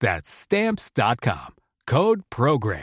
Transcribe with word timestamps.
That's 0.00 0.28
Stamps.com. 0.28 1.54
Code 1.86 2.22
Program. 2.28 2.82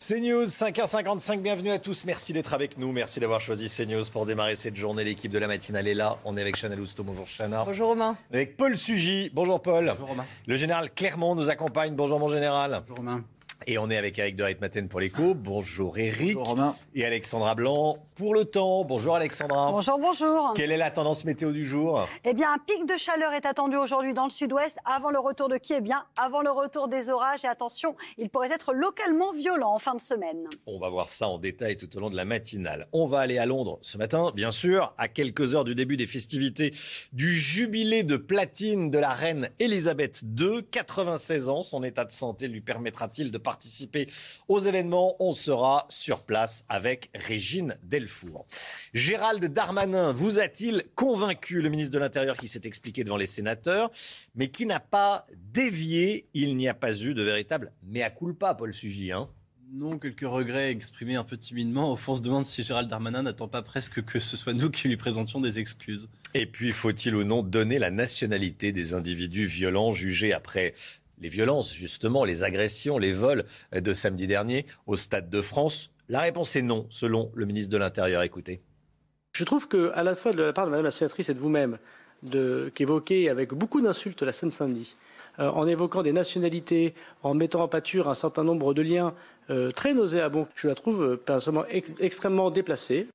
CNews, 0.00 0.46
5h55, 0.46 1.42
bienvenue 1.42 1.70
à 1.70 1.78
tous. 1.78 2.04
Merci 2.06 2.32
d'être 2.32 2.54
avec 2.54 2.76
nous. 2.76 2.90
Merci 2.90 3.20
d'avoir 3.20 3.40
choisi 3.40 3.68
CNews 3.68 4.02
pour 4.12 4.26
démarrer 4.26 4.56
cette 4.56 4.74
journée. 4.74 5.04
L'équipe 5.04 5.30
de 5.30 5.38
la 5.38 5.46
matinale 5.46 5.86
est 5.86 5.94
là. 5.94 6.18
On 6.24 6.36
est 6.36 6.40
avec 6.40 6.56
Chanel 6.56 6.80
Housteau. 6.80 7.04
Bonjour 7.04 7.26
Chana. 7.26 7.62
Bonjour 7.64 7.90
Romain. 7.90 8.16
Avec 8.32 8.56
Paul 8.56 8.76
Sugy. 8.76 9.30
Bonjour 9.32 9.62
Paul. 9.62 9.86
Bonjour 9.92 10.08
Romain. 10.08 10.26
Le 10.48 10.56
général 10.56 10.92
Clermont 10.92 11.36
nous 11.36 11.50
accompagne. 11.50 11.94
Bonjour 11.94 12.18
mon 12.18 12.28
général. 12.28 12.80
Bonjour 12.80 12.96
Romain. 12.96 13.22
Et 13.66 13.78
on 13.78 13.90
est 13.90 13.96
avec 13.96 14.18
Eric 14.18 14.36
de 14.36 14.44
Reitmaten 14.44 14.88
pour 14.88 15.00
l'écho. 15.00 15.34
Bonjour 15.34 15.98
Eric. 15.98 16.34
Bonjour 16.34 16.48
Romain. 16.48 16.76
Et 16.94 17.04
Alexandra 17.04 17.54
Blanc 17.54 17.98
pour 18.14 18.34
le 18.34 18.44
temps. 18.44 18.84
Bonjour 18.84 19.14
Alexandra. 19.14 19.70
Bonjour, 19.70 19.98
bonjour. 19.98 20.52
Quelle 20.54 20.72
est 20.72 20.76
la 20.76 20.90
tendance 20.90 21.24
météo 21.24 21.52
du 21.52 21.64
jour? 21.64 22.08
Eh 22.24 22.34
bien, 22.34 22.52
un 22.52 22.58
pic 22.58 22.86
de 22.86 22.96
chaleur 22.96 23.32
est 23.32 23.46
attendu 23.46 23.76
aujourd'hui 23.76 24.14
dans 24.14 24.24
le 24.24 24.30
sud-ouest 24.30 24.78
avant 24.84 25.10
le 25.10 25.18
retour 25.18 25.48
de 25.48 25.56
qui? 25.56 25.74
Eh 25.74 25.80
bien, 25.80 26.04
avant 26.20 26.42
le 26.42 26.50
retour 26.50 26.88
des 26.88 27.10
orages. 27.10 27.44
Et 27.44 27.48
attention, 27.48 27.94
il 28.18 28.30
pourrait 28.30 28.50
être 28.50 28.72
localement 28.72 29.32
violent 29.32 29.74
en 29.74 29.78
fin 29.78 29.94
de 29.94 30.00
semaine. 30.00 30.48
On 30.66 30.78
va 30.78 30.88
voir 30.88 31.08
ça 31.08 31.28
en 31.28 31.38
détail 31.38 31.76
tout 31.76 31.96
au 31.96 32.00
long 32.00 32.10
de 32.10 32.16
la 32.16 32.24
matinale. 32.24 32.88
On 32.92 33.06
va 33.06 33.20
aller 33.20 33.38
à 33.38 33.46
Londres 33.46 33.78
ce 33.82 33.98
matin, 33.98 34.32
bien 34.34 34.50
sûr, 34.50 34.94
à 34.98 35.08
quelques 35.08 35.54
heures 35.54 35.64
du 35.64 35.74
début 35.74 35.96
des 35.96 36.06
festivités 36.06 36.74
du 37.12 37.32
jubilé 37.32 38.02
de 38.02 38.16
platine 38.16 38.90
de 38.90 38.98
la 38.98 39.12
reine 39.12 39.50
Elisabeth 39.58 40.22
II. 40.38 40.64
96 40.70 41.50
ans, 41.50 41.62
son 41.62 41.82
état 41.84 42.04
de 42.04 42.10
santé 42.10 42.48
lui 42.48 42.60
permettra-t-il 42.60 43.30
de 43.30 43.38
participer 43.52 44.08
aux 44.48 44.60
événements 44.60 45.14
On 45.20 45.32
sera 45.32 45.84
sur 45.90 46.20
place 46.20 46.64
avec 46.70 47.10
Régine 47.14 47.76
Delfour. 47.82 48.46
Gérald 48.94 49.44
Darmanin 49.44 50.10
vous 50.10 50.40
a-t-il 50.40 50.84
convaincu 50.94 51.60
Le 51.60 51.68
ministre 51.68 51.92
de 51.92 51.98
l'Intérieur 51.98 52.38
qui 52.38 52.48
s'est 52.48 52.62
expliqué 52.64 53.04
devant 53.04 53.18
les 53.18 53.26
sénateurs, 53.26 53.90
mais 54.34 54.48
qui 54.48 54.64
n'a 54.64 54.80
pas 54.80 55.26
dévié? 55.52 56.28
Il 56.32 56.56
n'y 56.56 56.66
a 56.66 56.72
pas 56.72 56.94
eu 56.98 57.12
de 57.12 57.22
véritable 57.22 57.72
mea 57.82 58.08
culpa, 58.08 58.54
Paul 58.54 58.72
Sugy. 58.72 59.12
Hein 59.12 59.28
non, 59.74 59.98
quelques 59.98 60.20
regrets 60.20 60.70
exprimés 60.70 61.16
un 61.16 61.24
peu 61.24 61.38
timidement. 61.38 61.92
Au 61.92 61.96
fond, 61.96 62.12
on 62.12 62.16
se 62.16 62.20
demande 62.20 62.44
si 62.44 62.62
Gérald 62.62 62.90
Darmanin 62.90 63.22
n'attend 63.22 63.48
pas 63.48 63.62
presque 63.62 64.04
que 64.04 64.18
ce 64.18 64.36
soit 64.36 64.52
nous 64.52 64.70
qui 64.70 64.86
lui 64.86 64.98
présentions 64.98 65.40
des 65.40 65.58
excuses. 65.58 66.10
Et 66.34 66.44
puis, 66.44 66.72
faut-il 66.72 67.14
ou 67.14 67.24
non 67.24 67.42
donner 67.42 67.78
la 67.78 67.90
nationalité 67.90 68.72
des 68.72 68.92
individus 68.92 69.46
violents 69.46 69.90
jugés 69.90 70.34
après 70.34 70.74
les 71.22 71.28
violences, 71.28 71.72
justement, 71.72 72.24
les 72.24 72.42
agressions, 72.42 72.98
les 72.98 73.12
vols 73.12 73.44
de 73.72 73.92
samedi 73.92 74.26
dernier 74.26 74.66
au 74.86 74.96
Stade 74.96 75.30
de 75.30 75.40
France 75.40 75.90
La 76.08 76.20
réponse 76.20 76.56
est 76.56 76.62
non, 76.62 76.86
selon 76.90 77.30
le 77.34 77.46
ministre 77.46 77.70
de 77.72 77.78
l'Intérieur. 77.78 78.22
Écoutez. 78.22 78.60
Je 79.32 79.44
trouve 79.44 79.68
que, 79.68 79.92
à 79.94 80.02
la 80.02 80.14
fois 80.14 80.32
de 80.32 80.42
la 80.42 80.52
part 80.52 80.66
de 80.66 80.70
Mme 80.72 80.84
la 80.84 80.90
sénatrice 80.90 81.28
et 81.28 81.34
de 81.34 81.38
vous-même, 81.38 81.78
qu'évoquer 82.74 83.30
avec 83.30 83.54
beaucoup 83.54 83.80
d'insultes 83.80 84.22
la 84.22 84.32
Seine-Saint-Denis, 84.32 84.94
euh, 85.38 85.48
en 85.48 85.66
évoquant 85.66 86.02
des 86.02 86.12
nationalités, 86.12 86.92
en 87.22 87.34
mettant 87.34 87.62
en 87.62 87.68
pâture 87.68 88.08
un 88.08 88.14
certain 88.14 88.44
nombre 88.44 88.74
de 88.74 88.82
liens 88.82 89.14
euh, 89.48 89.70
très 89.70 89.94
nauséabonds, 89.94 90.46
je 90.54 90.68
la 90.68 90.74
trouve 90.74 91.02
euh, 91.02 91.16
personnellement 91.16 91.66
ex 91.68 91.90
extrêmement 92.00 92.50
déplacée. 92.50 93.08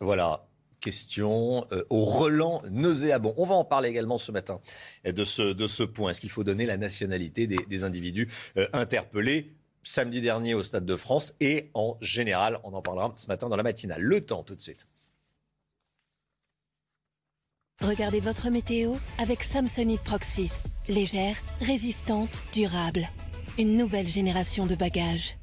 Voilà, 0.00 0.46
question 0.80 1.66
euh, 1.72 1.84
au 1.90 2.04
relent 2.04 2.62
nauséabond. 2.70 3.34
On 3.36 3.44
va 3.44 3.54
en 3.54 3.64
parler 3.64 3.88
également 3.88 4.18
ce 4.18 4.32
matin 4.32 4.60
de 5.04 5.24
ce, 5.24 5.52
de 5.52 5.66
ce 5.66 5.82
point. 5.82 6.10
Est-ce 6.10 6.20
qu'il 6.20 6.30
faut 6.30 6.44
donner 6.44 6.66
la 6.66 6.76
nationalité 6.76 7.46
des, 7.46 7.58
des 7.68 7.84
individus 7.84 8.28
euh, 8.56 8.66
interpellés 8.72 9.52
samedi 9.82 10.20
dernier 10.20 10.54
au 10.54 10.62
Stade 10.62 10.84
de 10.84 10.96
France 10.96 11.34
et 11.40 11.70
en 11.74 11.96
général 12.00 12.58
On 12.64 12.74
en 12.74 12.82
parlera 12.82 13.12
ce 13.16 13.28
matin 13.28 13.48
dans 13.48 13.56
la 13.56 13.62
matinale. 13.62 14.02
Le 14.02 14.20
temps 14.20 14.42
tout 14.42 14.54
de 14.54 14.60
suite. 14.60 14.86
Regardez 17.82 18.20
votre 18.20 18.50
météo 18.50 18.94
avec 19.18 19.42
Samsonite 19.42 20.02
Proxys. 20.02 20.64
Légère, 20.88 21.36
résistante, 21.62 22.42
durable. 22.52 23.08
Une 23.58 23.78
nouvelle 23.78 24.06
génération 24.06 24.66
de 24.66 24.74
bagages. 24.74 25.38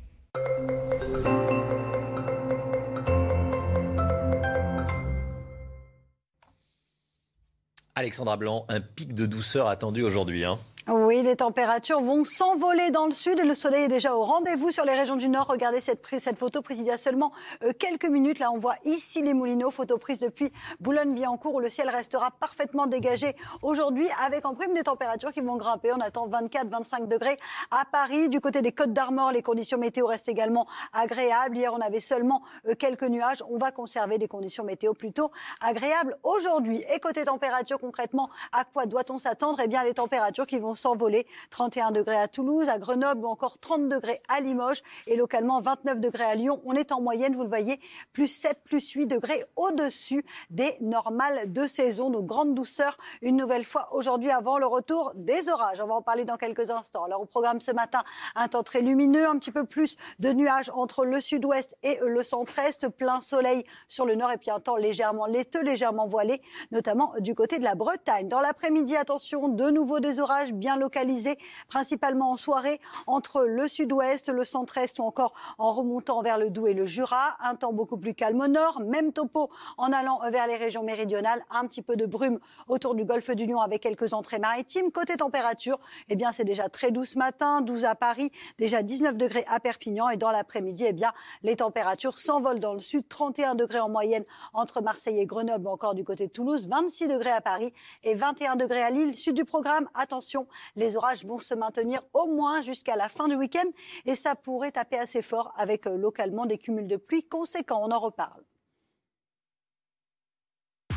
Alexandra 7.97 8.37
Blanc, 8.37 8.63
un 8.69 8.79
pic 8.79 9.15
de 9.15 9.25
douceur 9.25 9.67
attendu 9.67 10.03
aujourd'hui. 10.03 10.45
Hein. 10.45 10.59
Oui, 10.89 11.21
les 11.21 11.35
températures 11.35 11.99
vont 11.99 12.23
s'envoler 12.23 12.91
dans 12.91 13.07
le 13.07 13.11
sud 13.11 13.37
et 13.39 13.43
le 13.43 13.55
soleil 13.55 13.83
est 13.83 13.87
déjà 13.89 14.15
au 14.15 14.23
rendez-vous 14.23 14.71
sur 14.71 14.85
les 14.85 14.93
régions 14.93 15.17
du 15.17 15.27
nord. 15.27 15.45
Regardez 15.45 15.81
cette, 15.81 16.01
cette 16.17 16.37
photo 16.37 16.61
prise 16.61 16.79
il 16.79 16.85
y 16.85 16.91
a 16.91 16.95
seulement 16.95 17.33
euh, 17.65 17.73
quelques 17.77 18.05
minutes. 18.05 18.39
Là, 18.39 18.51
on 18.53 18.57
voit 18.57 18.77
ici 18.85 19.21
les 19.21 19.33
Moulineaux, 19.33 19.69
photo 19.69 19.97
prise 19.97 20.19
depuis 20.19 20.49
Boulogne-Billancourt 20.79 21.55
où 21.55 21.59
le 21.59 21.69
ciel 21.69 21.89
restera 21.89 22.31
parfaitement 22.31 22.87
dégagé 22.87 23.35
aujourd'hui 23.63 24.07
avec 24.25 24.45
en 24.45 24.55
prime 24.55 24.73
des 24.73 24.83
températures 24.83 25.33
qui 25.33 25.41
vont 25.41 25.57
grimper. 25.57 25.91
On 25.91 25.99
attend 25.99 26.29
24-25 26.29 27.09
degrés 27.09 27.35
à 27.69 27.83
Paris. 27.83 28.29
Du 28.29 28.39
côté 28.39 28.61
des 28.61 28.71
Côtes 28.71 28.93
d'Armor, 28.93 29.33
les 29.33 29.41
conditions 29.41 29.77
météo 29.77 30.05
restent 30.05 30.29
également 30.29 30.67
agréables. 30.93 31.57
Hier, 31.57 31.73
on 31.73 31.81
avait 31.81 31.99
seulement 31.99 32.43
euh, 32.65 32.75
quelques 32.75 33.03
nuages. 33.03 33.43
On 33.49 33.57
va 33.57 33.73
conserver 33.73 34.19
des 34.19 34.29
conditions 34.29 34.63
météo 34.63 34.93
plutôt 34.93 35.31
agréables 35.59 36.17
aujourd'hui. 36.23 36.85
Et 36.95 37.01
côté 37.01 37.25
température, 37.25 37.77
concrètement, 37.77 38.29
à 38.53 38.63
quoi 38.63 38.85
doit-on 38.85 39.17
s'attendre? 39.17 39.59
Eh 39.61 39.67
bien, 39.67 39.83
les 39.83 39.93
températures 39.93 40.47
qui 40.47 40.59
vont 40.59 40.76
s'envoler. 40.77 41.27
31 41.49 41.91
degrés 41.91 42.17
à 42.17 42.27
Toulouse, 42.27 42.69
à 42.69 42.79
Grenoble 42.79 43.25
ou 43.25 43.27
encore 43.27 43.59
30 43.59 43.89
degrés 43.89 44.21
à 44.27 44.39
Limoges 44.39 44.81
et 45.07 45.15
localement 45.15 45.59
29 45.59 45.99
degrés 45.99 46.23
à 46.23 46.35
Lyon. 46.35 46.61
On 46.65 46.73
est 46.73 46.91
en 46.91 47.01
moyenne, 47.01 47.35
vous 47.35 47.43
le 47.43 47.49
voyez, 47.49 47.79
plus 48.13 48.27
7, 48.27 48.59
plus 48.63 48.89
8 48.91 49.07
degrés 49.07 49.43
au-dessus 49.55 50.25
des 50.49 50.77
normales 50.81 51.51
de 51.51 51.67
saison. 51.67 52.09
Donc 52.09 52.25
grande 52.25 52.53
douceur 52.53 52.97
une 53.21 53.35
nouvelle 53.35 53.65
fois 53.65 53.89
aujourd'hui 53.93 54.31
avant 54.31 54.57
le 54.57 54.67
retour 54.67 55.11
des 55.15 55.49
orages. 55.49 55.81
On 55.81 55.87
va 55.87 55.95
en 55.95 56.01
parler 56.01 56.25
dans 56.25 56.37
quelques 56.37 56.69
instants. 56.69 57.03
Alors 57.03 57.21
au 57.21 57.25
programme 57.25 57.59
ce 57.61 57.71
matin, 57.71 58.03
un 58.35 58.47
temps 58.47 58.63
très 58.63 58.81
lumineux, 58.81 59.27
un 59.27 59.37
petit 59.37 59.51
peu 59.51 59.65
plus 59.65 59.95
de 60.19 60.31
nuages 60.31 60.71
entre 60.73 61.05
le 61.05 61.19
sud-ouest 61.19 61.75
et 61.83 61.99
le 62.05 62.23
centre-est, 62.23 62.87
plein 62.89 63.19
soleil 63.19 63.65
sur 63.87 64.05
le 64.05 64.15
nord 64.15 64.31
et 64.31 64.37
puis 64.37 64.51
un 64.51 64.59
temps 64.59 64.75
légèrement 64.75 65.25
laiteux, 65.25 65.61
légèrement 65.61 66.07
voilé, 66.07 66.41
notamment 66.71 67.13
du 67.19 67.35
côté 67.35 67.59
de 67.59 67.63
la 67.63 67.75
Bretagne. 67.75 68.27
Dans 68.27 68.39
l'après-midi, 68.39 68.95
attention, 68.95 69.47
de 69.47 69.69
nouveau 69.69 69.99
des 69.99 70.19
orages 70.19 70.53
localisés, 70.75 71.37
principalement 71.67 72.31
en 72.31 72.37
soirée, 72.37 72.79
entre 73.05 73.41
le 73.41 73.67
sud-ouest, 73.67 74.29
le 74.29 74.43
centre-est 74.43 74.99
ou 74.99 75.03
encore 75.03 75.33
en 75.57 75.71
remontant 75.71 76.21
vers 76.21 76.37
le 76.37 76.49
Doubs 76.49 76.67
et 76.67 76.73
le 76.73 76.85
Jura. 76.85 77.37
Un 77.41 77.55
temps 77.55 77.73
beaucoup 77.73 77.97
plus 77.97 78.13
calme 78.13 78.41
au 78.41 78.47
nord, 78.47 78.81
même 78.81 79.13
topo 79.13 79.49
en 79.77 79.91
allant 79.91 80.19
vers 80.29 80.47
les 80.47 80.57
régions 80.57 80.83
méridionales. 80.83 81.43
Un 81.49 81.65
petit 81.67 81.81
peu 81.81 81.95
de 81.95 82.05
brume 82.05 82.39
autour 82.67 82.95
du 82.95 83.05
golfe 83.05 83.31
du 83.31 83.45
Lion 83.45 83.61
avec 83.61 83.81
quelques 83.81 84.13
entrées 84.13 84.39
maritimes. 84.39 84.91
Côté 84.91 85.17
température, 85.17 85.79
eh 86.09 86.15
bien, 86.15 86.31
c'est 86.31 86.43
déjà 86.43 86.69
très 86.69 86.91
doux 86.91 87.05
ce 87.05 87.17
matin, 87.17 87.61
12 87.61 87.85
à 87.85 87.95
Paris, 87.95 88.31
déjà 88.57 88.81
19 88.81 89.15
degrés 89.17 89.45
à 89.47 89.59
Perpignan 89.59 90.09
et 90.09 90.17
dans 90.17 90.31
l'après-midi, 90.31 90.85
eh 90.87 90.93
bien, 90.93 91.13
les 91.43 91.55
températures 91.55 92.19
s'envolent 92.19 92.59
dans 92.59 92.73
le 92.73 92.79
sud, 92.79 93.07
31 93.07 93.55
degrés 93.55 93.79
en 93.79 93.89
moyenne 93.89 94.23
entre 94.53 94.81
Marseille 94.81 95.19
et 95.19 95.25
Grenoble, 95.25 95.67
encore 95.67 95.95
du 95.95 96.03
côté 96.03 96.27
de 96.27 96.31
Toulouse, 96.31 96.67
26 96.67 97.07
degrés 97.07 97.31
à 97.31 97.41
Paris 97.41 97.73
et 98.03 98.13
21 98.13 98.55
degrés 98.55 98.83
à 98.83 98.89
Lille. 98.89 99.15
Sud 99.15 99.35
du 99.35 99.45
programme, 99.45 99.89
attention, 99.93 100.47
les 100.75 100.95
orages 100.95 101.25
vont 101.25 101.39
se 101.39 101.55
maintenir 101.55 102.01
au 102.13 102.27
moins 102.27 102.61
jusqu'à 102.61 102.95
la 102.95 103.09
fin 103.09 103.27
du 103.27 103.35
week-end 103.35 103.69
et 104.05 104.15
ça 104.15 104.35
pourrait 104.35 104.71
taper 104.71 104.97
assez 104.97 105.21
fort 105.21 105.53
avec 105.57 105.87
euh, 105.87 105.97
localement 105.97 106.45
des 106.45 106.57
cumuls 106.57 106.87
de 106.87 106.97
pluie 106.97 107.23
conséquents. 107.23 107.81
On 107.83 107.91
en 107.91 107.99
reparle. 107.99 108.43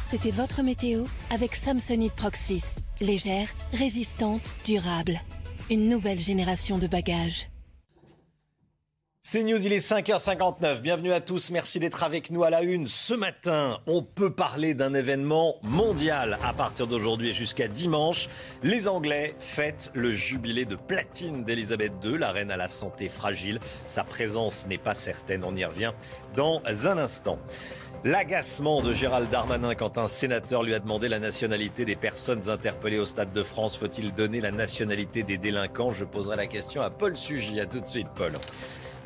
C'était 0.04 0.32
votre 0.32 0.62
météo 0.62 1.04
avec 1.32 1.54
Samsonite 1.54 2.14
Proxys. 2.16 2.76
Légère, 3.00 3.48
résistante, 3.72 4.56
durable. 4.64 5.20
Une 5.70 5.88
nouvelle 5.88 6.18
génération 6.18 6.78
de 6.78 6.88
bagages. 6.88 7.48
C'est 9.32 9.44
News, 9.44 9.64
il 9.64 9.72
est 9.72 9.78
5h59. 9.78 10.80
Bienvenue 10.80 11.12
à 11.12 11.20
tous. 11.20 11.52
Merci 11.52 11.78
d'être 11.78 12.02
avec 12.02 12.32
nous 12.32 12.42
à 12.42 12.50
la 12.50 12.62
une. 12.62 12.88
Ce 12.88 13.14
matin, 13.14 13.78
on 13.86 14.02
peut 14.02 14.32
parler 14.32 14.74
d'un 14.74 14.92
événement 14.92 15.54
mondial 15.62 16.36
à 16.42 16.52
partir 16.52 16.88
d'aujourd'hui 16.88 17.32
jusqu'à 17.32 17.68
dimanche. 17.68 18.28
Les 18.64 18.88
Anglais 18.88 19.36
fêtent 19.38 19.92
le 19.94 20.10
jubilé 20.10 20.64
de 20.64 20.74
platine 20.74 21.44
d'Elisabeth 21.44 21.92
II, 22.02 22.18
la 22.18 22.32
reine 22.32 22.50
à 22.50 22.56
la 22.56 22.66
santé 22.66 23.08
fragile. 23.08 23.60
Sa 23.86 24.02
présence 24.02 24.66
n'est 24.66 24.78
pas 24.78 24.94
certaine. 24.94 25.44
On 25.44 25.54
y 25.54 25.64
revient 25.64 25.92
dans 26.34 26.60
un 26.66 26.98
instant. 26.98 27.38
L'agacement 28.02 28.82
de 28.82 28.92
Gérald 28.92 29.30
Darmanin 29.30 29.76
quand 29.76 29.96
un 29.96 30.08
sénateur 30.08 30.64
lui 30.64 30.74
a 30.74 30.80
demandé 30.80 31.06
la 31.06 31.20
nationalité 31.20 31.84
des 31.84 31.94
personnes 31.94 32.50
interpellées 32.50 32.98
au 32.98 33.04
Stade 33.04 33.32
de 33.32 33.44
France. 33.44 33.76
Faut-il 33.76 34.12
donner 34.12 34.40
la 34.40 34.50
nationalité 34.50 35.22
des 35.22 35.38
délinquants? 35.38 35.92
Je 35.92 36.04
poserai 36.04 36.34
la 36.34 36.48
question 36.48 36.82
à 36.82 36.90
Paul 36.90 37.16
Sugy. 37.16 37.60
À 37.60 37.66
tout 37.66 37.78
de 37.78 37.86
suite, 37.86 38.08
Paul. 38.16 38.32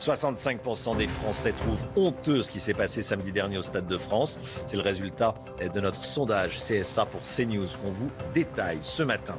65% 0.00 0.96
des 0.96 1.06
Français 1.06 1.52
trouvent 1.52 1.86
honteux 1.96 2.42
ce 2.42 2.50
qui 2.50 2.60
s'est 2.60 2.74
passé 2.74 3.02
samedi 3.02 3.32
dernier 3.32 3.58
au 3.58 3.62
Stade 3.62 3.86
de 3.86 3.96
France. 3.96 4.38
C'est 4.66 4.76
le 4.76 4.82
résultat 4.82 5.34
de 5.72 5.80
notre 5.80 6.04
sondage 6.04 6.56
CSA 6.56 7.06
pour 7.06 7.22
CNews 7.22 7.66
qu'on 7.82 7.90
vous 7.90 8.10
détaille 8.32 8.78
ce 8.80 9.02
matin. 9.02 9.38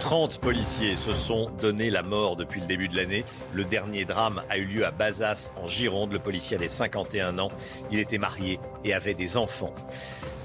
30 0.00 0.38
policiers 0.38 0.96
se 0.96 1.12
sont 1.12 1.50
donné 1.60 1.88
la 1.88 2.02
mort 2.02 2.36
depuis 2.36 2.60
le 2.60 2.66
début 2.66 2.88
de 2.88 2.96
l'année. 2.96 3.24
Le 3.54 3.64
dernier 3.64 4.04
drame 4.04 4.42
a 4.50 4.58
eu 4.58 4.64
lieu 4.64 4.84
à 4.84 4.90
Bazas, 4.90 5.52
en 5.56 5.66
Gironde. 5.66 6.12
Le 6.12 6.18
policier 6.18 6.56
avait 6.56 6.68
51 6.68 7.38
ans. 7.38 7.48
Il 7.90 7.98
était 7.98 8.18
marié 8.18 8.58
et 8.84 8.92
avait 8.92 9.14
des 9.14 9.36
enfants. 9.36 9.74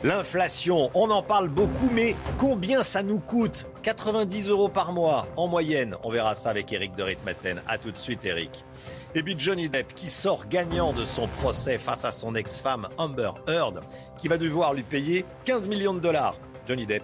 L'inflation, 0.01 0.89
on 0.93 1.09
en 1.09 1.21
parle 1.21 1.49
beaucoup, 1.49 1.89
mais 1.91 2.15
combien 2.37 2.83
ça 2.83 3.03
nous 3.03 3.19
coûte? 3.19 3.65
90 3.83 4.47
euros 4.47 4.69
par 4.69 4.93
mois 4.93 5.27
en 5.35 5.47
moyenne. 5.49 5.97
On 6.03 6.09
verra 6.09 6.35
ça 6.35 6.51
avec 6.51 6.71
Eric 6.71 6.95
de 6.95 7.03
Ritmaten. 7.03 7.61
A 7.67 7.77
tout 7.77 7.91
de 7.91 7.97
suite, 7.97 8.23
Eric. 8.23 8.63
Et 9.13 9.23
puis 9.23 9.35
Johnny 9.37 9.67
Depp 9.67 9.93
qui 9.93 10.09
sort 10.09 10.47
gagnant 10.47 10.93
de 10.93 11.03
son 11.03 11.27
procès 11.27 11.77
face 11.77 12.05
à 12.05 12.11
son 12.11 12.33
ex-femme 12.33 12.87
Amber 12.97 13.31
Heard, 13.45 13.81
qui 14.17 14.29
va 14.29 14.37
devoir 14.37 14.73
lui 14.73 14.83
payer 14.83 15.25
15 15.43 15.67
millions 15.67 15.93
de 15.93 15.99
dollars. 15.99 16.37
Johnny 16.65 16.85
Depp 16.85 17.03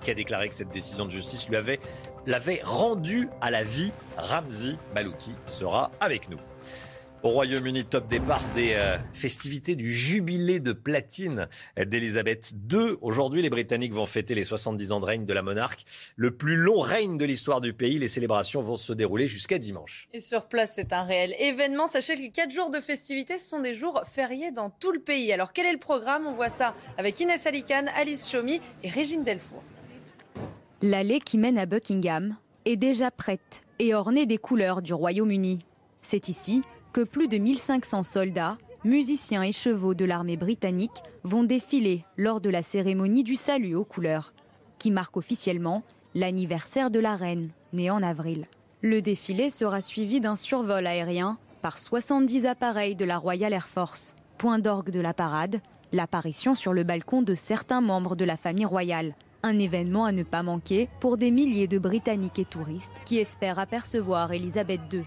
qui 0.00 0.10
a 0.10 0.14
déclaré 0.14 0.48
que 0.48 0.54
cette 0.56 0.70
décision 0.70 1.04
de 1.04 1.10
justice 1.10 1.48
lui 1.48 1.56
avait 1.56 1.78
l'avait 2.26 2.60
rendu 2.64 3.28
à 3.40 3.52
la 3.52 3.62
vie. 3.62 3.92
Ramzi 4.16 4.78
Malouki 4.94 5.32
sera 5.46 5.92
avec 6.00 6.28
nous. 6.28 6.38
Au 7.22 7.28
Royaume-Uni, 7.28 7.84
top 7.84 8.08
départ 8.08 8.42
des 8.54 8.72
euh, 8.72 8.96
festivités 9.12 9.76
du 9.76 9.92
jubilé 9.92 10.58
de 10.58 10.72
platine 10.72 11.48
d'Elisabeth 11.76 12.54
II. 12.72 12.96
Aujourd'hui, 13.02 13.42
les 13.42 13.50
Britanniques 13.50 13.92
vont 13.92 14.06
fêter 14.06 14.34
les 14.34 14.44
70 14.44 14.92
ans 14.92 15.00
de 15.00 15.04
règne 15.04 15.26
de 15.26 15.32
la 15.34 15.42
monarque. 15.42 15.84
Le 16.16 16.34
plus 16.34 16.56
long 16.56 16.80
règne 16.80 17.18
de 17.18 17.26
l'histoire 17.26 17.60
du 17.60 17.74
pays. 17.74 17.98
Les 17.98 18.08
célébrations 18.08 18.62
vont 18.62 18.76
se 18.76 18.94
dérouler 18.94 19.26
jusqu'à 19.26 19.58
dimanche. 19.58 20.08
Et 20.14 20.20
sur 20.20 20.48
place, 20.48 20.72
c'est 20.76 20.94
un 20.94 21.02
réel 21.02 21.34
événement. 21.38 21.88
Sachez 21.88 22.14
que 22.14 22.22
les 22.22 22.30
4 22.30 22.50
jours 22.50 22.70
de 22.70 22.80
festivités, 22.80 23.36
ce 23.36 23.50
sont 23.50 23.60
des 23.60 23.74
jours 23.74 24.02
fériés 24.06 24.50
dans 24.50 24.70
tout 24.70 24.92
le 24.92 25.00
pays. 25.00 25.30
Alors, 25.30 25.52
quel 25.52 25.66
est 25.66 25.72
le 25.72 25.78
programme? 25.78 26.26
On 26.26 26.32
voit 26.32 26.48
ça 26.48 26.74
avec 26.96 27.20
Inès 27.20 27.44
Alicane, 27.46 27.90
Alice 27.98 28.30
Chomy 28.30 28.62
et 28.82 28.88
Régine 28.88 29.24
Delfour. 29.24 29.62
L'allée 30.80 31.20
qui 31.20 31.36
mène 31.36 31.58
à 31.58 31.66
Buckingham 31.66 32.38
est 32.64 32.76
déjà 32.76 33.10
prête 33.10 33.66
et 33.78 33.94
ornée 33.94 34.24
des 34.24 34.38
couleurs 34.38 34.80
du 34.80 34.94
Royaume-Uni. 34.94 35.66
C'est 36.00 36.30
ici 36.30 36.62
que 36.92 37.02
plus 37.02 37.28
de 37.28 37.38
1500 37.38 38.02
soldats, 38.02 38.58
musiciens 38.84 39.42
et 39.42 39.52
chevaux 39.52 39.94
de 39.94 40.04
l'armée 40.04 40.36
britannique 40.36 41.02
vont 41.24 41.44
défiler 41.44 42.04
lors 42.16 42.40
de 42.40 42.50
la 42.50 42.62
cérémonie 42.62 43.24
du 43.24 43.36
salut 43.36 43.74
aux 43.74 43.84
couleurs, 43.84 44.32
qui 44.78 44.90
marque 44.90 45.16
officiellement 45.16 45.82
l'anniversaire 46.14 46.90
de 46.90 46.98
la 46.98 47.14
reine, 47.14 47.50
née 47.72 47.90
en 47.90 48.02
avril. 48.02 48.46
Le 48.82 49.02
défilé 49.02 49.50
sera 49.50 49.80
suivi 49.80 50.20
d'un 50.20 50.36
survol 50.36 50.86
aérien 50.86 51.38
par 51.62 51.78
70 51.78 52.46
appareils 52.46 52.96
de 52.96 53.04
la 53.04 53.18
Royal 53.18 53.52
Air 53.52 53.68
Force. 53.68 54.16
Point 54.38 54.58
d'orgue 54.58 54.90
de 54.90 55.00
la 55.00 55.12
parade, 55.12 55.60
l'apparition 55.92 56.54
sur 56.54 56.72
le 56.72 56.82
balcon 56.82 57.22
de 57.22 57.34
certains 57.34 57.82
membres 57.82 58.16
de 58.16 58.24
la 58.24 58.38
famille 58.38 58.64
royale, 58.64 59.14
un 59.42 59.58
événement 59.58 60.06
à 60.06 60.12
ne 60.12 60.22
pas 60.22 60.42
manquer 60.42 60.88
pour 61.00 61.18
des 61.18 61.30
milliers 61.30 61.68
de 61.68 61.78
Britanniques 61.78 62.38
et 62.38 62.44
touristes 62.44 62.92
qui 63.04 63.18
espèrent 63.18 63.58
apercevoir 63.58 64.32
Elisabeth 64.32 64.80
II. 64.92 65.04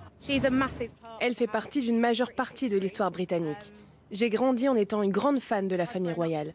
Elle 1.25 1.36
fait 1.36 1.48
partie 1.48 1.80
d'une 1.80 2.02
majeure 2.02 2.34
partie 2.34 2.68
de 2.68 2.78
l'histoire 2.78 3.10
britannique. 3.10 3.72
J'ai 4.12 4.30
grandi 4.30 4.68
en 4.68 4.75
étant 4.75 5.02
une 5.02 5.14
grande 5.14 5.40
fan 5.40 5.70
de 5.70 5.75
la 5.78 5.86
famille 5.86 6.12
royale. 6.12 6.54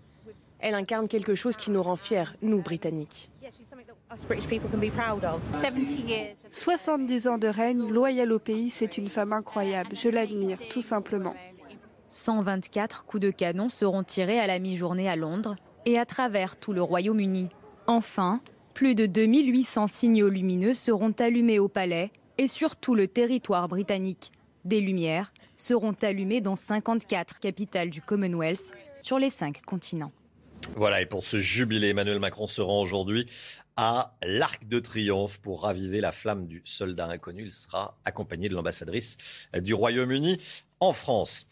Elle 0.59 0.75
incarne 0.75 1.09
quelque 1.09 1.35
chose 1.35 1.56
qui 1.56 1.70
nous 1.70 1.82
rend 1.82 1.97
fiers, 1.97 2.35
nous, 2.43 2.61
Britanniques. 2.61 3.31
70 6.53 7.29
ans 7.29 7.38
de 7.38 7.49
règne, 7.49 7.91
loyale 7.91 8.31
au 8.31 8.38
pays, 8.38 8.69
c'est 8.69 8.99
une 8.99 9.09
femme 9.09 9.32
incroyable. 9.32 9.97
Je 9.97 10.11
l'admire, 10.11 10.59
tout 10.69 10.82
simplement. 10.82 11.35
124 12.11 13.06
coups 13.06 13.23
de 13.23 13.31
canon 13.31 13.71
seront 13.71 14.05
tirés 14.05 14.38
à 14.38 14.47
la 14.47 14.59
mi-journée 14.59 15.09
à 15.09 15.17
Londres 15.17 15.56
et 15.87 15.99
à 15.99 16.05
travers 16.05 16.59
tout 16.59 16.75
le 16.75 16.82
Royaume-Uni. 16.82 17.49
Enfin, 17.87 18.43
plus 18.75 18.94
de 18.94 19.06
2800 19.06 19.87
signaux 19.87 20.29
lumineux 20.29 20.75
seront 20.75 21.14
allumés 21.19 21.59
au 21.59 21.69
palais 21.69 22.11
et 22.37 22.49
sur 22.49 22.76
tout 22.76 22.94
le 22.94 23.09
territoire 23.09 23.67
britannique. 23.69 24.31
Des 24.64 24.81
lumières 24.81 25.32
seront 25.56 25.94
allumées 26.02 26.40
dans 26.40 26.56
54 26.56 27.40
capitales 27.40 27.90
du 27.90 28.02
Commonwealth 28.02 28.72
sur 29.00 29.19
les 29.19 29.31
cinq 29.31 29.62
continents. 29.62 30.12
Voilà, 30.76 31.00
et 31.00 31.06
pour 31.06 31.25
ce 31.25 31.38
jubilé, 31.38 31.88
Emmanuel 31.88 32.19
Macron 32.19 32.46
se 32.46 32.60
rend 32.60 32.81
aujourd'hui 32.81 33.26
à 33.76 34.16
l'Arc 34.22 34.66
de 34.66 34.81
Triomphe 34.81 35.38
pour 35.38 35.62
raviver 35.62 36.00
la 36.00 36.10
flamme 36.10 36.46
du 36.46 36.62
soldat 36.64 37.06
inconnu. 37.06 37.44
Il 37.44 37.52
sera 37.52 37.96
accompagné 38.05 38.49
de 38.49 38.55
l'ambassadrice 38.55 39.16
du 39.55 39.72
Royaume-Uni 39.72 40.38
en 40.80 40.92
France. 40.92 41.46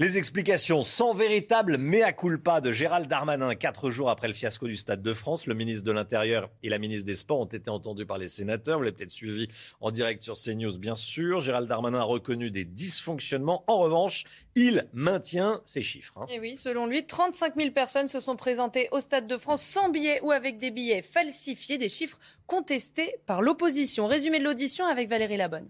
Les 0.00 0.16
explications 0.16 0.80
sans 0.80 1.12
véritable 1.12 1.76
mea 1.76 2.12
culpa 2.12 2.62
de 2.62 2.72
Gérald 2.72 3.06
Darmanin, 3.06 3.54
quatre 3.54 3.90
jours 3.90 4.08
après 4.08 4.28
le 4.28 4.32
fiasco 4.32 4.66
du 4.66 4.76
Stade 4.76 5.02
de 5.02 5.12
France. 5.12 5.46
Le 5.46 5.54
ministre 5.54 5.84
de 5.84 5.92
l'Intérieur 5.92 6.48
et 6.62 6.70
la 6.70 6.78
ministre 6.78 7.04
des 7.04 7.16
Sports 7.16 7.40
ont 7.40 7.44
été 7.44 7.68
entendus 7.68 8.06
par 8.06 8.16
les 8.16 8.28
sénateurs. 8.28 8.78
Vous 8.78 8.84
l'avez 8.84 8.96
peut-être 8.96 9.10
suivi 9.10 9.48
en 9.82 9.90
direct 9.90 10.22
sur 10.22 10.36
CNews, 10.36 10.78
bien 10.78 10.94
sûr. 10.94 11.42
Gérald 11.42 11.68
Darmanin 11.68 11.98
a 11.98 12.04
reconnu 12.04 12.50
des 12.50 12.64
dysfonctionnements. 12.64 13.62
En 13.66 13.78
revanche, 13.78 14.24
il 14.54 14.88
maintient 14.94 15.60
ses 15.66 15.82
chiffres. 15.82 16.16
Hein. 16.16 16.26
Et 16.30 16.40
oui, 16.40 16.56
selon 16.56 16.86
lui, 16.86 17.06
35 17.06 17.56
000 17.56 17.72
personnes 17.72 18.08
se 18.08 18.20
sont 18.20 18.36
présentées 18.36 18.88
au 18.92 19.00
Stade 19.00 19.26
de 19.26 19.36
France 19.36 19.60
sans 19.62 19.90
billets 19.90 20.20
ou 20.22 20.30
avec 20.30 20.56
des 20.56 20.70
billets 20.70 21.02
falsifiés, 21.02 21.76
des 21.76 21.90
chiffres 21.90 22.18
contestés 22.46 23.16
par 23.26 23.42
l'opposition. 23.42 24.06
Résumé 24.06 24.38
de 24.38 24.44
l'audition 24.44 24.86
avec 24.86 25.10
Valérie 25.10 25.36
Labonne. 25.36 25.68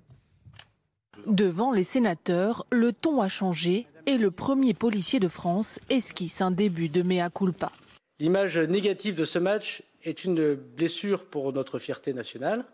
Devant 1.27 1.73
les 1.73 1.85
sénateurs, 1.85 2.67
le 2.71 2.93
ton 2.93 3.21
a 3.21 3.29
changé 3.29 3.87
et 4.07 4.17
le 4.17 4.31
premier 4.31 4.75
policier 4.75 5.21
de 5.21 5.29
France 5.29 5.79
esquisse 5.91 6.41
un 6.41 6.51
début 6.51 6.89
de 6.89 7.03
mea 7.03 7.31
culpa. 7.31 7.71
L'image 8.19 8.59
négative 8.59 9.15
de 9.15 9.25
ce 9.25 9.39
match 9.39 9.83
est 10.05 10.25
une 10.25 10.55
blessure 10.55 11.25
pour 11.25 11.53
notre 11.53 11.79
fierté 11.79 12.13
nationale. 12.13 12.65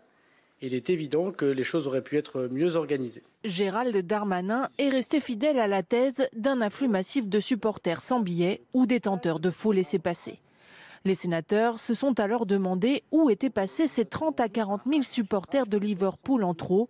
Il 0.61 0.73
est 0.73 0.89
évident 0.89 1.31
que 1.31 1.45
les 1.45 1.63
choses 1.63 1.87
auraient 1.87 2.01
pu 2.01 2.17
être 2.17 2.47
mieux 2.51 2.75
organisées. 2.75 3.21
Gérald 3.43 3.95
Darmanin 3.95 4.69
est 4.79 4.89
resté 4.89 5.19
fidèle 5.19 5.59
à 5.59 5.67
la 5.67 5.83
thèse 5.83 6.27
d'un 6.33 6.61
afflux 6.61 6.87
massif 6.87 7.29
de 7.29 7.39
supporters 7.39 8.01
sans 8.01 8.21
billets 8.21 8.61
ou 8.73 8.85
détenteurs 8.85 9.39
de 9.39 9.51
faux 9.51 9.71
laissés-passer. 9.71 10.39
Les 11.05 11.13
sénateurs 11.13 11.79
se 11.79 11.93
sont 11.93 12.19
alors 12.19 12.45
demandé 12.45 13.03
où 13.11 13.29
étaient 13.29 13.51
passés 13.51 13.87
ces 13.87 14.05
30 14.05 14.39
à 14.39 14.49
40 14.49 14.81
000 14.87 15.03
supporters 15.03 15.67
de 15.67 15.77
Liverpool 15.77 16.43
en 16.43 16.55
trop 16.55 16.89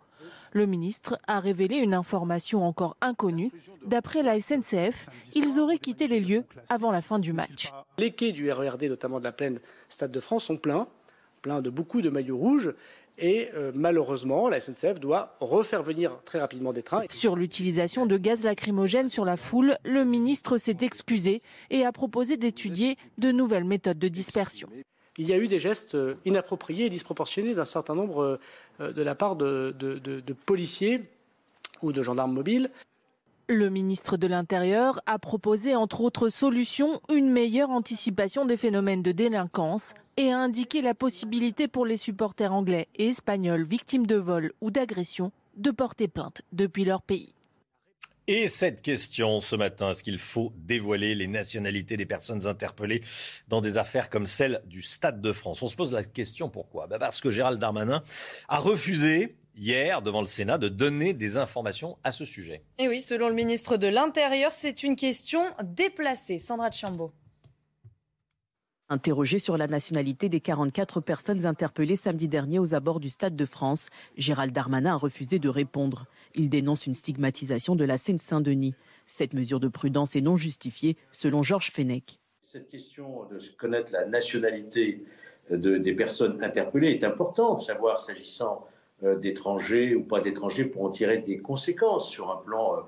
le 0.57 0.65
ministre 0.65 1.17
a 1.27 1.39
révélé 1.39 1.77
une 1.77 1.93
information 1.93 2.63
encore 2.65 2.97
inconnue. 2.99 3.51
D'après 3.85 4.23
la 4.23 4.41
SNCF, 4.41 5.07
ils 5.35 5.59
auraient 5.59 5.77
quitté 5.77 6.07
les 6.07 6.19
lieux 6.19 6.43
avant 6.67 6.91
la 6.91 7.01
fin 7.01 7.19
du 7.19 7.31
match. 7.31 7.71
Les 7.97 8.11
quais 8.11 8.33
du 8.33 8.51
RERD, 8.51 8.83
notamment 8.83 9.19
de 9.19 9.23
la 9.23 9.31
plaine 9.31 9.59
Stade 9.87 10.11
de 10.11 10.19
France, 10.19 10.45
sont 10.45 10.57
pleins, 10.57 10.87
pleins 11.41 11.61
de 11.61 11.69
beaucoup 11.69 12.01
de 12.01 12.09
maillots 12.09 12.37
rouges. 12.37 12.73
Et 13.19 13.49
euh, 13.55 13.71
malheureusement, 13.73 14.47
la 14.47 14.59
SNCF 14.59 14.99
doit 14.99 15.37
refaire 15.39 15.81
venir 15.81 16.19
très 16.23 16.39
rapidement 16.39 16.71
des 16.71 16.83
trains. 16.83 17.03
Sur 17.09 17.35
l'utilisation 17.35 18.05
de 18.05 18.17
gaz 18.17 18.43
lacrymogène 18.43 19.07
sur 19.07 19.25
la 19.25 19.37
foule, 19.37 19.77
le 19.85 20.03
ministre 20.03 20.59
s'est 20.59 20.77
excusé 20.81 21.41
et 21.71 21.83
a 21.83 21.91
proposé 21.91 22.37
d'étudier 22.37 22.95
de 23.17 23.31
nouvelles 23.31 23.63
méthodes 23.63 23.97
de 23.97 24.07
dispersion 24.07 24.69
il 25.17 25.27
y 25.27 25.33
a 25.33 25.37
eu 25.37 25.47
des 25.47 25.59
gestes 25.59 25.95
euh, 25.95 26.15
inappropriés 26.25 26.85
et 26.85 26.89
disproportionnés 26.89 27.53
d'un 27.53 27.65
certain 27.65 27.95
nombre 27.95 28.23
euh, 28.23 28.39
euh, 28.81 28.91
de 28.91 29.01
la 29.01 29.15
part 29.15 29.35
de, 29.35 29.73
policiers 30.45 31.03
ou 31.81 31.91
de 31.91 32.03
gendarmes 32.03 32.33
mobiles. 32.33 32.69
Le 33.49 33.69
ministre 33.69 34.17
de 34.17 34.27
l'Intérieur 34.27 35.01
a 35.05 35.19
proposé, 35.19 35.73
entre 35.75 36.01
autres 36.01 36.29
solutions, 36.29 37.01
une 37.09 37.31
meilleure 37.31 37.69
anticipation 37.69 38.45
des 38.45 38.57
phénomènes 38.57 39.03
de 39.03 39.13
délinquance 39.13 39.93
et 40.17 40.33
a 40.33 40.37
indiqué 40.37 40.81
la 40.81 40.93
possibilité 40.93 41.69
pour 41.69 41.85
les 41.85 41.95
supporters 41.95 42.51
anglais 42.51 42.89
et 42.95 43.07
espagnols 43.07 43.63
victimes 43.63 44.05
de 44.05 44.17
vol 44.17 44.51
ou 44.59 44.69
d'agression 44.69 45.31
de 45.55 45.71
porter 45.71 46.09
plainte 46.09 46.41
depuis 46.51 46.83
leur 46.83 47.01
pays. 47.01 47.33
Et 48.29 48.49
cette 48.49 48.81
question 48.81 49.39
ce 49.39 49.55
matin, 49.55 49.91
est-ce 49.91 50.03
qu'il 50.03 50.17
faut 50.17 50.51
dévoiler 50.57 51.15
les 51.15 51.27
nationalités 51.27 51.95
des 51.95 52.05
personnes 52.05 52.45
interpellées 52.45 53.01
dans 53.47 53.61
des 53.61 53.77
affaires 53.77 54.09
comme 54.09 54.25
celle 54.25 54.61
du 54.65 54.81
Stade 54.81 55.21
de 55.21 55.31
France? 55.31 55.63
On 55.63 55.67
se 55.67 55.77
pose 55.77 55.93
la 55.93 56.03
question 56.03 56.49
pourquoi? 56.49 56.87
Bah 56.87 56.99
Parce 56.99 57.21
que 57.21 57.31
Gérald 57.31 57.57
Darmanin 57.57 58.03
a 58.49 58.57
refusé 58.57 59.37
hier 59.55 60.01
devant 60.01 60.19
le 60.19 60.27
Sénat 60.27 60.57
de 60.57 60.67
donner 60.67 61.13
des 61.13 61.37
informations 61.37 61.97
à 62.03 62.11
ce 62.11 62.25
sujet. 62.25 62.63
Et 62.79 62.89
oui, 62.89 63.01
selon 63.01 63.29
le 63.29 63.33
ministre 63.33 63.77
de 63.77 63.87
l'Intérieur, 63.87 64.51
c'est 64.51 64.83
une 64.83 64.97
question 64.97 65.41
déplacée. 65.63 66.37
Sandra 66.37 66.69
Chambaud. 66.69 67.13
Interrogé 68.89 69.39
sur 69.39 69.57
la 69.57 69.67
nationalité 69.67 70.27
des 70.27 70.41
44 70.41 70.99
personnes 70.99 71.45
interpellées 71.45 71.95
samedi 71.95 72.27
dernier 72.27 72.59
aux 72.59 72.75
abords 72.75 72.99
du 72.99 73.09
Stade 73.09 73.37
de 73.37 73.45
France, 73.45 73.89
Gérald 74.17 74.53
Darmanin 74.53 74.93
a 74.93 74.97
refusé 74.97 75.39
de 75.39 75.49
répondre. 75.49 76.07
Il 76.39 76.49
dénonce 76.49 76.85
une 76.85 76.93
stigmatisation 76.93 77.75
de 77.75 77.83
la 77.83 77.97
Seine-Saint-Denis. 77.97 78.75
Cette 79.07 79.33
mesure 79.33 79.59
de 79.59 79.67
prudence 79.67 80.15
est 80.15 80.21
non 80.21 80.35
justifiée, 80.35 80.95
selon 81.11 81.41
Georges 81.41 81.71
Fenech. 81.71 82.19
Cette 82.51 82.69
question 82.69 83.25
de 83.25 83.39
connaître 83.57 83.91
la 83.91 84.05
nationalité 84.05 85.03
des 85.49 85.93
personnes 85.93 86.43
interpellées 86.43 86.91
est 86.91 87.03
importante, 87.03 87.59
savoir 87.59 87.99
s'agissant 87.99 88.67
euh, 89.03 89.15
d'étrangers 89.15 89.95
ou 89.95 90.03
pas 90.03 90.21
d'étrangers 90.21 90.65
pour 90.65 90.83
en 90.83 90.91
tirer 90.91 91.19
des 91.19 91.39
conséquences 91.39 92.09
sur 92.09 92.29
un 92.31 92.37
plan 92.37 92.75
euh, 92.75 92.81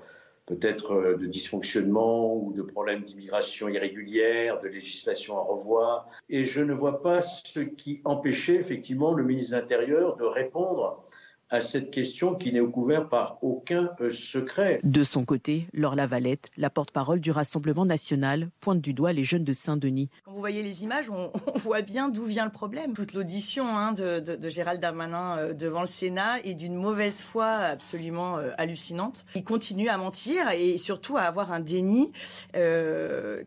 peut-être 0.46 0.92
euh, 0.92 1.16
de 1.16 1.26
dysfonctionnement 1.26 2.36
ou 2.36 2.52
de 2.52 2.62
problèmes 2.62 3.02
d'immigration 3.02 3.68
irrégulière, 3.68 4.60
de 4.60 4.68
législation 4.68 5.38
à 5.38 5.42
revoir. 5.42 6.08
Et 6.28 6.44
je 6.44 6.62
ne 6.62 6.72
vois 6.72 7.02
pas 7.02 7.20
ce 7.20 7.60
qui 7.60 8.00
empêchait 8.04 8.56
effectivement 8.56 9.12
le 9.12 9.24
ministre 9.24 9.52
de 9.52 9.56
l'Intérieur 9.56 10.16
de 10.16 10.24
répondre 10.24 11.04
à 11.50 11.60
cette 11.60 11.90
question 11.90 12.34
qui 12.34 12.52
n'est 12.52 12.60
couverte 12.60 13.08
par 13.08 13.38
aucun 13.42 13.90
euh, 14.00 14.10
secret. 14.10 14.80
De 14.84 15.02
son 15.02 15.24
côté, 15.24 15.66
Laure 15.72 15.96
Lavalette, 15.96 16.50
la 16.56 16.70
porte-parole 16.70 17.20
du 17.20 17.30
Rassemblement 17.30 17.84
national, 17.84 18.50
pointe 18.60 18.80
du 18.80 18.94
doigt 18.94 19.12
les 19.12 19.24
jeunes 19.24 19.44
de 19.44 19.52
Saint-Denis. 19.52 20.08
Quand 20.24 20.32
vous 20.32 20.38
voyez 20.38 20.62
les 20.62 20.84
images, 20.84 21.10
on, 21.10 21.32
voit 21.56 21.82
bien 21.82 22.08
d'où 22.08 22.24
vient 22.24 22.44
le 22.44 22.52
problème. 22.52 22.92
Toute 22.92 23.14
l'audition 23.14 23.66
hein, 23.66 23.92
de, 23.92 24.20
de, 24.20 24.48
Gérald 24.48 24.80
Darmanin 24.80 25.38
euh, 25.38 25.52
devant 25.52 25.80
le 25.80 25.88
Sénat 25.88 26.40
est 26.44 26.54
d'une 26.54 26.74
mauvaise 26.74 27.20
foi 27.20 27.48
absolument 27.48 28.38
euh, 28.38 28.50
hallucinante. 28.56 29.24
Il 29.34 29.44
continue 29.44 29.88
à 29.88 29.96
mentir 29.96 30.50
et 30.50 30.76
surtout 30.78 31.16
à 31.16 31.22
avoir 31.22 31.52
un 31.52 31.60
déni 31.60 32.12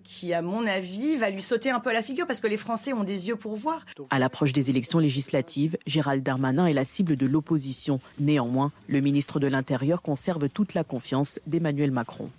qui, 0.03 0.33
à 0.33 0.41
mon 0.41 0.65
avis, 0.65 1.15
va 1.15 1.29
lui 1.29 1.41
sauter 1.41 1.69
un 1.69 1.79
peu 1.79 1.89
à 1.89 1.93
la 1.93 2.01
figure 2.01 2.27
parce 2.27 2.41
que 2.41 2.48
les 2.48 2.57
Français 2.57 2.93
ont 2.93 3.03
des 3.03 3.27
yeux 3.27 3.36
pour 3.36 3.55
voir. 3.55 3.86
À 4.10 4.19
l'approche 4.19 4.53
des 4.53 4.69
élections 4.69 5.00
législatives, 5.00 5.77
Gérald 5.86 6.24
Darmanin 6.24 6.65
est 6.65 6.74
la 6.74 6.86
cible 6.86 7.15
de 7.15 7.25
l'opposition 7.25 7.93
Néanmoins, 8.20 8.72
le 8.88 9.02
ministre 9.02 9.40
de 9.40 9.48
l'Intérieur 9.48 10.02
conserve 10.02 10.50
toute 10.50 10.74
la 10.74 10.84
confiance 10.84 11.40
d'Emmanuel 11.48 11.92
Macron. 11.92 12.30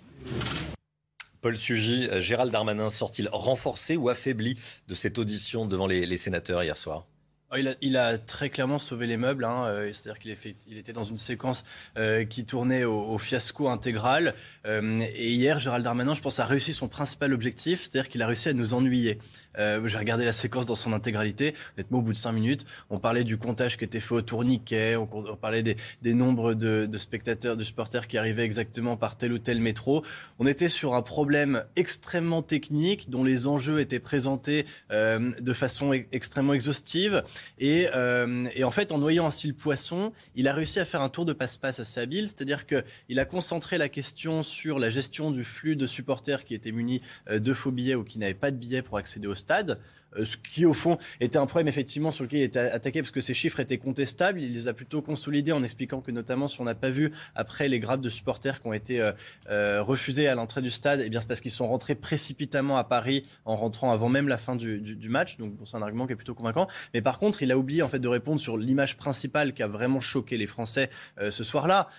Paul 1.41 1.57
Sugy, 1.57 2.07
Gérald 2.21 2.51
Darmanin 2.51 2.89
sort-il 2.89 3.29
renforcé 3.31 3.97
ou 3.97 4.09
affaibli 4.09 4.57
de 4.87 4.95
cette 4.95 5.19
audition 5.19 5.67
devant 5.67 5.85
les, 5.85 6.17
sénateurs 6.17 6.63
hier 6.63 6.75
soir? 6.75 7.05
Ah, 7.51 7.57
il 7.81 7.97
a, 7.97 8.17
très 8.17 8.49
clairement 8.49 8.79
sauvé 8.79 9.05
les 9.05 9.17
meubles. 9.17 9.45
Hein, 9.45 9.65
euh, 9.65 9.93
c'est-à-dire 9.93 10.19
qu'il 10.19 10.77
était 10.77 10.93
dans 10.93 11.03
une 11.03 11.19
séquence 11.19 11.63
euh, 11.97 12.25
qui 12.25 12.45
tournait 12.45 12.83
au, 12.83 13.17
fiasco 13.19 13.69
intégral. 13.69 14.33
Euh, 14.65 14.99
et 15.13 15.31
hier, 15.31 15.59
Gérald 15.59 15.83
Darmanin, 15.83 16.15
je 16.15 16.21
pense, 16.21 16.39
a 16.39 16.45
réussi 16.45 16.73
son 16.73 16.87
principal 16.87 17.31
objectif, 17.31 17.83
c'est-à-dire 17.83 18.09
qu'il 18.09 18.23
a 18.23 18.27
réussi 18.27 18.49
à 18.49 18.53
nous 18.53 18.73
ennuyer. 18.73 19.19
Euh, 19.57 19.85
j'ai 19.87 19.97
regardé 19.97 20.25
la 20.25 20.33
séquence 20.33 20.65
dans 20.65 20.75
son 20.75 20.93
intégralité. 20.93 21.53
Honnêtement, 21.77 21.99
au 21.99 22.01
bout 22.01 22.11
de 22.11 22.17
cinq 22.17 22.33
minutes, 22.33 22.65
on 22.89 22.99
parlait 22.99 23.23
du 23.23 23.37
comptage 23.37 23.77
qui 23.77 23.83
était 23.83 23.99
fait 23.99 24.15
au 24.15 24.21
tourniquet, 24.21 24.95
on, 24.95 25.07
parlait 25.35 25.63
des, 25.63 26.13
nombres 26.13 26.53
de, 26.53 26.97
spectateurs, 26.97 27.57
de 27.57 27.63
supporters 27.63 28.07
qui 28.07 28.17
arrivaient 28.17 28.43
exactement 28.43 28.97
par 28.97 29.17
tel 29.17 29.33
ou 29.33 29.39
tel 29.39 29.59
métro. 29.59 30.03
On 30.39 30.47
était 30.47 30.67
sur 30.67 30.95
un 30.95 31.01
problème 31.01 31.63
extrêmement 31.75 32.41
technique 32.41 33.09
dont 33.09 33.23
les 33.23 33.47
enjeux 33.47 33.79
étaient 33.79 33.99
présentés 33.99 34.65
euh, 34.91 35.31
de 35.39 35.53
façon 35.53 35.93
extrêmement 36.11 36.53
exhaustive. 36.53 37.23
Et, 37.59 37.87
euh, 37.93 38.45
et, 38.55 38.63
en 38.63 38.71
fait, 38.71 38.91
en 38.91 38.97
noyant 38.97 39.25
ainsi 39.25 39.47
le 39.47 39.53
poisson, 39.53 40.11
il 40.35 40.47
a 40.47 40.53
réussi 40.53 40.79
à 40.79 40.85
faire 40.85 41.01
un 41.01 41.09
tour 41.09 41.25
de 41.25 41.33
passe-passe 41.33 41.79
assez 41.79 41.99
habile, 41.99 42.27
c'est-à-dire 42.27 42.65
qu'il 42.65 43.19
a 43.19 43.25
concentré 43.25 43.77
la 43.77 43.89
question 43.89 44.43
sur 44.43 44.79
la 44.79 44.89
gestion 44.89 45.31
du 45.31 45.43
flux 45.43 45.75
de 45.75 45.87
supporters 45.87 46.43
qui 46.43 46.53
étaient 46.53 46.71
munis 46.71 47.01
de 47.29 47.53
faux 47.53 47.71
billets 47.71 47.95
ou 47.95 48.03
qui 48.03 48.19
n'avaient 48.19 48.33
pas 48.33 48.51
de 48.51 48.57
billets 48.57 48.81
pour 48.81 48.97
accéder 48.97 49.27
au 49.27 49.35
stade. 49.35 49.44
Euh, 49.51 49.75
ce 50.23 50.37
qui 50.37 50.65
au 50.65 50.73
fond 50.73 50.97
était 51.19 51.37
un 51.37 51.45
problème 51.45 51.67
effectivement 51.67 52.11
sur 52.11 52.23
lequel 52.23 52.39
il 52.39 52.43
était 52.43 52.59
attaqué 52.59 53.01
parce 53.01 53.11
que 53.11 53.21
ces 53.21 53.33
chiffres 53.33 53.59
étaient 53.59 53.77
contestables. 53.77 54.41
Il 54.41 54.53
les 54.53 54.67
a 54.67 54.73
plutôt 54.73 55.01
consolidés 55.01 55.51
en 55.51 55.63
expliquant 55.63 56.01
que 56.01 56.11
notamment 56.11 56.47
si 56.47 56.61
on 56.61 56.63
n'a 56.63 56.75
pas 56.75 56.89
vu 56.89 57.11
après 57.35 57.67
les 57.67 57.79
grappes 57.79 58.01
de 58.01 58.09
supporters 58.09 58.61
qui 58.61 58.67
ont 58.67 58.73
été 58.73 59.01
euh, 59.01 59.11
euh, 59.49 59.81
refusés 59.81 60.27
à 60.27 60.35
l'entrée 60.35 60.61
du 60.61 60.69
stade, 60.69 61.01
eh 61.03 61.09
bien 61.09 61.21
c'est 61.21 61.27
parce 61.27 61.41
qu'ils 61.41 61.51
sont 61.51 61.67
rentrés 61.67 61.95
précipitamment 61.95 62.77
à 62.77 62.83
Paris 62.83 63.25
en 63.45 63.55
rentrant 63.55 63.91
avant 63.91 64.09
même 64.09 64.27
la 64.27 64.37
fin 64.37 64.55
du, 64.55 65.09
match. 65.09 65.37
Donc 65.37 65.53
c'est 65.65 65.77
un 65.77 65.81
argument 65.81 66.07
qui 66.07 66.13
est 66.13 66.15
plutôt 66.15 66.33
convaincant. 66.33 66.67
Mais 66.93 67.01
par 67.01 67.19
contre, 67.19 67.43
il 67.43 67.51
a 67.51 67.57
oublié 67.57 67.81
en 67.81 67.89
fait 67.89 67.99
de 67.99 68.07
répondre 68.07 68.39
sur 68.39 68.57
l'image 68.57 68.97
principale 68.97 69.53
qui 69.53 69.63
a 69.63 69.67
vraiment 69.67 69.99
choqué 69.99 70.37
les 70.37 70.47
Français 70.47 70.89
ce 71.17 71.43
soir-là, 71.43 71.89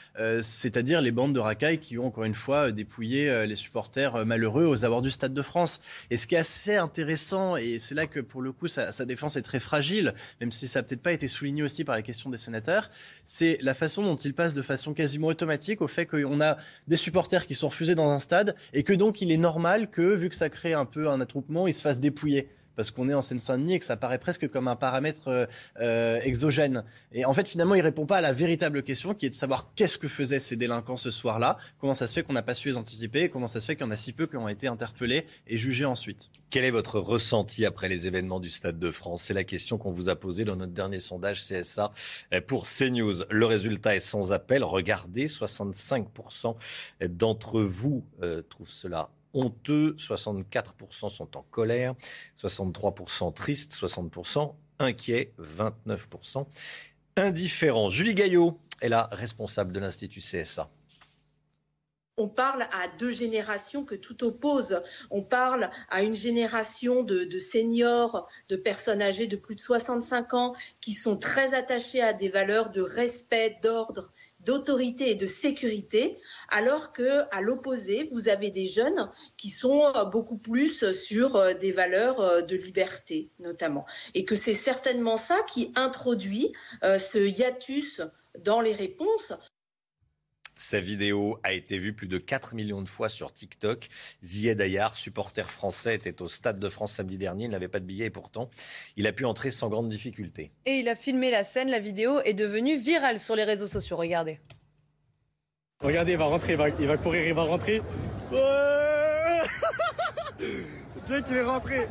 c'est-à-dire 0.42 1.00
les 1.00 1.12
bandes 1.12 1.34
de 1.34 1.40
racailles 1.40 1.78
qui 1.78 1.98
ont 1.98 2.06
encore 2.06 2.24
une 2.24 2.34
fois 2.34 2.72
dépouillé 2.72 3.46
les 3.46 3.54
supporters 3.54 4.26
malheureux 4.26 4.66
aux 4.66 4.84
abords 4.84 5.02
du 5.02 5.10
stade 5.10 5.34
de 5.34 5.42
France. 5.42 5.80
Et 6.10 6.16
ce 6.16 6.26
qui 6.26 6.34
est 6.34 6.38
assez 6.38 6.76
intéressant, 6.76 7.56
et 7.56 7.78
c'est 7.78 7.94
là 7.94 8.05
que 8.06 8.20
pour 8.20 8.42
le 8.42 8.52
coup 8.52 8.68
sa, 8.68 8.90
défense 9.04 9.36
est 9.36 9.42
très 9.42 9.60
fragile, 9.60 10.14
même 10.40 10.50
si 10.50 10.68
ça 10.68 10.80
n'a 10.80 10.82
peut-être 10.84 11.02
pas 11.02 11.12
été 11.12 11.28
souligné 11.28 11.62
aussi 11.62 11.84
par 11.84 11.94
la 11.94 12.02
question 12.02 12.30
des 12.30 12.38
sénateurs, 12.38 12.90
c'est 13.24 13.58
la 13.62 13.74
façon 13.74 14.02
dont 14.02 14.16
il 14.16 14.34
passe 14.34 14.54
de 14.54 14.62
façon 14.62 14.94
quasiment 14.94 15.28
automatique 15.28 15.80
au 15.80 15.88
fait 15.88 16.06
qu'on 16.06 16.40
a 16.40 16.56
des 16.88 16.96
supporters 16.96 17.46
qui 17.46 17.54
sont 17.54 17.68
refusés 17.68 17.94
dans 17.94 18.10
un 18.10 18.18
stade 18.18 18.54
et 18.72 18.82
que 18.82 18.92
donc 18.92 19.20
il 19.20 19.30
est 19.30 19.36
normal 19.36 19.90
que, 19.90 20.14
vu 20.14 20.28
que 20.28 20.34
ça 20.34 20.48
crée 20.48 20.74
un 20.74 20.86
peu 20.86 21.08
un 21.08 21.20
attroupement, 21.20 21.66
ils 21.66 21.74
se 21.74 21.82
fassent 21.82 21.98
dépouiller 21.98 22.48
parce 22.76 22.90
qu'on 22.90 23.08
est 23.08 23.14
en 23.14 23.22
Seine-Saint-Denis 23.22 23.74
et 23.74 23.78
que 23.78 23.84
ça 23.84 23.96
paraît 23.96 24.18
presque 24.18 24.48
comme 24.48 24.68
un 24.68 24.76
paramètre 24.76 25.28
euh, 25.28 25.46
euh, 25.80 26.20
exogène. 26.22 26.84
Et 27.12 27.24
en 27.24 27.34
fait, 27.34 27.48
finalement, 27.48 27.74
il 27.74 27.80
répond 27.80 28.06
pas 28.06 28.18
à 28.18 28.20
la 28.20 28.32
véritable 28.32 28.82
question 28.82 29.14
qui 29.14 29.26
est 29.26 29.30
de 29.30 29.34
savoir 29.34 29.72
qu'est-ce 29.74 29.98
que 29.98 30.08
faisaient 30.08 30.40
ces 30.40 30.56
délinquants 30.56 30.96
ce 30.96 31.10
soir-là, 31.10 31.56
comment 31.80 31.94
ça 31.94 32.06
se 32.06 32.14
fait 32.14 32.22
qu'on 32.22 32.34
n'a 32.34 32.42
pas 32.42 32.54
su 32.54 32.68
les 32.68 32.76
anticiper, 32.76 33.22
et 33.22 33.28
comment 33.30 33.48
ça 33.48 33.60
se 33.60 33.66
fait 33.66 33.76
qu'il 33.76 33.86
y 33.86 33.88
en 33.88 33.92
a 33.92 33.96
si 33.96 34.12
peu 34.12 34.26
qui 34.26 34.36
ont 34.36 34.48
été 34.48 34.68
interpellés 34.68 35.26
et 35.46 35.56
jugés 35.56 35.84
ensuite. 35.84 36.30
Quel 36.50 36.64
est 36.64 36.70
votre 36.70 37.00
ressenti 37.00 37.64
après 37.64 37.88
les 37.88 38.06
événements 38.06 38.40
du 38.40 38.50
Stade 38.50 38.78
de 38.78 38.90
France? 38.90 39.22
C'est 39.22 39.34
la 39.34 39.44
question 39.44 39.78
qu'on 39.78 39.90
vous 39.90 40.08
a 40.08 40.16
posée 40.16 40.44
dans 40.44 40.56
notre 40.56 40.72
dernier 40.72 41.00
sondage 41.00 41.42
CSA 41.42 41.92
pour 42.46 42.66
CNews. 42.66 43.24
Le 43.30 43.46
résultat 43.46 43.96
est 43.96 44.00
sans 44.00 44.32
appel. 44.32 44.62
Regardez, 44.64 45.26
65% 45.26 46.56
d'entre 47.08 47.60
vous 47.62 48.04
euh, 48.22 48.42
trouvent 48.42 48.70
cela 48.70 49.10
honteux, 49.34 49.94
64% 49.98 51.10
sont 51.10 51.36
en 51.36 51.42
colère, 51.42 51.94
63% 52.40 53.32
tristes, 53.34 53.74
60% 53.74 54.54
inquiets, 54.78 55.32
29% 55.38 56.46
indifférents. 57.16 57.88
Julie 57.88 58.14
Gaillot 58.14 58.58
est 58.80 58.88
la 58.88 59.08
responsable 59.12 59.72
de 59.72 59.80
l'Institut 59.80 60.20
CSA 60.20 60.70
on 62.18 62.28
parle 62.28 62.62
à 62.62 62.88
deux 62.98 63.12
générations 63.12 63.84
que 63.84 63.94
tout 63.94 64.24
oppose. 64.24 64.82
On 65.10 65.22
parle 65.22 65.70
à 65.90 66.02
une 66.02 66.16
génération 66.16 67.02
de, 67.02 67.28
seniors, 67.38 68.28
de 68.48 68.56
personnes 68.56 69.02
âgées 69.02 69.26
de 69.26 69.36
plus 69.36 69.54
de 69.54 69.60
65 69.60 70.34
ans, 70.34 70.54
qui 70.80 70.94
sont 70.94 71.18
très 71.18 71.52
attachées 71.54 72.00
à 72.00 72.14
des 72.14 72.28
valeurs 72.28 72.70
de 72.70 72.80
respect, 72.80 73.58
d'ordre, 73.62 74.10
d'autorité 74.46 75.10
et 75.10 75.16
de 75.16 75.26
sécurité, 75.26 76.18
alors 76.48 76.92
que 76.92 77.24
à 77.32 77.42
l'opposé, 77.42 78.08
vous 78.12 78.28
avez 78.28 78.50
des 78.50 78.66
jeunes 78.66 79.10
qui 79.36 79.50
sont 79.50 79.92
euh, 79.94 80.04
beaucoup 80.04 80.38
plus 80.38 80.92
sur 80.92 81.36
euh, 81.36 81.52
des 81.52 81.72
valeurs 81.72 82.20
euh, 82.20 82.42
de 82.42 82.56
liberté, 82.56 83.28
notamment, 83.40 83.84
et 84.14 84.24
que 84.24 84.36
c'est 84.36 84.54
certainement 84.54 85.16
ça 85.16 85.36
qui 85.48 85.72
introduit 85.74 86.52
ce 86.82 87.18
hiatus 87.18 88.00
dans 88.44 88.60
les 88.60 88.72
réponses. 88.72 89.32
Sa 90.58 90.80
vidéo 90.80 91.38
a 91.42 91.52
été 91.52 91.76
vue 91.76 91.92
plus 91.92 92.08
de 92.08 92.16
4 92.16 92.54
millions 92.54 92.80
de 92.80 92.88
fois 92.88 93.10
sur 93.10 93.32
TikTok. 93.32 93.88
Zied 94.22 94.60
Ayar, 94.60 94.96
supporter 94.96 95.50
français, 95.50 95.94
était 95.94 96.22
au 96.22 96.28
Stade 96.28 96.58
de 96.58 96.68
France 96.70 96.92
samedi 96.92 97.18
dernier. 97.18 97.44
Il 97.44 97.50
n'avait 97.50 97.68
pas 97.68 97.80
de 97.80 97.84
billet 97.84 98.06
et 98.06 98.10
pourtant, 98.10 98.48
il 98.96 99.06
a 99.06 99.12
pu 99.12 99.26
entrer 99.26 99.50
sans 99.50 99.68
grande 99.68 99.90
difficulté. 99.90 100.50
Et 100.64 100.78
il 100.78 100.88
a 100.88 100.94
filmé 100.94 101.30
la 101.30 101.44
scène. 101.44 101.68
La 101.68 101.78
vidéo 101.78 102.20
est 102.20 102.34
devenue 102.34 102.76
virale 102.76 103.18
sur 103.18 103.36
les 103.36 103.44
réseaux 103.44 103.68
sociaux. 103.68 103.96
Regardez. 103.96 104.40
Regardez, 105.80 106.12
il 106.12 106.18
va 106.18 106.24
rentrer, 106.24 106.52
il 106.52 106.58
va, 106.58 106.70
il 106.70 106.86
va 106.86 106.96
courir, 106.96 107.26
il 107.26 107.34
va 107.34 107.42
rentrer. 107.42 107.82
Ouais 108.32 109.42
Dieu 111.06 111.20
qu'il 111.20 111.36
est 111.36 111.42
rentré 111.42 111.86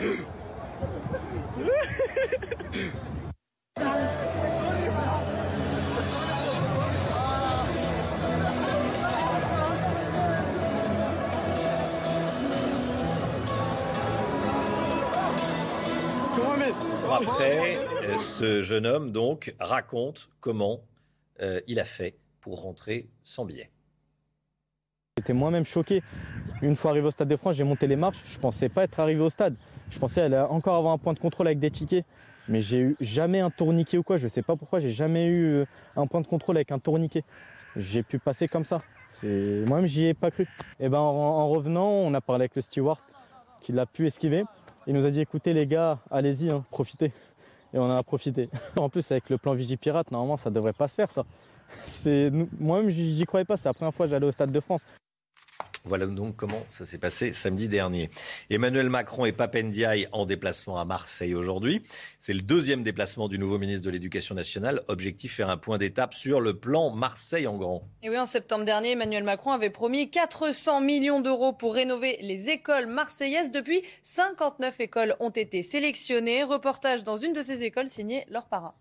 Après, 17.14 17.76
euh, 17.76 18.18
ce 18.18 18.60
jeune 18.60 18.86
homme 18.86 19.12
donc 19.12 19.54
raconte 19.60 20.30
comment 20.40 20.80
euh, 21.40 21.60
il 21.68 21.78
a 21.78 21.84
fait 21.84 22.16
pour 22.40 22.62
rentrer 22.62 23.08
sans 23.22 23.44
billet. 23.44 23.70
J'étais 25.16 25.32
moi-même 25.32 25.64
choqué. 25.64 26.02
Une 26.60 26.74
fois 26.74 26.90
arrivé 26.90 27.06
au 27.06 27.12
Stade 27.12 27.28
de 27.28 27.36
France, 27.36 27.54
j'ai 27.54 27.62
monté 27.62 27.86
les 27.86 27.94
marches. 27.94 28.18
Je 28.24 28.36
pensais 28.40 28.68
pas 28.68 28.82
être 28.82 28.98
arrivé 28.98 29.20
au 29.20 29.28
stade. 29.28 29.54
Je 29.90 29.98
pensais 30.00 30.22
aller 30.22 30.36
encore 30.36 30.74
avoir 30.74 30.92
un 30.92 30.98
point 30.98 31.12
de 31.12 31.20
contrôle 31.20 31.46
avec 31.46 31.60
des 31.60 31.70
tickets. 31.70 32.04
Mais 32.48 32.60
j'ai 32.60 32.78
eu 32.78 32.96
jamais 33.00 33.38
un 33.38 33.50
tourniquet 33.50 33.96
ou 33.96 34.02
quoi. 34.02 34.16
Je 34.16 34.26
sais 34.26 34.42
pas 34.42 34.56
pourquoi. 34.56 34.80
J'ai 34.80 34.90
jamais 34.90 35.26
eu 35.26 35.44
euh, 35.54 35.66
un 35.94 36.08
point 36.08 36.20
de 36.20 36.26
contrôle 36.26 36.56
avec 36.56 36.72
un 36.72 36.80
tourniquet. 36.80 37.22
J'ai 37.76 38.02
pu 38.02 38.18
passer 38.18 38.48
comme 38.48 38.64
ça. 38.64 38.82
Moi-même, 39.22 39.86
j'y 39.86 40.06
ai 40.06 40.14
pas 40.14 40.32
cru. 40.32 40.48
Et 40.80 40.88
ben, 40.88 40.98
en, 40.98 41.48
revenant, 41.48 41.88
on 41.88 42.12
a 42.12 42.20
parlé 42.20 42.42
avec 42.42 42.56
le 42.56 42.62
steward 42.62 42.98
qui 43.60 43.70
l'a 43.70 43.86
pu 43.86 44.06
esquiver. 44.06 44.44
Il 44.86 44.94
nous 44.94 45.04
a 45.04 45.10
dit 45.10 45.20
écoutez 45.20 45.52
les 45.54 45.66
gars, 45.66 45.98
allez-y, 46.10 46.50
hein, 46.50 46.64
profitez. 46.70 47.12
Et 47.72 47.78
on 47.78 47.84
en 47.84 47.96
a 47.96 48.02
profité. 48.02 48.48
En 48.76 48.88
plus, 48.88 49.10
avec 49.10 49.28
le 49.30 49.38
plan 49.38 49.54
Vigipirate, 49.54 50.10
normalement, 50.10 50.36
ça 50.36 50.50
devrait 50.50 50.72
pas 50.72 50.88
se 50.88 50.94
faire 50.94 51.10
ça. 51.10 51.24
Moi-même, 52.60 52.90
j'y 52.90 53.24
croyais 53.24 53.44
pas. 53.44 53.56
C'est 53.56 53.68
la 53.68 53.74
première 53.74 53.94
fois 53.94 54.06
que 54.06 54.10
j'allais 54.10 54.26
au 54.26 54.30
Stade 54.30 54.52
de 54.52 54.60
France. 54.60 54.86
Voilà 55.86 56.06
donc 56.06 56.36
comment 56.36 56.64
ça 56.70 56.86
s'est 56.86 56.96
passé 56.96 57.34
samedi 57.34 57.68
dernier. 57.68 58.08
Emmanuel 58.48 58.88
Macron 58.88 59.26
et 59.26 59.32
Papendiaï 59.32 60.08
en 60.12 60.24
déplacement 60.24 60.80
à 60.80 60.86
Marseille 60.86 61.34
aujourd'hui. 61.34 61.82
C'est 62.20 62.32
le 62.32 62.40
deuxième 62.40 62.82
déplacement 62.82 63.28
du 63.28 63.38
nouveau 63.38 63.58
ministre 63.58 63.84
de 63.84 63.90
l'Éducation 63.90 64.34
nationale. 64.34 64.80
Objectif 64.88 65.34
faire 65.34 65.50
un 65.50 65.58
point 65.58 65.76
d'étape 65.76 66.14
sur 66.14 66.40
le 66.40 66.58
plan 66.58 66.90
Marseille 66.90 67.46
en 67.46 67.58
grand. 67.58 67.86
Et 68.02 68.08
oui, 68.08 68.18
en 68.18 68.24
septembre 68.24 68.64
dernier, 68.64 68.92
Emmanuel 68.92 69.24
Macron 69.24 69.52
avait 69.52 69.68
promis 69.68 70.10
400 70.10 70.80
millions 70.80 71.20
d'euros 71.20 71.52
pour 71.52 71.74
rénover 71.74 72.16
les 72.22 72.48
écoles 72.48 72.86
marseillaises. 72.86 73.50
Depuis, 73.50 73.82
59 74.00 74.80
écoles 74.80 75.16
ont 75.20 75.28
été 75.28 75.62
sélectionnées. 75.62 76.44
Reportage 76.44 77.04
dans 77.04 77.18
une 77.18 77.34
de 77.34 77.42
ces 77.42 77.62
écoles 77.62 77.88
signé 77.88 78.24
Laure 78.30 78.46
Parra. 78.46 78.74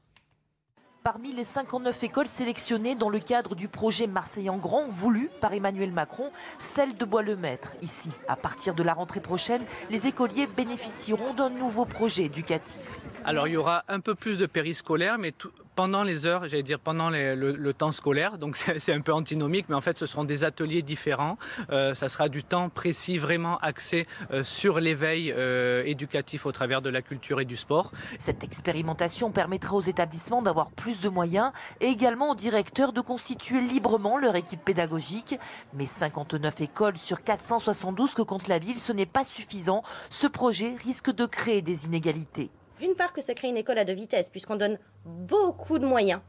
Parmi 1.03 1.33
les 1.33 1.43
59 1.43 2.01
écoles 2.05 2.27
sélectionnées 2.27 2.95
dans 2.95 3.10
le 3.10 3.19
cadre 3.19 3.55
du 3.55 3.67
projet 3.67 4.07
Marseille 4.07 4.50
en 4.50 4.55
grand 4.55 4.86
voulu 4.86 5.29
par 5.41 5.51
Emmanuel 5.51 5.91
Macron, 5.91 6.31
celle 6.60 6.95
de 6.95 7.03
Bois-le-Maître. 7.03 7.75
Ici, 7.81 8.10
à 8.29 8.38
partir 8.38 8.74
de 8.74 8.83
la 8.83 8.93
rentrée 8.93 9.19
prochaine, 9.19 9.63
les 9.89 10.07
écoliers 10.07 10.48
bénéficieront 10.48 11.33
d'un 11.33 11.50
nouveau 11.50 11.83
projet 11.83 12.24
éducatif. 12.24 12.79
Alors 13.25 13.50
il 13.50 13.55
y 13.55 13.57
aura 13.57 13.83
un 13.89 14.00
peu 14.00 14.15
plus 14.15 14.38
de 14.38 14.45
périscolaire, 14.45 15.17
mais 15.17 15.33
tout, 15.33 15.51
pendant 15.75 16.03
les 16.03 16.25
heures, 16.25 16.48
j'allais 16.48 16.63
dire 16.63 16.80
pendant 16.80 17.10
le, 17.10 17.74
temps 17.74 17.92
scolaire. 17.92 18.38
Donc 18.38 18.56
c'est 18.77 18.94
un 18.94 19.01
peu 19.01 19.13
antinomique, 19.13 19.68
mais 19.70 19.75
en 19.75 19.82
fait 19.82 19.98
ce 19.98 20.06
seront 20.06 20.24
des 20.24 20.44
ateliers 20.44 20.82
différents. 20.82 21.38
Euh, 21.72 21.94
ça 21.94 22.10
sera 22.10 22.30
du 22.30 22.44
temps 22.44 22.70
précis, 22.70 23.18
vraiment 23.18 23.58
axé 23.60 24.06
euh, 24.32 24.44
sur 24.44 24.80
l'éveil 24.80 25.32
euh, 25.32 25.84
éducatif 25.86 26.46
au 26.46 26.51
travers 26.51 26.82
de 26.82 26.89
la 26.89 27.01
culture 27.01 27.42
et 27.42 27.46
du 27.46 27.56
sport. 27.56 27.92
Cette 28.20 28.44
expérimentation 28.44 29.32
permettra 29.32 29.75
aux 29.75 29.82
établissements 29.82 30.42
d'avoir 30.42 30.70
plus 30.72 31.01
de 31.01 31.10
moyens 31.10 31.51
et 31.82 31.88
également 31.88 32.32
aux 32.32 32.36
directeurs 32.36 32.94
de 32.94 33.01
constituer 33.01 33.62
librement 33.62 34.18
leur 34.18 34.36
équipe 34.36 34.63
pédagogique. 34.63 35.39
Mais 35.74 35.86
59 35.86 36.62
écoles 36.62 36.98
sur 36.98 37.24
472 37.24 38.13
que 38.13 38.22
compte 38.22 38.48
la 38.48 38.60
ville, 38.60 38.77
ce 38.77 38.94
n'est 38.94 39.06
pas 39.06 39.24
suffisant. 39.24 39.84
Ce 40.10 40.27
projet 40.27 40.75
risque 40.84 41.12
de 41.12 41.25
créer 41.25 41.62
des 41.62 41.86
inégalités. 41.86 42.51
D'une 42.84 42.96
part 42.96 43.13
que 43.13 43.22
ça 43.22 43.34
crée 43.34 43.48
une 43.48 43.56
école 43.56 43.78
à 43.78 43.86
deux 43.86 43.94
vitesses, 43.94 44.28
puisqu'on 44.28 44.58
donne 44.58 44.78
beaucoup 45.06 45.80
de 45.80 45.86
moyens 45.86 46.20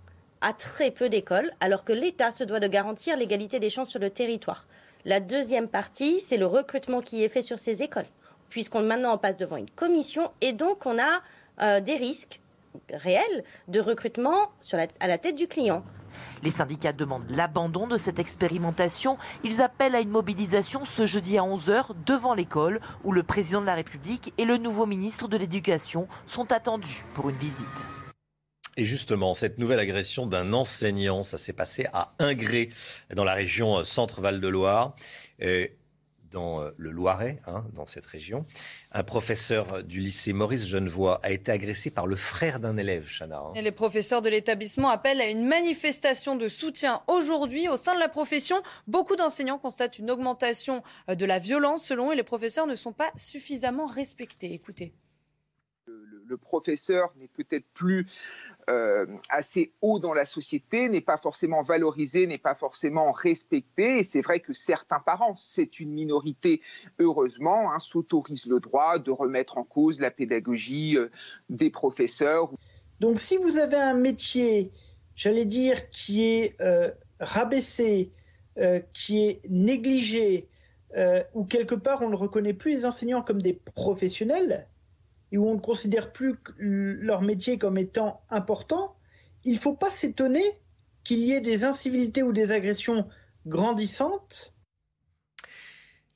à 0.40 0.52
très 0.52 0.92
peu 0.92 1.08
d'écoles, 1.08 1.50
alors 1.58 1.82
que 1.84 1.92
l'État 1.92 2.30
se 2.30 2.44
doit 2.44 2.60
de 2.60 2.68
garantir 2.68 3.16
l'égalité 3.16 3.58
des 3.58 3.70
chances 3.70 3.90
sur 3.90 3.98
le 3.98 4.08
territoire. 4.08 4.64
La 5.04 5.18
deuxième 5.18 5.66
partie, 5.66 6.20
c'est 6.20 6.36
le 6.36 6.46
recrutement 6.46 7.00
qui 7.00 7.24
est 7.24 7.28
fait 7.28 7.42
sur 7.42 7.58
ces 7.58 7.82
écoles, 7.82 8.06
puisqu'on 8.50 8.82
maintenant 8.82 9.18
passe 9.18 9.36
devant 9.36 9.56
une 9.56 9.68
commission 9.68 10.30
et 10.40 10.52
donc 10.52 10.86
on 10.86 10.96
a 10.96 11.22
euh, 11.60 11.80
des 11.80 11.96
risques 11.96 12.40
réels 12.88 13.42
de 13.66 13.80
recrutement 13.80 14.52
à 15.00 15.08
la 15.08 15.18
tête 15.18 15.34
du 15.34 15.48
client. 15.48 15.82
Les 16.42 16.50
syndicats 16.50 16.92
demandent 16.92 17.30
l'abandon 17.30 17.86
de 17.86 17.98
cette 17.98 18.18
expérimentation. 18.18 19.18
Ils 19.42 19.62
appellent 19.62 19.94
à 19.94 20.00
une 20.00 20.10
mobilisation 20.10 20.84
ce 20.84 21.06
jeudi 21.06 21.38
à 21.38 21.42
11h 21.42 21.90
devant 22.06 22.34
l'école 22.34 22.80
où 23.04 23.12
le 23.12 23.22
président 23.22 23.60
de 23.60 23.66
la 23.66 23.74
République 23.74 24.32
et 24.38 24.44
le 24.44 24.56
nouveau 24.56 24.86
ministre 24.86 25.28
de 25.28 25.36
l'Éducation 25.36 26.08
sont 26.26 26.52
attendus 26.52 27.04
pour 27.14 27.30
une 27.30 27.36
visite. 27.36 27.68
Et 28.76 28.84
justement, 28.84 29.34
cette 29.34 29.58
nouvelle 29.58 29.78
agression 29.78 30.26
d'un 30.26 30.52
enseignant, 30.52 31.22
ça 31.22 31.38
s'est 31.38 31.52
passé 31.52 31.86
à 31.92 32.12
Ingré, 32.18 32.70
dans 33.14 33.22
la 33.22 33.34
région 33.34 33.84
Centre-Val 33.84 34.40
de 34.40 34.48
Loire 34.48 34.96
dans 36.34 36.60
euh, 36.60 36.70
le 36.76 36.90
Loiret, 36.90 37.40
hein, 37.46 37.64
dans 37.72 37.86
cette 37.86 38.04
région. 38.04 38.44
Un 38.92 39.04
professeur 39.04 39.84
du 39.84 40.00
lycée 40.00 40.32
Maurice 40.32 40.66
Genevois 40.66 41.20
a 41.22 41.30
été 41.30 41.52
agressé 41.52 41.90
par 41.90 42.06
le 42.06 42.16
frère 42.16 42.60
d'un 42.60 42.76
élève, 42.76 43.06
Chana. 43.08 43.38
Hein. 43.38 43.52
Et 43.54 43.62
les 43.62 43.72
professeurs 43.72 44.20
de 44.20 44.28
l'établissement 44.28 44.90
appellent 44.90 45.20
à 45.20 45.30
une 45.30 45.46
manifestation 45.46 46.34
de 46.34 46.48
soutien 46.48 47.02
aujourd'hui 47.06 47.68
au 47.68 47.76
sein 47.76 47.94
de 47.94 48.00
la 48.00 48.08
profession. 48.08 48.60
Beaucoup 48.88 49.16
d'enseignants 49.16 49.58
constatent 49.58 49.98
une 49.98 50.10
augmentation 50.10 50.82
euh, 51.08 51.14
de 51.14 51.24
la 51.24 51.38
violence 51.38 51.86
selon 51.86 52.10
eux. 52.10 52.14
Les 52.14 52.24
professeurs 52.24 52.66
ne 52.66 52.74
sont 52.74 52.92
pas 52.92 53.12
suffisamment 53.16 53.86
respectés. 53.86 54.52
Écoutez 54.52 54.92
le 56.26 56.38
professeur 56.38 57.12
n'est 57.16 57.28
peut-être 57.28 57.66
plus 57.74 58.06
euh, 58.70 59.06
assez 59.28 59.72
haut 59.82 59.98
dans 59.98 60.14
la 60.14 60.24
société, 60.24 60.88
n'est 60.88 61.00
pas 61.00 61.16
forcément 61.16 61.62
valorisé, 61.62 62.26
n'est 62.26 62.38
pas 62.38 62.54
forcément 62.54 63.12
respecté. 63.12 63.98
Et 63.98 64.02
c'est 64.02 64.20
vrai 64.20 64.40
que 64.40 64.52
certains 64.52 65.00
parents, 65.00 65.36
c'est 65.36 65.80
une 65.80 65.92
minorité, 65.92 66.60
heureusement, 66.98 67.72
hein, 67.72 67.78
s'autorisent 67.78 68.46
le 68.46 68.60
droit 68.60 68.98
de 68.98 69.10
remettre 69.10 69.58
en 69.58 69.64
cause 69.64 70.00
la 70.00 70.10
pédagogie 70.10 70.96
euh, 70.96 71.10
des 71.50 71.70
professeurs. 71.70 72.50
Donc 73.00 73.18
si 73.18 73.36
vous 73.36 73.58
avez 73.58 73.76
un 73.76 73.94
métier, 73.94 74.70
j'allais 75.14 75.44
dire, 75.44 75.90
qui 75.90 76.24
est 76.24 76.60
euh, 76.60 76.90
rabaissé, 77.20 78.12
qui 78.92 79.26
est 79.26 79.40
négligé, 79.50 80.46
ou 81.34 81.44
quelque 81.44 81.74
part 81.74 82.02
on 82.02 82.08
ne 82.08 82.14
reconnaît 82.14 82.52
plus 82.52 82.70
les 82.70 82.84
enseignants 82.86 83.20
comme 83.20 83.42
des 83.42 83.52
professionnels, 83.52 84.68
et 85.34 85.36
où 85.36 85.48
on 85.48 85.54
ne 85.54 85.60
considère 85.60 86.12
plus 86.12 86.36
leur 86.58 87.22
métier 87.22 87.58
comme 87.58 87.76
étant 87.76 88.22
important, 88.30 88.94
il 89.44 89.54
ne 89.54 89.58
faut 89.58 89.74
pas 89.74 89.90
s'étonner 89.90 90.44
qu'il 91.02 91.18
y 91.18 91.32
ait 91.32 91.40
des 91.40 91.64
incivilités 91.64 92.22
ou 92.22 92.32
des 92.32 92.52
agressions 92.52 93.08
grandissantes. 93.44 94.54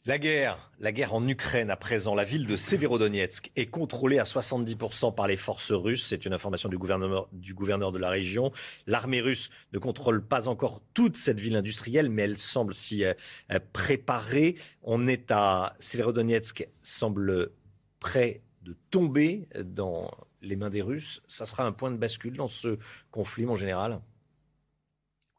La 0.07 0.19
guerre, 0.19 0.71
la 0.79 0.93
guerre 0.93 1.15
en 1.15 1.27
Ukraine 1.27 1.69
à 1.69 1.77
présent, 1.77 2.15
la 2.15 2.23
ville 2.23 2.47
de 2.47 2.55
Severodonetsk 2.55 3.51
est 3.57 3.67
contrôlée 3.67 4.21
à 4.21 4.23
70% 4.23 5.13
par 5.13 5.27
les 5.27 5.37
forces 5.37 5.73
russes. 5.73 6.07
C'est 6.07 6.25
une 6.25 6.33
information 6.33 6.69
du 6.69 6.79
gouverneur, 6.79 7.29
de 7.33 7.99
la 7.99 8.11
région. 8.11 8.53
L'armée 8.87 9.21
russe 9.21 9.51
ne 9.73 9.81
contrôle 9.81 10.25
pas 10.25 10.47
encore 10.47 10.81
toute 10.95 11.17
cette 11.17 11.41
ville 11.41 11.57
industrielle, 11.57 12.09
mais 12.09 12.23
elle 12.23 12.39
semble 12.39 12.73
s'y 12.73 13.05
euh, 13.05 13.15
préparer. 13.73 14.55
On 14.85 15.09
est 15.09 15.33
à 15.33 15.75
Severodonetsk, 15.81 16.69
semble 16.81 17.51
près 17.99 18.43
de 18.69 18.77
tomber 18.91 19.49
dans 19.65 20.11
les 20.43 20.57
mains 20.57 20.71
des 20.71 20.83
Russes 20.83 21.23
Ça 21.27 21.47
sera 21.47 21.65
un 21.65 21.73
point 21.73 21.91
de 21.91 21.97
bascule 21.97 22.37
dans 22.37 22.49
ce 22.49 22.79
conflit, 23.11 23.47
mon 23.47 23.57
général? 23.57 24.01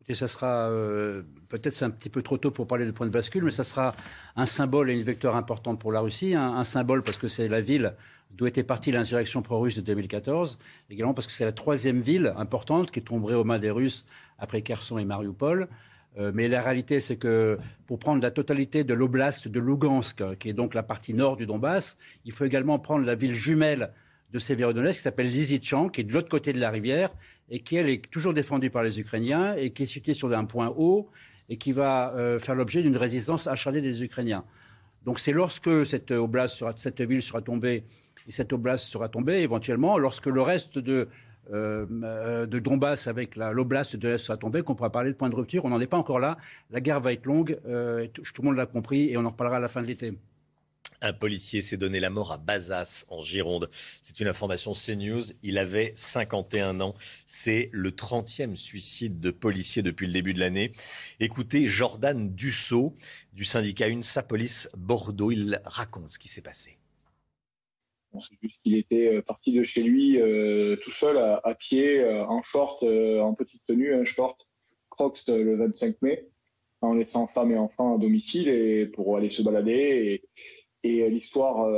Écoutez, 0.02 0.16
ça 0.16 0.28
sera 0.28 0.70
euh, 0.70 1.24
peut-être 1.50 1.74
c'est 1.74 1.86
un 1.86 1.92
petit 1.92 2.10
peu 2.10 2.22
trop 2.22 2.38
tôt 2.38 2.52
pour 2.52 2.66
parler 2.68 2.86
de 2.86 2.92
point 2.92 3.06
de 3.06 3.12
bascule, 3.12 3.44
mais 3.44 3.52
ça 3.52 3.64
sera 3.64 3.96
un 4.36 4.46
symbole 4.46 4.90
et 4.90 4.94
une 4.94 5.04
vecteur 5.04 5.36
importante 5.36 5.80
pour 5.80 5.92
la 5.92 6.00
Russie. 6.00 6.34
Un, 6.34 6.64
symbole 6.64 7.04
parce 7.04 7.18
que 7.18 7.28
c'est 7.28 7.48
la 7.48 7.62
ville 7.62 7.94
d'où 8.32 8.48
était 8.48 8.64
partie 8.64 8.92
l'insurrection 8.92 9.42
pro-russe 9.42 9.76
de 9.76 9.82
2014, 9.82 10.60
également 10.90 11.14
parce 11.14 11.28
que 11.28 11.34
c'est 11.34 11.46
la 11.46 11.52
troisième 11.52 12.00
ville 12.00 12.34
importante 12.38 12.92
qui 12.92 13.00
est 13.00 13.04
tombée 13.04 13.34
aux 13.34 13.44
mains 13.44 13.60
des 13.60 13.72
Russes 13.72 14.06
après 14.38 14.62
Kherson 14.62 14.98
et 14.98 15.06
Mariupol. 15.06 15.68
Euh, 16.18 16.32
mais 16.34 16.48
la 16.48 16.62
réalité, 16.62 17.00
c'est 17.00 17.18
que 17.18 17.58
pour 17.86 18.00
prendre 18.00 18.22
la 18.22 18.32
totalité 18.32 18.84
de 18.84 18.94
l'oblast 18.94 19.48
de 19.48 19.60
Lugansk, 19.60 20.24
qui 20.40 20.50
est 20.50 20.54
donc 20.54 20.74
la 20.74 20.84
partie 20.84 21.14
nord 21.14 21.38
du 21.38 21.46
Donbass, 21.46 21.98
il 22.26 22.32
faut 22.32 22.46
également 22.46 22.80
prendre 22.80 23.06
la 23.06 23.16
ville 23.16 23.34
jumelle 23.34 23.92
de 24.34 24.40
Severodonetsk 24.40 24.98
qui 24.98 25.02
s'appelle 25.04 25.28
Lysychansk, 25.28 25.94
qui 25.94 26.02
est 26.02 26.04
de 26.04 26.14
l'autre 26.14 26.30
côté 26.30 26.54
de 26.54 26.60
la 26.60 26.70
rivière 26.70 27.12
et 27.50 27.62
qui, 27.62 27.76
elle, 27.76 27.90
est 27.90 28.10
toujours 28.10 28.34
défendue 28.34 28.70
par 28.70 28.84
les 28.84 29.00
Ukrainiens 29.00 29.56
et 29.56 29.72
qui 29.72 29.84
est 29.84 29.88
située 29.88 30.14
sur 30.14 30.32
un 30.34 30.46
point 30.46 30.74
haut 30.78 31.10
et 31.50 31.58
qui 31.58 31.72
va 31.72 32.14
euh, 32.16 32.40
faire 32.40 32.56
l'objet 32.56 32.84
d'une 32.84 32.98
résistance 32.98 33.48
acharnée 33.48 33.82
des 33.82 34.04
Ukrainiens. 34.04 34.44
Donc 35.06 35.20
c'est 35.20 35.32
lorsque 35.32 35.86
cette 35.86 36.12
oblast 36.12 36.64
cette 36.78 37.02
ville 37.02 37.24
sera 37.24 37.42
tombée 37.42 37.84
et 38.28 38.32
cette 38.32 38.54
oblast 38.54 38.86
sera 38.86 39.10
tombée 39.10 39.40
éventuellement, 39.40 39.98
lorsque 39.98 40.28
le 40.28 40.42
reste 40.42 40.78
de 40.78 41.08
euh, 41.52 42.46
de 42.46 42.60
Donbass 42.60 43.08
avec 43.08 43.36
l'oblast 43.36 43.96
de 43.96 44.10
l'Est 44.10 44.18
sera 44.20 44.38
tombé, 44.38 44.62
qu'on 44.62 44.76
pourra 44.76 44.92
parler 44.92 45.12
de 45.12 45.16
point 45.16 45.30
de 45.30 45.36
rupture. 45.36 45.66
On 45.66 45.70
n'en 45.70 45.80
est 45.80 45.88
pas 45.88 45.98
encore 45.98 46.20
là. 46.20 46.38
La 46.70 46.82
guerre 46.82 47.00
va 47.00 47.14
être 47.14 47.26
longue, 47.26 47.60
euh, 47.68 48.08
tout, 48.08 48.24
le 48.40 48.44
monde 48.44 48.56
l'a 48.56 48.66
compris, 48.66 49.10
et 49.10 49.18
on 49.18 49.26
en 49.26 49.30
reparlera 49.30 49.58
à 49.58 49.60
la 49.60 49.68
fin 49.68 49.82
de 49.82 49.88
l'été. 49.88 50.14
Un 51.02 51.14
policier 51.14 51.62
s'est 51.62 51.78
donné 51.78 52.02
la 52.02 52.10
mort 52.10 52.34
à 52.34 52.38
Bazas, 52.38 53.06
en 53.08 53.22
Gironde. 53.22 53.70
C'est 54.02 54.20
une 54.20 54.28
information 54.28 54.74
CNews. 54.74 55.24
Il 55.44 55.58
avait 55.58 55.94
51 55.96 56.82
ans. 56.82 56.94
C'est 57.26 57.70
le 57.72 57.92
30e 57.92 58.58
suicide 58.58 59.22
de 59.22 59.32
policier 59.32 59.82
depuis 59.82 60.08
le 60.08 60.14
début 60.14 60.34
de 60.34 60.40
l'année. 60.40 60.74
Écoutez 61.22 61.68
Jordan 61.68 62.34
Dussault 62.36 62.96
du 63.34 63.46
syndicat 63.46 63.88
UNSA 63.88 64.24
Police 64.24 64.70
Bordeaux. 64.76 65.32
Il 65.32 65.62
raconte 65.64 66.12
ce 66.12 66.20
qui 66.20 66.28
s'est 66.28 66.42
passé. 66.42 66.79
C'est 68.18 68.36
juste 68.42 68.62
qu'il 68.64 68.76
était 68.76 69.18
euh, 69.18 69.22
parti 69.22 69.54
de 69.54 69.64
chez 69.64 69.84
lui 69.84 70.20
euh, 70.20 70.76
tout 70.78 70.92
seul 70.92 71.18
à, 71.18 71.56
pied, 71.56 72.00
euh, 72.00 72.26
en 72.26 72.42
short, 72.42 72.84
en 72.84 73.34
petite 73.36 73.62
tenue, 73.68 73.94
un 73.94 74.04
short 74.04 74.48
Crocs 74.90 75.28
le 75.28 75.56
25 75.56 76.02
mai, 76.02 76.28
en 76.82 76.94
laissant 76.94 77.28
femme 77.28 77.52
et 77.52 77.58
enfants 77.58 77.96
à 77.96 77.98
domicile 78.00 78.50
et 78.50 78.86
pour 78.88 79.16
aller 79.16 79.30
se 79.30 79.42
balader. 79.42 80.24
Et, 80.84 81.10
l'histoire 81.10 81.70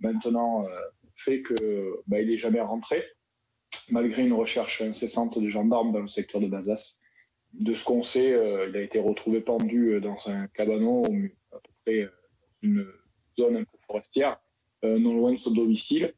maintenant 0.00 0.66
fait 1.14 1.42
qu'il 1.42 1.56
bah, 2.06 2.22
n'est 2.22 2.36
jamais 2.36 2.60
rentré, 2.60 3.02
malgré 3.90 4.26
une 4.26 4.32
recherche 4.32 4.80
incessante 4.82 5.38
des 5.38 5.48
gendarmes 5.48 5.92
dans 5.92 6.00
le 6.00 6.06
secteur 6.06 6.40
de 6.40 6.46
Bazas. 6.48 7.00
De 7.52 7.74
ce 7.74 7.84
qu'on 7.84 8.02
sait, 8.02 8.30
il 8.68 8.76
a 8.76 8.80
été 8.80 8.98
retrouvé 8.98 9.40
pendu 9.40 10.00
dans 10.00 10.16
un 10.28 10.46
cabanon, 10.48 11.04
à 11.52 11.58
peu 11.60 11.72
près 11.84 12.08
une 12.62 12.86
zone 13.38 13.56
un 13.56 13.64
peu 13.64 13.78
forestière, 13.86 14.38
non 14.82 15.14
loin 15.14 15.32
de 15.32 15.38
son 15.38 15.50
domicile. 15.50 16.14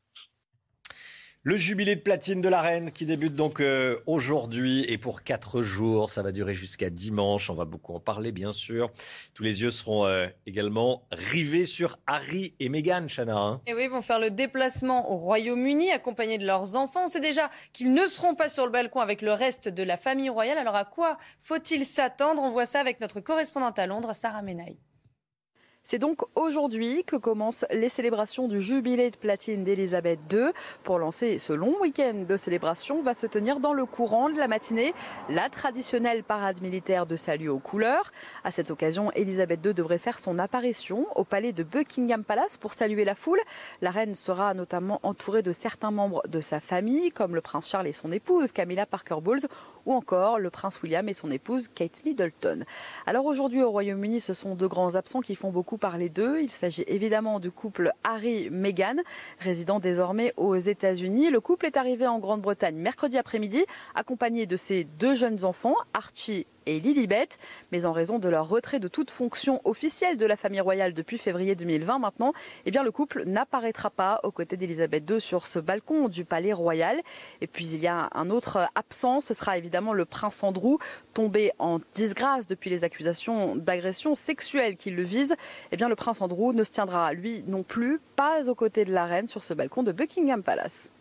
Le 1.45 1.57
jubilé 1.57 1.97
de 1.97 2.01
platine 2.01 2.41
de 2.41 2.49
la 2.49 2.63
reine 2.63 2.93
qui 2.93 3.05
débute 3.05 3.35
donc 3.35 3.59
euh, 3.59 3.99
aujourd'hui 4.07 4.85
et 4.89 4.97
pour 4.97 5.25
quatre 5.25 5.61
jours. 5.61 6.09
Ça 6.09 6.23
va 6.23 6.31
durer 6.31 6.55
jusqu'à 6.55 6.89
dimanche. 6.89 7.51
On 7.51 7.55
va 7.55 7.65
beaucoup 7.65 7.95
en 7.95 7.99
parler, 7.99 8.31
bien 8.31 8.53
sûr. 8.53 8.93
Tous 9.35 9.43
les 9.43 9.61
yeux 9.61 9.73
seront 9.73 10.07
euh, 10.07 10.29
également 10.47 11.03
rivés 11.11 11.65
sur 11.65 11.99
Harry 12.07 12.55
et 12.61 12.69
Meghan, 12.69 13.09
Chana. 13.09 13.37
Hein. 13.37 13.61
et 13.67 13.75
oui, 13.75 13.87
ils 13.87 13.91
vont 13.91 14.03
faire 14.03 14.21
le 14.21 14.31
déplacement 14.31 15.11
au 15.11 15.17
Royaume-Uni 15.17 15.91
accompagnés 15.91 16.39
de 16.39 16.47
leurs 16.47 16.77
enfants. 16.77 17.07
On 17.07 17.09
sait 17.09 17.19
déjà 17.19 17.51
qu'ils 17.73 17.93
ne 17.93 18.07
seront 18.07 18.37
pas 18.37 18.49
sur 18.49 18.65
le 18.65 18.71
balcon 18.71 19.01
avec 19.01 19.21
le 19.21 19.33
reste 19.33 19.69
de 19.69 19.83
la 19.83 19.97
famille 19.97 20.29
royale. 20.29 20.59
Alors 20.59 20.77
à 20.77 20.85
quoi 20.85 21.19
faut-il 21.41 21.85
s'attendre? 21.85 22.41
On 22.41 22.51
voit 22.51 22.67
ça 22.67 22.79
avec 22.79 23.01
notre 23.01 23.19
correspondante 23.19 23.81
à 23.81 23.89
Londres, 23.89 24.13
Sarah 24.15 24.43
Menaille. 24.43 24.79
C'est 25.85 25.99
donc 25.99 26.23
aujourd'hui 26.37 27.03
que 27.05 27.17
commencent 27.17 27.67
les 27.73 27.89
célébrations 27.89 28.47
du 28.47 28.63
jubilé 28.63 29.11
de 29.11 29.17
platine 29.17 29.65
d'Elisabeth 29.65 30.21
II. 30.33 30.53
Pour 30.85 30.99
lancer 30.99 31.39
ce 31.39 31.53
long 31.53 31.75
week-end 31.83 32.25
de 32.27 32.37
célébration, 32.37 33.03
va 33.03 33.15
se 33.15 33.27
tenir 33.27 33.59
dans 33.59 33.73
le 33.73 33.85
courant 33.85 34.31
de 34.31 34.39
la 34.39 34.47
matinée 34.47 34.95
la 35.29 35.51
traditionnelle 35.51 36.23
parade 36.23 36.63
militaire 36.63 37.05
de 37.05 37.17
salut 37.17 37.49
aux 37.49 37.59
couleurs. 37.59 38.13
À 38.45 38.53
cette 38.53 38.71
occasion, 38.71 39.11
Elisabeth 39.13 39.67
II 39.67 39.75
devrait 39.75 39.99
faire 39.99 40.21
son 40.21 40.39
apparition 40.39 41.07
au 41.17 41.25
palais 41.25 41.53
de 41.53 41.65
Buckingham 41.65 42.23
Palace 42.23 42.57
pour 42.57 42.75
saluer 42.75 43.05
la 43.05 43.17
foule. 43.17 43.41
La 43.83 43.91
reine 43.91 44.15
sera 44.15 44.55
notamment 44.55 45.01
entourée 45.03 45.43
de 45.43 45.53
certains 45.53 45.91
membres 45.91 46.23
de 46.29 46.41
sa 46.41 46.61
famille, 46.61 47.11
comme 47.11 47.35
le 47.35 47.41
prince 47.41 47.69
Charles 47.69 47.89
et 47.89 47.93
son 47.93 48.13
épouse 48.13 48.53
Camilla 48.53 48.87
Parker 48.87 49.17
Bowles, 49.21 49.49
ou 49.85 49.93
encore 49.93 50.39
le 50.39 50.49
prince 50.49 50.81
William 50.83 51.09
et 51.09 51.15
son 51.15 51.31
épouse 51.31 51.69
Kate 51.69 52.05
Middleton. 52.05 52.65
Alors 53.05 53.27
aujourd'hui 53.27 53.63
au 53.63 53.71
Royaume-Uni, 53.71 54.21
ce 54.21 54.33
sont 54.33 54.55
deux 54.55 54.69
grands 54.69 54.95
absents 54.95 55.21
qui 55.21 55.35
font 55.35 55.51
beaucoup 55.51 55.72
parler 55.79 56.09
d'eux. 56.09 56.41
Il 56.43 56.51
s'agit 56.51 56.85
évidemment 56.87 57.41
du 57.41 57.51
couple 57.51 57.93
Harry-Meghan, 58.05 58.97
résident 59.39 59.79
désormais 59.79 60.33
aux 60.37 60.57
États-Unis. 60.57 61.31
Le 61.31 61.41
couple 61.41 61.67
est 61.67 61.77
arrivé 61.77 62.07
en 62.07 62.19
Grande-Bretagne 62.19 62.77
mercredi 62.77 63.19
après-midi, 63.19 63.65
accompagné 63.95 64.47
de 64.47 64.57
ses 64.57 64.85
deux 64.85 65.15
jeunes 65.15 65.45
enfants, 65.45 65.77
Archie 65.95 66.47
et 66.67 66.81
Lilibet, 66.81 67.29
mais 67.71 67.85
en 67.85 67.93
raison 67.93 68.19
de 68.19 68.29
leur 68.29 68.49
retrait 68.49 68.81
de 68.81 68.89
toute 68.89 69.11
fonction 69.11 69.61
officielle 69.65 70.17
de 70.17 70.27
la 70.27 70.37
famille 70.37 70.61
royale 70.61 70.95
depuis 70.95 71.19
février 71.19 71.55
2020 71.55 71.99
maintenant, 71.99 72.33
eh 72.67 72.71
bien 72.71 72.83
le 72.83 72.91
couple 72.91 73.25
n'apparaîtra 73.25 73.91
pas 73.91 74.21
aux 74.23 74.31
côtés 74.31 74.57
d'Elisabeth 74.57 75.09
II 75.09 75.21
sur 75.21 75.47
ce 75.47 75.59
balcon 75.59 76.09
du 76.09 76.25
palais 76.25 76.53
royal. 76.53 77.01
Et 77.41 77.47
puis 77.47 77.67
il 77.67 77.81
y 77.81 77.87
a 77.87 78.09
un 78.13 78.31
autre 78.31 78.69
absent, 78.75 79.21
ce 79.21 79.35
sera 79.35 79.59
évidemment 79.59 79.93
le 79.93 80.05
prince 80.05 80.43
Andrew, 80.43 80.79
tombé 81.15 81.53
en 81.59 81.81
disgrâce 81.95 82.47
depuis 82.47 82.71
les 82.71 82.85
accusations 82.85 83.57
d'agression 83.57 84.15
sexuelle 84.15 84.77
qui 84.77 84.91
le 84.91 85.03
visent. 85.03 85.37
Eh 85.71 85.77
bien 85.77 85.89
le 85.89 85.97
prince 85.97 86.21
Andrew 86.21 86.53
ne 86.53 86.65
se 86.65 86.71
tiendra 86.71 87.13
lui 87.13 87.45
non 87.47 87.63
plus 87.63 88.01
pas 88.17 88.49
aux 88.49 88.55
côtés 88.55 88.85
de 88.85 88.93
la 88.93 89.07
reine 89.07 89.29
sur 89.29 89.45
ce 89.45 89.55
balcon 89.55 89.83
de 89.83 89.93
Buckingham 89.93 90.43
Palace. 90.43 90.93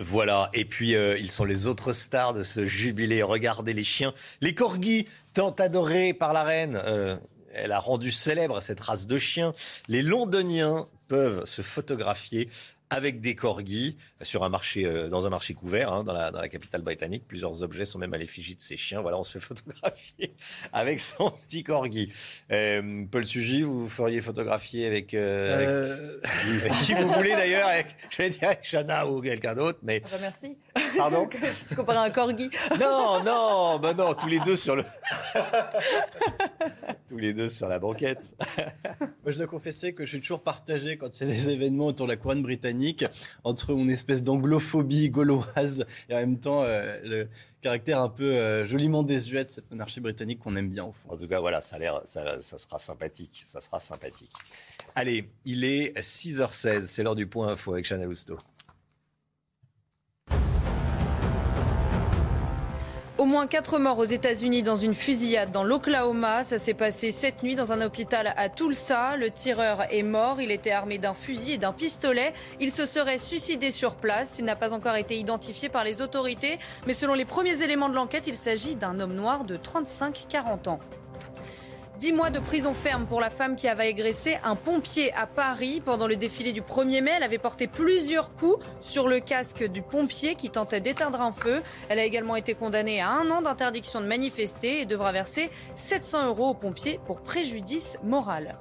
Voilà, 0.00 0.50
et 0.52 0.64
puis 0.64 0.96
euh, 0.96 1.16
ils 1.18 1.30
sont 1.30 1.44
les 1.44 1.68
autres 1.68 1.92
stars 1.92 2.34
de 2.34 2.42
ce 2.42 2.66
jubilé. 2.66 3.22
Regardez 3.22 3.72
les 3.72 3.84
chiens, 3.84 4.12
les 4.40 4.54
corgis, 4.54 5.06
tant 5.34 5.50
adorés 5.52 6.12
par 6.12 6.32
la 6.32 6.42
reine. 6.42 6.80
Euh, 6.84 7.16
elle 7.52 7.70
a 7.70 7.78
rendu 7.78 8.10
célèbre 8.10 8.60
cette 8.60 8.80
race 8.80 9.06
de 9.06 9.18
chiens. 9.18 9.54
Les 9.86 10.02
londoniens 10.02 10.88
peuvent 11.06 11.44
se 11.44 11.62
photographier 11.62 12.48
avec 12.90 13.20
des 13.20 13.34
corgis 13.34 13.96
sur 14.22 14.44
un 14.44 14.48
marché, 14.48 14.84
euh, 14.84 15.08
dans 15.08 15.26
un 15.26 15.30
marché 15.30 15.54
couvert 15.54 15.92
hein, 15.92 16.04
dans, 16.04 16.12
la, 16.12 16.30
dans, 16.30 16.40
la, 16.40 16.48
capitale 16.48 16.82
britannique. 16.82 17.24
Plusieurs 17.26 17.62
objets 17.62 17.84
sont 17.84 17.98
même 17.98 18.14
à 18.14 18.18
l'effigie 18.18 18.54
de 18.54 18.60
ces 18.60 18.76
chiens. 18.76 19.00
Voilà, 19.00 19.18
on 19.18 19.24
se 19.24 19.38
fait 19.38 19.40
photographier 19.44 20.34
avec 20.72 21.00
son 21.00 21.30
petit 21.30 21.62
corgi. 21.62 22.12
Euh, 22.50 23.04
Paul 23.10 23.24
Sugy, 23.24 23.62
vous 23.62 23.80
vous 23.80 23.88
feriez 23.88 24.20
photographier 24.20 24.86
avec, 24.86 25.14
euh, 25.14 26.18
avec, 26.22 26.72
qui 26.82 26.94
vous 26.94 27.08
voulez 27.08 27.32
d'ailleurs, 27.32 27.68
je 28.10 28.16
vais 28.18 28.28
dire 28.28 28.48
avec 28.48 28.62
Chana 28.62 29.06
ou 29.06 29.20
quelqu'un 29.20 29.54
d'autre. 29.54 29.78
Mais... 29.82 30.02
Ah 30.04 30.08
bah 30.12 30.18
merci. 30.20 30.56
Pardon 30.96 31.28
Je 31.42 31.52
suis 31.52 31.76
comparé 31.76 31.98
à 31.98 32.02
un 32.02 32.10
corgi. 32.10 32.50
Non, 32.78 33.22
non, 33.24 33.78
bah 33.78 33.94
non, 33.94 34.14
tous 34.14 34.28
les 34.28 34.40
deux 34.40 34.56
sur 34.56 34.76
le. 34.76 34.84
tous 37.08 37.18
les 37.18 37.32
deux 37.32 37.48
sur 37.48 37.68
la 37.68 37.78
banquette. 37.78 38.36
Moi, 39.00 39.32
je 39.32 39.38
dois 39.38 39.46
confesser 39.46 39.94
que 39.94 40.04
je 40.04 40.10
suis 40.10 40.20
toujours 40.20 40.42
partagé 40.42 40.96
quand 40.96 41.08
il 41.20 41.28
y 41.28 41.30
a 41.30 41.34
des 41.34 41.48
événements 41.48 41.86
autour 41.86 42.06
de 42.06 42.12
la 42.12 42.16
couronne 42.16 42.42
britannique 42.42 42.73
entre 43.44 43.74
mon 43.74 43.88
espèce 43.88 44.22
d'anglophobie 44.22 45.10
gauloise 45.10 45.86
et 46.08 46.14
en 46.14 46.18
même 46.18 46.38
temps 46.38 46.62
euh, 46.62 46.98
le 47.04 47.28
caractère 47.60 48.00
un 48.00 48.08
peu 48.08 48.24
euh, 48.24 48.66
joliment 48.66 49.02
désuet 49.02 49.44
de 49.44 49.48
cette 49.48 49.70
monarchie 49.70 50.00
britannique 50.00 50.40
qu'on 50.40 50.54
aime 50.56 50.68
bien 50.68 50.84
au 50.84 50.92
fond. 50.92 51.10
En 51.10 51.16
tout 51.16 51.26
cas, 51.26 51.40
voilà, 51.40 51.60
ça 51.60 51.76
a 51.76 52.02
ça, 52.04 52.40
ça, 52.40 52.58
sera 52.58 52.78
sympathique, 52.78 53.42
ça 53.44 53.60
sera 53.60 53.80
sympathique. 53.80 54.32
Allez, 54.94 55.28
il 55.44 55.64
est 55.64 55.98
6h16, 55.98 56.82
c'est 56.82 57.02
l'heure 57.02 57.14
du 57.14 57.26
point 57.26 57.48
info 57.48 57.72
avec 57.72 57.86
Chanel 57.86 58.08
Housteau. 58.08 58.38
Au 63.24 63.26
moins 63.26 63.46
quatre 63.46 63.78
morts 63.78 64.00
aux 64.00 64.04
États-Unis 64.04 64.62
dans 64.62 64.76
une 64.76 64.92
fusillade 64.92 65.50
dans 65.50 65.64
l'Oklahoma. 65.64 66.42
Ça 66.42 66.58
s'est 66.58 66.74
passé 66.74 67.10
cette 67.10 67.42
nuit 67.42 67.54
dans 67.54 67.72
un 67.72 67.80
hôpital 67.80 68.34
à 68.36 68.50
Tulsa. 68.50 69.16
Le 69.16 69.30
tireur 69.30 69.90
est 69.90 70.02
mort. 70.02 70.42
Il 70.42 70.50
était 70.50 70.72
armé 70.72 70.98
d'un 70.98 71.14
fusil 71.14 71.52
et 71.52 71.56
d'un 71.56 71.72
pistolet. 71.72 72.34
Il 72.60 72.70
se 72.70 72.84
serait 72.84 73.16
suicidé 73.16 73.70
sur 73.70 73.94
place. 73.94 74.36
Il 74.38 74.44
n'a 74.44 74.56
pas 74.56 74.74
encore 74.74 74.96
été 74.96 75.16
identifié 75.16 75.70
par 75.70 75.84
les 75.84 76.02
autorités. 76.02 76.58
Mais 76.86 76.92
selon 76.92 77.14
les 77.14 77.24
premiers 77.24 77.62
éléments 77.62 77.88
de 77.88 77.94
l'enquête, 77.94 78.26
il 78.26 78.34
s'agit 78.34 78.74
d'un 78.74 79.00
homme 79.00 79.14
noir 79.14 79.44
de 79.44 79.56
35-40 79.56 80.68
ans. 80.68 80.80
Dix 82.04 82.12
mois 82.12 82.28
de 82.28 82.38
prison 82.38 82.74
ferme 82.74 83.06
pour 83.06 83.22
la 83.22 83.30
femme 83.30 83.56
qui 83.56 83.66
avait 83.66 83.88
agressé 83.88 84.36
un 84.44 84.56
pompier 84.56 85.10
à 85.14 85.26
Paris. 85.26 85.80
Pendant 85.82 86.06
le 86.06 86.16
défilé 86.16 86.52
du 86.52 86.60
1er 86.60 87.00
mai, 87.00 87.12
elle 87.16 87.22
avait 87.22 87.38
porté 87.38 87.66
plusieurs 87.66 88.34
coups 88.34 88.62
sur 88.82 89.08
le 89.08 89.20
casque 89.20 89.64
du 89.64 89.80
pompier 89.80 90.34
qui 90.34 90.50
tentait 90.50 90.82
d'éteindre 90.82 91.22
un 91.22 91.32
feu. 91.32 91.62
Elle 91.88 91.98
a 91.98 92.04
également 92.04 92.36
été 92.36 92.52
condamnée 92.52 93.00
à 93.00 93.08
un 93.08 93.30
an 93.30 93.40
d'interdiction 93.40 94.02
de 94.02 94.06
manifester 94.06 94.82
et 94.82 94.84
devra 94.84 95.12
verser 95.12 95.48
700 95.76 96.26
euros 96.26 96.50
au 96.50 96.54
pompier 96.54 97.00
pour 97.06 97.22
préjudice 97.22 97.96
moral. 98.04 98.58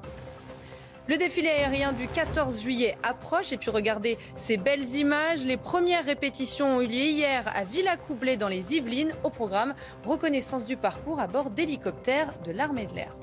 Le 1.10 1.18
défilé 1.18 1.50
aérien 1.50 1.92
du 1.92 2.08
14 2.08 2.62
juillet 2.62 2.98
approche 3.04 3.52
et 3.52 3.58
puis 3.58 3.72
regardez 3.72 4.18
ces 4.38 4.56
belles 4.56 4.96
images. 4.96 5.44
Les 5.44 5.58
premières 5.58 6.06
répétitions 6.06 6.78
ont 6.78 6.82
eu 6.82 6.88
lieu 6.88 6.94
hier 6.94 7.44
à 7.54 7.66
Villacoublay 7.66 8.38
dans 8.38 8.48
les 8.48 8.74
Yvelines 8.74 9.12
au 9.26 9.30
programme 9.30 9.74
reconnaissance 10.06 10.66
du 10.66 10.78
parcours 10.78 11.20
à 11.20 11.28
bord 11.28 11.50
d'hélicoptères 11.50 12.30
de 12.46 12.54
l'armée 12.54 12.86
de 12.86 12.96
l'air. 12.96 13.14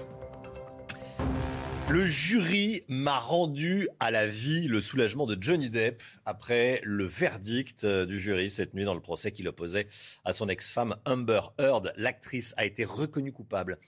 Le 1.90 2.06
jury 2.06 2.84
m'a 2.86 3.18
rendu 3.18 3.88
à 3.98 4.12
la 4.12 4.24
vie 4.24 4.68
le 4.68 4.80
soulagement 4.80 5.26
de 5.26 5.36
Johnny 5.40 5.70
Depp 5.70 6.04
après 6.24 6.80
le 6.84 7.04
verdict 7.04 7.84
du 7.84 8.20
jury 8.20 8.48
cette 8.48 8.74
nuit 8.74 8.84
dans 8.84 8.94
le 8.94 9.00
procès 9.00 9.32
qu'il 9.32 9.48
opposait 9.48 9.88
à 10.24 10.32
son 10.32 10.48
ex-femme 10.48 10.94
Amber 11.04 11.40
Heard. 11.58 11.92
L'actrice 11.96 12.54
a 12.56 12.64
été 12.64 12.84
reconnue 12.84 13.32
coupable 13.32 13.80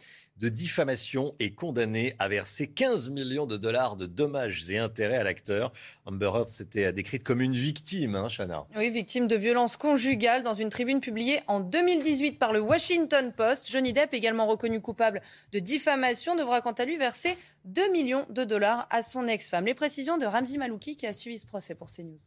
de 0.43 0.49
diffamation 0.49 1.33
et 1.39 1.53
condamné 1.53 2.17
à 2.19 2.27
verser 2.27 2.67
15 2.67 3.11
millions 3.11 3.47
de 3.47 3.57
dollars 3.57 3.95
de 3.95 4.07
dommages 4.07 4.69
et 4.71 4.77
intérêts 4.77 5.17
à 5.17 5.23
l'acteur. 5.23 5.73
Amber 6.05 6.33
Heard 6.35 6.49
s'était 6.49 6.93
décrite 6.93 7.23
comme 7.23 7.41
une 7.41 7.53
victime, 7.53 8.17
hein, 8.17 8.27
Chana. 8.29 8.67
Oui, 8.77 8.91
victime 8.91 9.29
de 9.29 9.37
violences 9.37 9.77
conjugales 9.77 10.43
dans 10.43 10.55
une 10.55 10.69
tribune 10.69 10.99
publiée 10.99 11.41
en 11.47 11.61
2018 11.61 12.41
par 12.41 12.53
le 12.53 12.61
Washington 12.61 13.33
Post. 13.33 13.71
Johnny 13.71 13.93
Depp, 13.93 14.13
également 14.15 14.49
reconnu 14.49 14.81
coupable 14.81 15.23
de 15.53 15.61
diffamation, 15.61 16.35
devra 16.35 16.61
quant 16.61 16.73
à 16.73 16.85
lui 16.85 16.97
verser 16.97 17.37
2 17.67 17.93
millions 17.93 18.27
de 18.29 18.43
dollars 18.43 18.89
à 18.91 19.03
son 19.03 19.29
ex-femme. 19.29 19.67
Les 19.67 19.75
précisions 19.75 20.19
de 20.19 20.27
Ramzi 20.27 20.59
Malouki 20.59 20.97
qui 20.97 21.07
a 21.07 21.13
suivi 21.13 21.39
ce 21.39 21.47
procès 21.47 21.77
pour 21.77 21.87
CNews. 21.89 22.19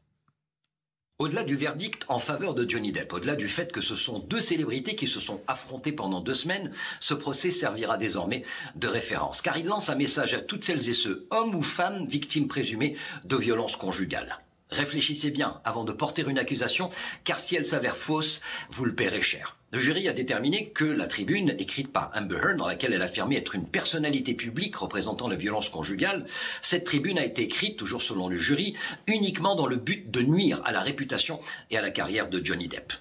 Au-delà 1.18 1.46
du 1.46 1.56
verdict 1.56 2.04
en 2.10 2.20
faveur 2.20 2.54
de 2.56 2.70
Johnny 2.70 2.92
Depp, 2.92 3.14
au-delà 3.14 3.38
du 3.38 3.48
fait 3.48 3.72
que 3.72 3.80
ce 3.80 3.96
sont 3.96 4.20
deux 4.20 4.42
célébrités 4.42 4.98
qui 4.98 5.08
se 5.08 5.22
sont 5.22 5.42
affrontées 5.48 5.94
pendant 5.94 6.20
deux 6.20 6.34
semaines, 6.34 6.74
ce 7.00 7.14
procès 7.14 7.52
servira 7.52 7.98
désormais 7.98 8.44
de 8.76 8.90
référence, 8.90 9.42
car 9.42 9.58
il 9.58 9.66
lance 9.66 9.88
un 9.88 9.96
message 9.96 10.34
à 10.34 10.42
toutes 10.42 10.66
celles 10.66 10.90
et 10.90 10.94
ceux, 10.94 11.26
hommes 11.30 11.56
ou 11.56 11.64
femmes, 11.64 12.06
victimes 12.06 12.50
présumées 12.50 12.98
de 13.24 13.38
violences 13.38 13.78
conjugales. 13.78 14.40
Réfléchissez 14.72 15.32
bien 15.32 15.62
avant 15.64 15.86
de 15.86 15.94
porter 15.94 16.26
une 16.28 16.38
accusation, 16.38 16.90
car 17.24 17.40
si 17.40 17.56
elle 17.56 17.66
s'avère 17.66 17.96
fausse, 17.96 18.42
vous 18.70 18.84
le 18.84 18.94
paierez 18.94 19.22
cher. 19.22 19.56
Le 19.76 19.82
jury 19.82 20.08
a 20.08 20.14
déterminé 20.14 20.70
que 20.70 20.86
la 20.86 21.06
tribune 21.06 21.54
écrite 21.60 21.92
par 21.92 22.10
Amber 22.16 22.38
Heard, 22.38 22.56
dans 22.56 22.66
laquelle 22.66 22.94
elle 22.94 23.02
affirmait 23.02 23.36
être 23.36 23.56
une 23.56 23.66
personnalité 23.66 24.34
publique 24.34 24.78
représentant 24.78 25.28
la 25.28 25.36
violence 25.36 25.68
conjugale, 25.68 26.28
cette 26.62 26.86
tribune 26.86 27.20
a 27.20 27.26
été 27.26 27.42
écrite, 27.42 27.76
toujours 27.76 28.02
selon 28.02 28.30
le 28.30 28.38
jury, 28.38 28.78
uniquement 29.06 29.54
dans 29.58 29.68
le 29.68 29.76
but 29.76 30.10
de 30.10 30.22
nuire 30.22 30.62
à 30.64 30.72
la 30.72 30.80
réputation 30.80 31.42
et 31.72 31.78
à 31.78 31.82
la 31.82 31.92
carrière 31.92 32.30
de 32.30 32.42
Johnny 32.42 32.70
Depp. 32.70 32.94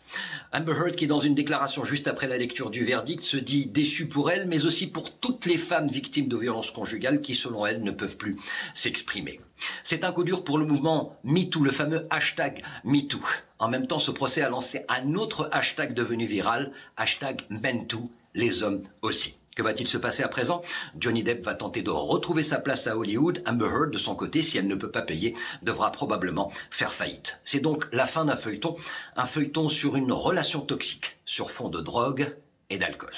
Amber 0.56 0.74
Heard, 0.74 0.94
qui 0.94 1.08
dans 1.08 1.18
une 1.18 1.34
déclaration 1.34 1.84
juste 1.84 2.06
après 2.06 2.28
la 2.28 2.38
lecture 2.38 2.70
du 2.70 2.84
verdict, 2.84 3.24
se 3.24 3.36
dit 3.36 3.66
déçue 3.66 4.06
pour 4.06 4.30
elle, 4.30 4.46
mais 4.46 4.66
aussi 4.66 4.86
pour 4.86 5.18
toutes 5.18 5.46
les 5.46 5.58
femmes 5.58 5.88
victimes 5.88 6.28
de 6.28 6.36
violences 6.36 6.70
conjugales 6.70 7.22
qui, 7.22 7.34
selon 7.34 7.66
elle, 7.66 7.82
ne 7.82 7.90
peuvent 7.90 8.16
plus 8.16 8.36
s'exprimer. 8.72 9.40
C'est 9.82 10.04
un 10.04 10.12
coup 10.12 10.22
dur 10.22 10.44
pour 10.44 10.58
le 10.58 10.64
mouvement 10.64 11.18
MeToo, 11.24 11.64
le 11.64 11.72
fameux 11.72 12.06
hashtag 12.08 12.62
MeToo. 12.84 13.20
En 13.58 13.68
même 13.68 13.88
temps, 13.88 13.98
ce 13.98 14.12
procès 14.12 14.42
a 14.42 14.48
lancé 14.48 14.84
un 14.88 15.14
autre 15.14 15.48
hashtag 15.50 15.92
devenu 15.92 16.24
viral, 16.24 16.70
hashtag 16.96 17.42
MenToo, 17.50 18.08
les 18.34 18.62
hommes 18.62 18.84
aussi. 19.02 19.34
Que 19.54 19.62
va-t-il 19.62 19.86
se 19.86 19.98
passer 19.98 20.22
à 20.22 20.28
présent? 20.28 20.62
Johnny 20.98 21.22
Depp 21.22 21.44
va 21.44 21.54
tenter 21.54 21.82
de 21.82 21.90
retrouver 21.90 22.42
sa 22.42 22.58
place 22.58 22.86
à 22.86 22.96
Hollywood. 22.96 23.42
Amber 23.46 23.66
Heard, 23.66 23.90
de 23.90 23.98
son 23.98 24.16
côté, 24.16 24.42
si 24.42 24.58
elle 24.58 24.66
ne 24.66 24.74
peut 24.74 24.90
pas 24.90 25.02
payer, 25.02 25.34
devra 25.62 25.92
probablement 25.92 26.52
faire 26.70 26.92
faillite. 26.92 27.40
C'est 27.44 27.60
donc 27.60 27.86
la 27.92 28.06
fin 28.06 28.24
d'un 28.24 28.36
feuilleton, 28.36 28.76
un 29.16 29.26
feuilleton 29.26 29.68
sur 29.68 29.96
une 29.96 30.12
relation 30.12 30.60
toxique, 30.60 31.18
sur 31.24 31.50
fond 31.50 31.68
de 31.68 31.80
drogue 31.80 32.36
et 32.70 32.78
d'alcool. 32.78 33.14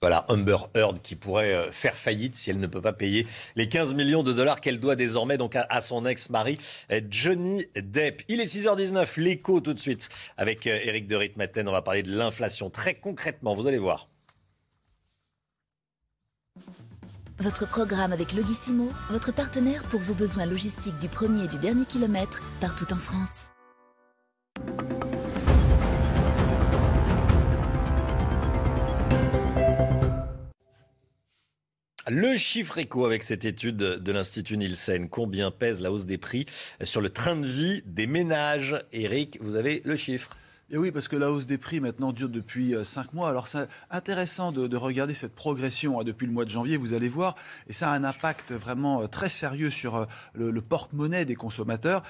Voilà, 0.00 0.24
Amber 0.28 0.56
Heard 0.74 1.00
qui 1.00 1.14
pourrait 1.14 1.52
euh, 1.52 1.70
faire 1.70 1.94
faillite 1.94 2.34
si 2.34 2.50
elle 2.50 2.58
ne 2.58 2.66
peut 2.66 2.80
pas 2.80 2.92
payer 2.92 3.24
les 3.54 3.68
15 3.68 3.94
millions 3.94 4.24
de 4.24 4.32
dollars 4.32 4.60
qu'elle 4.60 4.80
doit 4.80 4.96
désormais 4.96 5.36
donc 5.36 5.54
à, 5.54 5.80
son 5.80 6.04
ex-mari 6.06 6.58
euh, 6.90 7.00
Johnny 7.08 7.66
Depp. 7.76 8.22
Il 8.26 8.40
est 8.40 8.52
6h19, 8.52 9.20
l'écho 9.20 9.60
tout 9.60 9.74
de 9.74 9.78
suite 9.78 10.08
avec 10.36 10.66
Eric 10.66 11.04
euh, 11.04 11.08
de 11.08 11.14
Ritmaten. 11.14 11.68
On 11.68 11.72
va 11.72 11.82
parler 11.82 12.02
de 12.02 12.12
l'inflation 12.12 12.68
très 12.68 12.94
concrètement, 12.94 13.54
vous 13.54 13.68
allez 13.68 13.78
voir. 13.78 14.08
Votre 17.42 17.66
programme 17.66 18.12
avec 18.12 18.34
Logissimo, 18.34 18.88
votre 19.10 19.32
partenaire 19.32 19.82
pour 19.84 19.98
vos 19.98 20.14
besoins 20.14 20.46
logistiques 20.46 20.98
du 20.98 21.08
premier 21.08 21.46
et 21.46 21.48
du 21.48 21.58
dernier 21.58 21.84
kilomètre 21.86 22.40
partout 22.60 22.86
en 22.92 22.96
France. 22.96 23.50
Le 32.08 32.36
chiffre 32.36 32.78
éco 32.78 33.06
avec 33.06 33.24
cette 33.24 33.44
étude 33.44 33.76
de 33.76 34.12
l'Institut 34.12 34.56
Nielsen. 34.56 35.08
Combien 35.08 35.50
pèse 35.50 35.80
la 35.80 35.90
hausse 35.90 36.06
des 36.06 36.18
prix 36.18 36.46
sur 36.82 37.00
le 37.00 37.10
train 37.10 37.34
de 37.34 37.46
vie 37.46 37.82
des 37.86 38.06
ménages? 38.06 38.76
Eric, 38.92 39.38
vous 39.40 39.56
avez 39.56 39.82
le 39.84 39.96
chiffre 39.96 40.36
et 40.74 40.78
oui, 40.78 40.90
parce 40.90 41.06
que 41.06 41.16
la 41.16 41.30
hausse 41.30 41.44
des 41.44 41.58
prix 41.58 41.80
maintenant 41.80 42.12
dure 42.12 42.30
depuis 42.30 42.74
euh, 42.74 42.82
cinq 42.82 43.12
mois. 43.12 43.28
Alors 43.28 43.46
c'est 43.46 43.68
intéressant 43.90 44.52
de, 44.52 44.74
regarder 44.74 45.12
cette 45.12 45.34
progression 45.34 46.00
hein, 46.00 46.04
depuis 46.04 46.26
le 46.26 46.32
mois 46.32 46.46
de 46.46 46.50
janvier, 46.50 46.78
vous 46.78 46.94
allez 46.94 47.10
voir, 47.10 47.34
et 47.68 47.74
ça 47.74 47.90
a 47.90 47.94
un 47.94 48.04
impact 48.04 48.52
vraiment 48.52 49.02
euh, 49.02 49.06
très 49.06 49.28
sérieux 49.28 49.68
sur 49.68 49.96
euh, 49.96 50.06
le, 50.32 50.62
porte-monnaie 50.62 51.26
des 51.26 51.34
consommateurs, 51.34 52.02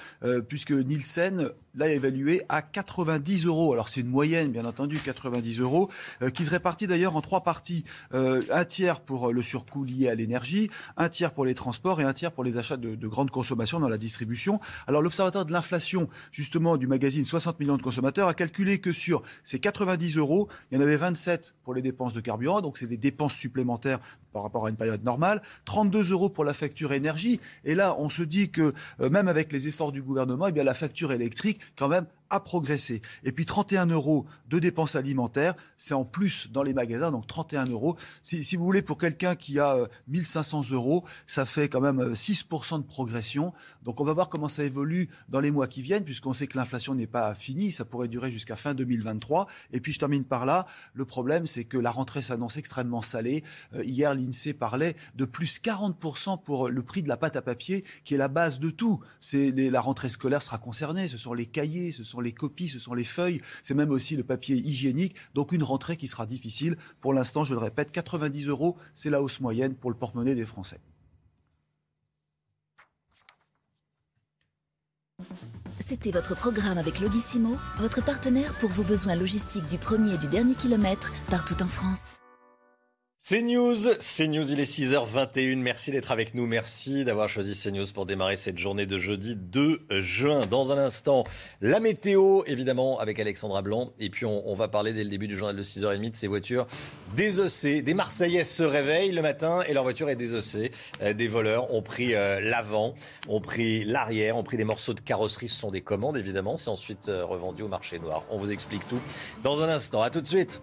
puisque 0.47 0.71
Nielsen 0.71 1.49
l'a 1.75 1.89
évalué 1.89 2.43
à 2.47 2.61
90 2.61 3.47
euros. 3.47 3.73
Alors 3.73 3.89
c'est 3.89 3.99
une 3.99 4.07
moyenne, 4.07 4.51
bien 4.51 4.63
entendu, 4.63 4.99
90 5.03 5.59
euros, 5.59 5.89
qui 6.33 6.45
se 6.45 6.51
répartit 6.51 6.85
d'ailleurs 6.85 7.15
en 7.15 7.21
trois 7.21 7.41
parties. 7.41 7.83
un 8.11 8.65
tiers 8.65 9.01
pour 9.01 9.33
le 9.33 9.41
surcoût 9.41 9.83
lié 9.83 10.07
à 10.07 10.15
l'énergie, 10.15 10.69
un 10.97 11.09
tiers 11.09 11.31
pour 11.31 11.45
les 11.45 11.55
transports 11.55 11.99
et 11.99 12.03
un 12.03 12.13
tiers 12.13 12.31
pour 12.31 12.43
les 12.43 12.57
achats 12.57 12.77
de, 12.77 12.95
de 12.95 13.07
grandes 13.07 13.31
consommations 13.31 13.79
dans 13.79 13.89
la 13.89 13.97
distribution. 13.97 14.59
Alors 14.87 15.01
l'observateur 15.01 15.45
de 15.45 15.51
l'inflation, 15.51 16.07
justement, 16.31 16.77
du 16.77 16.87
magazine 16.87 17.25
60 17.25 17.59
millions 17.59 17.77
de 17.77 17.81
consommateurs, 17.81 18.27
a 18.27 18.33
calculé 18.35 18.52
que 18.53 18.93
sur 18.93 19.23
ces 19.43 19.59
90 19.59 20.17
euros, 20.17 20.47
il 20.71 20.75
y 20.75 20.77
en 20.77 20.81
avait 20.81 20.95
27 20.95 21.55
pour 21.63 21.73
les 21.73 21.81
dépenses 21.81 22.13
de 22.13 22.21
carburant, 22.21 22.61
donc 22.61 22.77
c'est 22.77 22.87
des 22.87 22.97
dépenses 22.97 23.33
supplémentaires 23.33 23.99
par 24.31 24.43
rapport 24.43 24.65
à 24.65 24.69
une 24.69 24.75
période 24.75 25.03
normale, 25.03 25.41
32 25.65 26.11
euros 26.11 26.29
pour 26.29 26.43
la 26.43 26.53
facture 26.53 26.93
énergie. 26.93 27.39
Et 27.65 27.75
là, 27.75 27.95
on 27.99 28.09
se 28.09 28.23
dit 28.23 28.49
que 28.49 28.73
euh, 28.99 29.09
même 29.09 29.27
avec 29.27 29.51
les 29.51 29.67
efforts 29.67 29.91
du 29.91 30.01
gouvernement, 30.01 30.47
eh 30.47 30.63
la 30.63 30.73
facture 30.73 31.11
électrique, 31.11 31.59
quand 31.77 31.87
même, 31.87 32.05
a 32.33 32.39
progressé. 32.39 33.01
Et 33.23 33.31
puis 33.31 33.45
31 33.45 33.85
euros 33.85 34.25
de 34.49 34.57
dépenses 34.59 34.95
alimentaires, 34.95 35.53
c'est 35.77 35.93
en 35.93 36.03
plus 36.03 36.49
dans 36.51 36.63
les 36.63 36.73
magasins, 36.73 37.11
donc 37.11 37.27
31 37.27 37.65
euros. 37.67 37.95
Si, 38.23 38.55
vous 38.55 38.65
voulez, 38.65 38.81
pour 38.81 38.97
quelqu'un 38.97 39.35
qui 39.35 39.59
a 39.59 39.87
1500 40.07 40.61
euh, 40.71 40.75
euros, 40.75 41.05
ça 41.27 41.45
fait 41.45 41.69
quand 41.69 41.81
même 41.81 42.13
6% 42.13 42.75
euh, 42.75 42.77
de 42.79 42.83
progression. 42.83 43.53
Donc 43.83 44.01
on 44.01 44.03
va 44.03 44.13
voir 44.13 44.29
comment 44.29 44.49
ça 44.49 44.63
évolue 44.63 45.09
dans 45.29 45.39
les 45.39 45.51
mois 45.51 45.67
qui 45.67 45.81
viennent, 45.81 46.03
puisqu'on 46.03 46.33
sait 46.33 46.47
que 46.47 46.57
l'inflation 46.57 46.95
n'est 46.95 47.07
pas 47.07 47.35
finie, 47.35 47.71
ça 47.71 47.85
pourrait 47.85 48.07
durer 48.07 48.31
jusqu'à 48.31 48.55
fin 48.55 48.73
2023. 48.73 49.47
Et 49.71 49.79
puis 49.79 49.93
je 49.93 49.99
termine 49.99 50.23
par 50.23 50.45
là, 50.45 50.65
le 50.93 51.05
problème 51.05 51.45
c'est 51.45 51.65
que 51.65 51.77
la 51.77 51.91
rentrée 51.91 52.23
s'annonce 52.23 52.57
extrêmement 52.57 53.03
salée. 53.03 53.43
Euh, 53.75 53.83
hier, 53.83 54.15
l'INSEE 54.15 54.53
parlait 54.53 54.95
de 55.15 55.25
plus 55.25 55.59
40% 55.59 56.41
pour 56.41 56.69
le 56.69 56.81
prix 56.81 57.03
de 57.03 57.07
la 57.07 57.17
pâte 57.17 57.35
à 57.35 57.43
papier, 57.43 57.83
qui 58.03 58.15
est 58.15 58.17
la 58.17 58.27
base 58.27 58.59
de 58.59 58.71
tout. 58.71 58.99
C'est 59.19 59.51
la 59.51 59.81
rentrée 59.81 60.09
scolaire 60.09 60.41
sera 60.41 60.57
concernée, 60.57 61.07
ce 61.07 61.17
sont 61.17 61.33
les 61.33 61.45
cahiers, 61.45 61.91
ce 61.91 62.03
sont 62.03 62.22
les 62.23 62.31
copies, 62.31 62.69
ce 62.69 62.79
sont 62.79 62.93
les 62.93 63.03
feuilles, 63.03 63.41
c'est 63.61 63.73
même 63.73 63.91
aussi 63.91 64.15
le 64.15 64.23
papier 64.23 64.55
hygiénique. 64.55 65.15
Donc 65.33 65.51
une 65.51 65.63
rentrée 65.63 65.97
qui 65.97 66.07
sera 66.07 66.25
difficile. 66.25 66.77
Pour 67.01 67.13
l'instant, 67.13 67.43
je 67.43 67.53
le 67.53 67.59
répète, 67.59 67.91
90 67.91 68.47
euros, 68.47 68.77
c'est 68.93 69.09
la 69.09 69.21
hausse 69.21 69.39
moyenne 69.39 69.75
pour 69.75 69.91
le 69.91 69.97
porte-monnaie 69.97 70.35
des 70.35 70.45
Français. 70.45 70.79
C'était 75.79 76.11
votre 76.11 76.35
programme 76.35 76.77
avec 76.77 76.99
Logissimo, 76.99 77.57
votre 77.77 78.03
partenaire 78.03 78.53
pour 78.55 78.69
vos 78.69 78.83
besoins 78.83 79.15
logistiques 79.15 79.67
du 79.67 79.77
premier 79.77 80.13
et 80.13 80.17
du 80.17 80.27
dernier 80.27 80.55
kilomètre 80.55 81.11
partout 81.29 81.61
en 81.61 81.67
France. 81.67 82.22
CNews, 83.25 83.95
CNews, 83.99 84.51
il 84.51 84.59
est 84.59 84.69
6h21. 84.69 85.55
Merci 85.55 85.91
d'être 85.91 86.11
avec 86.11 86.33
nous. 86.33 86.45
Merci 86.45 87.05
d'avoir 87.05 87.29
choisi 87.29 87.57
CNews 87.57 87.85
pour 87.93 88.05
démarrer 88.05 88.35
cette 88.35 88.57
journée 88.57 88.85
de 88.85 88.97
jeudi 88.97 89.37
2 89.37 89.85
juin. 90.01 90.45
Dans 90.45 90.73
un 90.73 90.77
instant, 90.77 91.23
la 91.61 91.79
météo, 91.79 92.41
évidemment, 92.47 92.99
avec 92.99 93.21
Alexandra 93.21 93.61
Blanc. 93.61 93.93
Et 93.97 94.09
puis, 94.09 94.25
on, 94.25 94.53
va 94.55 94.67
parler 94.67 94.91
dès 94.91 95.05
le 95.05 95.09
début 95.09 95.29
du 95.29 95.37
journal 95.37 95.55
de 95.55 95.63
6h30 95.63 96.11
de 96.11 96.15
ces 96.17 96.27
voitures 96.27 96.67
désossées. 97.15 97.81
Des 97.81 97.93
Marseillais 97.93 98.43
se 98.43 98.63
réveillent 98.63 99.13
le 99.13 99.21
matin 99.21 99.61
et 99.69 99.73
leur 99.73 99.83
voiture 99.83 100.09
est 100.09 100.17
désossée. 100.17 100.71
Euh, 101.01 101.13
des 101.13 101.29
voleurs 101.29 101.73
ont 101.73 101.81
pris 101.81 102.15
euh, 102.15 102.41
l'avant, 102.41 102.93
ont 103.29 103.39
pris 103.39 103.85
l'arrière, 103.85 104.35
ont 104.35 104.43
pris 104.43 104.57
des 104.57 104.65
morceaux 104.65 104.93
de 104.93 104.99
carrosserie. 104.99 105.47
Ce 105.47 105.61
sont 105.61 105.71
des 105.71 105.79
commandes, 105.79 106.17
évidemment. 106.17 106.57
C'est 106.57 106.69
ensuite 106.69 107.07
euh, 107.07 107.23
revendu 107.23 107.63
au 107.63 107.69
marché 107.69 107.99
noir. 107.99 108.25
On 108.29 108.37
vous 108.37 108.51
explique 108.51 108.85
tout 108.89 108.99
dans 109.43 109.63
un 109.63 109.69
instant. 109.69 110.01
À 110.01 110.09
tout 110.09 110.19
de 110.19 110.27
suite. 110.27 110.61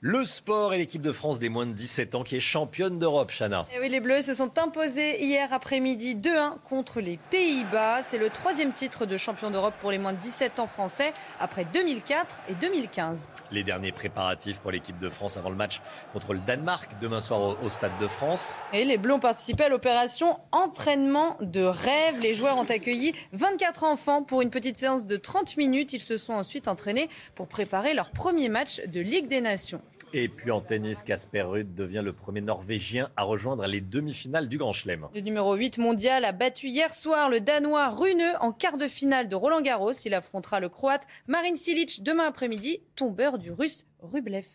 Le 0.00 0.22
sport 0.22 0.74
et 0.74 0.78
l'équipe 0.78 1.02
de 1.02 1.10
France 1.10 1.40
des 1.40 1.48
moins 1.48 1.66
de 1.66 1.72
17 1.72 2.14
ans 2.14 2.22
qui 2.22 2.36
est 2.36 2.40
championne 2.40 3.00
d'Europe, 3.00 3.32
Chana. 3.36 3.66
Et 3.68 3.74
eh 3.74 3.80
oui, 3.80 3.88
les 3.88 3.98
Bleus 3.98 4.22
se 4.22 4.32
sont 4.32 4.56
imposés 4.56 5.24
hier 5.24 5.52
après-midi 5.52 6.14
2-1 6.14 6.58
contre 6.68 7.00
les 7.00 7.18
Pays-Bas. 7.32 8.02
C'est 8.02 8.18
le 8.18 8.30
troisième 8.30 8.70
titre 8.70 9.06
de 9.06 9.16
champion 9.16 9.50
d'Europe 9.50 9.74
pour 9.80 9.90
les 9.90 9.98
moins 9.98 10.12
de 10.12 10.18
17 10.18 10.60
ans 10.60 10.68
français 10.68 11.12
après 11.40 11.64
2004 11.64 12.42
et 12.48 12.54
2015. 12.54 13.32
Les 13.50 13.64
derniers 13.64 13.90
préparatifs 13.90 14.60
pour 14.60 14.70
l'équipe 14.70 15.00
de 15.00 15.08
France 15.08 15.36
avant 15.36 15.50
le 15.50 15.56
match 15.56 15.80
contre 16.12 16.32
le 16.32 16.38
Danemark 16.38 16.92
demain 17.00 17.20
soir 17.20 17.60
au, 17.60 17.68
Stade 17.68 17.98
de 17.98 18.06
France. 18.06 18.60
Et 18.72 18.84
les 18.84 18.98
Bleus 18.98 19.14
ont 19.14 19.18
participé 19.18 19.64
à 19.64 19.68
l'opération 19.68 20.38
entraînement 20.52 21.36
de 21.40 21.64
rêve. 21.64 22.20
Les 22.22 22.36
joueurs 22.36 22.56
ont 22.56 22.70
accueilli 22.70 23.14
24 23.32 23.82
enfants 23.82 24.22
pour 24.22 24.42
une 24.42 24.50
petite 24.50 24.76
séance 24.76 25.06
de 25.06 25.16
30 25.16 25.56
minutes. 25.56 25.92
Ils 25.92 26.00
se 26.00 26.18
sont 26.18 26.34
ensuite 26.34 26.68
entraînés 26.68 27.08
pour 27.34 27.48
préparer 27.48 27.94
leur 27.94 28.10
premier 28.10 28.48
match 28.48 28.80
de 28.86 29.00
Ligue 29.00 29.26
des 29.26 29.40
Nations. 29.40 29.82
Et 30.14 30.28
puis 30.28 30.50
en 30.50 30.60
tennis, 30.60 31.02
Casper 31.02 31.42
Ruud 31.42 31.74
devient 31.74 32.02
le 32.02 32.12
premier 32.12 32.40
Norvégien 32.40 33.10
à 33.16 33.24
rejoindre 33.24 33.66
les 33.66 33.82
demi-finales 33.82 34.48
du 34.48 34.56
Grand 34.56 34.72
Chelem. 34.72 35.08
Le 35.14 35.20
numéro 35.20 35.54
8 35.54 35.78
mondial 35.78 36.24
a 36.24 36.32
battu 36.32 36.68
hier 36.68 36.94
soir 36.94 37.28
le 37.28 37.40
Danois 37.40 37.88
Rune 37.88 38.24
en 38.40 38.52
quart 38.52 38.78
de 38.78 38.88
finale 38.88 39.28
de 39.28 39.36
Roland 39.36 39.60
Garros. 39.60 39.92
Il 39.92 40.14
affrontera 40.14 40.60
le 40.60 40.70
Croate 40.70 41.06
Marin 41.26 41.56
Silic 41.56 42.02
demain 42.02 42.24
après-midi, 42.24 42.80
tombeur 42.96 43.38
du 43.38 43.52
Russe 43.52 43.86
Rublev. 44.00 44.46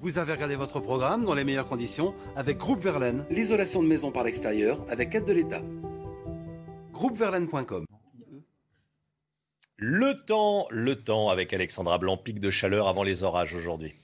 Vous 0.00 0.18
avez 0.18 0.32
regardé 0.32 0.56
votre 0.56 0.80
programme 0.80 1.24
dans 1.24 1.34
les 1.34 1.44
meilleures 1.44 1.68
conditions 1.68 2.14
avec 2.36 2.56
Groupe 2.56 2.80
Verlaine, 2.80 3.26
l'isolation 3.30 3.82
de 3.82 3.88
maison 3.88 4.12
par 4.12 4.24
l'extérieur 4.24 4.84
avec 4.88 5.14
aide 5.14 5.24
de 5.24 5.32
l'État. 5.32 5.60
Groupeverlaine.com 6.92 7.87
le 9.78 10.14
temps, 10.14 10.66
le 10.70 10.96
temps 10.96 11.28
avec 11.28 11.52
Alexandra 11.52 11.98
Blanc, 11.98 12.16
pic 12.16 12.40
de 12.40 12.50
chaleur 12.50 12.88
avant 12.88 13.04
les 13.04 13.22
orages 13.22 13.54
aujourd'hui. 13.54 13.94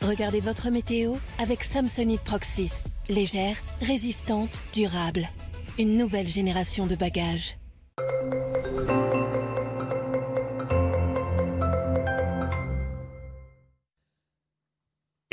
Regardez 0.00 0.40
votre 0.40 0.70
météo 0.70 1.14
avec 1.38 1.62
Samsonite 1.62 2.22
Proxys. 2.22 2.84
Légère, 3.08 3.56
résistante, 3.80 4.62
durable. 4.72 5.28
Une 5.78 5.96
nouvelle 5.96 6.26
génération 6.26 6.86
de 6.86 6.94
bagages. 6.94 7.56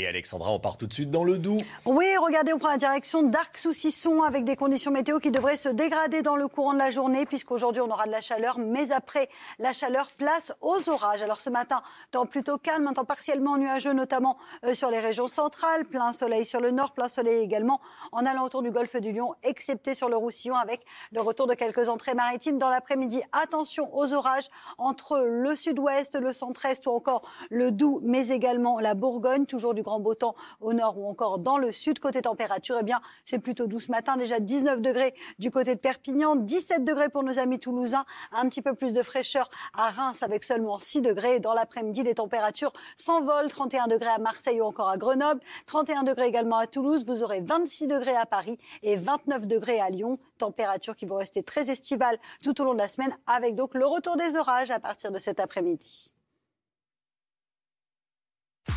Alexandra, 0.10 0.52
on 0.52 0.60
part 0.60 0.78
tout 0.78 0.88
de 0.88 0.94
suite 0.94 1.12
dans 1.12 1.24
le 1.24 1.38
Doubs. 1.38 1.62
Oui, 1.86 2.08
regardez, 2.18 2.52
on 2.52 2.58
prend 2.58 2.70
la 2.70 2.78
direction 2.78 3.22
d'Arc-sous-Cisson 3.22 4.24
avec 4.24 4.44
des 4.44 4.56
conditions 4.56 4.92
météo 4.92 5.20
qui 5.20 5.30
devraient 5.30 5.56
se 5.56 5.70
dégrader 5.70 6.24
dans 6.24 6.36
le 6.36 6.48
courant 6.48 6.74
de 6.74 6.80
la 6.80 6.90
journée 6.90 7.28
puisqu'aujourd'hui 7.28 7.82
on 7.82 7.92
aura 7.92 8.08
de 8.08 8.12
la 8.12 8.22
chaleur, 8.22 8.58
mais 8.58 8.92
après 8.92 9.30
la 9.60 9.72
chaleur, 9.72 10.08
place 10.18 10.52
aux 10.62 10.90
orages. 10.90 11.22
Alors 11.22 11.40
ce 11.40 11.52
matin, 11.52 11.84
temps 12.10 12.26
plutôt 12.26 12.58
calme, 12.58 12.88
un 12.88 12.94
temps 12.94 13.06
partiellement 13.06 13.58
nuageux, 13.58 13.94
notamment 13.94 14.38
euh, 14.64 14.74
sur 14.74 14.90
les 14.90 15.00
régions 15.00 15.28
centrales, 15.28 15.86
plein 15.86 16.12
soleil 16.12 16.46
sur 16.46 16.60
le 16.60 16.72
nord, 16.72 16.94
plein 16.94 17.08
soleil 17.08 17.44
également 17.44 17.80
en 18.12 18.26
allant 18.26 18.46
autour 18.46 18.64
du 18.64 18.72
golfe 18.72 18.96
du 18.96 19.12
Lion, 19.12 19.36
excepté 19.44 19.94
sur 19.94 20.10
le 20.10 20.18
Roussillon 20.18 20.56
avec 20.56 20.82
le 21.12 21.22
retour 21.22 21.46
de 21.46 21.54
quelques 21.54 21.88
entrées 21.88 22.16
maritimes 22.16 22.58
dans 22.58 22.70
l'après-midi. 22.70 23.22
Attention 23.32 23.96
aux 23.96 24.12
orages 24.14 24.50
entre 24.80 25.20
le 25.20 25.56
sud-ouest, 25.56 26.16
le 26.20 26.34
centre-est 26.34 26.88
ou 26.88 26.92
encore 26.92 27.22
le 27.52 27.70
Doubs, 27.70 28.02
mais 28.04 28.30
également 28.30 28.80
la 28.80 28.96
Bourgogne, 28.96 29.46
toujours 29.46 29.76
du 29.76 29.84
grand 29.84 29.99
beau 30.00 30.16
temps 30.16 30.36
au 30.62 30.74
nord 30.74 30.98
ou 30.98 31.08
encore 31.08 31.40
dans 31.40 31.58
le 31.58 31.72
sud. 31.72 32.00
Côté 32.00 32.22
température, 32.22 32.78
eh 32.80 32.84
bien, 32.84 33.02
c'est 33.26 33.40
plutôt 33.40 33.68
doux 33.68 33.80
ce 33.80 33.92
matin, 33.92 34.18
déjà 34.18 34.40
19 34.40 34.82
degrés 34.82 35.14
du 35.38 35.52
côté 35.52 35.76
de 35.76 35.80
Perpignan, 35.80 36.36
17 36.36 36.84
degrés 36.84 37.10
pour 37.10 37.24
nos 37.24 37.40
amis 37.40 37.60
toulousains, 37.60 38.06
un 38.32 38.48
petit 38.50 38.62
peu 38.62 38.74
plus 38.74 38.94
de 38.94 39.02
fraîcheur 39.02 39.50
à 39.74 39.90
Reims 39.90 40.24
avec 40.24 40.44
seulement 40.44 40.80
6 40.80 41.02
degrés. 41.02 41.40
Dans 41.40 41.54
l'après-midi, 41.54 42.04
les 42.04 42.16
températures 42.16 42.74
s'envolent, 42.98 43.50
31 43.50 43.88
degrés 43.88 44.10
à 44.10 44.18
Marseille 44.18 44.62
ou 44.62 44.66
encore 44.66 44.90
à 44.90 44.98
Grenoble, 44.98 45.42
31 45.66 46.04
degrés 46.04 46.28
également 46.28 46.58
à 46.58 46.68
Toulouse, 46.68 47.06
vous 47.06 47.24
aurez 47.24 47.42
26 47.42 47.88
degrés 47.88 48.16
à 48.16 48.26
Paris 48.26 48.60
et 48.84 48.96
29 48.96 49.48
degrés 49.48 49.80
à 49.80 49.90
Lyon, 49.90 50.20
températures 50.38 50.96
qui 50.96 51.06
vont 51.06 51.18
rester 51.18 51.44
très 51.44 51.70
estivales 51.70 52.18
tout 52.44 52.60
au 52.62 52.64
long 52.64 52.74
de 52.74 52.80
la 52.80 52.90
semaine 52.90 53.16
avec 53.28 53.56
donc 53.56 53.74
le 53.74 53.86
retour 53.86 54.16
des 54.16 54.36
orages 54.36 54.72
à 54.72 54.80
partir 54.80 55.12
de 55.12 55.20
cet 55.20 55.40
après-midi. 55.40 56.14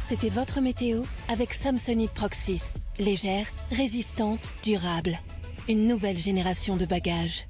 C'était 0.01 0.29
votre 0.29 0.61
météo 0.61 1.03
avec 1.29 1.53
Samsonite 1.53 2.13
Proxys. 2.13 2.75
Légère, 2.99 3.47
résistante, 3.71 4.53
durable. 4.63 5.19
Une 5.69 5.87
nouvelle 5.87 6.17
génération 6.17 6.77
de 6.77 6.87
bagages. 6.87 7.47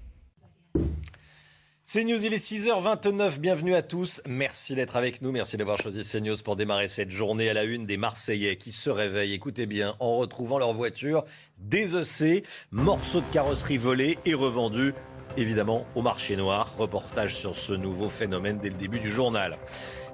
CNews, 1.84 2.24
il 2.24 2.32
est 2.32 2.36
6h29. 2.36 3.38
Bienvenue 3.38 3.74
à 3.74 3.82
tous. 3.82 4.22
Merci 4.26 4.74
d'être 4.74 4.96
avec 4.96 5.22
nous. 5.22 5.30
Merci 5.30 5.56
d'avoir 5.56 5.78
choisi 5.78 6.02
CNews 6.02 6.36
pour 6.44 6.56
démarrer 6.56 6.88
cette 6.88 7.10
journée 7.10 7.48
à 7.48 7.54
la 7.54 7.64
une 7.64 7.86
des 7.86 7.96
Marseillais 7.96 8.56
qui 8.56 8.72
se 8.72 8.90
réveillent, 8.90 9.34
écoutez 9.34 9.66
bien, 9.66 9.94
en 9.98 10.16
retrouvant 10.16 10.58
leur 10.58 10.72
voiture 10.72 11.24
désossée, 11.58 12.44
morceaux 12.70 13.20
de 13.20 13.32
carrosserie 13.32 13.78
volés 13.78 14.18
et 14.24 14.34
revendus, 14.34 14.94
évidemment, 15.36 15.86
au 15.94 16.02
marché 16.02 16.36
noir. 16.36 16.74
Reportage 16.78 17.36
sur 17.36 17.54
ce 17.54 17.72
nouveau 17.72 18.08
phénomène 18.08 18.58
dès 18.58 18.70
le 18.70 18.76
début 18.76 19.00
du 19.00 19.10
journal 19.10 19.58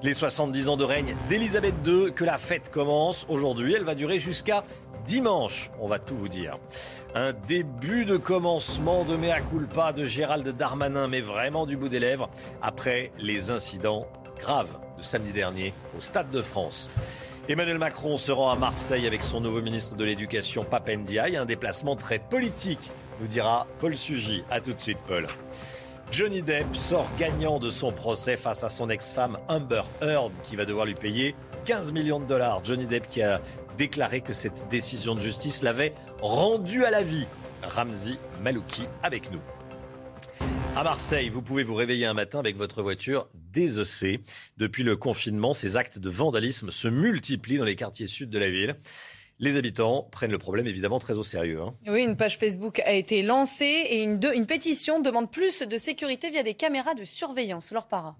les 0.02 0.14
70 0.14 0.68
ans 0.68 0.76
de 0.76 0.84
règne 0.84 1.14
d'Elisabeth 1.28 1.74
II, 1.84 2.12
que 2.12 2.24
la 2.24 2.38
fête 2.38 2.70
commence 2.70 3.26
aujourd'hui. 3.28 3.74
Elle 3.74 3.84
va 3.84 3.94
durer 3.94 4.18
jusqu'à 4.18 4.62
dimanche. 5.06 5.70
On 5.80 5.88
va 5.88 5.98
tout 5.98 6.16
vous 6.16 6.28
dire. 6.28 6.58
Un 7.14 7.32
début 7.32 8.04
de 8.04 8.16
commencement 8.16 9.04
de 9.04 9.16
mea 9.16 9.40
culpa 9.40 9.92
de 9.92 10.04
Gérald 10.04 10.46
Darmanin, 10.48 11.08
mais 11.08 11.20
vraiment 11.20 11.66
du 11.66 11.76
bout 11.76 11.88
des 11.88 11.98
lèvres, 11.98 12.28
après 12.62 13.10
les 13.18 13.50
incidents 13.50 14.06
graves 14.38 14.78
de 14.98 15.02
samedi 15.02 15.32
dernier 15.32 15.72
au 15.96 16.00
Stade 16.00 16.30
de 16.30 16.42
France. 16.42 16.90
Emmanuel 17.48 17.78
Macron 17.78 18.18
se 18.18 18.30
rend 18.30 18.50
à 18.50 18.56
Marseille 18.56 19.06
avec 19.06 19.22
son 19.22 19.40
nouveau 19.40 19.62
ministre 19.62 19.96
de 19.96 20.04
l'Éducation, 20.04 20.64
Papendiaï. 20.64 21.36
Un 21.36 21.46
déplacement 21.46 21.96
très 21.96 22.18
politique, 22.18 22.90
nous 23.20 23.26
dira 23.26 23.66
Paul 23.80 23.96
Sugy. 23.96 24.44
A 24.50 24.60
tout 24.60 24.74
de 24.74 24.78
suite, 24.78 24.98
Paul. 25.06 25.26
Johnny 26.10 26.40
Depp 26.40 26.74
sort 26.74 27.08
gagnant 27.18 27.58
de 27.58 27.70
son 27.70 27.92
procès 27.92 28.36
face 28.36 28.64
à 28.64 28.70
son 28.70 28.88
ex-femme 28.88 29.36
Amber 29.48 29.82
Heard 30.00 30.32
qui 30.42 30.56
va 30.56 30.64
devoir 30.64 30.86
lui 30.86 30.94
payer 30.94 31.34
15 31.66 31.92
millions 31.92 32.18
de 32.18 32.24
dollars. 32.24 32.64
Johnny 32.64 32.86
Depp 32.86 33.06
qui 33.06 33.20
a 33.20 33.42
déclaré 33.76 34.22
que 34.22 34.32
cette 34.32 34.66
décision 34.68 35.14
de 35.14 35.20
justice 35.20 35.62
l'avait 35.62 35.92
rendu 36.22 36.84
à 36.84 36.90
la 36.90 37.02
vie. 37.02 37.26
Ramzi 37.62 38.18
Malouki 38.42 38.84
avec 39.02 39.30
nous. 39.30 39.40
À 40.76 40.82
Marseille, 40.82 41.28
vous 41.28 41.42
pouvez 41.42 41.62
vous 41.62 41.74
réveiller 41.74 42.06
un 42.06 42.14
matin 42.14 42.38
avec 42.38 42.56
votre 42.56 42.82
voiture 42.82 43.28
désossée. 43.34 44.20
Depuis 44.56 44.84
le 44.84 44.96
confinement, 44.96 45.52
ces 45.52 45.76
actes 45.76 45.98
de 45.98 46.08
vandalisme 46.08 46.70
se 46.70 46.88
multiplient 46.88 47.58
dans 47.58 47.64
les 47.64 47.76
quartiers 47.76 48.06
sud 48.06 48.30
de 48.30 48.38
la 48.38 48.48
ville. 48.48 48.76
Les 49.40 49.56
habitants 49.56 50.08
prennent 50.10 50.32
le 50.32 50.38
problème 50.38 50.66
évidemment 50.66 50.98
très 50.98 51.16
au 51.16 51.22
sérieux. 51.22 51.60
Hein. 51.60 51.74
Oui, 51.86 52.02
une 52.02 52.16
page 52.16 52.38
Facebook 52.38 52.80
a 52.80 52.92
été 52.92 53.22
lancée 53.22 53.86
et 53.88 54.02
une, 54.02 54.20
une 54.34 54.46
pétition 54.46 55.00
demande 55.00 55.30
plus 55.30 55.62
de 55.62 55.78
sécurité 55.78 56.30
via 56.30 56.42
des 56.42 56.54
caméras 56.54 56.94
de 56.94 57.04
surveillance. 57.04 57.70
Leur 57.70 57.86
para. 57.86 58.16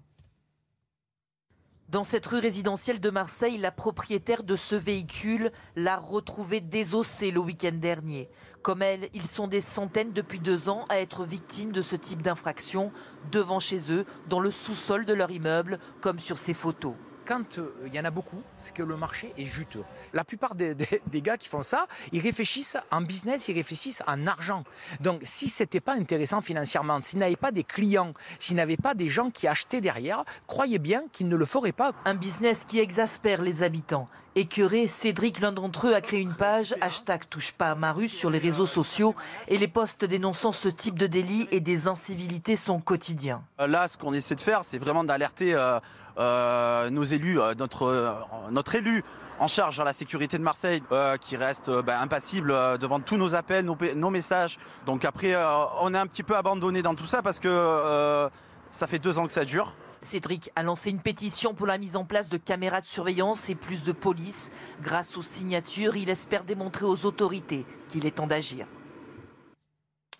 Dans 1.89 2.05
cette 2.05 2.27
rue 2.27 2.39
résidentielle 2.39 3.01
de 3.01 3.09
Marseille, 3.09 3.57
la 3.57 3.71
propriétaire 3.71 4.43
de 4.43 4.55
ce 4.55 4.75
véhicule 4.75 5.51
l'a 5.75 5.97
retrouvé 5.97 6.61
désossé 6.61 7.31
le 7.31 7.39
week-end 7.39 7.73
dernier. 7.73 8.29
Comme 8.61 8.81
elle, 8.81 9.09
ils 9.13 9.25
sont 9.25 9.47
des 9.47 9.59
centaines 9.59 10.13
depuis 10.13 10.39
deux 10.39 10.69
ans 10.69 10.85
à 10.87 10.99
être 10.99 11.25
victimes 11.25 11.71
de 11.71 11.81
ce 11.81 11.95
type 11.95 12.21
d'infraction 12.21 12.91
devant 13.31 13.59
chez 13.59 13.91
eux, 13.91 14.05
dans 14.27 14.39
le 14.39 14.51
sous-sol 14.51 15.03
de 15.03 15.13
leur 15.13 15.31
immeuble, 15.31 15.79
comme 15.99 16.19
sur 16.19 16.37
ces 16.37 16.53
photos 16.53 16.93
quand 17.29 17.59
euh, 17.59 17.71
il 17.85 17.93
y 17.93 17.99
en 17.99 18.05
a 18.05 18.09
beaucoup, 18.09 18.41
c'est 18.57 18.73
que 18.73 18.81
le 18.81 18.97
marché 18.97 19.33
est 19.37 19.45
juteux. 19.45 19.83
La 20.13 20.23
plupart 20.23 20.55
des, 20.55 20.75
gars 21.21 21.37
qui 21.37 21.47
font 21.47 21.61
ça, 21.61 21.85
ils 22.11 22.21
réfléchissent 22.21 22.77
en 22.89 23.01
business, 23.01 23.47
ils 23.47 23.55
réfléchissent 23.55 24.01
en 24.07 24.25
argent. 24.25 24.63
Donc 24.99 25.21
si 25.23 25.47
c'était 25.47 25.79
pas 25.79 25.93
intéressant 25.93 26.41
financièrement, 26.41 26.99
s'ils 27.03 27.19
n'avaient 27.19 27.35
pas 27.35 27.51
des 27.51 27.63
clients, 27.63 28.13
s'ils 28.39 28.55
n'avaient 28.55 28.77
pas 28.77 28.95
des 28.95 29.09
gens 29.09 29.29
qui 29.29 29.47
achetaient 29.47 29.79
derrière, 29.79 30.23
croyez 30.47 30.79
bien 30.79 31.03
qu'ils 31.11 31.27
ne 31.27 31.35
le 31.35 31.45
feraient 31.45 31.71
pas. 31.71 31.91
Un 32.05 32.15
business 32.15 32.65
qui 32.65 32.79
exaspère 32.79 33.43
les 33.43 33.61
habitants. 33.61 34.09
Écœuré, 34.35 34.87
Cédric, 34.87 35.39
l'un 35.39 35.51
d'entre 35.51 35.87
eux, 35.87 35.95
a 35.95 36.01
créé 36.01 36.19
une 36.21 36.33
page 36.33 36.75
hashtag 36.81 37.21
touche 37.29 37.51
pas 37.51 37.71
à 37.71 37.75
ma 37.75 37.91
rue 37.91 38.07
sur 38.07 38.29
les 38.29 38.37
réseaux 38.37 38.67
sociaux 38.67 39.15
et 39.47 39.57
les 39.57 39.67
posts 39.67 40.05
dénonçant 40.05 40.51
ce 40.51 40.69
type 40.69 40.99
de 40.99 41.07
délit 41.07 41.47
et 41.51 41.59
des 41.59 41.87
incivilités 41.87 42.55
sont 42.55 42.79
quotidiens. 42.79 43.41
Euh, 43.59 43.67
là, 43.67 43.87
ce 43.87 43.97
qu'on 43.97 44.13
essaie 44.13 44.35
de 44.35 44.41
faire, 44.41 44.63
c'est 44.63 44.77
vraiment 44.77 45.03
d'alerter 45.03 45.55
euh, 45.55 45.79
euh, 46.19 46.89
nos 46.91 47.03
élus, 47.03 47.39
notre, 47.57 48.75
élu 48.75 49.03
en 49.39 49.47
charge 49.47 49.79
à 49.79 49.83
la 49.83 49.93
sécurité 49.93 50.37
de 50.37 50.43
Marseille, 50.43 50.83
qui 51.21 51.35
reste 51.35 51.71
bah, 51.81 51.99
impassible 51.99 52.77
devant 52.77 52.99
tous 52.99 53.17
nos 53.17 53.33
appels, 53.33 53.65
nos, 53.65 54.09
messages. 54.09 54.59
Donc 54.85 55.05
après, 55.05 55.35
on 55.81 55.93
est 55.93 55.97
un 55.97 56.07
petit 56.07 56.23
peu 56.23 56.35
abandonné 56.35 56.81
dans 56.81 56.93
tout 56.93 57.07
ça 57.07 57.21
parce 57.21 57.39
que 57.39 58.29
ça 58.69 58.85
fait 58.85 58.99
deux 58.99 59.17
ans 59.17 59.25
que 59.25 59.33
ça 59.33 59.45
dure. 59.45 59.73
Cédric 60.01 60.51
a 60.55 60.63
lancé 60.63 60.89
une 60.89 60.99
pétition 60.99 61.53
pour 61.53 61.67
la 61.67 61.77
mise 61.77 61.95
en 61.95 62.05
place 62.05 62.29
de 62.29 62.37
caméras 62.37 62.81
de 62.81 62.85
surveillance 62.85 63.49
et 63.49 63.55
plus 63.55 63.83
de 63.83 63.91
police. 63.91 64.51
Grâce 64.81 65.17
aux 65.17 65.21
signatures, 65.21 65.95
il 65.95 66.09
espère 66.09 66.43
démontrer 66.43 66.85
aux 66.85 67.05
autorités 67.05 67.65
qu'il 67.87 68.05
est 68.05 68.15
temps 68.15 68.27
d'agir. 68.27 68.67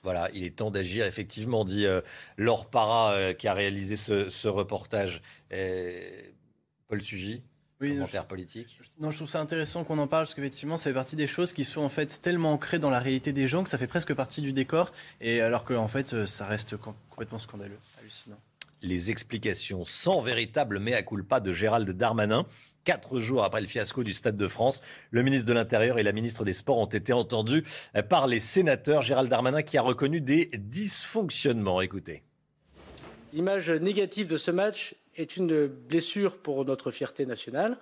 Voilà, 0.03 0.29
il 0.33 0.43
est 0.43 0.57
temps 0.57 0.71
d'agir, 0.71 1.05
effectivement, 1.05 1.65
dit 1.65 1.85
euh, 1.85 2.01
Laure 2.37 2.69
Parra, 2.69 3.11
euh, 3.13 3.33
qui 3.33 3.47
a 3.47 3.53
réalisé 3.53 3.95
ce, 3.95 4.47
reportage. 4.47 5.21
Paul 6.87 7.01
Sugy 7.01 7.43
oui, 7.81 7.95
commentaire 7.95 8.25
politique. 8.25 8.79
Non, 8.99 9.09
je 9.09 9.17
trouve 9.17 9.29
ça 9.29 9.39
intéressant 9.39 9.85
qu'on 9.85 9.99
en 9.99 10.07
parle 10.07 10.23
parce 10.23 10.33
qu'effectivement, 10.33 10.75
ça 10.75 10.89
fait 10.89 10.93
partie 10.93 11.15
des 11.15 11.27
choses 11.27 11.53
qui 11.53 11.63
sont 11.63 11.81
en 11.81 11.89
fait 11.89 12.21
tellement 12.21 12.51
ancrées 12.51 12.79
dans 12.79 12.89
la 12.89 12.99
réalité 12.99 13.31
des 13.31 13.47
gens 13.47 13.63
que 13.63 13.69
ça 13.69 13.77
fait 13.77 13.87
presque 13.87 14.13
partie 14.13 14.41
du 14.41 14.51
décor, 14.51 14.91
et 15.21 15.39
alors 15.39 15.63
qu'en 15.63 15.77
en 15.77 15.87
fait, 15.87 16.13
euh, 16.13 16.25
ça 16.25 16.45
reste 16.45 16.75
complètement 16.75 17.39
scandaleux, 17.39 17.79
hallucinant. 18.01 18.39
Les 18.81 19.11
explications 19.11 19.83
sans 19.83 20.21
véritable 20.21 20.79
mea 20.79 21.01
culpa 21.03 21.41
de 21.41 21.51
Gérald 21.51 21.89
Darmanin. 21.89 22.45
Quatre 22.85 23.19
jours 23.19 23.43
après 23.43 23.59
le 23.59 23.67
fiasco 23.67 24.03
du 24.03 24.13
Stade 24.13 24.37
de 24.37 24.47
France, 24.47 24.81
le 25.11 25.21
ministre 25.21 25.45
de 25.45 25.53
l'Intérieur 25.53 25.99
et 25.99 26.03
la 26.03 26.13
ministre 26.13 26.45
des 26.45 26.53
Sports 26.53 26.77
ont 26.77 26.85
été 26.85 27.11
entendus 27.11 27.65
par 28.07 28.25
les 28.25 28.39
sénateurs. 28.39 29.01
Gérald 29.01 29.29
Darmanin 29.29 29.63
qui 29.63 29.77
a 29.77 29.81
reconnu 29.81 30.21
des 30.21 30.49
dysfonctionnements. 30.53 31.81
Écoutez. 31.81 32.23
L'image 33.33 33.69
négative 33.69 34.27
de 34.27 34.37
ce 34.37 34.49
match 34.49 34.95
est 35.17 35.35
une 35.35 35.67
blessure 35.67 36.37
pour 36.37 36.63
notre 36.63 36.89
fierté 36.89 37.25
nationale. 37.25 37.77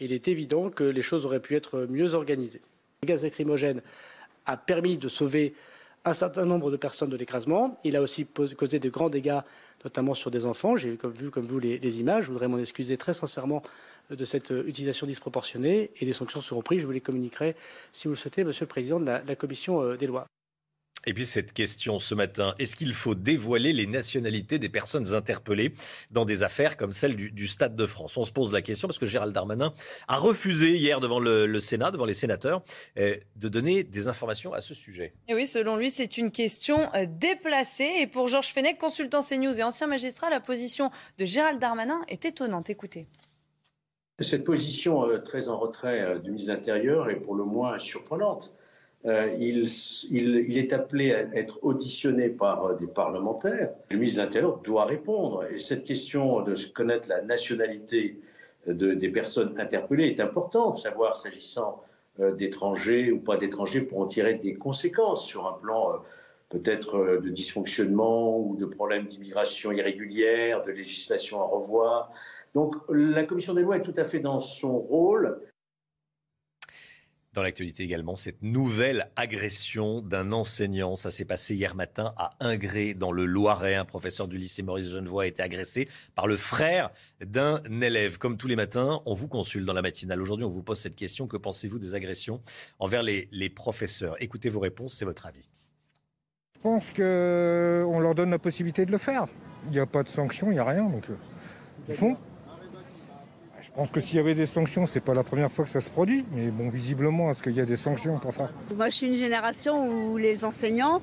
Il 0.00 0.12
est 0.12 0.28
évident 0.28 0.70
que 0.70 0.84
les 0.84 1.02
choses 1.02 1.26
auraient 1.26 1.40
pu 1.40 1.56
être 1.56 1.86
mieux 1.90 2.14
organisées. 2.14 2.62
Le 3.02 3.06
gaz 3.06 3.22
lacrymogène 3.22 3.82
a 4.46 4.56
permis 4.56 4.96
de 4.96 5.08
sauver 5.08 5.54
un 6.04 6.14
certain 6.14 6.44
nombre 6.46 6.70
de 6.70 6.76
personnes 6.76 7.10
de 7.10 7.16
l'écrasement. 7.16 7.78
Il 7.84 7.96
a 7.96 8.02
aussi 8.02 8.26
causé 8.26 8.80
de 8.80 8.88
grands 8.88 9.10
dégâts, 9.10 9.40
notamment 9.84 10.14
sur 10.14 10.30
des 10.30 10.46
enfants. 10.46 10.76
J'ai 10.76 10.98
vu, 11.14 11.30
comme 11.30 11.46
vous, 11.46 11.58
les, 11.58 12.00
images. 12.00 12.24
Je 12.24 12.30
voudrais 12.30 12.48
m'en 12.48 12.58
excuser 12.58 12.96
très 12.96 13.14
sincèrement 13.14 13.62
de 14.10 14.24
cette 14.24 14.52
utilisation 14.66 15.06
disproportionnée 15.06 15.90
et 16.00 16.04
les 16.04 16.12
sanctions 16.12 16.40
seront 16.40 16.62
prises. 16.62 16.80
Je 16.80 16.86
vous 16.86 16.92
les 16.92 17.00
communiquerai, 17.00 17.56
si 17.92 18.08
vous 18.08 18.14
le 18.14 18.18
souhaitez, 18.18 18.44
Monsieur 18.44 18.64
le 18.64 18.68
Président 18.68 19.00
de 19.00 19.06
la, 19.06 19.20
Commission 19.36 19.82
euh, 19.82 19.96
des 19.96 20.06
lois. 20.06 20.26
Et 21.06 21.14
puis 21.14 21.26
cette 21.26 21.52
question 21.52 21.98
ce 21.98 22.14
matin, 22.14 22.54
est-ce 22.58 22.76
qu'il 22.76 22.92
faut 22.92 23.14
dévoiler 23.14 23.72
les 23.72 23.86
nationalités 23.86 24.58
des 24.58 24.68
personnes 24.68 25.14
interpellées 25.14 25.72
dans 26.10 26.24
des 26.24 26.42
affaires 26.42 26.76
comme 26.76 26.92
celle 26.92 27.16
du, 27.16 27.48
Stade 27.48 27.76
de 27.76 27.86
France? 27.86 28.16
On 28.16 28.24
se 28.24 28.32
pose 28.32 28.52
la 28.52 28.62
question 28.62 28.88
parce 28.88 28.98
que 28.98 29.06
Gérald 29.06 29.32
Darmanin 29.32 29.72
a 30.08 30.16
refusé 30.16 30.76
hier 30.76 31.00
devant 31.00 31.18
le, 31.18 31.60
Sénat, 31.60 31.90
devant 31.90 32.04
les 32.04 32.14
sénateurs, 32.14 32.62
euh, 32.98 33.16
de 33.40 33.48
donner 33.48 33.84
des 33.84 34.08
informations 34.08 34.52
à 34.52 34.60
ce 34.60 34.74
sujet. 34.74 35.12
Et 35.28 35.34
oui, 35.34 35.46
selon 35.46 35.76
lui, 35.76 35.90
c'est 35.90 36.16
une 36.18 36.30
question 36.30 36.88
euh, 36.94 37.06
déplacée. 37.08 37.90
Et 38.00 38.06
pour 38.06 38.28
Georges 38.28 38.52
Fenech, 38.52 38.78
consultant 38.78 39.22
CNews 39.22 39.58
et 39.58 39.62
ancien 39.62 39.86
magistrat, 39.86 40.30
la 40.30 40.40
position 40.40 40.90
de 41.18 41.24
Gérald 41.24 41.60
Darmanin 41.60 42.02
est 42.08 42.24
étonnante. 42.24 42.70
Écoutez. 42.70 43.06
Cette 44.22 44.44
position 44.44 45.08
euh, 45.08 45.18
très 45.18 45.48
en 45.48 45.58
retrait 45.58 46.00
euh, 46.00 46.18
du 46.18 46.30
ministre 46.30 46.52
de 46.52 46.56
l'Intérieur 46.56 47.10
est 47.10 47.16
pour 47.16 47.34
le 47.34 47.44
moins 47.44 47.78
surprenante. 47.78 48.54
Euh, 49.04 49.34
il, 49.40 50.56
est 50.58 50.72
appelé 50.72 51.12
à 51.12 51.22
être 51.34 51.58
auditionné 51.62 52.28
par 52.28 52.76
des 52.76 52.86
parlementaires. 52.86 53.70
Le 53.90 53.96
ministre 53.96 54.20
de 54.20 54.24
l'Intérieur 54.26 54.58
doit 54.58 54.84
répondre. 54.84 55.44
Et 55.52 55.58
cette 55.58 55.84
question 55.84 56.42
de 56.42 56.54
connaître 56.72 57.08
la 57.08 57.22
nationalité 57.22 58.20
de, 58.68 58.94
des 58.94 59.08
personnes 59.08 59.58
interpellées 59.58 60.06
est 60.06 60.20
importante, 60.20 60.76
savoir 60.76 61.16
s'agissant 61.16 61.82
d'étrangers 62.18 63.10
ou 63.10 63.18
pas 63.18 63.36
d'étrangers 63.38 63.80
pour 63.80 64.00
en 64.00 64.06
tirer 64.06 64.34
des 64.34 64.54
conséquences 64.54 65.26
sur 65.26 65.48
un 65.48 65.54
plan 65.54 66.02
peut-être 66.50 67.18
de 67.22 67.30
dysfonctionnement 67.30 68.38
ou 68.38 68.56
de 68.56 68.66
problèmes 68.66 69.06
d'immigration 69.06 69.72
irrégulière, 69.72 70.62
de 70.62 70.70
législation 70.70 71.40
à 71.40 71.46
revoir. 71.46 72.12
Donc 72.54 72.76
la 72.90 73.24
commission 73.24 73.54
des 73.54 73.62
lois 73.62 73.78
est 73.78 73.82
tout 73.82 73.94
à 73.96 74.04
fait 74.04 74.20
dans 74.20 74.40
son 74.40 74.76
rôle. 74.78 75.40
Dans 77.34 77.42
l'actualité 77.42 77.82
également, 77.82 78.14
cette 78.14 78.42
nouvelle 78.42 79.10
agression 79.16 80.02
d'un 80.02 80.32
enseignant. 80.32 80.96
Ça 80.96 81.10
s'est 81.10 81.24
passé 81.24 81.54
hier 81.54 81.74
matin 81.74 82.12
à 82.18 82.36
Ingré, 82.40 82.92
dans 82.92 83.10
le 83.10 83.24
Loiret. 83.24 83.74
Un 83.74 83.86
professeur 83.86 84.28
du 84.28 84.36
lycée 84.36 84.62
Maurice 84.62 84.90
Genevoix 84.90 85.22
a 85.22 85.26
été 85.26 85.42
agressé 85.42 85.88
par 86.14 86.26
le 86.26 86.36
frère 86.36 86.90
d'un 87.24 87.62
élève. 87.80 88.18
Comme 88.18 88.36
tous 88.36 88.48
les 88.48 88.56
matins, 88.56 89.00
on 89.06 89.14
vous 89.14 89.28
consulte 89.28 89.64
dans 89.64 89.72
la 89.72 89.80
matinale. 89.80 90.20
Aujourd'hui, 90.20 90.44
on 90.44 90.50
vous 90.50 90.62
pose 90.62 90.78
cette 90.78 90.94
question. 90.94 91.26
Que 91.26 91.38
pensez-vous 91.38 91.78
des 91.78 91.94
agressions 91.94 92.42
envers 92.78 93.02
les, 93.02 93.28
les 93.32 93.48
professeurs? 93.48 94.14
Écoutez 94.20 94.50
vos 94.50 94.60
réponses, 94.60 94.92
c'est 94.92 95.06
votre 95.06 95.24
avis. 95.24 95.48
Je 96.56 96.60
pense 96.60 96.90
qu'on 96.90 97.98
leur 97.98 98.14
donne 98.14 98.30
la 98.30 98.38
possibilité 98.38 98.84
de 98.84 98.92
le 98.92 98.98
faire. 98.98 99.24
Il 99.64 99.70
n'y 99.70 99.78
a 99.78 99.86
pas 99.86 100.02
de 100.02 100.08
sanction, 100.08 100.50
il 100.50 100.54
n'y 100.54 100.58
a 100.58 100.64
rien. 100.66 100.84
Donc, 100.84 101.08
euh, 101.08 101.14
ils 101.88 101.94
font. 101.94 102.14
Je 103.74 103.80
pense 103.80 103.90
que 103.90 104.00
s'il 104.02 104.16
y 104.16 104.20
avait 104.20 104.34
des 104.34 104.44
sanctions, 104.44 104.84
c'est 104.84 105.00
pas 105.00 105.14
la 105.14 105.22
première 105.22 105.50
fois 105.50 105.64
que 105.64 105.70
ça 105.70 105.80
se 105.80 105.88
produit. 105.88 106.26
Mais 106.32 106.48
bon, 106.48 106.68
visiblement, 106.68 107.30
est-ce 107.30 107.42
qu'il 107.42 107.54
y 107.54 107.60
a 107.60 107.64
des 107.64 107.78
sanctions 107.78 108.18
pour 108.18 108.34
ça? 108.34 108.50
Moi, 108.76 108.90
je 108.90 108.96
suis 108.96 109.06
une 109.06 109.16
génération 109.16 109.88
où 109.88 110.18
les 110.18 110.44
enseignants, 110.44 111.00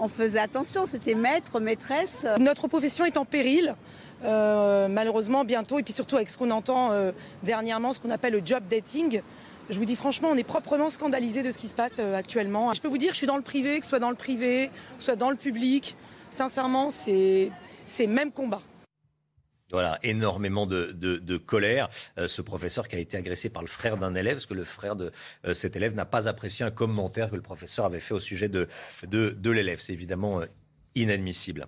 on 0.00 0.08
faisait 0.08 0.40
attention. 0.40 0.86
C'était 0.86 1.14
maître, 1.14 1.60
maîtresse. 1.60 2.26
Notre 2.40 2.66
profession 2.66 3.04
est 3.04 3.16
en 3.16 3.24
péril. 3.24 3.76
Euh, 4.24 4.88
malheureusement, 4.88 5.44
bientôt, 5.44 5.78
et 5.78 5.84
puis 5.84 5.92
surtout 5.92 6.16
avec 6.16 6.30
ce 6.30 6.36
qu'on 6.36 6.50
entend 6.50 6.90
euh, 6.90 7.12
dernièrement, 7.44 7.92
ce 7.92 8.00
qu'on 8.00 8.10
appelle 8.10 8.32
le 8.32 8.42
job 8.44 8.64
dating. 8.68 9.22
Je 9.70 9.78
vous 9.78 9.84
dis 9.84 9.94
franchement, 9.94 10.30
on 10.32 10.36
est 10.36 10.42
proprement 10.42 10.90
scandalisé 10.90 11.44
de 11.44 11.52
ce 11.52 11.58
qui 11.58 11.68
se 11.68 11.74
passe 11.74 11.92
euh, 12.00 12.18
actuellement. 12.18 12.72
Je 12.74 12.80
peux 12.80 12.88
vous 12.88 12.98
dire, 12.98 13.12
je 13.12 13.18
suis 13.18 13.28
dans 13.28 13.36
le 13.36 13.42
privé, 13.42 13.78
que 13.78 13.84
ce 13.84 13.90
soit 13.90 14.00
dans 14.00 14.10
le 14.10 14.16
privé, 14.16 14.66
que 14.66 14.72
ce 14.98 15.04
soit 15.06 15.16
dans 15.16 15.30
le 15.30 15.36
public. 15.36 15.96
Sincèrement, 16.28 16.90
c'est 16.90 17.50
même 18.08 18.32
combat. 18.32 18.62
Voilà, 19.70 19.98
énormément 20.02 20.66
de, 20.66 21.36
colère. 21.36 21.90
Euh, 22.18 22.28
ce 22.28 22.42
professeur 22.42 22.88
qui 22.88 22.96
a 22.96 22.98
été 22.98 23.16
agressé 23.16 23.50
par 23.50 23.62
le 23.62 23.68
frère 23.68 23.96
d'un 23.96 24.14
élève, 24.14 24.34
parce 24.34 24.46
que 24.46 24.54
le 24.54 24.64
frère 24.64 24.96
de 24.96 25.12
euh, 25.44 25.54
cet 25.54 25.76
élève 25.76 25.94
n'a 25.94 26.04
pas 26.04 26.28
apprécié 26.28 26.64
un 26.64 26.70
commentaire 26.70 27.30
que 27.30 27.36
le 27.36 27.42
professeur 27.42 27.84
avait 27.84 28.00
fait 28.00 28.14
au 28.14 28.20
sujet 28.20 28.48
de, 28.48 28.68
de, 29.06 29.50
l'élève. 29.50 29.80
C'est 29.80 29.92
évidemment 29.92 30.40
euh, 30.40 30.46
inadmissible. 30.94 31.66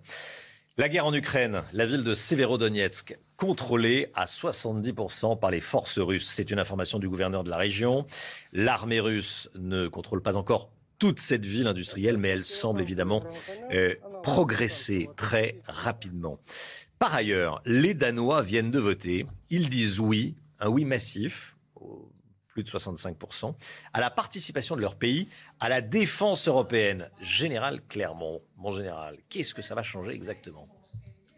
La 0.79 0.89
guerre 0.89 1.07
en 1.07 1.15
Ukraine, 1.15 1.63
la 1.73 1.87
ville 1.87 2.03
de 2.03 2.15
Severodonetsk, 2.15 3.19
contrôlée 3.37 4.11
à 4.15 4.25
70% 4.25 5.39
par 5.39 5.51
les 5.51 5.61
forces 5.61 5.99
russes. 5.99 6.29
C'est 6.31 6.51
une 6.51 6.59
information 6.59 6.99
du 6.99 7.09
gouverneur 7.09 7.45
de 7.45 7.51
la 7.51 7.59
région. 7.59 8.07
L'armée 8.53 9.01
russe 9.01 9.51
ne 9.55 9.87
contrôle 9.87 10.23
pas 10.23 10.37
encore 10.37 10.71
toute 10.99 11.21
cette 11.21 11.45
ville 11.45 11.67
industrielle, 11.67 12.17
mais 12.17 12.29
elle 12.29 12.45
semble 12.45 12.81
évidemment 12.81 13.21
progresser 14.23 15.09
très 15.17 15.57
rapidement. 15.67 16.39
Par 17.03 17.17
ailleurs, 17.17 17.61
les 17.65 17.95
Danois 17.95 18.43
viennent 18.43 18.71
de 18.71 18.79
voter. 18.79 19.27
Ils 19.51 19.69
disent 19.69 19.99
oui, 19.99 20.37
un 20.61 20.69
oui 20.69 20.85
massif, 20.85 21.57
plus 22.47 22.63
de 22.63 22.69
65%, 22.69 23.57
à 23.93 24.01
la 24.01 24.09
participation 24.09 24.77
de 24.77 24.81
leur 24.81 24.95
pays 24.95 25.27
à 25.59 25.69
la 25.69 25.81
défense 25.81 26.47
européenne. 26.47 27.11
Général 27.21 27.81
Clermont, 27.89 28.41
mon 28.57 28.71
général, 28.71 29.19
qu'est-ce 29.29 29.53
que 29.53 29.63
ça 29.63 29.75
va 29.75 29.83
changer 29.83 30.13
exactement? 30.13 30.69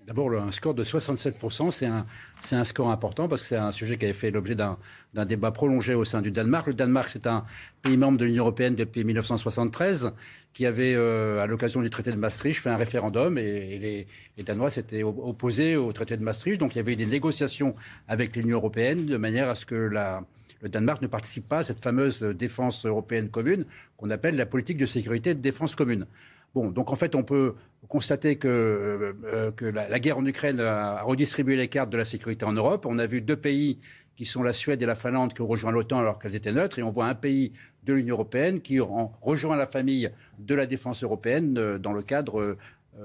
D'abord, 0.06 0.32
un 0.34 0.52
score 0.52 0.74
de 0.74 0.84
67%, 0.84 1.70
c'est 1.70 1.86
un, 1.86 2.04
un 2.52 2.64
score 2.64 2.90
important 2.90 3.26
parce 3.26 3.40
que 3.40 3.48
c'est 3.48 3.56
un 3.56 3.72
sujet 3.72 3.96
qui 3.96 4.04
avait 4.04 4.12
fait 4.12 4.30
l'objet 4.30 4.54
d'un, 4.54 4.76
débat 5.24 5.50
prolongé 5.50 5.94
au 5.94 6.04
sein 6.04 6.20
du 6.20 6.30
Danemark. 6.30 6.66
Le 6.66 6.74
Danemark, 6.74 7.08
c'est 7.08 7.26
un 7.26 7.44
pays 7.80 7.96
membre 7.96 8.18
de 8.18 8.26
l'Union 8.26 8.42
européenne 8.42 8.74
depuis 8.74 9.02
1973 9.02 10.12
qui 10.52 10.66
avait, 10.66 10.94
euh, 10.94 11.42
à 11.42 11.46
l'occasion 11.46 11.80
du 11.80 11.88
traité 11.88 12.10
de 12.10 12.16
Maastricht, 12.16 12.60
fait 12.60 12.68
un 12.68 12.76
référendum 12.76 13.38
et, 13.38 13.78
les, 13.78 14.06
les, 14.36 14.42
Danois 14.42 14.68
s'étaient 14.68 15.02
opposés 15.02 15.74
au 15.76 15.90
traité 15.92 16.18
de 16.18 16.22
Maastricht. 16.22 16.60
Donc 16.60 16.74
il 16.74 16.78
y 16.78 16.80
avait 16.80 16.92
eu 16.92 16.96
des 16.96 17.06
négociations 17.06 17.74
avec 18.06 18.36
l'Union 18.36 18.58
européenne 18.58 19.06
de 19.06 19.16
manière 19.16 19.48
à 19.48 19.54
ce 19.54 19.64
que 19.64 19.74
la, 19.74 20.22
le 20.60 20.68
Danemark 20.68 21.00
ne 21.00 21.06
participe 21.06 21.48
pas 21.48 21.58
à 21.58 21.62
cette 21.62 21.82
fameuse 21.82 22.22
défense 22.22 22.84
européenne 22.84 23.30
commune 23.30 23.64
qu'on 23.96 24.10
appelle 24.10 24.36
la 24.36 24.46
politique 24.46 24.76
de 24.76 24.86
sécurité 24.86 25.30
et 25.30 25.34
de 25.34 25.40
défense 25.40 25.74
commune. 25.74 26.06
Bon, 26.54 26.70
donc 26.70 26.92
en 26.92 26.94
fait, 26.94 27.16
on 27.16 27.24
peut 27.24 27.54
constater 27.88 28.36
que, 28.36 28.48
euh, 28.48 29.12
euh, 29.60 29.72
la, 29.72 29.98
guerre 29.98 30.18
en 30.18 30.24
Ukraine 30.24 30.60
a 30.60 31.02
redistribué 31.02 31.56
les 31.56 31.68
cartes 31.68 31.90
de 31.90 31.96
la 31.96 32.04
sécurité 32.04 32.44
en 32.44 32.52
Europe. 32.52 32.86
On 32.86 32.98
a 32.98 33.06
vu 33.06 33.20
deux 33.20 33.36
pays 33.36 33.80
qui 34.14 34.24
sont 34.24 34.44
la 34.44 34.52
Suède 34.52 34.80
et 34.80 34.86
la 34.86 34.94
Finlande 34.94 35.34
qui 35.34 35.42
ont 35.42 35.48
rejoint 35.48 35.72
l'OTAN 35.72 35.98
alors 35.98 36.20
qu'elles 36.20 36.36
étaient 36.36 36.52
neutres, 36.52 36.78
et 36.78 36.84
on 36.84 36.92
voit 36.92 37.06
un 37.06 37.16
pays 37.16 37.52
de 37.82 37.92
l'Union 37.92 38.14
européenne 38.14 38.60
qui 38.60 38.78
rejoint 38.78 39.56
la 39.56 39.66
famille 39.66 40.10
de 40.38 40.54
la 40.54 40.66
défense 40.66 41.02
européenne 41.02 41.58
euh, 41.58 41.78
dans 41.78 41.92
le 41.92 42.02
cadre 42.02 42.56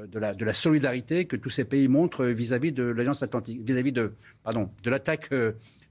de 0.07 0.19
la, 0.19 0.33
de 0.33 0.45
la, 0.45 0.53
solidarité 0.53 1.25
que 1.25 1.35
tous 1.35 1.49
ces 1.49 1.65
pays 1.65 1.87
montrent 1.87 2.25
vis-à-vis 2.25 2.71
de 2.71 2.83
l'Alliance 2.83 3.23
Atlantique, 3.23 3.61
vis-à-vis 3.61 3.91
de, 3.91 4.13
pardon, 4.43 4.69
de 4.83 4.89
l'attaque 4.89 5.29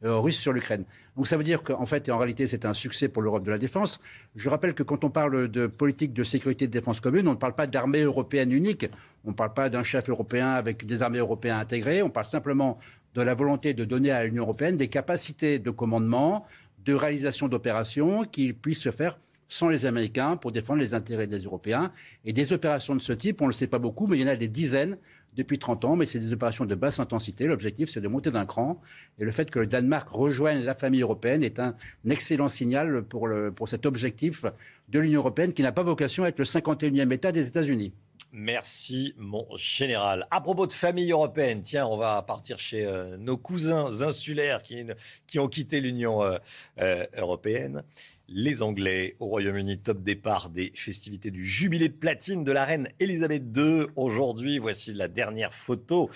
russe 0.02 0.38
sur 0.38 0.52
l'Ukraine. 0.52 0.84
Donc 1.16 1.26
ça 1.26 1.36
veut 1.36 1.42
dire 1.42 1.64
qu'en 1.64 1.84
fait 1.84 2.06
et 2.06 2.12
en 2.12 2.18
réalité 2.18 2.46
c'est 2.46 2.64
un 2.64 2.74
succès 2.74 3.08
pour 3.08 3.22
l'Europe 3.22 3.44
de 3.44 3.50
la 3.50 3.58
défense. 3.58 4.00
Je 4.36 4.48
rappelle 4.48 4.72
que 4.72 4.84
quand 4.84 5.02
on 5.02 5.10
parle 5.10 5.48
de 5.48 5.66
politique 5.66 6.12
de 6.12 6.22
sécurité 6.22 6.66
et 6.66 6.68
de 6.68 6.72
défense 6.72 7.00
commune, 7.00 7.26
on 7.26 7.32
ne 7.32 7.36
parle 7.36 7.56
pas 7.56 7.66
d'armée 7.66 8.02
européenne 8.02 8.52
unique, 8.52 8.86
on 9.24 9.30
ne 9.30 9.34
parle 9.34 9.52
pas 9.52 9.68
d'un 9.68 9.82
chef 9.82 10.08
européen 10.08 10.50
avec 10.50 10.86
des 10.86 11.02
armées 11.02 11.18
européennes 11.18 11.56
intégrées, 11.56 12.02
on 12.02 12.10
parle 12.10 12.26
simplement 12.26 12.78
de 13.14 13.22
la 13.22 13.34
volonté 13.34 13.74
de 13.74 13.84
donner 13.84 14.12
à 14.12 14.24
l'Union 14.24 14.44
européenne 14.44 14.76
des 14.76 14.86
capacités 14.86 15.58
de 15.58 15.70
commandement, 15.72 16.46
de 16.84 16.94
réalisation 16.94 17.48
d'opérations 17.48 18.24
qui 18.24 18.52
puissent 18.52 18.82
se 18.82 18.92
faire 18.92 19.18
sans 19.48 19.68
les 19.68 19.86
Américains 19.86 20.36
pour 20.36 20.52
défendre 20.52 20.80
les 20.80 20.94
intérêts 20.94 21.26
des 21.26 21.40
Européens. 21.40 21.92
Et 22.24 22.32
des 22.32 22.52
opérations 22.52 22.94
de 22.94 23.00
ce 23.00 23.12
type, 23.12 23.40
on 23.40 23.46
ne 23.46 23.50
le 23.50 23.54
sait 23.54 23.66
pas 23.66 23.78
beaucoup, 23.78 24.06
mais 24.06 24.18
il 24.18 24.20
y 24.20 24.24
en 24.24 24.28
a 24.28 24.36
des 24.36 24.48
dizaines 24.48 24.98
depuis 25.36 25.58
30 25.58 25.84
ans, 25.84 25.96
mais 25.96 26.04
c'est 26.04 26.18
des 26.18 26.32
opérations 26.32 26.64
de 26.64 26.74
basse 26.74 26.98
intensité. 26.98 27.46
L'objectif, 27.46 27.88
c'est 27.88 28.00
de 28.00 28.08
monter 28.08 28.30
d'un 28.30 28.44
cran. 28.44 28.80
Et 29.18 29.24
le 29.24 29.32
fait 29.32 29.50
que 29.50 29.60
le 29.60 29.66
Danemark 29.66 30.08
rejoigne 30.08 30.62
la 30.64 30.74
famille 30.74 31.02
européenne 31.02 31.42
est 31.42 31.58
un 31.58 31.74
excellent 32.08 32.48
signal 32.48 33.02
pour, 33.02 33.28
le, 33.28 33.52
pour 33.52 33.68
cet 33.68 33.86
objectif 33.86 34.44
de 34.88 34.98
l'Union 34.98 35.20
européenne 35.20 35.52
qui 35.52 35.62
n'a 35.62 35.72
pas 35.72 35.82
vocation 35.82 36.24
à 36.24 36.28
être 36.28 36.38
le 36.38 36.44
51e 36.44 37.12
État 37.12 37.32
des 37.32 37.46
États-Unis. 37.46 37.92
Merci, 38.32 39.14
mon 39.16 39.46
général. 39.56 40.26
À 40.30 40.42
propos 40.42 40.66
de 40.66 40.72
famille 40.72 41.10
européenne, 41.10 41.62
tiens, 41.62 41.86
on 41.86 41.96
va 41.96 42.20
partir 42.20 42.58
chez 42.58 42.84
euh, 42.84 43.16
nos 43.16 43.38
cousins 43.38 44.02
insulaires 44.02 44.60
qui, 44.60 44.84
qui 45.26 45.38
ont 45.38 45.48
quitté 45.48 45.80
l'Union 45.80 46.22
euh, 46.22 46.36
euh, 46.78 47.06
européenne. 47.16 47.84
Les 48.30 48.62
Anglais 48.62 49.16
au 49.20 49.26
Royaume-Uni, 49.26 49.78
top 49.78 50.02
départ 50.02 50.50
des 50.50 50.70
festivités 50.74 51.30
du 51.30 51.46
jubilé 51.46 51.88
de 51.88 51.96
platine 51.96 52.44
de 52.44 52.52
la 52.52 52.66
reine 52.66 52.88
Elisabeth 53.00 53.44
II. 53.56 53.86
Aujourd'hui, 53.96 54.58
voici 54.58 54.92
la 54.92 55.08
dernière 55.08 55.54
photo 55.54 56.10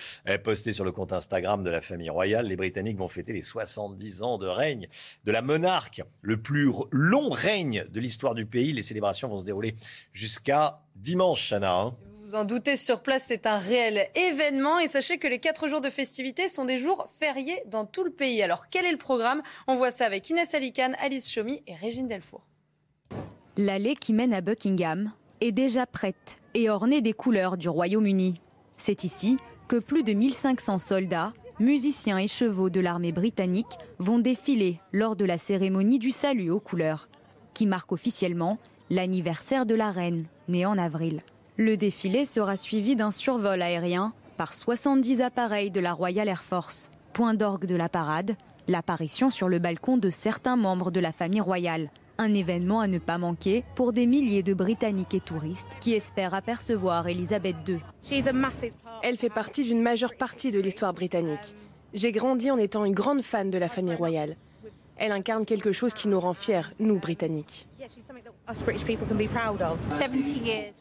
postée 0.44 0.74
sur 0.74 0.84
le 0.84 0.92
compte 0.92 1.14
Instagram 1.14 1.62
de 1.62 1.70
la 1.70 1.80
famille 1.80 2.10
royale. 2.10 2.48
Les 2.48 2.56
Britanniques 2.56 2.98
vont 2.98 3.08
fêter 3.08 3.32
les 3.32 3.40
70 3.40 4.22
ans 4.22 4.36
de 4.36 4.46
règne 4.46 4.88
de 5.24 5.32
la 5.32 5.40
monarque, 5.40 6.02
le 6.20 6.36
plus 6.36 6.70
long 6.90 7.30
règne 7.30 7.86
de 7.90 7.98
l'histoire 7.98 8.34
du 8.34 8.44
pays. 8.44 8.74
Les 8.74 8.82
célébrations 8.82 9.28
vont 9.28 9.38
se 9.38 9.44
dérouler 9.46 9.74
jusqu'à 10.12 10.82
dimanche, 10.96 11.48
Chana. 11.48 11.72
Hein. 11.72 11.96
Vous 12.32 12.38
en 12.38 12.46
doutez, 12.46 12.76
sur 12.76 13.02
place, 13.02 13.24
c'est 13.26 13.44
un 13.44 13.58
réel 13.58 14.08
événement. 14.14 14.78
Et 14.78 14.86
sachez 14.86 15.18
que 15.18 15.28
les 15.28 15.38
quatre 15.38 15.68
jours 15.68 15.82
de 15.82 15.90
festivités 15.90 16.48
sont 16.48 16.64
des 16.64 16.78
jours 16.78 17.06
fériés 17.20 17.62
dans 17.66 17.84
tout 17.84 18.04
le 18.04 18.10
pays. 18.10 18.42
Alors, 18.42 18.70
quel 18.70 18.86
est 18.86 18.90
le 18.90 18.96
programme? 18.96 19.42
On 19.66 19.74
voit 19.74 19.90
ça 19.90 20.06
avec 20.06 20.30
Inès 20.30 20.54
Alicane, 20.54 20.96
Alice 20.98 21.30
Chomy 21.30 21.62
et 21.66 21.74
Régine 21.74 22.06
Delfour. 22.06 22.46
L'allée 23.58 23.96
qui 23.96 24.14
mène 24.14 24.32
à 24.32 24.40
Buckingham 24.40 25.12
est 25.42 25.52
déjà 25.52 25.84
prête 25.84 26.40
et 26.54 26.70
ornée 26.70 27.02
des 27.02 27.12
couleurs 27.12 27.58
du 27.58 27.68
Royaume-Uni. 27.68 28.40
C'est 28.78 29.04
ici 29.04 29.36
que 29.68 29.76
plus 29.76 30.02
de 30.02 30.14
1500 30.14 30.78
soldats, 30.78 31.34
musiciens 31.60 32.16
et 32.16 32.28
chevaux 32.28 32.70
de 32.70 32.80
l'armée 32.80 33.12
britannique 33.12 33.76
vont 33.98 34.18
défiler 34.18 34.80
lors 34.90 35.16
de 35.16 35.26
la 35.26 35.36
cérémonie 35.36 35.98
du 35.98 36.10
salut 36.10 36.50
aux 36.50 36.60
couleurs, 36.60 37.10
qui 37.52 37.66
marque 37.66 37.92
officiellement 37.92 38.56
l'anniversaire 38.88 39.66
de 39.66 39.74
la 39.74 39.90
reine, 39.90 40.24
née 40.48 40.64
en 40.64 40.78
avril. 40.78 41.20
Le 41.64 41.76
défilé 41.76 42.24
sera 42.24 42.56
suivi 42.56 42.96
d'un 42.96 43.12
survol 43.12 43.62
aérien 43.62 44.12
par 44.36 44.52
70 44.52 45.22
appareils 45.22 45.70
de 45.70 45.78
la 45.78 45.92
Royal 45.92 46.26
Air 46.28 46.42
Force. 46.42 46.90
Point 47.12 47.34
d'orgue 47.34 47.66
de 47.66 47.76
la 47.76 47.88
parade, 47.88 48.34
l'apparition 48.66 49.30
sur 49.30 49.48
le 49.48 49.60
balcon 49.60 49.96
de 49.96 50.10
certains 50.10 50.56
membres 50.56 50.90
de 50.90 50.98
la 50.98 51.12
famille 51.12 51.40
royale. 51.40 51.92
Un 52.18 52.34
événement 52.34 52.80
à 52.80 52.88
ne 52.88 52.98
pas 52.98 53.16
manquer 53.16 53.64
pour 53.76 53.92
des 53.92 54.06
milliers 54.06 54.42
de 54.42 54.54
Britanniques 54.54 55.14
et 55.14 55.20
touristes 55.20 55.68
qui 55.80 55.92
espèrent 55.92 56.34
apercevoir 56.34 57.06
Elisabeth 57.06 57.54
II. 57.68 57.78
Elle 59.04 59.16
fait 59.16 59.30
partie 59.30 59.62
d'une 59.62 59.82
majeure 59.82 60.16
partie 60.16 60.50
de 60.50 60.58
l'histoire 60.58 60.94
britannique. 60.94 61.54
J'ai 61.94 62.10
grandi 62.10 62.50
en 62.50 62.58
étant 62.58 62.84
une 62.84 62.92
grande 62.92 63.22
fan 63.22 63.50
de 63.50 63.58
la 63.58 63.68
famille 63.68 63.94
royale. 63.94 64.34
Elle 64.96 65.12
incarne 65.12 65.44
quelque 65.44 65.70
chose 65.70 65.94
qui 65.94 66.08
nous 66.08 66.18
rend 66.18 66.34
fiers, 66.34 66.72
nous, 66.80 66.98
Britanniques. 66.98 67.68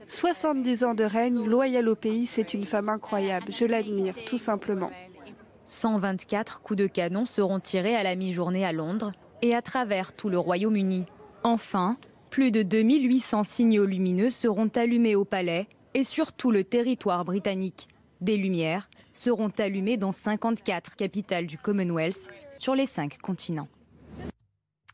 70 0.07 0.83
ans 0.83 0.93
de 0.93 1.03
règne, 1.03 1.45
loyale 1.47 1.89
au 1.89 1.95
pays, 1.95 2.25
c'est 2.25 2.53
une 2.53 2.65
femme 2.65 2.89
incroyable. 2.89 3.51
Je 3.51 3.65
l'admire, 3.65 4.15
tout 4.25 4.37
simplement. 4.37 4.91
124 5.65 6.61
coups 6.61 6.77
de 6.77 6.87
canon 6.87 7.25
seront 7.25 7.59
tirés 7.59 7.95
à 7.95 8.03
la 8.03 8.15
mi-journée 8.15 8.65
à 8.65 8.71
Londres 8.71 9.11
et 9.41 9.55
à 9.55 9.61
travers 9.61 10.13
tout 10.13 10.29
le 10.29 10.39
Royaume-Uni. 10.39 11.05
Enfin, 11.43 11.97
plus 12.29 12.51
de 12.51 12.63
2800 12.63 13.43
signaux 13.43 13.85
lumineux 13.85 14.31
seront 14.31 14.69
allumés 14.75 15.15
au 15.15 15.23
palais 15.23 15.67
et 15.93 16.03
sur 16.03 16.33
tout 16.33 16.51
le 16.51 16.63
territoire 16.63 17.25
britannique. 17.25 17.87
Des 18.21 18.37
lumières 18.37 18.89
seront 19.13 19.51
allumées 19.59 19.97
dans 19.97 20.11
54 20.11 20.95
capitales 20.95 21.45
du 21.45 21.57
Commonwealth 21.57 22.29
sur 22.57 22.75
les 22.75 22.85
cinq 22.85 23.19
continents. 23.19 23.67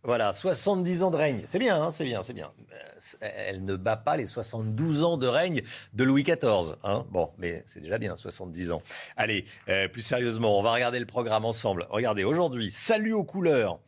Voilà, 0.07 0.31
70 0.31 1.03
ans 1.03 1.11
de 1.11 1.17
règne. 1.17 1.41
C'est 1.43 1.59
bien, 1.59 1.83
hein, 1.83 1.91
c'est 1.91 2.05
bien, 2.05 2.23
c'est 2.23 2.31
bien. 2.31 2.49
Euh, 2.71 3.27
Elle 3.29 3.65
ne 3.65 3.75
bat 3.75 3.97
pas 3.97 4.15
les 4.15 4.25
72 4.25 5.03
ans 5.03 5.17
de 5.17 5.27
règne 5.27 5.63
de 5.91 6.03
Louis 6.05 6.23
XIV. 6.23 6.77
Hein. 6.85 7.05
Bon, 7.11 7.31
mais 7.37 7.61
c'est 7.65 7.81
déjà 7.81 7.97
bien, 7.97 8.15
70 8.15 8.71
ans. 8.71 8.81
Allez, 9.17 9.43
euh, 9.67 9.89
plus 9.89 10.01
sérieusement, 10.01 10.57
on 10.57 10.63
va 10.63 10.71
regarder 10.71 10.99
le 10.99 11.05
programme 11.05 11.43
ensemble. 11.43 11.87
Regardez, 11.89 12.23
aujourd'hui, 12.23 12.71
salut 12.71 13.11
aux 13.11 13.25
couleurs, 13.25 13.81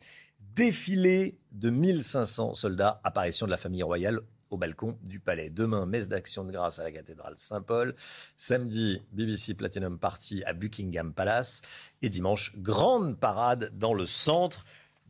défilé 0.54 1.38
de 1.52 1.70
1500 1.70 2.52
soldats, 2.52 3.00
apparition 3.02 3.46
de 3.46 3.50
la 3.50 3.56
famille 3.56 3.82
royale 3.82 4.20
au 4.50 4.58
balcon 4.58 4.98
du 5.02 5.20
palais. 5.20 5.48
Demain, 5.48 5.86
messe 5.86 6.10
d'action 6.10 6.44
de 6.44 6.52
grâce 6.52 6.78
à 6.80 6.84
la 6.84 6.92
cathédrale 6.92 7.32
Saint-Paul. 7.38 7.94
Samedi, 8.36 9.00
BBC 9.12 9.54
Platinum 9.54 9.98
Party 9.98 10.42
à 10.44 10.52
Buckingham 10.52 11.14
Palace. 11.14 11.62
Et 12.02 12.10
dimanche, 12.10 12.52
grande 12.58 13.18
parade 13.18 13.70
dans 13.78 13.94
le 13.94 14.04
centre 14.04 14.66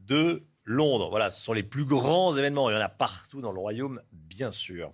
de 0.07 0.45
Londres. 0.71 1.11
Voilà, 1.11 1.31
ce 1.31 1.41
sont 1.43 1.53
les 1.53 1.63
plus 1.65 1.85
grands 1.85 2.37
événements. 2.37 2.71
Il 2.71 2.75
y 2.75 2.77
en 2.77 2.81
a 2.81 2.89
partout 2.89 3.41
dans 3.41 3.53
le 3.53 3.59
royaume, 3.59 4.01
bien 4.13 4.51
sûr. 4.53 4.93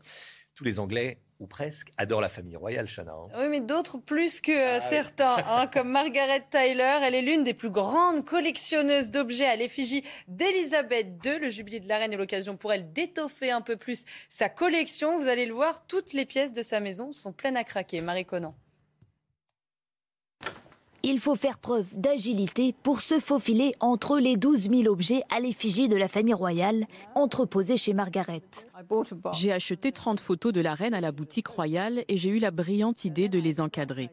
Tous 0.54 0.64
les 0.64 0.78
Anglais, 0.78 1.18
ou 1.38 1.46
presque, 1.46 1.90
adorent 1.98 2.22
la 2.22 2.30
famille 2.30 2.56
royale, 2.56 2.86
Chana. 2.88 3.12
hein. 3.12 3.28
Oui, 3.38 3.48
mais 3.50 3.60
d'autres 3.60 3.98
plus 3.98 4.40
que 4.40 4.52
euh, 4.52 4.80
certains, 4.80 5.36
hein, 5.46 5.66
comme 5.72 5.90
Margaret 5.90 6.42
Tyler. 6.50 7.00
Elle 7.02 7.14
est 7.14 7.20
l'une 7.20 7.44
des 7.44 7.52
plus 7.52 7.68
grandes 7.68 8.24
collectionneuses 8.24 9.10
d'objets 9.10 9.44
à 9.46 9.54
l'effigie 9.56 10.02
d'Elisabeth 10.28 11.08
II. 11.26 11.38
Le 11.40 11.50
jubilé 11.50 11.80
de 11.80 11.88
la 11.88 11.98
reine 11.98 12.12
est 12.14 12.16
l'occasion 12.16 12.56
pour 12.56 12.72
elle 12.72 12.90
d'étoffer 12.94 13.50
un 13.50 13.60
peu 13.60 13.76
plus 13.76 14.06
sa 14.30 14.48
collection. 14.48 15.18
Vous 15.18 15.28
allez 15.28 15.44
le 15.44 15.52
voir, 15.52 15.86
toutes 15.86 16.14
les 16.14 16.24
pièces 16.24 16.52
de 16.52 16.62
sa 16.62 16.80
maison 16.80 17.12
sont 17.12 17.34
pleines 17.34 17.58
à 17.58 17.64
craquer. 17.64 18.00
Marie 18.00 18.24
Conan. 18.24 18.54
Il 21.08 21.20
faut 21.20 21.36
faire 21.36 21.58
preuve 21.58 21.86
d'agilité 21.96 22.74
pour 22.82 23.00
se 23.00 23.20
faufiler 23.20 23.74
entre 23.78 24.18
les 24.18 24.36
12 24.36 24.68
000 24.68 24.92
objets 24.92 25.22
à 25.30 25.38
l'effigie 25.38 25.88
de 25.88 25.94
la 25.94 26.08
famille 26.08 26.34
royale 26.34 26.84
entreposés 27.14 27.76
chez 27.76 27.94
Margaret. 27.94 28.42
J'ai 29.32 29.52
acheté 29.52 29.92
30 29.92 30.18
photos 30.18 30.52
de 30.52 30.60
la 30.60 30.74
reine 30.74 30.94
à 30.94 31.00
la 31.00 31.12
boutique 31.12 31.46
royale 31.46 32.02
et 32.08 32.16
j'ai 32.16 32.30
eu 32.30 32.40
la 32.40 32.50
brillante 32.50 33.04
idée 33.04 33.28
de 33.28 33.38
les 33.38 33.60
encadrer. 33.60 34.10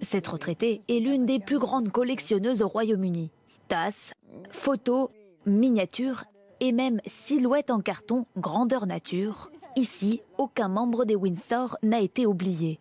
Cette 0.00 0.26
retraitée 0.26 0.82
est 0.88 0.98
l'une 0.98 1.26
des 1.26 1.38
plus 1.38 1.60
grandes 1.60 1.92
collectionneuses 1.92 2.60
au 2.60 2.66
Royaume-Uni. 2.66 3.30
Tasses, 3.68 4.14
photos, 4.50 5.10
miniatures 5.46 6.24
et 6.58 6.72
même 6.72 7.00
silhouettes 7.06 7.70
en 7.70 7.78
carton 7.78 8.26
grandeur 8.36 8.86
nature. 8.86 9.52
Ici, 9.76 10.22
aucun 10.38 10.66
membre 10.66 11.04
des 11.04 11.14
Windsor 11.14 11.76
n'a 11.84 12.00
été 12.00 12.26
oublié. 12.26 12.80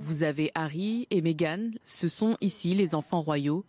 Vous 0.00 0.22
avez 0.22 0.50
Harry 0.54 1.06
et 1.10 1.20
Meghan, 1.20 1.70
ce 1.84 2.08
sont 2.08 2.36
ici 2.40 2.74
les 2.74 2.94
enfants 2.94 3.20
royaux. 3.20 3.64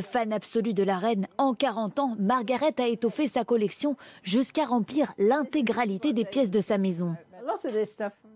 Fan 0.00 0.32
absolue 0.32 0.74
de 0.74 0.82
la 0.82 0.98
reine, 0.98 1.26
en 1.38 1.54
40 1.54 1.98
ans, 1.98 2.16
Margaret 2.18 2.74
a 2.78 2.86
étoffé 2.86 3.28
sa 3.28 3.44
collection 3.44 3.96
jusqu'à 4.22 4.66
remplir 4.66 5.12
l'intégralité 5.18 6.12
des 6.12 6.24
pièces 6.24 6.50
de 6.50 6.60
sa 6.60 6.76
maison. 6.76 7.16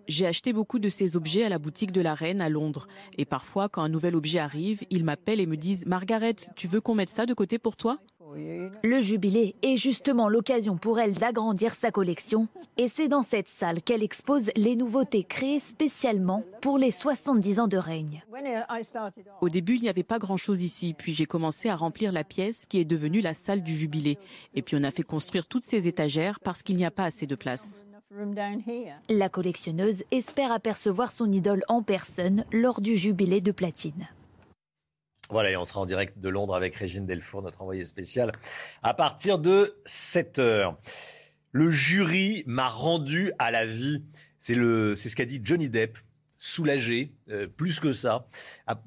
J'ai 0.09 0.27
acheté 0.27 0.53
beaucoup 0.53 0.79
de 0.79 0.89
ces 0.89 1.16
objets 1.16 1.45
à 1.45 1.49
la 1.49 1.59
boutique 1.59 1.93
de 1.93 2.01
la 2.01 2.14
reine 2.14 2.41
à 2.41 2.49
Londres. 2.49 2.87
Et 3.18 3.25
parfois, 3.25 3.68
quand 3.68 3.83
un 3.83 3.89
nouvel 3.89 4.16
objet 4.16 4.39
arrive, 4.39 4.83
ils 4.91 5.05
m'appellent 5.05 5.41
et 5.41 5.47
me 5.47 5.57
disent 5.57 5.87
Margaret, 5.87 6.37
tu 6.57 6.66
veux 6.68 6.81
qu'on 6.81 6.95
mette 6.95 7.11
ça 7.11 7.27
de 7.27 7.35
côté 7.35 7.59
pour 7.59 7.77
toi? 7.77 7.99
Le 8.83 9.01
jubilé 9.01 9.55
est 9.62 9.76
justement 9.76 10.28
l'occasion 10.28 10.76
pour 10.76 10.99
elle 10.99 11.14
d'agrandir 11.14 11.74
sa 11.74 11.91
collection. 11.91 12.49
Et 12.76 12.89
c'est 12.89 13.09
dans 13.09 13.22
cette 13.22 13.49
salle 13.49 13.83
qu'elle 13.83 14.03
expose 14.03 14.51
les 14.57 14.76
nouveautés 14.76 15.24
créées 15.24 15.61
spécialement 15.61 16.45
pour 16.61 16.78
les 16.78 16.91
70 16.91 17.61
ans 17.61 17.68
de 17.68 17.76
règne. 17.76 18.22
Au 19.41 19.49
début, 19.49 19.76
il 19.76 19.83
n'y 19.83 19.89
avait 19.89 20.03
pas 20.03 20.18
grand-chose 20.18 20.62
ici, 20.62 20.95
puis 20.95 21.14
j'ai 21.14 21.26
commencé 21.26 21.68
à 21.68 21.76
remplir 21.76 22.12
la 22.12 22.24
pièce 22.24 22.66
qui 22.66 22.78
est 22.78 22.85
devenue 22.85 23.20
la 23.20 23.35
salle 23.35 23.62
du 23.62 23.76
jubilé. 23.76 24.18
Et 24.55 24.62
puis 24.62 24.76
on 24.78 24.85
a 24.85 24.91
fait 24.91 25.03
construire 25.03 25.47
toutes 25.47 25.64
ces 25.64 25.89
étagères 25.89 26.41
parce 26.41 26.62
qu'il 26.62 26.76
n'y 26.76 26.85
a 26.85 26.91
pas 26.91 27.05
assez 27.05 27.26
de 27.26 27.35
place. 27.35 27.85
La 29.09 29.28
collectionneuse 29.28 30.03
espère 30.11 30.51
apercevoir 30.51 31.12
son 31.12 31.31
idole 31.31 31.62
en 31.68 31.83
personne 31.83 32.45
lors 32.53 32.81
du 32.81 32.97
jubilé 32.97 33.41
de 33.41 33.53
platine. 33.53 34.09
Voilà, 35.31 35.51
et 35.53 35.57
on 35.57 35.64
sera 35.64 35.81
en 35.81 35.87
direct 35.87 36.18
de 36.18 36.28
Londres 36.28 36.57
avec 36.57 36.74
Régine 36.74 37.07
Delfour, 37.07 37.43
notre 37.43 37.62
envoyée 37.62 37.85
spéciale, 37.85 38.33
à 38.83 38.95
partir 38.95 39.39
de 39.39 39.76
7 39.87 40.41
heures. 40.41 40.76
Le 41.53 41.70
jury 41.70 42.43
m'a 42.47 42.68
rendu 42.68 43.33
à 43.39 43.53
la 43.53 43.64
vie. 43.64 44.05
C'est 44.41 44.55
ce 44.55 45.14
qu'a 45.14 45.24
dit 45.26 45.41
Johnny 45.45 45.68
Depp, 45.68 45.99
soulagé, 46.37 47.12
euh, 47.28 47.47
plus 47.47 47.78
que 47.78 47.93
ça, 47.93 48.26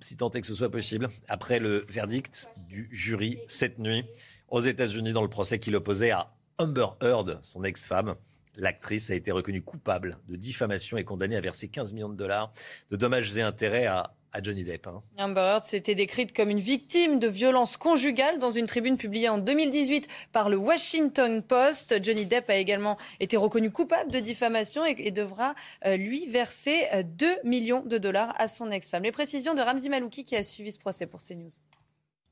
si 0.02 0.18
tant 0.18 0.32
est 0.32 0.42
que 0.42 0.48
ce 0.48 0.56
soit 0.56 0.72
possible, 0.72 1.08
après 1.30 1.60
le 1.60 1.86
verdict 1.88 2.50
du 2.68 2.90
jury 2.92 3.40
cette 3.48 3.80
nuit 3.80 4.04
aux 4.50 4.62
États-Unis 4.62 5.14
dans 5.14 5.22
le 5.22 5.30
procès 5.30 5.60
qui 5.60 5.72
l'opposait 5.72 6.12
à 6.12 6.34
Amber 6.58 6.88
Heard, 7.02 7.40
son 7.42 7.64
ex-femme. 7.64 8.16
L'actrice 8.56 9.10
a 9.10 9.16
été 9.16 9.32
reconnue 9.32 9.62
coupable 9.62 10.18
de 10.28 10.36
diffamation 10.36 10.98
et 10.98 11.04
condamnée 11.06 11.38
à 11.38 11.42
verser 11.42 11.70
15 11.70 11.94
millions 11.94 12.10
de 12.10 12.16
dollars 12.16 12.54
de 12.92 12.98
dommages 12.98 13.36
et 13.38 13.42
intérêts 13.42 13.86
à, 13.86 14.14
à 14.34 14.42
Johnny 14.42 14.64
Depp. 14.64 14.88
hein. 14.88 15.02
Amber 15.18 15.42
Heard 15.42 15.66
s'était 15.66 15.96
décrite 15.96 16.36
comme 16.36 16.50
une 16.50 16.60
victime 16.60 17.20
de 17.20 17.28
violences 17.28 17.78
conjugales 17.78 18.40
dans 18.40 18.52
une 18.52 18.66
tribune 18.66 18.98
publiée 18.98 19.30
en 19.30 19.38
2018 19.38 20.08
par 20.32 20.50
le 20.50 20.58
Washington 20.58 21.42
Post. 21.44 22.04
Johnny 22.04 22.26
Depp 22.26 22.50
a 22.50 22.56
également 22.56 22.98
été 23.20 23.38
reconnu 23.38 23.72
coupable 23.72 24.12
de 24.12 24.20
diffamation 24.20 24.86
et, 24.86 25.12
devra 25.12 25.54
euh, 25.86 25.96
lui 25.96 26.26
verser 26.26 26.88
euh, 26.94 27.04
2 27.04 27.28
millions 27.44 27.84
de 27.86 27.98
dollars 28.00 28.34
à 28.40 28.48
son 28.48 28.72
ex-femme. 28.72 29.04
Les 29.04 29.12
précisions 29.12 29.54
de 29.54 29.62
Ramzi 29.62 29.90
Malouki 29.90 30.24
qui 30.24 30.36
a 30.36 30.44
suivi 30.44 30.72
ce 30.72 30.80
procès 30.80 31.06
pour 31.06 31.22
CNews. 31.22 31.52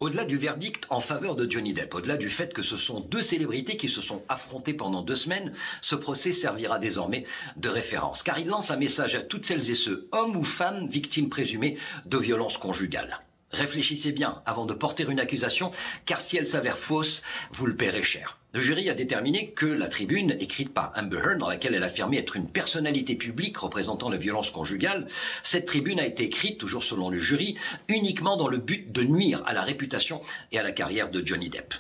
Au-delà 0.02 0.26
du 0.26 0.40
verdict 0.40 0.88
en 0.90 1.00
faveur 1.00 1.36
de 1.36 1.48
Johnny 1.48 1.74
Depp, 1.74 1.94
au-delà 1.94 2.18
du 2.18 2.32
fait 2.32 2.56
que 2.56 2.64
ce 2.64 2.76
sont 2.76 3.02
deux 3.02 3.22
célébrités 3.22 3.78
qui 3.78 3.88
se 3.88 4.02
sont 4.02 4.24
affrontées 4.30 4.74
pendant 4.74 5.04
deux 5.04 5.16
semaines, 5.16 5.54
ce 5.80 5.94
procès 5.94 6.34
servira 6.34 6.80
désormais 6.80 7.24
de 7.56 7.70
référence, 7.70 8.24
car 8.24 8.40
il 8.40 8.48
lance 8.48 8.72
un 8.72 8.78
message 8.78 9.14
à 9.14 9.22
toutes 9.22 9.46
celles 9.46 9.70
et 9.70 9.76
ceux, 9.76 10.10
hommes 10.12 10.36
ou 10.36 10.44
femmes, 10.44 10.88
victimes 10.88 11.30
présumées 11.30 11.78
de 12.08 12.18
violences 12.18 12.58
conjugales. 12.58 13.20
Réfléchissez 13.52 14.12
bien 14.12 14.42
avant 14.48 14.66
de 14.66 14.74
porter 14.74 15.06
une 15.08 15.20
accusation, 15.20 15.70
car 16.08 16.20
si 16.20 16.36
elle 16.36 16.48
s'avère 16.48 16.80
fausse, 16.80 17.22
vous 17.52 17.68
le 17.68 17.76
paierez 17.76 18.02
cher. 18.02 18.41
Le 18.54 18.60
jury 18.60 18.90
a 18.90 18.94
déterminé 18.94 19.52
que 19.52 19.66
la 19.66 19.88
tribune, 19.88 20.36
écrite 20.42 20.74
par 20.74 20.92
Amber 20.98 21.22
Heard, 21.24 21.38
dans 21.38 21.48
laquelle 21.48 21.74
elle 21.74 21.86
affirmait 21.86 22.18
être 22.18 22.36
une 22.36 22.50
personnalité 22.50 23.16
publique 23.16 23.58
représentant 23.58 24.10
les 24.10 24.18
violences 24.18 24.52
conjugales, 24.52 25.08
cette 25.42 25.66
tribune 25.66 26.02
a 26.02 26.06
été 26.06 26.24
écrite, 26.26 26.58
toujours 26.58 26.84
selon 26.84 27.10
le 27.10 27.18
jury, 27.18 27.56
uniquement 27.88 28.36
dans 28.36 28.50
le 28.50 28.58
but 28.58 28.92
de 28.92 29.04
nuire 29.04 29.42
à 29.46 29.54
la 29.54 29.62
réputation 29.62 30.22
et 30.52 30.60
à 30.60 30.64
la 30.64 30.74
carrière 30.74 31.10
de 31.10 31.26
Johnny 31.26 31.50
Depp. 31.50 31.76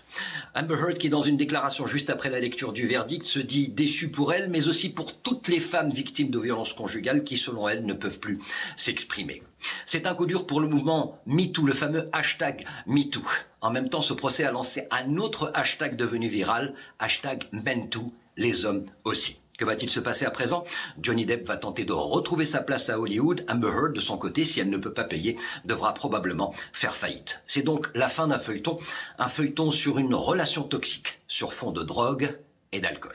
Amber 0.56 0.76
Heard, 0.76 0.98
qui 0.98 1.10
dans 1.10 1.22
une 1.22 1.36
déclaration 1.36 1.88
juste 1.88 2.10
après 2.10 2.30
la 2.30 2.40
lecture 2.40 2.72
du 2.72 2.88
verdict, 2.88 3.26
se 3.26 3.40
dit 3.40 3.68
déçue 3.68 4.10
pour 4.10 4.32
elle, 4.32 4.50
mais 4.50 4.70
aussi 4.70 4.94
pour 4.94 5.20
toutes 5.20 5.50
les 5.50 5.60
femmes 5.60 5.92
victimes 5.92 6.30
de 6.30 6.40
violences 6.40 6.74
conjugales 6.74 7.26
qui, 7.26 7.36
selon 7.36 7.68
elle, 7.68 7.86
ne 7.86 7.94
peuvent 7.94 8.22
plus 8.22 8.40
s'exprimer. 8.78 9.44
C'est 9.86 10.08
un 10.08 10.16
coup 10.16 10.26
dur 10.26 10.48
pour 10.48 10.62
le 10.62 10.70
mouvement 10.70 11.20
MeToo, 11.26 11.66
le 11.66 11.74
fameux 11.74 12.08
hashtag 12.14 12.66
MeToo. 12.88 13.28
En 13.62 13.70
même 13.70 13.89
temps, 13.89 14.01
ce 14.01 14.14
procès 14.14 14.43
a 14.43 14.51
lancé 14.51 14.88
un 14.89 15.18
autre 15.18 15.51
hashtag 15.53 15.95
devenu 15.95 16.28
viral, 16.28 16.74
hashtag 16.97 17.43
MenToo, 17.51 18.12
les 18.36 18.66
hommes 18.66 18.88
aussi. 19.03 19.39
Que 19.59 19.66
va-t-il 19.66 19.91
se 19.91 19.99
passer 19.99 20.26
à 20.26 20.32
présent? 20.32 20.66
Johnny 20.99 21.28
Depp 21.28 21.47
va 21.47 21.57
tenter 21.57 21.86
de 21.86 21.93
retrouver 21.93 22.45
sa 22.45 22.62
place 22.62 22.89
à 22.89 22.99
Hollywood. 22.99 23.45
Amber 23.47 23.68
Heard, 23.68 23.93
de 23.93 23.99
son 23.99 24.18
côté, 24.18 24.45
si 24.45 24.59
elle 24.59 24.72
ne 24.72 24.78
peut 24.78 24.93
pas 24.93 25.03
payer, 25.03 25.38
devra 25.66 25.93
probablement 25.93 26.55
faire 26.74 26.95
faillite. 26.95 27.43
C'est 27.45 27.62
donc 27.62 27.88
la 27.93 28.07
fin 28.07 28.28
d'un 28.28 28.39
feuilleton, 28.39 28.80
un 29.20 29.30
feuilleton 29.30 29.70
sur 29.70 29.99
une 29.99 30.16
relation 30.16 30.64
toxique, 30.64 31.20
sur 31.28 31.53
fond 31.53 31.72
de 31.72 31.84
drogue 31.84 32.39
et 32.72 32.80
d'alcool. 32.80 33.14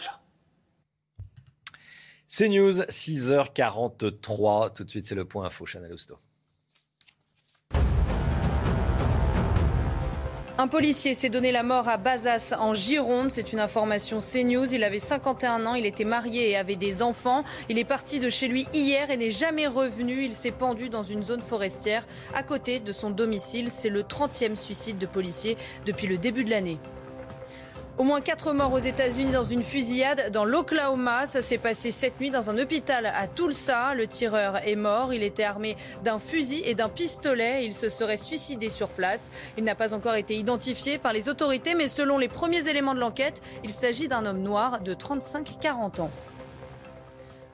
C'est 2.28 2.48
News, 2.48 2.82
6h43. 2.82 4.72
Tout 4.72 4.84
de 4.84 4.90
suite, 4.90 5.06
c'est 5.06 5.16
le 5.16 5.24
point 5.24 5.46
info, 5.46 5.66
Chanel 5.66 5.92
Housteau. 5.92 6.20
Un 10.58 10.68
policier 10.68 11.12
s'est 11.12 11.28
donné 11.28 11.52
la 11.52 11.62
mort 11.62 11.86
à 11.86 11.98
Bazas 11.98 12.54
en 12.58 12.72
Gironde. 12.72 13.30
C'est 13.30 13.52
une 13.52 13.60
information 13.60 14.20
CNews. 14.20 14.72
Il 14.72 14.84
avait 14.84 14.98
51 14.98 15.66
ans, 15.66 15.74
il 15.74 15.84
était 15.84 16.04
marié 16.04 16.48
et 16.48 16.56
avait 16.56 16.76
des 16.76 17.02
enfants. 17.02 17.44
Il 17.68 17.76
est 17.76 17.84
parti 17.84 18.20
de 18.20 18.30
chez 18.30 18.48
lui 18.48 18.66
hier 18.72 19.10
et 19.10 19.18
n'est 19.18 19.28
jamais 19.28 19.66
revenu. 19.66 20.24
Il 20.24 20.32
s'est 20.32 20.52
pendu 20.52 20.88
dans 20.88 21.02
une 21.02 21.22
zone 21.22 21.42
forestière 21.42 22.06
à 22.34 22.42
côté 22.42 22.80
de 22.80 22.92
son 22.92 23.10
domicile. 23.10 23.70
C'est 23.70 23.90
le 23.90 24.02
30e 24.02 24.56
suicide 24.56 24.96
de 24.96 25.04
policier 25.04 25.58
depuis 25.84 26.06
le 26.06 26.16
début 26.16 26.44
de 26.44 26.50
l'année. 26.50 26.78
Au 27.98 28.04
moins 28.04 28.20
quatre 28.20 28.52
morts 28.52 28.74
aux 28.74 28.78
États-Unis 28.78 29.30
dans 29.30 29.44
une 29.44 29.62
fusillade 29.62 30.30
dans 30.30 30.44
l'Oklahoma. 30.44 31.24
Ça 31.24 31.40
s'est 31.40 31.56
passé 31.56 31.90
cette 31.90 32.20
nuit 32.20 32.30
dans 32.30 32.50
un 32.50 32.58
hôpital 32.58 33.06
à 33.06 33.26
Tulsa. 33.26 33.94
Le 33.94 34.06
tireur 34.06 34.58
est 34.68 34.76
mort. 34.76 35.14
Il 35.14 35.22
était 35.22 35.44
armé 35.44 35.78
d'un 36.04 36.18
fusil 36.18 36.60
et 36.66 36.74
d'un 36.74 36.90
pistolet. 36.90 37.64
Il 37.64 37.72
se 37.72 37.88
serait 37.88 38.18
suicidé 38.18 38.68
sur 38.68 38.88
place. 38.88 39.30
Il 39.56 39.64
n'a 39.64 39.74
pas 39.74 39.94
encore 39.94 40.14
été 40.14 40.36
identifié 40.36 40.98
par 40.98 41.14
les 41.14 41.30
autorités, 41.30 41.74
mais 41.74 41.88
selon 41.88 42.18
les 42.18 42.28
premiers 42.28 42.68
éléments 42.68 42.94
de 42.94 43.00
l'enquête, 43.00 43.40
il 43.64 43.70
s'agit 43.70 44.08
d'un 44.08 44.26
homme 44.26 44.42
noir 44.42 44.80
de 44.80 44.92
35-40 44.92 46.02
ans. 46.02 46.10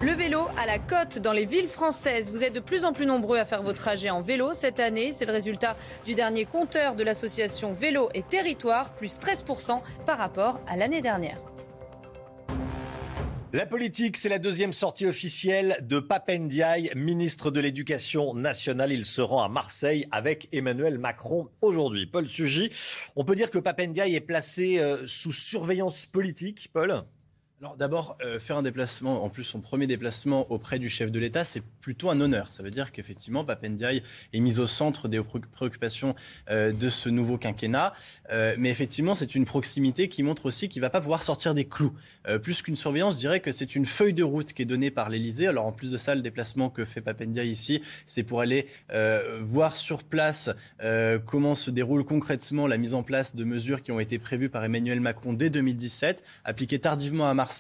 Le 0.05 0.11
vélo 0.11 0.49
à 0.59 0.67
la 0.67 0.81
côte 0.81 1.21
dans 1.21 1.33
les 1.33 1.45
villes 1.45 1.69
françaises. 1.69 2.29
Vous 2.29 2.43
êtes 2.43 2.53
de 2.53 2.59
plus 2.59 2.85
en 2.85 2.93
plus 2.93 3.07
nombreux 3.07 3.39
à 3.39 3.45
faire 3.45 3.63
vos 3.63 3.73
trajets 3.73 4.11
en 4.11 4.21
vélo 4.21 4.53
cette 4.53 4.81
année. 4.81 5.13
C'est 5.13 5.27
le 5.27 5.33
résultat 5.33 5.77
du 6.05 6.17
dernier 6.17 6.45
compteur 6.45 6.97
de 6.97 7.05
l'association 7.05 7.73
Vélo 7.73 8.09
et 8.13 8.25
Territoire, 8.25 8.93
plus 8.95 9.17
13% 9.21 9.81
par 10.05 10.19
rapport 10.19 10.61
à 10.67 10.77
l'année 10.77 11.03
dernière. 11.03 11.39
La 13.53 13.65
politique, 13.65 14.17
c'est 14.17 14.29
la 14.29 14.41
deuxième 14.41 14.73
sortie 14.73 15.07
officielle 15.07 15.77
de 15.83 16.01
Papendiaï, 16.01 16.91
ministre 16.97 17.53
de 17.53 17.61
l'Éducation 17.61 18.35
nationale. 18.35 18.91
Il 18.91 19.05
se 19.05 19.21
rend 19.21 19.45
à 19.45 19.49
Marseille 19.49 20.09
avec 20.11 20.49
Emmanuel 20.51 20.99
Macron 20.99 21.49
aujourd'hui. 21.61 22.07
Paul 22.07 22.27
Sugy, 22.27 22.73
on 23.15 23.25
peut 23.25 23.37
dire 23.37 23.53
que 23.53 23.59
Papendiaï 23.59 24.17
est 24.17 24.21
placé 24.21 24.81
euh, 24.81 25.07
sous 25.07 25.33
surveillance 25.33 26.07
politique, 26.07 26.71
Paul? 26.73 27.05
Alors 27.63 27.77
d'abord, 27.77 28.19
euh, 28.25 28.41
faire 28.41 28.57
un 28.57 28.65
déplacement, 28.65 29.23
en 29.23 29.29
plus 29.29 29.45
son 29.45 29.61
premier 29.61 29.87
déplacement 29.87 30.51
auprès 30.51 30.81
du 30.81 30.89
chef 30.89 31.13
de 31.13 31.21
l'État, 31.21 31.45
c'est 31.45 31.63
plutôt 31.81 32.11
un 32.11 32.21
honneur. 32.21 32.49
Ça 32.49 32.65
veut 32.65 32.73
dire 32.73 32.91
qu'effectivement, 32.91 33.45
Papendiaï 33.45 34.03
est 34.33 34.41
mis 34.41 34.59
au 34.59 34.67
centre 34.67 35.07
des 35.07 35.23
préoccupations 35.23 36.17
euh, 36.51 36.73
de 36.73 36.89
ce 36.89 37.09
nouveau 37.09 37.39
quinquennat. 37.39 37.93
Euh, 38.31 38.57
mais 38.59 38.69
effectivement, 38.69 39.15
c'est 39.15 39.37
une 39.37 39.45
proximité 39.45 40.09
qui 40.09 40.25
montre 40.25 40.47
aussi 40.47 40.69
qu'il 40.69 40.81
ne 40.81 40.87
va 40.87 40.91
pas 40.91 41.01
pouvoir 41.01 41.23
sortir 41.23 41.55
des 41.55 41.65
clous. 41.65 41.95
plus 42.43 42.63
qu'une 42.63 42.75
surveillance, 42.75 43.15
je 43.15 43.19
dirais 43.19 43.39
que 43.39 43.53
c'est 43.53 43.77
une 43.77 43.87
feuille 43.87 44.13
de 44.13 44.25
route 44.25 44.53
qui 44.53 44.63
est 44.63 44.67
donnée 44.67 44.91
par 44.91 45.09
l'Élysée. 45.09 45.47
Alors 45.47 45.67
en 45.67 45.73
plus 45.73 45.93
de 45.93 45.99
ça, 45.99 46.17
le 46.17 46.21
déplacement 46.21 46.69
que 46.69 46.85
fait 46.85 47.01
Papendiaï 47.01 47.49
ici, 47.49 47.81
c'est 48.07 48.25
pour 48.25 48.41
aller 48.41 48.67
voir 49.41 49.77
sur 49.77 50.03
place 50.03 50.51
comment 51.27 51.55
se 51.55 51.71
déroule 51.71 52.05
concrètement 52.05 52.67
la 52.67 52.77
mise 52.77 52.95
en 52.95 53.05
place 53.05 53.37
de 53.37 53.45
mesures 53.45 53.85
qui 53.85 53.93
ont 53.93 54.01
été 54.01 54.19
prévues 54.19 54.49
par 54.49 54.65
Emmanuel 54.65 55.01
Macron 55.01 55.33
dès 55.33 55.51
2017, 55.51 56.25
appliquées 56.45 56.81
tardivement 56.81 57.29
à 57.29 57.35
Marseille 57.35 57.52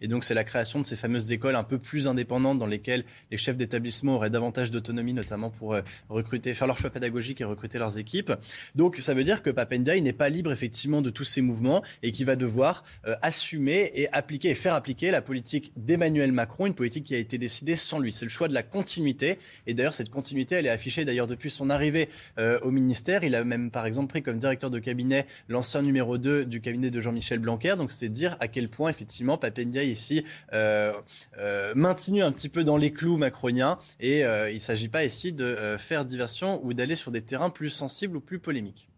Et 0.00 0.08
donc, 0.08 0.24
c'est 0.24 0.34
la 0.34 0.44
création 0.44 0.78
de 0.78 0.84
ces 0.84 0.96
fameuses 0.96 1.32
écoles 1.32 1.56
un 1.56 1.64
peu 1.64 1.78
plus 1.78 2.06
indépendantes 2.06 2.58
dans 2.58 2.66
lesquelles 2.66 3.04
les 3.30 3.36
chefs 3.36 3.56
d'établissement 3.56 4.16
auraient 4.16 4.30
davantage 4.30 4.70
d'autonomie, 4.70 5.14
notamment 5.14 5.50
pour 5.50 5.74
euh, 5.74 5.82
recruter, 6.08 6.54
faire 6.54 6.66
leur 6.66 6.78
choix 6.78 6.90
pédagogique 6.90 7.40
et 7.40 7.44
recruter 7.44 7.78
leurs 7.78 7.98
équipes. 7.98 8.32
Donc, 8.74 8.96
ça 8.96 9.14
veut 9.14 9.24
dire 9.24 9.42
que 9.42 9.50
Papendiaï 9.50 10.02
n'est 10.02 10.12
pas 10.12 10.28
libre, 10.28 10.52
effectivement, 10.52 11.02
de 11.02 11.10
tous 11.10 11.24
ces 11.24 11.40
mouvements 11.40 11.82
et 12.02 12.12
qui 12.12 12.24
va 12.24 12.36
devoir 12.36 12.84
euh, 13.06 13.14
assumer 13.22 13.90
et 13.94 14.12
appliquer 14.12 14.50
et 14.50 14.54
faire 14.54 14.74
appliquer 14.74 15.10
la 15.10 15.22
politique 15.22 15.72
d'Emmanuel 15.76 16.32
Macron, 16.32 16.66
une 16.66 16.74
politique 16.74 17.04
qui 17.04 17.14
a 17.14 17.18
été 17.18 17.38
décidée 17.38 17.76
sans 17.76 17.98
lui. 17.98 18.12
C'est 18.12 18.24
le 18.24 18.30
choix 18.30 18.48
de 18.48 18.54
la 18.54 18.62
continuité. 18.62 19.38
Et 19.66 19.74
d'ailleurs, 19.74 19.94
cette 19.94 20.10
continuité, 20.10 20.56
elle 20.56 20.66
est 20.66 20.70
affichée 20.70 21.04
d'ailleurs 21.04 21.26
depuis 21.26 21.50
son 21.50 21.70
arrivée 21.70 22.08
euh, 22.38 22.58
au 22.60 22.70
ministère. 22.70 23.24
Il 23.24 23.34
a 23.34 23.44
même, 23.44 23.70
par 23.70 23.86
exemple, 23.86 24.08
pris 24.08 24.22
comme 24.22 24.38
directeur 24.38 24.70
de 24.70 24.78
cabinet 24.78 25.26
l'ancien 25.48 25.82
numéro 25.82 26.18
2 26.18 26.44
du 26.44 26.60
cabinet 26.60 26.90
de 26.90 27.00
Jean-Michel 27.00 27.38
Blanquer. 27.38 27.74
Donc, 27.76 27.90
c'est 27.90 28.08
dire 28.08 28.36
à 28.40 28.48
quel 28.48 28.68
point, 28.68 28.90
effectivement, 28.90 29.19
effectivement, 29.20 29.36
Papendia 29.36 29.84
ici 29.84 30.24
euh, 30.54 30.94
euh, 31.38 31.74
maintenu 31.74 32.22
un 32.22 32.32
petit 32.32 32.48
peu 32.48 32.64
dans 32.64 32.78
les 32.78 32.90
clous 32.90 33.18
macroniens 33.18 33.78
et 33.98 34.24
euh, 34.24 34.50
il 34.50 34.54
ne 34.54 34.60
s'agit 34.60 34.88
pas 34.88 35.04
ici 35.04 35.32
de 35.32 35.76
faire 35.78 36.06
diversion 36.06 36.64
ou 36.64 36.72
d'aller 36.72 36.94
sur 36.94 37.10
des 37.10 37.20
terrains 37.20 37.50
plus 37.50 37.68
sensibles 37.68 38.16
ou 38.16 38.20
plus 38.20 38.38
polémiques. 38.38 38.88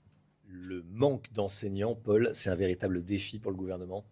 Le 0.46 0.84
manque 0.92 1.32
d'enseignants, 1.32 1.96
Paul, 1.96 2.30
c'est 2.34 2.50
un 2.50 2.54
véritable 2.54 3.04
défi 3.04 3.40
pour 3.40 3.50
le 3.50 3.56
gouvernement? 3.56 4.04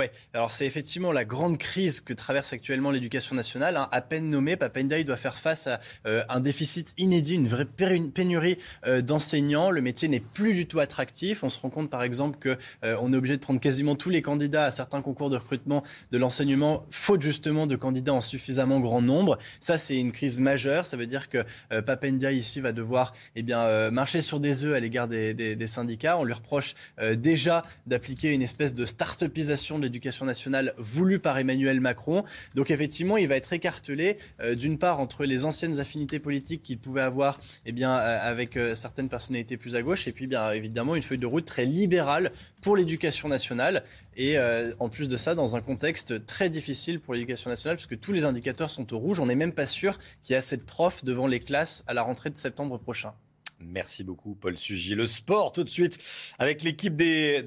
Oui, 0.00 0.06
alors 0.32 0.50
c'est 0.50 0.64
effectivement 0.64 1.12
la 1.12 1.26
grande 1.26 1.58
crise 1.58 2.00
que 2.00 2.14
traverse 2.14 2.54
actuellement 2.54 2.90
l'éducation 2.90 3.36
nationale. 3.36 3.76
Hein. 3.76 3.86
À 3.92 4.00
peine 4.00 4.30
nommé, 4.30 4.56
Papendaï 4.56 5.04
doit 5.04 5.18
faire 5.18 5.36
face 5.36 5.66
à 5.66 5.78
euh, 6.06 6.22
un 6.30 6.40
déficit 6.40 6.94
inédit, 6.96 7.34
une 7.34 7.48
vraie 7.48 7.66
pénurie 7.66 8.56
euh, 8.86 9.02
d'enseignants. 9.02 9.70
Le 9.70 9.82
métier 9.82 10.08
n'est 10.08 10.20
plus 10.20 10.54
du 10.54 10.66
tout 10.66 10.80
attractif. 10.80 11.44
On 11.44 11.50
se 11.50 11.60
rend 11.60 11.68
compte 11.68 11.90
par 11.90 12.02
exemple 12.02 12.38
qu'on 12.42 12.56
euh, 12.82 12.96
on 13.02 13.12
est 13.12 13.16
obligé 13.16 13.36
de 13.36 13.42
prendre 13.42 13.60
quasiment 13.60 13.94
tous 13.94 14.08
les 14.08 14.22
candidats 14.22 14.64
à 14.64 14.70
certains 14.70 15.02
concours 15.02 15.28
de 15.28 15.36
recrutement 15.36 15.82
de 16.12 16.16
l'enseignement, 16.16 16.86
faute 16.90 17.20
justement 17.20 17.66
de 17.66 17.76
candidats 17.76 18.14
en 18.14 18.22
suffisamment 18.22 18.80
grand 18.80 19.02
nombre. 19.02 19.36
Ça, 19.60 19.76
c'est 19.76 19.98
une 19.98 20.12
crise 20.12 20.40
majeure. 20.40 20.86
Ça 20.86 20.96
veut 20.96 21.06
dire 21.06 21.28
que 21.28 21.44
Papendia 21.82 22.32
ici 22.32 22.60
va 22.60 22.72
devoir 22.72 23.12
eh 23.36 23.42
bien, 23.42 23.90
marcher 23.90 24.22
sur 24.22 24.40
des 24.40 24.64
œufs 24.64 24.74
à 24.74 24.80
l'égard 24.80 25.08
des, 25.08 25.34
des, 25.34 25.56
des, 25.56 25.66
syndicats. 25.66 26.16
On 26.16 26.24
lui 26.24 26.32
reproche 26.32 26.74
déjà 27.16 27.64
d'appliquer 27.86 28.32
une 28.32 28.40
espèce 28.40 28.74
de 28.74 28.86
start-upisation 28.86 29.78
de 29.78 29.89
l'éducation 29.90 30.24
nationale 30.24 30.72
voulue 30.78 31.18
par 31.18 31.36
Emmanuel 31.38 31.80
Macron. 31.80 32.24
Donc 32.54 32.70
effectivement, 32.70 33.16
il 33.16 33.28
va 33.28 33.36
être 33.36 33.52
écartelé 33.52 34.18
euh, 34.40 34.54
d'une 34.54 34.78
part 34.78 35.00
entre 35.00 35.24
les 35.24 35.44
anciennes 35.44 35.80
affinités 35.80 36.18
politiques 36.18 36.62
qu'il 36.62 36.78
pouvait 36.78 37.00
avoir 37.00 37.40
eh 37.66 37.72
bien, 37.72 37.96
euh, 37.96 38.18
avec 38.22 38.56
euh, 38.56 38.74
certaines 38.74 39.08
personnalités 39.08 39.56
plus 39.56 39.76
à 39.76 39.82
gauche 39.82 40.06
et 40.06 40.12
puis 40.12 40.26
bien 40.26 40.52
évidemment 40.52 40.94
une 40.94 41.02
feuille 41.02 41.18
de 41.18 41.26
route 41.26 41.44
très 41.44 41.64
libérale 41.64 42.30
pour 42.60 42.76
l'éducation 42.76 43.28
nationale 43.28 43.82
et 44.16 44.36
en 44.78 44.88
plus 44.90 45.08
de 45.08 45.16
ça 45.16 45.34
dans 45.34 45.56
un 45.56 45.60
contexte 45.60 46.26
très 46.26 46.50
difficile 46.50 47.00
pour 47.00 47.14
l'éducation 47.14 47.48
nationale 47.48 47.76
puisque 47.76 47.98
tous 47.98 48.12
les 48.12 48.24
indicateurs 48.24 48.70
sont 48.70 48.92
au 48.92 48.98
rouge. 48.98 49.18
On 49.18 49.26
n'est 49.26 49.34
même 49.34 49.52
pas 49.52 49.66
sûr 49.66 49.98
qu'il 50.22 50.34
y 50.34 50.36
assez 50.36 50.56
de 50.56 50.62
profs 50.62 51.04
devant 51.04 51.26
les 51.26 51.40
classes 51.40 51.84
à 51.86 51.94
la 51.94 52.02
rentrée 52.02 52.30
de 52.30 52.36
septembre 52.36 52.78
prochain. 52.78 53.14
Merci 53.60 54.04
beaucoup, 54.04 54.34
Paul 54.34 54.56
Sugy. 54.56 54.94
Le 54.94 55.06
sport, 55.06 55.52
tout 55.52 55.64
de 55.64 55.68
suite, 55.68 55.98
avec 56.38 56.62
l'équipe 56.62 56.96
de 56.96 57.40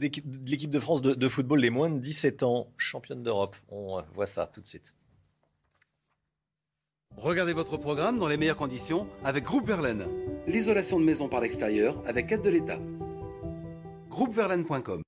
l'équipe 0.49 0.69
de 0.69 0.79
France 0.79 1.01
de, 1.01 1.13
de, 1.13 1.27
football, 1.27 1.59
les 1.59 1.69
moins 1.69 1.89
de 1.89 1.99
17 1.99 2.43
ans, 2.43 2.71
championne 2.77 3.23
d'Europe. 3.23 3.55
On 3.69 4.01
voit 4.13 4.27
ça 4.27 4.47
tout 4.47 4.61
de 4.61 4.67
suite. 4.67 4.93
Regardez 7.17 7.53
votre 7.53 7.77
programme 7.77 8.19
dans 8.19 8.27
les 8.27 8.37
meilleures 8.37 8.57
conditions 8.57 9.07
avec 9.23 9.43
Groupe 9.43 9.67
Verlaine. 9.67 10.07
L'isolation 10.47 10.99
de 10.99 11.05
maison 11.05 11.29
par 11.29 11.41
l'extérieur 11.41 12.01
avec 12.05 12.31
aide 12.31 12.41
de 12.41 12.49
l'État. 12.49 12.79
Groupeverlaine.com 14.09 15.01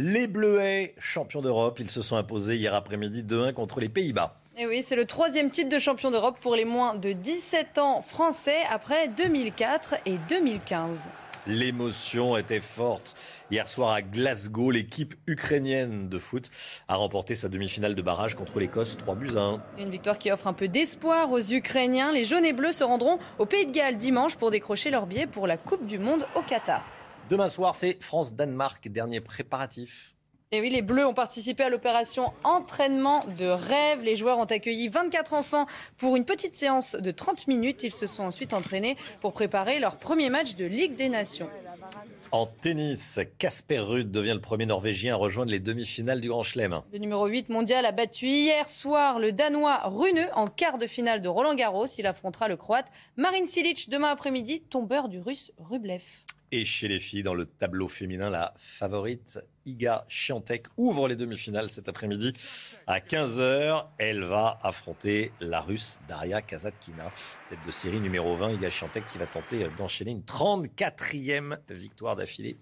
Les 0.00 0.28
Bleuets, 0.28 0.94
champions 1.00 1.42
d'Europe, 1.42 1.80
ils 1.80 1.90
se 1.90 2.02
sont 2.02 2.14
imposés 2.14 2.54
hier 2.54 2.72
après-midi 2.72 3.24
2-1 3.24 3.52
contre 3.52 3.80
les 3.80 3.88
Pays-Bas. 3.88 4.38
Et 4.56 4.64
oui, 4.64 4.80
c'est 4.80 4.94
le 4.94 5.06
troisième 5.06 5.50
titre 5.50 5.70
de 5.70 5.78
champion 5.80 6.12
d'Europe 6.12 6.38
pour 6.40 6.54
les 6.54 6.64
moins 6.64 6.94
de 6.94 7.10
17 7.10 7.78
ans 7.78 8.00
français 8.00 8.58
après 8.70 9.08
2004 9.08 9.96
et 10.06 10.18
2015. 10.28 11.10
L'émotion 11.48 12.36
était 12.36 12.60
forte. 12.60 13.16
Hier 13.50 13.66
soir 13.66 13.90
à 13.90 14.00
Glasgow, 14.00 14.70
l'équipe 14.70 15.16
ukrainienne 15.26 16.08
de 16.08 16.18
foot 16.20 16.48
a 16.86 16.94
remporté 16.94 17.34
sa 17.34 17.48
demi-finale 17.48 17.96
de 17.96 18.02
barrage 18.02 18.36
contre 18.36 18.60
l'Écosse 18.60 18.96
3 18.98 19.16
buts 19.16 19.34
à 19.34 19.40
1. 19.40 19.62
Une 19.80 19.90
victoire 19.90 20.18
qui 20.20 20.30
offre 20.30 20.46
un 20.46 20.52
peu 20.52 20.68
d'espoir 20.68 21.32
aux 21.32 21.40
Ukrainiens. 21.40 22.12
Les 22.12 22.24
jaunes 22.24 22.44
et 22.44 22.52
bleus 22.52 22.70
se 22.70 22.84
rendront 22.84 23.18
au 23.40 23.46
Pays 23.46 23.66
de 23.66 23.72
Galles 23.72 23.96
dimanche 23.96 24.36
pour 24.36 24.52
décrocher 24.52 24.90
leur 24.90 25.06
billet 25.06 25.26
pour 25.26 25.48
la 25.48 25.56
Coupe 25.56 25.86
du 25.86 25.98
Monde 25.98 26.24
au 26.36 26.42
Qatar. 26.42 26.84
Demain 27.30 27.48
soir, 27.48 27.74
c'est 27.74 28.02
France-Danemark, 28.02 28.88
dernier 28.88 29.20
préparatif. 29.20 30.14
Et 30.50 30.62
oui, 30.62 30.70
les 30.70 30.80
Bleus 30.80 31.06
ont 31.06 31.12
participé 31.12 31.62
à 31.62 31.68
l'opération 31.68 32.32
entraînement 32.42 33.22
de 33.38 33.44
rêve. 33.44 34.02
Les 34.02 34.16
joueurs 34.16 34.38
ont 34.38 34.46
accueilli 34.46 34.88
24 34.88 35.34
enfants 35.34 35.66
pour 35.98 36.16
une 36.16 36.24
petite 36.24 36.54
séance 36.54 36.94
de 36.94 37.10
30 37.10 37.46
minutes. 37.46 37.82
Ils 37.82 37.92
se 37.92 38.06
sont 38.06 38.22
ensuite 38.22 38.54
entraînés 38.54 38.96
pour 39.20 39.34
préparer 39.34 39.78
leur 39.78 39.98
premier 39.98 40.30
match 40.30 40.56
de 40.56 40.64
Ligue 40.64 40.96
des 40.96 41.10
Nations. 41.10 41.50
En 42.32 42.46
tennis, 42.46 43.20
Casper 43.38 43.80
Ruud 43.80 44.10
devient 44.10 44.32
le 44.32 44.40
premier 44.40 44.64
Norvégien 44.64 45.12
à 45.12 45.16
rejoindre 45.18 45.50
les 45.50 45.60
demi-finales 45.60 46.22
du 46.22 46.30
Grand 46.30 46.42
Chelem. 46.42 46.80
Le 46.94 46.98
numéro 46.98 47.26
8 47.26 47.50
mondial 47.50 47.84
a 47.84 47.92
battu 47.92 48.26
hier 48.26 48.70
soir 48.70 49.18
le 49.18 49.32
Danois 49.32 49.82
Rune 49.84 50.28
en 50.34 50.46
quart 50.46 50.78
de 50.78 50.86
finale 50.86 51.20
de 51.20 51.28
Roland 51.28 51.54
Garros. 51.54 51.86
Il 51.98 52.06
affrontera 52.06 52.48
le 52.48 52.56
Croate 52.56 52.90
Marin 53.18 53.44
Cilic 53.44 53.90
demain 53.90 54.08
après-midi, 54.08 54.62
tombeur 54.62 55.10
du 55.10 55.20
Russe 55.20 55.52
Rublev. 55.58 56.02
Et 56.50 56.64
chez 56.64 56.88
les 56.88 56.98
filles, 56.98 57.22
dans 57.22 57.34
le 57.34 57.44
tableau 57.44 57.88
féminin, 57.88 58.30
la 58.30 58.54
favorite 58.56 59.38
Iga 59.66 60.06
Chiantek 60.08 60.66
ouvre 60.78 61.06
les 61.06 61.14
demi-finales 61.14 61.68
cet 61.68 61.90
après-midi 61.90 62.32
à 62.86 63.00
15h. 63.00 63.84
Elle 63.98 64.24
va 64.24 64.58
affronter 64.62 65.30
la 65.40 65.60
Russe 65.60 65.98
Daria 66.08 66.40
Kazatkina, 66.40 67.12
tête 67.50 67.58
de 67.66 67.70
série 67.70 68.00
numéro 68.00 68.34
20. 68.34 68.52
Iga 68.52 68.70
Chiantek 68.70 69.06
qui 69.08 69.18
va 69.18 69.26
tenter 69.26 69.68
d'enchaîner 69.76 70.12
une 70.12 70.22
34e 70.22 71.58
victoire 71.68 72.16
d'affilée 72.16 72.56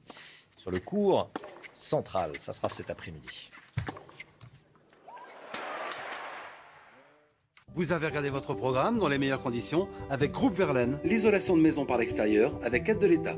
sur 0.57 0.73
le 0.73 0.81
cours 0.81 1.31
central. 1.73 2.33
Ça 2.39 2.53
sera 2.53 2.69
cet 2.69 2.91
après-midi. 2.91 3.53
Vous 7.77 7.93
avez 7.93 8.07
regardé 8.07 8.31
votre 8.31 8.55
programme 8.55 8.99
dans 8.99 9.09
les 9.09 9.19
meilleures 9.19 9.43
conditions 9.43 9.87
avec 10.11 10.33
Groupe 10.33 10.55
Verlaine, 10.55 10.99
l'isolation 11.05 11.57
de 11.57 11.63
maison 11.63 11.85
par 11.85 11.99
l'extérieur 11.99 12.59
avec 12.65 12.89
aide 12.89 12.99
de 12.99 13.07
l'État. 13.07 13.37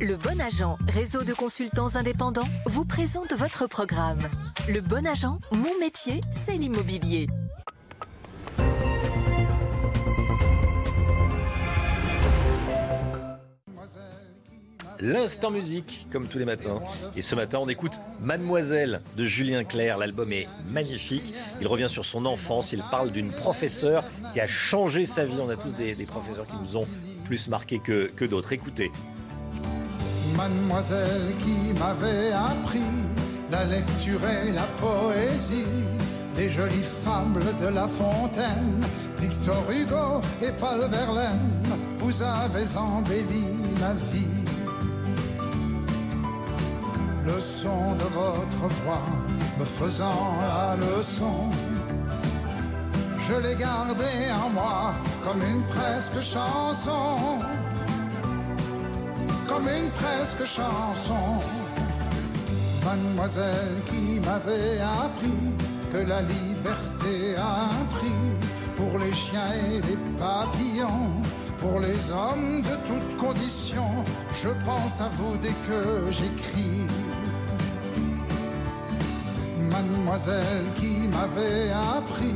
Le 0.00 0.16
Bon 0.16 0.40
Agent, 0.40 0.78
réseau 0.88 1.24
de 1.24 1.34
consultants 1.34 1.94
indépendants, 1.94 2.48
vous 2.64 2.86
présente 2.86 3.34
votre 3.34 3.66
programme. 3.66 4.30
Le 4.66 4.80
Bon 4.80 5.06
Agent, 5.06 5.40
mon 5.52 5.78
métier, 5.78 6.20
c'est 6.46 6.56
l'immobilier. 6.56 7.26
L'instant 15.00 15.50
musique, 15.50 16.06
comme 16.10 16.26
tous 16.26 16.38
les 16.38 16.44
matins. 16.44 16.80
Et 17.16 17.22
ce 17.22 17.34
matin, 17.34 17.58
on 17.60 17.68
écoute 17.68 18.00
Mademoiselle 18.20 19.02
de 19.16 19.24
Julien 19.24 19.64
Clerc. 19.64 19.98
L'album 19.98 20.32
est 20.32 20.48
magnifique. 20.70 21.34
Il 21.60 21.66
revient 21.66 21.88
sur 21.88 22.04
son 22.04 22.24
enfance. 22.24 22.72
Il 22.72 22.82
parle 22.90 23.10
d'une 23.10 23.30
professeure 23.30 24.04
qui 24.32 24.40
a 24.40 24.46
changé 24.46 25.06
sa 25.06 25.24
vie. 25.24 25.36
On 25.40 25.50
a 25.50 25.56
tous 25.56 25.76
des, 25.76 25.94
professeurs 26.06 26.46
qui 26.46 26.56
nous 26.62 26.76
ont 26.76 26.86
plus 27.24 27.48
marqué 27.48 27.78
que, 27.78 28.10
que 28.14 28.24
d'autres. 28.24 28.52
Écoutez. 28.52 28.90
Mademoiselle 30.36 31.32
qui 31.38 31.72
m'avait 31.78 32.32
appris 32.32 32.82
la 33.50 33.64
lecture 33.64 34.20
et 34.24 34.52
la 34.52 34.66
poésie, 34.80 35.64
les 36.36 36.48
jolies 36.48 36.82
fables 36.82 37.44
de 37.62 37.68
La 37.68 37.86
Fontaine, 37.86 38.80
Victor 39.20 39.64
Hugo 39.70 40.20
et 40.42 40.52
Paul 40.58 40.80
Verlaine, 40.90 41.62
vous 41.98 42.22
avez 42.22 42.76
embelli 42.76 43.46
ma 43.80 43.94
vie. 44.12 44.35
Le 47.26 47.40
son 47.40 47.94
de 47.96 48.04
votre 48.04 48.74
voix 48.82 49.08
me 49.58 49.64
faisant 49.64 50.36
la 50.40 50.76
leçon, 50.76 51.50
je 53.18 53.34
l'ai 53.34 53.56
gardé 53.56 54.04
en 54.44 54.50
moi 54.50 54.94
comme 55.24 55.42
une 55.42 55.62
presque 55.64 56.20
chanson 56.20 57.40
comme 59.56 59.68
une 59.68 59.90
presque 59.90 60.44
chanson. 60.44 61.38
Mademoiselle 62.84 63.76
qui 63.86 64.20
m'avait 64.20 64.80
appris 64.80 65.54
que 65.90 65.98
la 65.98 66.20
liberté 66.22 67.36
a 67.36 67.64
un 67.64 67.84
prix 67.96 68.36
pour 68.76 68.98
les 68.98 69.12
chiens 69.12 69.52
et 69.70 69.80
les 69.80 69.98
papillons, 70.18 71.10
pour 71.58 71.80
les 71.80 72.10
hommes 72.10 72.62
de 72.62 72.76
toutes 72.86 73.16
conditions. 73.16 74.04
Je 74.32 74.50
pense 74.64 75.00
à 75.00 75.08
vous 75.16 75.36
dès 75.38 75.56
que 75.68 76.12
j'écris. 76.12 76.86
Mademoiselle 79.76 80.64
qui 80.76 81.06
m'avait 81.08 81.70
appris 81.70 82.34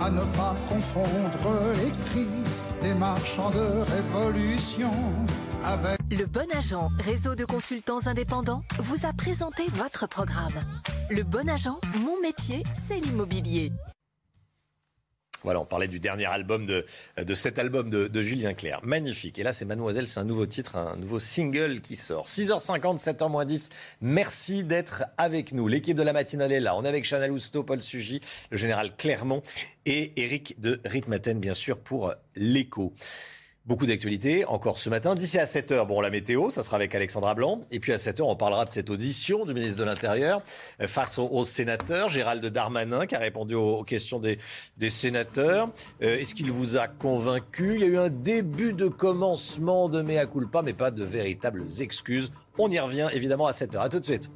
à 0.00 0.08
ne 0.08 0.20
pas 0.36 0.54
confondre 0.68 1.50
les 1.74 1.90
cris 2.10 2.44
des 2.80 2.94
marchands 2.94 3.50
de 3.50 3.82
révolution 3.90 4.92
avec 5.64 5.98
Le 6.12 6.26
Bon 6.26 6.46
Agent, 6.56 6.88
réseau 7.00 7.34
de 7.34 7.44
consultants 7.44 8.06
indépendants, 8.06 8.62
vous 8.78 9.04
a 9.04 9.12
présenté 9.12 9.64
votre 9.74 10.06
programme. 10.06 10.62
Le 11.10 11.24
Bon 11.24 11.48
Agent, 11.48 11.80
mon 12.04 12.20
métier, 12.20 12.62
c'est 12.86 13.00
l'immobilier. 13.00 13.72
Voilà, 15.46 15.60
on 15.60 15.64
parlait 15.64 15.86
du 15.86 16.00
dernier 16.00 16.24
album 16.24 16.66
de, 16.66 16.84
de 17.16 17.34
cet 17.34 17.60
album 17.60 17.88
de, 17.88 18.20
Julien 18.20 18.52
Clerc. 18.52 18.80
Magnifique. 18.82 19.38
Et 19.38 19.44
là, 19.44 19.52
c'est 19.52 19.64
Mademoiselle, 19.64 20.08
c'est 20.08 20.18
un 20.18 20.24
nouveau 20.24 20.44
titre, 20.44 20.74
un 20.74 20.96
nouveau 20.96 21.20
single 21.20 21.80
qui 21.82 21.94
sort. 21.94 22.26
6h50, 22.26 22.98
7h10. 22.98 23.70
Merci 24.00 24.64
d'être 24.64 25.04
avec 25.16 25.52
nous. 25.52 25.68
L'équipe 25.68 25.96
de 25.96 26.02
la 26.02 26.12
matinale 26.12 26.50
est 26.50 26.58
là. 26.58 26.74
On 26.74 26.84
est 26.84 26.88
avec 26.88 27.04
Chanel 27.04 27.30
Housteau, 27.30 27.62
Paul 27.62 27.80
Sugy, 27.80 28.20
le 28.50 28.56
général 28.56 28.96
Clermont 28.96 29.40
et 29.84 30.20
Eric 30.20 30.60
de 30.60 30.80
Ritmaten, 30.84 31.38
bien 31.38 31.54
sûr, 31.54 31.78
pour 31.78 32.12
l'écho. 32.34 32.92
Beaucoup 33.66 33.86
d'actualités 33.86 34.44
encore 34.44 34.78
ce 34.78 34.88
matin. 34.88 35.16
D'ici 35.16 35.40
à 35.40 35.44
7h, 35.44 35.88
bon, 35.88 36.00
la 36.00 36.08
météo, 36.08 36.50
ça 36.50 36.62
sera 36.62 36.76
avec 36.76 36.94
Alexandra 36.94 37.34
Blanc. 37.34 37.62
Et 37.72 37.80
puis 37.80 37.92
à 37.92 37.96
7h, 37.96 38.22
on 38.22 38.36
parlera 38.36 38.64
de 38.64 38.70
cette 38.70 38.90
audition 38.90 39.44
du 39.44 39.54
ministre 39.54 39.78
de 39.78 39.82
l'Intérieur 39.82 40.40
euh, 40.80 40.86
face 40.86 41.18
aux, 41.18 41.26
aux 41.26 41.42
sénateurs. 41.42 42.08
Gérald 42.08 42.46
Darmanin 42.46 43.06
qui 43.06 43.16
a 43.16 43.18
répondu 43.18 43.56
aux, 43.56 43.82
questions 43.82 44.20
des, 44.20 44.38
des 44.76 44.90
sénateurs. 44.90 45.70
Euh, 46.00 46.16
Est-ce 46.16 46.36
qu'il 46.36 46.52
vous 46.52 46.76
a 46.76 46.86
convaincu? 46.86 47.74
Il 47.74 47.80
y 47.80 47.84
a 47.84 47.88
eu 47.88 47.98
un 47.98 48.08
début 48.08 48.72
de 48.72 48.86
commencement 48.86 49.88
de 49.88 50.00
mea 50.00 50.26
culpa, 50.26 50.62
mais 50.62 50.72
pas 50.72 50.92
de 50.92 51.02
véritables 51.02 51.64
excuses. 51.80 52.30
On 52.58 52.70
y 52.70 52.78
revient 52.78 53.08
évidemment 53.12 53.48
à 53.48 53.50
7h. 53.50 53.80
À 53.80 53.88
tout 53.88 53.98
de 53.98 54.04
suite. 54.04 54.30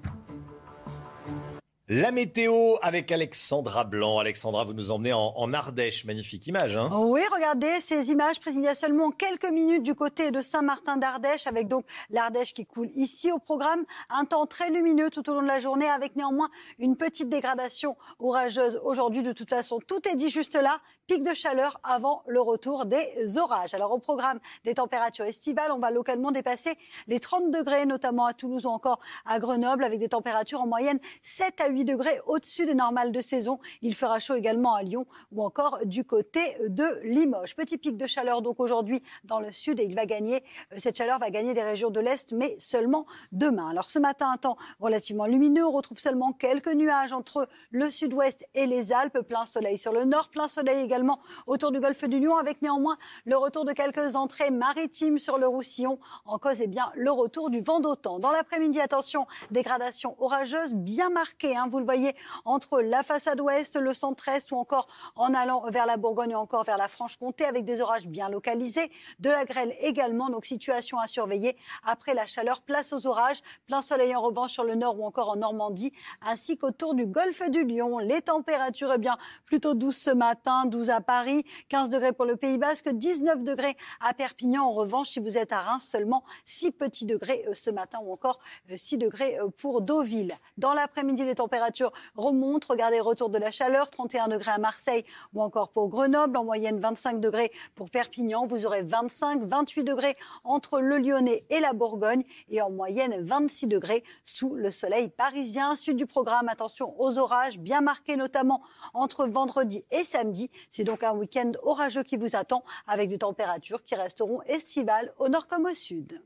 La 1.92 2.12
météo 2.12 2.76
avec 2.82 3.10
Alexandra 3.10 3.82
Blanc. 3.82 4.20
Alexandra, 4.20 4.62
vous 4.62 4.74
nous 4.74 4.92
emmenez 4.92 5.12
en, 5.12 5.52
Ardèche. 5.52 6.04
Magnifique 6.04 6.46
image. 6.46 6.76
Hein 6.76 6.88
Oh 6.92 7.06
oui, 7.08 7.20
regardez 7.34 7.80
ces 7.80 8.12
images 8.12 8.38
prises 8.38 8.54
il 8.54 8.62
y 8.62 8.68
a 8.68 8.76
seulement 8.76 9.10
quelques 9.10 9.50
minutes 9.50 9.82
du 9.82 9.96
côté 9.96 10.30
de 10.30 10.40
Saint-Martin 10.40 10.98
d'Ardèche, 10.98 11.48
avec 11.48 11.66
donc 11.66 11.84
l'Ardèche 12.10 12.54
qui 12.54 12.64
coule 12.64 12.90
ici 12.94 13.32
au 13.32 13.40
programme. 13.40 13.84
Un 14.08 14.24
temps 14.24 14.46
très 14.46 14.70
lumineux 14.70 15.10
tout 15.10 15.28
au 15.28 15.34
long 15.34 15.42
de 15.42 15.48
la 15.48 15.58
journée, 15.58 15.88
avec 15.88 16.14
néanmoins 16.14 16.48
une 16.78 16.96
petite 16.96 17.28
dégradation 17.28 17.96
orageuse 18.20 18.80
aujourd'hui. 18.84 19.24
De 19.24 19.32
toute 19.32 19.50
façon, 19.50 19.80
tout 19.84 20.08
est 20.08 20.14
dit 20.14 20.30
juste 20.30 20.54
là. 20.54 20.80
Pic 21.10 21.24
de 21.24 21.34
chaleur 21.34 21.80
avant 21.82 22.22
le 22.28 22.40
retour 22.40 22.86
des 22.86 23.36
orages. 23.36 23.74
Alors 23.74 23.90
au 23.90 23.98
programme 23.98 24.38
des 24.62 24.74
températures 24.74 25.24
estivales, 25.24 25.72
on 25.72 25.80
va 25.80 25.90
localement 25.90 26.30
dépasser 26.30 26.78
les 27.08 27.18
30 27.18 27.50
degrés, 27.50 27.84
notamment 27.84 28.26
à 28.26 28.32
Toulouse 28.32 28.64
ou 28.64 28.68
encore 28.68 29.00
à 29.26 29.40
Grenoble, 29.40 29.82
avec 29.82 29.98
des 29.98 30.10
températures 30.10 30.62
en 30.62 30.68
moyenne 30.68 31.00
7 31.22 31.62
à 31.62 31.68
8 31.68 31.84
degrés 31.84 32.20
au-dessus 32.28 32.64
des 32.64 32.74
normales 32.74 33.10
de 33.10 33.20
saison. 33.20 33.58
Il 33.82 33.96
fera 33.96 34.20
chaud 34.20 34.36
également 34.36 34.76
à 34.76 34.84
Lyon 34.84 35.04
ou 35.32 35.42
encore 35.42 35.80
du 35.84 36.04
côté 36.04 36.56
de 36.68 37.00
Limoges. 37.02 37.56
Petit 37.56 37.76
pic 37.76 37.96
de 37.96 38.06
chaleur 38.06 38.40
donc 38.40 38.60
aujourd'hui 38.60 39.02
dans 39.24 39.40
le 39.40 39.50
sud 39.50 39.80
et 39.80 39.86
il 39.86 39.96
va 39.96 40.06
gagner, 40.06 40.44
euh, 40.72 40.76
cette 40.78 40.96
chaleur 40.96 41.18
va 41.18 41.30
gagner 41.30 41.54
les 41.54 41.64
régions 41.64 41.90
de 41.90 41.98
l'Est, 41.98 42.30
mais 42.30 42.54
seulement 42.60 43.04
demain. 43.32 43.68
Alors 43.70 43.90
ce 43.90 43.98
matin, 43.98 44.30
un 44.30 44.36
temps 44.36 44.56
relativement 44.78 45.26
lumineux. 45.26 45.66
On 45.66 45.72
retrouve 45.72 45.98
seulement 45.98 46.32
quelques 46.32 46.72
nuages 46.72 47.12
entre 47.12 47.48
le 47.72 47.90
sud-ouest 47.90 48.46
et 48.54 48.66
les 48.66 48.92
Alpes. 48.92 49.18
Plein 49.22 49.44
soleil 49.44 49.76
sur 49.76 49.90
le 49.90 50.04
nord, 50.04 50.28
plein 50.28 50.46
soleil 50.46 50.84
également 50.84 50.99
autour 51.46 51.72
du 51.72 51.80
golfe 51.80 52.04
du 52.04 52.18
Lion, 52.18 52.36
avec 52.36 52.62
néanmoins 52.62 52.96
le 53.24 53.36
retour 53.36 53.64
de 53.64 53.72
quelques 53.72 54.16
entrées 54.16 54.50
maritimes 54.50 55.18
sur 55.18 55.38
le 55.38 55.46
Roussillon. 55.46 55.98
En 56.24 56.38
cause, 56.38 56.60
eh 56.60 56.66
bien, 56.66 56.90
le 56.94 57.10
retour 57.10 57.50
du 57.50 57.60
vent 57.60 57.80
d'automne. 57.80 58.20
Dans 58.20 58.30
l'après-midi, 58.30 58.80
attention, 58.80 59.26
dégradation 59.50 60.16
orageuse 60.18 60.74
bien 60.74 61.10
marquée. 61.10 61.56
Hein, 61.56 61.68
vous 61.70 61.78
le 61.78 61.84
voyez 61.84 62.14
entre 62.44 62.80
la 62.80 63.02
façade 63.02 63.40
ouest, 63.40 63.76
le 63.76 63.94
centre-est 63.94 64.52
ou 64.52 64.56
encore 64.56 64.88
en 65.16 65.34
allant 65.34 65.64
vers 65.70 65.86
la 65.86 65.96
Bourgogne 65.96 66.34
ou 66.34 66.38
encore 66.38 66.64
vers 66.64 66.78
la 66.78 66.88
Franche-Comté 66.88 67.44
avec 67.44 67.64
des 67.64 67.80
orages 67.80 68.06
bien 68.06 68.28
localisés. 68.28 68.90
De 69.18 69.30
la 69.30 69.44
grêle 69.44 69.74
également, 69.80 70.30
donc 70.30 70.44
situation 70.44 70.98
à 70.98 71.06
surveiller. 71.06 71.56
Après 71.84 72.14
la 72.14 72.26
chaleur, 72.26 72.60
place 72.62 72.92
aux 72.92 73.06
orages. 73.06 73.40
Plein 73.66 73.80
soleil 73.80 74.14
en 74.14 74.20
revanche 74.20 74.52
sur 74.52 74.64
le 74.64 74.74
nord 74.74 74.98
ou 74.98 75.04
encore 75.04 75.30
en 75.30 75.36
Normandie, 75.36 75.92
ainsi 76.22 76.56
qu'autour 76.56 76.94
du 76.94 77.06
golfe 77.06 77.48
du 77.50 77.64
Lion. 77.64 77.98
Les 77.98 78.22
températures, 78.22 78.92
eh 78.94 78.98
bien, 78.98 79.16
plutôt 79.46 79.74
douces 79.74 79.98
ce 79.98 80.10
matin, 80.10 80.66
12 80.66 80.89
à 80.90 81.00
Paris, 81.00 81.44
15 81.68 81.88
degrés 81.88 82.12
pour 82.12 82.24
le 82.24 82.36
Pays 82.36 82.58
Basque, 82.58 82.88
19 82.88 83.44
degrés 83.44 83.76
à 84.00 84.14
Perpignan. 84.14 84.64
En 84.64 84.72
revanche, 84.72 85.10
si 85.10 85.20
vous 85.20 85.38
êtes 85.38 85.52
à 85.52 85.60
Reims, 85.60 85.84
seulement 85.84 86.24
6 86.44 86.72
petits 86.72 87.06
degrés 87.06 87.44
euh, 87.48 87.54
ce 87.54 87.70
matin 87.70 87.98
ou 88.02 88.12
encore 88.12 88.40
euh, 88.70 88.76
6 88.76 88.98
degrés 88.98 89.38
euh, 89.38 89.48
pour 89.48 89.82
Deauville. 89.82 90.34
Dans 90.58 90.72
l'après-midi, 90.72 91.24
les 91.24 91.34
températures 91.34 91.92
remontent. 92.16 92.66
Regardez, 92.68 93.00
retour 93.00 93.30
de 93.30 93.38
la 93.38 93.50
chaleur, 93.50 93.90
31 93.90 94.28
degrés 94.28 94.50
à 94.50 94.58
Marseille 94.58 95.04
ou 95.34 95.42
encore 95.42 95.70
pour 95.70 95.88
Grenoble. 95.88 96.36
En 96.36 96.44
moyenne, 96.44 96.78
25 96.78 97.20
degrés 97.20 97.50
pour 97.74 97.90
Perpignan. 97.90 98.46
Vous 98.46 98.66
aurez 98.66 98.82
25, 98.82 99.42
28 99.42 99.84
degrés 99.84 100.16
entre 100.44 100.80
le 100.80 100.98
Lyonnais 100.98 101.44
et 101.50 101.60
la 101.60 101.72
Bourgogne 101.72 102.24
et 102.48 102.60
en 102.62 102.70
moyenne 102.70 103.16
26 103.20 103.66
degrés 103.66 104.04
sous 104.24 104.54
le 104.54 104.70
soleil 104.70 105.08
parisien. 105.08 105.76
Suite 105.76 105.96
du 105.96 106.06
programme, 106.06 106.48
attention 106.48 106.94
aux 107.00 107.18
orages 107.18 107.58
bien 107.58 107.80
marqués 107.80 108.16
notamment 108.16 108.62
entre 108.94 109.26
vendredi 109.26 109.82
et 109.90 110.04
samedi. 110.04 110.50
C'est 110.70 110.84
donc 110.84 111.02
un 111.02 111.12
week-end 111.12 111.52
orageux 111.64 112.04
qui 112.04 112.16
vous 112.16 112.36
attend 112.36 112.64
avec 112.86 113.08
des 113.08 113.18
températures 113.18 113.84
qui 113.84 113.96
resteront 113.96 114.40
estivales 114.42 115.12
au 115.18 115.28
nord 115.28 115.48
comme 115.48 115.66
au 115.66 115.74
sud. 115.74 116.22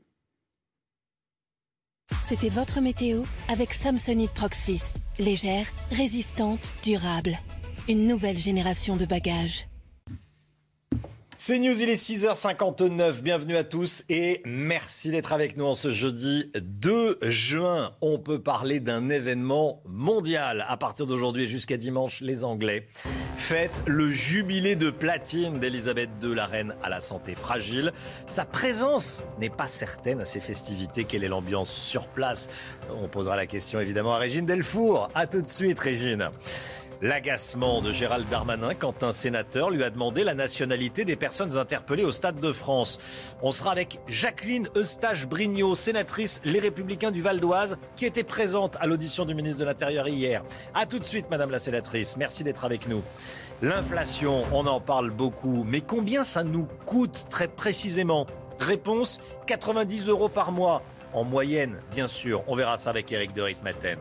C'était 2.23 2.49
votre 2.49 2.79
météo 2.79 3.23
avec 3.49 3.73
Samsonite 3.73 4.33
Proxys. 4.33 4.93
Légère, 5.17 5.67
résistante, 5.91 6.71
durable. 6.83 7.37
Une 7.89 8.07
nouvelle 8.07 8.37
génération 8.37 8.95
de 8.95 9.05
bagages. 9.05 9.67
C'est 11.37 11.59
News, 11.59 11.81
il 11.81 11.89
est 11.89 12.01
6h59. 12.01 13.19
Bienvenue 13.21 13.57
à 13.57 13.65
tous 13.65 14.05
et 14.07 14.41
merci 14.45 15.11
d'être 15.11 15.33
avec 15.33 15.57
nous 15.57 15.65
en 15.65 15.73
ce 15.73 15.91
jeudi 15.91 16.49
2 16.55 17.19
juin. 17.23 17.91
On 17.99 18.19
peut 18.19 18.41
parler 18.41 18.79
d'un 18.79 19.09
événement 19.09 19.81
mondial. 19.85 20.65
À 20.69 20.77
partir 20.77 21.05
d'aujourd'hui 21.05 21.45
jusqu'à 21.47 21.75
dimanche, 21.75 22.21
les 22.21 22.45
Anglais 22.45 22.87
fêtent 23.35 23.83
le 23.85 24.09
jubilé 24.11 24.77
de 24.77 24.89
platine 24.89 25.59
d'Elisabeth 25.59 26.09
II, 26.23 26.33
la 26.35 26.45
reine 26.45 26.73
à 26.81 26.87
la 26.87 27.01
santé 27.01 27.35
fragile. 27.35 27.91
Sa 28.27 28.45
présence 28.45 29.25
n'est 29.37 29.49
pas 29.49 29.67
certaine 29.67 30.21
à 30.21 30.25
ces 30.25 30.39
festivités. 30.39 31.03
Quelle 31.03 31.25
est 31.25 31.27
l'ambiance 31.27 31.69
sur 31.69 32.07
place? 32.07 32.47
On 32.89 33.09
posera 33.09 33.35
la 33.35 33.45
question 33.45 33.81
évidemment 33.81 34.15
à 34.15 34.19
Régine 34.19 34.45
Delfour. 34.45 35.09
À 35.13 35.27
tout 35.27 35.41
de 35.41 35.47
suite, 35.49 35.79
Régine. 35.79 36.29
L'agacement 37.05 37.83
de 37.83 37.91
Gérald 37.91 38.27
Darmanin 38.29 38.73
quand 38.73 39.03
un 39.03 39.11
sénateur 39.11 39.69
lui 39.69 39.83
a 39.83 39.91
demandé 39.91 40.23
la 40.23 40.33
nationalité 40.33 41.05
des 41.05 41.15
personnes 41.15 41.55
interpellées 41.55 42.03
au 42.03 42.11
Stade 42.11 42.39
de 42.39 42.51
France. 42.51 42.99
On 43.43 43.51
sera 43.51 43.73
avec 43.73 43.99
Jacqueline 44.07 44.67
Eustache-Brignot, 44.75 45.75
sénatrice 45.75 46.41
Les 46.45 46.59
Républicains 46.59 47.11
du 47.11 47.21
Val 47.21 47.39
d'Oise, 47.39 47.77
qui 47.95 48.07
était 48.07 48.23
présente 48.23 48.75
à 48.79 48.87
l'audition 48.87 49.23
du 49.23 49.35
ministre 49.35 49.59
de 49.59 49.65
l'Intérieur 49.65 50.07
hier. 50.07 50.41
A 50.73 50.87
tout 50.87 50.97
de 50.97 51.03
suite, 51.03 51.29
Madame 51.29 51.51
la 51.51 51.59
sénatrice. 51.59 52.17
Merci 52.17 52.43
d'être 52.43 52.65
avec 52.65 52.87
nous. 52.87 53.03
L'inflation, 53.61 54.41
on 54.51 54.65
en 54.65 54.81
parle 54.81 55.11
beaucoup, 55.11 55.63
mais 55.63 55.81
combien 55.81 56.23
ça 56.23 56.43
nous 56.43 56.67
coûte 56.87 57.27
très 57.29 57.47
précisément? 57.47 58.25
Réponse 58.59 59.21
90 59.45 60.09
euros 60.09 60.29
par 60.29 60.51
mois. 60.51 60.81
En 61.13 61.23
moyenne, 61.23 61.77
bien 61.93 62.07
sûr. 62.07 62.43
On 62.47 62.55
verra 62.55 62.79
ça 62.79 62.89
avec 62.89 63.11
Eric 63.11 63.35
de 63.35 63.43
Ritmaten. 63.43 63.99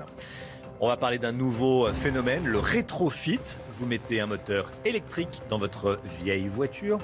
On 0.85 0.89
va 0.89 0.99
parler 0.99 1.17
d'un 1.17 1.33
nouveau 1.33 1.91
phénomène, 1.95 2.45
le 2.45 2.59
rétrofit. 2.59 3.41
Vous 3.79 3.87
mettez 3.87 4.21
un 4.21 4.27
moteur 4.27 4.71
électrique 4.85 5.41
dans 5.49 5.57
votre 5.57 5.99
vieille 6.21 6.47
voiture. 6.47 6.99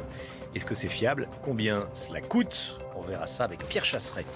Est-ce 0.55 0.67
que 0.67 0.75
c'est 0.75 0.87
fiable? 0.87 1.31
Combien 1.43 1.89
cela 1.95 2.21
coûte? 2.21 2.77
On 2.95 3.01
verra 3.01 3.27
ça 3.27 3.45
avec 3.45 3.67
Pierre 3.69 3.87
Chasseret. 3.87 4.27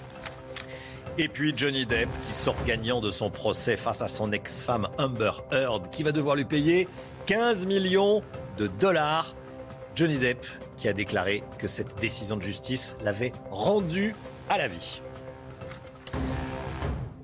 Et 1.19 1.27
puis 1.27 1.53
Johnny 1.55 1.85
Depp 1.85 2.09
qui 2.23 2.33
sort 2.33 2.55
gagnant 2.65 3.01
de 3.01 3.11
son 3.11 3.29
procès 3.29 3.77
face 3.77 4.01
à 4.01 4.07
son 4.07 4.31
ex-femme 4.31 4.87
Amber 4.97 5.33
Heard 5.51 5.91
qui 5.91 6.01
va 6.01 6.11
devoir 6.11 6.35
lui 6.35 6.45
payer 6.45 6.87
15 7.27 7.67
millions 7.67 8.23
de 8.57 8.65
dollars. 8.65 9.35
Johnny 9.93 10.17
Depp 10.17 10.43
qui 10.75 10.87
a 10.87 10.93
déclaré 10.93 11.43
que 11.59 11.67
cette 11.67 11.99
décision 11.99 12.35
de 12.35 12.41
justice 12.41 12.95
l'avait 13.03 13.31
rendu 13.51 14.15
à 14.49 14.57
la 14.57 14.67
vie. 14.67 15.01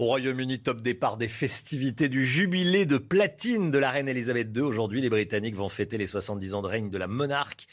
Au 0.02 0.06
Royaume-Uni, 0.06 0.58
top 0.58 0.82
départ 0.82 1.16
des 1.16 1.28
festivités 1.28 2.10
du 2.10 2.26
jubilé 2.26 2.88
de 2.88 2.98
platine 2.98 3.70
de 3.70 3.78
la 3.78 3.92
reine 3.92 4.10
Elisabeth 4.10 4.48
II. 4.56 4.64
Aujourd'hui, 4.64 5.00
les 5.00 5.12
Britanniques 5.12 5.54
vont 5.54 5.70
fêter 5.70 6.00
les 6.00 6.08
70 6.08 6.56
ans 6.56 6.64
de 6.64 6.68
règne 6.68 6.90
de 6.90 6.98
la 6.98 7.06
monarque 7.06 7.68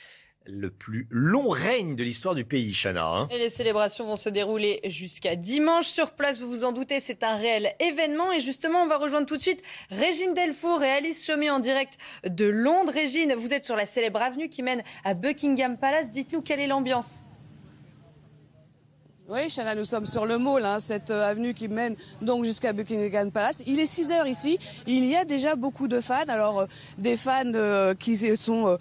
le 0.44 0.68
plus 0.68 1.08
long 1.10 1.48
règne 1.48 1.96
de 1.96 2.04
l'histoire 2.04 2.34
du 2.34 2.44
pays, 2.44 2.74
Chana. 2.74 3.06
Hein. 3.06 3.28
et 3.30 3.38
les 3.38 3.48
célébrations 3.48 4.04
vont 4.04 4.16
se 4.16 4.28
dérouler 4.28 4.80
jusqu'à 4.84 5.36
dimanche. 5.36 5.86
Sur 5.86 6.10
place, 6.10 6.38
vous 6.38 6.50
vous 6.50 6.64
en 6.64 6.72
doutez, 6.72 7.00
c'est 7.00 7.22
un 7.22 7.34
réel 7.34 7.72
événement. 7.80 8.30
Et 8.30 8.40
justement, 8.40 8.82
on 8.82 8.88
va 8.88 8.98
rejoindre 8.98 9.26
tout 9.26 9.38
de 9.38 9.42
suite 9.42 9.62
Régine 9.88 10.34
Delfour 10.34 10.82
et 10.82 10.90
Alice 10.90 11.24
Chaumet 11.24 11.48
en 11.48 11.60
direct 11.60 11.96
de 12.28 12.44
Londres. 12.44 12.92
Régine, 12.92 13.32
vous 13.38 13.54
êtes 13.54 13.64
sur 13.64 13.74
la 13.74 13.86
célèbre 13.86 14.20
avenue 14.20 14.50
qui 14.50 14.62
mène 14.62 14.82
à 15.02 15.14
Buckingham 15.14 15.78
Palace. 15.78 16.10
Dites-nous 16.10 16.42
quelle 16.42 16.60
est 16.60 16.66
l'ambiance? 16.66 17.22
Oui, 19.30 19.50
Chana, 19.54 19.74
nous 19.74 19.84
sommes 19.84 20.06
sur 20.06 20.24
le 20.24 20.38
Mall, 20.38 20.64
hein, 20.64 20.78
cette 20.80 21.10
euh, 21.10 21.28
avenue 21.28 21.52
qui 21.52 21.68
mène 21.68 21.96
donc 22.22 22.46
jusqu'à 22.46 22.72
Buckingham 22.72 23.30
Palace. 23.30 23.62
Il 23.66 23.78
est 23.78 23.84
6 23.84 24.10
heures 24.10 24.26
ici. 24.26 24.58
Il 24.86 25.04
y 25.04 25.16
a 25.16 25.26
déjà 25.26 25.54
beaucoup 25.54 25.86
de 25.86 26.00
fans. 26.00 26.24
Alors, 26.28 26.60
euh, 26.60 26.66
des 26.96 27.14
fans 27.14 27.42
euh, 27.52 27.92
qui 27.92 28.16
sont 28.38 28.78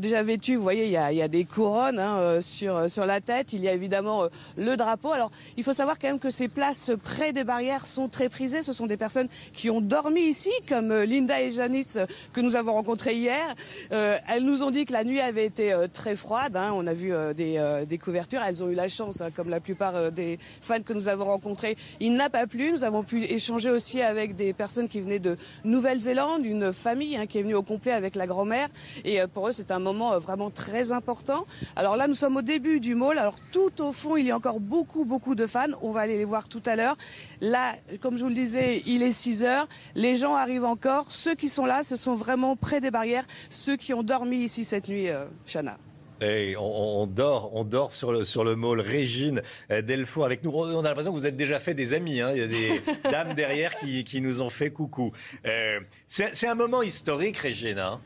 déjà 0.00 0.24
vêtus. 0.24 0.56
Vous 0.56 0.64
voyez, 0.64 0.86
il 0.86 0.90
y 0.90 0.96
a, 0.96 1.12
il 1.12 1.18
y 1.18 1.22
a 1.22 1.28
des 1.28 1.44
couronnes 1.44 2.00
hein, 2.00 2.40
sur, 2.40 2.90
sur 2.90 3.06
la 3.06 3.20
tête. 3.20 3.52
Il 3.52 3.62
y 3.62 3.68
a 3.68 3.72
évidemment 3.72 4.26
le 4.56 4.76
drapeau. 4.76 5.12
Alors, 5.12 5.30
il 5.56 5.62
faut 5.62 5.72
savoir 5.72 6.00
quand 6.00 6.08
même 6.08 6.18
que 6.18 6.30
ces 6.30 6.48
places 6.48 6.90
près 7.00 7.32
des 7.32 7.44
barrières 7.44 7.86
sont 7.86 8.08
très 8.08 8.28
prisées. 8.28 8.62
Ce 8.62 8.72
sont 8.72 8.86
des 8.86 8.96
personnes 8.96 9.28
qui 9.52 9.70
ont 9.70 9.80
dormi 9.80 10.22
ici, 10.22 10.50
comme 10.68 10.92
Linda 10.92 11.40
et 11.40 11.52
Janice 11.52 12.00
que 12.32 12.40
nous 12.40 12.56
avons 12.56 12.72
rencontrées 12.72 13.14
hier. 13.14 13.54
elles 13.90 14.44
nous 14.44 14.64
ont 14.64 14.72
dit 14.72 14.86
que 14.86 14.92
la 14.92 15.04
nuit 15.04 15.20
avait 15.20 15.46
été 15.46 15.72
très 15.92 16.16
froide. 16.16 16.56
Hein. 16.56 16.72
On 16.74 16.84
a 16.88 16.92
vu 16.92 17.12
des, 17.36 17.84
des 17.88 17.98
couvertures. 17.98 18.42
Elles 18.44 18.64
ont 18.64 18.68
eu 18.68 18.74
la 18.74 18.88
chance, 18.88 19.20
hein, 19.20 19.30
comme 19.34 19.50
la 19.50 19.60
plupart 19.60 19.83
euh, 19.94 20.10
des 20.10 20.38
fans 20.60 20.82
que 20.82 20.92
nous 20.92 21.08
avons 21.08 21.24
rencontrés. 21.26 21.76
Il 22.00 22.14
n'a 22.14 22.30
pas 22.30 22.46
plu. 22.46 22.72
Nous 22.72 22.84
avons 22.84 23.02
pu 23.02 23.24
échanger 23.24 23.70
aussi 23.70 24.00
avec 24.00 24.36
des 24.36 24.52
personnes 24.52 24.88
qui 24.88 25.00
venaient 25.00 25.18
de 25.18 25.36
Nouvelle-Zélande, 25.64 26.44
une 26.44 26.72
famille 26.72 27.16
hein, 27.16 27.26
qui 27.26 27.38
est 27.38 27.42
venue 27.42 27.54
au 27.54 27.62
complet 27.62 27.92
avec 27.92 28.14
la 28.14 28.26
grand-mère. 28.26 28.68
Et 29.04 29.20
euh, 29.20 29.26
pour 29.26 29.48
eux, 29.48 29.52
c'est 29.52 29.70
un 29.70 29.78
moment 29.78 30.12
euh, 30.12 30.18
vraiment 30.18 30.50
très 30.50 30.92
important. 30.92 31.46
Alors 31.76 31.96
là, 31.96 32.06
nous 32.06 32.14
sommes 32.14 32.36
au 32.36 32.42
début 32.42 32.80
du 32.80 32.94
mall. 32.94 33.18
Alors 33.18 33.36
tout 33.52 33.82
au 33.82 33.92
fond, 33.92 34.16
il 34.16 34.26
y 34.26 34.30
a 34.30 34.36
encore 34.36 34.60
beaucoup, 34.60 35.04
beaucoup 35.04 35.34
de 35.34 35.46
fans. 35.46 35.66
On 35.82 35.90
va 35.90 36.00
aller 36.00 36.16
les 36.16 36.24
voir 36.24 36.48
tout 36.48 36.62
à 36.66 36.76
l'heure. 36.76 36.96
Là, 37.40 37.74
comme 38.00 38.16
je 38.16 38.22
vous 38.22 38.30
le 38.30 38.34
disais, 38.34 38.82
il 38.86 39.02
est 39.02 39.12
6 39.12 39.44
heures. 39.44 39.68
Les 39.94 40.14
gens 40.14 40.34
arrivent 40.34 40.64
encore. 40.64 41.10
Ceux 41.10 41.34
qui 41.34 41.48
sont 41.48 41.66
là, 41.66 41.82
ce 41.84 41.96
sont 41.96 42.14
vraiment 42.14 42.56
près 42.56 42.80
des 42.80 42.90
barrières. 42.90 43.26
Ceux 43.50 43.76
qui 43.76 43.92
ont 43.92 44.02
dormi 44.02 44.38
ici 44.38 44.64
cette 44.64 44.88
nuit, 44.88 45.08
Chana 45.46 45.76
on, 46.20 47.06
dort, 47.06 47.50
on 47.54 47.64
dort 47.64 47.92
sur 47.92 48.12
le, 48.12 48.24
sur 48.24 48.44
le 48.44 48.56
mall. 48.56 48.80
Régine 48.80 49.42
euh, 49.70 49.82
Delfour 49.82 50.24
avec 50.24 50.42
nous. 50.44 50.50
On 50.52 50.80
a 50.80 50.88
l'impression 50.88 51.12
que 51.12 51.18
vous 51.18 51.26
êtes 51.26 51.36
déjà 51.36 51.58
fait 51.58 51.74
des 51.74 51.94
amis. 51.94 52.20
Hein. 52.20 52.30
Il 52.32 52.38
y 52.38 52.42
a 52.42 52.46
des 52.46 52.82
dames 53.10 53.34
derrière 53.34 53.76
qui, 53.76 54.04
qui, 54.04 54.20
nous 54.20 54.40
ont 54.40 54.50
fait 54.50 54.70
coucou. 54.70 55.12
Euh, 55.46 55.80
c'est 56.06 56.46
un 56.46 56.54
moment 56.54 56.82
historique, 56.82 57.36
Régine. 57.38 57.78
Hein. 57.78 58.00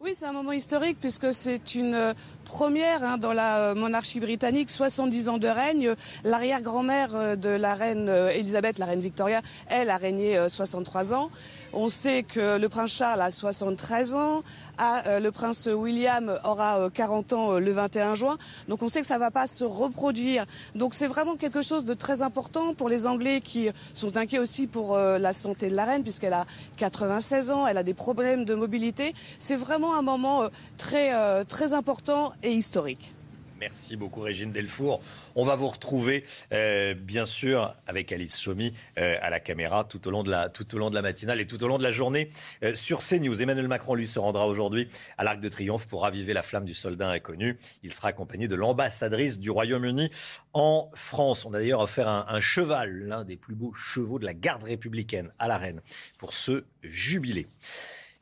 oui, 0.00 0.14
c'est 0.16 0.26
un 0.26 0.32
moment 0.32 0.52
historique 0.52 0.98
puisque 1.00 1.32
c'est 1.34 1.74
une 1.74 1.94
euh, 1.94 2.14
première 2.44 3.18
dans 3.18 3.32
la 3.32 3.74
monarchie 3.74 4.20
britannique, 4.20 4.70
70 4.70 5.28
ans 5.28 5.38
de 5.38 5.48
règne. 5.48 5.94
L'arrière-grand-mère 6.24 7.36
de 7.36 7.48
la 7.48 7.74
reine 7.74 8.08
Elisabeth, 8.08 8.78
la 8.78 8.86
reine 8.86 9.00
Victoria, 9.00 9.42
elle 9.68 9.90
a 9.90 9.96
régné 9.96 10.38
63 10.48 11.12
ans. 11.12 11.30
On 11.78 11.90
sait 11.90 12.22
que 12.22 12.56
le 12.56 12.70
prince 12.70 12.90
Charles 12.90 13.20
a 13.20 13.30
73 13.30 14.14
ans, 14.14 14.42
euh, 14.80 15.20
le 15.20 15.30
prince 15.30 15.68
William 15.70 16.40
aura 16.42 16.88
40 16.88 17.32
euh, 17.34 17.36
ans 17.36 17.52
euh, 17.52 17.58
le 17.60 17.70
21 17.70 18.14
juin. 18.14 18.38
Donc 18.66 18.80
on 18.80 18.88
sait 18.88 19.02
que 19.02 19.06
ça 19.06 19.16
ne 19.16 19.20
va 19.20 19.30
pas 19.30 19.46
se 19.46 19.62
reproduire. 19.62 20.46
Donc 20.74 20.94
c'est 20.94 21.06
vraiment 21.06 21.36
quelque 21.36 21.60
chose 21.60 21.84
de 21.84 21.92
très 21.92 22.22
important 22.22 22.72
pour 22.72 22.88
les 22.88 23.04
Anglais 23.04 23.42
qui 23.42 23.68
sont 23.92 24.16
inquiets 24.16 24.38
aussi 24.38 24.66
pour 24.66 24.96
la 24.96 25.34
santé 25.34 25.68
de 25.68 25.76
la 25.76 25.84
reine 25.84 26.02
puisqu'elle 26.02 26.32
a 26.32 26.46
96 26.78 27.50
ans, 27.50 27.66
elle 27.66 27.76
a 27.76 27.82
des 27.82 27.92
problèmes 27.92 28.46
de 28.46 28.54
mobilité. 28.54 29.12
C'est 29.38 29.56
vraiment 29.56 29.98
un 29.98 30.02
moment 30.02 30.48
très, 30.78 31.44
très 31.44 31.74
important 31.74 32.32
et 32.42 32.52
historique. 32.52 33.14
Merci 33.58 33.96
beaucoup 33.96 34.20
Régine 34.20 34.52
Delfour. 34.52 35.00
On 35.34 35.44
va 35.44 35.56
vous 35.56 35.68
retrouver 35.68 36.24
euh, 36.52 36.94
bien 36.94 37.24
sûr 37.24 37.74
avec 37.86 38.12
Alice 38.12 38.38
Chaumy 38.38 38.74
euh, 38.98 39.16
à 39.22 39.30
la 39.30 39.40
caméra 39.40 39.84
tout 39.84 40.06
au, 40.06 40.10
long 40.10 40.22
de 40.22 40.30
la, 40.30 40.50
tout 40.50 40.74
au 40.74 40.78
long 40.78 40.90
de 40.90 40.94
la 40.94 41.00
matinale 41.00 41.40
et 41.40 41.46
tout 41.46 41.62
au 41.64 41.68
long 41.68 41.78
de 41.78 41.82
la 41.82 41.90
journée 41.90 42.30
euh, 42.62 42.74
sur 42.74 42.98
CNews. 42.98 43.40
Emmanuel 43.40 43.66
Macron 43.66 43.94
lui 43.94 44.06
se 44.06 44.18
rendra 44.18 44.46
aujourd'hui 44.46 44.88
à 45.16 45.24
l'Arc 45.24 45.40
de 45.40 45.48
Triomphe 45.48 45.86
pour 45.86 46.02
raviver 46.02 46.34
la 46.34 46.42
flamme 46.42 46.66
du 46.66 46.74
soldat 46.74 47.08
inconnu. 47.08 47.56
Il 47.82 47.94
sera 47.94 48.08
accompagné 48.08 48.46
de 48.46 48.54
l'ambassadrice 48.54 49.38
du 49.38 49.50
Royaume-Uni 49.50 50.10
en 50.52 50.90
France. 50.94 51.46
On 51.46 51.54
a 51.54 51.58
d'ailleurs 51.58 51.80
offert 51.80 52.08
un, 52.08 52.26
un 52.28 52.40
cheval, 52.40 53.06
l'un 53.06 53.24
des 53.24 53.36
plus 53.36 53.54
beaux 53.54 53.72
chevaux 53.72 54.18
de 54.18 54.26
la 54.26 54.34
garde 54.34 54.64
républicaine 54.64 55.32
à 55.38 55.48
la 55.48 55.56
reine 55.56 55.80
pour 56.18 56.34
ce 56.34 56.64
jubilé. 56.82 57.46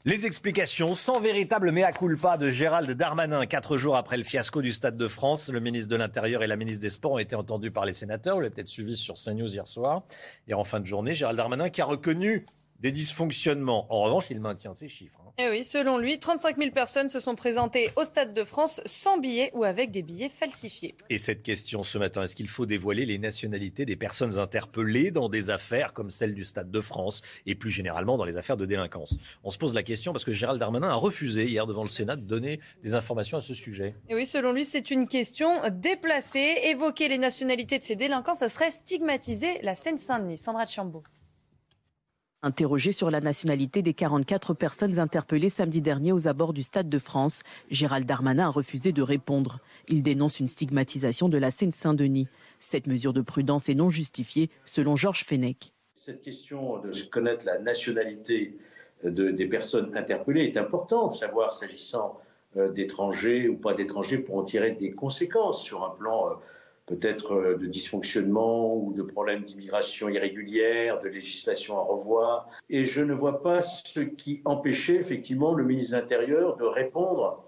Les 0.07 0.27
explications 0.27 0.95
sans 0.95 1.19
véritable 1.19 1.73
mea 1.73 1.91
culpa 1.91 2.37
de 2.37 2.51
Gérald 2.51 2.91
Darmanin. 2.91 3.47
Quatre 3.47 3.79
jours 3.79 3.97
après 3.97 4.19
le 4.19 4.23
fiasco 4.23 4.61
du 4.61 4.71
Stade 4.71 4.99
de 4.99 5.09
France, 5.09 5.49
le 5.49 5.61
ministre 5.61 5.89
de 5.89 5.97
l'Intérieur 5.97 6.43
et 6.43 6.47
la 6.47 6.57
ministre 6.57 6.83
des 6.83 6.91
Sports 6.91 7.13
ont 7.13 7.19
été 7.19 7.35
entendus 7.35 7.71
par 7.71 7.87
les 7.87 7.95
sénateurs. 7.95 8.35
Vous 8.35 8.43
l'avez 8.43 8.53
peut-être 8.53 8.69
suivi 8.69 8.97
sur 8.97 9.15
CNews 9.15 9.51
hier 9.51 9.67
soir. 9.67 10.03
Et 10.47 10.53
en 10.53 10.63
fin 10.63 10.81
de 10.81 10.85
journée, 10.85 11.15
Gérald 11.15 11.39
Darmanin 11.39 11.71
qui 11.71 11.81
a 11.81 11.87
reconnu 11.87 12.45
des 12.81 12.93
dysfonctionnements. 12.93 13.87
En 13.93 14.03
revanche, 14.03 14.27
il 14.31 14.41
maintient 14.41 14.75
ses 14.75 14.89
chiffres. 14.89 15.21
Hein. 15.25 15.33
Et 15.39 15.45
eh 15.45 15.51
oui, 15.51 15.65
selon 15.65 15.99
lui, 15.99 16.19
35 16.19 16.59
000 16.59 16.71
personnes 16.71 17.09
se 17.09 17.21
sont 17.21 17.35
présentées 17.35 17.91
au 17.97 18.05
Stade 18.05 18.35
de 18.35 18.45
France 18.45 18.81
sans 18.85 19.19
billets 19.19 19.51
ou 19.55 19.65
avec 19.65 19.91
des 19.91 20.03
billets 20.03 20.29
falsifiés. 20.29 20.95
Et 21.11 21.19
cette 21.19 21.43
question 21.43 21.83
ce 21.83 21.99
matin, 21.99 22.23
est-ce 22.23 22.37
qu'il 22.37 22.49
faut 22.49 22.67
dévoiler 22.67 23.07
les 23.07 23.19
nationalités 23.19 23.85
des 23.85 23.97
personnes 23.97 24.39
interpellées 24.39 25.11
dans 25.11 25.29
des 25.29 25.51
affaires 25.51 25.93
comme 25.93 26.11
celle 26.11 26.35
du 26.35 26.45
Stade 26.45 26.71
de 26.71 26.81
France 26.81 27.23
et 27.47 27.55
plus 27.55 27.71
généralement 27.71 28.17
dans 28.17 28.25
les 28.25 28.37
affaires 28.37 28.57
de 28.57 28.67
délinquance? 28.67 29.17
On 29.45 29.51
se 29.51 29.59
pose 29.59 29.75
la 29.75 29.83
question 29.83 30.13
parce 30.13 30.25
que 30.25 30.33
Gérald 30.33 30.61
Darmanin 30.61 30.89
a 30.89 30.95
refusé 30.95 31.47
hier 31.47 31.67
devant 31.67 31.85
le 31.85 31.89
Sénat 31.89 32.17
de 32.17 32.23
donner 32.23 32.61
des 32.83 32.95
informations 32.95 33.39
à 33.39 33.43
ce 33.43 33.55
sujet. 33.55 33.95
Et 34.09 34.15
oui, 34.15 34.27
selon 34.27 34.53
lui, 34.53 34.65
c'est 34.65 34.91
une 34.91 35.07
question 35.07 35.49
déplacée. 35.71 36.55
Évoquer 36.65 37.09
les 37.09 37.19
nationalités 37.19 37.79
de 37.79 37.85
ces 37.85 37.97
délinquants, 37.97 38.35
ça 38.35 38.49
serait 38.49 38.71
stigmatiser 38.71 39.59
la 39.63 39.75
Seine-Saint-Denis. 39.75 40.39
Sandra 40.39 40.67
Chambaud. 40.67 41.03
Interrogé 42.45 42.93
sur 42.93 43.11
la 43.11 43.23
nationalité 43.23 43.81
des 43.81 43.95
44 43.95 44.53
personnes 44.53 44.99
interpellées 44.99 45.49
samedi 45.49 45.81
dernier 45.81 46.13
aux 46.13 46.29
abords 46.29 46.53
du 46.53 46.63
Stade 46.63 46.91
de 46.91 46.99
France, 46.99 47.43
Gérald 47.71 48.07
Darmanin 48.07 48.49
a 48.49 48.51
refusé 48.51 48.93
de 48.93 49.01
répondre. 49.01 49.61
Il 49.89 50.03
dénonce 50.03 50.41
une 50.41 50.47
stigmatisation 50.47 51.31
de 51.31 51.39
la 51.39 51.51
Seine-Saint-Denis. 51.51 52.29
Cette 52.61 52.87
mesure 52.87 53.15
de 53.15 53.23
prudence 53.23 53.71
est 53.71 53.75
non 53.75 53.89
justifiée, 53.89 54.51
selon 54.67 54.95
Georges 54.95 55.25
Fenech. 55.25 55.73
Cette 56.05 56.21
question 56.21 56.81
de 56.81 56.93
connaître 57.11 57.47
la 57.47 57.59
nationalité 57.61 58.59
des 59.03 59.47
personnes 59.47 59.97
interpellées 59.97 60.45
est 60.45 60.59
importante, 60.59 61.15
savoir 61.15 61.55
s'agissant 61.55 62.21
d'étrangers 62.75 63.49
ou 63.49 63.57
pas 63.57 63.73
d'étrangers 63.73 64.19
pour 64.19 64.37
en 64.37 64.45
tirer 64.45 64.73
des 64.73 64.91
conséquences 64.91 65.63
sur 65.63 65.83
un 65.83 65.97
plan 65.97 66.39
peut-être 66.87 67.57
de 67.59 67.67
dysfonctionnement 67.67 68.77
ou 68.77 68.93
de 68.93 69.03
problèmes 69.03 69.45
d'immigration 69.45 70.09
irrégulière, 70.09 71.01
de 71.01 71.09
législation 71.09 71.79
à 71.79 71.83
revoir. 71.83 72.49
Et 72.69 72.85
je 72.85 73.03
ne 73.03 73.15
vois 73.15 73.43
pas 73.43 73.63
ce 73.63 74.01
qui 74.01 74.43
empêchait 74.45 74.97
effectivement 74.97 75.55
le 75.55 75.65
ministre 75.65 75.93
de 75.93 75.97
l'Intérieur 75.97 76.57
de 76.57 76.65
répondre 76.65 77.44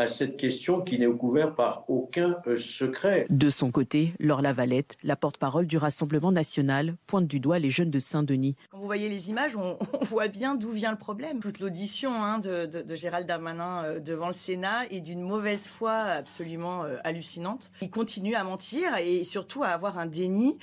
à 0.00 0.06
cette 0.06 0.38
question 0.38 0.80
qui 0.80 0.98
n'est 0.98 1.10
couverte 1.10 1.54
par 1.54 1.84
aucun 1.88 2.36
euh, 2.46 2.56
secret. 2.56 3.26
De 3.28 3.50
son 3.50 3.70
côté, 3.70 4.14
Laure 4.18 4.40
Lavalette, 4.40 4.96
la 5.02 5.14
porte-parole 5.14 5.66
du 5.66 5.76
Rassemblement 5.76 6.32
national, 6.32 6.96
pointe 7.06 7.26
du 7.26 7.38
doigt 7.38 7.58
les 7.58 7.70
jeunes 7.70 7.90
de 7.90 7.98
Saint-Denis. 7.98 8.56
Quand 8.70 8.78
vous 8.78 8.86
voyez 8.86 9.10
les 9.10 9.28
images, 9.28 9.56
on, 9.56 9.76
voit 10.02 10.28
bien 10.28 10.54
d'où 10.54 10.70
vient 10.70 10.90
le 10.90 10.96
problème. 10.96 11.40
Toute 11.40 11.60
l'audition 11.60 12.14
hein, 12.14 12.38
de, 12.38 12.94
Gérald 12.94 13.26
Darmanin 13.26 13.84
euh, 13.84 14.00
devant 14.00 14.28
le 14.28 14.32
Sénat 14.32 14.86
est 14.90 15.00
d'une 15.00 15.20
mauvaise 15.20 15.68
foi 15.68 15.92
absolument 15.92 16.84
euh, 16.84 16.96
hallucinante. 17.04 17.70
Il 17.82 17.90
continue 17.90 18.34
à 18.34 18.42
mentir 18.42 18.96
et 18.96 19.24
surtout 19.24 19.62
à 19.62 19.68
avoir 19.68 19.98
un 19.98 20.06
déni 20.06 20.58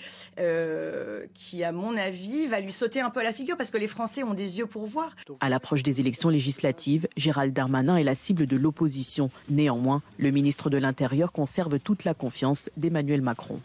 qui, 1.33 1.63
à 1.63 1.71
mon 1.71 1.95
avis, 1.95 2.47
va 2.47 2.59
lui 2.59 2.71
sauter 2.71 3.01
un 3.01 3.09
peu 3.09 3.19
à 3.19 3.23
la 3.23 3.33
figure 3.33 3.55
parce 3.55 3.69
que 3.69 3.77
les 3.77 3.87
Français 3.87 4.23
ont 4.23 4.33
des 4.33 4.57
yeux 4.57 4.65
pour 4.65 4.85
voir. 4.85 5.15
À 5.39 5.49
l'approche 5.49 5.83
des 5.83 5.99
élections 5.99 6.29
législatives, 6.29 7.07
Gérald 7.17 7.53
Darmanin 7.53 7.97
est 7.97 8.03
la 8.03 8.15
cible 8.15 8.47
de 8.47 8.57
l'opposition 8.57 9.26
Néanmoins, 9.49 10.01
le 10.17 10.31
ministre 10.31 10.69
de 10.69 10.77
l'Intérieur 10.77 11.31
conserve 11.31 11.79
toute 11.79 12.03
la 12.03 12.13
confiance 12.13 12.69
d'Emmanuel 12.77 13.21
Macron. 13.21 13.59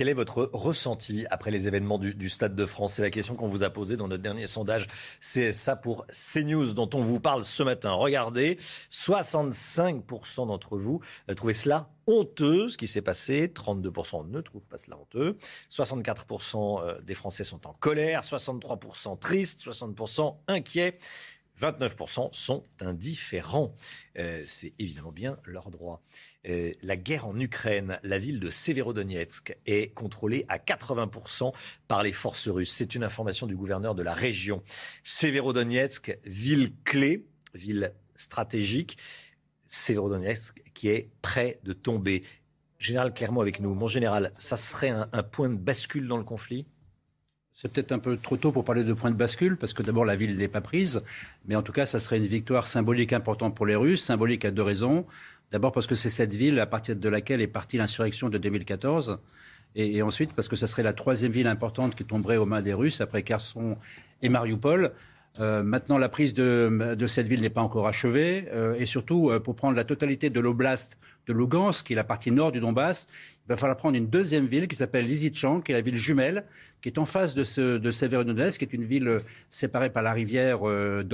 Quel 0.00 0.08
est 0.08 0.14
votre 0.14 0.48
ressenti 0.54 1.26
après 1.30 1.50
les 1.50 1.68
événements 1.68 1.98
du, 1.98 2.30
Stade 2.30 2.56
de 2.56 2.64
France? 2.64 2.94
C'est 2.94 3.02
la 3.02 3.10
question 3.10 3.34
qu'on 3.34 3.48
vous 3.48 3.62
a 3.62 3.68
posée 3.68 3.98
dans 3.98 4.08
notre 4.08 4.22
dernier 4.22 4.46
sondage 4.46 4.86
C'est 5.20 5.52
ça 5.52 5.76
pour 5.76 6.06
CNews 6.06 6.72
dont 6.72 6.88
on 6.94 7.02
vous 7.02 7.20
parle 7.20 7.44
ce 7.44 7.62
matin. 7.62 7.92
Regardez, 7.92 8.56
65% 8.90 10.46
d'entre 10.46 10.78
vous 10.78 11.02
trouvez 11.36 11.52
cela 11.52 11.90
honteux, 12.06 12.70
ce 12.70 12.78
qui 12.78 12.86
s'est 12.86 13.02
passé. 13.02 13.52
32% 13.54 14.30
ne 14.30 14.40
trouvent 14.40 14.66
pas 14.68 14.78
cela 14.78 14.96
honteux. 14.96 15.36
64% 15.70 16.82
euh, 16.82 16.98
des 17.02 17.12
Français 17.12 17.44
sont 17.44 17.66
en 17.66 17.74
colère. 17.74 18.22
63% 18.22 19.18
tristes. 19.18 19.60
60% 19.60 20.34
inquiets. 20.48 20.96
29% 21.60 22.30
sont 22.32 22.62
indifférents. 22.80 23.74
Euh, 24.18 24.42
c'est 24.46 24.72
évidemment 24.78 25.12
bien 25.12 25.38
leur 25.44 25.70
droit. 25.70 26.02
Euh, 26.48 26.72
la 26.82 26.96
guerre 26.96 27.26
en 27.26 27.38
Ukraine, 27.38 27.98
la 28.02 28.18
ville 28.18 28.40
de 28.40 28.48
Severodonetsk 28.48 29.56
est 29.66 29.92
contrôlée 29.94 30.46
à 30.48 30.58
80% 30.58 31.52
par 31.86 32.02
les 32.02 32.12
forces 32.12 32.48
russes. 32.48 32.72
C'est 32.72 32.94
une 32.94 33.04
information 33.04 33.46
du 33.46 33.56
gouverneur 33.56 33.94
de 33.94 34.02
la 34.02 34.14
région. 34.14 34.62
Severodonetsk, 35.04 36.18
ville 36.24 36.72
clé, 36.84 37.26
ville 37.54 37.92
stratégique. 38.16 38.96
Severodonetsk 39.66 40.62
qui 40.74 40.88
est 40.88 41.10
près 41.22 41.60
de 41.62 41.72
tomber. 41.72 42.24
Général 42.78 43.12
Clermont 43.12 43.42
avec 43.42 43.60
nous. 43.60 43.74
Mon 43.74 43.88
général, 43.88 44.32
ça 44.38 44.56
serait 44.56 44.88
un 44.88 45.22
point 45.22 45.50
de 45.50 45.56
bascule 45.56 46.08
dans 46.08 46.16
le 46.16 46.24
conflit? 46.24 46.66
C'est 47.60 47.70
peut-être 47.70 47.92
un 47.92 47.98
peu 47.98 48.16
trop 48.16 48.38
tôt 48.38 48.52
pour 48.52 48.64
parler 48.64 48.84
de 48.84 48.94
point 48.94 49.10
de 49.10 49.16
bascule, 49.16 49.58
parce 49.58 49.74
que 49.74 49.82
d'abord 49.82 50.06
la 50.06 50.16
ville 50.16 50.34
n'est 50.38 50.48
pas 50.48 50.62
prise, 50.62 51.02
mais 51.46 51.56
en 51.56 51.62
tout 51.62 51.72
cas, 51.72 51.84
ça 51.84 52.00
serait 52.00 52.16
une 52.16 52.26
victoire 52.26 52.66
symbolique 52.66 53.12
importante 53.12 53.54
pour 53.54 53.66
les 53.66 53.76
Russes, 53.76 54.02
symbolique 54.02 54.46
à 54.46 54.50
deux 54.50 54.62
raisons. 54.62 55.04
D'abord 55.50 55.70
parce 55.70 55.86
que 55.86 55.94
c'est 55.94 56.08
cette 56.08 56.34
ville 56.34 56.58
à 56.58 56.64
partir 56.64 56.96
de 56.96 57.08
laquelle 57.10 57.42
est 57.42 57.46
partie 57.46 57.76
l'insurrection 57.76 58.30
de 58.30 58.38
2014, 58.38 59.18
et, 59.76 60.00
ensuite 60.00 60.32
parce 60.32 60.48
que 60.48 60.56
ça 60.56 60.66
serait 60.66 60.82
la 60.82 60.94
troisième 60.94 61.32
ville 61.32 61.48
importante 61.48 61.94
qui 61.94 62.04
tomberait 62.06 62.38
aux 62.38 62.46
mains 62.46 62.62
des 62.62 62.72
Russes 62.72 63.02
après 63.02 63.22
Kherson 63.22 63.76
et 64.22 64.30
Mariupol. 64.30 64.92
Euh, 65.38 65.62
maintenant, 65.62 65.98
la 65.98 66.08
prise 66.08 66.32
de, 66.32 67.06
cette 67.06 67.26
ville 67.26 67.42
n'est 67.42 67.50
pas 67.50 67.60
encore 67.60 67.86
achevée, 67.86 68.48
euh, 68.52 68.74
et 68.78 68.86
surtout, 68.86 69.28
euh, 69.28 69.38
pour 69.38 69.54
prendre 69.54 69.76
la 69.76 69.84
totalité 69.84 70.30
de 70.30 70.40
l'oblast 70.40 70.98
de 71.30 71.38
Lugansk, 71.38 71.86
qui 71.86 71.92
est 71.92 71.96
la 71.96 72.04
partie 72.04 72.30
nord 72.30 72.52
du 72.52 72.60
Donbass, 72.60 73.06
il 73.46 73.48
va 73.48 73.56
falloir 73.56 73.76
prendre 73.76 73.96
une 73.96 74.08
deuxième 74.08 74.46
ville 74.46 74.68
qui 74.68 74.76
s'appelle 74.76 75.06
Lysychansk, 75.06 75.66
qui 75.66 75.72
est 75.72 75.74
la 75.74 75.80
ville 75.80 75.96
jumelle, 75.96 76.44
qui 76.80 76.88
est 76.88 76.98
en 76.98 77.04
face 77.04 77.34
de, 77.34 77.44
ce, 77.44 77.78
de 77.78 77.90
Severodonetsk, 77.90 78.58
qui 78.58 78.64
est 78.64 78.72
une 78.72 78.84
ville 78.84 79.08
euh, 79.08 79.20
séparée 79.50 79.90
par 79.90 80.02
la 80.02 80.12
rivière 80.12 80.68
euh, 80.68 81.04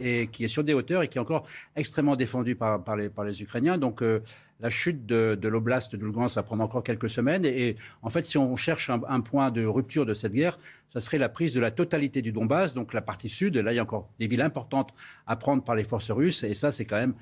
et 0.00 0.28
qui 0.28 0.44
est 0.44 0.48
sur 0.48 0.64
des 0.64 0.74
hauteurs 0.74 1.02
et 1.02 1.08
qui 1.08 1.18
est 1.18 1.20
encore 1.20 1.46
extrêmement 1.76 2.16
défendue 2.16 2.54
par, 2.54 2.96
les, 2.96 3.42
Ukrainiens. 3.42 3.76
Donc 3.76 4.02
euh, 4.02 4.20
la 4.60 4.68
chute 4.68 5.04
de, 5.06 5.48
l'oblast 5.48 5.94
de 5.94 6.04
Lugansk 6.04 6.36
va 6.36 6.42
prendre 6.42 6.62
encore 6.62 6.82
quelques 6.82 7.10
semaines. 7.10 7.44
Et, 7.44 7.76
en 8.02 8.10
fait, 8.10 8.24
si 8.26 8.38
on 8.38 8.56
cherche 8.56 8.90
un, 8.90 9.20
point 9.20 9.50
de 9.50 9.64
rupture 9.64 10.06
de 10.06 10.14
cette 10.14 10.32
guerre, 10.32 10.58
ça 10.88 11.00
serait 11.00 11.18
la 11.18 11.28
prise 11.28 11.54
de 11.54 11.60
la 11.60 11.70
totalité 11.70 12.20
du 12.20 12.30
Donbass, 12.32 12.74
donc 12.74 12.92
la 12.92 13.00
partie 13.00 13.28
sud. 13.28 13.56
Là, 13.56 13.72
il 13.72 13.76
y 13.76 13.78
a 13.78 13.82
encore 13.82 14.10
des 14.18 14.26
villes 14.26 14.42
importantes 14.42 14.92
à 15.26 15.36
prendre 15.36 15.62
par 15.62 15.74
les 15.74 15.84
forces 15.84 16.10
russes. 16.10 16.44
Et 16.44 16.54
ça, 16.54 16.70
c'est 16.70 16.84
quand 16.84 16.96
même 16.96 17.14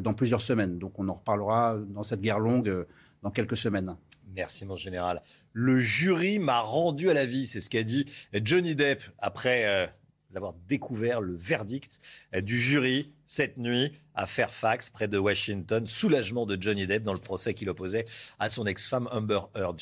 dans 0.00 0.14
plusieurs 0.14 0.40
semaines. 0.40 0.78
Donc 0.78 0.98
on 0.98 1.08
en 1.08 1.14
reparlera 1.14 1.76
dans 1.94 2.02
cette 2.02 2.20
guerre 2.20 2.38
longue 2.38 2.86
dans 3.22 3.30
quelques 3.30 3.56
semaines. 3.56 3.96
Merci, 4.34 4.66
mon 4.66 4.76
général. 4.76 5.22
Le 5.52 5.78
jury 5.78 6.38
m'a 6.38 6.60
rendu 6.60 7.08
à 7.08 7.14
la 7.14 7.24
vie, 7.24 7.46
c'est 7.46 7.60
ce 7.60 7.70
qu'a 7.70 7.82
dit 7.82 8.04
Johnny 8.32 8.74
Depp 8.74 9.02
après 9.18 9.94
euh, 10.34 10.36
avoir 10.36 10.54
découvert 10.68 11.20
le 11.20 11.34
verdict 11.34 12.00
euh, 12.34 12.40
du 12.40 12.58
jury 12.58 13.12
cette 13.26 13.56
nuit 13.56 13.92
à 14.14 14.26
Fairfax, 14.26 14.90
près 14.90 15.08
de 15.08 15.18
Washington. 15.18 15.86
Soulagement 15.86 16.46
de 16.46 16.60
Johnny 16.60 16.86
Depp 16.86 17.02
dans 17.02 17.12
le 17.12 17.18
procès 17.18 17.54
qu'il 17.54 17.68
opposait 17.68 18.04
à 18.38 18.48
son 18.48 18.66
ex-femme 18.66 19.08
Amber 19.10 19.40
Heard. 19.56 19.76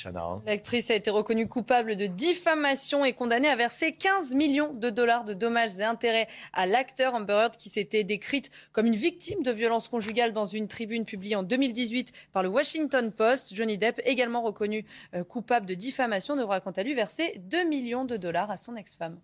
L'actrice 0.46 0.90
a 0.90 0.94
été 0.94 1.11
reconnue 1.11 1.46
coupable 1.46 1.96
de 1.96 2.07
diffamation 2.07 3.05
et 3.05 3.12
condamnée 3.12 3.48
à 3.48 3.57
verser 3.57 3.92
15 3.92 4.34
millions 4.34 4.72
de 4.72 4.88
dollars 4.90 5.24
de 5.24 5.34
dommages 5.34 5.78
et 5.78 5.84
intérêts 5.84 6.28
à 6.53 6.66
l'acteur 6.66 7.14
Amber 7.14 7.34
Heard 7.34 7.57
qui 7.57 7.68
s'était 7.68 8.05
décrite 8.05 8.50
comme 8.72 8.86
une 8.86 8.96
victime 8.96 9.42
de 9.42 9.50
violences 9.50 9.88
conjugales 9.88 10.32
dans 10.32 10.46
une 10.46 10.68
tribune 10.68 11.05
publiée 11.05 11.36
en 11.36 11.42
2018 11.42 12.12
par 12.32 12.42
le 12.42 12.48
Washington 12.48 13.12
Post. 13.12 13.55
Johnny 13.55 13.76
Depp, 13.76 14.00
également 14.05 14.42
reconnu 14.42 14.86
euh, 15.14 15.24
coupable 15.24 15.66
de 15.66 15.74
diffamation, 15.74 16.36
devra 16.36 16.61
quant 16.61 16.70
à 16.70 16.82
lui 16.82 16.94
verser 16.94 17.34
2 17.38 17.68
millions 17.68 18.05
de 18.05 18.16
dollars 18.16 18.50
à 18.50 18.57
son 18.57 18.76
ex-femme. 18.76 19.18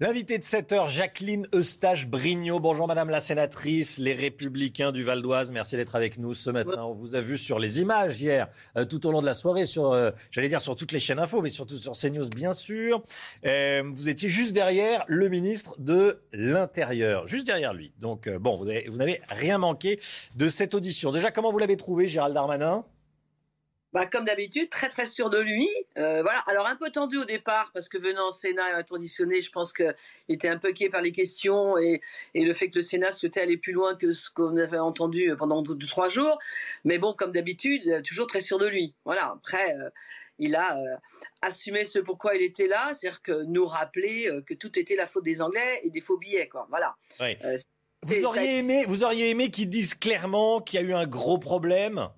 L'invité 0.00 0.38
de 0.38 0.44
7 0.44 0.70
heures, 0.70 0.86
Jacqueline 0.86 1.48
Eustache-Brignot. 1.52 2.60
Bonjour 2.60 2.86
Madame 2.86 3.10
la 3.10 3.18
Sénatrice, 3.18 3.98
les 3.98 4.14
Républicains 4.14 4.92
du 4.92 5.02
Val 5.02 5.22
d'Oise. 5.22 5.50
Merci 5.50 5.74
d'être 5.74 5.96
avec 5.96 6.18
nous 6.18 6.34
ce 6.34 6.50
matin. 6.50 6.84
On 6.84 6.92
vous 6.92 7.16
a 7.16 7.20
vu 7.20 7.36
sur 7.36 7.58
les 7.58 7.80
images 7.80 8.22
hier, 8.22 8.46
euh, 8.76 8.84
tout 8.84 9.04
au 9.08 9.10
long 9.10 9.20
de 9.20 9.26
la 9.26 9.34
soirée, 9.34 9.66
sur, 9.66 9.90
euh, 9.90 10.12
j'allais 10.30 10.48
dire 10.48 10.60
sur 10.60 10.76
toutes 10.76 10.92
les 10.92 11.00
chaînes 11.00 11.18
info, 11.18 11.42
mais 11.42 11.50
surtout 11.50 11.76
sur 11.76 11.94
CNews 11.94 12.28
bien 12.28 12.52
sûr. 12.52 13.02
Euh, 13.44 13.82
vous 13.92 14.08
étiez 14.08 14.28
juste 14.28 14.52
derrière 14.52 15.04
le 15.08 15.28
ministre 15.28 15.74
de 15.80 16.20
l'Intérieur, 16.32 17.26
juste 17.26 17.48
derrière 17.48 17.74
lui. 17.74 17.90
Donc 17.98 18.28
bon, 18.28 18.56
vous 18.56 18.96
n'avez 18.96 19.20
rien 19.28 19.58
manqué 19.58 19.98
de 20.36 20.48
cette 20.48 20.74
audition. 20.74 21.10
Déjà, 21.10 21.32
comment 21.32 21.50
vous 21.50 21.58
l'avez 21.58 21.76
trouvé, 21.76 22.06
Gérald 22.06 22.34
Darmanin? 22.34 22.84
Bah, 23.98 24.06
comme 24.06 24.24
d'habitude, 24.24 24.70
très 24.70 24.88
très 24.88 25.06
sûr 25.06 25.28
de 25.28 25.38
lui. 25.38 25.68
Euh, 25.96 26.22
voilà. 26.22 26.38
Alors 26.46 26.66
un 26.68 26.76
peu 26.76 26.88
tendu 26.90 27.16
au 27.16 27.24
départ 27.24 27.72
parce 27.74 27.88
que 27.88 27.98
venant 27.98 28.28
au 28.28 28.30
Sénat 28.30 28.84
auditionné, 28.92 29.40
je 29.40 29.50
pense 29.50 29.72
qu'il 29.72 29.92
était 30.28 30.48
un 30.48 30.58
peu 30.58 30.72
quié 30.72 30.88
par 30.88 31.02
les 31.02 31.10
questions 31.10 31.76
et, 31.78 32.00
et, 32.34 32.44
le 32.44 32.52
fait 32.52 32.70
que 32.70 32.76
le 32.76 32.82
Sénat 32.82 33.10
souhaitait 33.10 33.40
aller 33.40 33.56
plus 33.56 33.72
loin 33.72 33.96
que 33.96 34.12
ce 34.12 34.30
qu'on 34.30 34.56
avait 34.56 34.78
entendu 34.78 35.34
pendant 35.36 35.62
deux, 35.62 35.76
trois 35.88 36.08
jours. 36.08 36.38
Mais 36.84 36.98
bon, 36.98 37.12
comme 37.12 37.32
d'habitude, 37.32 38.02
toujours 38.04 38.28
très 38.28 38.40
sûr 38.40 38.58
de 38.58 38.66
lui. 38.66 38.94
Voilà. 39.04 39.34
Après. 39.36 39.74
Euh, 39.74 39.90
il 40.40 40.54
a 40.54 40.78
euh, 40.78 40.96
assumé 41.42 41.84
ce 41.84 41.98
pourquoi 41.98 42.36
il 42.36 42.42
était 42.42 42.68
là, 42.68 42.94
c'est-à-dire 42.94 43.22
que 43.22 43.42
nous 43.46 43.66
rappeler 43.66 44.30
que 44.46 44.54
tout 44.54 44.78
était 44.78 44.94
la 44.94 45.08
faute 45.08 45.24
des 45.24 45.42
Anglais 45.42 45.80
et 45.82 45.90
des 45.90 46.00
faux 46.00 46.16
billets, 46.16 46.46
quoi. 46.46 46.68
Voilà. 46.70 46.94
vous 48.02 48.24
auriez 48.24 48.58
aimé, 48.58 48.84
vous 48.86 49.02
auriez 49.02 49.30
aimé 49.30 49.50
qu'ils 49.50 49.68
disent 49.68 49.94
clairement 49.94 50.60
qu'il 50.60 50.80
y 50.80 50.84
a 50.84 50.86
eu 50.86 50.94
un 50.94 51.08
gros 51.08 51.38
problème 51.38 52.08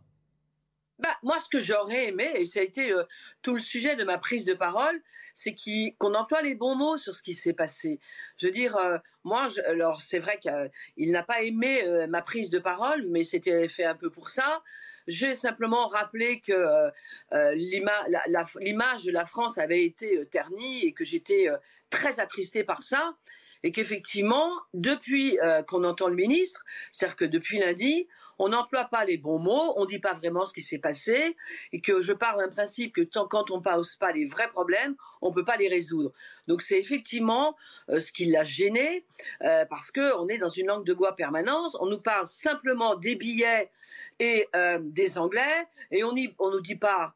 bah, 1.00 1.16
moi, 1.22 1.38
ce 1.38 1.48
que 1.48 1.58
j'aurais 1.58 2.08
aimé, 2.08 2.30
et 2.34 2.44
ça 2.44 2.60
a 2.60 2.62
été 2.62 2.92
euh, 2.92 3.04
tout 3.42 3.54
le 3.54 3.58
sujet 3.58 3.96
de 3.96 4.04
ma 4.04 4.18
prise 4.18 4.44
de 4.44 4.54
parole, 4.54 5.00
c'est 5.34 5.54
qu'on 5.98 6.14
emploie 6.14 6.42
les 6.42 6.54
bons 6.54 6.74
mots 6.74 6.96
sur 6.96 7.14
ce 7.14 7.22
qui 7.22 7.32
s'est 7.32 7.54
passé. 7.54 8.00
Je 8.38 8.46
veux 8.46 8.52
dire, 8.52 8.76
euh, 8.76 8.98
moi, 9.24 9.48
alors 9.66 10.02
c'est 10.02 10.18
vrai 10.18 10.38
qu'il 10.38 11.10
n'a 11.10 11.22
pas 11.22 11.42
aimé 11.42 11.82
euh, 11.84 12.06
ma 12.06 12.20
prise 12.20 12.50
de 12.50 12.58
parole, 12.58 13.06
mais 13.08 13.22
c'était 13.22 13.66
fait 13.68 13.84
un 13.84 13.94
peu 13.94 14.10
pour 14.10 14.30
ça. 14.30 14.62
J'ai 15.06 15.34
simplement 15.34 15.88
rappelé 15.88 16.40
que 16.40 16.90
l'image 17.32 19.04
de 19.04 19.10
la 19.10 19.24
France 19.24 19.58
avait 19.58 19.84
été 19.84 20.24
ternie 20.26 20.84
et 20.84 20.92
que 20.92 21.04
j'étais 21.04 21.48
très 21.88 22.20
attristée 22.20 22.62
par 22.62 22.82
ça 22.82 23.16
et 23.64 23.72
qu'effectivement, 23.72 24.52
depuis 24.74 25.38
qu'on 25.66 25.82
entend 25.84 26.08
le 26.08 26.14
ministre, 26.14 26.64
c'est-à-dire 26.92 27.16
que 27.16 27.24
depuis 27.24 27.58
lundi, 27.58 28.08
on 28.40 28.48
n'emploie 28.48 28.86
pas 28.86 29.04
les 29.04 29.18
bons 29.18 29.38
mots, 29.38 29.74
on 29.76 29.82
ne 29.82 29.86
dit 29.86 29.98
pas 29.98 30.14
vraiment 30.14 30.46
ce 30.46 30.54
qui 30.54 30.62
s'est 30.62 30.78
passé, 30.78 31.36
et 31.72 31.82
que 31.82 32.00
je 32.00 32.14
parle 32.14 32.38
d'un 32.38 32.48
principe 32.48 32.94
que 32.94 33.02
tant, 33.02 33.28
quand 33.28 33.50
on 33.50 33.58
ne 33.58 33.62
pose 33.62 33.96
pas 33.96 34.12
les 34.12 34.24
vrais 34.24 34.48
problèmes, 34.48 34.96
on 35.20 35.28
ne 35.28 35.34
peut 35.34 35.44
pas 35.44 35.58
les 35.58 35.68
résoudre. 35.68 36.12
Donc 36.48 36.62
c'est 36.62 36.78
effectivement 36.78 37.54
euh, 37.90 38.00
ce 38.00 38.10
qui 38.10 38.24
l'a 38.24 38.42
gêné, 38.42 39.04
euh, 39.42 39.66
parce 39.66 39.90
qu'on 39.90 40.26
est 40.28 40.38
dans 40.38 40.48
une 40.48 40.68
langue 40.68 40.86
de 40.86 40.94
bois 40.94 41.14
permanence. 41.14 41.76
On 41.80 41.86
nous 41.86 42.00
parle 42.00 42.26
simplement 42.26 42.96
des 42.96 43.14
billets 43.14 43.70
et 44.18 44.48
euh, 44.56 44.78
des 44.80 45.18
Anglais, 45.18 45.68
et 45.90 46.02
on 46.02 46.12
ne 46.12 46.50
nous 46.50 46.60
dit 46.62 46.76
pas. 46.76 47.14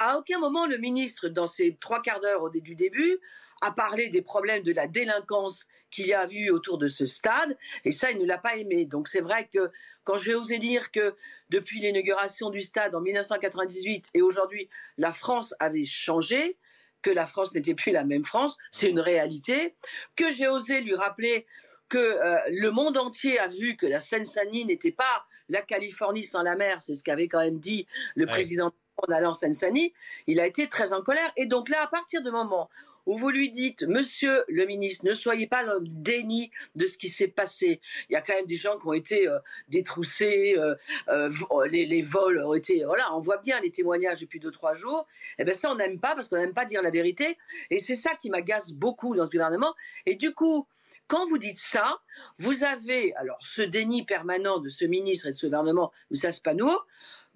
à 0.00 0.18
aucun 0.18 0.40
moment 0.40 0.66
le 0.66 0.78
ministre, 0.78 1.28
dans 1.28 1.46
ses 1.46 1.76
trois 1.76 2.02
quarts 2.02 2.20
d'heure 2.20 2.50
du 2.50 2.74
début, 2.74 3.20
a 3.62 3.70
parlé 3.70 4.08
des 4.08 4.20
problèmes 4.20 4.64
de 4.64 4.72
la 4.72 4.88
délinquance 4.88 5.66
qu'il 5.90 6.06
y 6.06 6.14
a 6.14 6.26
eu 6.30 6.50
autour 6.50 6.78
de 6.78 6.88
ce 6.88 7.06
stade, 7.06 7.56
et 7.84 7.90
ça, 7.90 8.10
il 8.10 8.18
ne 8.18 8.26
l'a 8.26 8.38
pas 8.38 8.56
aimé. 8.56 8.84
Donc 8.84 9.08
c'est 9.08 9.20
vrai 9.20 9.48
que 9.52 9.70
quand 10.04 10.16
j'ai 10.16 10.34
osé 10.34 10.58
dire 10.58 10.90
que 10.90 11.14
depuis 11.50 11.80
l'inauguration 11.80 12.50
du 12.50 12.60
stade 12.60 12.94
en 12.94 13.00
1998 13.00 14.06
et 14.14 14.22
aujourd'hui, 14.22 14.68
la 14.98 15.12
France 15.12 15.54
avait 15.58 15.84
changé, 15.84 16.56
que 17.02 17.10
la 17.10 17.26
France 17.26 17.54
n'était 17.54 17.74
plus 17.74 17.92
la 17.92 18.04
même 18.04 18.24
France, 18.24 18.56
c'est 18.70 18.88
une 18.88 19.00
réalité, 19.00 19.74
que 20.16 20.30
j'ai 20.30 20.48
osé 20.48 20.80
lui 20.80 20.94
rappeler 20.94 21.46
que 21.88 21.98
euh, 21.98 22.38
le 22.50 22.70
monde 22.70 22.96
entier 22.96 23.38
a 23.38 23.48
vu 23.48 23.76
que 23.76 23.86
la 23.86 24.00
Seine-Saint-Denis 24.00 24.64
n'était 24.64 24.92
pas 24.92 25.26
la 25.48 25.62
Californie 25.62 26.24
sans 26.24 26.42
la 26.42 26.56
mer, 26.56 26.82
c'est 26.82 26.96
ce 26.96 27.04
qu'avait 27.04 27.28
quand 27.28 27.40
même 27.40 27.60
dit 27.60 27.86
le 28.16 28.26
président 28.26 28.72
en 28.96 29.12
allant 29.12 29.30
en 29.30 29.34
Seine-Saint-Denis, 29.34 29.92
il 30.26 30.40
a 30.40 30.46
été 30.46 30.68
très 30.68 30.92
en 30.92 31.02
colère. 31.02 31.30
Et 31.36 31.46
donc 31.46 31.68
là, 31.68 31.82
à 31.82 31.86
partir 31.86 32.22
du 32.22 32.30
moment 32.30 32.68
où 33.06 33.16
vous 33.16 33.30
lui 33.30 33.50
dites, 33.50 33.84
monsieur 33.84 34.44
le 34.48 34.66
ministre, 34.66 35.06
ne 35.06 35.12
soyez 35.12 35.46
pas 35.46 35.64
dans 35.64 35.74
le 35.74 35.86
déni 35.86 36.50
de 36.74 36.86
ce 36.86 36.98
qui 36.98 37.08
s'est 37.08 37.28
passé. 37.28 37.80
Il 38.08 38.12
y 38.12 38.16
a 38.16 38.20
quand 38.20 38.34
même 38.34 38.46
des 38.46 38.56
gens 38.56 38.78
qui 38.78 38.86
ont 38.86 38.92
été 38.92 39.28
euh, 39.28 39.38
détroussés, 39.68 40.56
euh, 40.58 40.74
euh, 41.08 41.30
les, 41.70 42.02
vols 42.02 42.42
ont 42.44 42.54
été, 42.54 42.84
voilà, 42.84 43.14
on 43.14 43.18
voit 43.18 43.38
bien 43.38 43.60
les 43.60 43.70
témoignages 43.70 44.20
depuis 44.20 44.40
deux 44.40 44.50
trois 44.50 44.74
jours. 44.74 45.06
Eh 45.38 45.44
ben 45.44 45.54
ça, 45.54 45.70
on 45.70 45.76
n'aime 45.76 46.00
pas 46.00 46.14
parce 46.14 46.28
qu'on 46.28 46.36
n'aime 46.36 46.54
pas 46.54 46.64
dire 46.64 46.82
la 46.82 46.90
vérité. 46.90 47.38
Et 47.70 47.78
c'est 47.78 47.96
ça 47.96 48.14
qui 48.14 48.28
m'agace 48.28 48.72
beaucoup 48.72 49.14
dans 49.14 49.26
ce 49.26 49.30
gouvernement. 49.30 49.74
Et 50.04 50.16
du 50.16 50.34
coup, 50.34 50.66
quand 51.06 51.26
vous 51.28 51.38
dites 51.38 51.58
ça, 51.58 52.00
vous 52.38 52.64
avez 52.64 53.14
alors 53.14 53.38
ce 53.40 53.62
déni 53.62 54.04
permanent 54.04 54.58
de 54.58 54.68
ce 54.68 54.84
ministre 54.84 55.26
et 55.26 55.30
de 55.30 55.34
ce 55.34 55.46
gouvernement, 55.46 55.92
pas 56.42 56.54
nous, 56.54 56.76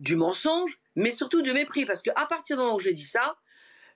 du 0.00 0.16
mensonge, 0.16 0.80
mais 0.96 1.12
surtout 1.12 1.42
du 1.42 1.52
mépris, 1.52 1.84
parce 1.84 2.02
qu'à 2.02 2.26
partir 2.28 2.56
du 2.56 2.62
moment 2.62 2.74
où 2.74 2.80
j'ai 2.80 2.92
dit 2.92 3.04
ça, 3.04 3.36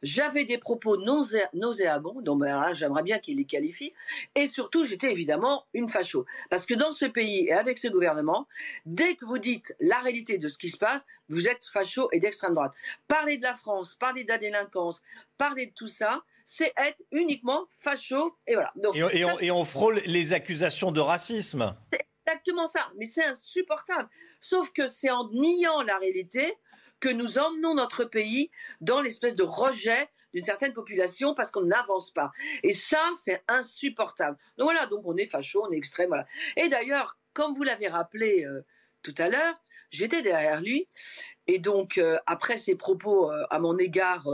j'avais 0.04 0.44
des 0.44 0.58
propos 0.58 0.96
nauséabonds, 0.96 2.20
donc 2.20 2.40
ben 2.40 2.72
j'aimerais 2.74 3.02
bien 3.02 3.18
qu'il 3.18 3.38
les 3.38 3.44
qualifie, 3.44 3.92
et 4.34 4.46
surtout 4.46 4.84
j'étais 4.84 5.10
évidemment 5.10 5.64
une 5.72 5.88
facho. 5.88 6.26
Parce 6.50 6.66
que 6.66 6.74
dans 6.74 6.92
ce 6.92 7.06
pays 7.06 7.46
et 7.46 7.52
avec 7.52 7.78
ce 7.78 7.88
gouvernement, 7.88 8.46
dès 8.86 9.16
que 9.16 9.24
vous 9.24 9.38
dites 9.38 9.74
la 9.80 9.98
réalité 9.98 10.38
de 10.38 10.48
ce 10.48 10.58
qui 10.58 10.68
se 10.68 10.76
passe, 10.76 11.04
vous 11.28 11.48
êtes 11.48 11.64
facho 11.64 12.08
et 12.12 12.20
d'extrême 12.20 12.54
droite. 12.54 12.72
Parler 13.08 13.38
de 13.38 13.42
la 13.42 13.54
France, 13.54 13.94
parler 13.94 14.22
de 14.22 14.28
la 14.28 14.38
délinquance, 14.38 15.02
parler 15.38 15.66
de 15.66 15.72
tout 15.72 15.88
ça, 15.88 16.22
c'est 16.44 16.72
être 16.76 17.02
uniquement 17.10 17.66
facho, 17.80 18.36
et 18.46 18.54
voilà. 18.54 18.72
Donc, 18.76 18.94
et, 18.96 19.24
on, 19.24 19.38
et 19.40 19.50
on 19.50 19.64
frôle 19.64 20.02
les 20.04 20.34
accusations 20.34 20.92
de 20.92 21.00
racisme. 21.00 21.74
C'est 21.90 22.06
exactement 22.26 22.66
ça, 22.66 22.92
mais 22.96 23.06
c'est 23.06 23.24
insupportable. 23.24 24.08
Sauf 24.42 24.70
que 24.72 24.86
c'est 24.86 25.10
en 25.10 25.30
niant 25.30 25.80
la 25.80 25.96
réalité 25.96 26.54
que 27.00 27.08
nous 27.08 27.38
emmenons 27.38 27.74
notre 27.74 28.04
pays 28.04 28.50
dans 28.80 29.00
l'espèce 29.00 29.36
de 29.36 29.42
rejet 29.42 30.08
d'une 30.32 30.42
certaine 30.42 30.72
population 30.72 31.34
parce 31.34 31.50
qu'on 31.50 31.62
n'avance 31.62 32.10
pas. 32.10 32.32
Et 32.62 32.74
ça, 32.74 33.10
c'est 33.14 33.42
insupportable. 33.48 34.36
Donc 34.58 34.66
voilà, 34.66 34.86
donc 34.86 35.02
on 35.04 35.16
est 35.16 35.26
facho, 35.26 35.64
on 35.64 35.70
est 35.70 35.76
extrême. 35.76 36.08
Voilà. 36.08 36.26
Et 36.56 36.68
d'ailleurs, 36.68 37.18
comme 37.32 37.54
vous 37.54 37.62
l'avez 37.62 37.88
rappelé 37.88 38.44
euh, 38.44 38.64
tout 39.02 39.14
à 39.18 39.28
l'heure, 39.28 39.54
j'étais 39.90 40.22
derrière 40.22 40.60
lui. 40.60 40.88
Et 41.46 41.58
donc, 41.58 41.98
euh, 41.98 42.18
après 42.26 42.56
ses 42.56 42.74
propos 42.74 43.30
euh, 43.30 43.44
à 43.50 43.58
mon 43.60 43.78
égard 43.78 44.26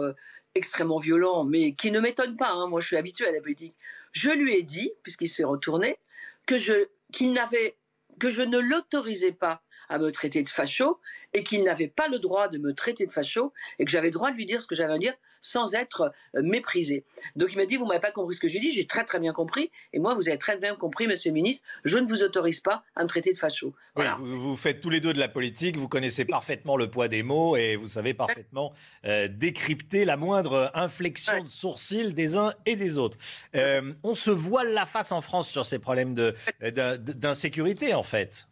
extrêmement 0.54 0.98
violents, 0.98 1.44
mais 1.44 1.74
qui 1.74 1.90
ne 1.90 2.00
m'étonnent 2.00 2.36
pas, 2.36 2.50
hein, 2.50 2.66
moi 2.66 2.80
je 2.80 2.86
suis 2.86 2.96
habitué 2.96 3.26
à 3.26 3.32
la 3.32 3.40
politique, 3.40 3.74
je 4.12 4.30
lui 4.30 4.54
ai 4.54 4.62
dit, 4.62 4.92
puisqu'il 5.02 5.28
s'est 5.28 5.44
retourné, 5.44 5.98
que 6.46 6.58
je, 6.58 6.88
qu'il 7.12 7.32
n'avait, 7.32 7.76
que 8.18 8.30
je 8.30 8.42
ne 8.42 8.58
l'autorisais 8.58 9.32
pas 9.32 9.62
à 9.90 9.98
me 9.98 10.10
traiter 10.10 10.42
de 10.42 10.48
facho 10.48 10.98
et 11.34 11.42
qu'il 11.42 11.62
n'avait 11.62 11.88
pas 11.88 12.08
le 12.08 12.18
droit 12.18 12.48
de 12.48 12.56
me 12.56 12.72
traiter 12.72 13.04
de 13.04 13.10
facho 13.10 13.52
et 13.78 13.84
que 13.84 13.90
j'avais 13.90 14.08
le 14.08 14.14
droit 14.14 14.30
de 14.30 14.36
lui 14.36 14.46
dire 14.46 14.62
ce 14.62 14.66
que 14.66 14.74
j'avais 14.74 14.94
à 14.94 14.98
dire 14.98 15.14
sans 15.40 15.74
être 15.74 16.12
euh, 16.34 16.42
méprisé. 16.42 17.04
Donc 17.36 17.52
il 17.52 17.56
m'a 17.56 17.66
dit, 17.66 17.76
vous 17.76 17.86
m'avez 17.86 18.00
pas 18.00 18.10
compris 18.10 18.34
ce 18.34 18.40
que 18.40 18.48
j'ai 18.48 18.60
dit, 18.60 18.70
j'ai 18.70 18.86
très 18.86 19.04
très 19.04 19.18
bien 19.18 19.32
compris, 19.32 19.70
et 19.92 19.98
moi 19.98 20.14
vous 20.14 20.28
avez 20.28 20.38
très 20.38 20.56
bien 20.56 20.74
compris, 20.74 21.06
monsieur 21.06 21.30
le 21.30 21.34
ministre, 21.34 21.66
je 21.84 21.98
ne 21.98 22.06
vous 22.06 22.22
autorise 22.22 22.60
pas 22.60 22.82
à 22.94 23.02
me 23.02 23.08
traiter 23.08 23.32
de 23.32 23.38
facho. 23.38 23.74
Voilà. 23.94 24.18
vous, 24.20 24.56
faites 24.56 24.80
tous 24.80 24.90
les 24.90 25.00
deux 25.00 25.12
de 25.12 25.18
la 25.18 25.28
politique, 25.28 25.76
vous 25.76 25.88
connaissez 25.88 26.24
parfaitement 26.24 26.76
le 26.76 26.90
poids 26.90 27.08
des 27.08 27.22
mots 27.22 27.56
et 27.56 27.76
vous 27.76 27.86
savez 27.86 28.14
parfaitement 28.14 28.72
euh, 29.04 29.28
décrypter 29.28 30.04
la 30.04 30.16
moindre 30.16 30.70
inflexion 30.74 31.42
de 31.42 31.48
sourcil 31.48 32.14
des 32.14 32.36
uns 32.36 32.54
et 32.66 32.76
des 32.76 32.98
autres. 32.98 33.18
Euh, 33.54 33.92
on 34.02 34.14
se 34.14 34.30
voile 34.30 34.72
la 34.72 34.86
face 34.86 35.12
en 35.12 35.20
France 35.20 35.48
sur 35.48 35.66
ces 35.66 35.78
problèmes 35.78 36.14
d'insécurité 36.60 37.94
en 37.94 38.02
fait. 38.02 38.49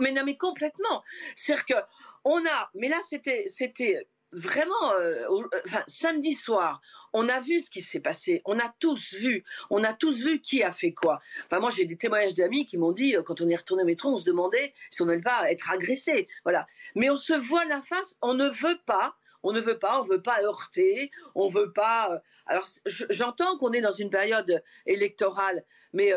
Mais 0.00 0.12
non, 0.12 0.22
mais 0.24 0.36
complètement. 0.36 1.02
C'est-à-dire 1.34 1.66
que 1.66 1.74
on 2.24 2.38
a, 2.44 2.70
mais 2.74 2.88
là 2.88 2.98
c'était, 3.02 3.44
c'était 3.46 4.06
vraiment, 4.32 4.92
euh, 4.98 5.26
enfin, 5.66 5.82
samedi 5.86 6.32
soir, 6.32 6.80
on 7.12 7.28
a 7.28 7.40
vu 7.40 7.60
ce 7.60 7.70
qui 7.70 7.80
s'est 7.80 8.00
passé. 8.00 8.42
On 8.44 8.58
a 8.58 8.72
tous 8.78 9.14
vu. 9.14 9.44
On 9.70 9.82
a 9.82 9.92
tous 9.92 10.24
vu 10.24 10.40
qui 10.40 10.62
a 10.62 10.70
fait 10.70 10.92
quoi. 10.92 11.20
Enfin, 11.46 11.60
moi, 11.60 11.70
j'ai 11.70 11.84
des 11.84 11.96
témoignages 11.96 12.34
d'amis 12.34 12.66
qui 12.66 12.78
m'ont 12.78 12.92
dit, 12.92 13.16
euh, 13.16 13.22
quand 13.22 13.40
on 13.40 13.48
est 13.48 13.56
retourné 13.56 13.82
au 13.82 13.86
métro, 13.86 14.10
on 14.10 14.16
se 14.16 14.24
demandait 14.24 14.74
si 14.90 15.02
on 15.02 15.06
n'allait 15.06 15.20
pas 15.20 15.50
être 15.50 15.70
agressé. 15.70 16.28
Voilà. 16.44 16.66
Mais 16.94 17.10
on 17.10 17.16
se 17.16 17.32
voit 17.32 17.64
la 17.64 17.80
face. 17.80 18.16
On 18.22 18.34
ne 18.34 18.48
veut 18.48 18.78
pas. 18.86 19.16
On 19.42 19.52
ne 19.52 19.60
veut 19.60 19.78
pas. 19.78 20.00
On 20.00 20.04
veut 20.04 20.22
pas 20.22 20.42
heurter. 20.42 21.10
On 21.34 21.48
veut 21.48 21.72
pas. 21.72 22.12
Euh, 22.12 22.18
alors, 22.46 22.66
j'entends 22.86 23.56
qu'on 23.58 23.72
est 23.72 23.80
dans 23.80 23.90
une 23.90 24.10
période 24.10 24.62
électorale, 24.86 25.64
mais 25.92 26.12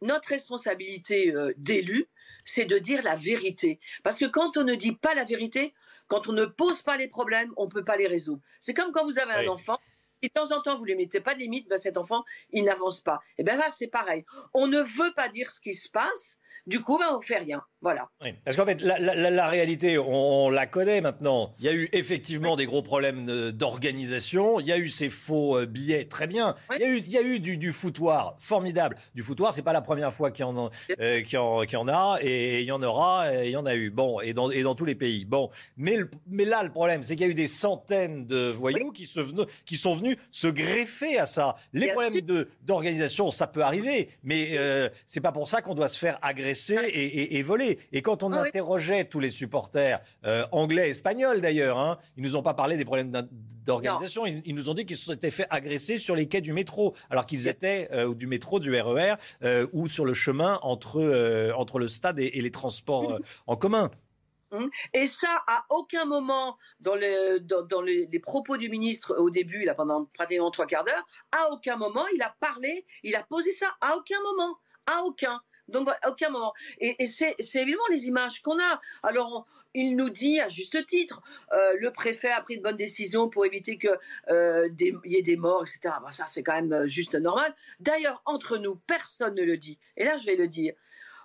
notre 0.00 0.28
responsabilité 0.28 1.34
d'élu, 1.56 2.08
c'est 2.44 2.64
de 2.64 2.78
dire 2.78 3.02
la 3.02 3.16
vérité. 3.16 3.80
Parce 4.02 4.18
que 4.18 4.24
quand 4.24 4.56
on 4.56 4.64
ne 4.64 4.74
dit 4.74 4.92
pas 4.92 5.14
la 5.14 5.24
vérité, 5.24 5.74
quand 6.08 6.28
on 6.28 6.32
ne 6.32 6.44
pose 6.44 6.82
pas 6.82 6.96
les 6.96 7.08
problèmes, 7.08 7.52
on 7.56 7.64
ne 7.64 7.70
peut 7.70 7.84
pas 7.84 7.96
les 7.96 8.06
résoudre. 8.06 8.42
C'est 8.60 8.74
comme 8.74 8.92
quand 8.92 9.04
vous 9.04 9.18
avez 9.18 9.32
un 9.32 9.48
enfant, 9.48 9.78
si 10.22 10.28
de 10.28 10.32
temps 10.34 10.54
en 10.54 10.60
temps 10.60 10.76
vous 10.76 10.82
ne 10.82 10.88
lui 10.88 10.96
mettez 10.96 11.20
pas 11.20 11.34
de 11.34 11.40
limite, 11.40 11.68
ben 11.68 11.78
cet 11.78 11.96
enfant, 11.96 12.24
il 12.50 12.64
n'avance 12.64 13.00
pas. 13.00 13.20
Et 13.38 13.42
bien 13.42 13.56
là, 13.56 13.68
c'est 13.70 13.88
pareil. 13.88 14.24
On 14.54 14.66
ne 14.66 14.80
veut 14.80 15.12
pas 15.14 15.28
dire 15.28 15.50
ce 15.50 15.60
qui 15.60 15.72
se 15.72 15.88
passe, 15.88 16.38
du 16.66 16.80
coup, 16.80 16.98
ben, 16.98 17.06
on 17.16 17.20
fait 17.20 17.38
rien. 17.38 17.62
Voilà. 17.80 18.08
parce 18.44 18.56
qu'en 18.56 18.64
fait, 18.64 18.80
la, 18.80 19.48
réalité, 19.48 19.98
on, 19.98 20.48
la 20.50 20.66
connaît 20.66 21.00
maintenant. 21.00 21.52
Il 21.58 21.64
y 21.64 21.68
a 21.68 21.72
eu 21.72 21.88
effectivement 21.92 22.54
des 22.54 22.64
gros 22.64 22.82
problèmes 22.82 23.50
d'organisation. 23.50 24.60
Il 24.60 24.68
y 24.68 24.72
a 24.72 24.78
eu 24.78 24.88
ces 24.88 25.08
faux 25.08 25.58
euh, 25.58 25.66
billets, 25.66 26.04
très 26.04 26.28
bien. 26.28 26.54
Il, 26.76 26.80
y 26.80 26.84
a 26.84 26.88
eu, 26.88 26.98
il 26.98 27.10
y 27.10 27.18
a 27.18 27.22
eu 27.22 27.40
du, 27.40 27.72
foutoir, 27.72 28.36
formidable. 28.38 28.96
Du 29.16 29.22
foutoir, 29.24 29.52
c'est 29.52 29.62
pas 29.62 29.72
la 29.72 29.80
première 29.80 30.12
fois 30.12 30.30
qu'il 30.30 30.44
y, 30.44 30.48
en, 30.48 30.70
euh, 31.00 31.22
en 31.74 31.88
a, 31.88 32.18
et 32.22 32.60
il 32.60 32.66
y 32.66 32.70
en 32.70 32.82
aura, 32.84 33.34
et 33.34 33.48
il 33.48 33.50
y 33.50 33.56
en 33.56 33.66
a 33.66 33.74
eu. 33.74 33.90
Bon, 33.90 34.20
et 34.20 34.32
dans, 34.32 34.52
et 34.52 34.62
dans 34.62 34.76
tous 34.76 34.84
les 34.84 34.94
pays. 34.94 35.24
Bon, 35.24 35.50
mais, 35.76 35.98
mais 36.28 36.44
là, 36.44 36.62
le 36.62 36.70
problème, 36.70 37.02
c'est 37.02 37.16
qu'il 37.16 37.26
y 37.26 37.28
a 37.28 37.32
eu 37.32 37.34
des 37.34 37.48
centaines 37.48 38.26
de 38.26 38.52
voyous 38.52 38.92
qui, 38.92 39.08
se, 39.08 39.20
qui 39.64 39.76
sont 39.76 39.94
venus 39.94 40.18
se 40.30 40.46
greffer 40.46 41.18
à 41.18 41.26
ça. 41.26 41.56
Les 41.72 41.88
problèmes 41.88 42.20
d'organisation, 42.62 43.32
ça 43.32 43.48
peut 43.48 43.62
arriver, 43.62 44.08
mais 44.22 44.50
euh, 44.52 44.88
c'est 45.04 45.20
pas 45.20 45.32
pour 45.32 45.48
ça 45.48 45.62
qu'on 45.62 45.74
doit 45.74 45.88
se 45.88 45.98
faire 45.98 46.16
agresser 46.22 46.41
et, 46.42 47.38
et 47.38 47.42
voler. 47.42 47.78
Et 47.92 48.02
quand 48.02 48.22
on 48.22 48.32
interrogeait 48.32 49.04
tous 49.04 49.20
les 49.20 49.30
supporters, 49.30 50.00
euh, 50.24 50.46
anglais, 50.52 50.90
espagnols 50.90 51.40
d'ailleurs, 51.40 51.78
hein, 51.78 51.98
ils 52.16 52.22
nous 52.22 52.36
ont 52.36 52.42
pas 52.42 52.54
parlé 52.54 52.76
des 52.76 52.84
problèmes 52.84 53.12
d'organisation. 53.64 54.26
Ils, 54.26 54.54
nous 54.54 54.70
ont 54.70 54.74
dit 54.74 54.86
qu'ils 54.86 54.96
s'étaient 54.96 55.30
fait 55.30 55.46
agresser 55.50 55.98
sur 55.98 56.14
les 56.14 56.28
quais 56.28 56.40
du 56.40 56.52
métro, 56.52 56.94
alors 57.10 57.26
qu'ils 57.26 57.48
étaient 57.48 57.88
euh, 57.92 58.14
du 58.14 58.26
métro, 58.26 58.60
du 58.60 58.74
RER, 58.78 59.12
e 59.12 59.16
euh, 59.44 59.66
ou 59.72 59.88
sur 59.88 60.04
le 60.04 60.14
chemin 60.14 60.58
entre, 60.62 61.52
entre 61.56 61.78
le 61.78 61.88
stade 61.88 62.18
et, 62.18 62.30
les 62.42 62.50
transports 62.50 63.18
en 63.46 63.56
commun. 63.56 63.90
Hum. 64.52 64.68
Et 64.92 65.06
ça, 65.06 65.42
à 65.46 65.64
aucun 65.70 66.04
moment 66.04 66.58
dans, 66.80 66.94
les, 66.94 67.40
dans, 67.40 67.80
les, 67.80 68.06
propos 68.18 68.58
du 68.58 68.68
ministre 68.68 69.16
au 69.18 69.30
début, 69.30 69.64
là, 69.64 69.74
pendant 69.74 70.04
pratiquement 70.04 70.50
trois 70.50 70.66
quarts 70.66 70.84
d'heure, 70.84 71.06
à 71.32 71.50
aucun 71.52 71.76
moment 71.76 72.04
il 72.14 72.22
a 72.22 72.34
parlé, 72.38 72.84
il 73.02 73.16
a 73.16 73.22
posé 73.22 73.52
ça, 73.52 73.68
à 73.80 73.96
aucun 73.96 74.20
moment, 74.20 74.58
à 74.86 75.02
aucun. 75.04 75.40
Donc, 75.72 75.88
à 75.88 76.10
aucun 76.10 76.30
moment. 76.30 76.52
Et, 76.78 77.06
c'est 77.06 77.36
évidemment 77.54 77.82
les 77.90 78.06
images 78.06 78.40
qu'on 78.42 78.58
a. 78.58 78.80
Alors, 79.02 79.46
il 79.74 79.96
nous 79.96 80.10
dit 80.10 80.40
à 80.40 80.48
juste 80.48 80.84
titre, 80.86 81.22
euh, 81.52 81.76
le 81.78 81.90
préfet 81.90 82.30
a 82.30 82.40
pris 82.42 82.58
de 82.58 82.62
bonnes 82.62 82.76
décisions 82.76 83.28
pour 83.28 83.46
éviter 83.46 83.78
qu'il 83.78 83.98
euh, 84.30 84.68
y 84.78 85.16
ait 85.16 85.22
des 85.22 85.36
morts, 85.36 85.62
etc. 85.62 85.94
ça, 86.10 86.26
c'est 86.26 86.42
quand 86.42 86.54
même 86.54 86.72
euh, 86.72 86.86
juste 86.86 87.14
normal. 87.14 87.54
D'ailleurs, 87.80 88.22
entre 88.26 88.58
nous, 88.58 88.76
personne 88.86 89.34
ne 89.34 89.42
le 89.42 89.56
dit. 89.56 89.78
Et 89.96 90.04
là, 90.04 90.16
je 90.16 90.26
vais 90.26 90.36
le 90.36 90.48
dire. 90.48 90.74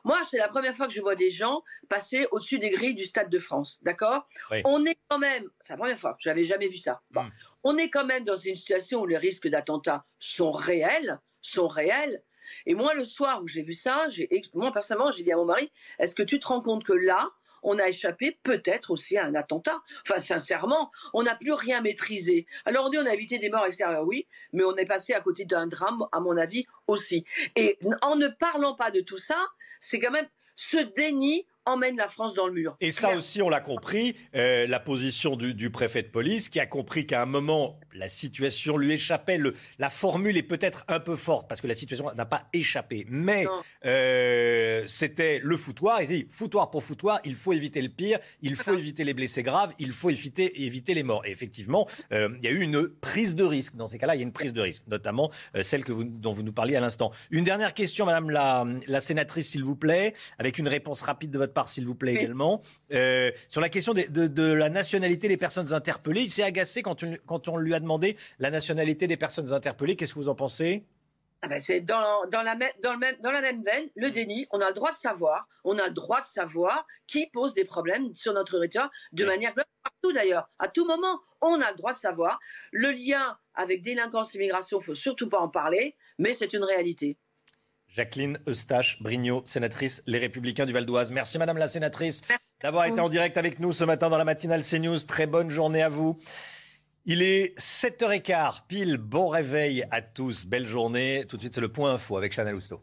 Moi, 0.04 0.22
c'est 0.30 0.38
la 0.38 0.48
première 0.48 0.74
fois 0.74 0.88
que 0.88 0.94
je 0.94 1.02
vois 1.02 1.16
des 1.16 1.30
gens 1.30 1.64
passer 1.90 2.28
au-dessus 2.32 2.60
des 2.60 2.70
grilles 2.70 2.96
du 2.96 3.04
Stade 3.04 3.30
de 3.30 3.40
France, 3.40 3.80
d'accord? 3.84 4.26
On 4.64 4.86
est 4.86 4.98
quand 5.10 5.20
même, 5.20 5.50
c'est 5.60 5.74
la 5.74 5.78
première 5.78 6.00
fois, 6.00 6.16
j'avais 6.20 6.46
jamais 6.46 6.70
vu 6.70 6.78
ça. 6.78 7.02
Hmm. 7.12 7.28
On 7.66 7.76
est 7.76 7.90
quand 7.90 8.06
même 8.06 8.24
dans 8.24 8.38
une 8.38 8.56
situation 8.56 9.02
où 9.02 9.06
les 9.06 9.18
risques 9.18 9.50
d'attentat 9.50 10.06
sont 10.18 10.54
réels, 10.54 11.20
sont 11.42 11.68
réels, 11.68 12.24
et 12.66 12.76
moi, 12.76 12.94
le 12.94 13.04
soir 13.04 13.42
où 13.44 13.48
j'ai 13.48 13.62
vu 13.62 13.74
ça, 13.74 14.08
moi 14.54 14.72
personnellement, 14.72 15.12
j'ai 15.12 15.24
dit 15.24 15.32
à 15.32 15.38
mon 15.38 15.46
mari, 15.46 15.72
est-ce 16.00 16.16
que 16.16 16.24
tu 16.24 16.40
te 16.40 16.48
rends 16.48 16.62
compte 16.62 16.84
que 16.84 16.94
là, 16.94 17.32
on 17.64 17.80
a 17.80 17.88
échappé 17.88 18.38
peut-être 18.44 18.92
aussi 18.92 19.18
à 19.18 19.26
un 19.26 19.36
attentat? 19.36 19.82
Enfin, 20.04 20.20
sincèrement, 20.20 20.92
on 21.14 21.24
n'a 21.24 21.36
plus 21.36 21.54
rien 21.54 21.82
maîtrisé. 21.82 22.46
Alors 22.66 22.86
on 22.86 22.90
dit 22.90 22.98
on 22.98 23.06
a 23.06 23.14
évité 23.14 23.40
des 23.40 23.50
morts 23.50 23.66
extérieures, 23.66 24.06
oui, 24.06 24.28
mais 24.54 24.64
on 24.64 24.76
est 24.76 24.86
passé 24.86 25.14
à 25.14 25.22
côté 25.22 25.46
d'un 25.46 25.68
drame, 25.68 26.06
à 26.12 26.20
mon 26.20 26.38
avis, 26.38 26.66
aussi. 26.88 27.26
Et 27.56 27.78
en 28.02 28.16
ne 28.16 28.28
parlant 28.28 28.76
pas 28.76 28.92
de 28.92 29.02
tout 29.02 29.18
ça, 29.18 29.38
c'est 29.80 30.00
quand 30.00 30.12
même 30.12 30.28
ce 30.56 30.78
déni 30.78 31.46
emmène 31.68 31.98
la 31.98 32.08
France 32.08 32.34
dans 32.34 32.48
le 32.48 32.54
mur. 32.54 32.76
Et 32.80 32.92
ça 32.92 33.16
aussi, 33.16 33.42
on 33.42 33.50
l'a 33.50 33.60
compris, 33.60 34.16
euh, 34.36 34.66
la 34.68 34.80
position 34.80 35.36
du, 35.36 35.54
du, 35.54 35.70
préfet 35.70 36.02
de 36.02 36.08
police 36.08 36.50
qui 36.50 36.60
a 36.60 36.66
compris 36.66 37.06
qu'à 37.06 37.22
un 37.22 37.26
moment, 37.26 37.80
la 37.94 38.08
situation 38.08 38.78
lui 38.78 38.94
échappait. 38.94 39.38
Le, 39.38 39.54
la 39.78 39.90
formule 39.90 40.38
est 40.38 40.44
peut-être 40.44 40.86
un 40.88 41.00
peu 41.00 41.16
forte 41.16 41.48
parce 41.48 41.62
que 41.62 41.68
la 41.68 41.76
situation 41.76 42.12
n'a 42.16 42.26
pas 42.26 42.48
échappé. 42.54 43.06
Mais 43.10 43.46
euh, 43.86 44.84
c'était 44.88 45.40
le 45.44 45.58
foutoir. 45.58 46.02
Il 46.02 46.08
dit 46.08 46.28
foutoir 46.32 46.72
pour 46.72 46.84
foutoir, 46.84 47.20
il 47.26 47.36
faut 47.36 47.54
éviter 47.54 47.82
le 47.82 47.90
pire, 47.90 48.20
il 48.42 48.56
faut 48.56 48.74
éviter 48.74 49.04
les 49.04 49.14
blessés 49.14 49.44
graves, 49.44 49.74
il 49.80 49.92
faut 49.92 50.10
éviter, 50.10 50.64
éviter 50.64 50.94
les 50.94 51.04
morts. 51.04 51.26
Et 51.26 51.32
effectivement, 51.32 51.88
euh, 52.12 52.30
il 52.38 52.44
y 52.44 52.48
a 52.48 52.52
eu 52.52 52.62
une 52.62 52.88
prise 52.88 53.36
de 53.36 53.44
risque. 53.44 53.76
Dans 53.76 53.88
ces 53.88 53.98
cas-là, 53.98 54.16
il 54.16 54.20
y 54.20 54.22
a 54.22 54.24
une 54.24 54.34
prise 54.34 54.54
de 54.54 54.62
risque, 54.62 54.84
notamment 54.88 55.32
celle 55.62 55.84
que 55.84 55.92
vous, 55.92 56.04
dont 56.04 56.32
vous 56.32 56.44
nous 56.44 56.54
parliez 56.54 56.76
à 56.76 56.80
l'instant. 56.80 57.12
Une 57.32 57.44
dernière 57.44 57.74
question, 57.74 58.06
Madame 58.06 58.30
la, 58.30 58.66
la 58.88 59.02
sénatrice, 59.02 59.50
s'il 59.50 59.64
vous 59.64 59.76
plaît, 59.76 60.14
avec 60.38 60.58
une 60.58 60.68
réponse 60.68 61.02
rapide 61.02 61.32
de 61.32 61.38
votre 61.38 61.54
part, 61.58 61.70
s'il 61.70 61.88
vous 61.88 61.96
plaît 61.96 62.14
Oui. 62.14 62.20
également. 62.20 62.62
Euh, 62.94 63.32
sur 63.50 63.62
la 63.62 63.70
question 63.70 63.94
de, 63.96 64.04
de 64.28 64.44
la 64.54 64.70
nationalité 64.70 65.28
des 65.28 65.38
personnes 65.38 65.74
interpellées, 65.74 66.22
il 66.22 66.30
s'est 66.30 66.44
agacé 66.44 66.84
quand 66.84 67.04
on, 67.04 67.18
quand 67.26 67.48
on 67.48 67.58
lui 67.58 67.74
a 67.74 67.80
demandé 67.80 68.16
la 68.38 68.52
nationalité 68.52 69.08
des 69.08 69.18
personnes 69.18 69.54
interpellées. 69.54 69.96
Qu'est-ce 69.96 70.14
que 70.14 70.20
vous 70.20 70.30
en 70.30 70.36
pensez? 70.36 70.84
Ah 71.42 71.48
ben, 71.48 71.60
c'est 71.60 71.82
dans, 71.82 72.28
dans, 72.32 72.44
la 72.44 72.56
même, 72.56 72.72
dans, 72.84 72.94
le 72.94 73.00
même, 73.00 73.16
dans 73.24 73.32
la 73.32 73.42
même 73.42 73.62
veine, 73.64 73.88
le 73.96 74.12
déni. 74.12 74.46
On 74.52 74.60
a 74.62 74.68
le 74.68 74.74
droit 74.74 74.92
de 74.92 74.98
savoir, 74.98 75.48
on 75.64 75.78
a 75.80 75.88
le 75.88 75.94
droit 75.94 76.22
de 76.22 76.26
savoir 76.26 76.86
qui 77.08 77.28
pose 77.28 77.54
des 77.56 77.66
problèmes 77.66 78.14
sur 78.16 78.34
notre 78.34 78.54
territoire 78.54 78.92
de 79.14 79.26
manière 79.26 79.52
globale, 79.54 79.66
partout 79.84 80.14
d'ailleurs, 80.14 80.50
à 80.60 80.68
tout 80.68 80.86
moment. 80.86 81.22
On 81.42 81.60
a 81.62 81.72
le 81.72 81.78
droit 81.78 81.94
de 81.94 81.98
savoir. 81.98 82.40
Le 82.72 82.92
lien 82.92 83.38
avec 83.54 83.82
délinquance 83.82 84.34
et 84.36 84.40
migration, 84.40 84.80
faut 84.80 84.96
surtout 84.96 85.30
pas 85.30 85.40
en 85.40 85.50
parler, 85.50 85.96
mais 86.18 86.34
c'est 86.34 86.54
une 86.54 86.64
réalité. 86.64 87.18
Jacqueline 87.90 88.40
Eustache 88.48 89.02
Brignot, 89.02 89.44
sénatrice 89.46 90.04
Les 90.06 90.20
Républicains 90.20 90.66
du 90.66 90.74
Val 90.74 90.86
d'Oise. 90.86 91.12
Merci 91.12 91.38
Madame 91.40 91.58
la 91.58 91.68
sénatrice 91.68 92.22
d'avoir 92.62 92.86
été 92.86 93.00
en 93.00 93.10
direct 93.10 93.38
avec 93.38 93.60
nous 93.60 93.74
ce 93.74 93.84
matin 93.84 94.10
dans 94.10 94.18
la 94.18 94.26
matinale 94.26 94.64
CNews. 94.64 95.00
Très 95.08 95.26
bonne 95.28 95.50
journée 95.50 95.82
à 95.82 95.90
vous. 95.90 96.18
Il 97.06 97.22
est 97.22 97.58
7h15, 97.58 98.68
pile, 98.68 98.98
bon 98.98 99.30
réveil 99.30 99.86
à 99.92 100.02
tous, 100.02 100.46
belle 100.46 100.68
journée. 100.68 101.24
Tout 101.28 101.38
de 101.38 101.42
suite, 101.42 101.54
c'est 101.54 101.62
le 101.62 101.72
point 101.72 101.94
info 101.94 102.18
avec 102.18 102.34
Chanel 102.34 102.54
Housteau. 102.54 102.82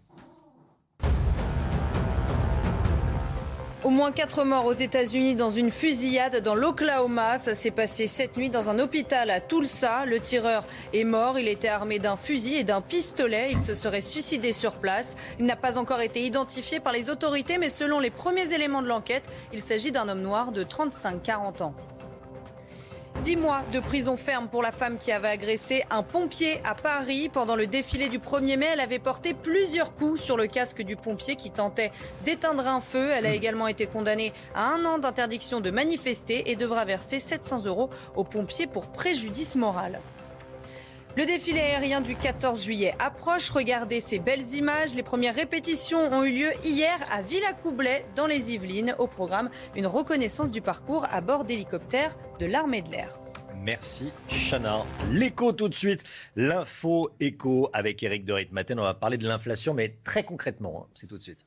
Au 3.84 3.90
moins 3.90 4.12
quatre 4.12 4.44
morts 4.44 4.64
aux 4.64 4.72
États-Unis 4.72 5.34
dans 5.34 5.50
une 5.50 5.70
fusillade 5.70 6.42
dans 6.42 6.54
l'Oklahoma. 6.54 7.36
Ça 7.36 7.54
s'est 7.54 7.70
passé 7.70 8.06
cette 8.06 8.38
nuit 8.38 8.48
dans 8.48 8.70
un 8.70 8.78
hôpital 8.78 9.28
à 9.28 9.40
Tulsa. 9.40 10.06
Le 10.06 10.20
tireur 10.20 10.64
est 10.94 11.04
mort. 11.04 11.38
Il 11.38 11.48
était 11.48 11.68
armé 11.68 11.98
d'un 11.98 12.16
fusil 12.16 12.56
et 12.56 12.64
d'un 12.64 12.80
pistolet. 12.80 13.50
Il 13.52 13.60
se 13.60 13.74
serait 13.74 14.00
suicidé 14.00 14.52
sur 14.52 14.76
place. 14.76 15.16
Il 15.38 15.44
n'a 15.44 15.56
pas 15.56 15.76
encore 15.76 16.00
été 16.00 16.22
identifié 16.22 16.80
par 16.80 16.94
les 16.94 17.10
autorités, 17.10 17.58
mais 17.58 17.68
selon 17.68 18.00
les 18.00 18.08
premiers 18.08 18.54
éléments 18.54 18.80
de 18.80 18.88
l'enquête, 18.88 19.24
il 19.52 19.60
s'agit 19.60 19.92
d'un 19.92 20.08
homme 20.08 20.22
noir 20.22 20.50
de 20.50 20.64
35-40 20.64 21.62
ans. 21.62 21.74
Dix 23.22 23.36
mois 23.36 23.62
de 23.72 23.80
prison 23.80 24.16
ferme 24.16 24.48
pour 24.48 24.62
la 24.62 24.70
femme 24.70 24.98
qui 24.98 25.10
avait 25.10 25.28
agressé 25.28 25.84
un 25.90 26.02
pompier 26.02 26.60
à 26.64 26.74
Paris. 26.74 27.30
Pendant 27.32 27.56
le 27.56 27.66
défilé 27.66 28.08
du 28.08 28.18
1er 28.18 28.58
mai, 28.58 28.68
elle 28.72 28.80
avait 28.80 28.98
porté 28.98 29.32
plusieurs 29.32 29.94
coups 29.94 30.20
sur 30.20 30.36
le 30.36 30.46
casque 30.46 30.82
du 30.82 30.96
pompier 30.96 31.36
qui 31.36 31.50
tentait 31.50 31.90
d'éteindre 32.24 32.66
un 32.66 32.80
feu. 32.80 33.10
Elle 33.10 33.24
a 33.24 33.32
également 33.32 33.66
été 33.66 33.86
condamnée 33.86 34.32
à 34.54 34.66
un 34.66 34.84
an 34.84 34.98
d'interdiction 34.98 35.60
de 35.60 35.70
manifester 35.70 36.50
et 36.50 36.56
devra 36.56 36.84
verser 36.84 37.18
700 37.18 37.64
euros 37.64 37.88
aux 38.14 38.24
pompiers 38.24 38.66
pour 38.66 38.88
préjudice 38.88 39.56
moral. 39.56 40.00
Le 41.16 41.26
défilé 41.26 41.60
aérien 41.60 42.00
du 42.00 42.16
14 42.16 42.64
juillet 42.64 42.94
approche. 42.98 43.48
Regardez 43.50 44.00
ces 44.00 44.18
belles 44.18 44.54
images. 44.54 44.96
Les 44.96 45.04
premières 45.04 45.34
répétitions 45.36 45.98
ont 46.12 46.24
eu 46.24 46.32
lieu 46.32 46.50
hier 46.64 46.98
à 47.12 47.22
Villacoublay, 47.22 48.04
dans 48.16 48.26
les 48.26 48.52
Yvelines. 48.52 48.96
Au 48.98 49.06
programme, 49.06 49.48
une 49.76 49.86
reconnaissance 49.86 50.50
du 50.50 50.60
parcours 50.60 51.06
à 51.12 51.20
bord 51.20 51.44
d'hélicoptères 51.44 52.16
de 52.40 52.46
l'armée 52.46 52.82
de 52.82 52.90
l'air. 52.90 53.20
Merci 53.62 54.12
Chana. 54.28 54.82
L'écho 55.12 55.52
tout 55.52 55.68
de 55.68 55.74
suite. 55.74 56.02
L'info 56.34 57.10
écho 57.20 57.70
avec 57.72 58.02
Eric 58.02 58.24
de 58.24 58.32
Ritmaten. 58.32 58.78
On 58.80 58.82
va 58.82 58.94
parler 58.94 59.16
de 59.16 59.28
l'inflation, 59.28 59.72
mais 59.72 59.96
très 60.02 60.24
concrètement. 60.24 60.82
hein. 60.84 60.90
C'est 60.94 61.06
tout 61.06 61.16
de 61.16 61.22
suite. 61.22 61.46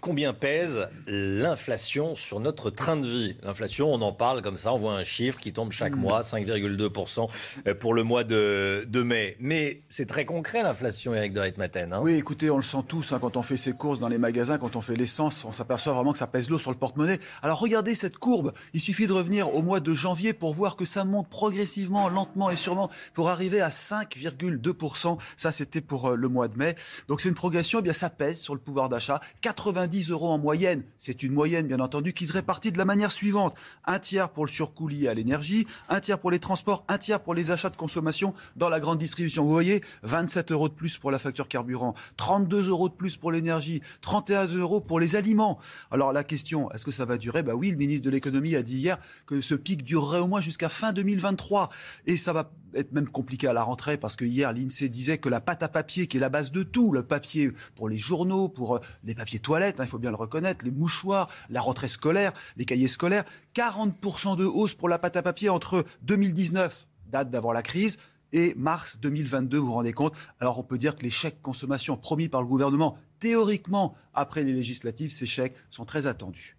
Com- 0.00 0.08
combien 0.18 0.32
pèse 0.32 0.88
l'inflation 1.06 2.16
sur 2.16 2.40
notre 2.40 2.70
train 2.70 2.96
de 2.96 3.06
vie? 3.06 3.36
L'inflation, 3.42 3.92
on 3.92 4.00
en 4.02 4.12
parle 4.12 4.42
comme 4.42 4.56
ça, 4.56 4.72
on 4.72 4.78
voit 4.78 4.94
un 4.94 5.04
chiffre 5.04 5.38
qui 5.38 5.52
tombe 5.52 5.70
chaque 5.72 5.94
mois, 5.94 6.22
5,2% 6.22 7.28
euh, 7.66 7.74
pour 7.74 7.94
le 7.94 8.02
mois 8.02 8.24
de, 8.24 8.84
de 8.88 9.02
mai. 9.02 9.36
Mais 9.38 9.82
c'est 9.88 10.06
très 10.06 10.24
concret 10.24 10.62
l'inflation, 10.62 11.14
Eric 11.14 11.32
de 11.34 11.40
Ritmaten. 11.40 11.92
hein? 11.92 12.00
Oui, 12.02 12.14
écoutez, 12.14 12.50
on 12.50 12.56
le 12.56 12.62
sent 12.62 12.78
tous 12.88 13.12
hein, 13.12 13.18
quand 13.20 13.36
on 13.36 13.42
fait 13.42 13.56
ses 13.56 13.72
courses 13.74 13.98
dans 13.98 14.08
les 14.08 14.18
magasins, 14.18 14.58
quand 14.58 14.76
on 14.76 14.80
fait 14.80 14.96
l'essence, 14.96 15.44
on 15.44 15.52
s'aperçoit 15.52 15.92
vraiment 15.92 16.12
que 16.12 16.18
ça 16.18 16.26
pèse 16.26 16.48
l'eau 16.50 16.58
sur 16.58 16.70
le 16.70 16.76
porte-monnaie. 16.76 17.18
Alors 17.42 17.58
regardez 17.60 17.94
cette 17.94 18.16
courbe. 18.18 18.52
Il 18.72 18.80
suffit 18.80 19.06
de 19.06 19.12
revenir 19.12 19.54
au 19.54 19.62
mois 19.62 19.80
de 19.80 19.92
janvier 19.92 20.32
pour 20.32 20.52
voir 20.54 20.74
que 20.76 20.84
ça 20.84 21.04
monte 21.04 21.28
progressivement, 21.28 22.08
lentement 22.08 22.50
et 22.50 22.56
sûrement 22.56 22.90
pour 23.14 23.28
arriver 23.28 23.60
à 23.60 23.68
5,2%. 23.68 25.18
Ça, 25.36 25.52
c'était 25.52 25.80
pour 25.80 26.08
euh, 26.08 26.14
le 26.16 26.28
mois 26.28 26.48
de 26.48 26.56
mai. 26.56 26.74
Donc 27.08 27.20
c'est 27.20 27.28
une 27.28 27.34
progression, 27.34 27.78
eh 27.78 27.82
bien 27.82 27.92
ça 27.92 28.10
pèse 28.10 28.40
sur 28.40 28.54
le 28.54 28.60
pouvoir 28.60 28.88
d'achat. 28.88 29.20
90 29.42 29.87
euros 30.10 30.28
en 30.28 30.38
moyenne. 30.38 30.84
C'est 30.96 31.22
une 31.22 31.32
moyenne, 31.32 31.66
bien 31.66 31.80
entendu, 31.80 32.12
qui 32.12 32.26
se 32.26 32.32
répartit 32.32 32.72
de 32.72 32.78
la 32.78 32.84
manière 32.84 33.12
suivante. 33.12 33.54
Un 33.84 33.98
tiers 33.98 34.30
pour 34.30 34.46
le 34.46 34.50
surcoût 34.50 34.88
lié 34.88 35.08
à 35.08 35.14
l'énergie, 35.14 35.66
un 35.88 36.00
tiers 36.00 36.18
pour 36.18 36.30
les 36.30 36.38
transports, 36.38 36.84
un 36.88 36.98
tiers 36.98 37.20
pour 37.20 37.34
les 37.34 37.50
achats 37.50 37.70
de 37.70 37.76
consommation 37.76 38.34
dans 38.56 38.68
la 38.68 38.80
grande 38.80 38.98
distribution. 38.98 39.44
Vous 39.44 39.50
voyez, 39.50 39.82
27 40.02 40.52
euros 40.52 40.68
de 40.68 40.74
plus 40.74 40.98
pour 40.98 41.10
la 41.10 41.18
facture 41.18 41.48
carburant, 41.48 41.94
32 42.16 42.68
euros 42.68 42.88
de 42.88 42.94
plus 42.94 43.16
pour 43.16 43.32
l'énergie, 43.32 43.82
31 44.00 44.46
euros 44.46 44.80
pour 44.80 45.00
les 45.00 45.16
aliments. 45.16 45.58
Alors 45.90 46.12
la 46.12 46.24
question, 46.24 46.70
est-ce 46.72 46.84
que 46.84 46.90
ça 46.90 47.04
va 47.04 47.18
durer? 47.18 47.42
Bah 47.42 47.54
oui, 47.54 47.70
le 47.70 47.76
ministre 47.76 48.04
de 48.04 48.10
l'économie 48.10 48.56
a 48.56 48.62
dit 48.62 48.76
hier 48.76 48.98
que 49.26 49.40
ce 49.40 49.54
pic 49.54 49.84
durerait 49.84 50.20
au 50.20 50.28
moins 50.28 50.40
jusqu'à 50.40 50.68
fin 50.68 50.92
2023. 50.92 51.70
Et 52.06 52.16
ça 52.16 52.32
va 52.32 52.50
être 52.74 52.92
même 52.92 53.08
compliqué 53.08 53.46
à 53.46 53.52
la 53.52 53.62
rentrée 53.62 53.96
parce 53.96 54.16
que 54.16 54.24
hier 54.24 54.52
l'INSEE 54.52 54.88
disait 54.88 55.18
que 55.18 55.28
la 55.28 55.40
pâte 55.40 55.62
à 55.62 55.68
papier 55.68 56.06
qui 56.06 56.16
est 56.16 56.20
la 56.20 56.28
base 56.28 56.52
de 56.52 56.62
tout, 56.62 56.92
le 56.92 57.02
papier 57.02 57.52
pour 57.74 57.88
les 57.88 57.98
journaux, 57.98 58.48
pour 58.48 58.76
euh, 58.76 58.80
les 59.04 59.14
papiers 59.14 59.38
toilettes, 59.38 59.80
hein, 59.80 59.84
il 59.84 59.88
faut 59.88 59.98
bien 59.98 60.10
le 60.10 60.16
reconnaître, 60.16 60.64
les 60.64 60.70
mouchoirs, 60.70 61.28
la 61.50 61.60
rentrée 61.60 61.88
scolaire, 61.88 62.32
les 62.56 62.64
cahiers 62.64 62.88
scolaires, 62.88 63.24
40% 63.54 64.36
de 64.36 64.44
hausse 64.44 64.74
pour 64.74 64.88
la 64.88 64.98
pâte 64.98 65.16
à 65.16 65.22
papier 65.22 65.48
entre 65.48 65.84
2019, 66.02 66.86
date 67.10 67.30
d'avant 67.30 67.52
la 67.52 67.62
crise, 67.62 67.98
et 68.32 68.54
mars 68.56 68.98
2022, 69.00 69.56
vous 69.56 69.66
vous 69.66 69.72
rendez 69.72 69.94
compte? 69.94 70.14
Alors 70.38 70.58
on 70.58 70.62
peut 70.62 70.76
dire 70.76 70.96
que 70.96 71.02
les 71.02 71.10
chèques 71.10 71.40
consommation 71.40 71.96
promis 71.96 72.28
par 72.28 72.42
le 72.42 72.46
gouvernement, 72.46 72.98
théoriquement, 73.20 73.94
après 74.12 74.42
les 74.42 74.52
législatives, 74.52 75.12
ces 75.12 75.26
chèques 75.26 75.56
sont 75.70 75.86
très 75.86 76.06
attendus. 76.06 76.57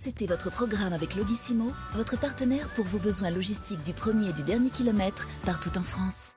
C'était 0.00 0.26
votre 0.26 0.50
programme 0.50 0.92
avec 0.92 1.16
Logissimo, 1.16 1.72
votre 1.94 2.18
partenaire 2.18 2.68
pour 2.70 2.84
vos 2.84 2.98
besoins 2.98 3.30
logistiques 3.30 3.82
du 3.82 3.92
premier 3.92 4.28
et 4.28 4.32
du 4.32 4.44
dernier 4.44 4.70
kilomètre, 4.70 5.26
partout 5.44 5.76
en 5.76 5.82
France. 5.82 6.34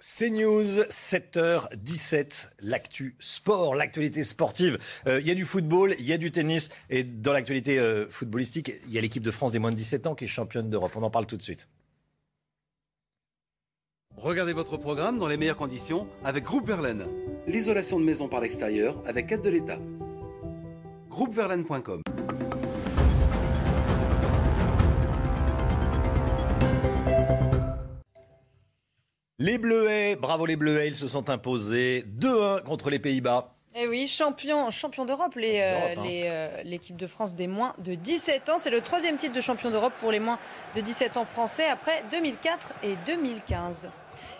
CNews, 0.00 0.82
7h17, 0.90 2.48
l'actu 2.60 3.16
sport, 3.20 3.74
l'actualité 3.74 4.24
sportive. 4.24 4.78
Euh, 5.06 5.20
Il 5.20 5.26
y 5.26 5.30
a 5.30 5.34
du 5.34 5.44
football, 5.44 5.94
il 5.98 6.06
y 6.06 6.12
a 6.12 6.18
du 6.18 6.30
tennis, 6.30 6.68
et 6.90 7.04
dans 7.04 7.32
l'actualité 7.32 7.78
euh, 7.78 8.08
footballistique, 8.10 8.72
il 8.86 8.92
y 8.92 8.98
a 8.98 9.00
l'équipe 9.00 9.22
de 9.22 9.30
France 9.30 9.52
des 9.52 9.58
moins 9.58 9.70
de 9.70 9.76
17 9.76 10.06
ans 10.08 10.14
qui 10.14 10.24
est 10.24 10.28
championne 10.28 10.70
d'Europe. 10.70 10.92
On 10.96 11.02
en 11.02 11.10
parle 11.10 11.26
tout 11.26 11.36
de 11.36 11.42
suite. 11.42 11.68
Regardez 14.16 14.52
votre 14.52 14.76
programme 14.78 15.18
dans 15.18 15.28
les 15.28 15.36
meilleures 15.36 15.56
conditions 15.56 16.08
avec 16.24 16.42
Groupe 16.42 16.66
Verlaine. 16.66 17.06
L'isolation 17.46 18.00
de 18.00 18.04
maison 18.04 18.28
par 18.28 18.40
l'extérieur 18.40 19.00
avec 19.06 19.30
aide 19.30 19.42
de 19.42 19.50
l'État. 19.50 19.78
Groupeverlaine.com 21.18 22.02
Les 29.40 29.58
Bleuets, 29.58 30.14
bravo 30.14 30.46
les 30.46 30.54
Bleuets, 30.54 30.86
ils 30.86 30.94
se 30.94 31.08
sont 31.08 31.28
imposés 31.28 32.04
2-1 32.20 32.62
contre 32.62 32.88
les 32.90 33.00
Pays-Bas. 33.00 33.56
Eh 33.74 33.88
oui, 33.88 34.06
champion, 34.06 34.70
champion 34.70 35.06
d'Europe, 35.06 35.34
euh, 35.36 35.94
hein. 35.96 36.04
euh, 36.06 36.62
l'équipe 36.62 36.96
de 36.96 37.08
France 37.08 37.34
des 37.34 37.48
moins 37.48 37.74
de 37.78 37.96
17 37.96 38.48
ans. 38.50 38.58
C'est 38.58 38.70
le 38.70 38.80
troisième 38.80 39.16
titre 39.16 39.34
de 39.34 39.40
champion 39.40 39.72
d'Europe 39.72 39.94
pour 39.98 40.12
les 40.12 40.20
moins 40.20 40.38
de 40.76 40.80
17 40.80 41.16
ans 41.16 41.24
français 41.24 41.66
après 41.66 42.04
2004 42.12 42.74
et 42.84 42.94
2015. 43.06 43.88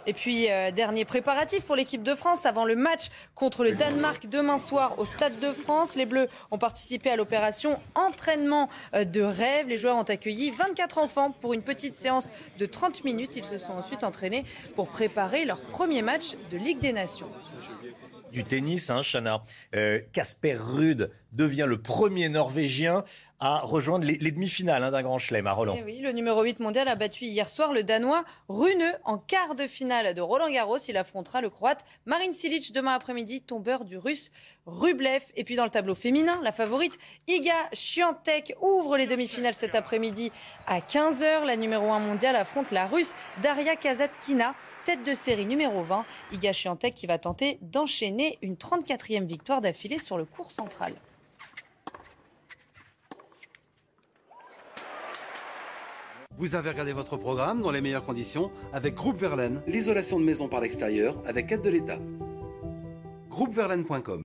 Et 0.08 0.14
puis, 0.14 0.50
euh, 0.50 0.70
dernier 0.70 1.04
préparatif 1.04 1.64
pour 1.64 1.76
l'équipe 1.76 2.02
de 2.02 2.14
France 2.14 2.46
avant 2.46 2.64
le 2.64 2.74
match 2.74 3.10
contre 3.34 3.62
le 3.62 3.72
Danemark 3.72 4.26
demain 4.26 4.56
soir 4.56 4.98
au 4.98 5.04
Stade 5.04 5.38
de 5.38 5.52
France. 5.52 5.96
Les 5.96 6.06
Bleus 6.06 6.28
ont 6.50 6.56
participé 6.56 7.10
à 7.10 7.16
l'opération 7.16 7.78
entraînement 7.94 8.70
euh, 8.94 9.04
de 9.04 9.20
rêve. 9.20 9.68
Les 9.68 9.76
joueurs 9.76 9.96
ont 9.96 10.04
accueilli 10.04 10.50
24 10.50 10.96
enfants 10.96 11.32
pour 11.42 11.52
une 11.52 11.60
petite 11.60 11.94
séance 11.94 12.32
de 12.58 12.64
30 12.64 13.04
minutes. 13.04 13.36
Ils 13.36 13.44
se 13.44 13.58
sont 13.58 13.74
ensuite 13.74 14.02
entraînés 14.02 14.46
pour 14.76 14.88
préparer 14.88 15.44
leur 15.44 15.60
premier 15.60 16.00
match 16.00 16.30
de 16.50 16.56
Ligue 16.56 16.78
des 16.78 16.94
Nations 16.94 17.28
du 18.30 18.44
tennis, 18.44 18.90
hein, 18.90 19.00
Chana. 19.02 19.42
Casper 20.12 20.54
Rude 20.58 21.10
devient 21.32 21.64
le 21.66 21.80
premier 21.80 22.28
Norvégien 22.28 23.02
à 23.40 23.60
rejoindre 23.60 24.04
les, 24.04 24.30
demi-finales 24.30 24.82
hein, 24.82 24.90
d'un 24.90 25.02
grand 25.02 25.18
chelem 25.18 25.46
à 25.46 25.52
Roland. 25.52 25.76
Eh 25.78 25.84
oui, 25.84 26.00
le 26.00 26.12
numéro 26.12 26.42
8 26.42 26.58
mondial 26.60 26.88
a 26.88 26.96
battu 26.96 27.24
hier 27.24 27.48
soir 27.48 27.72
le 27.72 27.84
Danois 27.84 28.24
Rune 28.48 28.98
en 29.04 29.18
quart 29.18 29.54
de 29.54 29.66
finale 29.66 30.14
de 30.14 30.20
Roland 30.20 30.50
Garros. 30.50 30.78
Il 30.88 30.96
affrontera 30.96 31.40
le 31.40 31.48
Croate 31.48 31.84
Marin 32.04 32.32
Silic 32.32 32.72
demain 32.72 32.94
après-midi, 32.94 33.40
tombeur 33.40 33.84
du 33.84 33.96
Russe 33.96 34.32
Rublev. 34.66 35.22
Et 35.36 35.44
puis 35.44 35.54
dans 35.54 35.64
le 35.64 35.70
tableau 35.70 35.94
féminin, 35.94 36.40
la 36.42 36.50
favorite 36.50 36.98
Iga 37.28 37.54
Swiatek 37.72 38.54
ouvre 38.60 38.96
les 38.96 39.06
demi-finales 39.06 39.54
cet 39.54 39.76
après-midi 39.76 40.32
à 40.66 40.80
15h. 40.80 41.44
La 41.44 41.56
numéro 41.56 41.92
1 41.92 42.00
mondiale 42.00 42.34
affronte 42.34 42.72
la 42.72 42.86
Russe 42.86 43.14
Daria 43.40 43.76
Kazatkina 43.76 44.54
tête 44.84 45.04
de 45.04 45.12
série 45.12 45.44
numéro 45.44 45.82
20, 45.82 46.04
Iga 46.32 46.52
Swiatek 46.52 46.94
qui 46.94 47.06
va 47.06 47.18
tenter 47.18 47.58
d'enchaîner 47.60 48.38
une 48.42 48.54
34e 48.54 49.26
victoire 49.26 49.60
d'affilée 49.60 49.98
sur 49.98 50.16
le 50.16 50.24
cours 50.24 50.50
central. 50.50 50.94
Vous 56.38 56.54
avez 56.54 56.70
regardé 56.70 56.92
votre 56.92 57.16
programme 57.16 57.62
dans 57.62 57.72
les 57.72 57.80
meilleures 57.80 58.04
conditions 58.04 58.52
avec 58.72 58.94
Groupe 58.94 59.18
Verlaine, 59.18 59.60
l'isolation 59.66 60.20
de 60.20 60.24
maison 60.24 60.46
par 60.46 60.60
l'extérieur 60.60 61.20
avec 61.26 61.50
aide 61.50 61.62
de 61.62 61.70
l'État. 61.70 61.98
Groupeverlaine.com 63.28 64.22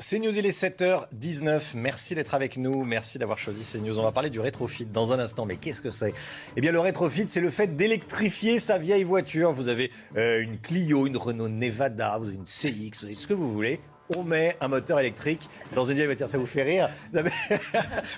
CNews, 0.00 0.36
il 0.36 0.44
est 0.44 0.62
7h19. 0.62 1.76
Merci 1.76 2.16
d'être 2.16 2.34
avec 2.34 2.56
nous. 2.56 2.84
Merci 2.84 3.20
d'avoir 3.20 3.38
choisi 3.38 3.62
CNews. 3.62 4.00
On 4.00 4.02
va 4.02 4.10
parler 4.10 4.30
du 4.30 4.40
rétrofit 4.40 4.84
dans 4.84 5.12
un 5.12 5.20
instant. 5.20 5.46
Mais 5.46 5.56
qu'est-ce 5.56 5.80
que 5.80 5.90
c'est? 5.90 6.12
Eh 6.56 6.60
bien, 6.60 6.72
le 6.72 6.80
rétrofit, 6.80 7.26
c'est 7.28 7.40
le 7.40 7.50
fait 7.50 7.76
d'électrifier 7.76 8.58
sa 8.58 8.76
vieille 8.76 9.04
voiture. 9.04 9.52
Vous 9.52 9.68
avez 9.68 9.92
euh, 10.16 10.42
une 10.42 10.58
Clio, 10.58 11.06
une 11.06 11.16
Renault 11.16 11.48
Nevada, 11.48 12.18
vous 12.18 12.26
avez 12.26 12.36
une 12.36 12.46
CX, 12.46 12.98
vous 12.98 13.04
avez 13.04 13.14
ce 13.14 13.28
que 13.28 13.34
vous 13.34 13.52
voulez 13.52 13.78
on 14.14 14.22
met 14.22 14.56
un 14.60 14.68
moteur 14.68 15.00
électrique 15.00 15.48
dans 15.74 15.84
une 15.84 15.96
vieille 15.96 16.06
voiture. 16.06 16.28
Ça 16.28 16.38
vous 16.38 16.46
fait 16.46 16.62
rire 16.62 16.90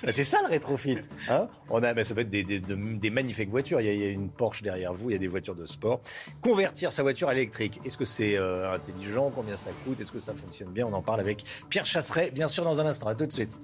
C'est 0.09 0.23
ça 0.23 0.39
le 0.41 0.49
rétrofit. 0.49 0.99
Hein? 1.29 1.47
On 1.69 1.83
a, 1.83 2.03
ça 2.03 2.13
peut 2.13 2.21
être 2.21 2.29
des, 2.29 3.09
magnifiques 3.09 3.49
voitures. 3.49 3.81
Il 3.81 3.85
y, 3.85 4.03
a, 4.03 4.09
une 4.09 4.29
Porsche 4.29 4.63
derrière 4.63 4.93
vous, 4.93 5.09
il 5.09 5.13
y 5.13 5.15
a 5.15 5.19
des 5.19 5.27
voitures 5.27 5.55
de 5.55 5.65
sport. 5.65 6.01
Convertir 6.41 6.91
sa 6.91 7.03
voiture 7.03 7.29
à 7.29 7.37
est-ce 7.37 7.97
que 7.97 8.05
c'est 8.05 8.35
euh, 8.35 8.73
intelligent? 8.73 9.31
Combien 9.33 9.55
ça 9.55 9.71
coûte? 9.85 9.99
Est-ce 10.01 10.11
que 10.11 10.19
ça 10.19 10.33
fonctionne 10.33 10.69
bien? 10.69 10.87
On 10.87 10.93
en 10.93 11.01
parle 11.01 11.19
avec 11.19 11.43
Pierre 11.69 11.85
Chasseret, 11.85 12.31
bien 12.31 12.47
sûr, 12.47 12.63
dans 12.63 12.81
un 12.81 12.85
instant. 12.85 13.07
À 13.07 13.15
tout 13.15 13.25
de 13.25 13.31
suite. 13.31 13.57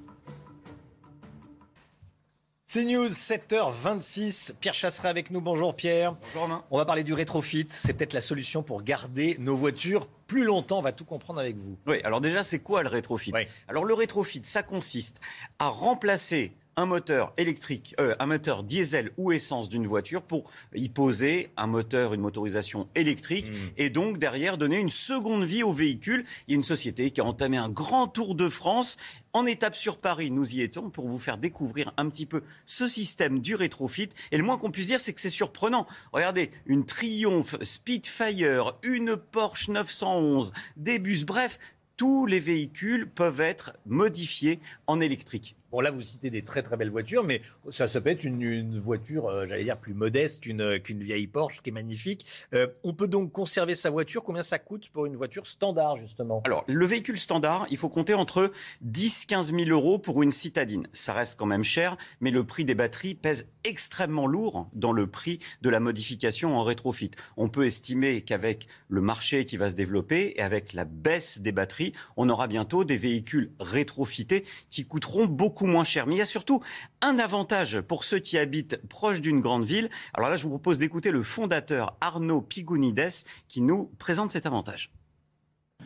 C'est 2.66 2.86
News, 2.86 3.08
7h26. 3.08 4.54
Pierre 4.60 4.74
Chasseret 4.74 5.10
avec 5.10 5.32
nous. 5.32 5.42
Bonjour 5.42 5.76
Pierre. 5.76 6.14
Bonjour 6.14 6.44
Romain. 6.44 6.64
On 6.72 6.78
va 6.78 6.86
parler 6.86 7.04
du 7.04 7.14
rétrofit. 7.14 7.68
C'est 7.70 7.92
peut-être 7.92 8.14
la 8.14 8.22
solution 8.22 8.64
pour 8.64 8.84
garder 8.84 9.36
nos 9.38 9.54
voitures 9.56 10.08
plus 10.28 10.46
longtemps. 10.46 10.80
On 10.80 10.82
va 10.82 10.94
tout 10.94 11.04
comprendre 11.04 11.42
avec 11.42 11.58
vous. 11.58 11.78
Oui, 11.88 12.00
alors 12.06 12.22
déjà, 12.22 12.42
c'est 12.42 12.60
quoi 12.60 12.82
le 12.82 12.88
rétrofit? 12.88 13.34
Alors 13.68 13.84
le 13.84 13.94
rétrofit, 13.94 14.42
ça 14.46 14.64
consiste 14.64 15.20
à 15.60 15.68
remplacer 15.68 16.54
un 16.76 16.86
moteur 16.86 17.34
électrique, 17.38 17.96
euh, 18.00 18.16
un 18.20 18.26
moteur 18.26 18.64
diesel 18.64 19.12
ou 19.18 19.32
essence 19.32 19.70
d'une 19.70 19.88
voiture 19.88 20.22
pour 20.22 20.50
y 20.76 20.90
poser 20.90 21.50
un 21.58 21.68
moteur, 21.68 22.14
une 22.14 22.22
motorisation 22.22 22.88
électrique 22.96 23.52
mmh. 23.52 23.56
et 23.78 23.90
donc 23.90 24.18
derrière 24.18 24.58
donner 24.58 24.80
une 24.80 24.90
seconde 24.90 25.44
vie 25.44 25.64
au 25.64 25.72
véhicule. 25.72 26.26
Il 26.48 26.52
y 26.52 26.54
a 26.54 26.58
une 26.58 26.64
société 26.64 27.12
qui 27.12 27.22
a 27.22 27.26
entamé 27.26 27.58
un 27.58 27.70
grand 27.70 28.08
tour 28.08 28.36
de 28.36 28.50
France. 28.50 28.98
En 29.34 29.46
étape 29.48 29.76
sur 29.76 29.98
Paris, 29.98 30.30
nous 30.30 30.56
y 30.56 30.62
étions 30.62 30.90
pour 30.90 31.08
vous 31.08 31.18
faire 31.18 31.38
découvrir 31.38 31.92
un 31.98 32.08
petit 32.10 32.28
peu 32.28 32.44
ce 32.66 32.88
système 32.88 33.40
du 33.40 33.56
rétrofit. 33.56 34.10
Et 34.32 34.38
le 34.38 34.44
moins 34.44 34.58
qu'on 34.58 34.70
puisse 34.72 34.88
dire, 34.88 35.00
c'est 35.00 35.14
que 35.14 35.22
c'est 35.22 35.30
surprenant. 35.30 35.88
Regardez, 36.12 36.52
une 36.66 36.86
Triumph 36.86 37.56
Spitfire, 37.62 38.74
une 38.84 39.16
Porsche 39.16 39.70
911, 39.70 40.54
des 40.78 41.00
bus, 41.00 41.26
bref, 41.26 41.60
tous 41.98 42.26
les 42.26 42.40
véhicules 42.40 43.10
peuvent 43.10 43.42
être 43.42 43.74
modifiés 43.86 44.60
en 44.88 45.00
électrique. 45.00 45.56
Bon, 45.74 45.82
là, 45.82 45.90
vous 45.90 46.04
citez 46.04 46.30
des 46.30 46.44
très 46.44 46.62
très 46.62 46.78
belles 46.78 46.92
voitures, 46.92 47.24
mais 47.24 47.42
ça, 47.72 47.88
peut 48.00 48.12
être 48.12 48.24
une, 48.24 48.78
voiture, 48.78 49.26
euh, 49.26 49.48
j'allais 49.48 49.64
dire, 49.64 49.80
plus 49.80 49.96
modeste 49.96 50.44
qu'une 50.44 50.80
qu'une 50.80 51.02
vieille 51.02 51.26
Porsche 51.26 51.64
qui 51.64 51.72
est 51.72 51.74
magnifique. 51.74 52.28
Euh, 52.54 52.68
on 52.84 52.94
peut 52.94 53.08
donc 53.08 53.32
conserver 53.32 53.74
sa 53.74 53.90
voiture. 53.90 54.22
Combien 54.22 54.44
ça 54.44 54.60
coûte 54.60 54.90
pour 54.90 55.08
une 55.08 55.16
voiture 55.16 55.48
standard, 55.48 55.96
justement? 55.96 56.44
Alors, 56.46 56.64
le 56.68 56.86
véhicule 56.86 57.18
standard, 57.18 57.66
il 57.72 57.78
faut 57.78 57.90
compter 57.90 58.14
entre 58.14 58.52
10 58.82 59.26
15 59.26 59.52
000 59.52 59.70
euros 59.70 59.98
pour 59.98 60.22
une 60.22 60.30
citadine. 60.30 60.86
Ça 60.94 61.12
reste 61.12 61.40
quand 61.40 61.48
même 61.48 61.64
cher, 61.64 61.98
mais 62.22 62.30
le 62.30 62.46
prix 62.46 62.66
des 62.66 62.76
batteries 62.76 63.16
pèse 63.16 63.50
extrêmement 63.64 64.28
lourd 64.28 64.70
dans 64.74 64.92
le 64.92 65.08
prix 65.08 65.40
de 65.64 65.70
la 65.70 65.80
modification 65.80 66.56
en 66.56 66.64
rétrofit. 66.64 67.10
On 67.36 67.50
peut 67.50 67.66
estimer 67.66 68.22
qu'avec 68.22 68.68
le 68.90 69.02
marché 69.02 69.44
qui 69.44 69.58
va 69.58 69.72
se 69.72 69.76
développer 69.76 70.34
et 70.36 70.42
avec 70.44 70.74
la 70.74 70.86
baisse 70.86 71.42
des 71.42 71.52
batteries, 71.52 71.94
on 72.16 72.30
aura 72.30 72.46
bientôt 72.46 72.84
des 72.84 72.98
véhicules 72.98 73.52
rétrofités 73.60 74.46
qui 74.70 74.86
coûteront 74.86 75.26
beaucoup 75.26 75.63
moins 75.68 75.84
cher. 75.84 76.08
Mais 76.08 76.16
il 76.16 76.20
y 76.20 76.22
a 76.22 76.26
surtout 76.26 76.62
un 77.02 77.20
avantage 77.20 77.82
pour 77.82 78.04
ceux 78.04 78.20
qui 78.20 78.38
habitent 78.38 78.82
proche 78.88 79.22
d'une 79.22 79.42
grande 79.42 79.66
ville. 79.66 79.90
Alors 80.14 80.30
là, 80.30 80.36
je 80.36 80.44
vous 80.44 80.50
propose 80.50 80.78
d'écouter 80.78 81.12
le 81.12 81.24
fondateur 81.24 81.98
Arnaud 82.02 82.42
Pigounides 82.42 83.10
qui 83.48 83.62
nous 83.62 83.92
présente 83.98 84.32
cet 84.32 84.46
avantage. 84.46 84.92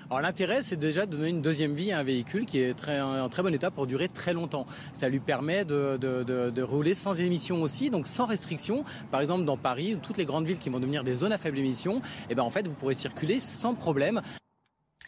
Alors 0.09 0.21
l'intérêt, 0.21 0.61
c'est 0.61 0.77
déjà 0.77 1.05
de 1.05 1.17
donner 1.17 1.29
une 1.29 1.41
deuxième 1.41 1.73
vie 1.73 1.91
à 1.91 1.99
un 1.99 2.03
véhicule 2.03 2.45
qui 2.45 2.59
est 2.59 2.73
très, 2.73 3.01
en 3.01 3.27
très 3.29 3.43
bon 3.43 3.53
état 3.53 3.71
pour 3.71 3.87
durer 3.87 4.07
très 4.07 4.33
longtemps. 4.33 4.65
Ça 4.93 5.09
lui 5.09 5.19
permet 5.19 5.65
de, 5.65 5.97
de 5.97 6.61
rouler 6.61 6.93
sans 6.93 7.19
émissions 7.19 7.61
aussi, 7.61 7.89
donc 7.89 8.07
sans 8.07 8.25
restriction. 8.25 8.83
Par 9.11 9.21
exemple, 9.21 9.43
dans 9.43 9.57
Paris, 9.57 9.95
ou 9.95 9.97
toutes 9.97 10.17
les 10.17 10.25
grandes 10.25 10.45
villes 10.45 10.59
qui 10.59 10.69
vont 10.69 10.79
devenir 10.79 11.03
des 11.03 11.15
zones 11.15 11.33
à 11.33 11.37
faible 11.37 11.57
émission, 11.57 11.97
et 11.97 12.31
eh 12.31 12.35
ben 12.35 12.43
en 12.43 12.49
fait, 12.49 12.67
vous 12.67 12.73
pourrez 12.73 12.95
circuler 12.95 13.39
sans 13.39 13.73
problème. 13.73 14.21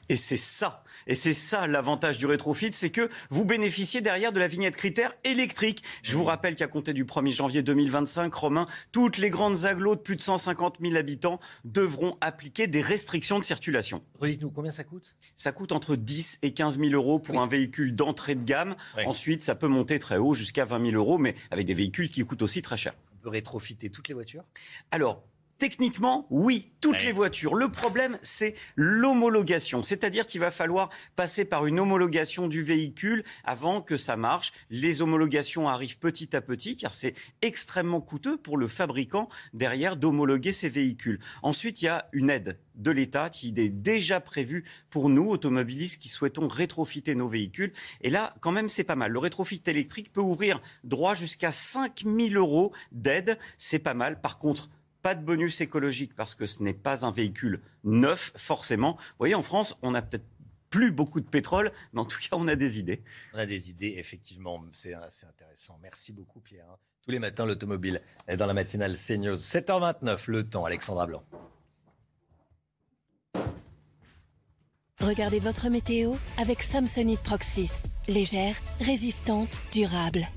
Et 0.10 0.16
c'est 0.16 0.38
ça 0.38 0.84
et 1.08 1.16
c'est 1.16 1.34
ça 1.34 1.68
l'avantage 1.68 2.18
du 2.18 2.26
rétrofit, 2.26 2.72
c'est 2.74 2.90
que 2.90 3.10
vous 3.30 3.46
bénéficiez 3.46 4.02
derrière 4.02 4.32
de 4.32 4.40
la 4.40 4.48
vignette 4.48 4.76
critère 4.76 5.14
électrique. 5.24 5.84
Je 6.04 6.16
vous 6.18 6.24
rappelle 6.24 6.56
qu'à 6.56 6.68
compter 6.68 6.94
du 6.94 7.06
1er 7.06 7.34
janvier 7.34 7.64
2025, 7.64 8.34
Romain, 8.34 8.66
toutes 8.92 9.18
les 9.18 9.30
grandes 9.30 9.66
agglos 9.66 9.96
de 9.96 10.02
plus 10.02 10.16
de 10.16 10.22
150 10.22 10.78
000 10.82 10.96
habitants 10.96 11.40
devront 11.66 12.18
appliquer 12.22 12.68
des 12.68 12.82
restrictions 12.82 13.40
de 13.40 13.44
circulation. 13.44 14.04
Redites-nous, 14.20 14.52
combien 14.52 14.72
ça 14.72 14.84
coûte? 14.84 15.16
Ça 15.36 15.52
coûte 15.52 15.72
entre 15.72 15.96
10 15.96 16.40
et 16.42 16.54
15 16.54 16.80
000 16.80 16.92
euros 16.92 17.20
pour 17.20 17.40
un 17.40 17.48
véhicule 17.48 17.96
d'entrée 17.96 18.36
de 18.36 18.44
gamme. 18.44 18.76
Ensuite, 19.06 19.42
ça 19.42 19.56
peut 19.56 19.68
monter 19.68 20.00
très 20.00 20.18
haut, 20.18 20.34
jusqu'à 20.34 20.66
20 20.66 20.92
000 20.92 20.98
euros, 20.98 21.18
mais 21.18 21.36
avec 21.52 21.66
des 21.66 21.74
véhicules 21.74 22.10
qui 22.10 22.24
coûtent 22.26 22.42
aussi 22.42 22.62
très 22.62 22.78
cher. 22.78 22.94
On 23.14 23.18
peut 23.24 23.30
rétrofiter 23.30 23.90
toutes 23.90 24.08
les 24.08 24.14
voitures? 24.14 24.44
Alors, 24.92 25.24
Techniquement, 25.60 26.26
oui, 26.30 26.68
toutes 26.80 27.04
les 27.04 27.12
voitures. 27.12 27.54
Le 27.54 27.68
problème, 27.68 28.18
c'est 28.22 28.56
l'homologation. 28.78 29.84
C'est-à-dire 29.84 30.26
qu'il 30.26 30.40
va 30.40 30.52
falloir 30.52 30.90
passer 31.18 31.44
par 31.44 31.66
une 31.66 31.82
homologation 31.82 32.48
du 32.48 32.64
véhicule 32.64 33.26
avant 33.44 33.82
que 33.82 33.98
ça 33.98 34.16
marche. 34.16 34.54
Les 34.70 35.02
homologations 35.02 35.68
arrivent 35.68 36.00
petit 36.00 36.34
à 36.34 36.40
petit, 36.40 36.78
car 36.78 36.94
c'est 36.94 37.14
extrêmement 37.42 38.00
coûteux 38.00 38.38
pour 38.38 38.56
le 38.56 38.70
fabricant 38.70 39.28
derrière 39.54 39.98
d'homologuer 39.98 40.54
ses 40.54 40.70
véhicules. 40.70 41.20
Ensuite, 41.44 41.82
il 41.82 41.86
y 41.86 41.90
a 41.90 42.08
une 42.14 42.30
aide 42.30 42.58
de 42.76 42.92
l'État 42.92 43.30
qui 43.30 43.50
est 43.50 43.70
déjà 43.70 44.22
prévue 44.22 44.64
pour 44.90 45.10
nous, 45.10 45.30
automobilistes, 45.30 46.02
qui 46.02 46.08
souhaitons 46.08 46.48
rétrofiter 46.48 47.16
nos 47.16 47.28
véhicules. 47.28 47.74
Et 48.00 48.10
là, 48.10 48.34
quand 48.40 48.54
même, 48.54 48.70
c'est 48.70 48.86
pas 48.86 48.96
mal. 48.96 49.12
Le 49.12 49.20
rétrofit 49.20 49.62
électrique 49.68 50.14
peut 50.14 50.22
ouvrir 50.22 50.62
droit 50.86 51.16
jusqu'à 51.16 51.52
5000 51.52 52.38
euros 52.38 52.72
d'aide. 52.94 53.38
C'est 53.58 53.80
pas 53.80 53.94
mal. 53.94 54.22
Par 54.22 54.38
contre, 54.38 54.70
pas 55.02 55.16
de 55.16 55.24
bonus 55.24 55.62
écologique 55.62 56.16
parce 56.16 56.36
que 56.36 56.46
ce 56.46 56.64
n'est 56.64 56.74
pas 56.74 57.06
un 57.06 57.12
véhicule 57.12 57.62
neuf, 57.84 58.32
forcément. 58.36 58.94
Vous 58.94 59.16
voyez, 59.20 59.36
en 59.36 59.42
France, 59.42 59.78
on 59.82 59.92
n'a 59.92 60.02
peut-être 60.02 60.26
plus 60.70 60.92
beaucoup 60.92 61.20
de 61.20 61.28
pétrole, 61.28 61.72
mais 61.94 62.02
en 62.02 62.06
tout 62.06 62.20
cas, 62.20 62.36
on 62.38 62.48
a 62.48 62.56
des 62.56 62.80
idées. 62.80 63.02
On 63.34 63.40
a 63.40 63.46
des 63.46 63.70
idées, 63.70 63.96
effectivement. 63.98 64.64
C'est 64.72 64.94
intéressant. 64.94 65.80
Merci 65.82 66.14
beaucoup, 66.14 66.40
Pierre. 66.40 66.68
Hein. 66.72 66.78
Tous 67.04 67.12
les 67.12 67.20
matins, 67.20 67.46
l'automobile 67.46 68.02
est 68.28 68.38
dans 68.38 68.46
la 68.46 68.54
matinale 68.54 68.96
CNews. 68.96 69.38
7h29, 69.38 70.26
le 70.28 70.48
temps, 70.48 70.66
Alexandra 70.66 71.08
Blanc. 71.08 71.24
Regardez 75.02 75.40
votre 75.40 75.70
météo 75.70 76.16
avec 76.38 76.62
Samsonite 76.62 77.22
Proxys. 77.22 77.84
Légère, 78.10 78.58
résistante, 78.82 79.62
durable. 79.72 80.28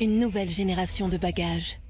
Une 0.00 0.20
nouvelle 0.20 0.48
génération 0.48 1.08
de 1.08 1.16
bagages. 1.16 1.80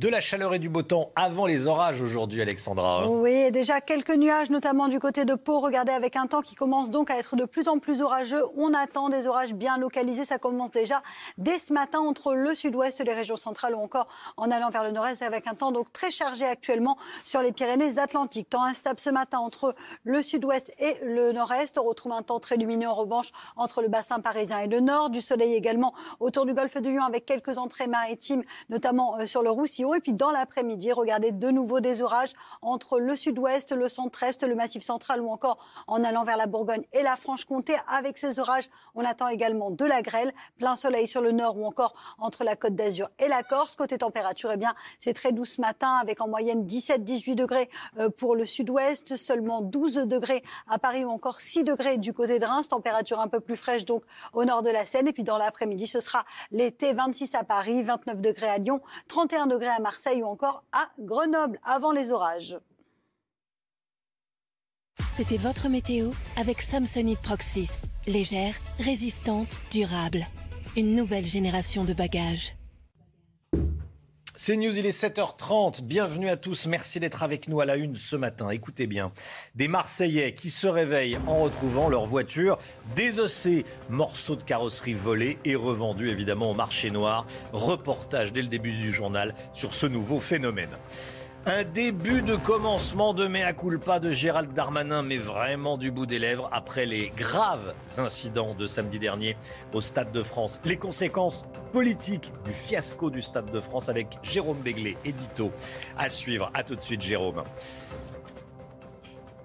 De 0.00 0.08
la 0.08 0.20
chaleur 0.20 0.54
et 0.54 0.58
du 0.58 0.70
beau 0.70 0.80
temps 0.80 1.10
avant 1.14 1.44
les 1.44 1.66
orages 1.66 2.00
aujourd'hui, 2.00 2.40
Alexandra. 2.40 3.06
Oui, 3.06 3.50
déjà 3.50 3.82
quelques 3.82 4.16
nuages, 4.16 4.48
notamment 4.48 4.88
du 4.88 4.98
côté 4.98 5.26
de 5.26 5.34
Pau. 5.34 5.60
Regardez, 5.60 5.92
avec 5.92 6.16
un 6.16 6.26
temps 6.26 6.40
qui 6.40 6.54
commence 6.54 6.90
donc 6.90 7.10
à 7.10 7.18
être 7.18 7.36
de 7.36 7.44
plus 7.44 7.68
en 7.68 7.78
plus 7.78 8.00
orageux. 8.00 8.42
On 8.56 8.72
attend 8.72 9.10
des 9.10 9.26
orages 9.26 9.52
bien 9.52 9.76
localisés. 9.76 10.24
Ça 10.24 10.38
commence 10.38 10.70
déjà 10.70 11.02
dès 11.36 11.58
ce 11.58 11.74
matin 11.74 11.98
entre 11.98 12.32
le 12.32 12.54
sud-ouest, 12.54 13.04
les 13.04 13.12
régions 13.12 13.36
centrales 13.36 13.74
ou 13.74 13.78
encore 13.78 14.08
en 14.38 14.50
allant 14.50 14.70
vers 14.70 14.84
le 14.84 14.90
nord-est, 14.90 15.20
avec 15.20 15.46
un 15.46 15.54
temps 15.54 15.70
donc 15.70 15.92
très 15.92 16.10
chargé 16.10 16.46
actuellement 16.46 16.96
sur 17.22 17.42
les 17.42 17.52
Pyrénées-Atlantiques. 17.52 18.48
Temps 18.48 18.64
instable 18.64 19.00
ce 19.00 19.10
matin 19.10 19.40
entre 19.40 19.74
le 20.04 20.22
sud-ouest 20.22 20.72
et 20.78 20.96
le 21.04 21.32
nord-est. 21.32 21.76
On 21.76 21.84
retrouve 21.84 22.12
un 22.12 22.22
temps 22.22 22.40
très 22.40 22.56
lumineux 22.56 22.88
en 22.88 22.94
revanche 22.94 23.32
entre 23.54 23.82
le 23.82 23.88
bassin 23.88 24.20
parisien 24.20 24.60
et 24.60 24.66
le 24.66 24.80
nord. 24.80 25.10
Du 25.10 25.20
soleil 25.20 25.52
également 25.52 25.92
autour 26.20 26.46
du 26.46 26.54
golfe 26.54 26.78
de 26.78 26.88
Lyon 26.88 27.04
avec 27.04 27.26
quelques 27.26 27.58
entrées 27.58 27.86
maritimes, 27.86 28.44
notamment 28.70 29.18
euh, 29.18 29.26
sur 29.26 29.42
le 29.42 29.50
Roussillon. 29.50 29.89
Et 29.94 30.00
puis 30.00 30.12
dans 30.12 30.30
l'après-midi, 30.30 30.92
regardez 30.92 31.32
de 31.32 31.50
nouveau 31.50 31.80
des 31.80 32.02
orages 32.02 32.32
entre 32.62 32.98
le 32.98 33.16
sud-ouest, 33.16 33.72
le 33.72 33.88
centre-est, 33.88 34.42
le 34.42 34.54
massif 34.54 34.82
central 34.82 35.20
ou 35.20 35.30
encore 35.30 35.58
en 35.86 36.04
allant 36.04 36.24
vers 36.24 36.36
la 36.36 36.46
Bourgogne 36.46 36.84
et 36.92 37.02
la 37.02 37.16
Franche-Comté. 37.16 37.76
Avec 37.88 38.18
ces 38.18 38.38
orages, 38.38 38.68
on 38.94 39.04
attend 39.04 39.28
également 39.28 39.70
de 39.70 39.84
la 39.84 40.02
grêle, 40.02 40.32
plein 40.58 40.76
soleil 40.76 41.06
sur 41.06 41.20
le 41.20 41.32
nord 41.32 41.58
ou 41.58 41.66
encore 41.66 41.94
entre 42.18 42.44
la 42.44 42.56
Côte 42.56 42.74
d'Azur 42.74 43.08
et 43.18 43.28
la 43.28 43.42
Corse. 43.42 43.76
Côté 43.76 43.98
température, 43.98 44.50
eh 44.52 44.56
bien, 44.56 44.74
c'est 44.98 45.14
très 45.14 45.32
doux 45.32 45.44
ce 45.44 45.60
matin 45.60 45.96
avec 46.00 46.20
en 46.20 46.28
moyenne 46.28 46.64
17-18 46.64 47.34
degrés 47.34 47.70
euh, 47.98 48.10
pour 48.10 48.36
le 48.36 48.44
sud-ouest, 48.44 49.16
seulement 49.16 49.62
12 49.62 49.94
degrés 50.06 50.42
à 50.68 50.78
Paris 50.78 51.04
ou 51.04 51.10
encore 51.10 51.40
6 51.40 51.64
degrés 51.64 51.98
du 51.98 52.12
côté 52.12 52.38
de 52.38 52.44
Reims, 52.44 52.68
température 52.68 53.20
un 53.20 53.28
peu 53.28 53.40
plus 53.40 53.56
fraîche 53.56 53.84
donc 53.84 54.02
au 54.32 54.44
nord 54.44 54.62
de 54.62 54.70
la 54.70 54.84
Seine. 54.84 55.08
Et 55.08 55.12
puis 55.12 55.24
dans 55.24 55.38
l'après-midi, 55.38 55.86
ce 55.86 56.00
sera 56.00 56.24
l'été 56.50 56.92
26 56.92 57.34
à 57.34 57.44
Paris, 57.44 57.82
29 57.82 58.20
degrés 58.20 58.48
à 58.48 58.58
Lyon, 58.58 58.80
31 59.08 59.46
degrés 59.46 59.68
à 59.68 59.79
Marseille 59.80 60.22
ou 60.22 60.26
encore 60.26 60.64
à 60.72 60.88
Grenoble 60.98 61.58
avant 61.64 61.92
les 61.92 62.10
orages. 62.10 62.58
C'était 65.10 65.36
votre 65.36 65.68
météo 65.68 66.10
avec 66.36 66.62
Samsonite 66.62 67.20
Proxys. 67.20 67.82
Légère, 68.06 68.54
résistante, 68.78 69.60
durable. 69.70 70.26
Une 70.76 70.94
nouvelle 70.94 71.26
génération 71.26 71.84
de 71.84 71.92
bagages. 71.92 72.54
C'est 74.42 74.56
News, 74.56 74.78
il 74.78 74.86
est 74.86 74.98
7h30. 74.98 75.82
Bienvenue 75.82 76.30
à 76.30 76.38
tous. 76.38 76.66
Merci 76.66 76.98
d'être 76.98 77.22
avec 77.22 77.46
nous 77.46 77.60
à 77.60 77.66
la 77.66 77.76
une 77.76 77.94
ce 77.94 78.16
matin. 78.16 78.48
Écoutez 78.48 78.86
bien, 78.86 79.12
des 79.54 79.68
Marseillais 79.68 80.32
qui 80.32 80.48
se 80.48 80.66
réveillent 80.66 81.18
en 81.26 81.42
retrouvant 81.42 81.90
leur 81.90 82.06
voiture 82.06 82.58
désossée, 82.96 83.66
morceaux 83.90 84.36
de 84.36 84.42
carrosserie 84.42 84.94
volés 84.94 85.36
et 85.44 85.56
revendus 85.56 86.08
évidemment 86.08 86.52
au 86.52 86.54
marché 86.54 86.90
noir. 86.90 87.26
Reportage 87.52 88.32
dès 88.32 88.40
le 88.40 88.48
début 88.48 88.72
du 88.72 88.94
journal 88.94 89.34
sur 89.52 89.74
ce 89.74 89.84
nouveau 89.84 90.20
phénomène. 90.20 90.70
Un 91.46 91.64
début 91.64 92.20
de 92.20 92.36
commencement 92.36 93.14
de 93.14 93.26
mea 93.26 93.54
culpa 93.54 93.98
de 93.98 94.10
Gérald 94.10 94.52
Darmanin, 94.52 95.02
mais 95.02 95.16
vraiment 95.16 95.78
du 95.78 95.90
bout 95.90 96.04
des 96.04 96.18
lèvres 96.18 96.50
après 96.52 96.84
les 96.84 97.10
graves 97.16 97.72
incidents 97.96 98.54
de 98.54 98.66
samedi 98.66 98.98
dernier 98.98 99.38
au 99.72 99.80
Stade 99.80 100.12
de 100.12 100.22
France. 100.22 100.60
Les 100.66 100.76
conséquences 100.76 101.46
politiques 101.72 102.30
du 102.44 102.52
fiasco 102.52 103.08
du 103.08 103.22
Stade 103.22 103.50
de 103.50 103.58
France 103.58 103.88
avec 103.88 104.18
Jérôme 104.22 104.58
Béglé, 104.58 104.98
édito. 105.02 105.50
À 105.96 106.10
suivre. 106.10 106.50
À 106.52 106.62
tout 106.62 106.76
de 106.76 106.82
suite, 106.82 107.00
Jérôme 107.00 107.42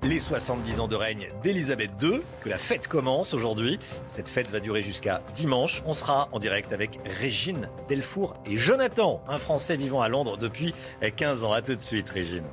les 0.06 0.20
70 0.20 0.82
ans 0.82 0.88
de 0.88 0.96
règne 0.96 1.30
d'Elisabeth 1.42 1.90
II, 2.00 2.22
que 2.42 2.50
la 2.50 2.60
fête 2.60 2.88
commence 2.88 3.34
aujourd'hui. 3.34 3.80
Cette 4.08 4.30
fête 4.30 4.50
va 4.52 4.60
durer 4.60 4.84
jusqu'à 4.84 5.24
dimanche. 5.34 5.82
On 5.88 5.94
sera 5.94 6.30
en 6.32 6.38
direct 6.38 6.74
avec 6.74 7.00
Régine 7.06 7.70
Delfour 7.90 8.36
et 8.46 8.56
Jonathan, 8.56 9.24
un 9.28 9.40
Français 9.40 9.76
vivant 9.76 10.02
à 10.02 10.08
Londres 10.08 10.38
depuis 10.38 10.76
15 11.16 11.44
ans. 11.44 11.54
À 11.54 11.64
tout 11.64 11.74
de 11.74 11.82
suite, 11.82 12.08
Régine. 12.10 12.44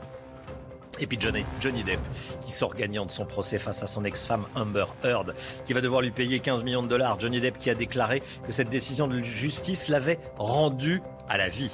Et 0.98 1.06
puis 1.06 1.18
Johnny, 1.20 1.44
Johnny 1.60 1.82
Depp, 1.82 2.00
qui 2.40 2.52
sort 2.52 2.74
gagnant 2.74 3.04
de 3.04 3.10
son 3.10 3.26
procès 3.26 3.58
face 3.58 3.82
à 3.82 3.86
son 3.86 4.04
ex-femme 4.04 4.44
Amber 4.54 4.86
Heard, 5.04 5.34
qui 5.66 5.74
va 5.74 5.82
devoir 5.82 6.00
lui 6.00 6.10
payer 6.10 6.40
15 6.40 6.64
millions 6.64 6.82
de 6.82 6.88
dollars. 6.88 7.20
Johnny 7.20 7.40
Depp 7.40 7.58
qui 7.58 7.68
a 7.68 7.74
déclaré 7.74 8.22
que 8.46 8.52
cette 8.52 8.70
décision 8.70 9.08
de 9.08 9.20
justice 9.20 9.88
l'avait 9.88 10.18
rendu 10.38 11.02
à 11.28 11.36
la 11.36 11.48
vie. 11.48 11.70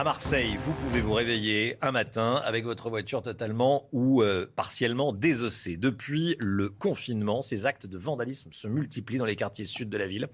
À 0.00 0.04
Marseille, 0.04 0.56
vous 0.64 0.72
pouvez 0.72 1.02
vous 1.02 1.12
réveiller 1.12 1.76
un 1.82 1.92
matin 1.92 2.40
avec 2.46 2.64
votre 2.64 2.88
voiture 2.88 3.20
totalement 3.20 3.86
ou 3.92 4.22
euh, 4.22 4.50
partiellement 4.56 5.12
désossée. 5.12 5.76
Depuis 5.76 6.36
le 6.38 6.70
confinement, 6.70 7.42
ces 7.42 7.66
actes 7.66 7.84
de 7.86 7.98
vandalisme 7.98 8.50
se 8.50 8.66
multiplient 8.66 9.18
dans 9.18 9.26
les 9.26 9.36
quartiers 9.36 9.66
sud 9.66 9.90
de 9.90 9.98
la 9.98 10.06
ville. 10.06 10.28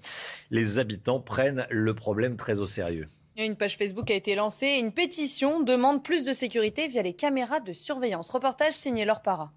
Les 0.51 0.79
habitants 0.79 1.19
prennent 1.19 1.67
le 1.69 1.93
problème 1.93 2.37
très 2.37 2.61
au 2.61 2.65
sérieux. 2.65 3.07
Une 3.35 3.57
page 3.57 3.75
Facebook 3.75 4.09
a 4.09 4.13
été 4.13 4.35
lancée 4.35 4.67
et 4.67 4.79
une 4.79 4.93
pétition 4.93 5.59
demande 5.59 6.01
plus 6.01 6.23
de 6.23 6.31
sécurité 6.31 6.87
via 6.87 7.01
les 7.01 7.13
caméras 7.13 7.59
de 7.59 7.73
surveillance. 7.73 8.29
Reportage 8.29 8.71
signé 8.71 9.03
Laure 9.03 9.21
Para. 9.21 9.51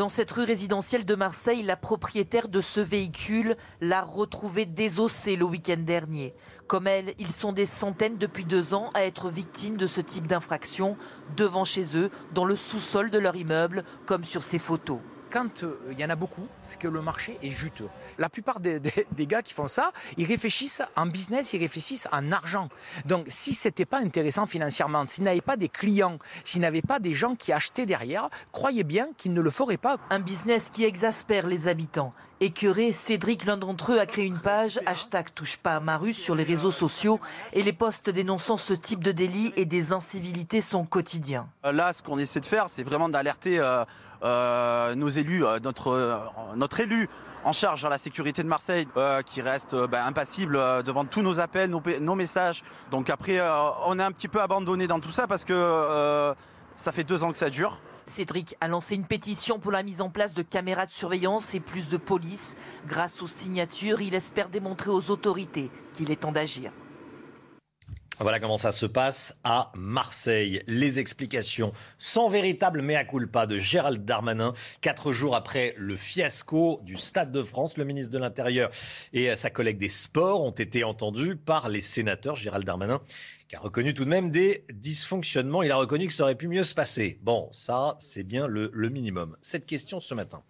Dans 0.00 0.08
cette 0.08 0.30
rue 0.30 0.44
résidentielle 0.44 1.04
de 1.04 1.14
Marseille, 1.14 1.62
la 1.62 1.76
propriétaire 1.76 2.48
de 2.48 2.62
ce 2.62 2.80
véhicule 2.80 3.54
l'a 3.82 4.00
retrouvé 4.00 4.64
désossé 4.64 5.36
le 5.36 5.44
week-end 5.44 5.76
dernier. 5.76 6.32
Comme 6.66 6.86
elle, 6.86 7.12
ils 7.18 7.30
sont 7.30 7.52
des 7.52 7.66
centaines 7.66 8.16
depuis 8.16 8.46
deux 8.46 8.72
ans 8.72 8.88
à 8.94 9.04
être 9.04 9.28
victimes 9.28 9.76
de 9.76 9.86
ce 9.86 10.00
type 10.00 10.26
d'infraction 10.26 10.96
devant 11.36 11.66
chez 11.66 11.98
eux, 11.98 12.10
dans 12.32 12.46
le 12.46 12.56
sous-sol 12.56 13.10
de 13.10 13.18
leur 13.18 13.36
immeuble, 13.36 13.84
comme 14.06 14.24
sur 14.24 14.42
ces 14.42 14.58
photos 14.58 15.00
quand 15.30 15.62
euh, 15.62 15.78
il 15.90 16.00
y 16.00 16.04
en 16.04 16.10
a 16.10 16.16
beaucoup, 16.16 16.46
c'est 16.62 16.78
que 16.78 16.88
le 16.88 17.00
marché 17.00 17.38
est 17.42 17.50
juteux. 17.50 17.88
La 18.18 18.28
plupart 18.28 18.60
des, 18.60 18.80
gars 19.26 19.42
qui 19.42 19.54
font 19.54 19.68
ça, 19.68 19.92
ils 20.16 20.26
réfléchissent 20.26 20.82
en 20.96 21.06
business, 21.06 21.52
ils 21.52 21.60
réfléchissent 21.60 22.08
en 22.12 22.32
argent. 22.32 22.68
Donc 23.04 23.26
si 23.28 23.54
ce 23.54 23.68
n'était 23.68 23.84
pas 23.84 23.98
intéressant 23.98 24.46
financièrement, 24.46 25.06
s'ils 25.06 25.24
n'avaient 25.24 25.40
pas 25.40 25.56
des 25.56 25.68
clients, 25.68 26.18
s'ils 26.44 26.60
n'avaient 26.60 26.82
pas 26.82 26.98
des 26.98 27.14
gens 27.14 27.34
qui 27.36 27.52
achetaient 27.52 27.86
derrière, 27.86 28.28
croyez 28.52 28.84
bien 28.84 29.08
qu'ils 29.16 29.32
ne 29.32 29.40
le 29.40 29.50
feraient 29.50 29.76
pas. 29.76 29.96
Un 30.10 30.20
business 30.20 30.70
qui 30.70 30.84
exaspère 30.84 31.46
les 31.46 31.68
habitants. 31.68 32.12
Écœuré, 32.42 32.92
Cédric, 32.92 33.44
l'un 33.44 33.58
d'entre 33.58 33.92
eux, 33.92 33.98
a 33.98 34.06
créé 34.06 34.24
une 34.24 34.38
page 34.38 34.80
hashtag 34.86 35.26
touche 35.34 35.58
pas 35.58 35.76
à 35.76 35.80
ma 35.80 35.98
rue 35.98 36.14
sur 36.14 36.34
les 36.34 36.42
réseaux 36.42 36.70
sociaux 36.70 37.20
et 37.52 37.62
les 37.62 37.74
posts 37.74 38.08
dénonçant 38.08 38.56
ce 38.56 38.72
type 38.72 39.04
de 39.04 39.12
délit 39.12 39.52
et 39.56 39.66
des 39.66 39.92
incivilités 39.92 40.62
sont 40.62 40.86
quotidiens. 40.86 41.50
Euh, 41.66 41.72
là, 41.72 41.92
ce 41.92 42.02
qu'on 42.02 42.18
essaie 42.18 42.40
de 42.40 42.46
faire, 42.46 42.70
c'est 42.70 42.82
vraiment 42.82 43.10
d'alerter 43.10 43.58
euh, 43.58 43.84
nos 44.22 45.08
élus, 45.08 45.44
notre, 45.62 46.22
notre 46.56 46.80
élu 46.80 47.08
en 47.44 47.52
charge 47.52 47.82
de 47.82 47.88
la 47.88 47.98
sécurité 47.98 48.42
de 48.42 48.48
Marseille, 48.48 48.86
qui 49.26 49.40
reste 49.42 49.74
ben, 49.74 50.04
impassible 50.04 50.82
devant 50.84 51.04
tous 51.04 51.22
nos 51.22 51.40
appels, 51.40 51.70
nos 51.70 52.14
messages. 52.14 52.62
Donc 52.90 53.10
après, 53.10 53.40
on 53.86 53.98
est 53.98 54.02
un 54.02 54.12
petit 54.12 54.28
peu 54.28 54.40
abandonné 54.40 54.86
dans 54.86 55.00
tout 55.00 55.12
ça 55.12 55.26
parce 55.26 55.44
que 55.44 56.34
ça 56.76 56.92
fait 56.92 57.04
deux 57.04 57.24
ans 57.24 57.32
que 57.32 57.38
ça 57.38 57.50
dure. 57.50 57.80
Cédric 58.06 58.56
a 58.60 58.66
lancé 58.66 58.96
une 58.96 59.04
pétition 59.04 59.58
pour 59.58 59.70
la 59.70 59.82
mise 59.82 60.00
en 60.00 60.10
place 60.10 60.34
de 60.34 60.42
caméras 60.42 60.84
de 60.84 60.90
surveillance 60.90 61.54
et 61.54 61.60
plus 61.60 61.88
de 61.88 61.96
police. 61.96 62.56
Grâce 62.86 63.22
aux 63.22 63.28
signatures, 63.28 64.00
il 64.00 64.14
espère 64.14 64.48
démontrer 64.48 64.90
aux 64.90 65.10
autorités 65.10 65.70
qu'il 65.92 66.10
est 66.10 66.16
temps 66.16 66.32
d'agir. 66.32 66.72
Voilà 68.22 68.38
comment 68.38 68.58
ça 68.58 68.70
se 68.70 68.84
passe 68.84 69.34
à 69.44 69.72
Marseille. 69.74 70.62
Les 70.66 71.00
explications 71.00 71.72
sans 71.96 72.28
véritable 72.28 72.82
mea 72.82 73.02
culpa 73.04 73.46
de 73.46 73.56
Gérald 73.56 74.04
Darmanin. 74.04 74.52
Quatre 74.82 75.10
jours 75.10 75.34
après 75.34 75.72
le 75.78 75.96
fiasco 75.96 76.80
du 76.82 76.98
Stade 76.98 77.32
de 77.32 77.42
France, 77.42 77.78
le 77.78 77.84
ministre 77.84 78.12
de 78.12 78.18
l'Intérieur 78.18 78.70
et 79.14 79.34
sa 79.36 79.48
collègue 79.48 79.78
des 79.78 79.88
Sports 79.88 80.44
ont 80.44 80.50
été 80.50 80.84
entendus 80.84 81.34
par 81.34 81.70
les 81.70 81.80
sénateurs. 81.80 82.36
Gérald 82.36 82.66
Darmanin 82.66 83.00
qui 83.50 83.56
a 83.56 83.58
reconnu 83.58 83.94
tout 83.94 84.04
de 84.04 84.10
même 84.10 84.30
des 84.30 84.64
dysfonctionnements. 84.72 85.64
Il 85.64 85.72
a 85.72 85.76
reconnu 85.76 86.06
que 86.06 86.12
ça 86.12 86.22
aurait 86.22 86.36
pu 86.36 86.46
mieux 86.46 86.62
se 86.62 86.72
passer. 86.72 87.18
Bon, 87.20 87.48
ça, 87.50 87.96
c'est 87.98 88.22
bien 88.22 88.46
le, 88.46 88.70
minimum. 88.88 89.36
Cette 89.40 89.66
question 89.66 89.98
ce 89.98 90.14
matin. 90.14 90.44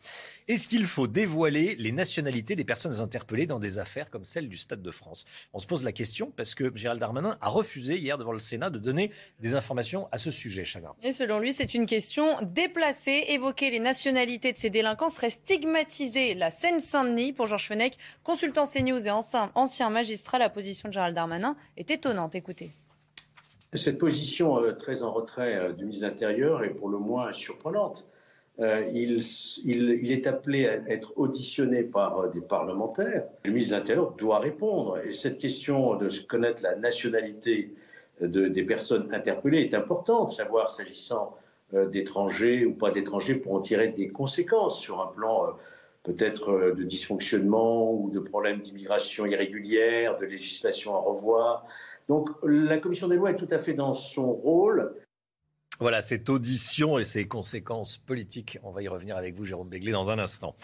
Est-ce 0.48 0.68
qu'il 0.68 0.84
faut 0.84 1.06
dévoiler 1.06 1.76
les 1.76 1.92
nationalités 1.92 2.56
des 2.56 2.64
personnes 2.64 3.00
interpellées 3.00 3.46
dans 3.46 3.58
des 3.58 3.78
affaires 3.78 4.10
comme 4.10 4.26
celle 4.26 4.50
du 4.50 4.58
Stade 4.58 4.82
de 4.82 4.90
France? 4.90 5.24
On 5.54 5.58
se 5.58 5.66
pose 5.66 5.82
la 5.82 5.92
question 5.92 6.30
parce 6.30 6.54
que 6.54 6.70
Gérald 6.76 7.00
Darmanin 7.00 7.38
a 7.40 7.48
refusé 7.48 7.96
hier 7.96 8.18
devant 8.18 8.32
le 8.32 8.38
Sénat 8.38 8.68
de 8.68 8.78
donner 8.78 9.12
des 9.38 9.54
informations 9.54 10.06
à 10.12 10.18
ce 10.18 10.30
sujet, 10.30 10.66
Chagrin. 10.66 10.94
Et 11.02 11.12
selon 11.12 11.38
lui, 11.38 11.54
c'est 11.54 11.72
une 11.72 11.86
question 11.86 12.36
déplacée. 12.42 13.24
Évoquer 13.28 13.70
les 13.70 13.80
nationalités 13.80 14.52
de 14.52 14.58
ces 14.58 14.68
délinquants 14.68 15.08
serait 15.08 15.30
stigmatiser 15.30 16.34
la 16.34 16.50
Seine-Saint-Denis. 16.50 17.32
Pour 17.32 17.46
Georges 17.46 17.68
Fenech, 17.68 17.96
consultant 18.24 18.66
CNews 18.66 19.06
et 19.06 19.10
ancien, 19.10 19.50
ancien 19.54 19.88
magistrat, 19.88 20.38
la 20.38 20.50
position 20.50 20.90
de 20.90 20.92
Gérald 20.92 21.14
Darmanin 21.14 21.56
est 21.78 21.90
étonnante. 21.90 22.34
Écoutez. 22.34 22.70
Cette 23.74 23.98
position 23.98 24.58
euh, 24.58 24.72
très 24.72 25.04
en 25.04 25.12
retrait 25.12 25.54
euh, 25.54 25.72
du 25.72 25.84
ministre 25.84 26.04
de 26.04 26.10
l'Intérieur 26.10 26.64
est 26.64 26.70
pour 26.70 26.88
le 26.88 26.98
moins 26.98 27.32
surprenante. 27.32 28.08
Euh, 28.58 28.84
il, 28.92 30.10
est 30.10 30.26
appelé 30.26 30.66
à 30.66 30.74
être 30.88 31.12
auditionné 31.16 31.84
par 31.84 32.30
des 32.30 32.40
parlementaires. 32.40 33.24
Le 33.44 33.52
ministre 33.52 33.74
de 33.74 33.78
l'Intérieur 33.78 34.10
doit 34.18 34.40
répondre. 34.40 34.98
Et 34.98 35.12
cette 35.12 35.38
question 35.38 35.94
de 35.94 36.10
connaître 36.26 36.62
la 36.62 36.74
nationalité 36.74 37.72
de, 38.20 38.48
des 38.48 38.64
personnes 38.64 39.08
interpellées 39.14 39.62
est 39.62 39.74
importante, 39.74 40.30
savoir 40.30 40.68
s'agissant 40.68 41.36
d'étrangers 41.72 42.66
ou 42.66 42.74
pas 42.74 42.90
d'étrangers 42.90 43.36
pour 43.36 43.54
en 43.54 43.60
tirer 43.60 43.88
des 43.88 44.08
conséquences 44.08 44.78
sur 44.80 45.00
un 45.00 45.06
plan 45.06 45.56
peut-être 46.02 46.74
de 46.76 46.82
dysfonctionnement 46.82 47.94
ou 47.94 48.10
de 48.10 48.18
problèmes 48.18 48.60
d'immigration 48.60 49.24
irrégulière, 49.24 50.18
de 50.18 50.26
législation 50.26 50.96
à 50.96 50.98
revoir 50.98 51.66
Donc 52.10 52.28
la 52.42 52.78
commission 52.78 53.06
des 53.06 53.14
lois 53.14 53.30
est 53.30 53.36
tout 53.36 53.46
à 53.52 53.60
fait 53.60 53.72
dans 53.72 53.94
son 53.94 54.32
rôle. 54.32 54.96
Voilà, 55.78 56.02
cette 56.02 56.28
audition 56.28 56.98
et 56.98 57.04
ses 57.04 57.28
conséquences 57.28 57.98
politiques. 57.98 58.58
On 58.64 58.72
va 58.72 58.82
y 58.82 58.88
revenir 58.88 59.16
avec 59.16 59.36
vous, 59.36 59.44
Jérôme 59.44 59.68
Béglé, 59.68 59.92
dans 59.92 60.10
un 60.10 60.18
instant. 60.18 60.56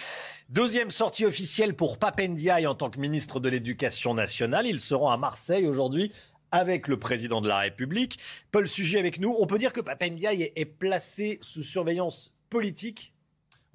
Deuxième 0.48 0.90
sortie 0.90 1.24
officielle 1.24 1.76
pour 1.76 1.98
Papendiaï 1.98 2.66
en 2.66 2.74
tant 2.74 2.90
que 2.90 2.98
ministre 2.98 3.38
de 3.38 3.48
l'Éducation 3.48 4.12
nationale. 4.12 4.66
Il 4.66 4.80
se 4.80 4.92
rend 4.96 5.12
à 5.12 5.16
Marseille 5.16 5.68
aujourd'hui 5.68 6.10
avec 6.50 6.88
le 6.88 6.98
président 6.98 7.40
de 7.40 7.46
la 7.46 7.58
République. 7.58 8.18
Paul 8.50 8.66
Sujet 8.66 8.98
avec 8.98 9.20
nous. 9.20 9.32
On 9.38 9.46
peut 9.46 9.58
dire 9.58 9.72
que 9.72 9.80
Papendiaï 9.80 10.50
est 10.56 10.64
placé 10.64 11.38
sous 11.42 11.62
surveillance 11.62 12.34
politique 12.50 13.12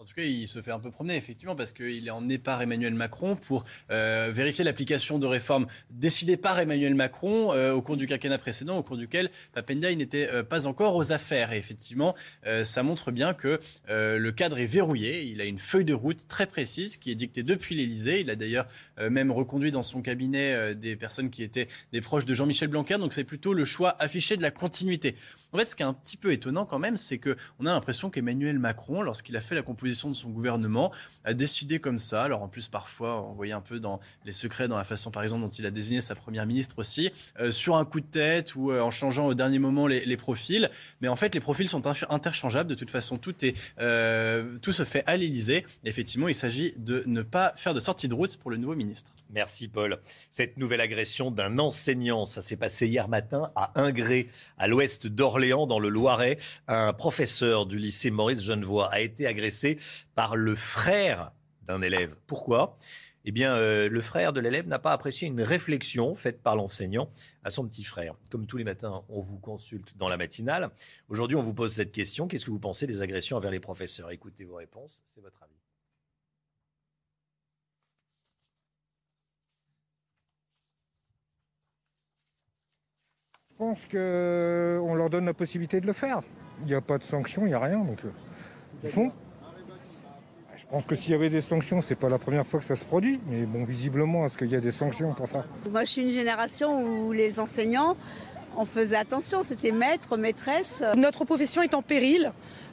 en 0.01 0.03
tout 0.03 0.15
cas, 0.15 0.23
il 0.23 0.47
se 0.47 0.63
fait 0.63 0.71
un 0.71 0.79
peu 0.79 0.89
promener, 0.89 1.15
effectivement, 1.15 1.55
parce 1.55 1.73
qu'il 1.73 2.07
est 2.07 2.11
emmené 2.11 2.39
par 2.39 2.59
Emmanuel 2.59 2.95
Macron 2.95 3.35
pour 3.35 3.65
euh, 3.91 4.31
vérifier 4.33 4.63
l'application 4.63 5.19
de 5.19 5.27
réformes 5.27 5.67
décidées 5.91 6.37
par 6.37 6.59
Emmanuel 6.59 6.95
Macron 6.95 7.53
euh, 7.53 7.71
au 7.71 7.83
cours 7.83 7.97
du 7.97 8.07
quinquennat 8.07 8.39
précédent, 8.39 8.77
au 8.77 8.83
cours 8.83 8.97
duquel 8.97 9.29
Papendia 9.53 9.93
n'était 9.93 10.27
euh, 10.31 10.41
pas 10.41 10.65
encore 10.65 10.95
aux 10.95 11.11
affaires. 11.11 11.53
Et 11.53 11.57
effectivement, 11.57 12.15
ça 12.63 12.81
montre 12.81 13.11
bien 13.11 13.35
que 13.35 13.59
le 13.87 14.31
cadre 14.31 14.57
est 14.57 14.65
verrouillé. 14.65 15.23
Il 15.23 15.39
a 15.39 15.45
une 15.45 15.59
feuille 15.59 15.85
de 15.85 15.93
route 15.93 16.25
très 16.27 16.47
précise 16.47 16.97
qui 16.97 17.11
est 17.11 17.15
dictée 17.15 17.43
depuis 17.43 17.75
l'Élysée. 17.75 18.21
Il 18.21 18.29
a 18.29 18.35
d'ailleurs 18.35 18.65
même 18.97 19.31
reconduit 19.31 19.71
dans 19.71 19.83
son 19.83 20.01
cabinet 20.01 20.75
des 20.75 20.95
personnes 20.95 21.29
qui 21.29 21.43
étaient 21.43 21.67
des 21.91 22.01
proches 22.01 22.25
de 22.25 22.33
Jean-Michel 22.33 22.69
Blanquer. 22.69 22.97
Donc 22.97 23.13
c'est 23.13 23.23
plutôt 23.23 23.53
le 23.53 23.65
choix 23.65 23.95
affiché 23.99 24.37
de 24.37 24.41
la 24.41 24.51
continuité. 24.51 25.15
En 25.53 25.57
fait, 25.57 25.69
ce 25.69 25.75
qui 25.75 25.83
est 25.83 25.85
un 25.85 25.93
petit 25.93 26.15
peu 26.15 26.31
étonnant 26.31 26.65
quand 26.65 26.79
même, 26.79 26.95
c'est 26.95 27.17
qu'on 27.17 27.65
a 27.65 27.71
l'impression 27.71 28.09
qu'Emmanuel 28.09 28.57
Macron, 28.57 29.01
lorsqu'il 29.01 29.35
a 29.35 29.41
fait 29.41 29.53
la 29.53 29.63
composition 29.63 30.09
de 30.09 30.13
son 30.13 30.29
gouvernement, 30.29 30.93
a 31.25 31.33
décidé 31.33 31.79
comme 31.79 31.99
ça. 31.99 32.23
Alors 32.23 32.41
en 32.41 32.47
plus, 32.47 32.69
parfois, 32.69 33.21
on 33.23 33.33
voyait 33.33 33.51
un 33.51 33.59
peu 33.59 33.81
dans 33.81 33.99
les 34.23 34.31
secrets, 34.31 34.69
dans 34.69 34.77
la 34.77 34.85
façon, 34.85 35.11
par 35.11 35.23
exemple, 35.23 35.41
dont 35.41 35.49
il 35.49 35.65
a 35.65 35.71
désigné 35.71 35.99
sa 35.99 36.15
première 36.15 36.45
ministre 36.45 36.79
aussi, 36.79 37.11
euh, 37.39 37.51
sur 37.51 37.75
un 37.75 37.83
coup 37.83 37.99
de 37.99 38.05
tête 38.05 38.55
ou 38.55 38.71
euh, 38.71 38.79
en 38.79 38.91
changeant 38.91 39.27
au 39.27 39.33
dernier 39.33 39.59
moment 39.59 39.87
les, 39.87 40.17
profils. 40.17 40.69
Mais 41.01 41.09
en 41.09 41.17
fait, 41.17 41.33
les 41.33 41.41
profils 41.41 41.67
sont 41.67 41.85
interchangeables. 42.09 42.69
De 42.69 42.75
toute 42.75 42.89
façon, 42.89 43.17
tout 43.17 43.43
est, 43.43 43.57
euh, 43.79 44.57
tout 44.61 44.71
se 44.71 44.85
fait 44.85 45.03
à 45.05 45.17
l'Élysée. 45.17 45.65
Effectivement, 45.83 46.29
il 46.29 46.35
s'agit 46.35 46.73
de 46.77 47.03
ne 47.07 47.23
pas 47.23 47.51
faire 47.57 47.73
de 47.73 47.81
sortie 47.81 48.07
de 48.07 48.13
route 48.13 48.37
pour 48.37 48.51
le 48.51 48.57
nouveau 48.57 48.75
ministre. 48.75 49.11
Merci 49.31 49.67
Paul. 49.67 49.99
Cette 50.29 50.55
nouvelle 50.57 50.81
agression 50.81 51.29
d'un 51.29 51.59
enseignant, 51.59 52.25
ça 52.25 52.41
s'est 52.41 52.55
passé 52.55 52.87
hier 52.87 53.09
matin 53.09 53.51
à 53.55 53.71
Ingré, 53.81 54.27
à 54.57 54.67
l'ouest 54.67 55.07
d'Orléans 55.07 55.40
dans 55.41 55.79
le 55.79 55.89
Loiret. 55.89 56.37
Un 56.67 56.93
professeur 56.93 57.65
du 57.65 57.79
lycée 57.79 58.11
Maurice 58.11 58.43
Genevois 58.43 58.93
a 58.93 58.99
été 58.99 59.25
agressé 59.25 59.79
par 60.13 60.35
le 60.35 60.53
frère 60.53 61.31
d'un 61.63 61.81
élève. 61.81 62.15
Pourquoi? 62.27 62.77
Eh 63.25 63.31
bien, 63.31 63.55
euh, 63.55 63.89
le 63.89 64.01
frère 64.01 64.33
de 64.33 64.39
l'élève 64.39 64.67
n'a 64.67 64.79
pas 64.79 64.93
apprécié 64.93 65.27
une 65.27 65.41
réflexion 65.41 66.13
faite 66.13 66.41
par 66.41 66.55
l'enseignant 66.55 67.09
à 67.43 67.49
son 67.49 67.67
petit 67.67 67.83
frère. 67.83 68.15
Comme 68.29 68.45
tous 68.45 68.57
les 68.57 68.63
matins, 68.63 69.03
on 69.09 69.19
vous 69.19 69.39
consulte 69.39 69.97
dans 69.97 70.09
la 70.09 70.17
matinale. 70.17 70.69
Aujourd'hui, 71.09 71.37
on 71.37 71.43
vous 71.43 71.53
pose 71.53 71.73
cette 71.73 71.91
question. 71.91 72.27
Qu'est-ce 72.27 72.45
que 72.45 72.51
vous 72.51 72.59
pensez 72.59 72.85
des 72.85 73.01
agressions 73.01 73.37
envers 73.37 73.51
les 73.51 73.59
professeurs? 73.59 74.11
Écoutez 74.11 74.43
vos 74.43 74.55
réponses, 74.55 75.03
c'est 75.07 75.21
votre 75.21 75.41
avis. 75.41 75.60
Pense 83.61 83.81
qu'on 83.91 84.95
leur 84.95 85.11
donne 85.11 85.27
la 85.27 85.35
possibilité 85.35 85.81
de 85.81 85.85
le 85.85 85.93
faire. 85.93 86.21
Il 86.61 86.65
n'y 86.65 86.73
a 86.73 86.81
pas 86.81 86.97
de 86.97 87.03
sanctions, 87.03 87.43
il 87.43 87.49
n'y 87.49 87.53
a 87.53 87.59
rien. 87.59 87.77
Donc, 87.77 87.99
euh, 88.03 88.09
ils 88.83 88.89
font. 88.89 89.11
Je 90.57 90.65
pense 90.65 90.83
que 90.85 90.95
s'il 90.95 91.11
y 91.11 91.13
avait 91.13 91.29
des 91.29 91.41
sanctions, 91.41 91.79
c'est 91.79 91.93
pas 91.93 92.09
la 92.09 92.17
première 92.17 92.47
fois 92.47 92.59
que 92.59 92.65
ça 92.65 92.73
se 92.73 92.83
produit. 92.83 93.19
Mais 93.27 93.43
bon, 93.43 93.63
visiblement, 93.63 94.25
est-ce 94.25 94.35
qu'il 94.35 94.49
y 94.49 94.55
a 94.55 94.59
des 94.59 94.71
sanctions 94.71 95.13
pour 95.13 95.27
ça? 95.27 95.45
Moi, 95.69 95.83
je 95.83 95.91
suis 95.91 96.01
une 96.01 96.09
génération 96.09 96.83
où 96.83 97.11
les 97.11 97.39
enseignants, 97.39 97.95
on 98.57 98.65
faisait 98.65 98.95
attention. 98.95 99.43
C'était 99.43 99.71
maître, 99.71 100.17
maîtresse. 100.17 100.81
Notre 100.97 101.23
profession 101.23 101.61
est 101.61 101.75
en 101.75 101.83
péril. 101.83 102.31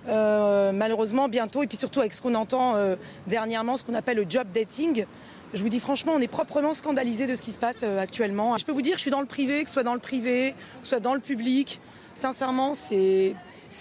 Euh, 0.09 0.73
malheureusement, 0.73 1.29
bientôt, 1.29 1.63
et 1.63 1.67
puis 1.67 1.77
surtout 1.77 2.01
avec 2.01 2.15
ce 2.15 2.23
qu'on 2.23 2.35
entend 2.35 2.77
euh, 2.77 2.97
dernièrement, 3.27 3.77
ce 3.77 3.85
qu'on 3.85 3.95
appelle 3.95 4.17
le 4.17 4.27
job 4.27 4.47
dating. 4.55 5.05
Je 5.55 5.63
vous 5.63 5.71
dis 5.71 5.81
franchement, 5.81 6.13
on 6.15 6.21
est 6.21 6.29
proprement 6.29 6.75
scandalisé 6.75 7.27
de 7.27 7.35
ce 7.35 7.43
qui 7.43 7.53
se 7.53 7.59
passe 7.59 7.79
euh, 7.83 7.99
actuellement. 7.99 8.59
Je 8.59 8.67
peux 8.67 8.73
vous 8.73 8.83
dire, 8.83 8.97
je 8.97 9.01
suis 9.01 9.11
dans 9.11 9.23
le 9.23 9.27
privé, 9.27 9.63
que 9.63 9.69
ce 9.71 9.75
soit 9.75 9.83
dans 9.83 9.95
le 9.95 10.01
privé, 10.01 10.53
que 10.53 10.57
ce 10.83 10.91
soit 10.91 11.01
dans 11.01 11.15
le 11.15 11.21
public. 11.21 11.81
Sincèrement, 12.13 12.75
c'est 12.75 13.35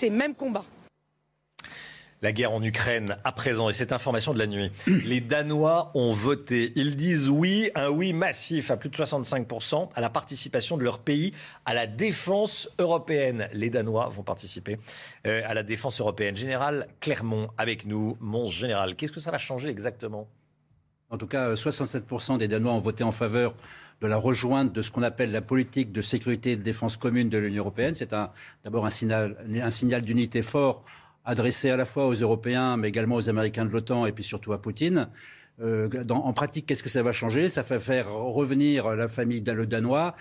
même 0.09 0.33
combat. 0.33 0.63
La 2.21 2.31
guerre 2.31 2.53
en 2.53 2.63
Ukraine 2.63 3.17
à 3.25 3.31
présent 3.33 3.69
et 3.69 3.73
cette 3.73 3.91
information 3.91 4.33
de 4.33 4.39
la 4.39 4.47
nuit. 4.47 4.71
Les 4.87 5.19
Danois 5.19 5.91
ont 5.93 6.13
voté. 6.13 6.71
Ils 6.75 6.95
disent 6.95 7.27
oui, 7.27 7.69
un 7.75 7.89
oui 7.89 8.13
massif 8.13 8.71
à 8.71 8.77
plus 8.77 8.89
de 8.89 8.95
65% 8.95 9.89
à 9.93 10.01
la 10.01 10.09
participation 10.09 10.77
de 10.77 10.83
leur 10.83 10.99
pays 10.99 11.33
à 11.65 11.73
la 11.73 11.85
défense 11.85 12.69
européenne. 12.79 13.49
Les 13.51 13.69
Danois 13.69 14.07
vont 14.07 14.23
participer 14.23 14.77
euh, 15.27 15.41
à 15.45 15.53
la 15.53 15.63
défense 15.63 15.99
européenne. 15.99 16.35
Général 16.35 16.87
Clermont 17.01 17.49
avec 17.57 17.85
nous. 17.85 18.17
Mon 18.21 18.47
général, 18.47 18.95
qu'est-ce 18.95 19.11
que 19.11 19.19
ça 19.19 19.31
va 19.31 19.37
changer 19.37 19.67
exactement? 19.67 20.27
En 21.09 21.17
tout 21.17 21.27
cas, 21.27 21.53
67% 21.53 22.37
des 22.37 22.47
Danois 22.47 22.73
ont 22.73 22.79
voté 22.79 23.03
en 23.03 23.11
faveur 23.11 23.55
de 24.01 24.07
la 24.07 24.17
rejointe 24.17 24.73
de 24.73 24.81
ce 24.81 24.91
qu'on 24.91 25.03
appelle 25.03 25.31
la 25.31 25.41
politique 25.41 25.91
de 25.91 26.01
sécurité 26.01 26.51
et 26.51 26.55
de 26.55 26.61
défense 26.61 26.97
commune 26.97 27.29
de 27.29 27.37
l'Union 27.37 27.63
européenne. 27.63 27.95
C'est 27.95 28.13
d'abord 28.63 28.85
un 28.85 28.89
signal, 28.89 29.37
un 29.61 29.71
signal 29.71 30.01
d'unité 30.01 30.41
fort 30.41 30.83
adressé 31.25 31.69
à 31.69 31.77
la 31.77 31.85
fois 31.85 32.07
aux 32.07 32.13
Européens, 32.13 32.77
mais 32.77 32.89
également 32.89 33.15
aux 33.15 33.29
Américains 33.29 33.65
de 33.65 33.71
l'OTAN 33.71 34.05
et 34.05 34.11
puis 34.11 34.23
surtout 34.23 34.53
à 34.53 34.61
Poutine. 34.61 35.09
Euh, 35.59 35.89
en 36.09 36.33
pratique, 36.33 36.67
qu'est-ce 36.67 36.83
que 36.83 36.89
ça 36.89 37.01
va 37.01 37.11
changer? 37.11 37.49
Ça 37.49 37.63
va 37.63 37.79
faire 37.79 38.11
revenir 38.11 38.89
la 38.95 39.07
famille, 39.07 39.41
le 39.41 39.65
Danois, 39.65 40.15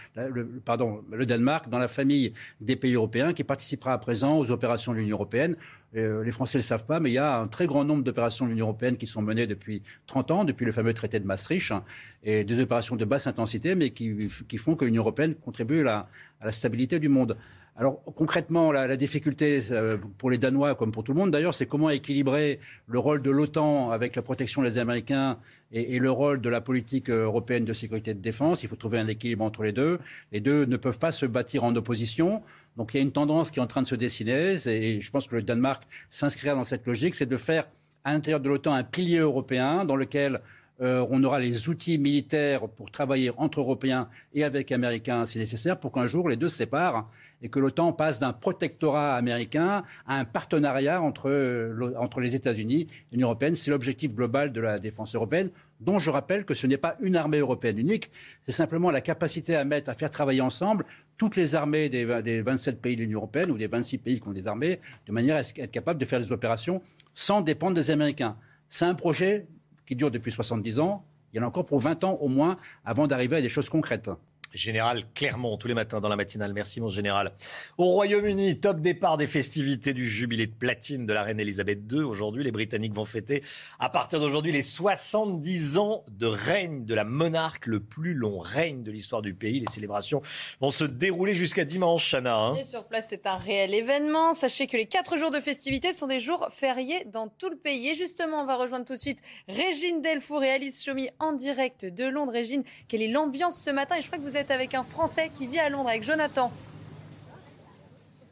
pardon, 0.64 1.04
le 1.12 1.26
Danemark 1.26 1.68
dans 1.68 1.78
la 1.78 1.88
famille 1.88 2.32
des 2.62 2.74
pays 2.74 2.94
européens 2.94 3.34
qui 3.34 3.44
participera 3.44 3.92
à 3.92 3.98
présent 3.98 4.38
aux 4.38 4.50
opérations 4.50 4.92
de 4.92 4.98
l'Union 4.98 5.16
européenne. 5.16 5.56
Euh, 5.94 6.24
les 6.24 6.32
Français 6.32 6.56
ne 6.56 6.62
le 6.62 6.66
savent 6.66 6.86
pas, 6.86 7.00
mais 7.00 7.10
il 7.10 7.14
y 7.14 7.18
a 7.18 7.38
un 7.38 7.48
très 7.48 7.66
grand 7.66 7.84
nombre 7.84 8.02
d'opérations 8.02 8.46
de 8.46 8.50
l'Union 8.50 8.66
européenne 8.66 8.96
qui 8.96 9.06
sont 9.06 9.20
menées 9.20 9.46
depuis 9.46 9.82
30 10.06 10.30
ans, 10.30 10.44
depuis 10.44 10.64
le 10.64 10.72
fameux 10.72 10.94
traité 10.94 11.20
de 11.20 11.26
Maastricht, 11.26 11.70
hein, 11.70 11.84
et 12.22 12.42
des 12.42 12.58
opérations 12.60 12.96
de 12.96 13.04
basse 13.04 13.26
intensité, 13.26 13.74
mais 13.74 13.90
qui, 13.90 14.28
font 14.56 14.74
que 14.74 14.86
l'Union 14.86 15.02
européenne 15.02 15.34
contribue 15.34 15.86
à 15.86 16.08
la 16.42 16.52
stabilité 16.52 16.98
du 16.98 17.10
monde. 17.10 17.36
Alors 17.78 18.02
concrètement, 18.14 18.72
la, 18.72 18.96
difficulté 18.96 19.60
euh, 19.70 19.98
pour 20.16 20.30
les 20.30 20.38
Danois, 20.38 20.74
comme 20.76 20.92
pour 20.92 21.04
tout 21.04 21.12
le 21.12 21.18
monde 21.18 21.30
d'ailleurs, 21.30 21.52
c'est 21.52 21.66
comment 21.66 21.90
équilibrer 21.90 22.58
le 22.86 22.98
rôle 22.98 23.20
de 23.20 23.30
l'OTAN 23.30 23.90
avec 23.90 24.16
la 24.16 24.22
protection 24.22 24.62
des 24.62 24.78
Américains 24.78 25.38
et, 25.72 25.98
le 25.98 26.10
rôle 26.10 26.40
de 26.40 26.48
la 26.48 26.62
politique 26.62 27.10
européenne 27.10 27.66
de 27.66 27.74
sécurité 27.74 28.12
et 28.12 28.14
de 28.14 28.20
défense. 28.20 28.62
Il 28.62 28.70
faut 28.70 28.76
trouver 28.76 28.98
un 28.98 29.08
équilibre 29.08 29.44
entre 29.44 29.62
les 29.62 29.72
deux. 29.72 29.98
Les 30.32 30.40
deux 30.40 30.64
ne 30.64 30.78
peuvent 30.78 30.98
pas 30.98 31.12
se 31.12 31.26
bâtir 31.26 31.64
en 31.64 31.76
opposition. 31.76 32.42
Donc 32.78 32.94
il 32.94 32.96
y 32.96 33.00
a 33.00 33.02
une 33.02 33.12
tendance 33.12 33.50
qui 33.50 33.58
est 33.58 33.62
en 33.62 33.66
train 33.66 33.82
de 33.82 33.88
se 33.88 33.94
dessiner, 33.94 34.56
et 34.66 35.00
je 35.00 35.10
pense 35.10 35.26
que 35.26 35.36
le 35.36 35.42
Danemark 35.42 35.82
s'inscrira 36.08 36.54
dans 36.54 36.64
cette 36.64 36.86
logique, 36.86 37.14
c'est 37.14 37.26
de 37.26 37.36
faire 37.36 37.68
à 38.04 38.12
l'intérieur 38.12 38.40
de 38.40 38.48
l'OTAN 38.48 38.72
un 38.72 38.84
pilier 38.84 39.18
européen 39.18 39.84
dans 39.84 39.96
lequel 39.96 40.40
euh, 40.82 41.06
on 41.10 41.24
aura 41.24 41.40
les 41.40 41.68
outils 41.68 41.96
militaires 41.96 42.68
pour 42.68 42.90
travailler 42.90 43.30
entre 43.38 43.60
Européens 43.60 44.08
et 44.34 44.44
avec 44.44 44.72
Américains 44.72 45.24
si 45.24 45.38
nécessaire, 45.38 45.80
pour 45.80 45.92
qu'un 45.92 46.06
jour 46.06 46.28
les 46.28 46.36
deux 46.36 46.48
se 46.48 46.56
séparent 46.56 47.08
et 47.42 47.48
que 47.48 47.58
l'OTAN 47.58 47.92
passe 47.92 48.18
d'un 48.18 48.32
protectorat 48.32 49.14
américain 49.14 49.84
à 50.06 50.18
un 50.18 50.24
partenariat 50.24 51.00
entre, 51.02 51.94
entre 51.98 52.20
les 52.20 52.34
États-Unis 52.34 52.86
et 52.90 53.14
l'Union 53.14 53.28
européenne. 53.28 53.54
C'est 53.54 53.70
l'objectif 53.70 54.14
global 54.14 54.52
de 54.52 54.60
la 54.60 54.78
défense 54.78 55.14
européenne, 55.14 55.50
dont 55.80 55.98
je 55.98 56.10
rappelle 56.10 56.44
que 56.44 56.54
ce 56.54 56.66
n'est 56.66 56.76
pas 56.76 56.96
une 57.00 57.16
armée 57.16 57.38
européenne 57.38 57.78
unique, 57.78 58.10
c'est 58.46 58.52
simplement 58.52 58.90
la 58.90 59.00
capacité 59.00 59.56
à 59.56 59.64
mettre, 59.64 59.90
à 59.90 59.94
faire 59.94 60.10
travailler 60.10 60.40
ensemble 60.40 60.84
toutes 61.18 61.36
les 61.36 61.54
armées 61.54 61.88
des, 61.88 62.22
des 62.22 62.42
27 62.42 62.80
pays 62.80 62.96
de 62.96 63.02
l'Union 63.02 63.18
européenne 63.18 63.50
ou 63.50 63.58
des 63.58 63.66
26 63.66 63.98
pays 63.98 64.20
qui 64.20 64.28
ont 64.28 64.32
des 64.32 64.46
armées, 64.46 64.80
de 65.06 65.12
manière 65.12 65.36
à 65.36 65.40
être 65.40 65.70
capable 65.70 65.98
de 65.98 66.04
faire 66.04 66.20
des 66.20 66.32
opérations 66.32 66.82
sans 67.14 67.40
dépendre 67.40 67.74
des 67.74 67.90
Américains. 67.90 68.36
C'est 68.68 68.84
un 68.84 68.94
projet 68.94 69.46
qui 69.86 69.96
dure 69.96 70.10
depuis 70.10 70.32
70 70.32 70.80
ans. 70.80 71.04
Il 71.32 71.36
y 71.36 71.40
en 71.40 71.42
a 71.44 71.46
encore 71.46 71.66
pour 71.66 71.80
20 71.80 72.04
ans 72.04 72.18
au 72.20 72.28
moins 72.28 72.56
avant 72.84 73.06
d'arriver 73.06 73.36
à 73.36 73.40
des 73.40 73.48
choses 73.48 73.68
concrètes. 73.68 74.10
Général 74.54 75.04
Clermont, 75.14 75.56
tous 75.56 75.68
les 75.68 75.74
matins 75.74 76.00
dans 76.00 76.08
la 76.08 76.16
matinale. 76.16 76.52
Merci, 76.52 76.80
mon 76.80 76.88
général. 76.88 77.32
Au 77.78 77.86
Royaume-Uni, 77.86 78.60
top 78.60 78.80
départ 78.80 79.16
des 79.16 79.26
festivités 79.26 79.92
du 79.92 80.08
jubilé 80.08 80.46
de 80.46 80.54
platine 80.54 81.06
de 81.06 81.12
la 81.12 81.22
reine 81.22 81.40
Elisabeth 81.40 81.80
II. 81.90 82.00
Aujourd'hui, 82.00 82.44
les 82.44 82.52
Britanniques 82.52 82.94
vont 82.94 83.04
fêter, 83.04 83.42
à 83.78 83.88
partir 83.88 84.20
d'aujourd'hui, 84.20 84.52
les 84.52 84.62
70 84.62 85.78
ans 85.78 86.04
de 86.10 86.26
règne 86.26 86.84
de 86.84 86.94
la 86.94 87.04
monarque, 87.04 87.66
le 87.66 87.80
plus 87.80 88.14
long 88.14 88.38
règne 88.38 88.82
de 88.82 88.90
l'histoire 88.90 89.22
du 89.22 89.34
pays. 89.34 89.60
Les 89.60 89.70
célébrations 89.70 90.22
vont 90.60 90.70
se 90.70 90.84
dérouler 90.84 91.34
jusqu'à 91.34 91.64
dimanche, 91.64 92.10
Chana. 92.10 92.36
Hein. 92.36 92.54
Et 92.56 92.64
sur 92.64 92.84
place, 92.84 93.06
c'est 93.10 93.26
un 93.26 93.36
réel 93.36 93.74
événement. 93.74 94.32
Sachez 94.32 94.66
que 94.66 94.76
les 94.76 94.86
quatre 94.86 95.16
jours 95.16 95.30
de 95.30 95.40
festivités 95.40 95.92
sont 95.92 96.06
des 96.06 96.20
jours 96.20 96.48
fériés 96.50 97.04
dans 97.06 97.28
tout 97.28 97.50
le 97.50 97.56
pays. 97.56 97.88
Et 97.88 97.94
justement, 97.94 98.42
on 98.42 98.46
va 98.46 98.56
rejoindre 98.56 98.84
tout 98.84 98.94
de 98.94 98.98
suite 98.98 99.20
Régine 99.48 100.00
Delfour 100.00 100.42
et 100.44 100.50
Alice 100.50 100.82
Chomy 100.84 101.08
en 101.18 101.32
direct 101.32 101.84
de 101.84 102.04
Londres. 102.04 102.32
Régine, 102.32 102.64
quelle 102.88 103.02
est 103.02 103.08
l'ambiance 103.08 103.60
ce 103.60 103.70
matin? 103.70 103.96
Et 103.96 104.02
je 104.02 104.06
crois 104.06 104.18
que 104.18 104.24
vous 104.24 104.35
êtes 104.36 104.50
avec 104.50 104.74
un 104.74 104.82
Français 104.82 105.30
qui 105.32 105.46
vit 105.46 105.58
à 105.58 105.68
Londres, 105.68 105.88
avec 105.88 106.02
Jonathan. 106.02 106.52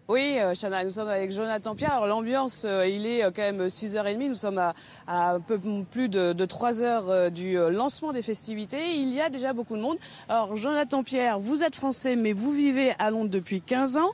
Oui, 0.07 0.37
euh, 0.39 0.53
Chana, 0.55 0.85
nous 0.85 0.91
sommes 0.91 1.09
avec 1.09 1.31
Jonathan 1.31 1.75
Pierre. 1.75 1.95
Alors 1.95 2.07
l'ambiance, 2.07 2.65
euh, 2.67 2.87
il 2.87 3.07
est 3.07 3.25
euh, 3.25 3.31
quand 3.35 3.41
même 3.41 3.69
6h30. 3.69 4.29
Nous 4.29 4.35
sommes 4.35 4.59
à, 4.59 4.75
à 5.07 5.31
un 5.33 5.41
peu 5.41 5.59
plus 5.91 6.11
de, 6.11 6.35
de 6.35 6.45
3 6.45 6.83
heures 6.83 7.31
du 7.31 7.57
lancement 7.71 8.13
des 8.13 8.21
festivités. 8.21 8.97
Il 8.97 9.15
y 9.15 9.23
a 9.23 9.31
déjà 9.31 9.55
beaucoup 9.55 9.77
de 9.77 9.81
monde. 9.81 9.97
Alors 10.29 10.59
Jonathan 10.59 11.03
Pierre, 11.03 11.39
vous 11.39 11.63
êtes 11.63 11.75
français, 11.75 12.17
mais 12.17 12.35
vous 12.35 12.53
vivez 12.53 12.93
à 12.99 13.11
Londres 13.11 13.31
depuis 13.31 13.63
15 13.63 13.97
ans. 13.97 14.11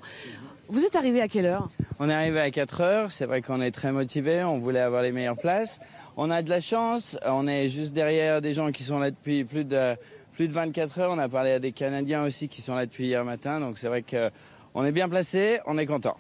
Vous 0.69 0.85
êtes 0.85 0.95
arrivé 0.95 1.21
à 1.21 1.27
quelle 1.27 1.47
heure? 1.47 1.69
On 1.99 2.09
est 2.09 2.15
arrivé 2.15 2.39
à 2.39 2.53
4 2.53 2.81
heures. 2.83 3.11
C'est 3.11 3.27
vrai 3.27 3.43
qu'on 3.43 3.61
est 3.61 3.73
très 3.73 3.91
motivé. 3.91 4.45
On 4.45 4.61
voulait 4.61 4.79
avoir 4.79 5.03
les 5.03 5.11
meilleures 5.11 5.37
places. 5.37 5.81
On 6.17 6.31
a 6.31 6.43
de 6.43 6.51
la 6.51 6.61
chance. 6.61 7.19
On 7.27 7.49
est 7.49 7.69
juste 7.69 7.95
derrière 7.95 8.41
des 8.41 8.55
gens 8.55 8.71
qui 8.71 8.85
sont 8.85 9.01
là 9.01 9.11
depuis 9.11 9.43
plus 9.43 9.65
de, 9.65 9.97
plus 10.41 10.49
de 10.49 10.55
24 10.55 11.01
heures. 11.01 11.11
On 11.13 11.19
a 11.19 11.29
parlé 11.29 11.51
à 11.53 11.59
des 11.59 11.73
Canadiens 11.73 12.25
aussi 12.25 12.49
qui 12.49 12.63
sont 12.63 12.75
là 12.75 12.87
depuis 12.87 13.05
hier 13.09 13.23
matin. 13.27 13.61
Donc 13.61 13.77
c'est 13.77 13.89
vrai 13.89 14.01
que 14.01 14.31
on 14.73 14.87
est 14.87 14.91
bien 14.91 15.07
placé. 15.07 15.61
On 15.67 15.77
est 15.77 15.85
content. 15.85 16.17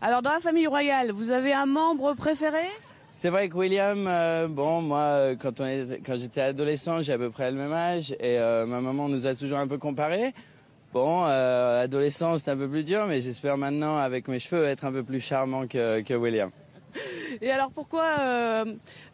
Alors 0.00 0.22
dans 0.22 0.30
la 0.30 0.40
famille 0.40 0.66
royale, 0.66 1.10
vous 1.10 1.30
avez 1.30 1.52
un 1.52 1.66
membre 1.66 2.14
préféré? 2.14 2.64
C'est 3.12 3.28
vrai 3.28 3.50
que 3.50 3.54
William, 3.54 4.06
euh, 4.08 4.48
bon, 4.48 4.80
moi, 4.80 4.98
euh, 4.98 5.36
quand, 5.38 5.60
on 5.60 5.66
est- 5.66 6.00
quand 6.06 6.16
j'étais 6.16 6.40
adolescent, 6.40 7.02
j'ai 7.02 7.12
à 7.12 7.18
peu 7.18 7.28
près 7.28 7.50
le 7.50 7.58
même 7.58 7.74
âge 7.74 8.12
et 8.12 8.38
euh, 8.38 8.64
ma 8.64 8.80
maman 8.80 9.10
nous 9.10 9.26
a 9.26 9.34
toujours 9.34 9.58
un 9.58 9.68
peu 9.68 9.76
comparés. 9.76 10.32
Bon, 10.94 11.24
euh, 11.26 11.82
adolescent, 11.84 12.38
c'est 12.38 12.50
un 12.50 12.56
peu 12.56 12.66
plus 12.66 12.82
dur, 12.82 13.04
mais 13.06 13.20
j'espère 13.20 13.58
maintenant, 13.58 13.98
avec 13.98 14.26
mes 14.26 14.38
cheveux, 14.38 14.64
être 14.64 14.86
un 14.86 14.92
peu 14.92 15.02
plus 15.02 15.20
charmant 15.20 15.66
que, 15.66 16.00
que 16.00 16.14
William. 16.14 16.50
Et 17.40 17.50
alors 17.50 17.70
pourquoi, 17.70 18.04
euh, 18.20 18.64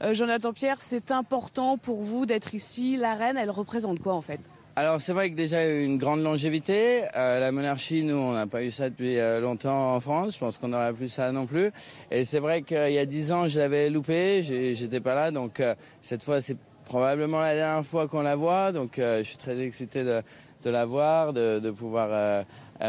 euh, 0.03 0.15
Jonathan 0.15 0.53
Pierre, 0.53 0.79
c'est 0.81 1.11
important 1.11 1.79
pour 1.79 2.03
vous 2.03 2.27
d'être 2.27 2.55
ici? 2.55 2.97
La 2.97 3.15
reine, 3.15 3.37
elle 3.37 3.51
représente 3.51 4.01
quoi 4.01 4.15
en 4.15 4.21
fait? 4.21 4.41
Alors 4.77 5.01
c'est 5.01 5.13
vrai 5.13 5.31
que 5.31 5.35
déjà 5.35 5.67
une 5.67 5.99
grande 5.99 6.23
longévité. 6.23 7.03
Euh, 7.17 7.41
la 7.41 7.53
monarchie, 7.53 8.05
nous, 8.05 8.15
on 8.15 8.33
n'a 8.33 8.47
pas 8.47 8.63
eu 8.63 8.71
ça 8.71 8.89
depuis 8.89 9.17
longtemps 9.41 9.95
en 9.97 10.01
France. 10.01 10.35
Je 10.35 10.39
pense 10.39 10.59
qu'on 10.59 10.69
n'aura 10.69 10.93
plus 10.93 11.09
ça 11.09 11.33
non 11.33 11.47
plus. 11.47 11.71
Et 12.11 12.25
c'est 12.25 12.39
vrai 12.39 12.63
qu'il 12.63 12.93
y 12.93 12.99
a 12.99 13.07
dix 13.07 13.33
ans, 13.33 13.49
je 13.49 13.59
l'avais 13.59 13.91
loupé. 13.91 14.43
J'étais 14.43 15.01
pas 15.01 15.15
là, 15.15 15.31
donc 15.31 15.63
cette 16.01 16.23
fois 16.23 16.41
c'est 16.41 16.57
probablement 16.85 17.41
la 17.41 17.55
dernière 17.55 17.85
fois 17.85 18.09
qu'on 18.09 18.23
la 18.23 18.37
voit. 18.37 18.73
Donc 18.73 18.95
je 18.97 19.23
suis 19.25 19.37
très 19.37 19.59
excité 19.61 20.05
de, 20.05 20.23
la 20.71 20.85
voir, 20.87 21.33
de, 21.33 21.59
de 21.59 21.71
pouvoir 21.71 22.45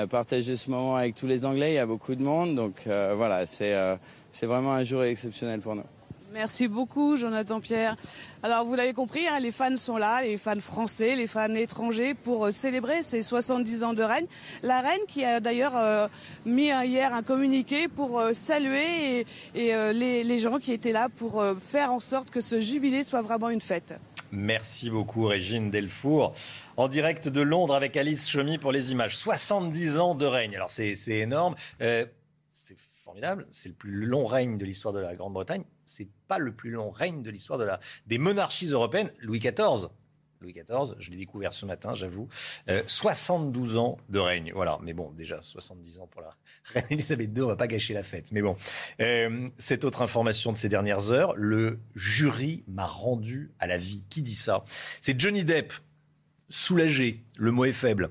partager 0.09 0.55
ce 0.55 0.69
moment 0.69 0.95
avec 0.95 1.15
tous 1.15 1.27
les 1.27 1.45
Anglais. 1.45 1.71
Il 1.71 1.75
y 1.75 1.79
a 1.79 1.85
beaucoup 1.87 2.15
de 2.15 2.23
monde, 2.23 2.55
donc 2.55 2.83
voilà, 2.85 3.45
c'est 3.45 3.75
c'est 4.31 4.45
vraiment 4.45 4.73
un 4.73 4.83
jour 4.83 5.03
exceptionnel 5.03 5.61
pour 5.61 5.75
nous. 5.75 5.83
Merci 6.33 6.69
beaucoup, 6.69 7.17
Jonathan 7.17 7.59
Pierre. 7.59 7.97
Alors, 8.41 8.63
vous 8.63 8.73
l'avez 8.75 8.93
compris, 8.93 9.27
hein, 9.27 9.39
les 9.41 9.51
fans 9.51 9.75
sont 9.75 9.97
là, 9.97 10.21
les 10.21 10.37
fans 10.37 10.57
français, 10.61 11.17
les 11.17 11.27
fans 11.27 11.53
étrangers, 11.55 12.13
pour 12.13 12.45
euh, 12.45 12.51
célébrer 12.51 13.03
ses 13.03 13.21
70 13.21 13.83
ans 13.83 13.93
de 13.93 14.01
règne. 14.01 14.27
La 14.63 14.79
reine 14.79 15.01
qui 15.09 15.25
a 15.25 15.41
d'ailleurs 15.41 15.75
euh, 15.75 16.07
mis 16.45 16.71
euh, 16.71 16.85
hier 16.85 17.13
un 17.13 17.21
communiqué 17.21 17.89
pour 17.89 18.17
euh, 18.17 18.31
saluer 18.31 19.19
et, 19.19 19.25
et, 19.55 19.75
euh, 19.75 19.91
les, 19.91 20.23
les 20.23 20.39
gens 20.39 20.57
qui 20.57 20.71
étaient 20.71 20.93
là 20.93 21.09
pour 21.09 21.41
euh, 21.41 21.53
faire 21.55 21.91
en 21.91 21.99
sorte 21.99 22.29
que 22.29 22.39
ce 22.39 22.61
jubilé 22.61 23.03
soit 23.03 23.21
vraiment 23.21 23.49
une 23.49 23.59
fête. 23.61 23.93
Merci 24.31 24.89
beaucoup, 24.89 25.25
Régine 25.25 25.69
Delfour. 25.69 26.31
En 26.77 26.87
direct 26.87 27.27
de 27.27 27.41
Londres 27.41 27.75
avec 27.75 27.97
Alice 27.97 28.29
Chomy 28.29 28.57
pour 28.57 28.71
les 28.71 28.93
images. 28.93 29.17
70 29.17 29.99
ans 29.99 30.15
de 30.15 30.25
règne. 30.25 30.55
Alors, 30.55 30.71
c'est 30.71 30.95
c'est 30.95 31.17
énorme. 31.19 31.55
Euh, 33.23 33.35
c'est 33.49 33.69
le 33.69 33.75
plus 33.75 34.05
long 34.05 34.25
règne 34.25 34.57
de 34.57 34.65
l'histoire 34.65 34.93
de 34.93 34.99
la 34.99 35.15
Grande-Bretagne. 35.15 35.63
C'est 35.85 36.09
pas 36.27 36.37
le 36.37 36.53
plus 36.53 36.71
long 36.71 36.91
règne 36.91 37.21
de 37.21 37.29
l'histoire 37.29 37.59
de 37.59 37.65
la, 37.65 37.79
des 38.07 38.17
monarchies 38.17 38.67
européennes. 38.67 39.11
Louis 39.19 39.39
XIV. 39.39 39.89
Louis 40.41 40.53
XIV, 40.53 40.95
je 40.97 41.11
l'ai 41.11 41.17
découvert 41.17 41.53
ce 41.53 41.67
matin, 41.67 41.93
j'avoue. 41.93 42.27
Euh, 42.67 42.81
72 42.87 43.77
ans 43.77 43.97
de 44.09 44.17
règne. 44.17 44.51
Voilà. 44.55 44.79
Mais 44.81 44.93
bon, 44.93 45.11
déjà, 45.11 45.39
70 45.41 45.99
ans 45.99 46.07
pour 46.07 46.21
la 46.21 46.31
reine 46.73 46.85
Elisabeth 46.89 47.37
II, 47.37 47.43
on 47.43 47.47
va 47.47 47.55
pas 47.55 47.67
gâcher 47.67 47.93
la 47.93 48.03
fête. 48.03 48.31
Mais 48.31 48.41
bon. 48.41 48.55
Euh, 48.99 49.47
cette 49.55 49.83
autre 49.85 50.01
information 50.01 50.51
de 50.51 50.57
ces 50.57 50.69
dernières 50.69 51.11
heures, 51.11 51.35
le 51.35 51.79
jury 51.95 52.63
m'a 52.67 52.87
rendu 52.87 53.51
à 53.59 53.67
la 53.67 53.77
vie. 53.77 54.03
Qui 54.09 54.21
dit 54.23 54.35
ça? 54.35 54.63
C'est 54.99 55.19
Johnny 55.19 55.43
Depp. 55.43 55.73
Soulagé, 56.49 57.23
le 57.37 57.51
mot 57.51 57.63
est 57.63 57.71
faible. 57.71 58.09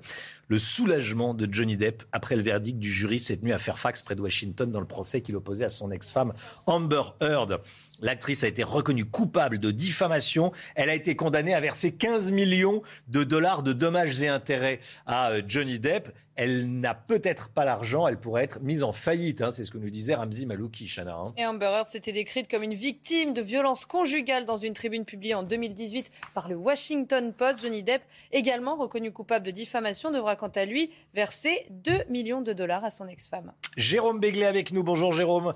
Le 0.51 0.59
soulagement 0.59 1.33
de 1.33 1.47
Johnny 1.49 1.77
Depp 1.77 2.03
après 2.11 2.35
le 2.35 2.43
verdict 2.43 2.77
du 2.81 2.91
jury 2.91 3.21
cette 3.21 3.45
nuit 3.45 3.53
à 3.53 3.59
Fairfax, 3.59 4.03
près 4.03 4.17
de 4.17 4.21
Washington, 4.21 4.69
dans 4.73 4.81
le 4.81 4.87
procès 4.87 5.21
qu'il 5.21 5.37
opposait 5.37 5.65
à 5.65 5.69
son 5.69 5.93
ex-femme 5.93 6.33
Amber 6.67 7.03
Heard. 7.21 7.61
L'actrice 8.01 8.45
a 8.45 8.49
été 8.49 8.63
reconnue 8.63 9.05
coupable 9.05 9.59
de 9.59 9.71
diffamation. 9.71 10.53
Elle 10.75 10.91
a 10.91 10.95
été 10.95 11.17
condamnée 11.17 11.55
à 11.55 11.61
verser 11.61 11.93
15 11.93 12.31
millions 12.31 12.83
de 13.09 13.25
dollars 13.25 13.63
de 13.63 13.73
dommages 13.73 14.21
et 14.23 14.29
intérêts 14.29 14.81
à 15.07 15.31
euh, 15.31 15.43
Johnny 15.47 15.79
Depp. 15.79 16.09
Elle 16.37 16.81
n'a 16.81 16.95
peut-être 16.95 17.51
pas 17.51 17.67
l'argent, 17.67 18.09
elle 18.09 18.17
pourrait 18.19 18.45
être 18.45 18.61
mise 18.63 18.83
en 18.83 18.93
faillite. 18.93 19.43
hein. 19.43 19.51
C'est 19.51 19.63
ce 19.65 19.71
que 19.71 19.77
nous 19.77 19.91
disait 19.91 20.15
Ramzi 20.15 20.47
Malouki, 20.47 20.87
Chana. 20.89 21.15
hein. 21.15 21.35
Et 21.37 21.45
Amber 21.45 21.67
Heard 21.67 21.87
s'était 21.87 22.13
décrite 22.13 22.51
comme 22.51 22.63
une 22.63 22.73
victime 22.73 23.35
de 23.35 23.43
violences 23.43 23.85
conjugales 23.85 24.47
dans 24.47 24.57
une 24.57 24.73
tribune 24.73 25.05
publiée 25.05 25.35
en 25.35 25.43
2018 25.43 26.11
par 26.33 26.49
le 26.49 26.55
Washington 26.55 27.35
Post. 27.35 27.61
Johnny 27.61 27.83
Depp, 27.83 28.01
également 28.33 28.77
reconnu 28.77 29.13
coupable 29.13 29.45
de 29.45 29.51
diffamation, 29.51 30.11
devra 30.11 30.35
quant 30.37 30.49
à 30.49 30.65
lui 30.65 30.91
verser 31.13 31.67
2 31.71 32.05
millions 32.09 32.41
de 32.41 32.55
dollars 32.55 32.85
à 32.87 32.91
son 32.91 33.07
ex-femme. 33.07 33.53
Jérôme 33.77 34.19
Béglé 34.19 34.45
avec 34.47 34.73
nous. 34.73 34.83
Bonjour 34.83 35.13
Jérôme, 35.13 35.53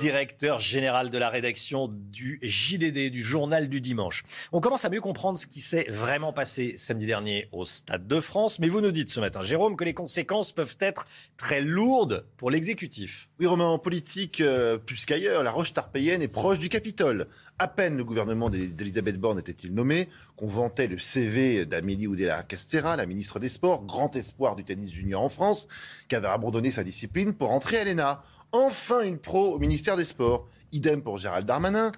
directeur 0.00 0.60
général 0.60 1.10
de 1.10 1.18
la 1.18 1.30
rédaction 1.30 1.71
du 1.88 2.38
JDD, 2.42 3.10
du 3.10 3.22
journal 3.22 3.68
du 3.68 3.80
dimanche. 3.80 4.22
On 4.52 4.60
commence 4.60 4.84
à 4.84 4.90
mieux 4.90 5.00
comprendre 5.00 5.38
ce 5.38 5.46
qui 5.46 5.60
s'est 5.60 5.86
vraiment 5.88 6.32
passé 6.32 6.74
samedi 6.76 7.06
dernier 7.06 7.48
au 7.52 7.64
Stade 7.64 8.06
de 8.06 8.20
France, 8.20 8.58
mais 8.58 8.68
vous 8.68 8.80
nous 8.80 8.92
dites 8.92 9.10
ce 9.10 9.20
matin, 9.20 9.40
Jérôme, 9.42 9.76
que 9.76 9.84
les 9.84 9.94
conséquences 9.94 10.52
peuvent 10.52 10.76
être 10.80 11.06
très 11.36 11.60
lourdes 11.60 12.26
pour 12.36 12.50
l'exécutif. 12.50 13.28
Oui, 13.40 13.46
Romain, 13.46 13.66
en 13.66 13.78
politique, 13.78 14.40
euh, 14.40 14.76
plus 14.78 15.06
qu'ailleurs, 15.06 15.42
la 15.42 15.50
roche 15.50 15.72
tarpéienne 15.72 16.22
est 16.22 16.28
proche 16.28 16.58
du 16.58 16.68
Capitole. 16.68 17.26
À 17.58 17.68
peine 17.68 17.96
le 17.96 18.04
gouvernement 18.04 18.50
d'E- 18.50 18.72
d'Elisabeth 18.72 19.18
Borne 19.18 19.38
était-il 19.38 19.72
nommé, 19.74 20.08
qu'on 20.36 20.46
vantait 20.46 20.86
le 20.86 20.98
CV 20.98 21.64
d'Amélie 21.66 22.06
Oudéa 22.06 22.42
Castera, 22.42 22.96
la 22.96 23.06
ministre 23.06 23.38
des 23.38 23.48
Sports, 23.48 23.84
grand 23.84 24.14
espoir 24.16 24.56
du 24.56 24.64
tennis 24.64 24.90
junior 24.92 25.22
en 25.22 25.28
France, 25.28 25.68
qui 26.08 26.16
avait 26.16 26.28
abandonné 26.28 26.70
sa 26.70 26.84
discipline 26.84 27.32
pour 27.32 27.50
entrer 27.50 27.78
à 27.78 27.84
l'ENA. 27.84 28.22
Enfin 28.54 29.00
une 29.00 29.18
pro 29.18 29.54
au 29.54 29.58
ministère 29.58 29.96
des 29.96 30.04
Sports. 30.04 30.46
Idem 30.72 31.02
pour 31.02 31.16
Gérald 31.16 31.46
Darmanin, 31.46 31.90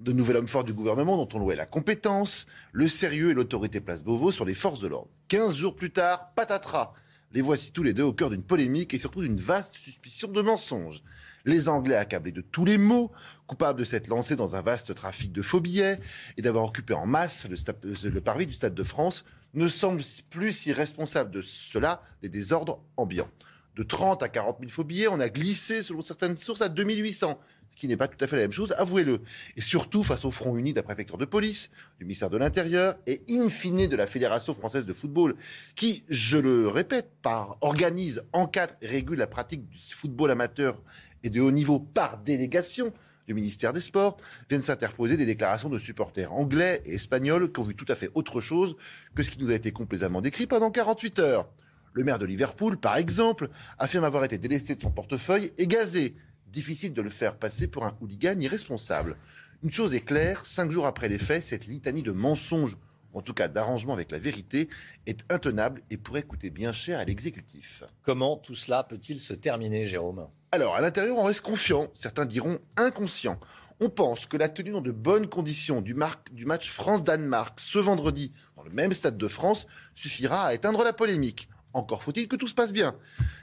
de 0.00 0.10
nouvel 0.12 0.38
homme 0.38 0.48
fort 0.48 0.64
du 0.64 0.72
gouvernement 0.72 1.16
dont 1.16 1.28
on 1.34 1.38
louait 1.38 1.54
la 1.54 1.66
compétence, 1.66 2.46
le 2.72 2.88
sérieux 2.88 3.30
et 3.30 3.34
l'autorité 3.34 3.80
place 3.80 4.02
Beauvau 4.02 4.32
sur 4.32 4.44
les 4.44 4.54
forces 4.54 4.80
de 4.80 4.88
l'ordre. 4.88 5.10
Quinze 5.28 5.54
jours 5.56 5.76
plus 5.76 5.92
tard, 5.92 6.32
patatras. 6.34 6.94
Les 7.30 7.42
voici 7.42 7.70
tous 7.70 7.84
les 7.84 7.92
deux 7.92 8.02
au 8.02 8.12
cœur 8.12 8.28
d'une 8.28 8.42
polémique 8.42 8.92
et 8.92 8.98
surtout 8.98 9.22
d'une 9.22 9.36
vaste 9.36 9.74
suspicion 9.74 10.26
de 10.26 10.42
mensonge. 10.42 11.04
Les 11.44 11.68
Anglais 11.68 11.94
accablés 11.94 12.32
de 12.32 12.40
tous 12.40 12.64
les 12.64 12.76
maux, 12.76 13.12
coupables 13.46 13.78
de 13.78 13.84
s'être 13.84 14.08
lancés 14.08 14.34
dans 14.34 14.56
un 14.56 14.62
vaste 14.62 14.96
trafic 14.96 15.30
de 15.30 15.42
faux 15.42 15.60
billets 15.60 16.00
et 16.36 16.42
d'avoir 16.42 16.64
occupé 16.64 16.92
en 16.92 17.06
masse 17.06 17.48
le, 17.48 17.54
sta- 17.54 17.76
le 18.08 18.20
parvis 18.20 18.48
du 18.48 18.52
Stade 18.52 18.74
de 18.74 18.82
France, 18.82 19.24
ne 19.54 19.68
semblent 19.68 20.02
plus 20.28 20.52
si 20.52 20.72
responsables 20.72 21.30
de 21.30 21.40
cela 21.40 22.02
des 22.20 22.28
désordres 22.28 22.82
ambiants. 22.96 23.30
De 23.76 23.82
30 23.82 24.22
à 24.22 24.28
40 24.28 24.58
000 24.60 24.70
faux 24.70 24.84
billets, 24.84 25.08
on 25.08 25.20
a 25.20 25.28
glissé, 25.28 25.82
selon 25.82 26.02
certaines 26.02 26.36
sources, 26.36 26.60
à 26.60 26.68
2800, 26.68 27.38
ce 27.70 27.76
qui 27.76 27.86
n'est 27.86 27.96
pas 27.96 28.08
tout 28.08 28.22
à 28.22 28.26
fait 28.26 28.36
la 28.36 28.42
même 28.42 28.52
chose, 28.52 28.72
avouez-le. 28.72 29.20
Et 29.56 29.60
surtout 29.60 30.02
face 30.02 30.24
au 30.24 30.30
Front 30.30 30.56
uni 30.56 30.72
de 30.72 30.76
la 30.76 30.82
préfecture 30.82 31.18
de 31.18 31.24
police, 31.24 31.70
du 31.98 32.04
ministère 32.04 32.30
de 32.30 32.36
l'Intérieur 32.36 32.94
et 33.06 33.22
in 33.30 33.48
fine 33.48 33.86
de 33.86 33.96
la 33.96 34.06
Fédération 34.06 34.54
française 34.54 34.86
de 34.86 34.92
football, 34.92 35.36
qui, 35.76 36.02
je 36.08 36.36
le 36.36 36.66
répète, 36.66 37.10
par, 37.22 37.58
organise, 37.60 38.24
encadre 38.32 38.74
et 38.82 38.86
régule 38.88 39.18
la 39.18 39.28
pratique 39.28 39.68
du 39.68 39.78
football 39.78 40.32
amateur 40.32 40.82
et 41.22 41.30
de 41.30 41.40
haut 41.40 41.52
niveau 41.52 41.78
par 41.78 42.18
délégation 42.18 42.92
du 43.28 43.34
ministère 43.34 43.72
des 43.72 43.80
Sports, 43.80 44.16
viennent 44.48 44.62
s'interposer 44.62 45.16
des 45.16 45.26
déclarations 45.26 45.68
de 45.68 45.78
supporters 45.78 46.32
anglais 46.32 46.82
et 46.84 46.94
espagnols 46.94 47.52
qui 47.52 47.60
ont 47.60 47.64
vu 47.64 47.76
tout 47.76 47.86
à 47.88 47.94
fait 47.94 48.10
autre 48.14 48.40
chose 48.40 48.76
que 49.14 49.22
ce 49.22 49.30
qui 49.30 49.38
nous 49.38 49.50
a 49.50 49.54
été 49.54 49.70
complaisamment 49.70 50.20
décrit 50.20 50.48
pendant 50.48 50.72
48 50.72 51.18
heures. 51.20 51.48
Le 51.92 52.04
maire 52.04 52.18
de 52.18 52.26
Liverpool, 52.26 52.78
par 52.78 52.96
exemple, 52.96 53.48
affirme 53.78 54.04
avoir 54.04 54.24
été 54.24 54.38
délesté 54.38 54.76
de 54.76 54.82
son 54.82 54.90
portefeuille 54.90 55.50
et 55.58 55.66
gazé. 55.66 56.14
Difficile 56.46 56.92
de 56.92 57.02
le 57.02 57.10
faire 57.10 57.36
passer 57.36 57.66
pour 57.66 57.84
un 57.84 57.96
hooligan 58.00 58.38
irresponsable. 58.38 59.16
Une 59.62 59.70
chose 59.70 59.94
est 59.94 60.00
claire, 60.00 60.46
cinq 60.46 60.70
jours 60.70 60.86
après 60.86 61.08
les 61.08 61.18
faits, 61.18 61.42
cette 61.42 61.66
litanie 61.66 62.02
de 62.02 62.12
mensonges, 62.12 62.76
ou 63.12 63.18
en 63.18 63.22
tout 63.22 63.34
cas 63.34 63.48
d'arrangement 63.48 63.92
avec 63.92 64.12
la 64.12 64.18
vérité, 64.18 64.68
est 65.06 65.24
intenable 65.30 65.82
et 65.90 65.96
pourrait 65.96 66.22
coûter 66.22 66.50
bien 66.50 66.72
cher 66.72 66.98
à 66.98 67.04
l'exécutif. 67.04 67.82
Comment 68.02 68.36
tout 68.36 68.54
cela 68.54 68.84
peut-il 68.84 69.18
se 69.18 69.34
terminer, 69.34 69.86
Jérôme? 69.86 70.28
Alors, 70.52 70.76
à 70.76 70.80
l'intérieur, 70.80 71.18
on 71.18 71.24
reste 71.24 71.42
confiant, 71.42 71.90
certains 71.92 72.24
diront 72.24 72.58
inconscient. 72.76 73.38
On 73.80 73.88
pense 73.88 74.26
que 74.26 74.36
la 74.36 74.48
tenue 74.48 74.72
dans 74.72 74.80
de 74.80 74.92
bonnes 74.92 75.28
conditions 75.28 75.80
du 75.80 75.94
match 75.94 76.70
France-Danemark 76.70 77.58
ce 77.58 77.78
vendredi 77.78 78.30
dans 78.56 78.62
le 78.62 78.70
même 78.70 78.92
stade 78.92 79.16
de 79.16 79.28
France 79.28 79.66
suffira 79.94 80.46
à 80.46 80.54
éteindre 80.54 80.84
la 80.84 80.92
polémique. 80.92 81.48
Encore 81.72 82.02
faut-il 82.02 82.26
que 82.26 82.36
tout 82.36 82.48
se 82.48 82.54
passe 82.54 82.72
bien. 82.72 82.96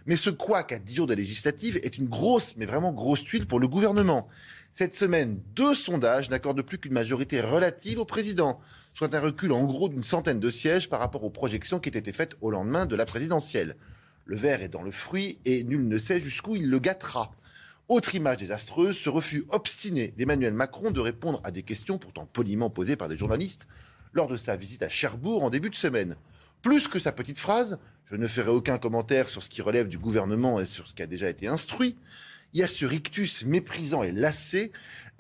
Mais 0.06 0.16
ce 0.16 0.30
à 0.54 0.80
10 0.80 0.96
jours 0.96 1.08
de 1.08 1.14
législative 1.14 1.78
est 1.78 1.98
une 1.98 2.08
grosse, 2.08 2.56
mais 2.58 2.66
vraiment 2.66 2.92
grosse 2.92 3.24
tuile 3.24 3.48
pour 3.48 3.60
le 3.60 3.68
gouvernement. 3.68 4.28
Cette 4.74 4.94
semaine, 4.94 5.40
deux 5.56 5.74
sondages 5.74 6.30
n'accordent 6.30 6.62
plus 6.62 6.78
qu'une 6.78 6.94
majorité 6.94 7.42
relative 7.42 8.00
au 8.00 8.06
président, 8.06 8.60
soit 8.94 9.16
un 9.16 9.20
recul 9.20 9.52
en 9.52 9.64
gros 9.64 9.90
d'une 9.90 10.04
centaine 10.04 10.40
de 10.40 10.50
sièges 10.50 10.90
par 10.90 11.00
rapport 11.00 11.24
aux 11.24 11.30
projections 11.30 11.80
qui 11.80 11.90
étaient 11.90 12.12
faites 12.12 12.36
au 12.42 12.52
lendemain 12.52 12.86
de 12.86 12.96
la 12.96 13.06
présidentielle. 13.06 13.76
Le 14.26 14.36
verre 14.36 14.62
est 14.62 14.68
dans 14.68 14.84
le 14.84 14.92
fruit 14.92 15.40
et 15.46 15.64
nul 15.64 15.88
ne 15.88 15.98
sait 15.98 16.20
jusqu'où 16.20 16.58
il 16.58 16.70
le 16.70 16.80
gâtera. 16.80 17.32
Autre 17.88 18.14
image 18.16 18.38
désastreuse, 18.38 18.98
ce 18.98 19.10
refus 19.10 19.46
obstiné 19.50 20.14
d'Emmanuel 20.18 20.54
Macron 20.54 20.92
de 20.92 21.00
répondre 21.00 21.40
à 21.46 21.52
des 21.52 21.64
questions 21.64 21.98
pourtant 21.98 22.26
poliment 22.26 22.70
posées 22.70 22.98
par 22.98 23.08
des 23.08 23.18
journalistes 23.18 23.66
lors 24.12 24.28
de 24.28 24.36
sa 24.36 24.58
visite 24.58 24.84
à 24.84 24.90
Cherbourg 24.90 25.44
en 25.44 25.50
début 25.50 25.70
de 25.70 25.76
semaine. 25.76 26.18
Plus 26.62 26.90
que 26.90 27.00
sa 27.00 27.14
petite 27.14 27.40
phrase, 27.40 27.80
je 28.10 28.16
ne 28.16 28.28
ferai 28.28 28.50
aucun 28.50 28.78
commentaire 28.78 29.30
sur 29.30 29.44
ce 29.44 29.50
qui 29.50 29.62
relève 29.62 29.88
du 29.88 29.98
gouvernement 29.98 30.60
et 30.60 30.66
sur 30.66 30.88
ce 30.88 30.94
qui 30.94 31.04
a 31.04 31.08
déjà 31.08 31.30
été 31.30 31.48
instruit, 31.48 31.98
il 32.54 32.62
y 32.62 32.64
a 32.64 32.68
ce 32.68 32.86
rictus 32.86 33.46
méprisant 33.46 34.04
et 34.04 34.12
lassé 34.12 34.72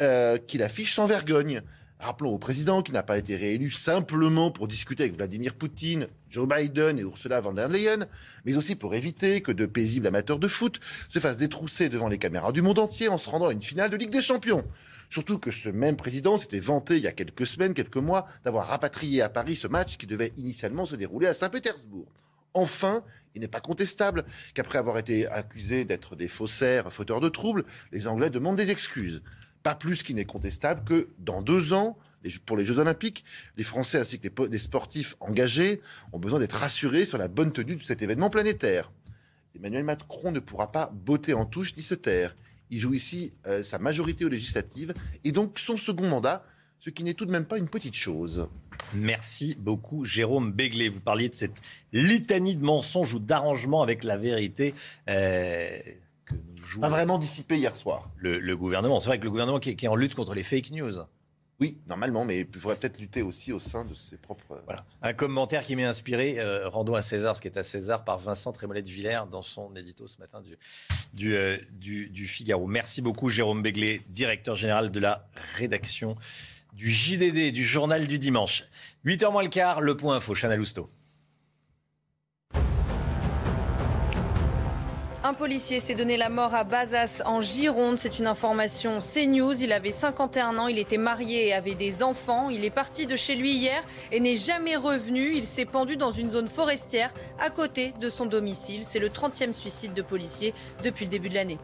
euh, 0.02 0.38
qu'il 0.38 0.64
affiche 0.64 0.96
sans 0.96 1.06
vergogne. 1.06 1.62
Rappelons 2.00 2.30
au 2.30 2.38
président 2.38 2.84
qu'il 2.84 2.94
n'a 2.94 3.04
pas 3.04 3.18
été 3.18 3.36
réélu 3.36 3.72
simplement 3.72 4.52
pour 4.52 4.68
discuter 4.68 5.04
avec 5.04 5.18
Vladimir 5.18 5.56
Poutine, 5.56 6.08
Joe 6.30 6.48
Biden 6.48 7.00
et 7.00 7.02
Ursula 7.02 7.42
von 7.42 7.54
der 7.54 7.70
Leyen, 7.70 8.06
mais 8.46 8.56
aussi 8.56 8.76
pour 8.76 8.94
éviter 8.94 9.42
que 9.42 9.52
de 9.52 9.66
paisibles 9.66 10.06
amateurs 10.06 10.38
de 10.38 10.48
foot 10.48 10.80
se 11.10 11.18
fassent 11.18 11.38
détrousser 11.38 11.90
devant 11.90 12.08
les 12.08 12.20
caméras 12.20 12.52
du 12.52 12.62
monde 12.62 12.80
entier 12.80 13.10
en 13.10 13.18
se 13.18 13.30
rendant 13.30 13.48
à 13.48 13.52
une 13.52 13.64
finale 13.64 13.90
de 13.90 13.98
Ligue 13.98 14.12
des 14.12 14.22
Champions. 14.22 14.64
Surtout 15.10 15.40
que 15.40 15.52
ce 15.52 15.70
même 15.70 15.96
président 15.98 16.38
s'était 16.38 16.60
vanté 16.60 16.98
il 16.98 17.04
y 17.04 17.08
a 17.08 17.14
quelques 17.14 17.48
semaines, 17.48 17.74
quelques 17.74 17.98
mois, 17.98 18.26
d'avoir 18.46 18.68
rapatrié 18.68 19.24
à 19.24 19.30
Paris 19.30 19.56
ce 19.56 19.68
match 19.68 19.98
qui 19.98 20.06
devait 20.06 20.34
initialement 20.38 20.86
se 20.86 20.96
dérouler 20.96 21.28
à 21.28 21.34
Saint-Pétersbourg. 21.34 22.08
Enfin, 22.58 23.04
il 23.36 23.42
n'est 23.42 23.48
pas 23.48 23.60
contestable 23.60 24.26
qu'après 24.56 24.80
avoir 24.80 24.98
été 24.98 25.28
accusés 25.28 25.86
d'être 25.86 26.16
des 26.16 26.28
faussaires, 26.28 26.92
fauteurs 26.92 27.22
de 27.22 27.30
troubles, 27.30 27.66
les 27.92 28.08
Anglais 28.08 28.32
demandent 28.32 28.56
des 28.56 28.72
excuses. 28.72 29.22
Pas 29.62 29.76
plus 29.76 30.02
qu'il 30.02 30.16
n'est 30.16 30.26
contestable 30.26 30.84
que 30.84 31.08
dans 31.20 31.44
deux 31.44 31.74
ans, 31.74 32.00
pour 32.48 32.58
les 32.58 32.66
Jeux 32.66 32.80
Olympiques, 32.80 33.24
les 33.58 33.64
Français 33.64 34.00
ainsi 34.00 34.20
que 34.20 34.28
les 34.48 34.58
sportifs 34.58 35.16
engagés 35.20 35.82
ont 36.14 36.18
besoin 36.20 36.40
d'être 36.40 36.58
rassurés 36.58 37.06
sur 37.06 37.20
la 37.20 37.28
bonne 37.28 37.54
tenue 37.54 37.76
de 37.76 37.84
cet 37.84 38.02
événement 38.02 38.32
planétaire. 38.32 38.92
Emmanuel 39.56 39.84
Macron 39.84 40.32
ne 40.32 40.40
pourra 40.40 40.72
pas 40.72 40.92
botter 40.92 41.36
en 41.36 41.46
touche 41.46 41.76
ni 41.78 41.84
se 41.84 41.94
taire. 41.94 42.36
Il 42.72 42.80
joue 42.80 42.96
ici 42.96 43.34
euh, 43.46 43.62
sa 43.62 43.78
majorité 43.78 44.26
aux 44.26 44.30
législatives 44.30 44.96
et 45.24 45.32
donc 45.32 45.60
son 45.60 45.78
second 45.78 46.10
mandat, 46.10 46.44
ce 46.80 46.90
qui 46.90 47.04
n'est 47.04 47.14
tout 47.14 47.28
de 47.28 47.32
même 47.32 47.46
pas 47.46 47.60
une 47.60 47.70
petite 47.70 47.96
chose. 47.96 48.48
Merci 48.94 49.56
beaucoup, 49.60 50.04
Jérôme 50.06 50.52
Béglé. 50.52 50.90
Vous 50.90 51.00
parliez 51.00 51.30
de 51.30 51.36
cette 51.36 51.62
litanie 51.94 52.56
de 52.56 52.64
mensonges 52.64 53.14
ou 53.14 53.20
d'arrangements 53.20 53.82
avec 53.82 54.04
la 54.04 54.18
vérité. 54.18 54.74
Euh, 55.10 55.80
pas 56.80 56.90
vraiment 56.90 57.18
dissipé 57.18 57.58
hier 57.58 57.76
soir. 57.76 58.10
Le, 58.18 58.56
gouvernement, 58.56 59.00
c'est 59.00 59.08
vrai 59.08 59.20
que 59.20 59.24
le 59.24 59.30
gouvernement 59.30 59.60
qui 59.60 59.70
est, 59.70 59.88
en 59.88 59.96
lutte 59.96 60.16
contre 60.16 60.34
les 60.34 60.44
fake 60.44 60.72
news. 60.72 60.94
Oui, 61.60 61.80
normalement, 61.88 62.24
mais 62.24 62.42
il 62.42 62.60
faudrait 62.60 62.76
peut-être 62.76 63.00
lutter 63.00 63.24
aussi 63.24 63.52
au 63.52 63.58
sein 63.58 63.84
de 63.84 63.96
ses 63.96 64.18
propres. 64.18 64.62
Voilà. 64.66 64.86
Un 65.02 65.14
commentaire 65.14 65.66
qui 65.66 65.76
m'est 65.76 65.86
inspiré, 65.86 66.36
euh, 66.38 66.70
rendons 66.70 66.94
à 66.94 67.02
César 67.02 67.36
ce 67.36 67.42
qui 67.42 67.48
est 67.48 67.58
à 67.58 67.64
César, 67.64 68.04
par 68.04 68.20
Vincent 68.20 68.52
Trémollet-Villers 68.52 69.24
dans 69.32 69.42
son 69.42 69.76
édito 69.76 70.06
ce 70.06 70.20
matin 70.20 70.40
du, 71.14 71.34
euh, 71.34 71.58
du, 71.72 72.10
du, 72.10 72.28
Figaro. 72.28 72.68
Merci 72.68 73.02
beaucoup, 73.02 73.30
Jérôme 73.30 73.64
Béglé, 73.64 74.04
directeur 74.10 74.54
général 74.54 74.92
de 74.92 75.00
la 75.00 75.28
rédaction 75.56 76.16
du 76.78 76.92
JDD, 76.92 77.52
du 77.52 77.66
journal 77.66 78.06
du 78.06 78.20
dimanche. 78.20 78.64
8h 79.04 79.32
moins 79.32 79.42
le 79.42 79.50
quart, 79.50 79.82
le 79.82 79.98
point 79.98 80.18
info, 80.18 80.36
Chana 80.36 80.56
Lousteau. 80.56 80.88
Un 85.24 85.34
policier 85.34 85.80
s'est 85.80 85.96
donné 85.96 86.16
la 86.18 86.30
mort 86.30 86.54
à 86.54 86.64
Bazas 86.64 87.24
en 87.26 87.42
Gironde. 87.42 87.98
C'est 87.98 88.20
une 88.20 88.28
information 88.28 89.00
CNews. 89.00 89.62
Il 89.62 89.74
avait 89.74 89.92
51 89.92 90.58
ans, 90.60 90.68
il 90.68 90.78
était 90.78 90.98
marié 90.98 91.48
et 91.48 91.54
avait 91.54 91.74
des 91.74 92.04
enfants. 92.04 92.52
Il 92.52 92.64
est 92.64 92.70
parti 92.70 93.08
de 93.08 93.16
chez 93.16 93.34
lui 93.34 93.54
hier 93.54 93.84
et 94.12 94.20
n'est 94.20 94.38
jamais 94.38 94.76
revenu. 94.76 95.36
Il 95.36 95.46
s'est 95.46 95.66
pendu 95.66 95.98
dans 95.98 96.12
une 96.12 96.30
zone 96.30 96.48
forestière 96.48 97.12
à 97.40 97.50
côté 97.50 97.92
de 98.00 98.08
son 98.08 98.28
domicile. 98.28 98.84
C'est 98.84 99.00
le 99.00 99.10
30e 99.10 99.52
suicide 99.52 99.96
de 99.96 100.04
policier 100.04 100.54
depuis 100.84 101.06
le 101.06 101.12
début 101.12 101.30
de 101.30 101.36
l'année. 101.36 101.58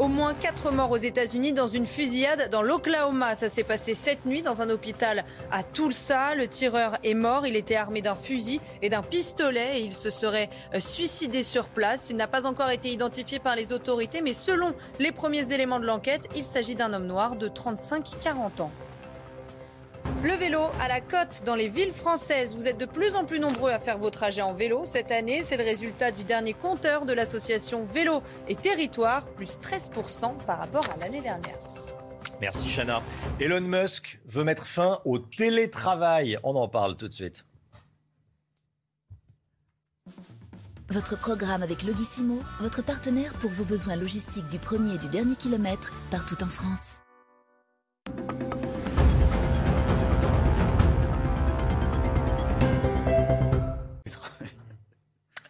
Au 0.00 0.08
moins 0.08 0.32
4 0.32 0.72
morts 0.72 0.92
aux 0.92 0.96
États-Unis 0.96 1.52
dans 1.52 1.68
une 1.68 1.84
fusillade 1.84 2.48
dans 2.50 2.62
l'Oklahoma. 2.62 3.34
Ça 3.34 3.50
s'est 3.50 3.64
passé 3.64 3.92
cette 3.92 4.24
nuit 4.24 4.40
dans 4.40 4.62
un 4.62 4.70
hôpital 4.70 5.26
à 5.52 5.62
Tulsa. 5.62 6.34
Le 6.34 6.48
tireur 6.48 6.96
est 7.04 7.12
mort. 7.12 7.46
Il 7.46 7.54
était 7.54 7.76
armé 7.76 8.00
d'un 8.00 8.14
fusil 8.14 8.62
et 8.80 8.88
d'un 8.88 9.02
pistolet 9.02 9.78
et 9.78 9.82
il 9.82 9.92
se 9.92 10.08
serait 10.08 10.48
euh, 10.74 10.80
suicidé 10.80 11.42
sur 11.42 11.68
place. 11.68 12.08
Il 12.08 12.16
n'a 12.16 12.28
pas 12.28 12.46
encore 12.46 12.70
été 12.70 12.90
identifié 12.90 13.40
par 13.40 13.56
les 13.56 13.74
autorités, 13.74 14.22
mais 14.22 14.32
selon 14.32 14.72
les 14.98 15.12
premiers 15.12 15.52
éléments 15.52 15.78
de 15.78 15.84
l'enquête, 15.84 16.30
il 16.34 16.44
s'agit 16.44 16.74
d'un 16.74 16.94
homme 16.94 17.06
noir 17.06 17.36
de 17.36 17.48
35-40 17.48 18.62
ans. 18.62 18.70
Le 20.22 20.32
vélo 20.32 20.60
à 20.80 20.88
la 20.88 21.00
côte 21.00 21.42
dans 21.46 21.54
les 21.54 21.68
villes 21.68 21.92
françaises. 21.92 22.54
Vous 22.54 22.68
êtes 22.68 22.78
de 22.78 22.84
plus 22.84 23.14
en 23.14 23.24
plus 23.24 23.40
nombreux 23.40 23.70
à 23.70 23.78
faire 23.78 23.98
vos 23.98 24.10
trajets 24.10 24.42
en 24.42 24.52
vélo 24.52 24.82
cette 24.84 25.10
année. 25.10 25.42
C'est 25.42 25.56
le 25.56 25.64
résultat 25.64 26.10
du 26.10 26.24
dernier 26.24 26.52
compteur 26.52 27.06
de 27.06 27.12
l'association 27.12 27.84
Vélo 27.84 28.22
et 28.48 28.54
Territoire, 28.54 29.28
plus 29.28 29.58
13% 29.58 30.36
par 30.46 30.58
rapport 30.58 30.84
à 30.94 30.96
l'année 30.98 31.20
dernière. 31.20 31.58
Merci 32.40 32.68
Chana. 32.68 33.02
Elon 33.38 33.60
Musk 33.60 34.20
veut 34.26 34.44
mettre 34.44 34.66
fin 34.66 35.00
au 35.04 35.18
télétravail. 35.18 36.38
On 36.42 36.54
en 36.54 36.68
parle 36.68 36.96
tout 36.96 37.08
de 37.08 37.14
suite. 37.14 37.44
Votre 40.90 41.16
programme 41.16 41.62
avec 41.62 41.84
Logissimo, 41.84 42.40
votre 42.58 42.82
partenaire 42.82 43.32
pour 43.34 43.50
vos 43.50 43.64
besoins 43.64 43.94
logistiques 43.94 44.48
du 44.48 44.58
premier 44.58 44.96
et 44.96 44.98
du 44.98 45.08
dernier 45.08 45.36
kilomètre, 45.36 45.92
partout 46.10 46.42
en 46.42 46.48
France. 46.48 47.00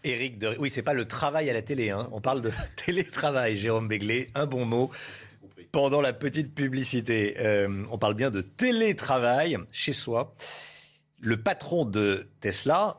Éric 0.05 0.39
de... 0.39 0.56
Oui, 0.59 0.70
c'est 0.70 0.82
pas 0.82 0.94
le 0.94 1.06
travail 1.06 1.51
à 1.51 1.52
la 1.52 1.62
télé. 1.62 1.90
Hein. 1.90 2.09
On 2.12 2.20
parle 2.20 2.43
de 2.43 2.51
télétravail, 2.77 3.56
Jérôme 3.56 3.89
Béglé. 3.89 4.31
Un 4.35 4.47
bon 4.47 4.64
mot 4.64 4.90
pendant 5.72 6.01
la 6.01 6.12
petite 6.12 6.55
publicité. 6.55 7.36
Euh, 7.39 7.85
on 7.90 7.98
parle 7.98 8.14
bien 8.14 8.31
de 8.31 8.40
télétravail 8.40 9.56
chez 9.72 9.93
soi. 9.93 10.35
Le 11.20 11.43
patron 11.43 11.85
de 11.85 12.28
Tesla 12.40 12.98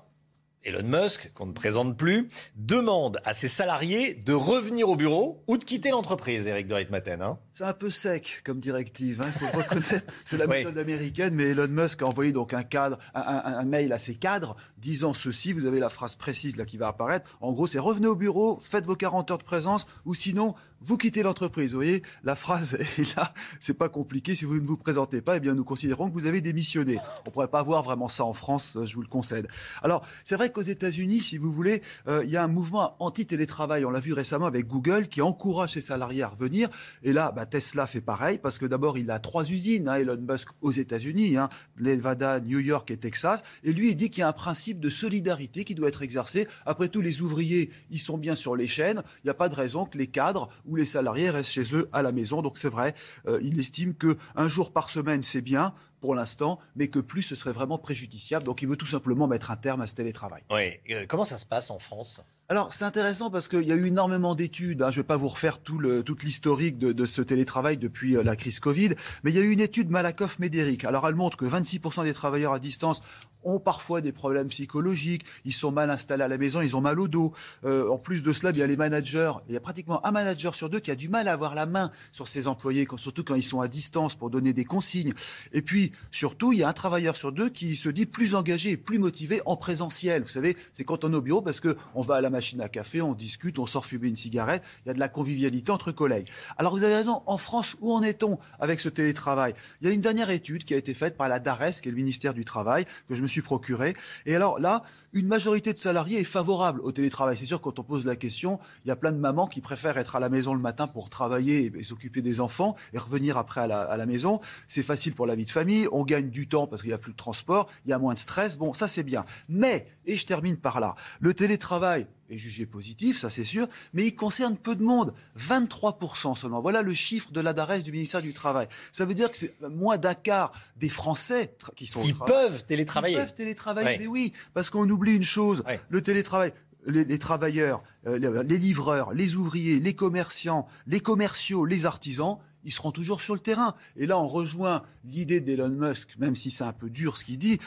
Elon 0.63 0.83
Musk, 0.83 1.31
qu'on 1.33 1.47
ne 1.47 1.53
présente 1.53 1.97
plus, 1.97 2.27
demande 2.55 3.19
à 3.25 3.33
ses 3.33 3.47
salariés 3.47 4.13
de 4.13 4.33
revenir 4.33 4.89
au 4.89 4.95
bureau 4.95 5.43
ou 5.47 5.57
de 5.57 5.63
quitter 5.63 5.89
l'entreprise, 5.89 6.45
Eric 6.45 6.67
de 6.67 6.75
Ritmaten. 6.75 7.21
Hein. 7.21 7.39
C'est 7.53 7.65
un 7.65 7.73
peu 7.73 7.89
sec 7.89 8.41
comme 8.45 8.61
directive, 8.61 9.21
il 9.21 9.27
hein, 9.27 9.31
faut 9.33 9.57
le 9.57 9.63
reconnaître. 9.63 10.13
C'est 10.23 10.37
la 10.37 10.47
méthode 10.47 10.77
américaine, 10.77 11.35
mais 11.35 11.49
Elon 11.49 11.67
Musk 11.67 12.01
a 12.01 12.05
envoyé 12.05 12.31
donc 12.31 12.53
un, 12.53 12.63
cadre, 12.63 12.97
un, 13.13 13.65
mail 13.65 13.91
à 13.91 13.97
ses 13.97 14.15
cadres 14.15 14.55
disant 14.77 15.13
ceci, 15.13 15.51
vous 15.51 15.65
avez 15.65 15.79
la 15.79 15.89
phrase 15.89 16.15
précise 16.15 16.55
là 16.55 16.63
qui 16.63 16.77
va 16.77 16.87
apparaître. 16.87 17.37
En 17.41 17.51
gros, 17.51 17.67
c'est 17.67 17.77
revenez 17.77 18.07
au 18.07 18.15
bureau, 18.15 18.57
faites 18.61 18.85
vos 18.85 18.95
40 18.95 19.31
heures 19.31 19.37
de 19.37 19.43
présence, 19.43 19.85
ou 20.05 20.15
sinon, 20.15 20.55
vous 20.79 20.97
quittez 20.97 21.23
l'entreprise. 21.23 21.71
Vous 21.71 21.79
voyez, 21.79 22.03
la 22.23 22.35
phrase 22.35 22.73
est 22.97 23.15
là, 23.17 23.33
c'est 23.59 23.73
pas 23.73 23.89
compliqué. 23.89 24.33
Si 24.33 24.45
vous 24.45 24.55
ne 24.55 24.65
vous 24.65 24.77
présentez 24.77 25.21
pas, 25.21 25.35
eh 25.35 25.39
bien, 25.41 25.53
nous 25.53 25.65
considérons 25.65 26.09
que 26.09 26.13
vous 26.13 26.27
avez 26.27 26.39
démissionné. 26.39 26.99
On 27.27 27.31
pourrait 27.31 27.49
pas 27.49 27.63
voir 27.63 27.83
vraiment 27.83 28.07
ça 28.07 28.23
en 28.23 28.33
France, 28.33 28.77
je 28.81 28.95
vous 28.95 29.01
le 29.01 29.07
concède. 29.07 29.47
Alors, 29.83 30.05
c'est 30.23 30.35
vrai 30.35 30.51
qu'aux 30.51 30.61
États-Unis, 30.61 31.19
si 31.19 31.37
vous 31.37 31.51
voulez, 31.51 31.81
euh, 32.07 32.23
il 32.23 32.31
y 32.31 32.37
a 32.37 32.43
un 32.43 32.47
mouvement 32.47 32.95
anti-télétravail. 32.99 33.83
On 33.83 33.91
l'a 33.91 33.99
vu 33.99 34.13
récemment 34.13 34.45
avec 34.45 34.67
Google 34.67 35.07
qui 35.07 35.21
encourage 35.21 35.73
ses 35.73 35.81
salariés 35.81 36.23
à 36.23 36.29
revenir. 36.29 36.69
Et 37.03 37.13
là, 37.13 37.31
bah, 37.31 37.45
Tesla 37.51 37.85
fait 37.85 38.01
pareil 38.01 38.39
parce 38.39 38.57
que 38.57 38.65
d'abord, 38.65 38.97
il 38.97 39.11
a 39.11 39.19
trois 39.19 39.47
usines, 39.51 39.87
hein, 39.87 39.95
Elon 39.95 40.17
Musk 40.17 40.49
aux 40.61 40.71
États-Unis, 40.71 41.37
hein, 41.37 41.49
Nevada, 41.79 42.39
New 42.39 42.59
York 42.59 42.89
et 42.89 42.97
Texas. 42.97 43.43
Et 43.63 43.73
lui, 43.73 43.89
il 43.89 43.95
dit 43.95 44.09
qu'il 44.09 44.21
y 44.21 44.23
a 44.23 44.27
un 44.27 44.33
principe 44.33 44.79
de 44.79 44.89
solidarité 44.89 45.63
qui 45.63 45.75
doit 45.75 45.89
être 45.89 46.01
exercé. 46.01 46.47
Après 46.65 46.87
tout, 46.87 47.01
les 47.01 47.21
ouvriers, 47.21 47.69
ils 47.91 47.99
sont 47.99 48.17
bien 48.17 48.33
sur 48.33 48.55
les 48.55 48.67
chaînes. 48.67 49.03
Il 49.17 49.27
n'y 49.27 49.31
a 49.31 49.35
pas 49.35 49.49
de 49.49 49.55
raison 49.55 49.85
que 49.85 49.97
les 49.97 50.07
cadres 50.07 50.49
ou 50.65 50.75
les 50.75 50.85
salariés 50.85 51.29
restent 51.29 51.51
chez 51.51 51.75
eux 51.75 51.89
à 51.93 52.01
la 52.01 52.11
maison. 52.11 52.41
Donc 52.41 52.57
c'est 52.57 52.69
vrai, 52.69 52.95
euh, 53.27 53.39
il 53.43 53.59
estime 53.59 53.93
que 53.93 54.17
un 54.35 54.47
jour 54.47 54.71
par 54.71 54.89
semaine, 54.89 55.21
c'est 55.21 55.41
bien 55.41 55.75
pour 55.99 56.15
l'instant, 56.15 56.59
mais 56.75 56.87
que 56.87 56.99
plus 56.99 57.21
ce 57.21 57.35
serait 57.35 57.51
vraiment 57.51 57.77
préjudiciable. 57.77 58.43
Donc 58.43 58.61
il 58.61 58.67
veut 58.67 58.77
tout 58.77 58.87
simplement 58.87 59.27
mettre 59.27 59.51
un 59.51 59.55
terme 59.57 59.81
à 59.81 59.87
ce 59.87 59.93
télétravail. 59.93 60.43
Oui. 60.49 60.79
Euh, 60.89 61.05
comment 61.07 61.25
ça 61.25 61.37
se 61.37 61.45
passe 61.45 61.69
en 61.69 61.77
France? 61.77 62.21
Alors, 62.51 62.73
c'est 62.73 62.83
intéressant 62.83 63.29
parce 63.29 63.47
qu'il 63.47 63.61
y 63.61 63.71
a 63.71 63.75
eu 63.75 63.85
énormément 63.85 64.35
d'études. 64.35 64.81
Hein. 64.81 64.91
Je 64.91 64.99
ne 64.99 65.03
vais 65.03 65.07
pas 65.07 65.15
vous 65.15 65.29
refaire 65.29 65.59
tout 65.59 65.77
le, 65.77 66.03
toute 66.03 66.21
l'historique 66.23 66.77
de, 66.77 66.91
de, 66.91 67.05
ce 67.05 67.21
télétravail 67.21 67.77
depuis 67.77 68.17
euh, 68.17 68.23
la 68.23 68.35
crise 68.35 68.59
Covid, 68.59 68.89
mais 69.23 69.31
il 69.31 69.37
y 69.37 69.39
a 69.39 69.41
eu 69.41 69.51
une 69.51 69.61
étude 69.61 69.89
Malakoff-Médéric. 69.89 70.83
Alors, 70.83 71.07
elle 71.07 71.15
montre 71.15 71.37
que 71.37 71.45
26% 71.45 72.03
des 72.03 72.11
travailleurs 72.11 72.51
à 72.51 72.59
distance 72.59 73.01
ont 73.43 73.59
parfois 73.59 74.01
des 74.01 74.11
problèmes 74.11 74.47
psychologiques, 74.47 75.25
ils 75.45 75.53
sont 75.53 75.71
mal 75.71 75.89
installés 75.89 76.23
à 76.23 76.27
la 76.27 76.37
maison, 76.37 76.61
ils 76.61 76.75
ont 76.75 76.81
mal 76.81 76.99
au 76.99 77.07
dos. 77.07 77.33
Euh, 77.65 77.89
en 77.89 77.97
plus 77.97 78.23
de 78.23 78.33
cela, 78.33 78.51
il 78.51 78.57
y 78.57 78.63
a 78.63 78.67
les 78.67 78.77
managers. 78.77 79.31
Il 79.47 79.53
y 79.53 79.57
a 79.57 79.59
pratiquement 79.59 80.05
un 80.05 80.11
manager 80.11 80.55
sur 80.55 80.69
deux 80.69 80.79
qui 80.79 80.91
a 80.91 80.95
du 80.95 81.09
mal 81.09 81.27
à 81.27 81.33
avoir 81.33 81.55
la 81.55 81.65
main 81.65 81.91
sur 82.11 82.27
ses 82.27 82.47
employés, 82.47 82.87
surtout 82.97 83.23
quand 83.23 83.35
ils 83.35 83.43
sont 83.43 83.61
à 83.61 83.67
distance 83.67 84.15
pour 84.15 84.29
donner 84.29 84.53
des 84.53 84.65
consignes. 84.65 85.13
Et 85.53 85.61
puis, 85.61 85.91
surtout, 86.11 86.53
il 86.53 86.59
y 86.59 86.63
a 86.63 86.69
un 86.69 86.73
travailleur 86.73 87.17
sur 87.17 87.31
deux 87.31 87.49
qui 87.49 87.75
se 87.75 87.89
dit 87.89 88.05
plus 88.05 88.35
engagé 88.35 88.71
et 88.71 88.77
plus 88.77 88.99
motivé 88.99 89.41
en 89.45 89.55
présentiel. 89.55 90.23
Vous 90.23 90.29
savez, 90.29 90.57
c'est 90.73 90.83
quand 90.83 91.03
on 91.03 91.13
est 91.13 91.15
au 91.15 91.21
bureau 91.21 91.41
parce 91.41 91.59
qu'on 91.59 92.01
va 92.01 92.15
à 92.15 92.21
la 92.21 92.29
machine 92.29 92.61
à 92.61 92.69
café, 92.69 93.01
on 93.01 93.13
discute, 93.13 93.59
on 93.59 93.65
sort 93.65 93.85
fumer 93.85 94.07
une 94.07 94.15
cigarette, 94.15 94.63
il 94.85 94.89
y 94.89 94.91
a 94.91 94.93
de 94.93 94.99
la 94.99 95.09
convivialité 95.09 95.71
entre 95.71 95.91
collègues. 95.91 96.29
Alors 96.57 96.73
vous 96.73 96.83
avez 96.83 96.95
raison, 96.95 97.21
en 97.25 97.37
France, 97.37 97.75
où 97.81 97.93
en 97.93 98.01
est-on 98.01 98.39
avec 98.59 98.79
ce 98.79 98.89
télétravail? 98.89 99.53
Il 99.81 99.87
y 99.87 99.89
a 99.89 99.93
une 99.93 100.01
dernière 100.01 100.29
étude 100.29 100.63
qui 100.63 100.73
a 100.73 100.77
été 100.77 100.93
faite 100.93 101.17
par 101.17 101.29
la 101.29 101.39
DARES, 101.39 101.81
qui 101.81 101.89
est 101.89 101.91
le 101.91 101.97
ministère 101.97 102.33
du 102.33 102.45
Travail, 102.45 102.85
que 103.07 103.15
je 103.15 103.21
me 103.21 103.27
suis 103.31 103.41
procuré. 103.41 103.95
Et 104.25 104.35
alors 104.35 104.59
là, 104.59 104.83
une 105.13 105.27
majorité 105.27 105.73
de 105.73 105.77
salariés 105.77 106.19
est 106.19 106.25
favorable 106.25 106.81
au 106.81 106.91
télétravail. 106.91 107.37
C'est 107.37 107.45
sûr, 107.45 107.61
quand 107.61 107.79
on 107.79 107.83
pose 107.83 108.05
la 108.05 108.15
question, 108.15 108.59
il 108.85 108.87
y 108.87 108.91
a 108.91 108.95
plein 108.95 109.11
de 109.11 109.17
mamans 109.17 109.47
qui 109.47 109.61
préfèrent 109.61 109.97
être 109.97 110.15
à 110.15 110.19
la 110.19 110.29
maison 110.29 110.53
le 110.53 110.59
matin 110.59 110.87
pour 110.87 111.09
travailler 111.09 111.71
et, 111.75 111.83
s'occuper 111.83 112.21
des 112.21 112.39
enfants 112.39 112.75
et 112.93 112.97
revenir 112.97 113.37
après 113.37 113.61
à 113.61 113.67
la, 113.67 113.81
à 113.81 113.97
la 113.97 114.05
maison. 114.05 114.39
C'est 114.67 114.83
facile 114.83 115.13
pour 115.13 115.25
la 115.25 115.35
vie 115.35 115.45
de 115.45 115.51
famille, 115.51 115.87
on 115.91 116.03
gagne 116.03 116.29
du 116.29 116.47
temps 116.47 116.67
parce 116.67 116.81
qu'il 116.81 116.89
n'y 116.89 116.95
a 116.95 116.99
plus 116.99 117.11
de 117.11 117.17
transport, 117.17 117.69
il 117.85 117.89
y 117.89 117.93
a 117.93 117.99
moins 117.99 118.13
de 118.13 118.19
stress. 118.19 118.57
Bon, 118.57 118.73
ça 118.73 118.87
c'est 118.87 119.03
bien. 119.03 119.25
Mais, 119.49 119.87
et 120.05 120.15
je 120.15 120.25
termine 120.25 120.57
par 120.57 120.79
là, 120.79 120.95
le 121.19 121.33
télétravail, 121.33 122.07
est 122.31 122.37
jugé 122.37 122.65
positif, 122.65 123.17
ça 123.17 123.29
c'est 123.29 123.45
sûr, 123.45 123.67
mais 123.93 124.05
il 124.05 124.15
concerne 124.15 124.57
peu 124.57 124.75
de 124.75 124.83
monde, 124.83 125.13
23% 125.37 126.35
seulement. 126.35 126.61
Voilà 126.61 126.81
le 126.81 126.93
chiffre 126.93 127.31
de 127.31 127.41
l'adresse 127.41 127.83
du 127.83 127.91
ministère 127.91 128.21
du 128.21 128.33
Travail. 128.33 128.67
Ça 128.91 129.05
veut 129.05 129.13
dire 129.13 129.29
que 129.31 129.37
c'est 129.37 129.53
moins 129.61 129.97
d'un 129.97 130.13
quart 130.13 130.51
des 130.77 130.89
Français 130.89 131.53
qui 131.75 131.87
sont 131.87 132.01
qui 132.01 132.13
peuvent 132.13 132.63
télétravailler. 132.65 133.15
Qui 133.15 133.21
peuvent 133.21 133.33
télétravailler, 133.33 133.97
mais 133.99 134.07
oui, 134.07 134.33
parce 134.53 134.69
qu'on 134.69 134.89
oublie 134.89 135.00
une 135.09 135.23
chose, 135.23 135.63
le 135.89 136.01
télétravail. 136.01 136.53
Les, 136.87 137.19
travailleurs, 137.19 137.83
euh, 138.07 138.41
les, 138.41 138.57
livreurs, 138.57 139.13
les 139.13 139.35
ouvriers, 139.35 139.79
les 139.79 139.93
commerçants, 139.93 140.65
les 140.87 140.99
commerciaux, 140.99 141.63
les 141.63 141.85
artisans, 141.85 142.39
ils 142.63 142.71
seront 142.71 142.91
toujours 142.91 143.21
sur 143.21 143.35
le 143.35 143.39
terrain. 143.39 143.75
Et 143.97 144.07
là, 144.07 144.17
on 144.17 144.27
rejoint 144.27 144.81
l'idée 145.03 145.41
d'Elon 145.41 145.69
Musk, 145.69 146.17
même 146.17 146.33
si 146.33 146.49
c'est 146.49 146.63
un 146.63 146.73
peu 146.73 146.89
dur 146.89 147.19
ce 147.19 147.25
qu'il 147.25 147.37
dit 147.37 147.59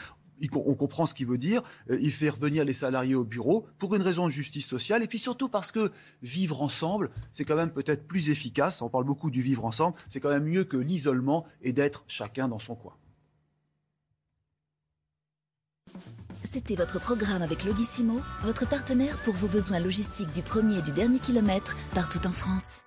on 0.53 0.75
comprend 0.75 1.05
ce 1.05 1.13
qu'il 1.13 1.27
veut 1.27 1.37
dire. 1.37 1.61
Euh, 1.89 1.97
il 2.01 2.11
fait 2.11 2.29
revenir 2.29 2.65
les 2.65 2.73
salariés 2.73 3.15
au 3.15 3.23
bureau 3.23 3.67
pour 3.77 3.95
une 3.95 4.01
raison 4.01 4.25
de 4.25 4.31
justice 4.31 4.67
sociale 4.67 5.03
et 5.03 5.07
puis 5.07 5.19
surtout 5.19 5.49
parce 5.49 5.71
que 5.71 5.91
vivre 6.21 6.61
ensemble, 6.61 7.09
c'est 7.31 7.45
quand 7.45 7.55
même 7.55 7.71
peut-être 7.71 8.07
plus 8.07 8.29
efficace. 8.29 8.81
On 8.81 8.89
parle 8.89 9.05
beaucoup 9.05 9.31
du 9.31 9.41
vivre 9.41 9.65
ensemble. 9.65 9.95
C'est 10.07 10.19
quand 10.19 10.29
même 10.29 10.45
mieux 10.45 10.63
que 10.63 10.77
l'isolement 10.77 11.45
et 11.61 11.73
d'être 11.73 12.03
chacun 12.07 12.47
dans 12.47 12.59
son 12.59 12.75
coin. 12.75 12.93
C'était 16.43 16.75
votre 16.75 16.99
programme 16.99 17.41
avec 17.41 17.63
Logissimo, 17.63 18.21
votre 18.43 18.67
partenaire 18.67 19.17
pour 19.23 19.33
vos 19.33 19.47
besoins 19.47 19.79
logistiques 19.79 20.31
du 20.31 20.41
premier 20.41 20.77
et 20.77 20.81
du 20.81 20.91
dernier 20.91 21.19
kilomètre 21.19 21.75
partout 21.93 22.25
en 22.25 22.31
France. 22.31 22.83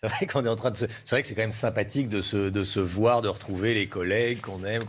C'est 0.00 0.08
vrai 0.08 0.26
qu'on 0.26 0.44
est 0.44 0.48
en 0.48 0.56
train 0.56 0.70
de 0.70 0.76
se... 0.76 0.86
C'est 1.04 1.16
vrai 1.16 1.22
que 1.22 1.28
c'est 1.28 1.34
quand 1.34 1.42
même 1.42 1.50
sympathique 1.50 2.08
de 2.08 2.20
se, 2.20 2.50
de 2.50 2.62
se 2.62 2.78
voir, 2.78 3.20
de 3.20 3.28
retrouver 3.28 3.74
les 3.74 3.88
collègues 3.88 4.40
qu'on 4.40 4.64
aime, 4.64 4.84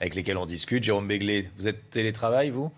avec 0.00 0.14
lesquels 0.14 0.36
on 0.36 0.46
discute. 0.46 0.84
Jérôme 0.84 1.08
Béglé, 1.08 1.50
vous 1.58 1.68
êtes 1.68 1.88
télétravail, 1.90 2.50
vous? 2.50 2.70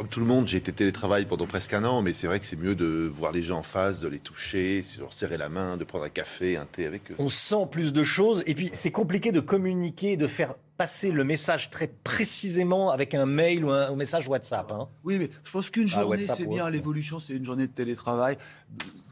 Comme 0.00 0.08
tout 0.08 0.20
le 0.20 0.26
monde, 0.26 0.46
j'ai 0.46 0.56
été 0.56 0.72
télétravail 0.72 1.26
pendant 1.26 1.46
presque 1.46 1.74
un 1.74 1.84
an, 1.84 2.00
mais 2.00 2.14
c'est 2.14 2.26
vrai 2.26 2.40
que 2.40 2.46
c'est 2.46 2.56
mieux 2.56 2.74
de 2.74 3.12
voir 3.14 3.32
les 3.32 3.42
gens 3.42 3.58
en 3.58 3.62
face, 3.62 4.00
de 4.00 4.08
les 4.08 4.18
toucher, 4.18 4.82
de 4.96 5.00
leur 5.02 5.12
serrer 5.12 5.36
la 5.36 5.50
main, 5.50 5.76
de 5.76 5.84
prendre 5.84 6.06
un 6.06 6.08
café, 6.08 6.56
un 6.56 6.64
thé 6.64 6.86
avec 6.86 7.10
eux. 7.10 7.16
On 7.18 7.28
sent 7.28 7.68
plus 7.70 7.92
de 7.92 8.02
choses, 8.02 8.42
et 8.46 8.54
puis 8.54 8.70
c'est 8.72 8.92
compliqué 8.92 9.30
de 9.30 9.40
communiquer, 9.40 10.16
de 10.16 10.26
faire 10.26 10.54
passer 10.78 11.12
le 11.12 11.22
message 11.22 11.68
très 11.68 11.86
précisément 11.86 12.90
avec 12.90 13.14
un 13.14 13.26
mail 13.26 13.62
ou 13.62 13.72
un, 13.72 13.94
message 13.94 14.26
WhatsApp. 14.26 14.72
Hein. 14.72 14.88
Oui, 15.04 15.18
mais 15.18 15.28
je 15.44 15.50
pense 15.50 15.68
qu'une 15.68 15.88
ah, 15.92 16.00
journée, 16.00 16.22
c'est 16.22 16.46
bien. 16.46 16.70
L'évolution, 16.70 17.20
c'est 17.20 17.34
une 17.34 17.44
journée 17.44 17.66
de 17.66 17.72
télétravail 17.72 18.38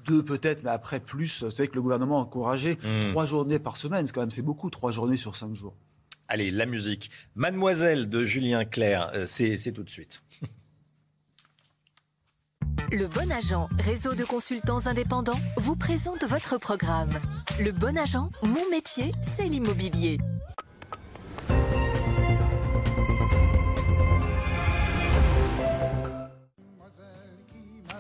deux 0.07 0.23
peut-être, 0.23 0.63
mais 0.65 0.71
après 0.71 1.01
plus. 1.01 1.43
Vous 1.43 1.51
savez 1.51 1.69
que 1.69 1.75
le 1.75 1.83
gouvernement 1.83 2.17
a 2.17 2.23
encouragé 2.23 2.77
hmm. 2.77 3.11
trois 3.11 3.27
journées 3.27 3.59
par 3.59 3.77
semaine. 3.77 4.07
C'est 4.07 4.15
quand 4.15 4.23
même 4.23 4.31
c'est 4.31 4.41
beaucoup, 4.41 4.71
trois 4.71 4.91
journées 4.91 5.19
sur 5.19 5.37
cinq 5.37 5.55
jours. 5.55 5.75
Allez, 6.29 6.51
la 6.51 6.65
musique. 6.65 7.11
Mademoiselle 7.35 8.09
de 8.09 8.25
Julien 8.25 8.65
Clerc, 8.65 9.11
euh, 9.15 9.27
c'est 9.27 9.73
tout 9.73 9.83
de 9.83 9.91
suite. 9.91 10.23
Le 12.91 13.07
Bon 13.07 13.31
Agent, 13.31 13.69
réseau 13.79 14.15
de 14.15 14.25
consultants 14.25 14.87
indépendants, 14.87 15.39
vous 15.57 15.77
présente 15.77 16.25
votre 16.25 16.59
programme. 16.59 17.21
Le 17.61 17.71
Bon 17.73 17.97
Agent, 17.97 18.31
mon 18.43 18.69
métier, 18.71 19.11
c'est 19.37 19.45
l'immobilier. 19.45 20.19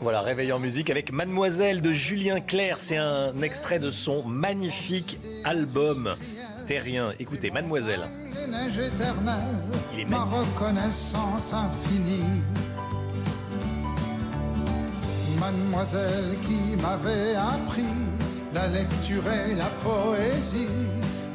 Voilà, 0.00 0.20
réveil 0.22 0.52
en 0.52 0.58
musique 0.58 0.90
avec 0.90 1.12
Mademoiselle 1.12 1.82
de 1.82 1.92
Julien 1.92 2.40
Clerc. 2.40 2.78
C'est 2.78 2.96
un 2.96 3.42
extrait 3.42 3.80
de 3.80 3.90
son 3.90 4.22
magnifique 4.24 5.18
album 5.44 6.14
Terrien. 6.66 7.12
Écoutez, 7.18 7.50
Mademoiselle. 7.50 8.02
Il 9.92 10.00
est 10.00 10.08
ma 10.08 10.24
reconnaissance 10.24 11.52
infinie. 11.52 12.42
Mademoiselle 15.38 16.36
qui 16.42 16.76
m'avait 16.82 17.34
appris 17.36 17.94
la 18.54 18.66
lecture 18.68 19.22
et 19.28 19.54
la 19.54 19.70
poésie, 19.84 20.68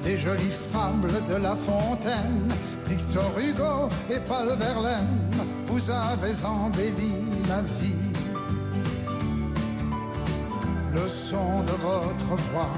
les 0.03 0.17
jolies 0.17 0.51
fables 0.51 1.13
de 1.29 1.35
La 1.35 1.55
Fontaine, 1.55 2.49
Victor 2.87 3.31
Hugo 3.37 3.89
et 4.09 4.19
Paul 4.27 4.57
Verlaine, 4.57 5.29
vous 5.67 5.89
avez 5.89 6.33
embelli 6.45 7.15
ma 7.47 7.61
vie 7.79 8.13
le 10.93 11.07
son 11.07 11.61
de 11.63 11.71
votre 11.71 12.35
voix 12.51 12.69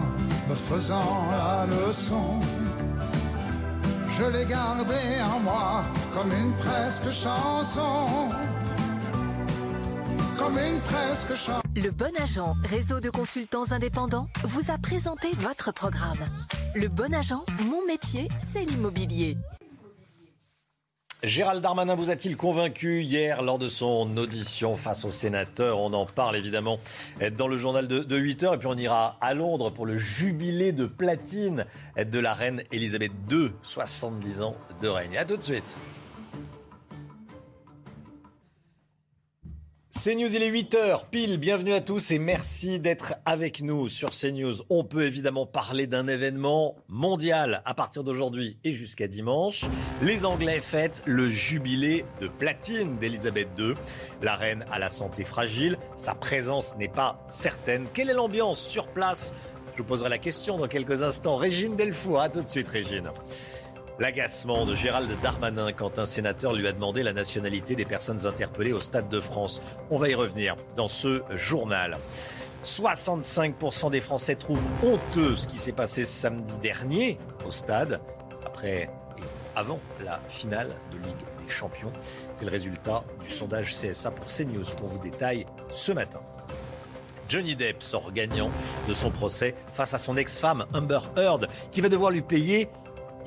me 0.49 0.55
faisant 0.55 1.27
la 1.31 1.65
leçon. 1.65 2.39
Je 4.17 4.23
l'ai 4.23 4.45
gardé 4.45 4.93
en 5.35 5.39
moi 5.39 5.83
comme 6.13 6.31
une 6.31 6.53
presque 6.53 7.09
chanson. 7.11 8.29
Le 11.75 11.89
Bon 11.89 12.11
Agent, 12.21 12.55
réseau 12.65 12.99
de 12.99 13.09
consultants 13.09 13.71
indépendants, 13.71 14.27
vous 14.43 14.71
a 14.71 14.77
présenté 14.77 15.29
votre 15.39 15.73
programme. 15.73 16.19
Le 16.75 16.87
Bon 16.87 17.11
Agent, 17.13 17.43
mon 17.65 17.83
métier, 17.87 18.27
c'est 18.51 18.63
l'immobilier. 18.63 19.37
Gérald 21.23 21.63
Darmanin 21.63 21.95
vous 21.95 22.11
a-t-il 22.11 22.37
convaincu 22.37 23.01
hier 23.01 23.41
lors 23.41 23.57
de 23.57 23.67
son 23.67 24.15
audition 24.17 24.77
face 24.77 25.03
au 25.05 25.09
sénateur? 25.09 25.79
On 25.79 25.93
en 25.93 26.05
parle 26.05 26.35
évidemment 26.35 26.79
dans 27.35 27.47
le 27.47 27.57
journal 27.57 27.87
de, 27.87 28.15
8 28.15 28.43
heures. 28.43 28.53
Et 28.53 28.59
puis 28.59 28.67
on 28.67 28.77
ira 28.77 29.17
à 29.21 29.33
Londres 29.33 29.71
pour 29.71 29.87
le 29.87 29.97
jubilé 29.97 30.73
de 30.73 30.85
platine 30.85 31.65
de 31.97 32.19
la 32.19 32.35
reine 32.35 32.61
Elisabeth 32.71 33.13
II, 33.31 33.51
70 33.63 34.41
ans 34.43 34.55
de 34.81 34.87
règne. 34.87 35.17
A 35.17 35.25
tout 35.25 35.37
de 35.37 35.41
suite. 35.41 35.75
CNews, 40.03 40.35
il 40.35 40.43
est 40.43 40.51
8h, 40.51 41.05
pile, 41.09 41.37
bienvenue 41.37 41.73
à 41.73 41.79
tous 41.79 42.11
et 42.11 42.19
merci 42.19 42.81
d'être 42.81 43.15
avec 43.23 43.61
nous 43.61 43.87
sur 43.87 44.09
CNews. 44.09 44.55
On 44.69 44.83
peut 44.83 45.05
évidemment 45.05 45.45
parler 45.45 45.87
d'un 45.87 46.09
événement 46.09 46.75
mondial 46.89 47.61
à 47.63 47.73
partir 47.73 48.03
d'aujourd'hui 48.03 48.57
et 48.65 48.71
jusqu'à 48.71 49.07
dimanche. 49.07 49.63
Les 50.01 50.25
Anglais 50.25 50.59
fêtent 50.59 51.01
le 51.05 51.29
jubilé 51.29 52.03
de 52.19 52.27
platine 52.27 52.97
d'Elisabeth 52.97 53.47
II. 53.57 53.73
La 54.21 54.35
reine 54.35 54.65
a 54.69 54.79
la 54.79 54.89
santé 54.89 55.23
fragile, 55.23 55.77
sa 55.95 56.13
présence 56.13 56.75
n'est 56.75 56.89
pas 56.89 57.23
certaine. 57.27 57.87
Quelle 57.93 58.09
est 58.09 58.13
l'ambiance 58.13 58.59
sur 58.59 58.89
place? 58.89 59.33
Je 59.75 59.77
vous 59.77 59.87
poserai 59.87 60.09
la 60.09 60.17
question 60.17 60.57
dans 60.57 60.67
quelques 60.67 61.03
instants. 61.03 61.37
Régine 61.37 61.77
Delfour, 61.77 62.19
à 62.19 62.29
tout 62.29 62.41
de 62.41 62.47
suite 62.47 62.67
Régine. 62.67 63.11
L'agacement 63.97 64.65
de 64.65 64.75
Gérald 64.75 65.09
Darmanin 65.21 65.71
quand 65.71 65.99
un 65.99 66.05
sénateur 66.05 66.51
lui 66.51 66.67
a 66.67 66.73
demandé 66.73 67.01
la 67.01 67.13
nationalité 67.13 67.75
des 67.75 67.85
personnes 67.85 68.27
interpellées 68.27 68.73
au 68.73 68.81
Stade 68.81 69.07
de 69.07 69.21
France. 69.21 69.61
On 69.89 69.97
va 69.97 70.09
y 70.09 70.15
revenir 70.15 70.57
dans 70.75 70.87
ce 70.87 71.23
journal. 71.31 71.97
65% 72.65 73.91
des 73.91 74.01
Français 74.01 74.35
trouvent 74.35 74.67
honteux 74.83 75.37
ce 75.37 75.47
qui 75.47 75.57
s'est 75.57 75.71
passé 75.71 76.03
samedi 76.03 76.57
dernier 76.59 77.17
au 77.45 77.51
stade, 77.51 78.01
après 78.45 78.89
et 79.17 79.23
avant 79.55 79.79
la 80.03 80.19
finale 80.27 80.75
de 80.91 80.97
Ligue 80.97 81.25
des 81.41 81.49
Champions. 81.49 81.93
C'est 82.33 82.43
le 82.43 82.51
résultat 82.51 83.03
du 83.23 83.29
sondage 83.29 83.73
CSA 83.73 84.11
pour 84.11 84.25
CNews 84.25 84.65
qu'on 84.77 84.87
vous 84.87 84.99
détaille 84.99 85.45
ce 85.71 85.93
matin. 85.93 86.19
Johnny 87.29 87.55
Depp 87.55 87.81
sort 87.81 88.11
gagnant 88.11 88.51
de 88.89 88.93
son 88.93 89.09
procès 89.09 89.55
face 89.73 89.93
à 89.93 89.97
son 89.97 90.17
ex-femme 90.17 90.65
Amber 90.73 90.99
Heard 91.15 91.47
qui 91.71 91.81
va 91.81 91.89
devoir 91.89 92.11
lui 92.11 92.21
payer 92.21 92.69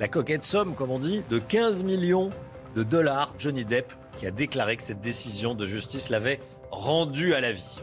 la 0.00 0.08
coquette 0.08 0.44
somme, 0.44 0.74
comme 0.74 0.90
on 0.90 0.98
dit, 0.98 1.22
de 1.30 1.38
15 1.38 1.82
millions 1.82 2.30
de 2.76 2.82
dollars. 2.82 3.34
Johnny 3.38 3.64
Depp 3.64 3.92
qui 4.16 4.26
a 4.26 4.30
déclaré 4.30 4.76
que 4.76 4.82
cette 4.82 5.00
décision 5.00 5.54
de 5.54 5.64
justice 5.64 6.08
l'avait 6.08 6.40
rendu 6.70 7.34
à 7.34 7.40
la 7.40 7.52
vie. 7.52 7.78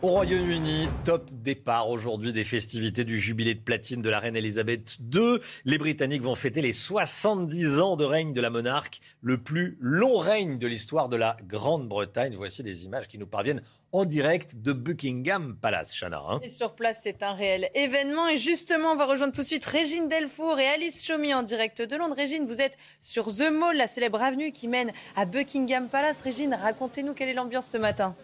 Au 0.00 0.06
Royaume-Uni, 0.06 0.88
top 1.04 1.28
départ 1.32 1.88
aujourd'hui 1.88 2.32
des 2.32 2.44
festivités 2.44 3.02
du 3.02 3.18
jubilé 3.18 3.56
de 3.56 3.60
platine 3.60 4.00
de 4.00 4.08
la 4.08 4.20
reine 4.20 4.36
Elisabeth 4.36 4.96
II. 5.12 5.40
Les 5.64 5.76
Britanniques 5.76 6.22
vont 6.22 6.36
fêter 6.36 6.62
les 6.62 6.72
70 6.72 7.80
ans 7.80 7.96
de 7.96 8.04
règne 8.04 8.32
de 8.32 8.40
la 8.40 8.48
monarque, 8.48 9.00
le 9.22 9.38
plus 9.38 9.76
long 9.80 10.18
règne 10.18 10.56
de 10.56 10.68
l'histoire 10.68 11.08
de 11.08 11.16
la 11.16 11.36
Grande-Bretagne. 11.42 12.36
Voici 12.36 12.62
des 12.62 12.84
images 12.84 13.08
qui 13.08 13.18
nous 13.18 13.26
parviennent 13.26 13.60
en 13.90 14.04
direct 14.04 14.62
de 14.62 14.72
Buckingham 14.72 15.56
Palace, 15.60 15.98
Chana. 15.98 16.22
Hein. 16.28 16.38
et 16.44 16.48
sur 16.48 16.76
place, 16.76 17.00
c'est 17.02 17.24
un 17.24 17.32
réel 17.32 17.68
événement. 17.74 18.28
Et 18.28 18.36
justement, 18.36 18.92
on 18.92 18.96
va 18.96 19.06
rejoindre 19.06 19.32
tout 19.32 19.42
de 19.42 19.46
suite 19.46 19.64
Régine 19.64 20.06
Delfour 20.06 20.60
et 20.60 20.68
Alice 20.68 21.04
Chaumy 21.04 21.34
en 21.34 21.42
direct 21.42 21.82
de 21.82 21.96
Londres. 21.96 22.14
Régine, 22.14 22.46
vous 22.46 22.60
êtes 22.60 22.76
sur 23.00 23.34
The 23.34 23.50
Mall, 23.50 23.76
la 23.76 23.88
célèbre 23.88 24.22
avenue 24.22 24.52
qui 24.52 24.68
mène 24.68 24.92
à 25.16 25.24
Buckingham 25.24 25.88
Palace. 25.88 26.22
Régine, 26.22 26.54
racontez-nous 26.54 27.14
quelle 27.14 27.30
est 27.30 27.34
l'ambiance 27.34 27.66
ce 27.66 27.78
matin. 27.78 28.14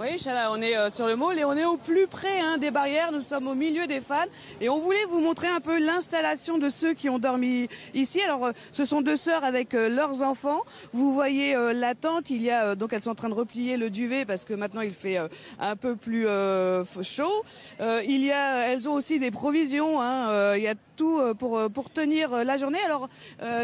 Oui, 0.00 0.16
Chana, 0.16 0.52
on 0.52 0.62
est 0.62 0.76
euh, 0.76 0.90
sur 0.90 1.08
le 1.08 1.16
mall 1.16 1.40
et 1.40 1.44
on 1.44 1.56
est 1.56 1.64
au 1.64 1.76
plus 1.76 2.06
près 2.06 2.38
hein, 2.38 2.56
des 2.56 2.70
barrières. 2.70 3.10
Nous 3.10 3.20
sommes 3.20 3.48
au 3.48 3.56
milieu 3.56 3.88
des 3.88 4.00
fans 4.00 4.26
et 4.60 4.68
on 4.68 4.78
voulait 4.78 5.04
vous 5.06 5.18
montrer 5.18 5.48
un 5.48 5.58
peu 5.58 5.80
l'installation 5.80 6.56
de 6.56 6.68
ceux 6.68 6.94
qui 6.94 7.08
ont 7.08 7.18
dormi 7.18 7.68
ici. 7.94 8.20
Alors, 8.20 8.44
euh, 8.44 8.52
ce 8.70 8.84
sont 8.84 9.00
deux 9.00 9.16
sœurs 9.16 9.42
avec 9.42 9.74
euh, 9.74 9.88
leurs 9.88 10.22
enfants. 10.22 10.62
Vous 10.92 11.12
voyez 11.12 11.52
la 11.74 11.96
tente. 11.96 12.30
Il 12.30 12.42
y 12.44 12.50
a 12.52 12.76
donc 12.76 12.92
elles 12.92 13.02
sont 13.02 13.10
en 13.10 13.16
train 13.16 13.28
de 13.28 13.34
replier 13.34 13.76
le 13.76 13.90
duvet 13.90 14.24
parce 14.24 14.44
que 14.44 14.54
maintenant 14.54 14.82
il 14.82 14.92
fait 14.92 15.18
un 15.58 15.74
peu 15.74 15.96
plus 15.96 16.28
chaud. 17.02 17.44
il 17.80 18.22
y 18.22 18.30
a, 18.30 18.68
elles 18.68 18.88
ont 18.88 18.92
aussi 18.92 19.18
des 19.18 19.32
provisions. 19.32 20.00
Hein, 20.00 20.54
il 20.54 20.62
y 20.62 20.68
a 20.68 20.74
tout 20.98 21.20
pour 21.38 21.70
pour 21.70 21.90
tenir 21.90 22.44
la 22.44 22.56
journée. 22.56 22.80
Alors, 22.84 23.08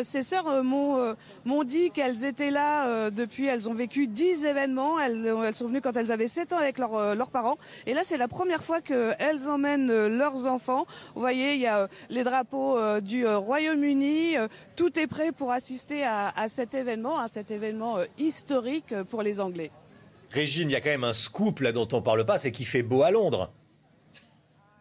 ces 0.02 0.23
sœurs 0.23 0.65
m'ont 0.65 1.65
dit 1.65 1.90
qu'elles 1.90 2.24
étaient 2.24 2.51
là 2.51 3.11
depuis. 3.11 3.47
Elles 3.47 3.69
ont 3.69 3.74
vécu 3.74 4.06
dix 4.06 4.44
événements. 4.44 4.98
Elles, 5.01 5.55
sont 5.55 5.66
venues 5.66 5.81
quand 5.81 5.97
elles 5.97 6.12
avaient 6.12 6.28
7 6.28 6.52
ans 6.52 6.59
avec 6.59 6.78
euh, 6.81 7.15
leurs 7.15 7.31
parents. 7.31 7.59
Et 7.86 7.94
là, 7.94 8.02
c'est 8.05 8.16
la 8.16 8.28
première 8.28 8.62
fois 8.62 8.81
qu'elles 8.81 9.48
emmènent 9.48 9.90
euh, 9.90 10.09
leurs 10.09 10.47
enfants. 10.47 10.86
Vous 11.15 11.20
voyez, 11.20 11.55
il 11.55 11.61
y 11.61 11.66
a 11.66 11.81
euh, 11.81 11.86
les 12.11 12.24
drapeaux 12.24 12.78
du 13.01 13.27
Royaume-Uni. 13.27 14.36
Tout 14.77 14.98
est 14.98 15.06
prêt 15.06 15.32
pour 15.32 15.52
assister 15.52 16.05
à, 16.05 16.32
cet 16.48 16.74
événement, 16.74 17.19
à 17.19 17.28
cet 17.28 17.51
événement 17.51 17.98
historique 18.19 18.94
pour 19.11 19.23
les 19.23 19.40
Anglais. 19.40 19.70
Régine, 20.31 20.69
il 20.70 20.73
y 20.73 20.77
a 20.77 20.81
quand 20.81 20.90
même 20.90 21.05
un 21.05 21.12
scoop 21.12 21.61
là 21.61 21.73
dont 21.73 21.89
on 21.93 22.02
parle 22.02 22.24
pas, 22.24 22.39
c'est 22.39 22.51
qu'il 22.51 22.66
fait 22.66 22.82
beau 22.82 23.02
à 23.02 23.11
Londres. 23.11 23.51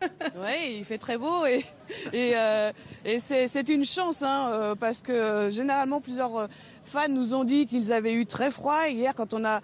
Oui, 0.35 0.77
il 0.77 0.85
fait 0.85 0.97
très 0.97 1.17
beau 1.17 1.45
et, 1.45 1.65
et, 2.13 3.19
c'est 3.19 3.69
une 3.69 3.84
chance 3.84 4.23
hein, 4.23 4.75
parce 4.80 5.01
que 5.01 5.49
généralement 5.51 6.01
plusieurs 6.01 6.47
fans 6.84 7.09
nous 7.09 7.34
ont 7.34 7.43
dit 7.43 7.65
qu'ils 7.65 7.91
avaient 7.91 8.13
eu 8.13 8.25
très 8.25 8.51
froid. 8.51 8.88
Hier, 8.88 9.15
quand 9.15 9.34
on 9.34 9.43
a, 9.43 9.61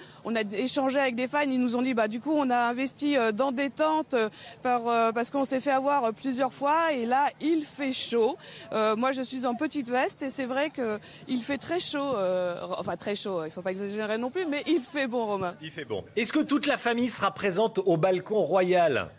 échangé 0.53 0.99
avec 0.99 1.16
des 1.16 1.28
fans, 1.28 1.41
ils 1.41 1.60
nous 1.60 1.76
ont 1.76 1.82
dit, 1.82 1.94
bah, 1.94 2.07
du 2.07 2.20
coup, 2.20 2.34
on 2.34 2.49
a 2.49 2.57
investi 2.57 3.18
euh, 3.18 3.32
dans 3.32 3.52
des 3.52 3.70
tentes 3.70 4.14
euh, 4.14 4.30
par, 4.64 4.88
euh, 4.88 5.11
parce 5.11 5.32
qu'on 5.32 5.44
s'est 5.44 5.60
fait 5.60 5.72
avoir 5.72 6.14
plusieurs 6.14 6.53
fois. 6.53 6.94
Et 6.94 7.06
là, 7.06 7.30
il 7.41 7.64
fait 7.64 7.94
chaud. 7.94 8.38
moi, 8.72 9.11
je 9.11 9.22
suis 9.22 9.45
en 9.45 9.56
petite 9.56 9.90
veste 9.90 10.24
et 10.24 10.30
c'est 10.30 10.45
vrai 10.45 10.72
qu'il 10.72 11.44
fait 11.44 11.57
très 11.57 11.80
chaud. 11.80 12.16
enfin, 12.78 12.95
très 12.95 13.16
chaud, 13.16 13.44
il 13.45 13.52
faut 13.52 13.61
pas 13.61 13.72
exagérer 13.72 14.18
non 14.18 14.30
plus, 14.30 14.45
mais 14.45 14.64
il 14.68 14.82
fait 14.82 15.07
bon, 15.07 15.26
Romain. 15.26 15.56
Il 15.61 15.72
fait 15.72 15.86
bon. 15.86 16.03
Est-ce 16.16 16.34
que 16.34 16.40
toute 16.40 16.66
la 16.66 16.78
famille 16.78 17.10
sera 17.10 17.32
présente 17.32 17.80
au 17.80 17.98
balcon 17.98 18.41
royal? 18.41 19.10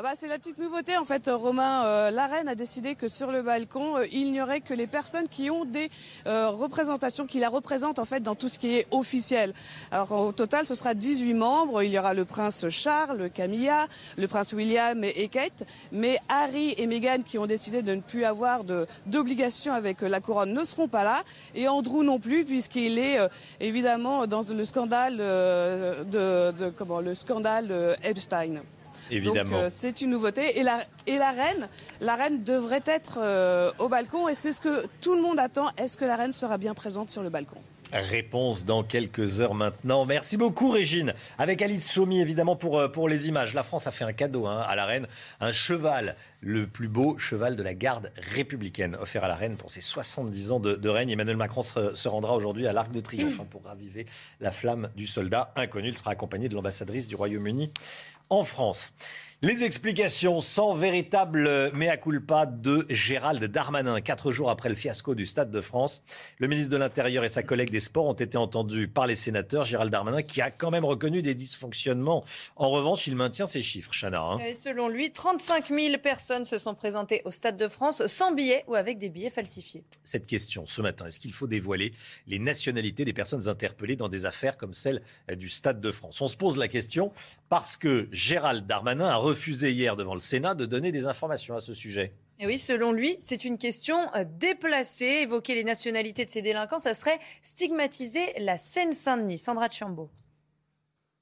Ah 0.00 0.02
bah, 0.04 0.12
c'est 0.14 0.28
la 0.28 0.38
petite 0.38 0.58
nouveauté 0.58 0.96
en 0.96 1.04
fait, 1.04 1.28
Romain. 1.28 1.84
Euh, 1.84 2.12
la 2.12 2.28
reine 2.28 2.46
a 2.46 2.54
décidé 2.54 2.94
que 2.94 3.08
sur 3.08 3.32
le 3.32 3.42
balcon, 3.42 3.96
euh, 3.96 4.06
il 4.12 4.30
n'y 4.30 4.40
aurait 4.40 4.60
que 4.60 4.72
les 4.72 4.86
personnes 4.86 5.26
qui 5.26 5.50
ont 5.50 5.64
des 5.64 5.90
euh, 6.28 6.50
représentations, 6.50 7.26
qui 7.26 7.40
la 7.40 7.48
représentent 7.48 7.98
en 7.98 8.04
fait 8.04 8.20
dans 8.20 8.36
tout 8.36 8.48
ce 8.48 8.60
qui 8.60 8.76
est 8.76 8.86
officiel. 8.92 9.54
Alors 9.90 10.12
au 10.12 10.30
total, 10.30 10.68
ce 10.68 10.76
sera 10.76 10.94
18 10.94 11.34
membres. 11.34 11.82
Il 11.82 11.90
y 11.90 11.98
aura 11.98 12.14
le 12.14 12.24
prince 12.24 12.68
Charles, 12.68 13.28
Camilla, 13.30 13.88
le 14.16 14.28
prince 14.28 14.52
William 14.52 15.02
et, 15.02 15.26
Kate. 15.26 15.64
Mais 15.90 16.20
Harry 16.28 16.76
et 16.78 16.86
Meghan, 16.86 17.22
qui 17.26 17.36
ont 17.36 17.46
décidé 17.46 17.82
de 17.82 17.92
ne 17.92 18.00
plus 18.00 18.24
avoir 18.24 18.62
d'obligation 19.04 19.72
avec 19.72 20.02
la 20.02 20.20
couronne, 20.20 20.52
ne 20.52 20.62
seront 20.62 20.86
pas 20.86 21.02
là. 21.02 21.24
Et 21.56 21.66
Andrew 21.66 22.04
non 22.04 22.20
plus, 22.20 22.44
puisqu'il 22.44 23.00
est 23.00 23.18
évidemment 23.58 24.28
dans 24.28 24.42
le 24.42 24.64
scandale 24.64 25.16
de 25.16 26.70
comment 26.76 27.00
le 27.00 27.16
scandale 27.16 27.98
Epstein. 28.04 28.60
Évidemment. 29.10 29.58
Euh, 29.58 29.66
c'est 29.68 30.00
une 30.00 30.10
nouveauté. 30.10 30.58
Et 30.58 30.62
la, 30.62 30.84
et 31.06 31.18
la 31.18 31.30
reine, 31.30 31.68
la 32.00 32.16
reine 32.16 32.44
devrait 32.44 32.82
être 32.86 33.18
euh, 33.20 33.72
au 33.78 33.88
balcon 33.88 34.28
et 34.28 34.34
c'est 34.34 34.52
ce 34.52 34.60
que 34.60 34.86
tout 35.00 35.14
le 35.14 35.22
monde 35.22 35.38
attend. 35.38 35.70
Est-ce 35.76 35.96
que 35.96 36.04
la 36.04 36.16
reine 36.16 36.32
sera 36.32 36.58
bien 36.58 36.74
présente 36.74 37.10
sur 37.10 37.22
le 37.22 37.30
balcon? 37.30 37.58
Réponse 37.92 38.66
dans 38.66 38.82
quelques 38.82 39.40
heures 39.40 39.54
maintenant. 39.54 40.04
Merci 40.04 40.36
beaucoup 40.36 40.70
Régine. 40.70 41.14
Avec 41.38 41.62
Alice 41.62 41.90
Chaumy 41.90 42.20
évidemment 42.20 42.54
pour, 42.54 42.78
euh, 42.78 42.88
pour 42.88 43.08
les 43.08 43.28
images. 43.28 43.54
La 43.54 43.62
France 43.62 43.86
a 43.86 43.90
fait 43.90 44.04
un 44.04 44.12
cadeau 44.12 44.46
hein, 44.46 44.62
à 44.68 44.76
la 44.76 44.84
reine, 44.84 45.06
un 45.40 45.52
cheval, 45.52 46.14
le 46.42 46.66
plus 46.66 46.88
beau 46.88 47.16
cheval 47.18 47.56
de 47.56 47.62
la 47.62 47.72
garde 47.72 48.12
républicaine, 48.18 48.94
offert 49.00 49.24
à 49.24 49.28
la 49.28 49.36
reine 49.36 49.56
pour 49.56 49.70
ses 49.70 49.80
70 49.80 50.52
ans 50.52 50.60
de, 50.60 50.88
règne. 50.88 51.10
Emmanuel 51.10 51.38
Macron 51.38 51.62
se, 51.62 52.08
rendra 52.08 52.34
aujourd'hui 52.34 52.66
à 52.66 52.74
l'Arc 52.74 52.90
de 52.90 53.00
Triomphe 53.00 53.40
hein, 53.40 53.46
pour 53.48 53.64
raviver 53.64 54.04
la 54.40 54.52
flamme 54.52 54.90
du 54.94 55.06
soldat 55.06 55.52
inconnu. 55.56 55.88
Il 55.88 55.96
sera 55.96 56.10
accompagné 56.10 56.50
de 56.50 56.54
l'ambassadrice 56.54 57.08
du 57.08 57.16
Royaume-Uni 57.16 57.72
en 58.30 58.44
France. 58.44 58.92
Les 59.40 59.62
explications 59.62 60.40
sans 60.40 60.74
véritable 60.74 61.70
mea 61.72 61.96
culpa 61.96 62.44
de 62.44 62.84
Gérald 62.90 63.44
Darmanin. 63.44 64.00
Quatre 64.00 64.32
jours 64.32 64.50
après 64.50 64.68
le 64.68 64.74
fiasco 64.74 65.14
du 65.14 65.26
Stade 65.26 65.52
de 65.52 65.60
France, 65.60 66.02
le 66.38 66.48
ministre 66.48 66.72
de 66.72 66.76
l'Intérieur 66.76 67.22
et 67.22 67.28
sa 67.28 67.44
collègue 67.44 67.70
des 67.70 67.78
Sports 67.78 68.06
ont 68.06 68.14
été 68.14 68.36
entendus 68.36 68.88
par 68.88 69.06
les 69.06 69.14
sénateurs. 69.14 69.62
Gérald 69.62 69.92
Darmanin 69.92 70.22
qui 70.22 70.40
a 70.40 70.50
quand 70.50 70.72
même 70.72 70.84
reconnu 70.84 71.22
des 71.22 71.36
dysfonctionnements. 71.36 72.24
En 72.56 72.68
revanche, 72.68 73.06
il 73.06 73.14
maintient 73.14 73.46
ses 73.46 73.62
chiffres, 73.62 73.92
Chana. 73.92 74.20
Hein. 74.20 74.38
selon 74.54 74.88
lui, 74.88 75.12
35 75.12 75.68
000 75.68 75.98
personnes 75.98 76.44
se 76.44 76.58
sont 76.58 76.74
présentées 76.74 77.22
au 77.24 77.30
Stade 77.30 77.56
de 77.56 77.68
France 77.68 78.04
sans 78.08 78.32
billets 78.32 78.64
ou 78.66 78.74
avec 78.74 78.98
des 78.98 79.08
billets 79.08 79.30
falsifiés. 79.30 79.84
Cette 80.02 80.26
question 80.26 80.66
ce 80.66 80.82
matin, 80.82 81.06
est-ce 81.06 81.20
qu'il 81.20 81.32
faut 81.32 81.46
dévoiler 81.46 81.92
les 82.26 82.40
nationalités 82.40 83.04
des 83.04 83.12
personnes 83.12 83.48
interpellées 83.48 83.94
dans 83.94 84.08
des 84.08 84.26
affaires 84.26 84.56
comme 84.56 84.74
celle 84.74 85.00
du 85.36 85.48
Stade 85.48 85.80
de 85.80 85.92
France? 85.92 86.20
On 86.20 86.26
se 86.26 86.36
pose 86.36 86.56
la 86.56 86.66
question 86.66 87.12
parce 87.48 87.76
que 87.76 88.08
Gérald 88.10 88.66
Darmanin 88.66 89.06
a 89.06 89.27
refusé 89.28 89.72
hier 89.72 89.94
devant 89.94 90.14
le 90.14 90.20
Sénat 90.20 90.54
de 90.54 90.64
donner 90.64 90.90
des 90.90 91.06
informations 91.06 91.54
à 91.54 91.60
ce 91.60 91.74
sujet. 91.74 92.14
Et 92.40 92.46
oui, 92.46 92.56
selon 92.56 92.92
lui, 92.92 93.16
c'est 93.18 93.44
une 93.44 93.58
question 93.58 93.96
euh, 94.14 94.24
déplacée. 94.38 95.22
Évoquer 95.22 95.54
les 95.54 95.64
nationalités 95.64 96.24
de 96.24 96.30
ces 96.30 96.40
délinquants, 96.40 96.78
ça 96.78 96.94
serait 96.94 97.18
stigmatiser 97.42 98.32
la 98.38 98.56
Seine-Saint-Denis. 98.56 99.38
Sandra 99.38 99.68
Chambaud. 99.68 100.10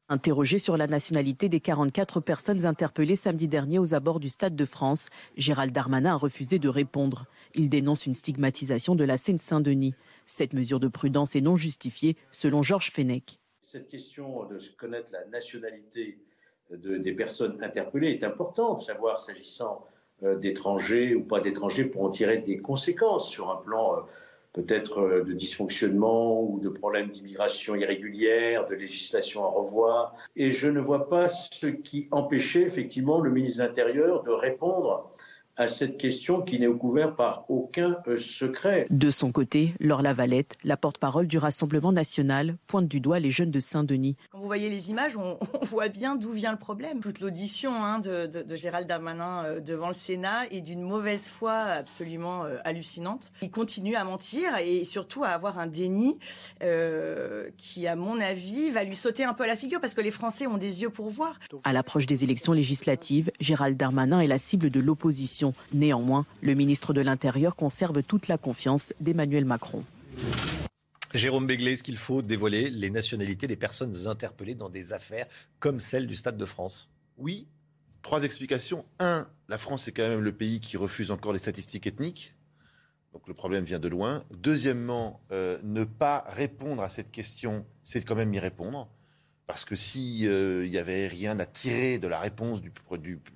Interrogé 0.09 0.59
sur 0.59 0.77
la 0.77 0.87
nationalité 0.87 1.49
des 1.49 1.59
44 1.59 2.21
personnes 2.21 2.65
interpellées 2.65 3.17
samedi 3.17 3.49
dernier 3.49 3.81
aux 3.81 3.97
abords 3.97 4.21
du 4.21 4.29
Stade 4.29 4.55
de 4.55 4.65
France, 4.65 5.11
Gérald 5.37 5.73
Darmanin 5.73 6.13
a 6.13 6.17
refusé 6.17 6.61
de 6.61 6.69
répondre. 6.69 7.27
Il 7.57 7.69
dénonce 7.69 8.07
une 8.07 8.15
stigmatisation 8.15 8.95
de 8.95 9.03
la 9.03 9.17
Seine-Saint-Denis. 9.17 9.95
Cette 10.27 10.53
mesure 10.53 10.79
de 10.79 10.87
prudence 10.87 11.35
est 11.35 11.41
non 11.41 11.57
justifiée, 11.57 12.17
selon 12.31 12.63
Georges 12.63 12.93
Fenech. 12.93 13.41
Cette 13.73 13.89
question 13.89 14.45
de 14.45 14.61
connaître 14.79 15.11
la 15.11 15.25
nationalité 15.25 16.19
des 16.71 17.13
personnes 17.13 17.63
interpellées 17.63 18.11
est 18.11 18.25
importante, 18.25 18.81
savoir 18.81 19.21
s'agissant 19.21 19.87
euh, 20.23 20.37
d'étrangers 20.37 21.15
ou 21.15 21.23
pas 21.23 21.41
d'étrangers 21.41 21.85
pour 21.85 22.03
en 22.05 22.11
tirer 22.11 22.39
des 22.39 22.59
conséquences 22.59 23.29
sur 23.29 23.51
un 23.51 23.57
plan 23.57 23.97
euh, 23.97 24.01
peut-être 24.55 25.01
euh, 25.01 25.23
de 25.23 25.35
dysfonctionnement 25.35 26.43
ou 26.43 26.59
de 26.59 26.71
problèmes 26.71 27.11
d'immigration 27.11 27.75
irrégulière, 27.75 28.67
de 28.67 28.75
législation 28.75 29.45
à 29.45 29.49
revoir. 29.49 30.17
Et 30.35 30.51
je 30.51 30.69
ne 30.69 30.81
vois 30.81 31.11
pas 31.11 31.29
ce 31.29 31.67
qui 31.67 32.09
empêchait 32.11 32.63
effectivement 32.63 33.21
le 33.21 33.31
ministre 33.31 33.59
de 33.59 33.65
l'Intérieur 33.65 34.23
de 34.23 34.31
répondre 34.31 35.11
à 35.57 35.69
cette 35.69 35.97
question 35.97 36.43
qui 36.43 36.59
n'est 36.59 36.67
couverte 36.67 37.17
par 37.17 37.45
aucun 37.49 37.97
euh, 38.07 38.19
secret. 38.19 38.87
De 38.91 39.11
son 39.11 39.33
côté, 39.33 39.75
Laure 39.81 40.03
Lavalette, 40.03 40.57
la 40.65 40.77
porte-parole 40.77 41.27
du 41.27 41.39
Rassemblement 41.39 41.93
national, 41.93 42.57
pointe 42.67 42.89
du 42.89 43.01
doigt 43.01 43.19
les 43.19 43.31
jeunes 43.31 43.51
de 43.51 43.61
Saint-Denis. 43.61 44.17
Quand 44.31 44.39
vous 44.39 44.47
voyez 44.47 44.69
les 44.69 44.91
images, 44.91 45.17
on, 45.17 45.39
voit 45.63 45.89
bien 45.89 46.17
d'où 46.17 46.33
vient 46.33 46.53
le 46.53 46.59
problème. 46.59 47.01
Toute 47.01 47.21
l'audition 47.21 47.73
hein, 47.73 47.99
de, 48.01 48.29
Gérald 48.55 48.87
Darmanin 48.87 49.45
euh, 49.45 49.61
devant 49.61 49.89
le 49.89 49.95
Sénat 49.95 50.47
est 50.51 50.61
d'une 50.61 50.83
mauvaise 50.83 51.29
foi 51.29 51.55
absolument 51.55 52.45
euh, 52.45 52.59
hallucinante. 52.65 53.33
Il 53.43 53.51
continue 53.51 53.97
à 53.97 54.05
mentir 54.05 54.51
et 54.59 54.85
surtout 54.85 55.25
à 55.25 55.29
avoir 55.29 55.59
un 55.59 55.67
déni 55.67 56.19
qui, 57.57 57.87
à 57.87 57.97
mon 57.97 58.21
avis, 58.21 58.71
va 58.71 58.85
lui 58.85 58.97
sauter 58.97 59.25
un 59.25 59.35
peu 59.35 59.45
à 59.45 59.47
la 59.47 59.57
figure 59.57 59.81
parce 59.81 59.95
que 59.95 60.01
les 60.01 60.11
Français 60.11 60.47
ont 60.47 60.57
des 60.57 60.83
yeux 60.83 60.91
pour 60.91 61.09
voir. 61.09 61.39
À 61.65 61.73
l'approche 61.73 62.07
des 62.07 62.25
élections 62.25 62.53
législatives, 62.53 63.31
Gérald 63.41 63.77
Darmanin 63.77 64.21
est 64.21 64.27
la 64.27 64.39
cible 64.39 64.71
de 64.71 64.81
l'opposition 64.81 65.46
Néanmoins, 65.73 66.27
le 66.43 66.55
ministre 66.55 66.93
de 66.93 67.01
l'Intérieur 67.01 67.57
conserve 67.57 68.03
toute 68.03 68.29
la 68.29 68.39
confiance 68.39 68.95
d'Emmanuel 69.01 69.45
Macron. 69.45 69.85
Jérôme 71.15 71.47
Béglé, 71.47 71.73
est-ce 71.73 71.83
qu'il 71.83 71.97
faut 71.97 72.21
dévoiler 72.21 72.69
les 72.69 72.91
nationalités 72.91 73.47
des 73.47 73.57
personnes 73.57 73.95
interpellées 74.07 74.55
dans 74.55 74.69
des 74.69 74.93
affaires 74.93 75.27
comme 75.61 75.81
celle 75.81 76.07
du 76.07 76.17
Stade 76.17 76.37
de 76.37 76.45
France? 76.45 76.91
Oui. 77.17 77.47
Trois 78.03 78.23
explications. 78.23 78.85
Un, 78.99 79.27
la 79.49 79.59
France 79.59 79.89
est 79.89 79.93
quand 79.93 80.09
même 80.09 80.21
le 80.21 80.33
pays 80.33 80.61
qui 80.61 80.77
refuse 80.77 81.11
encore 81.11 81.33
les 81.33 81.39
statistiques 81.39 81.87
ethniques. 81.87 82.35
Donc 83.13 83.27
le 83.29 83.35
problème 83.35 83.65
vient 83.65 83.79
de 83.79 83.89
loin. 83.89 84.23
Deuxièmement, 84.31 85.21
euh, 85.33 85.59
ne 85.63 85.85
pas 85.85 86.25
répondre 86.29 86.83
à 86.83 86.91
cette 86.91 87.11
question, 87.11 87.65
c'est 87.83 88.03
quand 88.03 88.15
même 88.15 88.35
y 88.35 88.39
répondre. 88.39 88.89
Parce 89.47 89.65
que 89.65 89.77
s'il 89.77 90.27
euh, 90.29 90.69
n'y 90.69 90.77
avait 90.77 91.07
rien 91.07 91.39
à 91.39 91.47
tirer 91.47 91.99
de 91.99 92.09
la 92.09 92.19
réponse 92.19 92.61
du, 92.61 92.73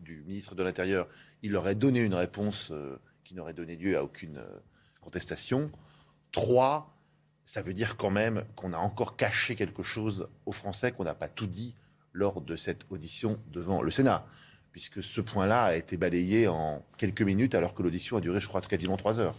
du, 0.02 0.24
ministre 0.26 0.54
de 0.54 0.62
l'Intérieur, 0.62 1.06
il 1.42 1.56
aurait 1.56 1.76
donné 1.76 2.00
une 2.00 2.14
réponse 2.14 2.70
euh, 2.72 2.98
qui 3.22 3.34
n'aurait 3.34 3.54
donné 3.54 3.76
lieu 3.76 3.96
à 3.96 4.02
aucune 4.02 4.38
euh, 4.38 4.58
contestation. 5.00 5.70
Trois, 6.32 6.96
ça 7.46 7.62
veut 7.62 7.74
dire 7.74 7.96
quand 7.96 8.10
même 8.10 8.44
qu'on 8.56 8.72
a 8.72 8.78
encore 8.78 9.16
caché 9.16 9.54
quelque 9.54 9.84
chose 9.84 10.28
aux 10.46 10.52
Français, 10.52 10.90
qu'on 10.90 11.04
n'a 11.04 11.14
pas 11.14 11.28
tout 11.28 11.46
dit 11.46 11.74
lors 12.12 12.40
de 12.40 12.56
cette 12.56 12.86
audition 12.90 13.38
devant 13.52 13.80
le 13.80 13.92
Sénat, 13.92 14.26
puisque 14.72 15.04
ce 15.04 15.20
point-là 15.20 15.64
a 15.64 15.76
été 15.76 15.96
balayé 15.96 16.48
en 16.48 16.84
quelques 16.96 17.22
minutes, 17.22 17.54
alors 17.54 17.72
que 17.72 17.84
l'audition 17.84 18.16
a 18.16 18.20
duré, 18.20 18.40
je 18.40 18.48
crois, 18.48 18.60
quasiment 18.60 18.96
trois 18.96 19.20
heures. 19.20 19.36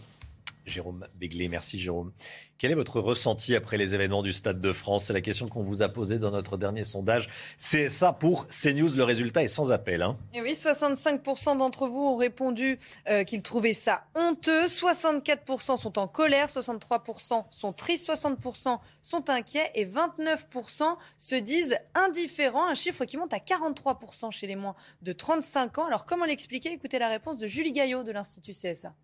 Jérôme 0.66 1.06
Béglé. 1.14 1.48
Merci 1.48 1.78
Jérôme. 1.78 2.12
Quel 2.58 2.70
est 2.70 2.76
votre 2.76 3.00
ressenti 3.00 3.56
après 3.56 3.76
les 3.76 3.94
événements 3.94 4.22
du 4.22 4.32
Stade 4.32 4.60
de 4.60 4.72
France? 4.72 5.06
C'est 5.06 5.12
la 5.12 5.20
question 5.20 5.48
qu'on 5.48 5.62
vous 5.62 5.82
a 5.82 5.88
posée 5.88 6.20
dans 6.20 6.30
notre 6.30 6.56
dernier 6.56 6.84
sondage. 6.84 7.28
C'est 7.56 7.88
ça 7.88 8.12
pour 8.12 8.46
CNews. 8.46 8.94
Le 8.94 9.02
résultat 9.02 9.42
est 9.42 9.48
sans 9.48 9.72
appel. 9.72 10.02
Hein. 10.02 10.16
Et 10.32 10.40
oui, 10.40 10.52
65% 10.52 11.58
d'entre 11.58 11.88
vous 11.88 12.00
ont 12.00 12.14
répondu 12.14 12.78
euh, 13.08 13.24
qu'ils 13.24 13.42
trouvaient 13.42 13.72
ça 13.72 14.04
honteux. 14.14 14.66
64% 14.66 15.76
sont 15.76 15.98
en 15.98 16.06
colère, 16.06 16.48
63% 16.48 17.46
sont 17.50 17.72
tristes, 17.72 18.08
60% 18.08 18.78
sont 19.02 19.30
inquiets 19.30 19.72
et 19.74 19.84
29% 19.84 20.96
se 21.16 21.34
disent 21.34 21.76
indifférents. 21.94 22.68
Un 22.68 22.74
chiffre 22.74 23.04
qui 23.04 23.16
monte 23.16 23.34
à 23.34 23.38
43% 23.38 24.30
chez 24.30 24.46
les 24.46 24.56
moins 24.56 24.76
de 25.02 25.12
35 25.12 25.78
ans. 25.78 25.86
Alors 25.86 26.06
comment 26.06 26.26
l'expliquer? 26.26 26.72
Écoutez 26.72 27.00
la 27.00 27.08
réponse 27.08 27.38
de 27.38 27.48
Julie 27.48 27.72
Gaillot 27.72 28.04
de 28.04 28.12
l'Institut 28.12 28.52
CSA 28.52 28.94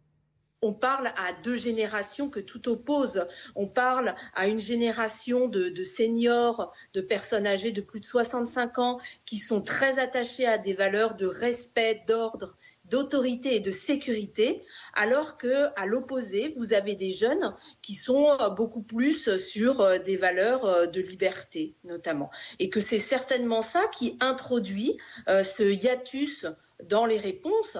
on 0.63 0.73
parle 0.73 1.09
à 1.17 1.33
deux 1.45 1.57
générations 1.57 2.29
que 2.29 2.41
tout 2.41 2.69
oppose. 2.69 3.27
On 3.55 3.69
parle 3.69 4.15
à 4.35 4.49
une 4.49 4.61
génération 4.61 5.47
de, 5.47 5.73
seniors, 5.85 6.73
de 6.95 7.01
personnes 7.01 7.47
âgées 7.47 7.73
de 7.73 7.81
plus 7.81 8.01
de 8.01 8.05
65 8.05 8.79
ans 8.79 8.99
qui 9.25 9.39
sont 9.39 9.63
très 9.63 9.99
attachées 9.99 10.47
à 10.47 10.59
des 10.59 10.75
valeurs 10.75 11.15
de 11.15 11.27
respect, 11.27 12.03
d'ordre, 12.07 12.57
d'autorité 12.87 13.57
et 13.57 13.61
de 13.61 13.71
sécurité, 13.71 14.65
alors 14.95 15.37
que 15.37 15.67
à 15.77 15.87
l'opposé, 15.87 16.55
vous 16.57 16.73
avez 16.73 16.95
des 16.95 17.11
jeunes 17.11 17.55
qui 17.83 17.95
sont 17.95 18.37
beaucoup 18.57 18.83
plus 18.83 19.37
sur 19.37 19.81
euh, 19.81 19.99
des 19.99 20.17
valeurs 20.17 20.65
euh, 20.65 20.87
de 20.87 21.01
liberté, 21.01 21.75
notamment, 21.85 22.31
et 22.59 22.71
que 22.71 22.81
c'est 22.81 22.99
certainement 22.99 23.63
ça 23.63 23.87
qui 23.89 24.17
introduit 24.21 24.97
euh, 25.29 25.45
ce 25.45 25.63
hiatus 25.63 26.47
dans 26.85 27.05
les 27.05 27.19
réponses. 27.19 27.77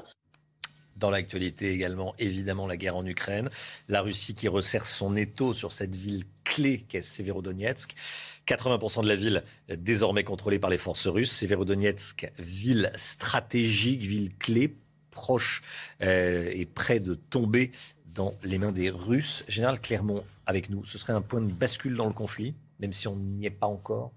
Dans 0.99 1.11
l'actualité 1.11 1.73
également, 1.73 2.15
évidemment, 2.19 2.67
la 2.67 2.77
guerre 2.77 2.97
en 2.97 3.07
Ukraine. 3.07 3.51
La 3.89 4.03
Russie 4.03 4.35
qui 4.35 4.49
resserre 4.49 4.87
son 4.87 5.17
étau 5.17 5.55
sur 5.55 5.73
cette 5.73 5.95
ville 5.95 6.25
clé 6.45 6.85
qu'est 6.89 7.03
Severodonetsk. 7.03 7.95
80% 8.47 9.03
de 9.03 9.09
la 9.09 9.17
ville 9.17 9.45
désormais 9.77 10.25
contrôlée 10.25 10.59
par 10.59 10.71
les 10.71 10.79
forces 10.79 11.07
russes. 11.07 11.33
Severodonetsk, 11.33 12.33
ville 12.39 12.91
stratégique, 12.97 14.01
ville 14.01 14.35
clé, 14.39 14.75
proche 15.11 15.63
euh, 16.03 16.51
et 16.53 16.65
près 16.65 17.01
de 17.01 17.15
tomber 17.15 17.73
dans 18.15 18.35
les 18.43 18.59
mains 18.59 18.73
des 18.73 18.91
Russes. 18.91 19.45
Général 19.49 19.81
Clermont, 19.81 20.25
avec 20.47 20.71
nous, 20.71 20.85
ce 20.85 20.99
serait 20.99 21.13
un 21.13 21.21
point 21.21 21.41
de 21.41 21.53
bascule 21.53 21.97
dans 21.97 22.07
le 22.07 22.13
conflit, 22.13 22.55
même 22.81 22.93
si 22.93 23.07
on 23.09 23.17
n'y 23.17 23.47
est 23.47 23.51
pas 23.51 23.67
encore 23.67 24.13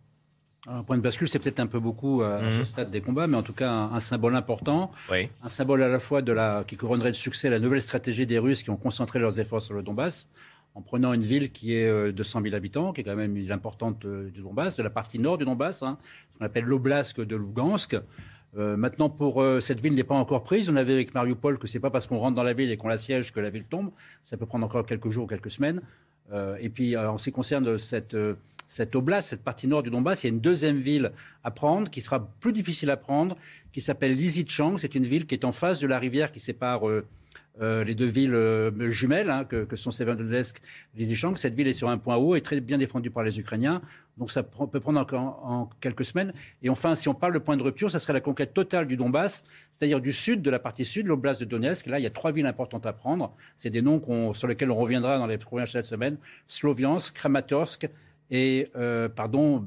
un 0.68 0.84
point 0.84 0.98
de 0.98 1.02
bascule, 1.02 1.28
c'est 1.28 1.40
peut-être 1.40 1.60
un 1.60 1.68
peu 1.68 1.80
beaucoup 1.80 2.22
à, 2.22 2.40
ce 2.40 2.58
mhm. 2.60 2.66
stade 2.66 2.90
des 2.92 3.02
combats, 3.02 3.26
mais 3.26 3.38
en 3.38 3.42
tout 3.44 3.54
cas 3.54 3.72
un, 3.72 4.00
symbole 4.00 4.36
important. 4.36 4.92
Un 5.10 5.50
symbole 5.50 5.82
à 5.82 5.88
la 5.88 6.00
fois 6.00 6.22
de 6.22 6.32
la, 6.32 6.64
qui 6.68 6.78
couronnerait 6.78 7.12
de 7.12 7.16
succès 7.16 7.50
la 7.50 7.60
nouvelle 7.60 7.82
stratégie 7.82 8.28
des 8.28 8.38
Russes 8.38 8.62
qui 8.62 8.70
ont 8.70 8.78
concentré 8.78 9.18
leurs 9.18 9.40
efforts 9.40 9.64
sur 9.64 9.74
le 9.74 9.82
Donbass, 9.82 10.30
en 10.76 10.82
prenant 10.82 11.14
une 11.14 11.24
ville 11.24 11.52
qui 11.52 11.76
est 11.76 11.90
euh, 11.90 12.12
de 12.12 12.24
100 12.24 12.44
000 12.44 12.56
habitants, 12.56 12.94
qui 12.94 13.02
est 13.02 13.04
quand 13.04 13.16
même 13.16 13.36
une 13.36 13.44
ville 13.44 13.52
importante 13.52 14.06
euh, 14.06 14.30
du 14.30 14.42
Donbass, 14.42 14.76
de 14.78 14.84
la 14.84 14.92
partie 14.92 15.18
nord 15.18 15.38
du 15.38 15.46
Donbass, 15.46 15.82
hein, 15.84 15.98
ce 16.34 16.38
qu'on 16.38 16.46
appelle 16.46 16.66
l'oblast 16.66 17.20
de 17.20 17.36
Lugansk. 17.36 17.98
Euh, 18.58 18.78
maintenant, 18.78 19.10
pour 19.10 19.44
cette 19.62 19.80
ville 19.80 19.94
n'est 19.96 20.04
pas 20.04 20.16
encore 20.16 20.44
prise. 20.44 20.70
On 20.70 20.76
avait 20.76 20.94
avec 20.94 21.14
Mariupol 21.14 21.58
que 21.58 21.68
c'est 21.68 21.80
pas 21.80 21.90
parce 21.90 22.06
qu'on 22.06 22.20
rentre 22.20 22.36
dans 22.36 22.44
la 22.44 22.54
ville 22.54 22.70
et 22.70 22.78
qu'on 22.78 22.90
la 22.90 22.98
siège 22.98 23.32
que 23.32 23.40
la 23.40 23.50
ville 23.50 23.64
tombe. 23.64 23.92
Ça 24.22 24.38
peut 24.38 24.46
prendre 24.46 24.66
encore 24.66 24.86
quelques 24.86 25.10
jours, 25.10 25.28
quelques 25.28 25.52
semaines. 25.52 25.82
et 26.60 26.70
puis, 26.70 26.98
en 26.98 27.18
ce 27.18 27.26
qui 27.26 27.32
concerne 27.32 27.78
cette 27.78 28.16
cette 28.72 28.96
oblast, 28.96 29.28
cette 29.28 29.44
partie 29.44 29.68
nord 29.68 29.84
du 29.84 29.90
Donbass, 29.90 30.24
il 30.24 30.28
y 30.28 30.30
a 30.30 30.34
une 30.34 30.40
deuxième 30.40 30.78
ville 30.78 31.12
à 31.44 31.52
prendre 31.52 31.90
qui 31.90 32.00
sera 32.00 32.32
plus 32.40 32.54
difficile 32.54 32.90
à 32.90 32.96
prendre, 32.96 33.36
qui 33.74 33.82
s'appelle 33.82 34.16
Lysychansk. 34.16 34.80
C'est 34.80 34.96
une 34.96 35.06
ville 35.06 35.26
qui 35.26 35.36
est 35.36 35.44
en 35.44 35.52
face 35.52 35.80
de 35.80 35.88
la 35.88 36.00
rivière 36.00 36.32
qui 36.32 36.40
sépare 36.40 36.88
euh, 36.88 37.06
euh, 37.62 37.84
les 37.84 37.96
deux 37.96 38.06
villes 38.06 38.34
euh, 38.34 38.90
jumelles 38.90 39.30
hein, 39.30 39.44
que, 39.44 39.76
sont 39.76 39.92
Severodonetsk 39.92 40.62
et 40.96 41.00
Lysychansk. 41.00 41.38
Cette 41.38 41.54
ville 41.54 41.68
est 41.68 41.74
sur 41.74 41.90
un 41.90 41.98
point 41.98 42.16
haut 42.16 42.34
et 42.38 42.40
très 42.40 42.62
bien 42.62 42.78
défendue 42.78 43.10
par 43.10 43.24
les 43.24 43.38
Ukrainiens. 43.38 43.82
Donc 44.18 44.32
ça 44.32 44.42
peut 44.42 44.80
prendre 44.80 45.02
encore 45.02 45.42
en, 45.44 45.70
quelques 45.82 46.06
semaines. 46.06 46.32
Et 46.64 46.70
enfin, 46.70 46.96
si 46.96 47.10
on 47.10 47.14
parle 47.14 47.34
de 47.34 47.40
point 47.40 47.58
de 47.58 47.64
rupture, 47.64 47.92
ça 47.92 48.00
serait 48.00 48.14
la 48.14 48.22
conquête 48.22 48.54
totale 48.54 48.88
du 48.88 48.96
Donbass, 48.96 49.44
c'est-à-dire 49.74 50.00
du 50.00 50.14
sud, 50.14 50.42
de 50.42 50.50
la 50.50 50.60
partie 50.60 50.86
sud, 50.86 51.08
l'oblast 51.08 51.42
de 51.42 51.46
Donetsk. 51.46 51.88
Là, 51.88 52.00
il 52.00 52.04
y 52.04 52.08
a 52.08 52.10
trois 52.10 52.32
villes 52.32 52.46
importantes 52.46 52.86
à 52.86 52.94
prendre. 52.94 53.36
C'est 53.58 53.70
des 53.70 53.82
noms 53.82 54.34
sur 54.34 54.48
lesquels 54.48 54.72
on 54.72 54.78
reviendra 54.78 55.18
dans 55.18 55.28
les 55.28 55.38
prochaines 55.38 55.84
semaines. 55.84 56.16
Sloviansk, 56.48 57.14
Kramatorsk 57.14 57.90
et 58.32 58.70
euh, 58.78 59.10
pardon, 59.10 59.64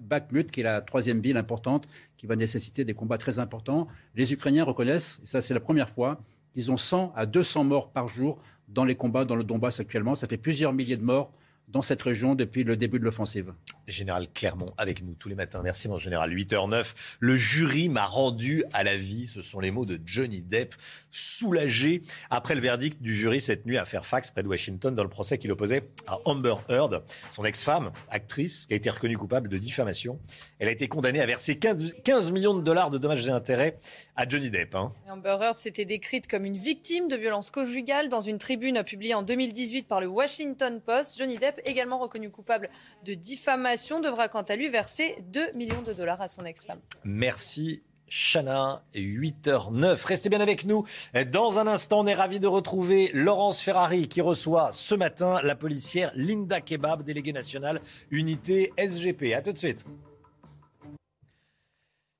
Bakhmut, 0.00 0.50
qui 0.50 0.60
est 0.60 0.64
la 0.64 0.80
troisième 0.80 1.20
ville 1.20 1.36
importante, 1.36 1.86
qui 2.16 2.26
va 2.26 2.36
nécessiter 2.36 2.84
des 2.84 2.92
combats 2.92 3.18
très 3.18 3.38
importants. 3.38 3.86
Les 4.16 4.32
Ukrainiens 4.32 4.64
reconnaissent, 4.64 5.20
et 5.22 5.26
ça 5.26 5.40
c'est 5.40 5.54
la 5.54 5.60
première 5.60 5.88
fois, 5.88 6.20
qu'ils 6.52 6.72
ont 6.72 6.76
100 6.76 7.12
à 7.14 7.24
200 7.24 7.64
morts 7.64 7.90
par 7.90 8.08
jour 8.08 8.38
dans 8.68 8.84
les 8.84 8.96
combats 8.96 9.24
dans 9.24 9.36
le 9.36 9.44
Donbass 9.44 9.78
actuellement. 9.78 10.16
Ça 10.16 10.26
fait 10.26 10.36
plusieurs 10.36 10.72
milliers 10.72 10.96
de 10.96 11.04
morts 11.04 11.32
dans 11.68 11.82
cette 11.82 12.02
région 12.02 12.34
depuis 12.34 12.64
le 12.64 12.76
début 12.76 12.98
de 12.98 13.04
l'offensive. 13.04 13.52
Général 13.90 14.28
Clermont 14.32 14.72
avec 14.76 15.02
nous 15.02 15.14
tous 15.14 15.28
les 15.28 15.34
matins. 15.34 15.60
Merci 15.62 15.88
mon 15.88 15.98
général. 15.98 16.32
8h09. 16.32 16.94
Le 17.20 17.36
jury 17.36 17.88
m'a 17.88 18.06
rendu 18.06 18.64
à 18.72 18.84
la 18.84 18.96
vie. 18.96 19.26
Ce 19.26 19.42
sont 19.42 19.60
les 19.60 19.70
mots 19.70 19.86
de 19.86 20.00
Johnny 20.04 20.42
Depp, 20.42 20.74
soulagé 21.10 22.00
après 22.30 22.54
le 22.54 22.60
verdict 22.60 23.00
du 23.02 23.14
jury 23.14 23.40
cette 23.40 23.66
nuit 23.66 23.78
à 23.78 23.84
Fairfax, 23.84 24.30
près 24.30 24.42
de 24.42 24.48
Washington, 24.48 24.94
dans 24.94 25.02
le 25.02 25.08
procès 25.08 25.38
qu'il 25.38 25.50
opposait 25.52 25.84
à 26.06 26.18
Amber 26.24 26.54
Heard, 26.68 27.02
son 27.32 27.44
ex-femme, 27.44 27.92
actrice, 28.10 28.66
qui 28.66 28.74
a 28.74 28.76
été 28.76 28.90
reconnue 28.90 29.16
coupable 29.16 29.48
de 29.48 29.58
diffamation. 29.58 30.18
Elle 30.58 30.68
a 30.68 30.72
été 30.72 30.88
condamnée 30.88 31.20
à 31.20 31.26
verser 31.26 31.58
15, 31.58 32.32
millions 32.32 32.54
de 32.54 32.62
dollars 32.62 32.90
de 32.90 32.98
dommages 32.98 33.26
et 33.26 33.30
intérêts 33.30 33.78
à 34.16 34.28
Johnny 34.28 34.50
Depp. 34.50 34.74
Hein. 34.74 34.92
Amber 35.08 35.36
Heard 35.40 35.58
s'était 35.58 35.84
décrite 35.84 36.26
comme 36.26 36.44
une 36.44 36.56
victime 36.56 37.08
de 37.08 37.16
violences 37.16 37.50
conjugales 37.50 38.08
dans 38.08 38.20
une 38.20 38.38
tribune 38.38 38.82
publiée 38.84 39.14
en 39.14 39.22
2018 39.22 39.88
par 39.88 40.00
le 40.00 40.06
Washington 40.06 40.80
Post. 40.80 41.18
Johnny 41.18 41.38
Depp, 41.38 41.60
également 41.64 41.98
reconnu 41.98 42.30
coupable 42.30 42.70
de 43.04 43.14
diffamation, 43.14 43.79
devra 44.00 44.28
quant 44.28 44.42
à 44.42 44.56
lui 44.56 44.68
verser 44.68 45.16
2 45.32 45.52
millions 45.54 45.82
de 45.82 45.92
dollars 45.92 46.20
à 46.20 46.28
son 46.28 46.44
ex-femme. 46.44 46.80
Merci 47.04 47.82
Chana, 48.10 48.82
8h09. 48.94 50.04
Restez 50.04 50.28
bien 50.28 50.40
avec 50.40 50.64
nous. 50.64 50.84
Dans 51.30 51.58
un 51.58 51.66
instant, 51.66 52.00
on 52.00 52.06
est 52.06 52.14
ravi 52.14 52.40
de 52.40 52.48
retrouver 52.48 53.10
Laurence 53.14 53.62
Ferrari 53.62 54.08
qui 54.08 54.20
reçoit 54.20 54.70
ce 54.72 54.94
matin 54.94 55.40
la 55.42 55.54
policière 55.54 56.10
Linda 56.16 56.60
Kebab, 56.60 57.02
déléguée 57.04 57.32
nationale 57.32 57.80
unité 58.10 58.72
SGP. 58.76 59.32
A 59.34 59.42
tout 59.42 59.52
de 59.52 59.58
suite. 59.58 59.84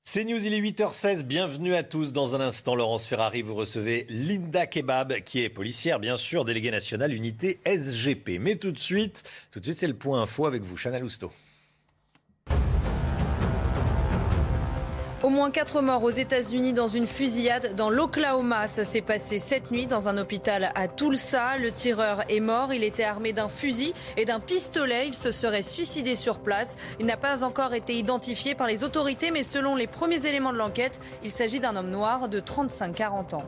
C'est 0.03 0.23
News, 0.23 0.45
il 0.45 0.53
est 0.53 0.61
8h16. 0.61 1.23
Bienvenue 1.23 1.75
à 1.75 1.83
tous. 1.83 2.11
Dans 2.11 2.35
un 2.35 2.41
instant, 2.41 2.75
Laurence 2.75 3.05
Ferrari, 3.05 3.41
vous 3.41 3.55
recevez 3.55 4.07
Linda 4.09 4.65
Kebab, 4.65 5.19
qui 5.21 5.41
est 5.41 5.49
policière, 5.49 5.99
bien 5.99 6.17
sûr, 6.17 6.43
déléguée 6.43 6.71
nationale, 6.71 7.13
unité 7.13 7.59
SGP. 7.65 8.39
Mais 8.39 8.55
tout 8.55 8.71
de 8.71 8.79
suite, 8.79 9.23
tout 9.51 9.59
de 9.59 9.65
suite, 9.65 9.77
c'est 9.77 9.87
le 9.87 9.93
point 9.93 10.21
info 10.21 10.45
avec 10.45 10.63
vous, 10.63 10.75
Chana 10.75 10.99
Lousteau. 10.99 11.31
Au 15.23 15.29
moins 15.29 15.51
quatre 15.51 15.83
morts 15.83 16.03
aux 16.03 16.09
États-Unis 16.09 16.73
dans 16.73 16.87
une 16.87 17.05
fusillade 17.05 17.75
dans 17.75 17.91
l'Oklahoma. 17.91 18.67
Ça 18.67 18.83
s'est 18.83 19.01
passé 19.01 19.37
cette 19.37 19.69
nuit 19.69 19.85
dans 19.85 20.09
un 20.09 20.17
hôpital 20.17 20.71
à 20.73 20.87
Tulsa. 20.87 21.57
Le 21.57 21.71
tireur 21.71 22.23
est 22.27 22.39
mort. 22.39 22.73
Il 22.73 22.83
était 22.83 23.03
armé 23.03 23.31
d'un 23.31 23.47
fusil 23.47 23.93
et 24.17 24.25
d'un 24.25 24.39
pistolet. 24.39 25.05
Il 25.05 25.13
se 25.13 25.29
serait 25.29 25.61
suicidé 25.61 26.15
sur 26.15 26.39
place. 26.39 26.75
Il 26.99 27.05
n'a 27.05 27.17
pas 27.17 27.43
encore 27.43 27.75
été 27.75 27.93
identifié 27.93 28.55
par 28.55 28.65
les 28.65 28.83
autorités, 28.83 29.29
mais 29.29 29.43
selon 29.43 29.75
les 29.75 29.85
premiers 29.85 30.25
éléments 30.25 30.53
de 30.53 30.57
l'enquête, 30.57 30.99
il 31.23 31.29
s'agit 31.29 31.59
d'un 31.59 31.75
homme 31.75 31.91
noir 31.91 32.27
de 32.27 32.39
35-40 32.39 33.35
ans. 33.35 33.45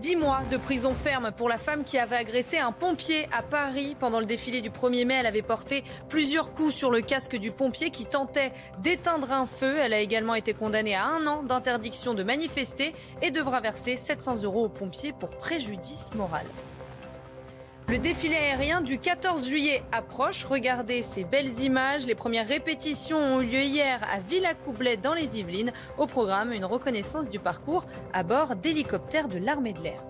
Dix 0.00 0.14
mois 0.14 0.42
de 0.50 0.58
prison 0.58 0.94
ferme 0.94 1.32
pour 1.32 1.48
la 1.48 1.56
femme 1.56 1.82
qui 1.82 1.96
avait 1.96 2.16
agressé 2.16 2.58
un 2.58 2.70
pompier 2.70 3.26
à 3.32 3.42
Paris. 3.42 3.96
Pendant 3.98 4.20
le 4.20 4.26
défilé 4.26 4.60
du 4.60 4.68
1er 4.68 5.06
mai, 5.06 5.14
elle 5.14 5.26
avait 5.26 5.40
porté 5.40 5.84
plusieurs 6.10 6.52
coups 6.52 6.74
sur 6.74 6.90
le 6.90 7.00
casque 7.00 7.36
du 7.36 7.50
pompier 7.50 7.88
qui 7.88 8.04
tentait 8.04 8.52
d'éteindre 8.80 9.32
un 9.32 9.46
feu. 9.46 9.76
Elle 9.80 9.94
a 9.94 10.00
également 10.00 10.34
été 10.34 10.52
condamnée 10.52 10.94
à 10.94 11.06
un 11.06 11.26
an 11.26 11.42
d'interdiction 11.42 12.12
de 12.12 12.22
manifester 12.22 12.92
et 13.22 13.30
devra 13.30 13.60
verser 13.60 13.96
700 13.96 14.42
euros 14.42 14.66
au 14.66 14.68
pompier 14.68 15.14
pour 15.14 15.30
préjudice 15.30 16.10
moral. 16.14 16.44
Le 17.88 17.98
défilé 17.98 18.34
aérien 18.34 18.80
du 18.80 18.98
14 18.98 19.46
juillet 19.46 19.80
approche. 19.92 20.44
Regardez 20.44 21.04
ces 21.04 21.22
belles 21.22 21.60
images. 21.60 22.04
Les 22.04 22.16
premières 22.16 22.48
répétitions 22.48 23.16
ont 23.16 23.40
eu 23.40 23.46
lieu 23.46 23.60
hier 23.60 24.00
à 24.12 24.18
Villacoublay 24.18 24.96
dans 24.96 25.14
les 25.14 25.38
Yvelines. 25.38 25.72
Au 25.96 26.08
programme, 26.08 26.52
une 26.52 26.64
reconnaissance 26.64 27.30
du 27.30 27.38
parcours 27.38 27.86
à 28.12 28.24
bord 28.24 28.56
d'hélicoptères 28.56 29.28
de 29.28 29.38
l'armée 29.38 29.72
de 29.72 29.82
l'air. 29.82 30.02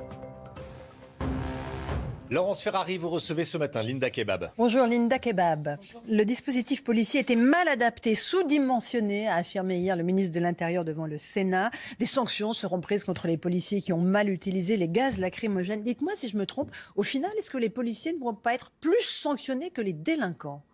Laurence 2.28 2.60
Ferrari, 2.60 2.98
vous 2.98 3.08
recevez 3.08 3.44
ce 3.44 3.56
matin 3.56 3.84
Linda 3.84 4.10
Kebab. 4.10 4.50
Bonjour 4.56 4.84
Linda 4.86 5.20
Kebab. 5.20 5.78
Le 6.08 6.24
dispositif 6.24 6.82
policier 6.82 7.20
était 7.20 7.36
mal 7.36 7.68
adapté, 7.68 8.16
sous-dimensionné, 8.16 9.28
a 9.28 9.36
affirmé 9.36 9.78
hier 9.78 9.94
le 9.94 10.02
ministre 10.02 10.34
de 10.34 10.40
l'Intérieur 10.40 10.84
devant 10.84 11.06
le 11.06 11.18
Sénat. 11.18 11.70
Des 12.00 12.06
sanctions 12.06 12.52
seront 12.52 12.80
prises 12.80 13.04
contre 13.04 13.28
les 13.28 13.36
policiers 13.36 13.80
qui 13.80 13.92
ont 13.92 14.00
mal 14.00 14.28
utilisé 14.28 14.76
les 14.76 14.88
gaz 14.88 15.18
lacrymogènes. 15.18 15.84
Dites-moi 15.84 16.14
si 16.16 16.28
je 16.28 16.36
me 16.36 16.46
trompe, 16.46 16.72
au 16.96 17.04
final, 17.04 17.30
est-ce 17.38 17.50
que 17.50 17.58
les 17.58 17.70
policiers 17.70 18.12
ne 18.12 18.18
vont 18.18 18.34
pas 18.34 18.54
être 18.54 18.72
plus 18.80 19.02
sanctionnés 19.02 19.70
que 19.70 19.80
les 19.80 19.92
délinquants? 19.92 20.64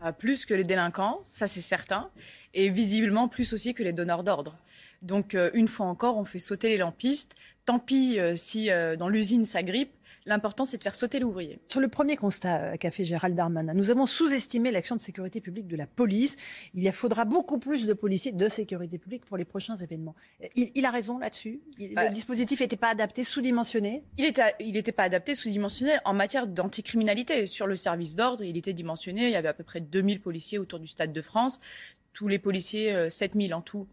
Ah, 0.00 0.12
Plus 0.12 0.44
que 0.44 0.54
les 0.54 0.64
délinquants, 0.64 1.20
ça 1.24 1.46
c'est 1.46 1.60
certain, 1.60 2.10
et 2.52 2.68
visiblement 2.68 3.28
plus 3.28 3.52
aussi 3.52 3.74
que 3.74 3.82
les 3.82 3.92
donneurs 3.92 4.24
d'ordre. 4.24 4.56
Donc 5.02 5.34
euh, 5.34 5.50
une 5.54 5.68
fois 5.68 5.86
encore, 5.86 6.16
on 6.16 6.24
fait 6.24 6.38
sauter 6.38 6.68
les 6.68 6.78
lampistes. 6.78 7.36
Tant 7.64 7.78
pis 7.78 8.18
euh, 8.18 8.34
si 8.34 8.70
euh, 8.70 8.96
dans 8.96 9.08
l'usine 9.08 9.44
ça 9.44 9.62
grippe 9.62 9.92
L'important, 10.26 10.64
c'est 10.64 10.76
de 10.78 10.82
faire 10.82 10.94
sauter 10.94 11.20
l'ouvrier. 11.20 11.60
Sur 11.68 11.80
le 11.80 11.88
premier 11.88 12.16
constat 12.16 12.60
euh, 12.60 12.76
qu'a 12.76 12.90
fait 12.90 13.04
Gérald 13.04 13.36
Darmanin, 13.36 13.74
nous 13.74 13.90
avons 13.90 14.06
sous-estimé 14.06 14.72
l'action 14.72 14.96
de 14.96 15.00
sécurité 15.00 15.40
publique 15.40 15.68
de 15.68 15.76
la 15.76 15.86
police. 15.86 16.36
Il 16.74 16.90
faudra 16.92 17.24
beaucoup 17.24 17.58
plus 17.58 17.86
de 17.86 17.92
policiers 17.92 18.32
de 18.32 18.48
sécurité 18.48 18.98
publique 18.98 19.24
pour 19.24 19.36
les 19.36 19.44
prochains 19.44 19.76
événements. 19.76 20.16
Il, 20.56 20.72
il 20.74 20.84
a 20.84 20.90
raison 20.90 21.18
là-dessus. 21.18 21.60
Le 21.78 22.12
dispositif 22.12 22.60
n'était 22.60 22.76
pas 22.76 22.88
adapté, 22.88 23.22
sous-dimensionné. 23.22 24.02
Il 24.18 24.24
était, 24.24 24.54
il 24.58 24.72
n'était 24.72 24.92
pas 24.92 25.04
adapté, 25.04 25.34
sous-dimensionné 25.34 25.92
en 26.04 26.12
matière 26.12 26.48
d'anticriminalité. 26.48 27.46
Sur 27.46 27.68
le 27.68 27.76
service 27.76 28.16
d'ordre, 28.16 28.42
il 28.42 28.56
était 28.56 28.72
dimensionné. 28.72 29.26
Il 29.26 29.32
y 29.32 29.36
avait 29.36 29.48
à 29.48 29.54
peu 29.54 29.64
près 29.64 29.80
2000 29.80 30.20
policiers 30.20 30.58
autour 30.58 30.80
du 30.80 30.88
Stade 30.88 31.12
de 31.12 31.22
France. 31.22 31.60
Tous 32.12 32.28
les 32.28 32.38
policiers, 32.38 32.92
euh, 32.92 33.10
7000 33.10 33.54
en 33.54 33.60
tout, 33.60 33.86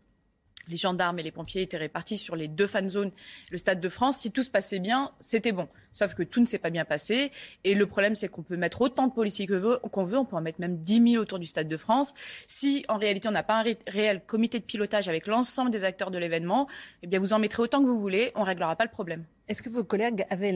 les 0.69 0.77
gendarmes 0.77 1.19
et 1.19 1.23
les 1.23 1.31
pompiers 1.31 1.61
étaient 1.61 1.77
répartis 1.77 2.18
sur 2.18 2.35
les 2.35 2.48
deux 2.48 2.68
fan 2.68 2.88
zones, 2.90 3.11
le 3.52 3.57
Stade 3.57 3.80
de 3.81 3.90
France. 3.90 4.18
Si 4.18 4.31
tout 4.31 4.44
se 4.44 4.49
passait 4.49 4.80
bien, 4.80 5.11
c'était 5.19 5.52
bon. 5.52 5.68
Sauf 5.91 6.14
que 6.15 6.23
tout 6.23 6.40
ne 6.40 6.45
s'est 6.45 6.57
pas 6.57 6.69
bien 6.69 6.85
passé. 6.85 7.31
Et 7.64 7.76
le 7.76 7.85
problème, 7.85 8.15
c'est 8.15 8.27
qu'on 8.30 8.44
peut 8.44 8.57
mettre 8.57 8.81
autant 8.81 9.07
de 9.07 9.14
policiers 9.14 9.45
qu'on 9.48 10.03
veut. 10.03 10.18
On 10.18 10.26
peut 10.26 10.35
en 10.35 10.41
mettre 10.41 10.60
même 10.61 10.77
10 10.77 11.11
000 11.14 11.22
autour 11.22 11.38
du 11.40 11.45
Stade 11.45 11.68
de 11.68 11.77
France. 11.77 12.14
Si, 12.48 12.85
en 12.88 12.98
réalité, 12.98 13.27
on 13.27 13.31
n'a 13.31 13.44
pas 13.44 13.60
un 13.60 13.64
ré- 13.64 13.77
réel 13.88 14.22
comité 14.26 14.60
de 14.60 14.64
pilotage 14.65 15.07
avec 15.10 15.27
l'ensemble 15.27 15.69
des 15.69 15.84
acteurs 15.84 16.11
de 16.11 16.18
l'événement, 16.18 16.68
eh 17.03 17.07
bien, 17.07 17.19
vous 17.19 17.34
en 17.34 17.40
mettrez 17.40 17.61
autant 17.61 17.81
que 17.81 17.88
vous 17.88 17.99
voulez. 17.99 18.31
On 18.35 18.44
réglera 18.44 18.76
pas 18.76 18.85
le 18.85 18.91
problème. 18.91 19.26
Est-ce 19.49 19.61
que 19.61 19.69
vos 19.69 19.84
collègues 19.84 20.26
avaient 20.30 20.53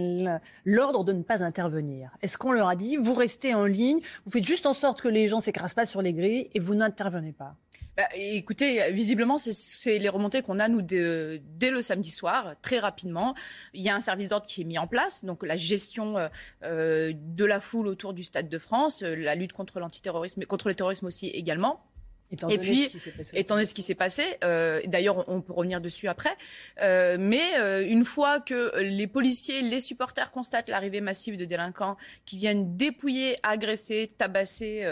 l'ordre 0.64 1.04
de 1.04 1.12
ne 1.12 1.22
pas 1.22 1.44
intervenir? 1.44 2.10
Est-ce 2.22 2.38
qu'on 2.38 2.54
leur 2.54 2.70
a 2.70 2.76
dit, 2.78 2.96
vous 2.96 3.14
restez 3.14 3.54
en 3.54 3.66
ligne, 3.66 4.00
vous 4.26 4.32
faites 4.32 4.46
juste 4.46 4.66
en 4.66 4.74
sorte 4.74 5.02
que 5.02 5.10
les 5.10 5.28
gens 5.28 5.42
s'écrasent 5.42 5.74
pas 5.74 5.86
sur 5.86 6.02
les 6.02 6.14
grilles 6.14 6.50
et 6.54 6.60
vous 6.62 6.74
n'intervenez 6.74 7.34
pas? 7.34 7.56
Bah, 7.98 8.08
écoutez, 8.14 8.92
visiblement, 8.92 9.40
c'est- 9.40 9.98
les 9.98 10.10
remontées 10.10 10.44
qu'on 10.44 10.60
a, 10.60 10.68
nous, 10.68 10.84
dès 10.84 11.72
le 11.72 11.82
samedi 11.82 12.12
soir, 12.12 12.54
très 12.62 12.78
rapidement. 12.78 13.34
Il 13.74 13.82
y 13.82 13.90
a 13.90 13.96
un 13.96 14.02
service 14.02 14.30
d'ordre 14.30 14.46
qui 14.46 14.62
est 14.62 14.66
mis 14.66 14.78
en 14.78 14.86
place, 14.86 15.26
donc 15.26 15.44
la 15.44 15.56
gestion 15.56 16.16
euh, 16.16 16.28
euh, 16.64 17.12
de 17.16 17.44
la 17.44 17.60
foule 17.60 17.88
autour 17.88 18.14
du 18.14 18.22
Stade 18.24 18.50
de 18.50 18.58
France, 18.60 19.02
euh, 19.02 19.16
la 19.16 19.34
lutte 19.34 19.52
contre 19.52 19.80
l'antiterrorisme, 19.80 20.46
contre 20.46 20.68
le 20.68 20.76
terrorisme 20.76 21.08
aussi 21.08 21.28
également. 21.30 21.84
Étant 22.30 22.50
et 22.50 22.58
puis, 22.58 22.92
étant 23.34 23.56
donné 23.56 23.64
ce 23.64 23.74
qui 23.74 23.82
s'est 23.82 23.96
passé, 23.96 24.24
euh, 24.44 24.82
d'ailleurs, 24.86 25.28
on 25.30 25.40
peut 25.40 25.54
revenir 25.54 25.80
dessus 25.80 26.10
après, 26.10 26.36
euh, 26.82 27.16
mais 27.18 27.58
euh, 27.58 27.88
une 27.88 28.04
fois 28.04 28.42
que 28.42 28.78
les 28.80 29.08
policiers, 29.08 29.62
les 29.62 29.80
supporters 29.80 30.30
constatent 30.32 30.68
l'arrivée 30.68 31.00
massive 31.00 31.38
de 31.38 31.46
délinquants 31.46 31.96
qui 32.26 32.36
viennent 32.36 32.76
dépouiller, 32.76 33.38
agresser, 33.44 34.12
tabasser 34.18 34.86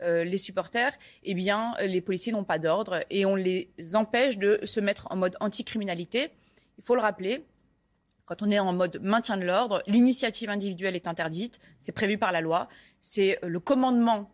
les 0.00 0.36
supporters, 0.36 0.92
eh 1.22 1.34
bien, 1.34 1.74
les 1.80 2.00
policiers 2.00 2.32
n'ont 2.32 2.44
pas 2.44 2.58
d'ordre 2.58 3.04
et 3.10 3.24
on 3.24 3.36
les 3.36 3.70
empêche 3.94 4.38
de 4.38 4.58
se 4.64 4.80
mettre 4.80 5.06
en 5.10 5.16
mode 5.16 5.36
anticriminalité. 5.40 6.30
Il 6.78 6.84
faut 6.84 6.96
le 6.96 7.02
rappeler, 7.02 7.44
quand 8.24 8.42
on 8.42 8.50
est 8.50 8.58
en 8.58 8.72
mode 8.72 8.98
maintien 9.02 9.36
de 9.36 9.44
l'ordre, 9.44 9.82
l'initiative 9.86 10.50
individuelle 10.50 10.96
est 10.96 11.06
interdite, 11.06 11.60
c'est 11.78 11.92
prévu 11.92 12.18
par 12.18 12.32
la 12.32 12.40
loi, 12.40 12.68
c'est 13.00 13.38
le 13.42 13.60
commandement 13.60 14.30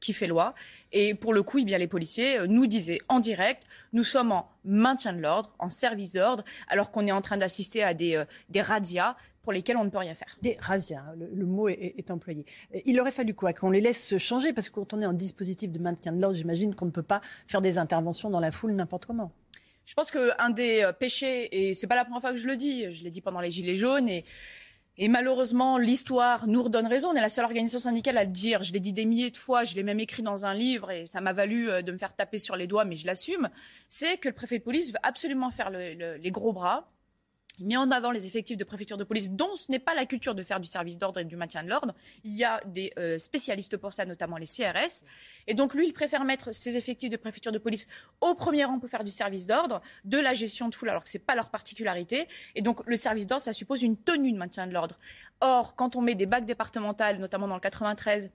qui 0.00 0.12
fait 0.12 0.26
loi. 0.26 0.54
Et 0.92 1.14
pour 1.14 1.32
le 1.32 1.42
coup, 1.42 1.58
eh 1.58 1.64
bien, 1.64 1.78
les 1.78 1.86
policiers 1.86 2.38
euh, 2.38 2.46
nous 2.46 2.66
disaient 2.66 3.00
en 3.08 3.20
direct, 3.20 3.62
nous 3.92 4.04
sommes 4.04 4.32
en 4.32 4.50
maintien 4.64 5.12
de 5.12 5.20
l'ordre, 5.20 5.52
en 5.58 5.68
service 5.68 6.12
d'ordre, 6.12 6.44
alors 6.68 6.90
qu'on 6.90 7.06
est 7.06 7.12
en 7.12 7.20
train 7.20 7.36
d'assister 7.36 7.82
à 7.82 7.94
des, 7.94 8.16
euh, 8.16 8.24
des 8.48 8.62
razzias 8.62 9.16
pour 9.42 9.52
lesquels 9.52 9.76
on 9.76 9.84
ne 9.84 9.90
peut 9.90 9.98
rien 9.98 10.14
faire. 10.14 10.36
Des 10.42 10.56
razzias, 10.60 11.00
hein, 11.00 11.14
le, 11.16 11.30
le 11.32 11.46
mot 11.46 11.68
est, 11.68 11.94
est 11.96 12.10
employé. 12.10 12.44
Euh, 12.74 12.80
Il 12.84 13.00
aurait 13.00 13.12
fallu 13.12 13.32
quoi? 13.32 13.52
Qu'on 13.52 13.70
les 13.70 13.80
laisse 13.80 14.06
se 14.06 14.18
changer? 14.18 14.52
Parce 14.52 14.68
que 14.68 14.74
quand 14.74 14.92
on 14.92 15.00
est 15.00 15.06
en 15.06 15.14
dispositif 15.14 15.70
de 15.72 15.78
maintien 15.78 16.12
de 16.12 16.20
l'ordre, 16.20 16.36
j'imagine 16.36 16.74
qu'on 16.74 16.86
ne 16.86 16.90
peut 16.90 17.02
pas 17.02 17.20
faire 17.46 17.60
des 17.60 17.78
interventions 17.78 18.28
dans 18.28 18.40
la 18.40 18.52
foule 18.52 18.72
n'importe 18.72 19.06
comment. 19.06 19.32
Je 19.86 19.94
pense 19.94 20.10
qu'un 20.10 20.50
des 20.50 20.82
euh, 20.82 20.92
péchés, 20.92 21.48
et 21.70 21.74
c'est 21.74 21.86
pas 21.86 21.96
la 21.96 22.04
première 22.04 22.20
fois 22.20 22.32
que 22.32 22.36
je 22.36 22.46
le 22.46 22.56
dis, 22.56 22.92
je 22.92 23.02
l'ai 23.02 23.10
dit 23.10 23.20
pendant 23.20 23.40
les 23.40 23.50
Gilets 23.50 23.76
jaunes, 23.76 24.08
et, 24.08 24.24
et 25.02 25.08
malheureusement, 25.08 25.78
l'histoire 25.78 26.46
nous 26.46 26.62
redonne 26.62 26.86
raison. 26.86 27.08
On 27.08 27.14
est 27.14 27.20
la 27.20 27.28
seule 27.30 27.46
organisation 27.46 27.78
syndicale 27.80 28.18
à 28.18 28.24
le 28.24 28.30
dire. 28.30 28.62
Je 28.62 28.72
l'ai 28.72 28.80
dit 28.80 28.92
des 28.92 29.06
milliers 29.06 29.30
de 29.30 29.36
fois, 29.38 29.64
je 29.64 29.74
l'ai 29.74 29.82
même 29.82 29.98
écrit 29.98 30.22
dans 30.22 30.44
un 30.44 30.54
livre, 30.54 30.90
et 30.92 31.06
ça 31.06 31.20
m'a 31.22 31.32
valu 31.32 31.70
euh, 31.70 31.80
de 31.82 31.90
me 31.90 31.96
faire 31.98 32.14
taper 32.14 32.36
sur 32.38 32.54
les 32.54 32.66
doigts, 32.66 32.84
mais 32.84 32.96
je 32.96 33.06
l'assume. 33.06 33.48
C'est 33.88 34.18
que 34.18 34.28
le 34.28 34.34
préfet 34.34 34.58
de 34.58 34.62
police 34.62 34.92
veut 34.92 34.98
absolument 35.02 35.50
faire 35.50 35.70
le- 35.70 35.94
le- 35.94 36.16
les 36.16 36.30
gros 36.30 36.52
bras. 36.52 36.86
Il 37.60 37.66
met 37.66 37.76
en 37.76 37.90
avant 37.90 38.10
les 38.10 38.26
effectifs 38.26 38.56
de 38.56 38.64
préfecture 38.64 38.96
de 38.96 39.04
police, 39.04 39.30
dont 39.30 39.54
ce 39.54 39.70
n'est 39.70 39.78
pas 39.78 39.94
la 39.94 40.06
culture 40.06 40.34
de 40.34 40.42
faire 40.42 40.60
du 40.60 40.68
service 40.68 40.96
d'ordre 40.96 41.20
et 41.20 41.24
du 41.24 41.36
maintien 41.36 41.62
de 41.62 41.68
l'ordre. 41.68 41.94
Il 42.24 42.34
y 42.34 42.42
a 42.42 42.60
des 42.64 42.92
euh, 42.98 43.18
spécialistes 43.18 43.76
pour 43.76 43.92
ça, 43.92 44.06
notamment 44.06 44.38
les 44.38 44.46
CRS. 44.46 45.04
Et 45.46 45.52
donc 45.52 45.74
lui, 45.74 45.86
il 45.86 45.92
préfère 45.92 46.24
mettre 46.24 46.54
ses 46.54 46.78
effectifs 46.78 47.10
de 47.10 47.16
préfecture 47.16 47.52
de 47.52 47.58
police 47.58 47.86
au 48.22 48.34
premier 48.34 48.64
rang 48.64 48.78
pour 48.78 48.88
faire 48.88 49.04
du 49.04 49.10
service 49.10 49.46
d'ordre, 49.46 49.82
de 50.04 50.18
la 50.18 50.32
gestion 50.32 50.68
de 50.70 50.74
foule, 50.74 50.88
alors 50.88 51.04
que 51.04 51.10
c'est 51.10 51.18
pas 51.18 51.34
leur 51.34 51.50
particularité. 51.50 52.26
Et 52.54 52.62
donc 52.62 52.80
le 52.86 52.96
service 52.96 53.26
d'ordre, 53.26 53.42
ça 53.42 53.52
suppose 53.52 53.82
une 53.82 53.98
tenue 53.98 54.32
de 54.32 54.38
maintien 54.38 54.66
de 54.66 54.72
l'ordre. 54.72 54.98
Or, 55.42 55.74
quand 55.74 55.96
on 55.96 56.00
met 56.00 56.14
des 56.14 56.26
bacs 56.26 56.46
départementales, 56.46 57.18
notamment 57.18 57.46
dans 57.46 57.54
le 57.54 57.60
93, 57.60 58.30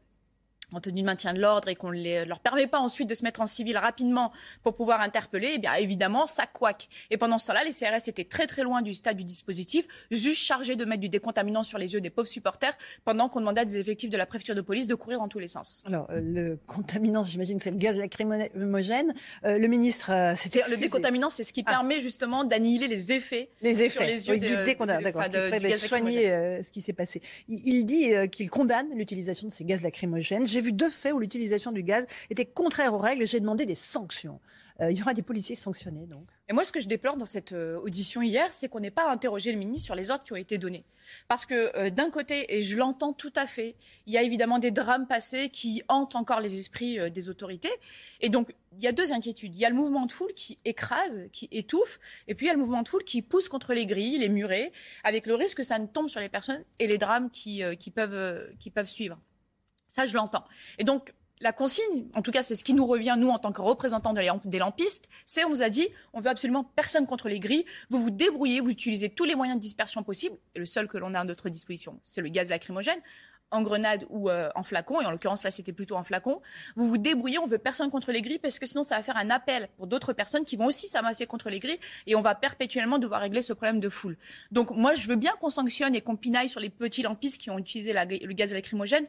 en 0.71 0.79
tenue 0.81 1.01
de 1.01 1.05
maintien 1.05 1.33
de 1.33 1.39
l'ordre 1.39 1.67
et 1.69 1.75
qu'on 1.75 1.91
ne 1.91 2.25
leur 2.25 2.39
permet 2.39 2.67
pas 2.67 2.79
ensuite 2.79 3.07
de 3.09 3.13
se 3.13 3.23
mettre 3.23 3.41
en 3.41 3.45
civil 3.45 3.77
rapidement 3.77 4.31
pour 4.63 4.75
pouvoir 4.75 5.01
interpeller, 5.01 5.51
eh 5.55 5.57
bien 5.59 5.73
évidemment, 5.75 6.25
ça 6.25 6.45
couac. 6.47 6.87
Et 7.11 7.17
pendant 7.17 7.37
ce 7.37 7.47
temps-là, 7.47 7.63
les 7.63 7.71
CRS 7.71 8.07
étaient 8.07 8.23
très 8.23 8.47
très 8.47 8.63
loin 8.63 8.81
du 8.81 8.93
stade 8.93 9.17
du 9.17 9.23
dispositif, 9.23 9.85
juste 10.11 10.41
chargés 10.41 10.75
de 10.75 10.85
mettre 10.85 11.01
du 11.01 11.09
décontaminant 11.09 11.63
sur 11.63 11.77
les 11.77 11.93
yeux 11.93 12.01
des 12.01 12.09
pauvres 12.09 12.27
supporters, 12.27 12.73
pendant 13.03 13.29
qu'on 13.29 13.39
demandait 13.39 13.61
à 13.61 13.65
des 13.65 13.77
effectifs 13.77 14.09
de 14.09 14.17
la 14.17 14.25
préfecture 14.25 14.55
de 14.55 14.61
police 14.61 14.87
de 14.87 14.95
courir 14.95 15.19
dans 15.19 15.27
tous 15.27 15.39
les 15.39 15.47
sens. 15.47 15.83
Alors, 15.85 16.07
euh, 16.11 16.19
le 16.21 16.57
contaminant, 16.67 17.23
j'imagine 17.23 17.59
c'est 17.59 17.71
le 17.71 17.77
gaz 17.77 17.97
lacrymogène. 17.97 19.13
Euh, 19.45 19.57
le 19.57 19.67
ministre 19.67 20.11
euh, 20.11 20.33
C'est- 20.35 20.67
Le 20.69 20.77
décontaminant, 20.77 21.29
c'est 21.29 21.43
ce 21.43 21.53
qui 21.53 21.63
permet 21.63 22.01
justement 22.01 22.43
d'annihiler 22.43 22.87
les 22.87 23.11
effets, 23.11 23.49
Les 23.61 23.81
effets 23.83 23.89
sur 23.89 24.03
les 24.03 24.27
yeux 24.27 24.33
oui, 24.35 24.39
de- 24.39 24.47
du 24.47 24.63
décontaminant, 24.63 25.01
d'accord, 25.03 25.23
ce 25.25 25.29
qui 25.29 25.35
de- 25.35 25.67
gaz 25.67 25.85
soigner 25.85 26.31
euh, 26.31 26.61
ce 26.61 26.71
qui 26.71 26.81
s'est 26.81 26.93
passé. 26.93 27.21
Il, 27.47 27.61
il 27.65 27.85
dit 27.85 28.09
qu'il 28.31 28.49
condamne 28.49 28.87
l'utilisation 28.95 29.47
de 29.47 29.51
ces 29.51 29.63
gaz 29.65 29.81
lacrymogènes. 29.83 30.47
J'ai 30.55 30.61
vu 30.61 30.71
deux 30.71 30.89
faits 30.89 31.11
où 31.11 31.19
l'utilisation 31.19 31.73
du 31.73 31.83
gaz 31.83 32.07
était 32.29 32.45
contraire 32.45 32.93
aux 32.93 32.97
règles 32.97 33.23
et 33.23 33.27
j'ai 33.27 33.41
demandé 33.41 33.65
des 33.65 33.75
sanctions. 33.75 34.39
Euh, 34.79 34.89
il 34.89 34.97
y 34.97 35.01
aura 35.01 35.13
des 35.13 35.21
policiers 35.21 35.57
sanctionnés, 35.57 36.05
donc. 36.05 36.29
Et 36.47 36.53
moi, 36.53 36.63
ce 36.63 36.71
que 36.71 36.79
je 36.79 36.87
déplore 36.87 37.17
dans 37.17 37.25
cette 37.25 37.51
euh, 37.51 37.77
audition 37.79 38.21
hier, 38.21 38.53
c'est 38.53 38.69
qu'on 38.69 38.79
n'ait 38.79 38.89
pas 38.89 39.11
interrogé 39.11 39.51
le 39.51 39.57
ministre 39.57 39.83
sur 39.83 39.95
les 39.95 40.11
ordres 40.11 40.23
qui 40.23 40.31
ont 40.31 40.37
été 40.37 40.57
donnés. 40.57 40.85
Parce 41.27 41.45
que 41.45 41.77
euh, 41.77 41.89
d'un 41.89 42.09
côté, 42.09 42.55
et 42.55 42.61
je 42.61 42.77
l'entends 42.77 43.11
tout 43.11 43.33
à 43.35 43.47
fait, 43.47 43.75
il 44.05 44.13
y 44.13 44.17
a 44.17 44.21
évidemment 44.21 44.57
des 44.57 44.71
drames 44.71 45.07
passés 45.07 45.49
qui 45.49 45.83
hantent 45.89 46.15
encore 46.15 46.39
les 46.39 46.57
esprits 46.57 47.11
des 47.11 47.27
autorités. 47.27 47.73
Et 48.21 48.29
donc, 48.29 48.55
il 48.77 48.79
y 48.81 48.87
a 48.87 48.93
deux 48.93 49.11
inquiétudes. 49.11 49.53
Il 49.55 49.59
y 49.59 49.65
a 49.65 49.69
le 49.69 49.75
mouvement 49.75 50.05
de 50.05 50.11
foule 50.13 50.33
qui 50.35 50.57
écrase, 50.63 51.27
qui 51.33 51.49
étouffe, 51.51 51.99
et 52.29 52.33
puis 52.33 52.45
il 52.45 52.47
y 52.47 52.51
a 52.51 52.53
le 52.53 52.59
mouvement 52.59 52.81
de 52.81 52.87
foule 52.87 53.03
qui 53.03 53.21
pousse 53.21 53.49
contre 53.49 53.73
les 53.73 53.85
grilles, 53.85 54.19
les 54.19 54.29
murets, 54.29 54.71
avec 55.03 55.25
le 55.25 55.35
risque 55.35 55.57
que 55.57 55.63
ça 55.63 55.79
ne 55.79 55.85
tombe 55.85 56.07
sur 56.07 56.21
les 56.21 56.29
personnes 56.29 56.63
et 56.79 56.87
les 56.87 56.97
drames 56.97 57.29
qui 57.29 57.61
peuvent 57.91 58.87
suivre. 58.87 59.19
Ça, 59.87 60.05
je 60.05 60.15
l'entends. 60.15 60.43
Et 60.77 60.83
donc, 60.83 61.13
la 61.41 61.51
consigne, 61.51 62.07
en 62.13 62.21
tout 62.21 62.31
cas, 62.31 62.43
c'est 62.43 62.55
ce 62.55 62.63
qui 62.63 62.73
nous 62.73 62.85
revient, 62.85 63.15
nous, 63.17 63.29
en 63.29 63.39
tant 63.39 63.51
que 63.51 63.61
représentants 63.61 64.13
des 64.13 64.59
lampistes, 64.59 65.09
c'est 65.25 65.43
on 65.43 65.49
nous 65.49 65.61
a 65.61 65.69
dit, 65.69 65.87
on 66.13 66.21
veut 66.21 66.29
absolument 66.29 66.63
personne 66.63 67.05
contre 67.05 67.27
les 67.27 67.39
grilles, 67.39 67.65
vous 67.89 68.01
vous 68.01 68.09
débrouillez, 68.09 68.61
vous 68.61 68.69
utilisez 68.69 69.09
tous 69.09 69.25
les 69.25 69.35
moyens 69.35 69.57
de 69.57 69.61
dispersion 69.61 70.01
possibles, 70.03 70.37
et 70.55 70.59
le 70.59 70.65
seul 70.65 70.87
que 70.87 70.97
l'on 70.97 71.13
a 71.13 71.19
à 71.19 71.23
notre 71.23 71.49
disposition, 71.49 71.99
c'est 72.03 72.21
le 72.21 72.29
gaz 72.29 72.49
lacrymogène, 72.49 72.99
en 73.51 73.61
grenade 73.61 74.05
ou 74.09 74.29
euh, 74.29 74.49
en 74.55 74.63
flacon, 74.63 75.01
et 75.01 75.05
en 75.05 75.11
l'occurrence 75.11 75.43
là 75.43 75.51
c'était 75.51 75.73
plutôt 75.73 75.95
en 75.95 76.03
flacon, 76.03 76.41
vous 76.77 76.87
vous 76.87 76.97
débrouillez, 76.97 77.37
on 77.37 77.45
veut 77.45 77.57
personne 77.57 77.91
contre 77.91 78.13
les 78.13 78.21
grilles, 78.21 78.39
parce 78.39 78.57
que 78.57 78.65
sinon 78.65 78.83
ça 78.83 78.95
va 78.95 79.03
faire 79.03 79.17
un 79.17 79.29
appel 79.29 79.67
pour 79.75 79.87
d'autres 79.87 80.13
personnes 80.13 80.45
qui 80.45 80.55
vont 80.55 80.65
aussi 80.65 80.87
s'amasser 80.87 81.27
contre 81.27 81.49
les 81.49 81.59
grilles, 81.59 81.79
et 82.07 82.15
on 82.15 82.21
va 82.21 82.33
perpétuellement 82.33 82.97
devoir 82.97 83.19
régler 83.19 83.41
ce 83.41 83.51
problème 83.51 83.81
de 83.81 83.89
foule. 83.89 84.17
Donc 84.51 84.71
moi 84.71 84.93
je 84.93 85.05
veux 85.07 85.17
bien 85.17 85.33
qu'on 85.41 85.49
sanctionne 85.49 85.95
et 85.95 86.01
qu'on 86.01 86.15
pinaille 86.15 86.49
sur 86.49 86.61
les 86.61 86.69
petits 86.69 87.01
lampistes 87.01 87.41
qui 87.41 87.49
ont 87.49 87.59
utilisé 87.59 87.93
le 87.93 88.33
gaz 88.33 88.53
lacrymogène, 88.53 89.05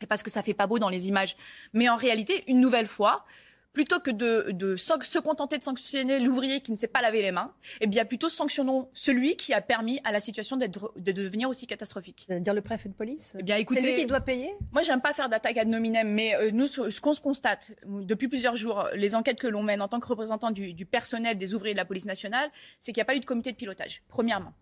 et 0.00 0.06
parce 0.06 0.22
que 0.22 0.30
ça 0.30 0.42
fait 0.42 0.54
pas 0.54 0.66
beau 0.66 0.78
dans 0.78 0.88
les 0.88 1.08
images. 1.08 1.36
Mais 1.72 1.88
en 1.88 1.96
réalité, 1.96 2.44
une 2.48 2.60
nouvelle 2.60 2.86
fois, 2.86 3.24
plutôt 3.72 4.00
que 4.00 4.10
de, 4.10 4.48
de 4.50 4.74
se 4.74 5.18
contenter 5.20 5.56
de 5.56 5.62
sanctionner 5.62 6.18
l'ouvrier 6.18 6.60
qui 6.60 6.72
ne 6.72 6.76
sait 6.76 6.88
pas 6.88 7.00
laver 7.00 7.22
les 7.22 7.30
mains, 7.30 7.54
eh 7.80 7.86
bien 7.86 8.04
plutôt 8.04 8.28
sanctionnons 8.28 8.88
celui 8.92 9.36
qui 9.36 9.54
a 9.54 9.60
permis 9.60 10.00
à 10.02 10.10
la 10.10 10.20
situation 10.20 10.56
d'être, 10.56 10.92
de 10.96 11.12
devenir 11.12 11.48
aussi 11.48 11.68
catastrophique. 11.68 12.24
C'est-à-dire 12.26 12.52
le 12.52 12.62
préfet 12.62 12.88
de 12.88 12.94
police? 12.94 13.36
Eh 13.38 13.44
bien 13.44 13.56
écoutez, 13.56 13.80
C'est 13.80 13.86
lui 13.92 13.96
qui 13.96 14.06
doit 14.06 14.22
payer? 14.22 14.52
Moi, 14.72 14.82
j'aime 14.82 15.00
pas 15.00 15.12
faire 15.12 15.28
d'attaque 15.28 15.56
ad 15.56 15.68
nominem, 15.68 16.08
mais 16.08 16.34
euh, 16.34 16.50
nous, 16.52 16.66
ce, 16.66 16.90
ce 16.90 17.00
qu'on 17.00 17.12
se 17.12 17.20
constate 17.20 17.72
depuis 17.86 18.26
plusieurs 18.26 18.56
jours, 18.56 18.88
les 18.94 19.14
enquêtes 19.14 19.38
que 19.38 19.46
l'on 19.46 19.62
mène 19.62 19.82
en 19.82 19.88
tant 19.88 20.00
que 20.00 20.06
représentant 20.08 20.50
du, 20.50 20.74
du 20.74 20.84
personnel 20.84 21.38
des 21.38 21.54
ouvriers 21.54 21.74
de 21.74 21.78
la 21.78 21.84
police 21.84 22.06
nationale, 22.06 22.50
c'est 22.80 22.92
qu'il 22.92 22.98
n'y 23.00 23.02
a 23.02 23.06
pas 23.06 23.14
eu 23.14 23.20
de 23.20 23.24
comité 23.24 23.52
de 23.52 23.56
pilotage. 23.56 24.02
Premièrement. 24.08 24.52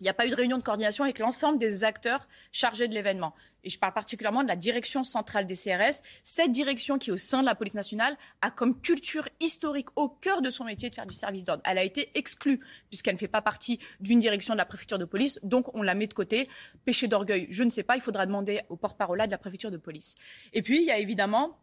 Il 0.00 0.04
n'y 0.04 0.08
a 0.08 0.14
pas 0.14 0.26
eu 0.26 0.30
de 0.30 0.34
réunion 0.36 0.58
de 0.58 0.62
coordination 0.62 1.04
avec 1.04 1.18
l'ensemble 1.18 1.58
des 1.58 1.84
acteurs 1.84 2.28
chargés 2.52 2.88
de 2.88 2.94
l'événement. 2.94 3.34
Et 3.64 3.70
je 3.70 3.78
parle 3.78 3.92
particulièrement 3.92 4.44
de 4.44 4.48
la 4.48 4.56
direction 4.56 5.02
centrale 5.02 5.44
des 5.44 5.56
CRS. 5.56 6.02
Cette 6.22 6.52
direction 6.52 6.98
qui, 6.98 7.10
au 7.10 7.16
sein 7.16 7.40
de 7.40 7.46
la 7.46 7.54
police 7.54 7.74
nationale, 7.74 8.16
a 8.40 8.50
comme 8.50 8.80
culture 8.80 9.28
historique 9.40 9.88
au 9.96 10.08
cœur 10.08 10.40
de 10.40 10.50
son 10.50 10.64
métier 10.64 10.90
de 10.90 10.94
faire 10.94 11.06
du 11.06 11.14
service 11.14 11.44
d'ordre. 11.44 11.62
Elle 11.64 11.78
a 11.78 11.82
été 11.82 12.10
exclue 12.14 12.60
puisqu'elle 12.88 13.14
ne 13.14 13.18
fait 13.18 13.28
pas 13.28 13.42
partie 13.42 13.80
d'une 14.00 14.20
direction 14.20 14.54
de 14.54 14.58
la 14.58 14.64
préfecture 14.64 14.98
de 14.98 15.04
police. 15.04 15.40
Donc, 15.42 15.74
on 15.74 15.82
la 15.82 15.94
met 15.94 16.06
de 16.06 16.14
côté. 16.14 16.48
Péché 16.84 17.08
d'orgueil, 17.08 17.48
je 17.50 17.64
ne 17.64 17.70
sais 17.70 17.82
pas. 17.82 17.96
Il 17.96 18.02
faudra 18.02 18.26
demander 18.26 18.62
au 18.68 18.76
porte-parole 18.76 19.18
de 19.26 19.30
la 19.30 19.38
préfecture 19.38 19.72
de 19.72 19.76
police. 19.76 20.14
Et 20.52 20.62
puis, 20.62 20.80
il 20.80 20.84
y 20.84 20.92
a 20.92 20.98
évidemment 20.98 21.58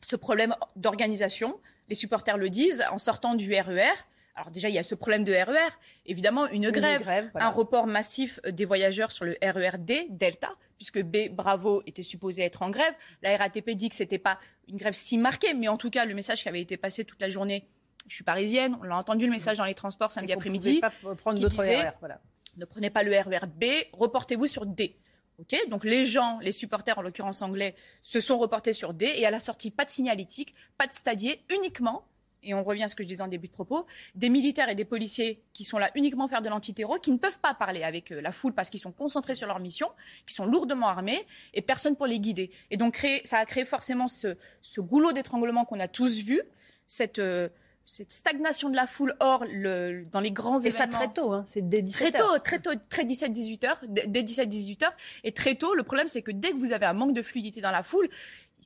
ce 0.00 0.16
problème 0.16 0.54
d'organisation. 0.76 1.60
Les 1.88 1.94
supporters 1.94 2.38
le 2.38 2.48
disent, 2.48 2.82
en 2.90 2.98
sortant 2.98 3.34
du 3.34 3.52
RER, 3.54 3.92
Alors 4.36 4.50
déjà, 4.50 4.68
il 4.68 4.74
y 4.74 4.78
a 4.78 4.82
ce 4.82 4.96
problème 4.96 5.22
de 5.22 5.32
RER, 5.32 5.70
évidemment, 6.06 6.48
une, 6.48 6.70
grève, 6.70 7.02
grève, 7.02 7.28
voilà. 7.32 7.46
un 7.46 7.50
report 7.50 7.86
massif 7.86 8.40
euh, 8.44 8.50
des 8.50 8.64
voyageurs 8.64 9.12
sur 9.12 9.24
le 9.24 9.36
RER 9.40 9.78
D, 9.78 10.08
Delta, 10.10 10.56
puisque 10.76 11.00
B, 11.02 11.28
Bravo, 11.30 11.82
était 11.86 12.02
supposé 12.02 12.42
être 12.42 12.62
en 12.62 12.70
grève. 12.70 12.94
La 13.22 13.36
RATP 13.36 13.70
dit 13.70 13.88
que 13.88 13.94
c'était 13.94 14.18
pas 14.18 14.38
une 14.68 14.76
grève 14.76 14.94
si 14.94 15.18
marquée, 15.18 15.54
mais 15.54 15.68
en 15.68 15.76
tout 15.76 15.90
cas, 15.90 16.04
le 16.04 16.14
message 16.14 16.42
qui 16.42 16.48
avait 16.48 16.60
été 16.60 16.76
passé 16.76 17.04
toute 17.04 17.20
la 17.20 17.28
journée, 17.28 17.68
je 18.08 18.14
suis 18.16 18.24
parisienne, 18.24 18.76
on 18.80 18.82
l'a 18.82 18.96
entendu 18.96 19.26
le 19.26 19.30
message 19.30 19.58
dans 19.58 19.64
les 19.64 19.74
transports 19.74 20.10
samedi 20.10 20.32
après-midi. 20.32 20.80
prendre 21.18 21.38
qui 21.38 21.46
disait, 21.46 21.82
RER, 21.82 21.90
voilà. 22.00 22.20
Ne 22.56 22.64
prenez 22.64 22.90
pas 22.90 23.04
le 23.04 23.12
RER 23.16 23.46
B, 23.46 23.64
reportez-vous 23.92 24.46
sur 24.46 24.66
D. 24.66 24.96
Ok, 25.38 25.56
donc 25.68 25.84
les 25.84 26.06
gens, 26.06 26.38
les 26.40 26.52
supporters 26.52 26.96
en 26.96 27.02
l'occurrence 27.02 27.42
anglais, 27.42 27.74
se 28.02 28.20
sont 28.20 28.38
reportés 28.38 28.72
sur 28.72 28.94
D 28.94 29.12
et 29.16 29.26
à 29.26 29.30
la 29.30 29.40
sortie, 29.40 29.72
pas 29.72 29.84
de 29.84 29.90
signalétique, 29.90 30.54
pas 30.78 30.86
de 30.86 30.92
stadier, 30.92 31.44
uniquement, 31.50 32.06
et 32.44 32.54
on 32.54 32.62
revient 32.62 32.84
à 32.84 32.88
ce 32.88 32.94
que 32.94 33.02
je 33.02 33.08
disais 33.08 33.22
en 33.22 33.28
début 33.28 33.48
de 33.48 33.52
propos, 33.52 33.86
des 34.14 34.28
militaires 34.28 34.68
et 34.68 34.74
des 34.74 34.84
policiers 34.84 35.42
qui 35.52 35.64
sont 35.64 35.78
là 35.78 35.90
uniquement 35.94 36.28
faire 36.28 36.42
de 36.42 36.48
l'antiterror, 36.48 37.00
qui 37.00 37.10
ne 37.12 37.18
peuvent 37.18 37.38
pas 37.40 37.54
parler 37.54 37.82
avec 37.82 38.12
euh, 38.12 38.20
la 38.20 38.32
foule 38.32 38.52
parce 38.54 38.70
qu'ils 38.70 38.80
sont 38.80 38.92
concentrés 38.92 39.34
sur 39.34 39.46
leur 39.46 39.60
mission, 39.60 39.88
qui 40.26 40.34
sont 40.34 40.46
lourdement 40.46 40.88
armés 40.88 41.26
et 41.54 41.62
personne 41.62 41.96
pour 41.96 42.06
les 42.06 42.20
guider. 42.20 42.50
Et 42.70 42.76
donc 42.76 42.94
créer, 42.94 43.22
ça 43.24 43.38
a 43.38 43.44
créé 43.44 43.64
forcément 43.64 44.08
ce, 44.08 44.36
ce 44.60 44.80
goulot 44.80 45.12
d'étranglement 45.12 45.64
qu'on 45.64 45.80
a 45.80 45.88
tous 45.88 46.18
vu, 46.18 46.40
cette 46.86 47.18
euh, 47.18 47.48
cette 47.86 48.12
stagnation 48.12 48.70
de 48.70 48.76
la 48.76 48.86
foule 48.86 49.14
hors 49.20 49.44
le, 49.46 50.06
dans 50.10 50.20
les 50.20 50.30
grands 50.30 50.58
Et 50.58 50.70
ça 50.70 50.84
événements. 50.84 50.98
très 50.98 51.12
tôt, 51.12 51.32
hein, 51.32 51.44
c'est 51.46 51.68
dès 51.68 51.82
17 51.82 52.12
Très 52.12 52.20
heures. 52.22 52.32
tôt, 52.32 52.38
très 52.38 52.58
tôt, 52.58 52.70
très 52.88 53.04
17-18 53.04 53.66
heures, 53.66 53.80
dès 53.88 54.06
dès 54.06 54.22
17-18 54.22 54.84
heures. 54.86 54.94
Et 55.22 55.32
très 55.32 55.54
tôt, 55.54 55.74
le 55.74 55.82
problème, 55.82 56.08
c'est 56.08 56.22
que 56.22 56.30
dès 56.30 56.52
que 56.52 56.56
vous 56.56 56.72
avez 56.72 56.86
un 56.86 56.94
manque 56.94 57.12
de 57.12 57.22
fluidité 57.22 57.60
dans 57.60 57.70
la 57.70 57.82
foule, 57.82 58.08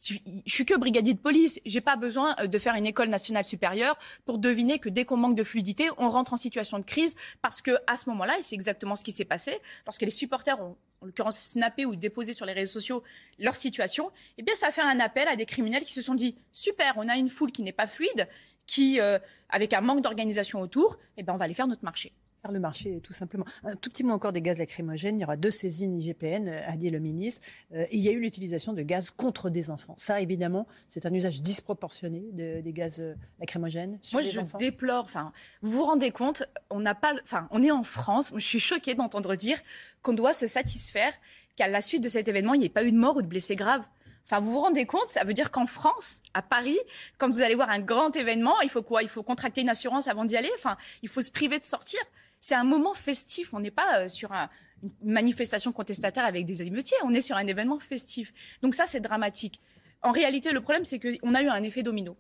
je 0.06 0.52
suis 0.52 0.64
que 0.64 0.76
brigadier 0.76 1.14
de 1.14 1.18
police. 1.18 1.60
J'ai 1.64 1.80
pas 1.80 1.96
besoin 1.96 2.34
euh, 2.40 2.46
de 2.46 2.58
faire 2.58 2.74
une 2.74 2.86
école 2.86 3.08
nationale 3.08 3.44
supérieure 3.44 3.98
pour 4.24 4.38
deviner 4.38 4.78
que 4.78 4.88
dès 4.88 5.04
qu'on 5.04 5.16
manque 5.16 5.36
de 5.36 5.44
fluidité, 5.44 5.88
on 5.98 6.08
rentre 6.08 6.32
en 6.32 6.36
situation 6.36 6.78
de 6.78 6.84
crise 6.84 7.14
parce 7.42 7.62
que 7.62 7.78
à 7.86 7.96
ce 7.96 8.08
moment-là, 8.10 8.38
et 8.38 8.42
c'est 8.42 8.54
exactement 8.54 8.96
ce 8.96 9.04
qui 9.04 9.12
s'est 9.12 9.24
passé, 9.24 9.58
lorsque 9.86 10.02
les 10.02 10.10
supporters 10.10 10.60
ont 10.60 10.76
en 11.00 11.06
l'occurrence 11.06 11.38
snappé 11.38 11.86
ou 11.86 11.94
déposé 11.94 12.32
sur 12.32 12.44
les 12.44 12.52
réseaux 12.52 12.72
sociaux 12.72 13.04
leur 13.38 13.54
situation, 13.54 14.10
eh 14.36 14.42
bien 14.42 14.54
ça 14.54 14.68
a 14.68 14.70
fait 14.72 14.82
un 14.82 14.98
appel 14.98 15.28
à 15.28 15.36
des 15.36 15.46
criminels 15.46 15.84
qui 15.84 15.92
se 15.92 16.02
sont 16.02 16.14
dit 16.14 16.34
super, 16.50 16.94
on 16.96 17.08
a 17.08 17.16
une 17.16 17.28
foule 17.28 17.52
qui 17.52 17.62
n'est 17.62 17.72
pas 17.72 17.86
fluide, 17.86 18.28
qui 18.66 19.00
euh, 19.00 19.18
avec 19.48 19.72
un 19.72 19.80
manque 19.80 20.00
d'organisation 20.00 20.60
autour, 20.60 20.98
eh 21.16 21.22
ben 21.22 21.32
on 21.34 21.36
va 21.36 21.44
aller 21.44 21.54
faire 21.54 21.68
notre 21.68 21.84
marché. 21.84 22.12
Faire 22.42 22.52
le 22.52 22.60
marché, 22.60 23.00
tout 23.00 23.12
simplement. 23.12 23.44
Un 23.64 23.74
tout 23.74 23.90
petit 23.90 24.04
mot 24.04 24.12
encore 24.12 24.32
des 24.32 24.40
gaz 24.40 24.58
lacrymogènes. 24.58 25.18
Il 25.18 25.22
y 25.22 25.24
aura 25.24 25.34
deux 25.36 25.50
saisines 25.50 25.92
IGPN, 25.92 26.46
euh, 26.48 26.60
a 26.68 26.76
dit 26.76 26.88
le 26.88 27.00
ministre. 27.00 27.40
Euh, 27.74 27.82
et 27.90 27.96
il 27.96 28.00
y 28.00 28.08
a 28.08 28.12
eu 28.12 28.20
l'utilisation 28.20 28.72
de 28.72 28.82
gaz 28.82 29.10
contre 29.10 29.50
des 29.50 29.70
enfants. 29.70 29.94
Ça, 29.98 30.20
évidemment, 30.20 30.68
c'est 30.86 31.04
un 31.04 31.12
usage 31.12 31.40
disproportionné 31.42 32.20
de- 32.32 32.60
des 32.60 32.72
gaz 32.72 33.00
euh, 33.00 33.14
lacrymogènes 33.40 33.98
sur 34.02 34.16
Moi, 34.18 34.22
les 34.22 34.30
je 34.30 34.40
enfants. 34.40 34.58
déplore. 34.58 35.02
Enfin, 35.04 35.32
vous 35.62 35.72
vous 35.72 35.84
rendez 35.84 36.12
compte 36.12 36.44
On 36.70 36.78
n'a 36.80 36.94
pas. 36.94 37.12
Enfin, 37.24 37.48
on 37.50 37.62
est 37.62 37.72
en 37.72 37.82
France. 37.82 38.30
Je 38.34 38.38
suis 38.46 38.60
choquée 38.60 38.94
d'entendre 38.94 39.34
dire 39.34 39.58
qu'on 40.02 40.12
doit 40.12 40.32
se 40.32 40.46
satisfaire 40.46 41.12
qu'à 41.56 41.66
la 41.66 41.80
suite 41.80 42.04
de 42.04 42.08
cet 42.08 42.28
événement, 42.28 42.54
il 42.54 42.60
n'y 42.60 42.66
ait 42.66 42.70
pas 42.70 42.84
eu 42.84 42.92
de 42.92 42.96
mort 42.98 43.16
ou 43.16 43.22
de 43.22 43.26
blessés 43.26 43.56
graves. 43.56 43.82
Enfin, 44.24 44.40
vous 44.40 44.52
vous 44.52 44.60
rendez 44.60 44.84
compte 44.86 45.08
Ça 45.08 45.24
veut 45.24 45.34
dire 45.34 45.50
qu'en 45.50 45.66
France, 45.66 46.20
à 46.34 46.42
Paris, 46.42 46.78
quand 47.16 47.30
vous 47.30 47.40
allez 47.42 47.54
voir 47.56 47.70
un 47.70 47.80
grand 47.80 48.14
événement, 48.14 48.60
il 48.60 48.68
faut 48.68 48.82
quoi? 48.82 49.02
Il 49.02 49.08
faut 49.08 49.22
contracter 49.24 49.62
une 49.62 49.70
assurance 49.70 50.06
avant 50.06 50.24
d'y 50.24 50.36
aller? 50.36 50.50
Enfin, 50.54 50.76
il 51.02 51.08
faut 51.08 51.22
se 51.22 51.32
priver 51.32 51.58
de 51.58 51.64
sortir. 51.64 51.98
C'est 52.40 52.54
un 52.54 52.64
moment 52.64 52.94
festif. 52.94 53.54
On 53.54 53.60
n'est 53.60 53.70
pas 53.70 54.00
euh, 54.00 54.08
sur 54.08 54.32
un- 54.32 54.48
une 54.82 55.12
manifestation 55.12 55.72
contestataire 55.72 56.24
avec 56.24 56.44
des 56.44 56.62
émeutiers. 56.62 56.96
On 57.04 57.12
est 57.14 57.20
sur 57.20 57.36
un 57.36 57.46
événement 57.46 57.78
festif. 57.78 58.32
Donc 58.62 58.74
ça, 58.74 58.86
c'est 58.86 59.00
dramatique. 59.00 59.60
En 60.02 60.12
réalité, 60.12 60.52
le 60.52 60.60
problème, 60.60 60.84
c'est 60.84 60.98
qu'on 61.00 61.34
a 61.34 61.42
eu 61.42 61.48
un 61.48 61.62
effet 61.62 61.82
domino. 61.82 62.16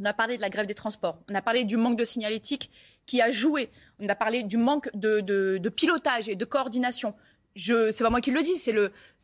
On 0.00 0.04
a 0.04 0.12
parlé 0.12 0.36
de 0.36 0.42
la 0.42 0.50
grève 0.50 0.66
des 0.66 0.74
transports. 0.74 1.18
On 1.28 1.34
a 1.34 1.42
parlé 1.42 1.64
du 1.64 1.76
manque 1.76 1.98
de 1.98 2.04
signalétique 2.04 2.70
qui 3.06 3.20
a 3.20 3.30
joué. 3.30 3.70
On 3.98 4.08
a 4.08 4.14
parlé 4.14 4.42
du 4.42 4.56
manque 4.56 4.90
de, 4.94 5.68
pilotage 5.70 6.28
et 6.28 6.36
de 6.36 6.44
coordination. 6.44 7.14
Je, 7.56 7.90
c'est 7.90 8.04
pas 8.04 8.10
moi 8.10 8.20
qui 8.20 8.30
le 8.30 8.42
dis, 8.42 8.56
c'est 8.56 8.72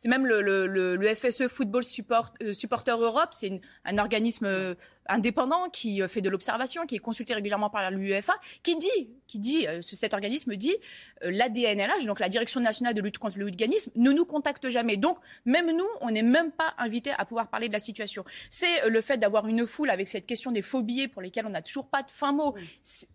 même 0.09 0.25
le, 0.25 1.15
FSE 1.15 1.47
Football 1.47 1.83
Support, 1.85 2.33
euh, 2.41 2.51
Supporter 2.51 2.99
Europe, 2.99 3.29
c'est 3.31 3.61
un 3.85 3.97
organisme 3.97 4.45
euh, 4.45 4.75
indépendant 5.07 5.69
qui 5.69 6.01
euh, 6.01 6.07
fait 6.07 6.21
de 6.21 6.29
l'observation, 6.29 6.85
qui 6.85 6.95
est 6.95 6.99
consulté 6.99 7.33
régulièrement 7.33 7.69
par 7.69 7.89
l'UEFA, 7.91 8.33
qui 8.63 8.75
dit, 8.75 9.09
qui 9.27 9.39
dit, 9.39 9.67
euh, 9.67 9.81
ce- 9.81 9.95
cet 9.95 10.13
organisme 10.13 10.55
dit, 10.55 10.75
euh, 11.23 11.31
l'ADNLH, 11.31 12.05
donc 12.05 12.19
la 12.19 12.29
Direction 12.29 12.59
nationale 12.59 12.93
de 12.93 13.01
lutte 13.01 13.17
contre 13.17 13.37
le 13.37 13.45
hooliganisme, 13.45 13.91
ne 13.95 14.11
nous 14.11 14.25
contacte 14.25 14.69
jamais. 14.69 14.97
Donc 14.97 15.17
même 15.45 15.71
nous, 15.75 15.87
on 16.01 16.11
n'est 16.11 16.21
même 16.23 16.51
pas 16.51 16.73
invités 16.77 17.11
à 17.17 17.25
pouvoir 17.25 17.47
parler 17.49 17.67
de 17.67 17.73
la 17.73 17.79
situation. 17.79 18.23
C'est 18.49 18.89
le 18.89 19.01
fait 19.01 19.17
d'avoir 19.17 19.47
une 19.47 19.65
foule 19.67 19.89
avec 19.89 20.07
cette 20.07 20.25
question 20.25 20.51
des 20.51 20.61
faux 20.61 20.81
billets 20.81 21.07
pour 21.07 21.21
lesquels 21.21 21.45
on 21.45 21.51
n'a 21.51 21.61
toujours 21.61 21.87
pas 21.87 22.03
de 22.03 22.11
fin 22.11 22.31
mot. 22.31 22.55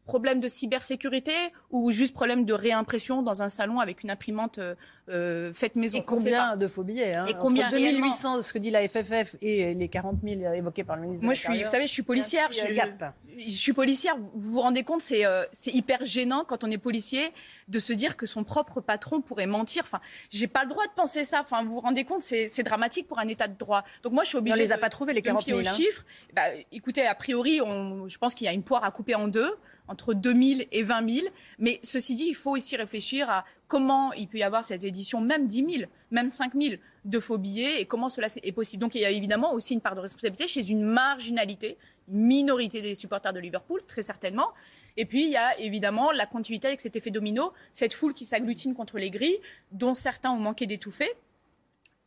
Problème 0.04 0.40
de 0.40 0.48
cybersécurité 0.48 1.32
ou 1.70 1.92
juste 1.92 2.14
problème 2.14 2.44
de 2.44 2.52
réimpression 2.52 3.22
dans 3.22 3.42
un 3.42 3.48
salon 3.48 3.80
avec 3.80 4.02
une 4.02 4.10
imprimante 4.10 4.58
euh, 5.08 5.52
faite 5.52 5.76
maison. 5.76 5.98
Et 5.98 6.04
combien 6.04 6.56
de 6.56 6.68
faux 6.68 6.84
billets 6.84 7.16
hein? 7.16 7.26
Et 7.26 7.34
combien 7.34 7.66
Entre 7.66 7.76
réellement 7.76 8.06
2800, 8.06 8.42
ce 8.42 8.52
que 8.52 8.58
dit 8.58 8.70
la 8.70 8.86
FFF, 8.88 9.36
et 9.42 9.74
les 9.74 9.88
40 9.88 10.18
000 10.22 10.52
évoqués 10.54 10.84
par 10.84 10.96
le 10.96 11.02
ministre 11.02 11.24
Moi, 11.24 11.32
de 11.32 11.38
je 11.38 11.42
suis, 11.42 11.66
savez, 11.80 11.86
je 11.86 11.92
suis 11.92 12.02
policière. 12.02 12.52
Je, 12.52 12.60
euh, 12.60 13.08
je 13.46 13.50
suis 13.50 13.72
policière. 13.72 14.16
Vous 14.16 14.52
vous 14.52 14.60
rendez 14.60 14.84
compte, 14.84 15.00
c'est 15.00 15.24
euh, 15.24 15.44
c'est 15.52 15.72
hyper 15.72 16.04
gênant 16.04 16.44
quand 16.44 16.64
on 16.64 16.70
est 16.70 16.78
policier 16.78 17.32
de 17.68 17.78
se 17.78 17.92
dire 17.92 18.16
que 18.16 18.26
son 18.26 18.44
propre 18.44 18.80
patron 18.80 19.20
pourrait 19.20 19.46
mentir. 19.46 19.82
Enfin, 19.84 20.00
j'ai 20.30 20.46
pas 20.46 20.62
le 20.64 20.68
droit 20.68 20.86
de 20.86 20.92
penser 20.92 21.24
ça. 21.24 21.40
Enfin, 21.40 21.62
vous 21.64 21.72
vous 21.72 21.80
rendez 21.80 22.04
compte, 22.04 22.22
c'est 22.22 22.62
dramatique 22.62 23.06
pour 23.08 23.18
un 23.18 23.28
État 23.28 23.48
de 23.48 23.56
droit. 23.56 23.84
Donc 24.02 24.12
moi, 24.12 24.24
je 24.24 24.28
suis 24.30 24.36
Mais 24.36 24.50
on 24.50 24.54
obligée. 24.54 24.64
les 24.68 24.72
a 24.72 24.76
de- 24.76 24.80
pas 24.80 24.88
trouvés, 24.90 25.12
les 25.12 25.22
de 25.22 25.28
me 25.28 25.34
40 25.34 25.44
000, 25.46 25.58
fier 25.60 25.66
aux 25.66 25.68
hein. 25.72 25.76
chiffres. 25.76 26.04
Bah, 26.34 26.42
écoutez, 26.72 27.06
a 27.06 27.14
priori, 27.14 27.60
on, 27.60 28.08
je 28.08 28.18
pense 28.18 28.34
qu'il 28.34 28.44
y 28.46 28.48
a 28.48 28.52
une 28.52 28.62
poire 28.64 28.84
à 28.84 28.90
couper 28.90 29.14
en 29.14 29.28
deux 29.28 29.54
entre 29.88 30.14
2000 30.14 30.66
et 30.70 30.82
20 30.82 31.08
000. 31.10 31.26
Mais 31.58 31.80
ceci 31.82 32.14
dit, 32.14 32.26
il 32.28 32.34
faut 32.34 32.52
aussi 32.56 32.76
réfléchir 32.76 33.28
à 33.28 33.44
comment 33.66 34.12
il 34.12 34.28
peut 34.28 34.38
y 34.38 34.42
avoir 34.42 34.64
cette 34.64 34.84
édition, 34.84 35.20
même 35.20 35.46
10 35.46 35.66
000, 35.78 35.90
même 36.10 36.30
5 36.30 36.52
000 36.60 36.74
de 37.04 37.18
faux 37.18 37.38
billets 37.38 37.80
et 37.80 37.86
comment 37.86 38.08
cela 38.08 38.28
est 38.42 38.52
possible. 38.52 38.80
Donc 38.80 38.94
il 38.94 39.00
y 39.00 39.04
a 39.04 39.10
évidemment 39.10 39.52
aussi 39.52 39.74
une 39.74 39.80
part 39.80 39.94
de 39.94 40.00
responsabilité 40.00 40.46
chez 40.46 40.70
une 40.70 40.82
marginalité, 40.82 41.78
minorité 42.08 42.82
des 42.82 42.94
supporters 42.94 43.32
de 43.32 43.40
Liverpool, 43.40 43.80
très 43.86 44.02
certainement. 44.02 44.48
Et 44.96 45.04
puis, 45.04 45.24
il 45.24 45.30
y 45.30 45.36
a 45.36 45.58
évidemment 45.58 46.10
la 46.12 46.26
continuité 46.26 46.66
avec 46.66 46.80
cet 46.80 46.96
effet 46.96 47.10
domino, 47.10 47.52
cette 47.72 47.94
foule 47.94 48.12
qui 48.12 48.24
s'agglutine 48.24 48.74
contre 48.74 48.98
les 48.98 49.10
grilles, 49.10 49.38
dont 49.72 49.94
certains 49.94 50.30
ont 50.30 50.38
manqué 50.38 50.66
d'étouffer. 50.66 51.10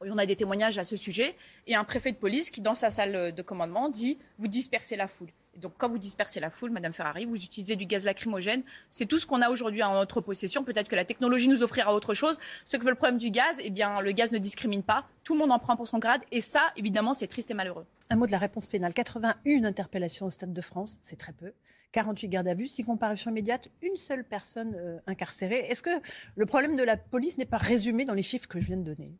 On 0.01 0.17
a 0.17 0.25
des 0.25 0.35
témoignages 0.35 0.77
à 0.77 0.83
ce 0.83 0.95
sujet. 0.95 1.35
Et 1.65 1.75
un 1.75 1.85
préfet 1.85 2.11
de 2.11 2.17
police 2.17 2.49
qui, 2.49 2.61
dans 2.61 2.73
sa 2.73 2.89
salle 2.89 3.33
de 3.33 3.41
commandement, 3.41 3.89
dit 3.89 4.19
Vous 4.37 4.47
dispersez 4.47 4.95
la 4.97 5.07
foule. 5.07 5.29
Donc, 5.57 5.73
quand 5.77 5.87
vous 5.87 5.97
dispersez 5.97 6.39
la 6.39 6.49
foule, 6.49 6.71
Madame 6.71 6.93
Ferrari, 6.93 7.25
vous 7.25 7.35
utilisez 7.35 7.75
du 7.75 7.85
gaz 7.85 8.05
lacrymogène. 8.05 8.63
C'est 8.89 9.05
tout 9.05 9.19
ce 9.19 9.25
qu'on 9.25 9.41
a 9.41 9.49
aujourd'hui 9.49 9.83
en 9.83 9.93
notre 9.93 10.21
possession. 10.21 10.63
Peut-être 10.63 10.87
que 10.87 10.95
la 10.95 11.05
technologie 11.05 11.47
nous 11.47 11.63
offrira 11.63 11.93
autre 11.93 12.13
chose. 12.13 12.39
Ce 12.65 12.77
que 12.77 12.83
veut 12.83 12.89
le 12.89 12.95
problème 12.95 13.17
du 13.17 13.29
gaz, 13.29 13.57
eh 13.59 13.69
bien, 13.69 14.01
le 14.01 14.11
gaz 14.11 14.31
ne 14.31 14.39
discrimine 14.39 14.83
pas. 14.83 15.05
Tout 15.23 15.33
le 15.33 15.39
monde 15.39 15.51
en 15.51 15.59
prend 15.59 15.75
pour 15.75 15.87
son 15.87 15.99
grade. 15.99 16.21
Et 16.31 16.41
ça, 16.41 16.71
évidemment, 16.75 17.13
c'est 17.13 17.27
triste 17.27 17.51
et 17.51 17.53
malheureux. 17.53 17.85
Un 18.09 18.15
mot 18.15 18.25
de 18.25 18.31
la 18.31 18.39
réponse 18.39 18.67
pénale. 18.67 18.93
81 18.93 19.63
interpellations 19.63 20.25
au 20.25 20.29
Stade 20.29 20.53
de 20.53 20.61
France, 20.61 20.99
c'est 21.01 21.17
très 21.17 21.33
peu. 21.33 21.53
48 21.93 22.27
gardes 22.27 22.47
à 22.47 22.55
vue, 22.55 22.67
6 22.67 22.83
comparutions 22.83 23.31
immédiates, 23.31 23.69
une 23.81 23.95
seule 23.95 24.23
personne 24.23 24.75
euh, 24.75 24.97
incarcérée. 25.05 25.67
Est-ce 25.69 25.83
que 25.83 25.91
le 26.35 26.45
problème 26.45 26.75
de 26.75 26.83
la 26.83 26.97
police 26.97 27.37
n'est 27.37 27.45
pas 27.45 27.57
résumé 27.57 28.03
dans 28.03 28.15
les 28.15 28.23
chiffres 28.23 28.47
que 28.47 28.59
je 28.59 28.65
viens 28.65 28.77
de 28.77 28.83
donner? 28.83 29.11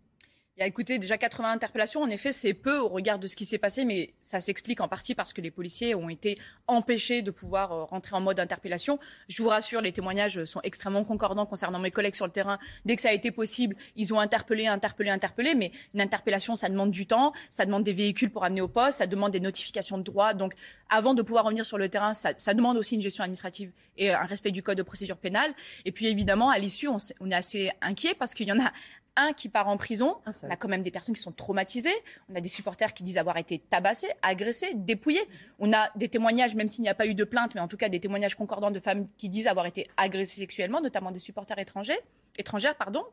Il 0.55 0.59
y 0.59 0.63
a 0.63 0.67
écouté 0.67 0.99
déjà 0.99 1.17
80 1.17 1.51
interpellations. 1.51 2.03
En 2.03 2.09
effet, 2.11 2.31
c'est 2.31 2.53
peu 2.53 2.77
au 2.77 2.87
regard 2.87 3.17
de 3.17 3.25
ce 3.25 3.35
qui 3.35 3.43
s'est 3.43 3.57
passé, 3.57 3.85
mais 3.85 4.13
ça 4.21 4.39
s'explique 4.39 4.81
en 4.81 4.87
partie 4.87 5.15
parce 5.15 5.33
que 5.33 5.41
les 5.41 5.49
policiers 5.49 5.95
ont 5.95 6.09
été 6.09 6.37
empêchés 6.67 7.23
de 7.23 7.31
pouvoir 7.31 7.71
euh, 7.71 7.83
rentrer 7.85 8.15
en 8.15 8.21
mode 8.21 8.39
interpellation. 8.39 8.99
Je 9.29 9.41
vous 9.41 9.49
rassure, 9.49 9.81
les 9.81 9.91
témoignages 9.91 10.43
sont 10.43 10.61
extrêmement 10.61 11.03
concordants 11.03 11.47
concernant 11.47 11.79
mes 11.79 11.89
collègues 11.89 12.13
sur 12.13 12.27
le 12.27 12.31
terrain. 12.31 12.59
Dès 12.85 12.95
que 12.95 13.01
ça 13.01 13.09
a 13.09 13.13
été 13.13 13.31
possible, 13.31 13.75
ils 13.95 14.13
ont 14.13 14.19
interpellé, 14.19 14.67
interpellé, 14.67 15.09
interpellé. 15.09 15.55
Mais 15.55 15.71
une 15.95 16.01
interpellation, 16.01 16.55
ça 16.55 16.69
demande 16.69 16.91
du 16.91 17.07
temps, 17.07 17.33
ça 17.49 17.65
demande 17.65 17.83
des 17.83 17.93
véhicules 17.93 18.29
pour 18.29 18.43
amener 18.43 18.61
au 18.61 18.67
poste, 18.67 18.99
ça 18.99 19.07
demande 19.07 19.31
des 19.31 19.39
notifications 19.39 19.97
de 19.97 20.03
droit. 20.03 20.35
Donc, 20.35 20.53
avant 20.87 21.15
de 21.15 21.23
pouvoir 21.23 21.45
revenir 21.45 21.65
sur 21.65 21.79
le 21.79 21.89
terrain, 21.89 22.13
ça, 22.13 22.53
demande 22.53 22.77
aussi 22.77 22.93
une 22.93 23.01
gestion 23.01 23.23
administrative 23.23 23.71
et 23.97 24.11
un 24.11 24.25
respect 24.25 24.51
du 24.51 24.61
code 24.61 24.77
de 24.77 24.83
procédure 24.83 25.17
pénale. 25.17 25.51
Et 25.85 25.91
puis, 25.91 26.05
évidemment, 26.05 26.51
à 26.51 26.59
l'issue, 26.59 26.89
on, 26.89 26.97
on 27.21 27.31
est 27.31 27.35
assez 27.35 27.71
inquiet 27.81 28.13
parce 28.13 28.35
qu'il 28.35 28.47
y 28.47 28.51
en 28.51 28.59
a 28.59 28.71
un 29.15 29.33
qui 29.33 29.49
part 29.49 29.67
en 29.67 29.77
prison. 29.77 30.17
On 30.43 30.49
a 30.49 30.55
quand 30.55 30.67
même 30.67 30.83
des 30.83 30.91
personnes 30.91 31.15
qui 31.15 31.21
sont 31.21 31.31
traumatisées. 31.31 31.93
On 32.29 32.35
a 32.35 32.41
des 32.41 32.49
supporters 32.49 32.93
qui 32.93 33.03
disent 33.03 33.17
avoir 33.17 33.37
été 33.37 33.59
tabassés, 33.59 34.09
agressés, 34.21 34.73
dépouillés. 34.73 35.27
On 35.59 35.71
a 35.73 35.89
des 35.95 36.09
témoignages, 36.09 36.55
même 36.55 36.67
s'il 36.67 36.81
n'y 36.81 36.89
a 36.89 36.95
pas 36.95 37.05
eu 37.05 37.13
de 37.13 37.23
plainte, 37.23 37.55
mais 37.55 37.61
en 37.61 37.67
tout 37.67 37.77
cas 37.77 37.89
des 37.89 37.99
témoignages 37.99 38.35
concordants 38.35 38.71
de 38.71 38.79
femmes 38.79 39.07
qui 39.17 39.29
disent 39.29 39.47
avoir 39.47 39.65
été 39.65 39.89
agressées 39.97 40.39
sexuellement, 40.41 40.81
notamment 40.81 41.11
des 41.11 41.19
supporters 41.19 41.59
étrangers, 41.59 41.99
étrangères, 42.37 42.75
pardon. 42.75 43.03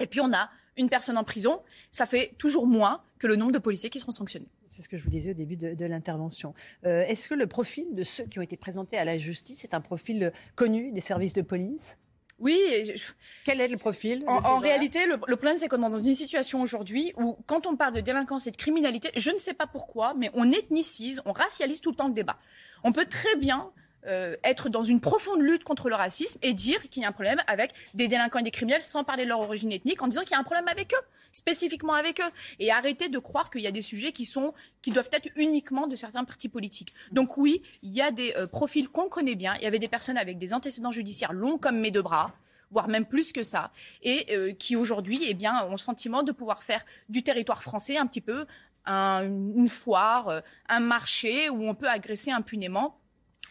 Et 0.00 0.06
puis 0.06 0.20
on 0.20 0.32
a 0.32 0.50
une 0.76 0.88
personne 0.88 1.16
en 1.16 1.24
prison. 1.24 1.60
Ça 1.90 2.04
fait 2.04 2.34
toujours 2.38 2.66
moins 2.66 3.00
que 3.18 3.26
le 3.26 3.36
nombre 3.36 3.52
de 3.52 3.58
policiers 3.58 3.90
qui 3.90 4.00
seront 4.00 4.12
sanctionnés. 4.12 4.48
C'est 4.66 4.82
ce 4.82 4.88
que 4.88 4.96
je 4.96 5.04
vous 5.04 5.10
disais 5.10 5.30
au 5.30 5.34
début 5.34 5.56
de, 5.56 5.74
de 5.74 5.86
l'intervention. 5.86 6.52
Euh, 6.84 7.04
Est-ce 7.04 7.28
que 7.28 7.34
le 7.34 7.46
profil 7.46 7.94
de 7.94 8.02
ceux 8.02 8.24
qui 8.24 8.38
ont 8.38 8.42
été 8.42 8.56
présentés 8.56 8.98
à 8.98 9.04
la 9.04 9.16
justice 9.16 9.64
est 9.64 9.74
un 9.74 9.80
profil 9.80 10.32
connu 10.56 10.90
des 10.90 11.00
services 11.00 11.32
de 11.32 11.42
police? 11.42 11.98
Oui. 12.38 12.58
je- 12.96 13.02
Quel 13.44 13.60
est 13.60 13.68
le 13.68 13.76
profil 13.78 14.24
En, 14.26 14.58
réalité, 14.58 15.06
le, 15.06 15.12
le 15.26 15.36
problème, 15.36 15.56
c'est 15.56 15.68
qu'on 15.68 15.78
est 15.78 15.90
dans 15.90 15.96
une 15.96 16.14
situation 16.14 16.60
aujourd'hui 16.62 17.12
où, 17.16 17.36
quand 17.46 17.66
on 17.66 17.76
parle 17.76 17.94
de 17.94 18.00
délinquance 18.00 18.46
et 18.46 18.50
de 18.50 18.56
criminalité, 18.56 19.10
je 19.16 19.30
ne 19.30 19.38
sais 19.38 19.54
pas 19.54 19.66
pourquoi, 19.66 20.14
mais 20.14 20.30
on 20.34 20.50
ethnicise, 20.50 21.22
on 21.26 21.32
racialise 21.32 21.80
tout 21.80 21.90
le 21.90 21.96
temps 21.96 22.08
le 22.08 22.14
débat. 22.14 22.38
On 22.82 22.92
peut 22.92 23.06
très 23.06 23.36
bien 23.36 23.70
euh, 24.06 24.36
être 24.44 24.68
dans 24.68 24.82
une 24.82 25.00
profonde 25.00 25.40
lutte 25.40 25.64
contre 25.64 25.88
le 25.88 25.94
racisme 25.94 26.38
et 26.42 26.52
dire 26.52 26.80
qu'il 26.88 27.02
y 27.02 27.04
a 27.06 27.08
un 27.08 27.12
problème 27.12 27.40
avec 27.46 27.72
des 27.94 28.08
délinquants 28.08 28.40
et 28.40 28.42
des 28.42 28.50
criminels 28.50 28.82
sans 28.82 29.04
parler 29.04 29.24
de 29.24 29.28
leur 29.28 29.40
origine 29.40 29.72
ethnique, 29.72 30.02
en 30.02 30.08
disant 30.08 30.22
qu'il 30.22 30.32
y 30.32 30.34
a 30.34 30.38
un 30.38 30.44
problème 30.44 30.68
avec 30.68 30.92
eux, 30.94 31.04
spécifiquement 31.32 31.94
avec 31.94 32.20
eux, 32.20 32.30
et 32.60 32.70
arrêter 32.70 33.08
de 33.08 33.18
croire 33.18 33.50
qu'il 33.50 33.62
y 33.62 33.66
a 33.66 33.72
des 33.72 33.80
sujets 33.80 34.12
qui 34.12 34.26
sont 34.26 34.52
qui 34.82 34.90
doivent 34.90 35.10
être 35.12 35.28
uniquement 35.36 35.86
de 35.86 35.96
certains 35.96 36.24
partis 36.24 36.48
politiques. 36.48 36.92
Donc 37.12 37.36
oui, 37.36 37.62
il 37.82 37.90
y 37.92 38.02
a 38.02 38.10
des 38.10 38.34
euh, 38.36 38.46
profils 38.46 38.88
qu'on 38.88 39.08
connaît 39.08 39.34
bien. 39.34 39.54
Il 39.56 39.62
y 39.62 39.66
avait 39.66 39.78
des 39.78 39.88
personnes 39.88 40.18
avec 40.18 40.38
des 40.38 40.52
antécédents 40.54 40.92
judiciaires 40.92 41.32
longs 41.32 41.58
comme 41.58 41.78
mes 41.78 41.90
deux 41.90 42.02
bras 42.02 42.32
voire 42.70 42.88
même 42.88 43.04
plus 43.04 43.32
que 43.32 43.44
ça, 43.44 43.70
et 44.02 44.26
euh, 44.34 44.52
qui 44.52 44.74
aujourd'hui 44.74 45.20
eh 45.28 45.34
bien, 45.34 45.64
ont 45.66 45.72
le 45.72 45.76
sentiment 45.76 46.24
de 46.24 46.32
pouvoir 46.32 46.64
faire 46.64 46.84
du 47.08 47.22
territoire 47.22 47.62
français 47.62 47.96
un 47.98 48.06
petit 48.06 48.20
peu 48.22 48.46
un- 48.84 49.22
une 49.22 49.68
foire, 49.68 50.42
un 50.68 50.80
marché 50.80 51.50
où 51.50 51.68
on 51.68 51.74
peut 51.74 51.88
agresser 51.88 52.32
impunément 52.32 52.98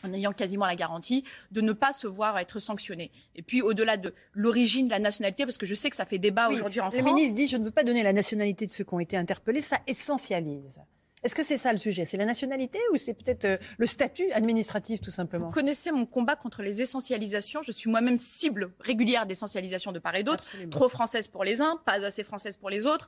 en 0.03 0.13
ayant 0.13 0.31
quasiment 0.33 0.65
la 0.65 0.75
garantie 0.75 1.23
de 1.51 1.61
ne 1.61 1.71
pas 1.71 1.93
se 1.93 2.07
voir 2.07 2.37
être 2.39 2.59
sanctionné. 2.59 3.11
Et 3.35 3.41
puis 3.41 3.61
au-delà 3.61 3.97
de 3.97 4.13
l'origine 4.33 4.87
de 4.87 4.91
la 4.91 4.99
nationalité, 4.99 5.45
parce 5.45 5.57
que 5.57 5.65
je 5.65 5.75
sais 5.75 5.89
que 5.89 5.95
ça 5.95 6.05
fait 6.05 6.19
débat 6.19 6.49
Oui, 6.49 6.55
aujourd'hui 6.55 6.81
en 6.81 6.89
le 6.89 6.91
France. 6.91 7.13
ministre 7.13 7.35
dit 7.35 7.47
je 7.47 7.57
ne 7.57 7.63
veux 7.65 7.71
pas 7.71 7.83
donner 7.83 8.03
la 8.03 8.13
nationalité 8.13 8.65
de 8.65 8.71
ceux 8.71 8.83
qui 8.83 8.93
ont 8.93 8.99
été 8.99 9.17
interpellés, 9.17 9.61
ça 9.61 9.79
essentialise. 9.87 10.81
Est-ce 11.23 11.35
que 11.35 11.43
c'est 11.43 11.57
ça 11.57 11.71
le 11.71 11.77
sujet? 11.77 12.03
C'est 12.03 12.17
la 12.17 12.25
nationalité 12.25 12.79
ou 12.91 12.97
c'est 12.97 13.13
peut-être 13.13 13.45
euh, 13.45 13.57
le 13.77 13.85
statut 13.85 14.29
administratif 14.33 14.99
tout 14.99 15.09
simplement? 15.09 15.47
Vous 15.47 15.53
connaissez 15.53 15.89
mon 15.91 16.05
combat 16.05 16.35
contre 16.35 16.61
les 16.63 16.81
essentialisations. 16.81 17.61
Je 17.63 17.71
suis 17.71 17.89
moi-même 17.89 18.17
cible 18.17 18.73
régulière 18.81 19.25
d'essentialisation 19.25 19.93
de 19.93 19.99
part 19.99 20.15
et 20.15 20.23
d'autre. 20.23 20.43
Trop 20.69 20.89
française 20.89 21.29
pour 21.29 21.45
les 21.45 21.61
uns, 21.61 21.79
pas 21.85 22.03
assez 22.03 22.23
française 22.23 22.57
pour 22.57 22.69
les 22.69 22.85
autres. 22.85 23.07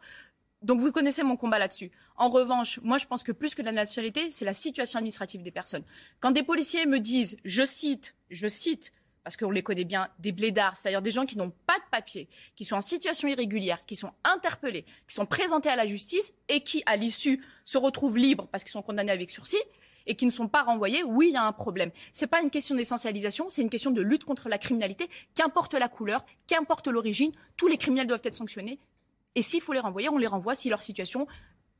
Donc 0.61 0.80
vous 0.80 0.91
connaissez 0.91 1.23
mon 1.23 1.36
combat 1.36 1.60
là-dessus. 1.60 1.91
En 2.15 2.30
revanche, 2.30 2.80
moi 2.82 2.98
je 2.98 3.06
pense 3.06 3.23
que 3.23 3.32
plus 3.32 3.56
que 3.56 3.61
la 3.61 3.72
nationalité, 3.72 4.32
c'est 4.32 4.45
la 4.45 4.53
situation 4.53 4.98
administrative 4.98 5.41
des 5.41 5.52
personnes. 5.52 5.84
Quand 6.19 6.32
des 6.32 6.44
policiers 6.44 6.86
me 6.86 6.99
disent, 6.99 7.38
je 7.45 7.64
cite, 7.64 8.15
je 8.30 8.48
cite, 8.48 8.91
parce 9.23 9.38
qu'on 9.38 9.52
les 9.52 9.64
connaît 9.64 9.86
bien, 9.86 10.07
des 10.19 10.32
blédards, 10.32 10.76
c'est-à-dire 10.77 11.02
des 11.02 11.11
gens 11.11 11.26
qui 11.26 11.36
n'ont 11.36 11.52
pas 11.65 11.77
de 11.77 11.84
papier, 11.91 12.30
qui 12.56 12.64
sont 12.64 12.76
en 12.76 12.82
situation 12.82 13.27
irrégulière, 13.27 13.84
qui 13.86 13.95
sont 13.95 14.11
interpellés, 14.23 14.86
qui 15.07 15.15
sont 15.15 15.26
présentés 15.26 15.69
à 15.69 15.76
la 15.76 15.88
justice 15.88 16.34
et 16.48 16.61
qui, 16.61 16.84
à 16.86 16.95
l'issue, 16.95 17.44
se 17.64 17.80
retrouvent 17.80 18.18
libres 18.18 18.48
parce 18.52 18.64
qu'ils 18.64 18.72
sont 18.72 18.84
condamnés 18.84 19.11
avec 19.11 19.32
sursis 19.32 19.57
et 20.06 20.15
qui 20.15 20.26
ne 20.26 20.32
sont 20.32 20.48
pas 20.48 20.61
renvoyés, 20.61 21.03
oui, 21.03 21.30
il 21.30 21.34
y 21.34 21.38
a 21.38 21.44
un 21.44 21.52
problème. 21.52 21.90
C'est 22.11 22.27
pas 22.27 22.41
une 22.41 22.52
question 22.52 22.76
d'essentialisation, 22.76 23.49
c'est 23.49 23.64
une 23.64 23.72
question 23.72 23.90
de 23.90 24.02
lutte 24.03 24.23
contre 24.23 24.49
la 24.49 24.60
criminalité, 24.60 25.10
qu'importe 25.34 25.73
la 25.73 25.88
couleur, 25.88 26.23
qu'importe 26.45 26.88
l'origine, 26.88 27.32
tous 27.57 27.68
les 27.68 27.77
criminels 27.77 28.06
doivent 28.06 28.22
être 28.23 28.36
sanctionnés. 28.36 28.80
Et 29.36 29.41
s'il 29.41 29.62
faut 29.62 29.74
les 29.74 29.80
renvoyer, 29.80 30.10
on 30.10 30.18
les 30.18 30.28
renvoie 30.28 30.56
si 30.56 30.70
leur 30.70 30.82
situation 30.82 31.28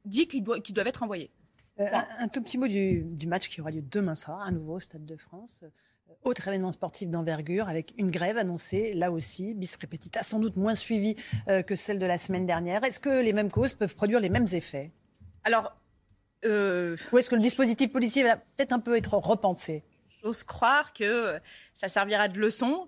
dit 0.04 0.28
qu'ils 0.28 0.44
doivent, 0.44 0.88
être 0.88 0.98
renvoyés. 0.98 1.32
Euh, 1.80 1.88
un, 1.92 2.06
un 2.20 2.28
tout 2.28 2.42
petit 2.42 2.58
mot 2.58 2.68
du, 2.68 3.04
du 3.04 3.28
match 3.28 3.50
qui 3.50 3.60
aura 3.62 3.72
lieu 3.72 3.82
demain 3.82 4.16
soir, 4.16 4.42
à 4.42 4.52
nouveau 4.52 4.76
au 4.76 4.80
Stade 4.80 5.06
de 5.06 5.18
France. 5.18 5.62
Euh, 5.64 5.70
Autre 6.24 6.48
événement 6.48 6.72
sportif 6.72 7.10
d'envergure 7.10 7.68
avec 7.68 7.94
une 7.98 8.12
grève 8.12 8.38
annoncée, 8.38 8.94
là 8.94 9.12
aussi, 9.12 9.56
bis 9.56 9.76
repetita, 9.82 10.22
sans 10.22 10.40
doute 10.40 10.56
moins 10.56 10.76
suivie 10.76 11.16
euh, 11.50 11.64
que 11.64 11.76
celle 11.76 11.98
de 11.98 12.06
la 12.06 12.18
semaine 12.18 12.46
dernière. 12.46 12.84
Est-ce 12.84 13.00
que 13.00 13.22
les 13.22 13.34
mêmes 13.34 13.52
causes 13.52 13.74
peuvent 13.74 13.96
produire 13.96 14.20
les 14.20 14.30
mêmes 14.30 14.46
effets? 14.52 14.92
Alors, 15.44 15.76
euh, 16.46 16.96
ou 17.12 17.18
est-ce 17.18 17.30
que 17.30 17.36
le 17.36 17.42
dispositif 17.42 17.92
policier 17.92 18.24
va 18.24 18.38
peut-être 18.38 18.74
un 18.74 18.80
peu 18.80 18.96
être 18.96 19.16
repensé? 19.16 19.84
J'ose 20.24 20.44
croire 20.44 20.94
que 20.94 21.40
ça 21.74 21.88
servira 21.88 22.28
de 22.28 22.40
leçon. 22.40 22.88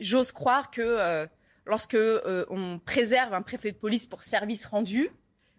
J'ose 0.00 0.32
croire 0.32 0.70
que 0.70 1.28
lorsque 1.68 1.94
euh, 1.94 2.44
on 2.50 2.78
préserve 2.78 3.34
un 3.34 3.42
préfet 3.42 3.70
de 3.70 3.76
police 3.76 4.06
pour 4.06 4.22
service 4.22 4.64
rendu, 4.66 5.10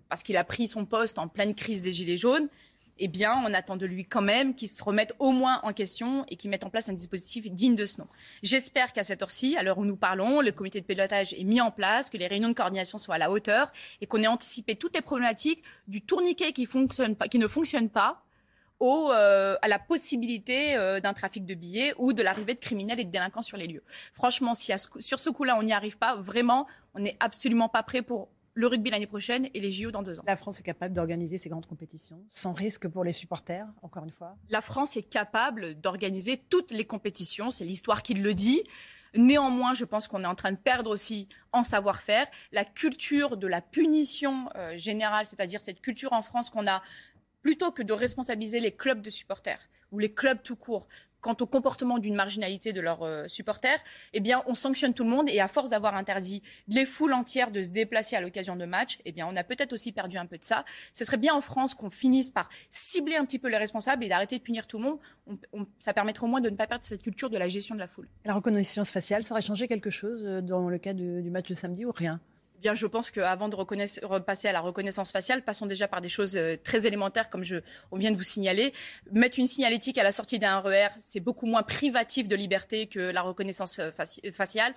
parce 0.09 0.23
qu'il 0.23 0.37
a 0.37 0.43
pris 0.43 0.67
son 0.67 0.85
poste 0.85 1.19
en 1.19 1.27
pleine 1.27 1.55
crise 1.55 1.81
des 1.81 1.93
Gilets 1.93 2.17
jaunes, 2.17 2.49
eh 3.01 3.07
bien, 3.07 3.41
on 3.45 3.53
attend 3.53 3.77
de 3.77 3.85
lui 3.85 4.03
quand 4.05 4.21
même 4.21 4.53
qu'il 4.53 4.67
se 4.67 4.83
remette 4.83 5.13
au 5.19 5.31
moins 5.31 5.61
en 5.63 5.71
question 5.71 6.25
et 6.27 6.35
qu'il 6.35 6.49
mette 6.49 6.65
en 6.65 6.69
place 6.69 6.89
un 6.89 6.93
dispositif 6.93 7.49
digne 7.49 7.75
de 7.75 7.85
ce 7.85 8.01
nom. 8.01 8.07
J'espère 8.43 8.91
qu'à 8.91 9.03
cette 9.03 9.21
heure-ci, 9.21 9.55
à 9.55 9.63
l'heure 9.63 9.77
où 9.77 9.85
nous 9.85 9.95
parlons, 9.95 10.41
le 10.41 10.51
comité 10.51 10.81
de 10.81 10.85
pilotage 10.85 11.33
est 11.33 11.45
mis 11.45 11.61
en 11.61 11.71
place, 11.71 12.09
que 12.09 12.17
les 12.17 12.27
réunions 12.27 12.49
de 12.49 12.53
coordination 12.53 12.97
soient 12.97 13.15
à 13.15 13.19
la 13.19 13.31
hauteur 13.31 13.71
et 14.01 14.05
qu'on 14.05 14.21
ait 14.21 14.27
anticipé 14.27 14.75
toutes 14.75 14.95
les 14.95 15.01
problématiques 15.01 15.63
du 15.87 16.01
tourniquet 16.01 16.51
qui, 16.51 16.63
ne 16.63 17.47
fonctionne 17.47 17.89
pas 17.89 18.25
au, 18.79 19.11
euh, 19.11 19.55
à 19.61 19.67
la 19.67 19.79
possibilité 19.79 20.75
euh, 20.75 20.99
d'un 20.99 21.13
trafic 21.13 21.45
de 21.45 21.53
billets 21.53 21.93
ou 21.97 22.13
de 22.13 22.21
l'arrivée 22.23 22.53
de 22.55 22.59
criminels 22.59 22.99
et 22.99 23.05
de 23.05 23.11
délinquants 23.11 23.41
sur 23.41 23.57
les 23.57 23.67
lieux. 23.67 23.83
Franchement, 24.13 24.53
si 24.53 24.71
à 24.71 24.77
ce 24.77 24.87
coup- 24.87 25.01
sur 25.01 25.19
ce 25.19 25.29
coup-là, 25.29 25.57
on 25.57 25.63
n'y 25.63 25.73
arrive 25.73 25.97
pas, 25.97 26.15
vraiment, 26.15 26.65
on 26.93 26.99
n'est 26.99 27.17
absolument 27.19 27.69
pas 27.69 27.83
prêt 27.83 28.01
pour 28.01 28.29
le 28.55 28.67
rugby 28.67 28.89
l'année 28.89 29.07
prochaine 29.07 29.47
et 29.53 29.59
les 29.61 29.71
JO 29.71 29.91
dans 29.91 30.01
deux 30.01 30.19
ans. 30.19 30.23
La 30.27 30.35
France 30.35 30.59
est 30.59 30.63
capable 30.63 30.93
d'organiser 30.93 31.37
ces 31.37 31.49
grandes 31.49 31.65
compétitions 31.67 32.21
sans 32.29 32.51
risque 32.51 32.87
pour 32.87 33.03
les 33.03 33.13
supporters, 33.13 33.65
encore 33.83 34.03
une 34.03 34.11
fois? 34.11 34.35
La 34.49 34.59
France 34.61 34.97
est 34.97 35.03
capable 35.03 35.79
d'organiser 35.79 36.37
toutes 36.49 36.71
les 36.71 36.85
compétitions, 36.85 37.51
c'est 37.51 37.63
l'histoire 37.65 38.01
qui 38.03 38.15
le 38.15 38.33
dit. 38.33 38.63
Néanmoins, 39.15 39.73
je 39.73 39.85
pense 39.85 40.07
qu'on 40.07 40.23
est 40.23 40.27
en 40.27 40.35
train 40.35 40.51
de 40.51 40.57
perdre 40.57 40.91
aussi 40.91 41.27
en 41.51 41.63
savoir-faire 41.63 42.27
la 42.51 42.63
culture 42.63 43.37
de 43.37 43.47
la 43.47 43.59
punition 43.61 44.49
euh, 44.55 44.77
générale, 44.77 45.25
c'est-à-dire 45.25 45.61
cette 45.61 45.81
culture 45.81 46.13
en 46.13 46.21
France 46.21 46.51
qu'on 46.51 46.67
a 46.67 46.83
plutôt 47.41 47.71
que 47.71 47.83
de 47.83 47.93
responsabiliser 47.93 48.59
les 48.59 48.71
clubs 48.71 49.01
de 49.01 49.09
supporters 49.09 49.69
ou 49.91 49.99
les 49.99 50.13
clubs 50.13 50.41
tout 50.43 50.55
court 50.55 50.87
quant 51.21 51.35
au 51.41 51.45
comportement 51.45 51.97
d'une 51.97 52.15
marginalité 52.15 52.71
de 52.71 52.79
leurs 52.81 53.03
euh, 53.03 53.27
supporters, 53.27 53.79
eh 54.13 54.19
bien, 54.19 54.41
on 54.47 54.55
sanctionne 54.55 54.93
tout 54.93 55.03
le 55.03 55.09
monde 55.09 55.29
et 55.29 55.39
à 55.41 55.47
force 55.47 55.69
d'avoir 55.71 55.95
interdit 55.95 56.41
les 56.67 56.85
foules 56.85 57.13
entières 57.13 57.51
de 57.51 57.61
se 57.61 57.69
déplacer 57.69 58.15
à 58.15 58.21
l'occasion 58.21 58.55
de 58.55 58.63
matchs, 58.65 58.99
eh 59.03 59.11
bien, 59.11 59.27
on 59.27 59.35
a 59.35 59.43
peut-être 59.43 59.73
aussi 59.73 59.91
perdu 59.91 60.17
un 60.17 60.25
peu 60.25 60.37
de 60.37 60.43
ça. 60.43 60.63
Ce 60.93 61.03
serait 61.03 61.17
bien 61.17 61.33
en 61.33 61.41
France 61.41 61.75
qu'on 61.75 61.89
finisse 61.89 62.29
par 62.29 62.49
cibler 62.69 63.15
un 63.17 63.25
petit 63.25 63.39
peu 63.39 63.49
les 63.49 63.57
responsables 63.57 64.03
et 64.03 64.09
d'arrêter 64.09 64.37
de 64.37 64.43
punir 64.43 64.65
tout 64.65 64.77
le 64.77 64.83
monde. 64.85 64.99
On- 65.27 65.37
on- 65.53 65.67
ça 65.77 65.93
permettrait 65.93 66.23
au 66.25 66.29
moins 66.29 66.41
de 66.41 66.49
ne 66.49 66.55
pas 66.55 66.67
perdre 66.67 66.85
cette 66.85 67.03
culture 67.03 67.29
de 67.29 67.37
la 67.37 67.47
gestion 67.49 67.75
de 67.75 67.79
la 67.81 67.87
foule. 67.87 68.07
La 68.23 68.33
reconnaissance 68.33 68.89
faciale, 68.89 69.23
ça 69.25 69.33
aurait 69.33 69.41
changé 69.41 69.67
quelque 69.67 69.89
chose 69.89 70.23
euh, 70.25 70.41
dans 70.41 70.69
le 70.69 70.77
cas 70.77 70.93
du, 70.93 71.29
match 71.29 71.49
de 71.49 71.53
samedi 71.53 71.83
ou 71.85 71.91
rien? 71.91 72.21
Bien, 72.61 72.73
je 72.73 72.87
pense 72.87 73.09
qu'avant 73.09 73.47
de 73.47 73.55
repasser 73.55 74.49
à 74.49 74.51
la 74.51 74.59
reconnaissance 74.59 75.13
faciale, 75.13 75.43
passons 75.43 75.65
déjà 75.65 75.87
par 75.87 76.01
des 76.01 76.09
choses 76.09 76.35
euh, 76.35 76.57
très 76.61 76.85
élémentaires, 76.85 77.29
comme 77.29 77.45
je, 77.45 77.57
on 77.91 77.97
vient 77.97 78.11
de 78.11 78.17
vous 78.17 78.23
signaler. 78.23 78.73
Mettre 79.13 79.39
une 79.39 79.47
signalétique 79.47 79.97
à 79.97 80.03
la 80.03 80.11
sortie 80.11 80.39
d'un 80.39 80.59
RER, 80.59 80.89
c'est 80.97 81.21
beaucoup 81.21 81.45
moins 81.45 81.63
privatif 81.63 82.27
de 82.27 82.35
liberté 82.35 82.87
que 82.87 82.99
la 82.99 83.21
reconnaissance 83.21 83.79
euh, 83.79 83.91
faciale. 84.31 84.73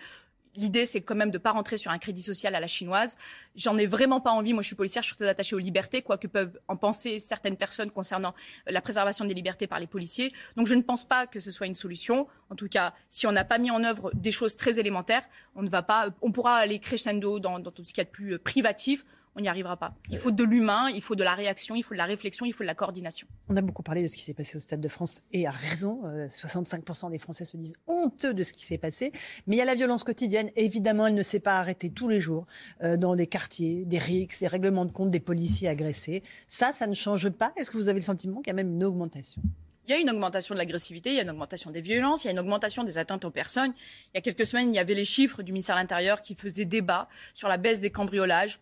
L'idée, 0.55 0.85
c'est 0.85 1.01
quand 1.01 1.15
même 1.15 1.31
de 1.31 1.39
pas 1.39 1.53
rentrer 1.53 1.79
sur 1.79 1.91
un 1.91 1.99
crédit 1.99 2.23
social 2.23 2.55
à 2.55 2.61
la 2.61 2.67
chinoise. 2.67 3.17
J'en 3.57 3.79
ai 3.79 3.87
vraiment 3.87 4.21
pas 4.21 4.33
envie. 4.33 4.53
Moi, 4.53 4.63
je 4.63 4.67
suis 4.67 4.77
policière, 4.77 5.03
je 5.03 5.09
suis 5.09 5.17
très 5.17 5.29
attachée 5.29 5.57
aux 5.57 5.61
libertés, 5.61 6.03
quoi 6.03 6.19
que 6.19 6.27
peuvent 6.27 6.59
en 6.69 6.77
penser 6.77 7.19
certaines 7.19 7.57
personnes 7.57 7.91
concernant 7.91 8.35
euh, 8.69 8.73
la 8.73 8.83
préservation 8.83 9.25
des 9.25 9.35
libertés 9.35 9.67
par 9.67 9.81
les 9.81 9.87
policiers. 9.87 10.33
Donc, 10.57 10.67
je 10.67 10.75
ne 10.75 10.83
pense 10.83 11.05
pas 11.05 11.27
que 11.27 11.41
ce 11.41 11.51
soit 11.51 11.67
une 11.67 11.75
solution. 11.75 12.27
En 12.51 12.55
tout 12.55 12.69
cas, 12.69 12.93
si 13.09 13.27
on 13.27 13.33
n'a 13.33 13.45
pas 13.45 13.59
mis 13.59 13.71
en 13.71 13.83
œuvre 13.83 14.11
des 14.15 14.33
choses 14.33 14.57
très 14.57 14.79
élémentaires, 14.79 15.27
on 15.55 15.63
ne 15.63 15.71
va 15.71 15.83
pas, 15.83 16.11
on 16.21 16.33
pourra 16.33 16.57
aller 16.57 16.79
crescendo 16.79 17.39
dans, 17.39 17.59
dans 17.59 17.71
tout 17.71 17.85
ce 17.85 17.95
qu'il 17.95 17.99
y 17.99 18.03
a 18.03 18.05
de 18.05 18.11
plus 18.11 18.35
euh, 18.35 18.39
privatif. 18.39 19.05
On 19.35 19.41
n'y 19.41 19.49
arrivera 19.49 19.79
pas. 19.79 19.95
Il 20.11 20.19
faut 20.19 20.31
de 20.31 20.45
l'humain, 20.45 20.91
il 20.91 21.01
faut 21.01 21.15
de 21.15 21.25
la 21.25 21.35
réaction, 21.35 21.75
il 21.75 21.83
faut 21.83 21.95
de 21.95 21.99
la 21.99 22.05
réflexion, 22.05 22.45
il 22.45 22.53
faut 22.53 22.65
de 22.65 22.67
la 22.67 22.75
coordination. 22.75 23.27
On 23.49 23.57
a 23.57 23.63
beaucoup 23.63 23.83
parlé 23.83 24.03
de 24.03 24.07
ce 24.07 24.17
qui 24.17 24.23
s'est 24.23 24.35
passé 24.35 24.57
au 24.57 24.61
Stade 24.61 24.81
de 24.81 24.89
France 24.89 25.23
et 25.33 25.47
à 25.47 25.51
raison. 25.51 26.03
Euh, 26.05 26.29
65% 26.29 27.11
des 27.11 27.19
Français 27.19 27.47
se 27.47 27.57
disent 27.57 27.75
honteux 27.87 28.35
de 28.35 28.43
ce 28.43 28.53
qui 28.53 28.67
s'est 28.67 28.77
passé. 28.77 29.11
Mais 29.47 29.57
il 29.57 29.59
y 29.59 29.63
a 29.63 29.65
la 29.65 29.75
violence 29.75 30.05
quotidienne. 30.05 30.51
Évidemment, 30.55 31.07
elle 31.07 31.15
ne 31.15 31.23
s'est 31.23 31.41
pas 31.41 31.59
arrêtée 31.59 31.91
tous 31.91 32.09
les 32.09 32.21
jours 32.21 32.47
euh, 32.83 32.99
dans 32.99 33.17
des 33.17 33.27
quartiers, 33.27 33.87
des 33.87 33.99
rixes, 33.99 34.41
des 34.41 34.49
règlements 34.49 34.85
de 34.85 34.93
compte, 34.93 35.11
des 35.11 35.21
policiers 35.21 35.69
agressés. 35.69 36.23
Ça, 36.47 36.73
ça 36.73 36.87
ne 36.87 36.95
change 36.95 37.31
pas. 37.31 37.53
Est-ce 37.57 37.71
que 37.71 37.79
vous 37.79 37.89
avez 37.89 38.01
le 38.01 38.05
sentiment 38.05 38.41
qu'il 38.43 38.49
y 38.49 38.51
a 38.51 38.55
même 38.55 38.75
une 38.75 38.85
augmentation? 38.85 39.43
Il 39.87 39.91
y 39.91 39.95
a 39.95 39.99
une 39.99 40.11
augmentation 40.11 40.55
de 40.55 40.59
l'agressivité, 40.59 41.11
il 41.11 41.17
y 41.17 41.19
a 41.19 41.23
une 41.23 41.31
augmentation 41.31 41.73
des 41.73 41.81
violences, 41.81 42.23
il 42.23 42.27
y 42.27 42.29
a 42.29 42.33
une 42.33 42.39
augmentation 42.39 42.85
des 42.85 42.99
atteintes 42.99 43.25
aux 43.25 43.31
personnes. 43.31 43.73
Il 44.13 44.17
y 44.17 44.19
a 44.19 44.21
quelques 44.21 44.47
semaines, 44.47 44.69
il 44.69 44.77
y 44.77 44.79
avait 44.79 44.95
les 44.95 45.05
chiffres 45.05 45.43
du 45.43 45.53
ministère 45.53 45.75
de 45.75 45.81
l'Intérieur 45.81 46.23
qui 46.23 46.37
faisaient 46.37 46.65
débat 46.65 47.09
sur 47.33 47.49
la 47.49 47.57
baisse 47.57 47.81
des 47.81 47.91
cambriolages. 47.91 48.61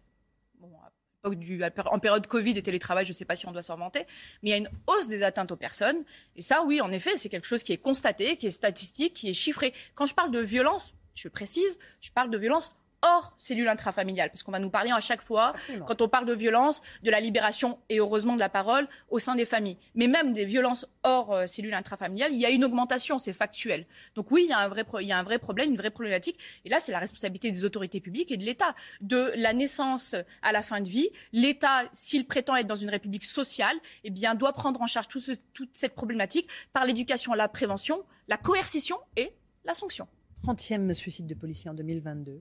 En 1.22 1.98
période 1.98 2.26
Covid 2.26 2.56
et 2.56 2.62
télétravail, 2.62 3.04
je 3.04 3.10
ne 3.10 3.14
sais 3.14 3.26
pas 3.26 3.36
si 3.36 3.46
on 3.46 3.52
doit 3.52 3.60
s'en 3.60 3.76
vanter, 3.76 4.06
mais 4.42 4.48
il 4.48 4.52
y 4.52 4.54
a 4.54 4.56
une 4.56 4.70
hausse 4.86 5.06
des 5.06 5.22
atteintes 5.22 5.52
aux 5.52 5.56
personnes. 5.56 6.02
Et 6.34 6.40
ça, 6.40 6.62
oui, 6.64 6.80
en 6.80 6.90
effet, 6.92 7.16
c'est 7.16 7.28
quelque 7.28 7.46
chose 7.46 7.62
qui 7.62 7.72
est 7.72 7.78
constaté, 7.78 8.36
qui 8.36 8.46
est 8.46 8.50
statistique, 8.50 9.12
qui 9.12 9.28
est 9.28 9.34
chiffré. 9.34 9.74
Quand 9.94 10.06
je 10.06 10.14
parle 10.14 10.30
de 10.30 10.40
violence, 10.40 10.94
je 11.14 11.28
précise, 11.28 11.78
je 12.00 12.10
parle 12.10 12.30
de 12.30 12.38
violence 12.38 12.74
hors 13.02 13.32
cellule 13.38 13.68
intrafamiliale, 13.68 14.28
parce 14.30 14.42
qu'on 14.42 14.52
va 14.52 14.58
nous 14.58 14.70
parler 14.70 14.90
à 14.90 15.00
chaque 15.00 15.22
fois, 15.22 15.54
quand 15.86 16.02
on 16.02 16.08
parle 16.08 16.26
de 16.26 16.34
violence, 16.34 16.82
de 17.02 17.10
la 17.10 17.20
libération 17.20 17.78
et 17.88 17.98
heureusement 17.98 18.34
de 18.34 18.40
la 18.40 18.48
parole 18.48 18.88
au 19.08 19.18
sein 19.18 19.34
des 19.36 19.44
familles. 19.46 19.78
Mais 19.94 20.06
même 20.06 20.32
des 20.32 20.44
violences 20.44 20.86
hors 21.02 21.32
euh, 21.32 21.46
cellule 21.46 21.72
intrafamiliale, 21.74 22.32
il 22.32 22.38
y 22.38 22.44
a 22.46 22.50
une 22.50 22.64
augmentation, 22.64 23.18
c'est 23.18 23.32
factuel. 23.32 23.86
Donc 24.14 24.30
oui, 24.30 24.42
il 24.44 24.50
y, 24.50 24.52
a 24.52 24.58
un 24.58 24.68
vrai 24.68 24.84
pro- 24.84 24.98
il 25.00 25.06
y 25.06 25.12
a 25.12 25.18
un 25.18 25.22
vrai 25.22 25.38
problème, 25.38 25.70
une 25.70 25.76
vraie 25.76 25.90
problématique. 25.90 26.38
Et 26.64 26.68
là, 26.68 26.78
c'est 26.78 26.92
la 26.92 26.98
responsabilité 26.98 27.50
des 27.50 27.64
autorités 27.64 28.00
publiques 28.00 28.30
et 28.30 28.36
de 28.36 28.44
l'État. 28.44 28.74
De 29.00 29.32
la 29.36 29.52
naissance 29.54 30.14
à 30.42 30.52
la 30.52 30.62
fin 30.62 30.80
de 30.80 30.88
vie, 30.88 31.08
l'État, 31.32 31.84
s'il 31.92 32.26
prétend 32.26 32.54
être 32.56 32.66
dans 32.66 32.76
une 32.76 32.90
république 32.90 33.24
sociale, 33.24 33.76
eh 34.04 34.10
bien, 34.10 34.34
doit 34.34 34.52
prendre 34.52 34.80
en 34.82 34.86
charge 34.86 35.08
tout 35.08 35.20
ce- 35.20 35.32
toute 35.54 35.70
cette 35.72 35.94
problématique 35.94 36.48
par 36.74 36.84
l'éducation, 36.84 37.32
la 37.32 37.48
prévention, 37.48 38.04
la 38.28 38.36
coercition 38.36 38.98
et 39.16 39.32
la 39.64 39.72
sanction. 39.74 40.06
30e 40.44 40.94
suicide 40.94 41.26
de 41.26 41.34
policier 41.34 41.68
en 41.70 41.74
2022. 41.74 42.40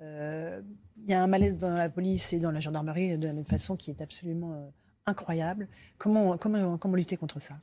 Euh, 0.00 0.60
Il 0.96 1.08
y 1.08 1.14
a 1.14 1.22
un 1.22 1.26
malaise 1.26 1.58
dans 1.58 1.74
la 1.74 1.88
police 1.88 2.32
et 2.32 2.40
dans 2.40 2.50
la 2.50 2.60
gendarmerie 2.60 3.18
de 3.18 3.26
la 3.26 3.32
même 3.32 3.44
façon 3.44 3.76
qui 3.76 3.90
est 3.90 4.00
absolument 4.00 4.52
euh, 4.52 4.68
incroyable. 5.06 5.68
Comment, 5.98 6.36
comment, 6.36 6.78
comment 6.78 6.96
lutter 6.96 7.16
contre 7.16 7.40
ça? 7.40 7.54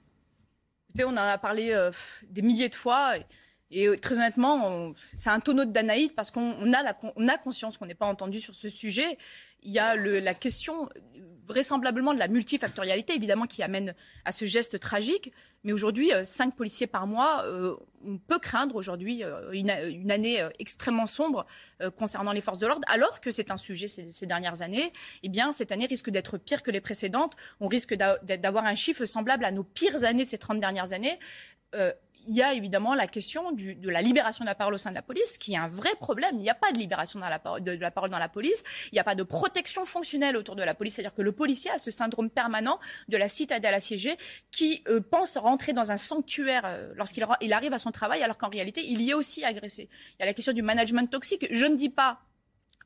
Écoutez, 0.89 1.05
on 1.05 1.09
en 1.09 1.17
a 1.17 1.37
parlé 1.37 1.71
euh, 1.71 1.91
des 2.29 2.41
milliers 2.41 2.69
de 2.69 2.75
fois. 2.75 3.15
Et, 3.69 3.87
très 3.97 4.15
honnêtement, 4.15 4.93
c'est 5.15 5.29
un 5.29 5.39
tonneau 5.39 5.65
de 5.65 5.71
Danaïde 5.71 6.15
parce 6.15 6.31
qu'on 6.31 6.73
a, 6.73 7.37
conscience 7.37 7.77
qu'on 7.77 7.85
n'est 7.85 7.95
pas 7.95 8.05
entendu 8.05 8.39
sur 8.39 8.55
ce 8.55 8.69
sujet. 8.69 9.17
Il 9.63 9.71
y 9.71 9.79
a 9.79 9.95
la 9.95 10.33
question 10.33 10.89
vraisemblablement 11.47 12.13
de 12.13 12.19
la 12.19 12.27
multifactorialité, 12.27 13.15
évidemment, 13.15 13.45
qui 13.47 13.63
amène 13.63 13.95
à 14.25 14.31
ce 14.31 14.45
geste 14.45 14.79
tragique. 14.79 15.31
Mais 15.63 15.73
aujourd'hui, 15.73 16.13
euh, 16.13 16.23
cinq 16.23 16.55
policiers 16.55 16.87
par 16.87 17.07
mois, 17.07 17.43
euh, 17.45 17.75
on 18.05 18.17
peut 18.17 18.39
craindre 18.39 18.75
aujourd'hui 18.75 19.23
euh, 19.23 19.51
une, 19.51 19.71
année 20.11 20.45
extrêmement 20.59 21.05
sombre 21.05 21.45
concernant 21.97 22.31
les 22.31 22.41
forces 22.41 22.59
de 22.59 22.67
l'ordre, 22.67 22.85
alors 22.87 23.19
que 23.21 23.31
c'est 23.31 23.51
un 23.51 23.57
sujet 23.57 23.87
ces, 23.87 24.25
dernières 24.25 24.61
années. 24.61 24.93
Eh 25.23 25.29
bien, 25.29 25.51
cette 25.51 25.71
année 25.71 25.85
risque 25.85 26.09
d'être 26.09 26.37
pire 26.37 26.63
que 26.63 26.71
les 26.71 26.81
précédentes. 26.81 27.33
On 27.59 27.67
risque 27.67 27.93
d'avoir 27.93 28.65
un 28.65 28.75
chiffre 28.75 29.05
semblable 29.05 29.45
à 29.45 29.51
nos 29.51 29.63
pires 29.63 30.03
années 30.03 30.25
ces 30.25 30.37
30 30.37 30.59
dernières 30.59 30.93
années 30.93 31.19
il 32.27 32.35
y 32.35 32.41
a 32.41 32.53
évidemment 32.53 32.95
la 32.95 33.07
question 33.07 33.51
de 33.51 33.89
la 33.89 34.01
libération 34.01 34.43
de 34.43 34.49
la 34.49 34.55
parole 34.55 34.73
au 34.73 34.77
sein 34.77 34.89
de 34.89 34.95
la 34.95 35.01
police, 35.01 35.37
qui 35.37 35.53
est 35.53 35.57
un 35.57 35.67
vrai 35.67 35.91
problème. 35.99 36.35
Il 36.35 36.41
n'y 36.41 36.49
a 36.49 36.55
pas 36.55 36.71
de 36.71 36.77
libération 36.77 37.19
de 37.19 37.25
la, 37.25 37.39
parole, 37.39 37.63
de, 37.63 37.71
la 37.71 37.91
parole 37.91 38.09
dans 38.09 38.19
la 38.19 38.29
police. 38.29 38.63
Il 38.91 38.95
n'y 38.95 38.99
a 38.99 39.03
pas 39.03 39.15
de 39.15 39.23
protection 39.23 39.85
fonctionnelle 39.85 40.35
autour 40.35 40.55
de 40.55 40.63
la 40.63 40.73
police. 40.73 40.95
C'est-à-dire 40.95 41.13
que 41.13 41.21
le 41.21 41.31
policier 41.31 41.71
a 41.71 41.77
ce 41.77 41.91
syndrome 41.91 42.29
permanent 42.29 42.79
de 43.07 43.17
la 43.17 43.27
citadelle 43.27 43.73
assiégée 43.73 44.17
qui 44.51 44.83
euh, 44.87 44.99
pense 45.01 45.37
rentrer 45.37 45.73
dans 45.73 45.91
un 45.91 45.97
sanctuaire 45.97 46.63
euh, 46.65 46.91
lorsqu'il 46.95 47.25
il 47.41 47.53
arrive 47.53 47.73
à 47.73 47.77
son 47.77 47.91
travail, 47.91 48.23
alors 48.23 48.37
qu'en 48.37 48.49
réalité, 48.49 48.83
il 48.85 49.01
y 49.01 49.11
est 49.11 49.13
aussi 49.13 49.43
agressé. 49.43 49.89
Il 50.13 50.21
y 50.21 50.23
a 50.23 50.25
la 50.25 50.33
question 50.33 50.53
du 50.53 50.61
management 50.61 51.09
toxique. 51.09 51.47
Je 51.51 51.65
ne 51.65 51.75
dis 51.75 51.89
pas 51.89 52.19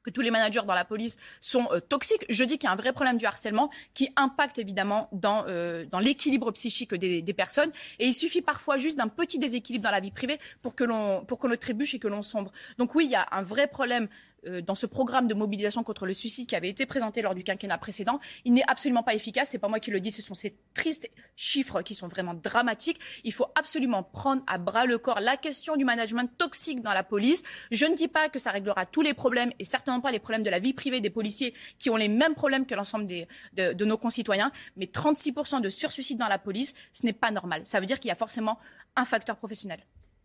que 0.04 0.10
tous 0.10 0.22
les 0.22 0.32
managers 0.32 0.62
dans 0.66 0.74
la 0.74 0.86
police 0.86 1.18
sont 1.40 1.68
euh, 1.72 1.80
toxiques. 1.80 2.26
Je 2.30 2.44
dis 2.44 2.58
qu'il 2.58 2.68
y 2.68 2.70
a 2.70 2.74
un 2.74 2.78
vrai 2.78 2.94
problème 2.94 3.18
du 3.18 3.26
harcèlement 3.26 3.70
qui 3.94 4.10
impacte 4.16 4.58
évidemment 4.58 5.10
dans, 5.12 5.46
euh, 5.48 5.86
dans 5.86 6.00
l'équilibre 6.00 6.52
psychique 6.52 6.94
des, 6.94 7.22
des, 7.22 7.34
personnes. 7.34 7.72
Et 8.00 8.08
il 8.08 8.14
suffit 8.14 8.42
parfois 8.42 8.78
juste 8.78 8.98
d'un 8.98 9.08
petit 9.08 9.40
déséquilibre 9.40 9.84
dans 9.84 9.92
la 9.92 10.00
vie 10.00 10.12
privée 10.12 10.38
pour 10.62 10.76
que 10.76 10.84
l'on 10.84 11.24
pour 11.26 11.38
qu'on 11.38 11.56
trébuche 11.56 11.94
et 11.94 12.00
que 12.00 12.08
l'on 12.08 12.22
sombre. 12.22 12.52
Donc 12.78 12.96
oui, 12.96 13.06
il 13.06 13.12
y 13.12 13.16
a 13.16 13.28
un 13.32 13.42
vrai 13.42 13.68
problème 13.68 14.08
euh, 14.48 14.62
dans 14.62 14.76
ce 14.76 14.86
programme 14.86 15.28
de 15.28 15.34
mobilisation 15.34 15.84
contre 15.84 16.06
le 16.06 16.14
suicide 16.14 16.48
qui 16.48 16.56
avait 16.56 16.70
été 16.70 16.86
présenté 16.86 17.22
lors 17.22 17.36
du 17.36 17.44
quinquennat 17.44 17.78
précédent, 17.78 18.20
il 18.46 18.54
n'est 18.54 18.64
absolument 18.68 19.04
pas 19.04 19.14
efficace. 19.14 19.50
C'est 19.50 19.60
pas 19.60 19.68
moi 19.68 19.80
qui 19.80 19.92
le 19.92 20.00
dis, 20.00 20.12
ce 20.12 20.22
sont 20.22 20.34
ces 20.34 20.56
tristes 20.74 21.10
chiffres 21.36 21.82
qui 21.82 21.94
sont 21.94 22.08
vraiment 22.08 22.34
dramatiques. 22.34 23.00
Il 23.24 23.34
faut 23.34 23.48
absolument 23.56 24.04
prendre 24.04 24.42
à 24.48 24.58
bras 24.58 24.86
le 24.86 24.98
corps 24.98 25.20
la 25.20 25.38
question 25.38 25.76
du 25.76 25.86
management 25.86 26.30
toxique 26.38 26.82
dans 26.82 26.94
la 26.94 27.04
police. 27.04 27.44
Je 27.72 27.86
ne 27.86 27.96
dis 27.96 28.08
pas 28.08 28.30
que 28.30 28.40
ça 28.40 28.52
réglera 28.52 28.86
tous 28.86 29.02
les 29.02 29.14
problèmes 29.14 29.52
et 29.60 29.66
certainement 29.66 30.02
pas 30.02 30.12
les 30.12 30.20
problèmes 30.20 30.44
de 30.44 30.50
la 30.50 30.60
vie 30.60 30.74
privée 30.74 31.02
des 31.02 31.10
policiers 31.10 31.54
qui 31.80 31.90
ont 31.90 31.98
les 31.98 32.08
mêmes 32.08 32.36
problèmes 32.36 32.66
que 32.66 32.76
l'ensemble 32.76 33.06
de, 33.08 33.74
de 33.74 33.86
nos 33.86 33.98
concitoyens. 33.98 34.52
Mais 34.76 34.86
36% 34.86 35.62
de 35.62 35.70
sursuicide 35.70 36.18
dans 36.18 36.28
la 36.28 36.40
police, 36.40 36.74
ce 36.94 37.06
n'est 37.06 37.14
pas 37.14 37.32
normal. 37.32 37.62
Ça 37.66 37.80
veut 37.80 37.86
dire 37.86 38.00
qu'il 38.00 38.10
y 38.10 38.12
a 38.12 38.16
forcément 38.16 38.58
un 38.96 39.06
facteur 39.06 39.38
professionnel. 39.38 39.80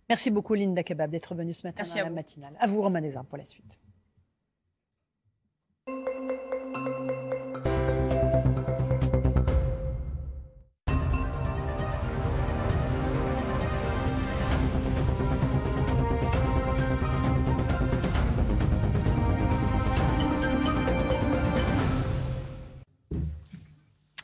Merci 0.09 0.31
beaucoup 0.31 0.55
Linda 0.55 0.83
Kebab 0.83 1.11
d'être 1.11 1.35
venue 1.35 1.53
ce 1.53 1.67
matin 1.67 1.83
dans 1.83 2.05
la 2.05 2.11
matinale. 2.11 2.55
À 2.61 2.67
vous 2.67 2.81
Romain 2.81 3.03
pour 3.29 3.39
la 3.39 3.45
suite. 3.45 3.79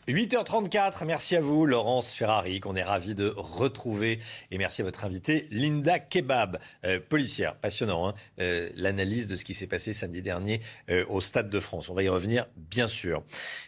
8h34, 0.08 1.04
merci 1.04 1.36
à 1.36 1.40
vous 1.40 1.64
Laurence 1.64 2.12
Ferrari 2.12 2.58
qu'on 2.58 2.74
est 2.74 2.82
ravi 2.82 3.14
de 3.14 3.32
retrouver 3.36 4.18
et 4.50 4.58
merci 4.58 4.82
à 4.82 4.84
votre 4.84 5.04
invitée 5.04 5.46
Linda 5.52 6.00
Kebab, 6.00 6.58
euh, 6.84 6.98
policière, 6.98 7.54
passionnant, 7.54 8.08
hein, 8.08 8.14
euh, 8.40 8.68
l'analyse 8.74 9.28
de 9.28 9.36
ce 9.36 9.44
qui 9.44 9.54
s'est 9.54 9.68
passé 9.68 9.92
samedi 9.92 10.20
dernier 10.20 10.60
euh, 10.90 11.04
au 11.08 11.20
Stade 11.20 11.50
de 11.50 11.60
France. 11.60 11.88
On 11.88 11.94
va 11.94 12.02
y 12.02 12.08
revenir 12.08 12.46
bien 12.56 12.88
sûr. 12.88 13.22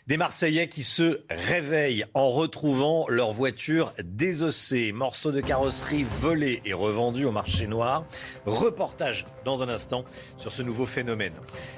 Des 0.08 0.16
Marseillais 0.16 0.66
qui 0.66 0.82
se 0.82 1.20
réveillent 1.30 2.04
en 2.14 2.28
retrouvant 2.28 3.06
leur 3.08 3.30
voiture 3.30 3.92
désossée, 4.02 4.90
morceaux 4.90 5.30
de 5.30 5.40
carrosserie 5.40 6.02
volés 6.02 6.62
et 6.64 6.72
revendus 6.72 7.26
au 7.26 7.32
marché 7.32 7.68
noir. 7.68 8.06
Reportage 8.44 9.24
dans 9.44 9.62
un 9.62 9.68
instant 9.68 10.04
sur 10.36 10.50
ce 10.50 10.62
nouveau 10.62 10.84
phénomène. 10.84 11.34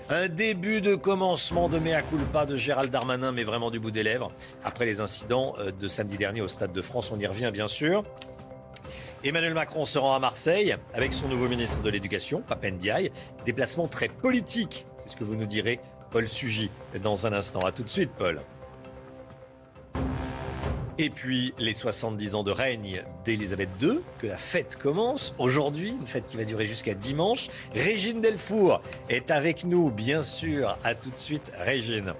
Un 0.08 0.28
début 0.28 0.80
de 0.80 0.94
commencement 0.94 1.68
de 1.68 1.78
mea 1.78 2.00
culpa 2.00 2.46
de 2.46 2.56
Gérald 2.56 2.90
Darmanin 2.90 3.32
mais 3.32 3.44
vraiment 3.44 3.70
du 3.70 3.80
bout 3.80 3.90
des 3.90 4.02
lèvres 4.02 4.32
après 4.64 4.86
les 4.86 5.00
incidents 5.00 5.54
euh, 5.58 5.70
de 5.70 5.88
samedi 5.88 6.16
dernier 6.16 6.40
au 6.40 6.48
Stade 6.48 6.72
de 6.72 6.82
France. 6.82 7.10
On 7.12 7.18
y 7.18 7.26
revient 7.26 7.50
bien 7.52 7.68
sûr. 7.68 8.02
Emmanuel 9.24 9.54
Macron 9.54 9.86
se 9.86 9.98
rend 9.98 10.14
à 10.14 10.18
Marseille 10.18 10.76
avec 10.94 11.12
son 11.12 11.28
nouveau 11.28 11.48
ministre 11.48 11.82
de 11.82 11.90
l'Éducation, 11.90 12.42
Papendiaï. 12.42 13.10
Déplacement 13.44 13.88
très 13.88 14.08
politique, 14.08 14.86
c'est 14.98 15.08
ce 15.08 15.16
que 15.16 15.24
vous 15.24 15.36
nous 15.36 15.46
direz, 15.46 15.80
Paul 16.10 16.28
Sugy, 16.28 16.70
dans 17.02 17.26
un 17.26 17.32
instant. 17.32 17.60
A 17.60 17.72
tout 17.72 17.82
de 17.82 17.88
suite, 17.88 18.10
Paul. 18.16 18.40
Et 20.98 21.10
puis 21.10 21.52
les 21.58 21.74
70 21.74 22.36
ans 22.36 22.42
de 22.42 22.50
règne 22.50 23.02
d'Elisabeth 23.24 23.68
II, 23.82 24.00
que 24.18 24.26
la 24.26 24.38
fête 24.38 24.76
commence 24.76 25.34
aujourd'hui, 25.38 25.90
une 25.90 26.06
fête 26.06 26.26
qui 26.26 26.38
va 26.38 26.44
durer 26.44 26.64
jusqu'à 26.64 26.94
dimanche. 26.94 27.48
Régine 27.74 28.22
Delfour 28.22 28.80
est 29.10 29.30
avec 29.30 29.64
nous, 29.64 29.90
bien 29.90 30.22
sûr. 30.22 30.78
À 30.84 30.94
tout 30.94 31.10
de 31.10 31.18
suite, 31.18 31.52
Régine. 31.58 32.14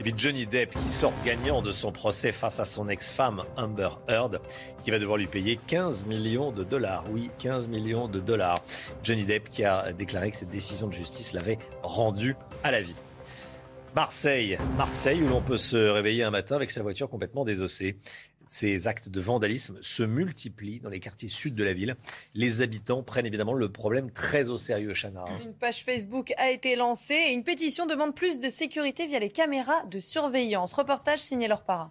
Et 0.00 0.02
puis 0.02 0.12
Johnny 0.16 0.44
Depp 0.44 0.74
qui 0.74 0.88
sort 0.88 1.12
gagnant 1.24 1.62
de 1.62 1.70
son 1.70 1.92
procès 1.92 2.32
face 2.32 2.58
à 2.58 2.64
son 2.64 2.88
ex-femme 2.88 3.44
Amber 3.56 3.90
Heard, 4.08 4.40
qui 4.82 4.90
va 4.90 4.98
devoir 4.98 5.18
lui 5.18 5.28
payer 5.28 5.60
15 5.68 6.06
millions 6.06 6.50
de 6.50 6.64
dollars. 6.64 7.04
Oui, 7.12 7.30
15 7.38 7.68
millions 7.68 8.08
de 8.08 8.18
dollars. 8.18 8.60
Johnny 9.04 9.24
Depp 9.24 9.48
qui 9.48 9.64
a 9.64 9.92
déclaré 9.92 10.32
que 10.32 10.36
cette 10.36 10.50
décision 10.50 10.88
de 10.88 10.92
justice 10.92 11.32
l'avait 11.32 11.58
rendu 11.84 12.34
à 12.64 12.72
la 12.72 12.82
vie. 12.82 12.96
Marseille, 13.96 14.58
Marseille 14.76 15.22
où 15.22 15.28
l'on 15.28 15.40
peut 15.40 15.56
se 15.56 15.78
réveiller 15.78 16.22
un 16.22 16.30
matin 16.30 16.54
avec 16.54 16.70
sa 16.70 16.82
voiture 16.82 17.08
complètement 17.08 17.46
désossée. 17.46 17.96
Ces 18.46 18.88
actes 18.88 19.08
de 19.08 19.22
vandalisme 19.22 19.78
se 19.80 20.02
multiplient 20.02 20.80
dans 20.80 20.90
les 20.90 21.00
quartiers 21.00 21.30
sud 21.30 21.54
de 21.54 21.64
la 21.64 21.72
ville. 21.72 21.96
Les 22.34 22.60
habitants 22.60 23.02
prennent 23.02 23.24
évidemment 23.24 23.54
le 23.54 23.72
problème 23.72 24.10
très 24.10 24.50
au 24.50 24.58
sérieux, 24.58 24.92
Chana. 24.92 25.24
Une 25.42 25.54
page 25.54 25.82
Facebook 25.82 26.34
a 26.36 26.50
été 26.50 26.76
lancée 26.76 27.14
et 27.14 27.32
une 27.32 27.42
pétition 27.42 27.86
demande 27.86 28.14
plus 28.14 28.38
de 28.38 28.50
sécurité 28.50 29.06
via 29.06 29.18
les 29.18 29.30
caméras 29.30 29.82
de 29.86 29.98
surveillance. 29.98 30.74
Reportage 30.74 31.20
signé 31.20 31.48
leur 31.48 31.62
parrain. 31.64 31.90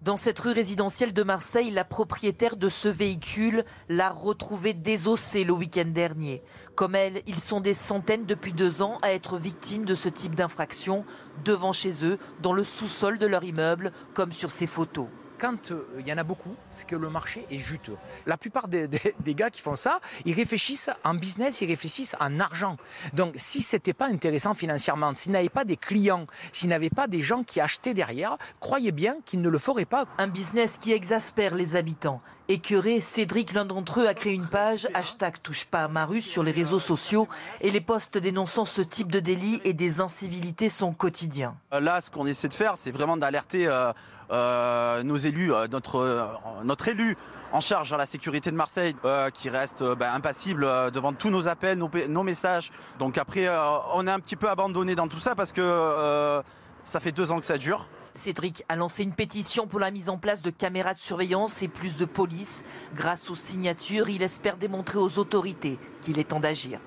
Dans 0.00 0.16
cette 0.16 0.38
rue 0.38 0.52
résidentielle 0.52 1.12
de 1.12 1.24
Marseille, 1.24 1.72
la 1.72 1.84
propriétaire 1.84 2.56
de 2.56 2.68
ce 2.68 2.88
véhicule 2.88 3.64
l'a 3.88 4.10
retrouvé 4.10 4.72
désossé 4.72 5.42
le 5.42 5.52
week-end 5.52 5.88
dernier. 5.88 6.40
Comme 6.76 6.94
elle, 6.94 7.20
ils 7.26 7.40
sont 7.40 7.60
des 7.60 7.74
centaines 7.74 8.24
depuis 8.24 8.52
deux 8.52 8.80
ans 8.80 8.98
à 9.02 9.10
être 9.10 9.38
victimes 9.38 9.84
de 9.84 9.96
ce 9.96 10.08
type 10.08 10.36
d'infraction, 10.36 11.04
devant 11.44 11.72
chez 11.72 12.04
eux, 12.04 12.18
dans 12.40 12.52
le 12.52 12.62
sous-sol 12.62 13.18
de 13.18 13.26
leur 13.26 13.42
immeuble, 13.42 13.90
comme 14.14 14.32
sur 14.32 14.52
ces 14.52 14.68
photos 14.68 15.08
quand 15.38 15.70
euh, 15.70 15.86
il 15.98 16.06
y 16.06 16.12
en 16.12 16.18
a 16.18 16.24
beaucoup, 16.24 16.54
c'est 16.70 16.86
que 16.86 16.96
le 16.96 17.08
marché 17.10 17.46
est 17.50 17.58
juteux. 17.58 17.96
La 18.26 18.36
plupart 18.36 18.68
des, 18.68 18.88
gars 19.34 19.50
qui 19.50 19.60
font 19.60 19.76
ça, 19.76 20.00
ils 20.24 20.34
réfléchissent 20.34 20.90
en 21.04 21.14
business, 21.14 21.60
ils 21.60 21.68
réfléchissent 21.68 22.16
en 22.20 22.40
argent. 22.40 22.76
Donc 23.12 23.34
si 23.36 23.62
c'était 23.62 23.92
pas 23.92 24.06
intéressant 24.06 24.54
financièrement, 24.54 25.14
s'ils 25.14 25.32
n'avaient 25.32 25.48
pas 25.48 25.64
des 25.64 25.76
clients, 25.76 26.26
s'ils 26.52 26.68
n'avaient 26.68 26.90
pas 26.90 27.06
des 27.06 27.22
gens 27.22 27.42
qui 27.44 27.60
achetaient 27.60 27.94
derrière, 27.94 28.36
croyez 28.60 28.92
bien 28.92 29.16
qu'ils 29.24 29.40
ne 29.40 29.48
le 29.48 29.58
feraient 29.58 29.84
pas. 29.84 30.06
Un 30.18 30.28
business 30.28 30.78
qui 30.78 30.92
exaspère 30.92 31.54
les 31.54 31.76
habitants. 31.76 32.20
Écœuré, 32.50 33.00
Cédric, 33.00 33.52
l'un 33.52 33.66
d'entre 33.66 34.00
eux, 34.00 34.08
a 34.08 34.14
créé 34.14 34.32
une 34.32 34.46
page 34.46 34.88
hashtag 34.94 35.34
touche 35.42 35.66
pas 35.66 35.84
à 35.84 35.88
ma 35.88 36.06
rue 36.06 36.22
sur 36.22 36.42
les 36.42 36.50
réseaux 36.50 36.78
sociaux 36.78 37.28
et 37.60 37.70
les 37.70 37.82
posts 37.82 38.16
dénonçant 38.16 38.64
ce 38.64 38.80
type 38.80 39.12
de 39.12 39.20
délit 39.20 39.60
et 39.64 39.74
des 39.74 40.00
incivilités 40.00 40.70
sont 40.70 40.94
quotidiens. 40.94 41.56
Euh, 41.74 41.80
là, 41.80 42.00
ce 42.00 42.10
qu'on 42.10 42.24
essaie 42.24 42.48
de 42.48 42.54
faire, 42.54 42.78
c'est 42.78 42.90
vraiment 42.90 43.18
d'alerter 43.18 43.66
euh, 43.66 43.92
euh, 44.30 45.02
nos 45.02 45.18
élus, 45.18 45.52
notre, 45.70 46.88
élu 46.88 47.18
en 47.52 47.60
charge 47.60 47.90
de 47.90 47.96
la 47.96 48.06
sécurité 48.06 48.50
de 48.50 48.56
Marseille, 48.56 48.96
qui 49.34 49.50
reste 49.50 49.82
ben, 49.82 50.14
impassible 50.14 50.90
devant 50.90 51.12
tous 51.12 51.28
nos 51.28 51.48
appels, 51.48 51.76
nos, 51.76 52.22
messages. 52.22 52.70
Donc 52.98 53.18
après, 53.18 53.46
on 53.92 54.06
est 54.06 54.10
un 54.10 54.20
petit 54.20 54.36
peu 54.36 54.48
abandonné 54.48 54.94
dans 54.94 55.08
tout 55.08 55.20
ça 55.20 55.34
parce 55.34 55.52
que 55.52 56.42
ça 56.82 56.98
fait 56.98 57.12
deux 57.12 57.30
ans 57.30 57.40
que 57.40 57.46
ça 57.46 57.58
dure. 57.58 57.86
Cédric 58.14 58.64
a 58.68 58.76
lancé 58.76 59.02
une 59.02 59.12
pétition 59.12 59.66
pour 59.66 59.80
la 59.80 59.90
mise 59.90 60.08
en 60.08 60.18
place 60.18 60.42
de 60.42 60.50
caméras 60.50 60.94
de 60.94 60.98
surveillance 60.98 61.62
et 61.62 61.68
plus 61.68 61.96
de 61.96 62.04
police. 62.04 62.64
Grâce 62.94 63.30
aux 63.30 63.34
signatures, 63.34 64.08
il 64.08 64.22
espère 64.22 64.56
démontrer 64.56 64.98
aux 64.98 65.18
autorités 65.18 65.78
qu'il 66.00 66.18
est 66.18 66.28
temps 66.28 66.40
d'agir. 66.40 66.80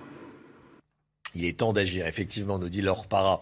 Il 1.36 1.46
est 1.46 1.60
temps 1.60 1.74
d'agir, 1.74 2.08
effectivement, 2.08 2.60
nous 2.60 2.70
dit 2.70 2.82
Laure 2.82 3.08
Para. 3.08 3.40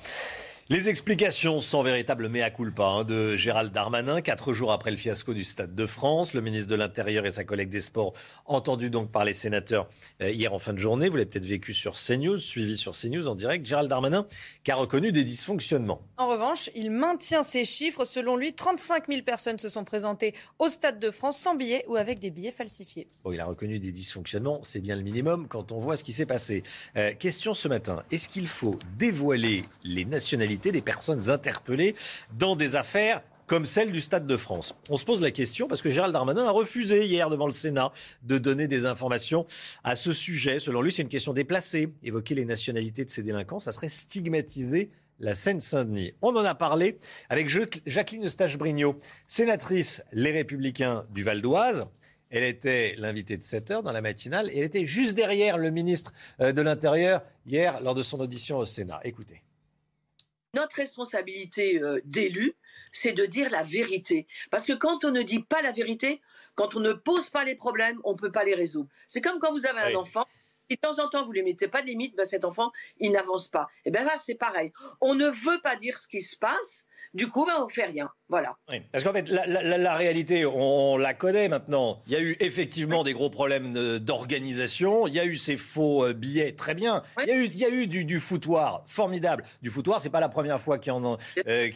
Les 0.71 0.87
explications 0.87 1.61
sans 1.61 1.81
véritable 1.81 2.29
mea 2.29 2.51
culpa 2.51 2.83
hein, 2.83 3.03
de 3.03 3.35
Gérald 3.35 3.71
Darmanin, 3.71 4.21
quatre 4.21 4.53
jours 4.53 4.71
après 4.71 4.91
le 4.91 4.97
fiasco 4.97 5.33
du 5.33 5.43
Stade 5.43 5.73
de 5.73 5.87
France. 5.87 6.35
Le 6.35 6.41
ministre 6.41 6.67
de 6.67 6.75
l'Intérieur 6.75 7.25
et 7.25 7.31
sa 7.31 7.43
collègue 7.43 7.69
des 7.69 7.79
Sports, 7.79 8.13
entendus 8.45 8.91
donc 8.91 9.11
par 9.11 9.25
les 9.25 9.33
sénateurs 9.33 9.87
euh, 10.21 10.29
hier 10.29 10.53
en 10.53 10.59
fin 10.59 10.73
de 10.73 10.77
journée. 10.77 11.09
Vous 11.09 11.15
l'avez 11.15 11.27
peut-être 11.27 11.47
vécu 11.47 11.73
sur 11.73 11.93
CNews, 11.93 12.37
suivi 12.37 12.77
sur 12.77 12.91
CNews 12.91 13.27
en 13.27 13.33
direct. 13.33 13.65
Gérald 13.65 13.89
Darmanin 13.89 14.27
qui 14.63 14.69
a 14.69 14.75
reconnu 14.75 15.11
des 15.11 15.23
dysfonctionnements. 15.23 16.03
En 16.17 16.27
revanche, 16.27 16.69
il 16.75 16.91
maintient 16.91 17.41
ses 17.41 17.65
chiffres. 17.65 18.05
Selon 18.05 18.37
lui, 18.37 18.53
35 18.53 19.07
000 19.07 19.23
personnes 19.23 19.57
se 19.57 19.69
sont 19.69 19.85
présentées 19.85 20.35
au 20.59 20.69
Stade 20.69 20.99
de 20.99 21.09
France 21.09 21.39
sans 21.39 21.55
billets 21.55 21.83
ou 21.87 21.95
avec 21.95 22.19
des 22.19 22.29
billets 22.29 22.51
falsifiés. 22.51 23.07
Bon, 23.23 23.31
il 23.31 23.39
a 23.39 23.45
reconnu 23.45 23.79
des 23.79 23.91
dysfonctionnements, 23.91 24.59
c'est 24.61 24.81
bien 24.81 24.95
le 24.95 25.01
minimum 25.01 25.47
quand 25.47 25.71
on 25.71 25.79
voit 25.79 25.97
ce 25.97 26.03
qui 26.03 26.13
s'est 26.13 26.27
passé. 26.27 26.61
Euh, 26.95 27.15
question 27.15 27.55
ce 27.55 27.67
matin, 27.67 28.03
est-ce 28.11 28.29
qu'il 28.29 28.47
faut 28.47 28.77
dévoiler 28.99 29.65
les 29.83 30.05
nationalités 30.05 30.58
des 30.59 30.81
personnes 30.81 31.29
interpellées 31.29 31.95
dans 32.37 32.55
des 32.55 32.75
affaires 32.75 33.21
comme 33.49 33.65
celle 33.65 33.91
du 33.91 33.99
Stade 33.99 34.27
de 34.27 34.37
France. 34.37 34.75
On 34.89 34.95
se 34.95 35.03
pose 35.03 35.21
la 35.21 35.31
question 35.31 35.67
parce 35.67 35.81
que 35.81 35.89
Gérald 35.89 36.13
Darmanin 36.13 36.45
a 36.45 36.51
refusé 36.51 37.07
hier 37.07 37.31
devant 37.31 37.47
le 37.47 37.51
Sénat 37.51 37.91
de 38.21 38.37
donner 38.37 38.67
des 38.67 38.85
informations 38.85 39.47
à 39.83 39.95
ce 39.95 40.13
sujet. 40.13 40.59
Selon 40.59 40.83
lui, 40.83 40.91
c'est 40.91 41.01
une 41.01 41.09
question 41.09 41.33
déplacée. 41.33 41.89
Évoquer 42.03 42.35
les 42.35 42.45
nationalités 42.45 43.03
de 43.05 43.09
ces 43.09 43.23
délinquants, 43.23 43.59
ça 43.59 43.71
serait 43.71 43.89
stigmatiser 43.89 44.91
la 45.19 45.33
Seine-Saint-Denis. 45.33 46.13
On 46.21 46.35
en 46.35 46.45
a 46.45 46.53
parlé 46.53 46.99
avec 47.29 47.49
Jacqueline 47.87 48.25
Eustache-Brignot, 48.25 48.97
sénatrice 49.25 50.03
Les 50.11 50.31
Républicains 50.31 51.05
du 51.09 51.23
Val 51.23 51.41
d'Oise. 51.41 51.87
Elle 52.29 52.43
était 52.43 52.93
l'invitée 52.99 53.35
de 53.35 53.43
7 53.43 53.71
heures 53.71 53.83
dans 53.83 53.91
la 53.91 54.01
matinale 54.01 54.51
et 54.51 54.59
elle 54.59 54.65
était 54.65 54.85
juste 54.85 55.15
derrière 55.15 55.57
le 55.57 55.71
ministre 55.71 56.13
euh, 56.39 56.51
de 56.51 56.61
l'Intérieur 56.61 57.23
hier 57.47 57.81
lors 57.81 57.95
de 57.95 58.03
son 58.03 58.19
audition 58.19 58.59
au 58.59 58.65
Sénat. 58.65 58.99
Écoutez. 59.03 59.41
Notre 60.55 60.77
responsabilité 60.77 61.79
euh, 61.81 62.01
d'élu, 62.05 62.55
c'est 62.91 63.11
de 63.11 63.25
dire 63.25 63.51
la 63.51 63.63
vérité. 63.63 64.27
Parce 64.49 64.65
que 64.65 64.73
quand 64.73 65.05
on 65.05 65.11
ne 65.11 65.21
dit 65.21 65.41
pas 65.43 65.61
la 65.61 65.71
vérité, 65.71 66.21
quand 66.55 66.75
on 66.75 66.79
ne 66.79 66.93
pose 66.93 67.29
pas 67.29 67.43
les 67.45 67.55
problèmes, 67.55 67.99
on 68.03 68.13
ne 68.13 68.17
peut 68.17 68.31
pas 68.31 68.43
les 68.43 68.55
résoudre. 68.55 68.89
C'est 69.07 69.21
comme 69.21 69.39
quand 69.39 69.51
vous 69.51 69.67
avez 69.67 69.79
un 69.79 69.95
enfant. 69.95 70.25
Si 70.69 70.75
de 70.75 70.81
temps 70.81 71.03
en 71.03 71.09
temps 71.09 71.23
vous 71.23 71.29
ne 71.29 71.35
lui 71.35 71.43
mettez 71.43 71.67
pas 71.67 71.81
de 71.81 71.87
limite, 71.87 72.15
ben 72.15 72.25
cet 72.25 72.45
enfant, 72.45 72.71
il 72.99 73.11
n'avance 73.11 73.47
pas. 73.47 73.67
Et 73.85 73.91
bien 73.91 74.03
là, 74.03 74.17
c'est 74.17 74.35
pareil. 74.35 74.71
On 75.01 75.15
ne 75.15 75.27
veut 75.27 75.59
pas 75.61 75.75
dire 75.75 75.97
ce 75.97 76.07
qui 76.07 76.21
se 76.21 76.37
passe, 76.37 76.85
du 77.13 77.27
coup, 77.27 77.45
ben, 77.45 77.53
on 77.59 77.65
ne 77.65 77.71
fait 77.71 77.85
rien. 77.85 78.09
Voilà. 78.29 78.55
parce 78.91 79.03
qu'en 79.03 79.11
fait, 79.11 79.27
la, 79.27 79.95
réalité, 79.95 80.45
on, 80.45 80.97
la 80.97 81.15
connaît 81.15 81.49
maintenant. 81.49 81.99
Il 82.05 82.13
y 82.13 82.15
a 82.15 82.21
eu 82.21 82.37
effectivement 82.39 83.03
des 83.03 83.13
gros 83.13 83.31
problèmes 83.31 83.97
d'organisation. 83.97 85.07
Il 85.07 85.15
y 85.15 85.19
a 85.19 85.25
eu 85.25 85.35
ces 85.35 85.57
faux 85.57 86.05
euh, 86.05 86.13
billets, 86.13 86.51
très 86.51 86.75
bien. 86.75 87.01
Il, 87.23 87.27
y 87.27 87.31
a 87.31 87.35
eu, 87.35 87.45
il 87.45 87.57
y 87.57 87.65
a 87.65 87.69
eu 87.69 87.87
du, 87.87 88.19
foutoir, 88.19 88.83
formidable. 88.85 89.43
Du 89.63 89.71
foutoir, 89.71 89.99
c'est 89.99 90.11
pas 90.11 90.19
la 90.19 90.29
première 90.29 90.59
fois 90.59 90.77
qu'il 90.77 90.93
y, 90.93 90.95
en, 90.95 91.17
euh, 91.47 91.69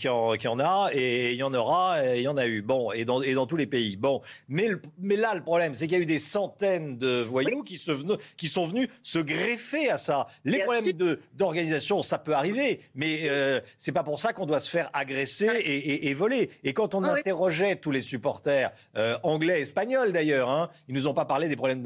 a, 0.62 0.90
et 0.94 1.32
il 1.32 1.38
y 1.38 1.44
en 1.44 1.54
aura, 1.56 2.06
et 2.06 2.20
il 2.20 2.24
y 2.24 2.28
en 2.28 2.38
a 2.38 2.46
eu. 2.46 2.62
Bon, 2.62 2.92
et 2.92 3.04
dans, 3.04 3.24
et 3.24 3.34
dans 3.34 3.48
tous 3.48 3.58
les 3.58 3.66
pays. 3.66 3.96
Bon, 3.96 4.22
mais, 4.48 4.70
mais 5.00 5.16
là, 5.16 5.34
le 5.34 5.42
problème, 5.42 5.74
c'est 5.74 5.88
qu'il 5.88 5.98
y 5.98 6.00
a 6.00 6.04
eu 6.04 6.06
des 6.06 6.20
centaines 6.20 7.00
de 7.00 7.24
voyous 7.24 7.64
qui, 7.64 7.80
se, 7.80 7.92
qui 8.38 8.48
sont 8.48 8.68
venus 8.68 8.90
se 9.02 9.18
greffer 9.18 9.90
à 9.90 9.98
ça. 9.98 10.28
Les 10.46 10.60
problèmes 10.60 10.92
d'organisation, 11.34 12.04
ça 12.04 12.20
peut 12.20 12.36
arriver, 12.36 12.82
mais 12.94 13.22
euh, 13.24 13.60
c'est 13.80 13.92
pas 13.92 14.04
pour 14.04 14.20
ça 14.20 14.34
qu'on 14.34 14.46
doit 14.46 14.60
se 14.60 14.70
faire 14.70 14.92
agresser 14.94 15.13
et, 15.14 16.08
et 16.10 16.14
voler. 16.14 16.50
Et 16.64 16.74
quand 16.74 16.96
on 16.96 17.04
interrogeait 17.04 17.76
tous 17.76 17.92
les 17.92 18.02
supporters, 18.02 18.72
euh, 18.96 19.18
anglais, 19.24 19.62
espagnols 19.62 20.12
d'ailleurs, 20.12 20.50
hein, 20.50 20.70
ils 20.88 20.96
nous 20.96 21.08
ont 21.08 21.14
pas 21.14 21.26
parlé 21.26 21.48
des 21.48 21.56
problèmes 21.56 21.84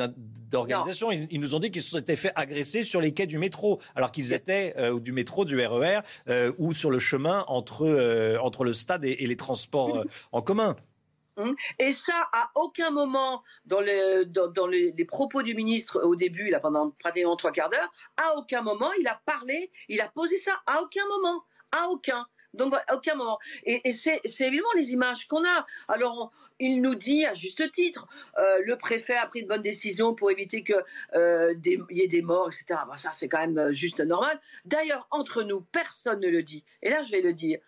d'organisation. 0.49 1.11
Ils, 1.11 1.39
nous 1.39 1.55
ont 1.55 1.59
dit 1.59 1.71
qu'ils 1.71 1.83
s'étaient 1.83 2.15
fait 2.15 2.31
agresser 2.35 2.83
sur 2.83 3.01
les 3.01 3.13
quais 3.13 3.27
du 3.27 3.37
métro, 3.37 3.79
alors 3.95 4.11
qu'ils 4.11 4.33
étaient 4.33 4.73
euh, 4.77 4.99
du 4.99 5.11
métro, 5.11 5.45
du 5.45 5.59
RER, 5.65 5.99
e 5.99 6.01
euh, 6.29 6.53
ou 6.57 6.73
sur 6.73 6.91
le 6.91 6.99
chemin 6.99 7.45
entre, 7.47 8.37
entre 8.41 8.63
le 8.63 8.73
stade 8.73 9.05
et, 9.05 9.27
les 9.27 9.35
transports 9.35 10.03
en 10.31 10.41
commun. 10.41 10.75
Hum. 11.37 11.55
Et 11.77 11.91
ça, 11.91 12.27
à 12.33 12.49
aucun 12.55 12.89
moment 12.89 13.43
dans, 13.65 13.79
les, 13.79 14.25
dans, 14.25 14.67
les, 14.67 15.05
propos 15.05 15.43
du 15.43 15.53
ministre 15.53 16.01
au 16.03 16.15
début, 16.15 16.49
là, 16.49 16.59
pendant 16.59 16.89
pratiquement 16.91 17.35
trois 17.35 17.51
quarts 17.51 17.69
d'heure, 17.69 17.91
à 18.17 18.37
aucun 18.37 18.61
moment 18.61 18.91
il 18.99 19.07
a 19.07 19.21
parlé, 19.25 19.71
il 19.87 20.01
a 20.01 20.07
posé 20.07 20.37
ça, 20.37 20.53
à 20.65 20.81
aucun 20.81 21.05
moment, 21.05 21.43
à 21.71 21.89
aucun. 21.89 22.25
Donc, 22.53 22.73
à 22.73 22.95
aucun 22.95 23.15
moment. 23.15 23.39
Et, 23.63 23.91
c'est 23.91 24.21
évidemment 24.25 24.69
les 24.75 24.91
images 24.91 25.27
qu'on 25.27 25.43
a. 25.43 25.65
Alors, 25.87 26.31
il 26.59 26.81
nous 26.81 26.95
dit 26.95 27.25
à 27.25 27.33
juste 27.33 27.71
titre, 27.71 28.07
euh, 28.37 28.61
le 28.65 28.77
préfet 28.77 29.15
a 29.15 29.27
pris 29.27 29.43
de 29.43 29.47
bonnes 29.47 29.61
décisions 29.61 30.15
pour 30.15 30.31
éviter 30.31 30.63
qu'il 30.63 30.83
euh, 31.15 31.53
y 31.63 32.01
ait 32.01 32.07
des 32.07 32.21
morts, 32.21 32.47
etc. 32.47 32.79
ça, 32.95 33.11
c'est 33.11 33.29
quand 33.29 33.39
même 33.39 33.57
euh, 33.57 33.71
juste 33.71 33.99
normal. 33.99 34.39
D'ailleurs, 34.65 35.07
entre 35.11 35.43
nous, 35.43 35.61
personne 35.61 36.19
ne 36.19 36.27
le 36.27 36.41
dit. 36.43 36.63
Et 36.81 36.89
là, 36.89 37.01
je 37.03 37.11
vais 37.11 37.21
le 37.21 37.33
dire. 37.33 37.59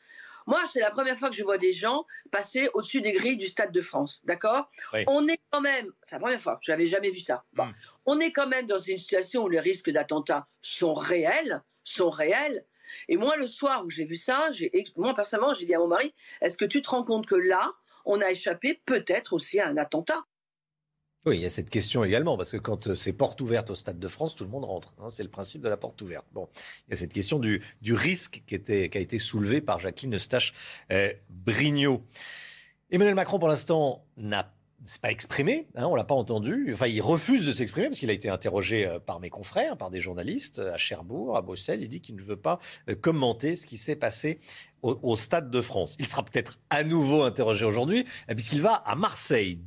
Moi, 0.47 0.60
c'est 0.72 0.80
la 0.80 0.89
première 0.89 1.15
fois 1.15 1.30
que 1.30 1.35
je 1.35 1.43
vois 1.43 1.60
des 1.60 1.73
gens 1.73 2.07
passer 2.31 2.69
au-dessus 2.73 3.01
des 3.01 3.11
grilles 3.11 3.38
du 3.38 3.45
Stade 3.45 3.72
de 3.72 3.81
France, 3.81 4.26
d'accord? 4.26 4.72
On 5.06 5.27
est 5.27 5.39
quand 5.51 5.61
même, 5.61 5.91
c'est 6.01 6.15
la 6.15 6.22
première 6.22 6.41
fois, 6.41 6.57
je 6.64 6.72
n'avais 6.72 6.88
jamais 6.88 7.11
vu 7.11 7.19
ça. 7.19 7.45
Hmm. 7.53 7.69
On 8.07 8.19
est 8.19 8.31
quand 8.31 8.47
même 8.47 8.65
dans 8.65 8.80
une 8.80 8.97
situation 8.97 9.43
où 9.43 9.49
les 9.49 9.60
risques 9.60 9.91
d'attentat 9.91 10.47
sont 10.60 10.95
réels, 10.95 11.61
sont 11.84 12.10
réels, 12.10 12.65
et 13.07 13.18
moi, 13.18 13.38
le 13.38 13.48
soir 13.48 13.86
où 13.86 13.90
j'ai 13.90 14.06
vu 14.06 14.16
ça, 14.16 14.49
moi 14.95 15.14
personnellement, 15.16 15.53
j'ai 15.53 15.66
dit 15.66 15.74
à 15.74 15.80
mon 15.80 15.88
mari, 15.88 16.14
est-ce 16.41 16.57
que 16.57 16.66
tu 16.66 16.82
te 16.82 16.90
rends 16.90 17.03
compte 17.03 17.26
que 17.26 17.36
là, 17.36 17.72
on 18.06 18.22
a 18.22 18.30
échappé 18.30 18.82
peut-être 18.86 19.34
aussi 19.34 19.60
à 19.60 19.68
un 19.68 19.78
attentat? 19.78 20.26
Oui, 21.26 21.38
il 21.38 21.41
y 21.41 21.45
a 21.45 21.49
cette 21.49 21.70
question 21.70 22.06
également, 22.06 22.38
parce 22.38 22.52
que 22.52 22.57
quand 22.57 22.88
euh, 22.88 22.95
c'est 22.95 23.11
porte 23.11 23.41
ouverte 23.41 23.70
au 23.70 23.76
Stade 23.76 23.99
de 23.99 24.07
France, 24.07 24.36
tout 24.36 24.45
le 24.45 24.49
monde 24.49 24.64
rentre. 24.64 24.94
Hein, 24.99 25.10
c'est 25.10 25.24
le 25.24 25.30
principe 25.30 25.61
de 25.61 25.68
la 25.68 25.76
porte 25.76 26.02
ouverte. 26.02 26.26
Bon, 26.32 26.48
il 26.88 26.91
y 26.91 26.94
a 26.94 26.95
cette 26.95 27.11
question 27.11 27.40
du, 27.40 27.61
risque 27.90 28.41
qui, 28.48 28.56
était, 28.56 28.90
qui 28.90 28.98
a 28.98 29.02
été 29.02 29.20
soulevé 29.20 29.60
par 29.60 29.80
Jacqueline 29.80 30.16
Eustache 30.16 30.53
euh, 30.91 31.11
Brignot. 31.30 32.03
Emmanuel 32.90 33.16
Macron, 33.16 33.38
pour 33.38 33.49
l'instant, 33.49 34.06
n'a 34.16 34.53
c'est 34.85 35.01
pas 35.01 35.11
exprimé, 35.11 35.68
hein, 35.76 35.85
on 35.85 35.95
l'a 35.95 36.03
pas 36.03 36.15
entendu. 36.15 36.72
Enfin, 36.73 36.88
il 36.88 37.01
refuse 37.01 37.45
de 37.45 37.51
s'exprimer 37.51 37.88
parce 37.88 37.99
qu'il 37.99 38.10
a 38.10 38.14
été 38.14 38.30
interrogé 38.30 38.88
euh, 38.88 38.99
par 38.99 39.19
mes 39.19 39.30
confrères, 39.30 39.77
par 39.77 39.89
des 39.89 39.99
journalistes 39.99 40.60
à 40.60 40.77
Cherbourg, 40.77 41.35
à 41.35 41.41
Bruxelles. 41.41 41.81
Il 41.81 41.89
dit 41.89 42.01
qu'il 42.01 42.15
ne 42.15 42.22
veut 42.22 42.38
pas 42.38 42.60
euh, 42.89 42.95
commenter 42.95 43.56
ce 43.56 43.65
qui 43.65 43.77
s'est 43.77 43.95
passé 43.95 44.39
au, 44.81 45.15
Stade 45.18 45.51
de 45.51 45.61
France. 45.61 45.97
Il 45.99 46.07
sera 46.07 46.23
peut-être 46.23 46.60
à 46.69 46.85
nouveau 46.85 47.23
interrogé 47.23 47.65
aujourd'hui 47.65 48.06
euh, 48.30 48.35
puisqu'il 48.35 48.61
va 48.61 48.73
à 48.73 48.95
Marseille. 48.95 49.60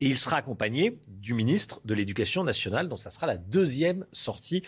Et 0.00 0.08
il 0.08 0.18
sera 0.18 0.36
accompagné 0.36 0.98
du 1.08 1.32
ministre 1.32 1.80
de 1.86 1.94
l'Éducation 1.94 2.44
nationale, 2.44 2.88
dont 2.88 2.98
ça 2.98 3.08
sera 3.08 3.26
la 3.26 3.38
deuxième 3.38 4.04
sortie 4.12 4.62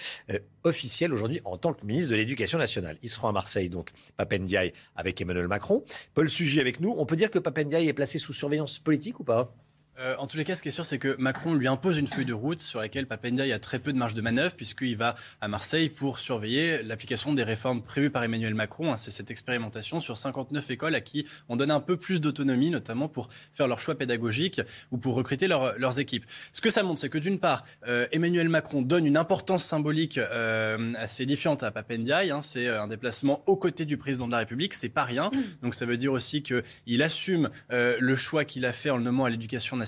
officielle 0.65 1.13
aujourd'hui 1.13 1.43
en 1.45 1.59
tant 1.59 1.75
que 1.75 1.85
ministre 1.85 2.11
de 2.11 2.17
l'Éducation 2.17 2.59
nationale. 2.59 2.97
Il 3.03 3.11
sera 3.11 3.29
à 3.29 3.33
Marseille, 3.33 3.69
donc, 3.69 3.91
Papendiaï 4.17 4.73
avec 4.97 5.21
Emmanuel 5.21 5.49
Macron. 5.49 5.85
Paul 6.15 6.31
Sujet 6.31 6.63
avec 6.63 6.81
nous. 6.81 6.95
On 6.97 7.05
peut 7.05 7.17
dire 7.17 7.31
que 7.31 7.39
Papendiaï 7.39 7.89
est 7.89 7.93
placé 7.93 8.19
sous 8.19 8.33
surveillance 8.33 8.79
politique 8.79 9.21
ou 9.21 9.25
pas? 9.25 9.55
Euh, 10.01 10.15
en 10.19 10.27
tous 10.27 10.37
les 10.37 10.45
cas, 10.45 10.55
ce 10.55 10.63
qui 10.63 10.69
est 10.69 10.73
sûr, 10.73 10.87
c'est 10.87 10.99
que 10.99 11.17
Macron 11.19 11.55
lui 11.55 11.67
impose 11.67 11.99
une 11.99 12.07
feuille 12.07 12.25
de 12.25 12.33
route 12.33 12.61
sur 12.61 12.81
laquelle 12.81 13.07
Papendia 13.07 13.53
a 13.53 13.59
très 13.59 13.81
peu 13.81 13.93
de 13.93 13.99
marge 13.99 14.15
de 14.15 14.21
manœuvre, 14.21 14.55
puisqu'il 14.55 14.97
va 14.97 15.17
à 15.41 15.49
Marseille 15.49 15.89
pour 15.89 16.21
surveiller 16.21 16.83
l'application 16.83 17.33
des 17.33 17.43
réformes 17.43 17.83
prévues 17.83 18.11
par 18.11 18.23
Emmanuel 18.23 18.55
Macron. 18.55 18.93
Hein, 18.93 18.97
c'est 18.97 19.11
cette 19.11 19.31
expérimentation 19.31 19.99
sur 20.01 20.17
59 20.17 20.71
écoles 20.71 20.95
à 20.95 21.01
qui 21.01 21.27
on 21.49 21.57
donne 21.57 21.73
un 21.73 21.81
peu 21.81 21.97
plus 21.97 22.21
d'autonomie, 22.21 22.71
notamment 22.71 23.09
pour 23.09 23.29
faire 23.53 23.67
leurs 23.67 23.81
choix 23.81 23.97
pédagogiques 23.97 24.61
ou 24.93 24.99
pour 24.99 25.15
recruter 25.15 25.49
leurs 25.49 25.99
équipes. 25.99 26.25
Ce 26.53 26.61
que 26.61 26.71
ça 26.71 26.85
montre, 26.85 27.01
c'est 27.01 27.11
que 27.11 27.19
d'une 27.19 27.41
part, 27.41 27.65
euh, 27.89 28.07
Emmanuel 28.13 28.49
Macron 28.49 28.83
donne 28.83 29.05
une 29.05 29.17
importance 29.17 29.65
symbolique 29.65 30.19
euh, 30.19 30.93
assez 30.97 31.25
édifiante 31.25 31.65
à 31.65 31.73
Papendia. 31.73 32.21
Hein, 32.21 32.43
c'est 32.43 32.69
un 32.69 32.87
déplacement 32.87 33.43
aux 33.47 33.57
côtés 33.57 33.85
du 33.85 33.97
président 33.97 34.27
de 34.27 34.33
la 34.33 34.39
République, 34.39 34.75
c'est 34.75 34.89
pas 34.89 35.05
rien. 35.05 35.31
Donc 35.63 35.75
ça 35.75 35.87
veut 35.87 35.97
dire 35.97 36.13
aussi 36.13 36.45
qu'il 36.45 37.03
assume 37.03 37.51
le 37.71 38.15
choix 38.15 38.45
qu'il 38.45 38.65
a 38.65 38.73
fait 38.73 38.91
en 38.91 38.97
le 38.97 39.03
nommant 39.03 39.25
à 39.25 39.31
l'éducation 39.31 39.77
nationale 39.77 39.88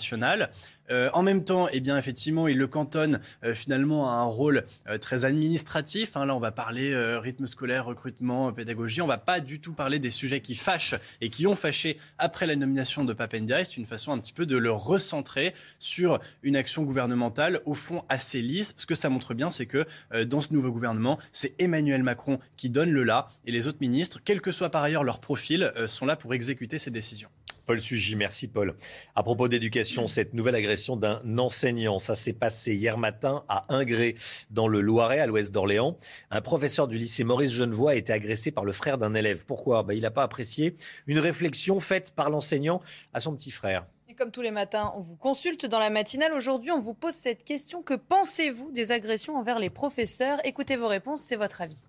Euh, 0.91 1.09
en 1.13 1.23
même 1.23 1.45
temps, 1.45 1.69
eh 1.73 1.81
bien, 1.81 1.97
effectivement, 1.97 2.49
il 2.49 2.59
le 2.59 2.67
cantonne 2.67 3.21
euh, 3.45 3.55
finalement 3.55 4.11
à 4.11 4.15
un 4.15 4.25
rôle 4.25 4.65
euh, 4.89 4.99
très 4.99 5.25
administratif. 5.25 6.17
Hein. 6.17 6.27
Là, 6.27 6.35
on 6.35 6.41
va 6.41 6.51
parler 6.51 6.81
rythme 7.19 7.47
scolaire, 7.47 7.87
recrutement, 7.87 8.53
pédagogie. 8.53 9.01
On 9.03 9.07
va 9.07 9.19
pas 9.19 9.41
du 9.41 9.61
tout 9.61 9.73
parler 9.73 9.99
des 9.99 10.11
sujets 10.11 10.41
qui 10.41 10.55
fâchent 10.55 10.95
et 11.21 11.31
qui 11.31 11.47
ont 11.47 11.57
fâché 11.57 11.99
après 12.19 12.47
la 12.47 12.57
nomination 12.57 13.05
de 13.05 13.13
Papendia. 13.13 13.65
C'est 13.65 13.77
une 13.77 13.87
façon 13.87 14.13
un 14.13 14.19
petit 14.19 14.33
peu 14.33 14.47
de 14.47 14.57
le 14.57 14.73
recentrer 14.73 15.55
sur 15.79 16.21
une 16.43 16.57
action 16.57 16.83
gouvernementale 16.83 17.61
au 17.65 17.75
fond 17.75 18.05
assez 18.09 18.43
lisse. 18.43 18.75
Ce 18.77 18.87
que 18.87 18.95
ça 18.95 19.09
montre 19.09 19.35
bien, 19.35 19.51
c'est 19.51 19.67
que 19.67 19.87
dans 20.25 20.41
ce 20.41 20.53
nouveau 20.53 20.71
gouvernement, 20.71 21.19
c'est 21.33 21.55
Emmanuel 21.61 22.03
Macron 22.03 22.39
qui 22.57 22.71
donne 22.71 22.91
le 22.91 23.05
là 23.05 23.27
et 23.47 23.53
les 23.53 23.69
autres 23.69 23.79
ministres, 23.81 24.21
quel 24.25 24.41
que 24.41 24.53
soit 24.53 24.71
par 24.71 24.83
ailleurs 24.83 25.05
leur 25.05 25.21
profil, 25.21 25.73
sont 25.87 26.07
là 26.07 26.17
pour 26.17 26.35
exécuter 26.35 26.79
ces 26.79 26.91
décisions. 26.91 27.29
Paul 27.71 27.81
Sugy, 27.81 28.17
merci 28.17 28.49
Paul. 28.49 28.75
À 29.15 29.23
propos 29.23 29.47
d'éducation, 29.47 30.09
cette 30.09 30.35
nouvelle 30.35 30.57
agression 30.57 30.97
d'un 30.97 31.21
enseignant, 31.39 32.01
ça 32.01 32.17
s'est 32.17 32.33
passé 32.33 32.75
hier 32.75 32.99
matin 32.99 33.45
à 33.49 33.73
Ingré, 33.73 34.17
dans 34.51 34.67
le 34.67 34.81
Loiret, 34.81 35.21
à 35.21 35.29
l'ouest 35.29 35.55
d'Orléans. 35.55 35.97
Un 36.33 36.41
professeur 36.41 36.89
du 36.89 36.99
lycée 36.99 37.23
Maurice 37.23 37.53
Genevoix 37.53 37.93
a 37.93 37.95
été 37.95 38.13
agressé 38.13 38.51
par 38.51 38.65
le 38.65 38.73
frère 38.73 38.99
d'un 38.99 39.15
élève. 39.15 39.45
Pourquoi? 39.47 39.85
Bah, 39.85 39.95
Il 39.95 40.01
n'a 40.01 40.11
pas 40.11 40.25
apprécié 40.25 40.75
une 41.07 41.21
réflexion 41.21 41.79
faite 41.79 42.13
par 42.17 42.29
l'enseignant 42.29 42.81
à 43.13 43.21
son 43.21 43.37
petit 43.37 43.53
frère. 43.53 43.87
Et 44.09 44.17
comme 44.17 44.33
tous 44.33 44.43
les 44.43 44.51
matins, 44.51 44.91
on 44.97 45.01
vous 45.01 45.15
consulte 45.15 45.65
dans 45.65 45.79
la 45.79 45.91
matinale. 45.91 46.33
Aujourd'hui, 46.33 46.73
on 46.73 46.81
vous 46.81 46.95
pose 46.95 47.15
cette 47.15 47.45
question. 47.45 47.85
Que 47.85 47.95
pensez-vous 47.95 48.73
des 48.73 48.91
agressions 48.91 49.37
envers 49.37 49.61
les 49.61 49.71
professeurs? 49.71 50.41
Écoutez 50.43 50.75
vos 50.75 50.89
réponses, 50.89 51.23
c'est 51.23 51.37
votre 51.37 51.61
avis. 51.61 51.85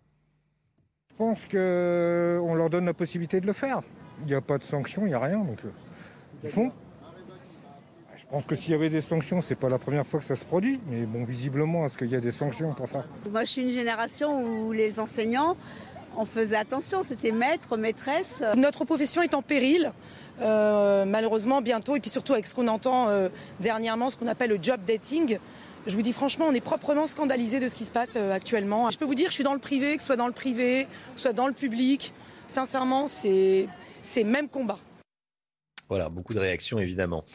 pense 1.17 1.43
qu'on 1.45 2.53
leur 2.53 2.69
donne 2.69 2.85
la 2.85 2.93
possibilité 2.93 3.41
de 3.41 3.47
le 3.47 3.53
faire. 3.53 3.81
Il 4.21 4.27
n'y 4.27 4.33
a 4.33 4.41
pas 4.41 4.57
de 4.57 4.63
sanctions, 4.63 5.03
il 5.05 5.09
n'y 5.09 5.13
a 5.13 5.19
rien. 5.19 5.39
Donc, 5.39 5.59
euh, 5.65 5.69
ils 6.43 6.49
font. 6.49 6.71
Je 8.17 8.25
pense 8.29 8.45
que 8.45 8.55
s'il 8.55 8.71
y 8.71 8.75
avait 8.75 8.89
des 8.89 9.01
sanctions, 9.01 9.41
c'est 9.41 9.55
pas 9.55 9.67
la 9.67 9.77
première 9.77 10.05
fois 10.05 10.19
que 10.19 10.25
ça 10.25 10.35
se 10.35 10.45
produit. 10.45 10.79
Mais 10.89 11.01
bon, 11.05 11.25
visiblement, 11.25 11.85
est-ce 11.85 11.97
qu'il 11.97 12.09
y 12.09 12.15
a 12.15 12.21
des 12.21 12.31
sanctions 12.31 12.73
pour 12.73 12.87
ça? 12.87 13.03
Moi, 13.29 13.43
je 13.43 13.49
suis 13.51 13.61
une 13.63 13.71
génération 13.71 14.43
où 14.43 14.71
les 14.71 14.99
enseignants, 14.99 15.57
on 16.15 16.25
faisait 16.25 16.55
attention. 16.55 17.03
C'était 17.03 17.31
maître, 17.31 17.75
maîtresse. 17.77 18.41
Notre 18.55 18.85
profession 18.85 19.21
est 19.21 19.33
en 19.33 19.41
péril. 19.41 19.91
euh, 20.41 21.05
malheureusement 21.05 21.61
bientôt 21.61 21.95
et 21.95 21.99
puis 21.99 22.09
surtout 22.09 22.33
avec 22.33 22.47
ce 22.47 22.55
qu'on 22.55 22.67
entend 22.67 23.09
euh, 23.09 23.29
dernièrement, 23.59 24.09
ce 24.09 24.17
qu'on 24.17 24.27
appelle 24.27 24.49
le 24.49 24.59
job 24.61 24.79
dating. 24.87 25.37
Je 25.87 25.95
vous 25.95 26.01
dis 26.01 26.13
franchement, 26.13 26.45
on 26.47 26.53
est 26.53 26.61
proprement 26.61 27.07
scandalisé 27.07 27.59
de 27.59 27.67
ce 27.67 27.75
qui 27.75 27.85
se 27.85 27.91
passe 27.91 28.09
euh, 28.15 28.33
actuellement. 28.33 28.89
Je 28.89 28.97
peux 28.97 29.05
vous 29.05 29.15
dire, 29.15 29.27
je 29.29 29.33
suis 29.33 29.43
dans 29.43 29.53
le 29.53 29.59
privé, 29.59 29.95
que 29.95 30.01
ce 30.01 30.07
soit 30.07 30.15
dans 30.15 30.27
le 30.27 30.33
privé, 30.33 30.85
que 30.85 31.17
ce 31.17 31.23
soit 31.23 31.33
dans 31.33 31.47
le 31.47 31.53
public. 31.53 32.13
Sincèrement, 32.47 33.07
c'est 33.07 33.67
c'est 34.01 34.23
même 34.23 34.49
combat. 34.49 34.79
Voilà, 35.89 36.07
beaucoup 36.07 36.33
de 36.33 36.39
réactions 36.39 36.79
évidemment. 36.79 37.25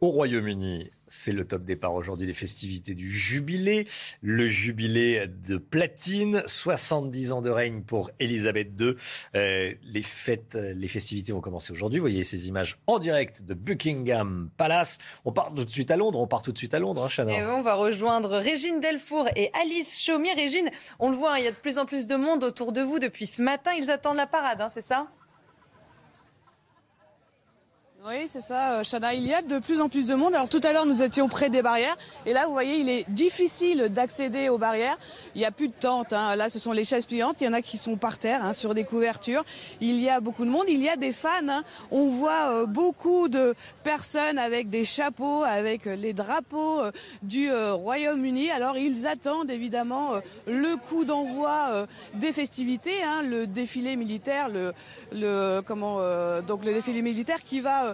Au 0.00 0.10
Royaume-Uni, 0.10 0.88
c'est 1.08 1.32
le 1.32 1.44
top 1.46 1.64
départ 1.64 1.94
aujourd'hui 1.94 2.28
des 2.28 2.32
festivités 2.32 2.94
du 2.94 3.10
jubilé. 3.10 3.88
Le 4.20 4.46
jubilé 4.46 5.26
de 5.26 5.56
platine, 5.56 6.44
70 6.46 7.32
ans 7.32 7.42
de 7.42 7.50
règne 7.50 7.82
pour 7.82 8.12
Elisabeth 8.20 8.68
II. 8.80 8.94
Euh, 9.34 9.72
les 9.82 10.02
fêtes, 10.02 10.54
les 10.54 10.86
festivités 10.86 11.32
vont 11.32 11.40
commencer 11.40 11.72
aujourd'hui. 11.72 11.98
Vous 11.98 12.04
voyez 12.04 12.22
ces 12.22 12.46
images 12.46 12.78
en 12.86 13.00
direct 13.00 13.42
de 13.42 13.54
Buckingham 13.54 14.48
Palace. 14.56 14.98
On 15.24 15.32
part 15.32 15.52
tout 15.52 15.64
de 15.64 15.70
suite 15.70 15.90
à 15.90 15.96
Londres. 15.96 16.20
On 16.20 16.28
part 16.28 16.42
tout 16.42 16.52
de 16.52 16.58
suite 16.58 16.74
à 16.74 16.78
Londres, 16.78 17.02
hein, 17.04 17.08
Chana. 17.08 17.32
Et 17.32 17.44
on 17.44 17.62
va 17.62 17.74
rejoindre 17.74 18.36
Régine 18.36 18.78
Delfour 18.78 19.26
et 19.34 19.50
Alice 19.60 20.00
Chaumier. 20.00 20.34
Régine, 20.34 20.70
on 21.00 21.10
le 21.10 21.16
voit, 21.16 21.32
hein, 21.34 21.38
il 21.38 21.44
y 21.44 21.48
a 21.48 21.52
de 21.52 21.56
plus 21.56 21.78
en 21.78 21.84
plus 21.84 22.06
de 22.06 22.14
monde 22.14 22.44
autour 22.44 22.70
de 22.70 22.80
vous 22.80 23.00
depuis 23.00 23.26
ce 23.26 23.42
matin. 23.42 23.72
Ils 23.76 23.90
attendent 23.90 24.18
la 24.18 24.28
parade, 24.28 24.60
hein, 24.60 24.68
c'est 24.68 24.82
ça? 24.82 25.08
Oui, 28.06 28.28
c'est 28.28 28.42
ça, 28.42 28.72
euh, 28.72 28.82
Chana. 28.84 29.14
Il 29.14 29.26
y 29.26 29.32
a 29.32 29.40
de 29.40 29.58
plus 29.58 29.80
en 29.80 29.88
plus 29.88 30.08
de 30.08 30.14
monde. 30.14 30.34
Alors 30.34 30.50
tout 30.50 30.60
à 30.62 30.74
l'heure, 30.74 30.84
nous 30.84 31.02
étions 31.02 31.26
près 31.26 31.48
des 31.48 31.62
barrières. 31.62 31.96
Et 32.26 32.34
là, 32.34 32.44
vous 32.44 32.52
voyez, 32.52 32.76
il 32.76 32.90
est 32.90 33.06
difficile 33.08 33.88
d'accéder 33.88 34.50
aux 34.50 34.58
barrières. 34.58 34.98
Il 35.34 35.38
n'y 35.38 35.46
a 35.46 35.50
plus 35.50 35.68
de 35.68 35.72
tentes. 35.72 36.12
hein. 36.12 36.36
Là, 36.36 36.50
ce 36.50 36.58
sont 36.58 36.72
les 36.72 36.84
chaises 36.84 37.06
pliantes. 37.06 37.36
Il 37.40 37.44
y 37.44 37.48
en 37.48 37.54
a 37.54 37.62
qui 37.62 37.78
sont 37.78 37.96
par 37.96 38.18
terre, 38.18 38.44
hein, 38.44 38.52
sur 38.52 38.74
des 38.74 38.84
couvertures. 38.84 39.42
Il 39.80 39.98
y 40.02 40.10
a 40.10 40.20
beaucoup 40.20 40.44
de 40.44 40.50
monde. 40.50 40.64
Il 40.68 40.82
y 40.82 40.88
a 40.90 40.96
des 40.96 41.12
fans. 41.12 41.48
hein. 41.48 41.64
On 41.90 42.08
voit 42.08 42.50
euh, 42.50 42.66
beaucoup 42.66 43.28
de 43.28 43.54
personnes 43.84 44.36
avec 44.38 44.68
des 44.68 44.84
chapeaux, 44.84 45.42
avec 45.42 45.86
euh, 45.86 45.96
les 45.96 46.12
drapeaux 46.12 46.80
euh, 46.80 46.92
du 47.22 47.50
euh, 47.50 47.72
Royaume-Uni. 47.72 48.50
Alors, 48.50 48.76
ils 48.76 49.06
attendent 49.06 49.50
évidemment 49.50 50.16
euh, 50.16 50.20
le 50.46 50.76
coup 50.76 51.06
d'envoi 51.06 51.68
euh, 51.70 51.86
des 52.12 52.32
festivités, 52.32 53.02
hein, 53.02 53.22
le 53.22 53.46
défilé 53.46 53.96
militaire, 53.96 54.50
le, 54.50 54.74
le 55.10 55.62
comment 55.64 56.00
euh, 56.00 56.42
donc 56.42 56.66
le 56.66 56.74
défilé 56.74 57.00
militaire 57.00 57.42
qui 57.42 57.60
va 57.60 57.84
euh, 57.86 57.90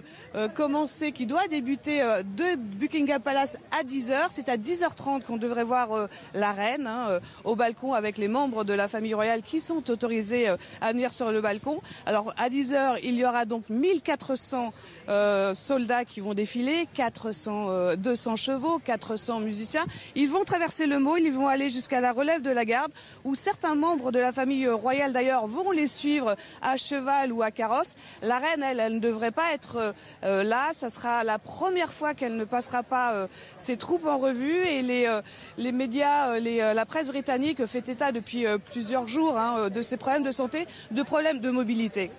commencer, 0.53 1.11
qui 1.11 1.25
doit 1.25 1.47
débuter 1.47 2.01
euh, 2.01 2.23
de 2.23 2.55
Buckingham 2.55 3.21
Palace 3.21 3.57
à 3.71 3.83
10h. 3.83 4.27
C'est 4.31 4.49
à 4.49 4.57
10h30 4.57 5.23
qu'on 5.23 5.37
devrait 5.37 5.63
voir 5.63 5.91
euh, 5.93 6.07
la 6.33 6.51
reine 6.51 6.87
hein, 6.87 7.07
euh, 7.09 7.19
au 7.43 7.55
balcon 7.55 7.93
avec 7.93 8.17
les 8.17 8.27
membres 8.27 8.63
de 8.63 8.73
la 8.73 8.87
famille 8.87 9.13
royale 9.13 9.41
qui 9.41 9.59
sont 9.59 9.89
autorisés 9.89 10.49
euh, 10.49 10.57
à 10.81 10.91
venir 10.91 11.13
sur 11.13 11.31
le 11.31 11.41
balcon. 11.41 11.81
Alors 12.05 12.33
à 12.37 12.49
10h, 12.49 12.99
il 13.03 13.15
y 13.15 13.25
aura 13.25 13.45
donc 13.45 13.69
1400 13.69 14.73
euh, 15.11 15.53
soldats 15.53 16.05
qui 16.05 16.21
vont 16.21 16.33
défiler, 16.33 16.87
400, 16.93 17.67
euh, 17.69 17.95
200 17.97 18.37
chevaux, 18.37 18.79
400 18.79 19.41
musiciens. 19.41 19.85
Ils 20.15 20.29
vont 20.29 20.45
traverser 20.45 20.85
le 20.85 20.99
Maul, 20.99 21.19
ils 21.19 21.33
vont 21.33 21.49
aller 21.49 21.69
jusqu'à 21.69 21.99
la 21.99 22.13
relève 22.13 22.41
de 22.41 22.49
la 22.49 22.63
garde, 22.63 22.93
où 23.25 23.35
certains 23.35 23.75
membres 23.75 24.13
de 24.13 24.19
la 24.19 24.31
famille 24.31 24.69
royale 24.69 25.11
d'ailleurs 25.11 25.47
vont 25.47 25.71
les 25.71 25.87
suivre 25.87 26.37
à 26.61 26.77
cheval 26.77 27.33
ou 27.33 27.43
à 27.43 27.51
carrosse. 27.51 27.95
La 28.21 28.37
reine, 28.37 28.63
elle, 28.63 28.79
elle 28.79 28.95
ne 28.95 28.99
devrait 28.99 29.31
pas 29.31 29.51
être 29.53 29.93
euh, 30.23 30.43
là. 30.43 30.71
Ça 30.73 30.89
sera 30.89 31.25
la 31.25 31.39
première 31.39 31.91
fois 31.91 32.13
qu'elle 32.13 32.37
ne 32.37 32.45
passera 32.45 32.81
pas 32.81 33.27
ses 33.57 33.75
troupes 33.75 34.05
en 34.05 34.17
revue 34.17 34.65
et 34.65 34.81
les, 34.81 35.71
médias, 35.73 36.39
la 36.39 36.85
presse 36.85 37.09
britannique 37.09 37.65
fait 37.65 37.89
état 37.89 38.13
depuis 38.13 38.45
plusieurs 38.71 39.09
jours 39.09 39.37
hein, 39.37 39.69
de 39.69 39.81
ces 39.81 39.97
problèmes 39.97 40.23
de 40.23 40.31
santé, 40.31 40.67
de 40.91 41.03
problèmes 41.03 41.39
de 41.39 41.49
mobilité. 41.49 42.11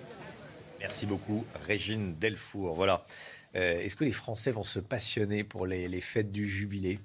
Merci 0.83 1.05
beaucoup, 1.05 1.45
Régine 1.65 2.15
Delfour. 2.19 2.75
Voilà. 2.75 3.05
Euh, 3.55 3.79
Est-ce 3.79 3.95
que 3.95 4.03
les 4.03 4.11
Français 4.11 4.51
vont 4.51 4.63
se 4.63 4.79
passionner 4.79 5.45
pour 5.45 5.65
les, 5.65 5.87
les 5.87 6.01
fêtes 6.01 6.29
du 6.29 6.45
jubilé? 6.45 6.99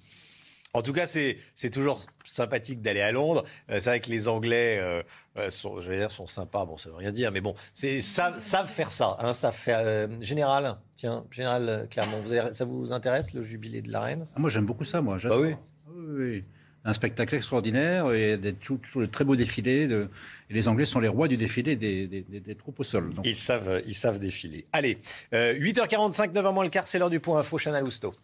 En 0.74 0.82
tout 0.82 0.92
cas, 0.92 1.06
c'est 1.06 1.38
toujours 1.72 2.04
sympathique 2.24 2.82
d'aller 2.82 3.00
à 3.00 3.12
Londres. 3.12 3.44
Euh, 3.70 3.78
c'est 3.78 3.90
vrai 3.90 4.00
que 4.00 4.10
les 4.10 4.26
Anglais 4.26 4.78
euh, 4.80 5.02
euh, 5.38 5.50
sont, 5.50 5.78
dire, 5.80 6.10
sont 6.10 6.26
sympas. 6.26 6.64
Bon, 6.66 6.76
ça 6.76 6.90
veut 6.90 6.96
rien 6.96 7.12
dire, 7.12 7.30
mais 7.30 7.40
bon, 7.40 7.54
savent, 7.72 8.38
savent 8.40 8.68
faire 8.68 8.90
ça. 8.90 9.16
Hein, 9.20 9.32
savent 9.32 9.54
faire. 9.54 9.78
euh, 9.80 10.08
général, 10.20 10.76
tiens, 10.96 11.24
général 11.30 11.86
Clermont, 11.88 12.20
vous 12.20 12.32
avez- 12.32 12.52
ça 12.52 12.64
vous 12.64 12.92
intéresse 12.92 13.32
le 13.32 13.42
jubilé 13.42 13.80
de 13.80 13.92
la 13.92 14.00
reine? 14.00 14.26
Ah, 14.34 14.40
moi, 14.40 14.50
j'aime 14.50 14.66
beaucoup 14.66 14.84
ça, 14.84 15.00
moi. 15.00 15.18
Bah 15.22 15.38
oui. 15.38 15.54
Oui, 15.86 16.04
oui. 16.18 16.44
Un 16.88 16.94
spectacle 16.94 17.34
extraordinaire 17.34 18.10
et 18.14 18.38
des, 18.38 18.52
de 18.52 19.06
très 19.06 19.24
beaux 19.24 19.36
défilés. 19.36 19.86
De, 19.86 20.08
et 20.48 20.54
les 20.54 20.68
Anglais 20.68 20.86
sont 20.86 21.00
les 21.00 21.08
rois 21.08 21.28
du 21.28 21.36
défilé 21.36 21.76
des, 21.76 22.06
des- 22.06 22.22
des- 22.22 22.54
troupes 22.54 22.80
au 22.80 22.82
sol. 22.82 23.12
Ils 23.24 23.36
savent, 23.36 23.82
ils 23.86 23.94
savent 23.94 24.18
défiler. 24.18 24.64
Allez, 24.72 24.96
euh, 25.34 25.52
8h45, 25.52 26.32
9h 26.32 26.54
moins 26.54 26.64
le 26.64 26.70
quart, 26.70 26.86
c'est 26.86 26.98
l'heure 26.98 27.10
du 27.10 27.20
point 27.20 27.40
info. 27.40 27.58
Chana 27.58 27.80
Lousteau. 27.82 28.14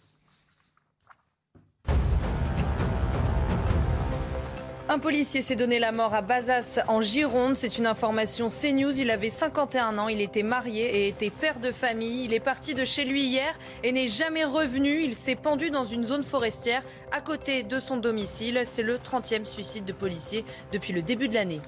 Un 4.95 5.01
policier 5.01 5.41
s'est 5.41 5.57
donné 5.57 5.81
la 5.81 5.91
mort 5.91 6.15
à 6.15 6.23
Bazas 6.23 6.79
en 6.87 7.01
Gironde. 7.01 7.57
C'est 7.57 7.79
une 7.79 7.87
information 7.89 8.47
CNews. 8.47 8.97
Il 8.97 9.11
avait 9.11 9.29
51 9.29 9.99
ans. 9.99 10.07
Il 10.07 10.21
était 10.21 10.45
marié 10.45 10.85
et 10.85 11.09
était 11.09 11.31
père 11.31 11.59
de 11.59 11.73
famille. 11.73 12.27
Il 12.27 12.33
est 12.33 12.39
parti 12.39 12.75
de 12.75 12.85
chez 12.85 13.05
lui 13.05 13.25
hier 13.25 13.59
et 13.83 13.91
n'est 13.91 14.07
jamais 14.07 14.45
revenu. 14.45 15.03
Il 15.03 15.17
s'est 15.17 15.35
pendu 15.35 15.71
dans 15.73 15.85
une 15.85 16.05
zone 16.05 16.23
forestière 16.23 16.85
à 17.11 17.21
côté 17.21 17.65
de 17.65 17.81
son 17.81 17.97
domicile. 17.97 18.61
C'est 18.63 18.85
le 18.85 18.99
30e 18.99 19.45
suicide 19.45 19.85
de 19.85 19.93
policier 19.93 20.45
depuis 20.71 20.93
le 20.93 21.03
début 21.03 21.27
de 21.27 21.35
l'année. 21.35 21.61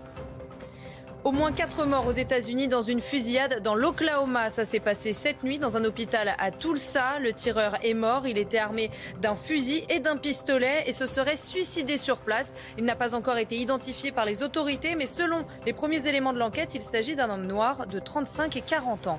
Au 1.26 1.32
moins 1.32 1.50
4 1.50 1.86
morts 1.86 2.06
aux 2.06 2.12
États-Unis 2.12 2.68
dans 2.68 2.82
une 2.82 3.00
fusillade 3.00 3.60
dans 3.60 3.74
l'Oklahoma. 3.74 4.48
Ça 4.48 4.64
s'est 4.64 4.78
passé 4.78 5.12
cette 5.12 5.42
nuit 5.42 5.58
dans 5.58 5.76
un 5.76 5.82
hôpital 5.82 6.36
à 6.38 6.52
Tulsa. 6.52 7.18
Le 7.18 7.32
tireur 7.32 7.84
est 7.84 7.94
mort. 7.94 8.28
Il 8.28 8.38
était 8.38 8.58
armé 8.58 8.92
d'un 9.20 9.34
fusil 9.34 9.82
et 9.90 9.98
d'un 9.98 10.16
pistolet 10.16 10.84
et 10.86 10.92
se 10.92 11.04
serait 11.06 11.34
suicidé 11.34 11.96
sur 11.96 12.18
place. 12.18 12.54
Il 12.78 12.84
n'a 12.84 12.94
pas 12.94 13.16
encore 13.16 13.38
été 13.38 13.56
identifié 13.56 14.12
par 14.12 14.24
les 14.24 14.44
autorités, 14.44 14.94
mais 14.94 15.06
selon 15.06 15.44
les 15.66 15.72
premiers 15.72 16.06
éléments 16.06 16.32
de 16.32 16.38
l'enquête, 16.38 16.76
il 16.76 16.82
s'agit 16.82 17.16
d'un 17.16 17.28
homme 17.28 17.46
noir 17.48 17.88
de 17.88 17.98
35 17.98 18.54
et 18.54 18.60
40 18.60 19.08
ans. 19.08 19.18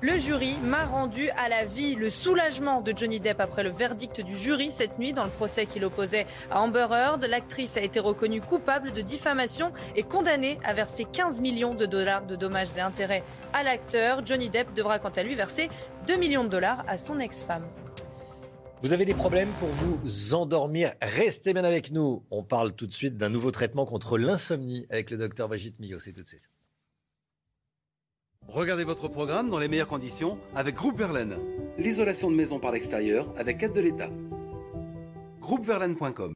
Le 0.00 0.16
jury 0.16 0.56
m'a 0.62 0.84
rendu 0.84 1.28
à 1.30 1.48
la 1.48 1.64
vie 1.64 1.96
le 1.96 2.08
soulagement 2.08 2.82
de 2.82 2.96
Johnny 2.96 3.18
Depp 3.18 3.40
après 3.40 3.64
le 3.64 3.70
verdict 3.70 4.20
du 4.20 4.36
jury 4.36 4.70
cette 4.70 4.96
nuit 5.00 5.12
dans 5.12 5.24
le 5.24 5.30
procès 5.30 5.66
qu'il 5.66 5.84
opposait 5.84 6.24
à 6.52 6.60
Amber 6.60 6.86
Heard. 6.92 7.24
L'actrice 7.24 7.76
a 7.76 7.80
été 7.80 7.98
reconnue 7.98 8.40
coupable 8.40 8.92
de 8.92 9.00
diffamation 9.00 9.72
et 9.96 10.04
condamnée 10.04 10.60
à 10.62 10.72
verser 10.72 11.04
15 11.04 11.40
millions 11.40 11.74
de 11.74 11.84
dollars 11.84 12.24
de 12.26 12.36
dommages 12.36 12.76
et 12.76 12.80
intérêts 12.80 13.24
à 13.52 13.64
l'acteur. 13.64 14.24
Johnny 14.24 14.48
Depp 14.48 14.72
devra 14.72 15.00
quant 15.00 15.08
à 15.08 15.24
lui 15.24 15.34
verser 15.34 15.68
2 16.06 16.14
millions 16.14 16.44
de 16.44 16.48
dollars 16.48 16.84
à 16.86 16.96
son 16.96 17.18
ex-femme. 17.18 17.66
Vous 18.82 18.92
avez 18.92 19.04
des 19.04 19.14
problèmes 19.14 19.50
pour 19.58 19.68
vous 19.68 20.34
endormir? 20.34 20.94
Restez 21.02 21.52
bien 21.52 21.64
avec 21.64 21.90
nous. 21.90 22.22
On 22.30 22.44
parle 22.44 22.72
tout 22.72 22.86
de 22.86 22.92
suite 22.92 23.16
d'un 23.16 23.30
nouveau 23.30 23.50
traitement 23.50 23.84
contre 23.84 24.16
l'insomnie 24.16 24.86
avec 24.90 25.10
le 25.10 25.16
docteur 25.16 25.48
Brigitte 25.48 25.80
Millot. 25.80 25.98
Tout 25.98 26.12
de 26.12 26.24
suite. 26.24 26.48
Regardez 28.48 28.84
votre 28.84 29.08
programme 29.08 29.50
dans 29.50 29.58
les 29.58 29.68
meilleures 29.68 29.86
conditions 29.88 30.38
avec 30.54 30.74
Groupe 30.74 30.96
Verlaine. 30.96 31.36
L'isolation 31.76 32.30
de 32.30 32.34
maison 32.34 32.58
par 32.58 32.72
l'extérieur 32.72 33.30
avec 33.36 33.62
aide 33.62 33.74
de 33.74 33.80
l'État. 33.80 34.08
Groupeverlaine.com 35.38 36.32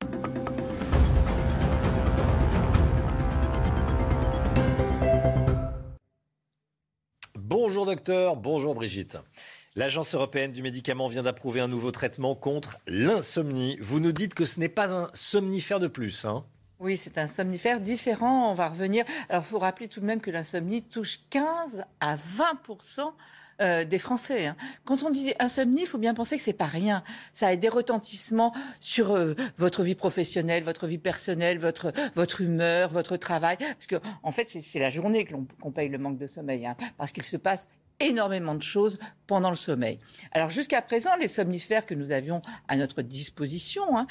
Bonjour 7.38 7.86
docteur, 7.86 8.36
bonjour 8.36 8.74
Brigitte. 8.74 9.16
L'Agence 9.74 10.14
européenne 10.14 10.52
du 10.52 10.62
médicament 10.62 11.08
vient 11.08 11.22
d'approuver 11.22 11.60
un 11.60 11.68
nouveau 11.68 11.92
traitement 11.92 12.34
contre 12.34 12.78
l'insomnie. 12.86 13.78
Vous 13.80 14.00
nous 14.00 14.12
dites 14.12 14.34
que 14.34 14.44
ce 14.44 14.60
n'est 14.60 14.68
pas 14.68 14.92
un 14.92 15.08
somnifère 15.14 15.80
de 15.80 15.88
plus, 15.88 16.26
hein? 16.26 16.44
Oui, 16.82 16.96
c'est 16.96 17.16
un 17.16 17.28
somnifère 17.28 17.80
différent. 17.80 18.50
On 18.50 18.54
va 18.54 18.68
revenir. 18.68 19.04
Alors, 19.28 19.44
il 19.46 19.48
faut 19.48 19.60
rappeler 19.60 19.86
tout 19.86 20.00
de 20.00 20.04
même 20.04 20.20
que 20.20 20.32
l'insomnie 20.32 20.82
touche 20.82 21.20
15 21.30 21.84
à 22.00 22.16
20 22.16 22.58
euh, 23.60 23.84
des 23.84 24.00
Français. 24.00 24.46
hein. 24.46 24.56
Quand 24.84 25.04
on 25.04 25.10
dit 25.10 25.32
insomnie, 25.38 25.82
il 25.82 25.86
faut 25.86 25.98
bien 25.98 26.12
penser 26.12 26.36
que 26.36 26.42
c'est 26.42 26.52
pas 26.52 26.66
rien. 26.66 27.04
Ça 27.32 27.46
a 27.46 27.54
des 27.54 27.68
retentissements 27.68 28.52
sur 28.80 29.12
euh, 29.12 29.36
votre 29.56 29.84
vie 29.84 29.94
professionnelle, 29.94 30.64
votre 30.64 30.88
vie 30.88 30.98
personnelle, 30.98 31.60
votre 31.60 31.92
votre 32.16 32.40
humeur, 32.40 32.88
votre 32.88 33.16
travail. 33.16 33.58
Parce 33.58 33.86
que 33.86 34.00
en 34.24 34.32
fait, 34.32 34.48
c'est 34.48 34.80
la 34.80 34.90
journée 34.90 35.24
que 35.24 35.34
l'on 35.34 35.46
qu'on 35.60 35.70
paye 35.70 35.88
le 35.88 35.98
manque 35.98 36.18
de 36.18 36.26
sommeil, 36.26 36.66
hein, 36.66 36.74
parce 36.98 37.12
qu'il 37.12 37.22
se 37.22 37.36
passe 37.36 37.68
énormément 38.00 38.56
de 38.56 38.62
choses 38.62 38.98
pendant 39.28 39.50
le 39.50 39.56
sommeil. 39.56 40.00
Alors 40.32 40.50
jusqu'à 40.50 40.82
présent, 40.82 41.10
les 41.20 41.28
somnifères 41.28 41.86
que 41.86 41.94
nous 41.94 42.10
avions 42.10 42.42
à 42.66 42.74
notre 42.74 43.02
disposition 43.02 43.96
hein, 43.96 44.08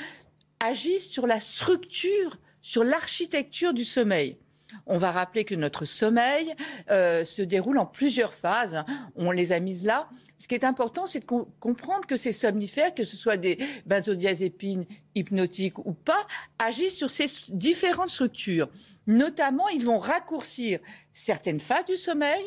agissent 0.62 1.10
sur 1.10 1.28
la 1.28 1.42
structure, 1.42 2.38
sur 2.62 2.84
l'architecture 2.84 3.74
du 3.74 3.86
sommeil. 3.86 4.38
On 4.86 4.98
va 4.98 5.12
rappeler 5.12 5.44
que 5.44 5.56
notre 5.56 5.86
sommeil 5.86 6.54
euh, 6.90 7.26
se 7.26 7.42
déroule 7.42 7.78
en 7.78 7.86
plusieurs 7.86 8.34
phases. 8.34 8.84
On 9.16 9.32
les 9.32 9.52
a 9.52 9.60
mises 9.60 9.84
là. 9.84 10.10
Ce 10.40 10.48
qui 10.48 10.56
est 10.56 10.64
important, 10.64 11.06
c'est 11.06 11.20
de 11.20 11.26
comprendre 11.26 12.06
que 12.08 12.18
ces 12.18 12.32
somnifères, 12.32 12.94
que 12.96 13.04
ce 13.04 13.18
soit 13.18 13.38
des 13.38 13.58
benzodiazépines 13.86 14.86
hypnotiques 15.16 15.78
ou 15.80 15.94
pas, 15.94 16.26
agissent 16.58 16.98
sur 16.98 17.12
ces 17.12 17.26
différentes 17.50 18.10
structures. 18.10 18.70
Notamment, 19.08 19.68
ils 19.70 19.86
vont 19.86 20.00
raccourcir 20.00 20.80
certaines 21.14 21.60
phases 21.60 21.86
du 21.86 21.98
sommeil 21.98 22.42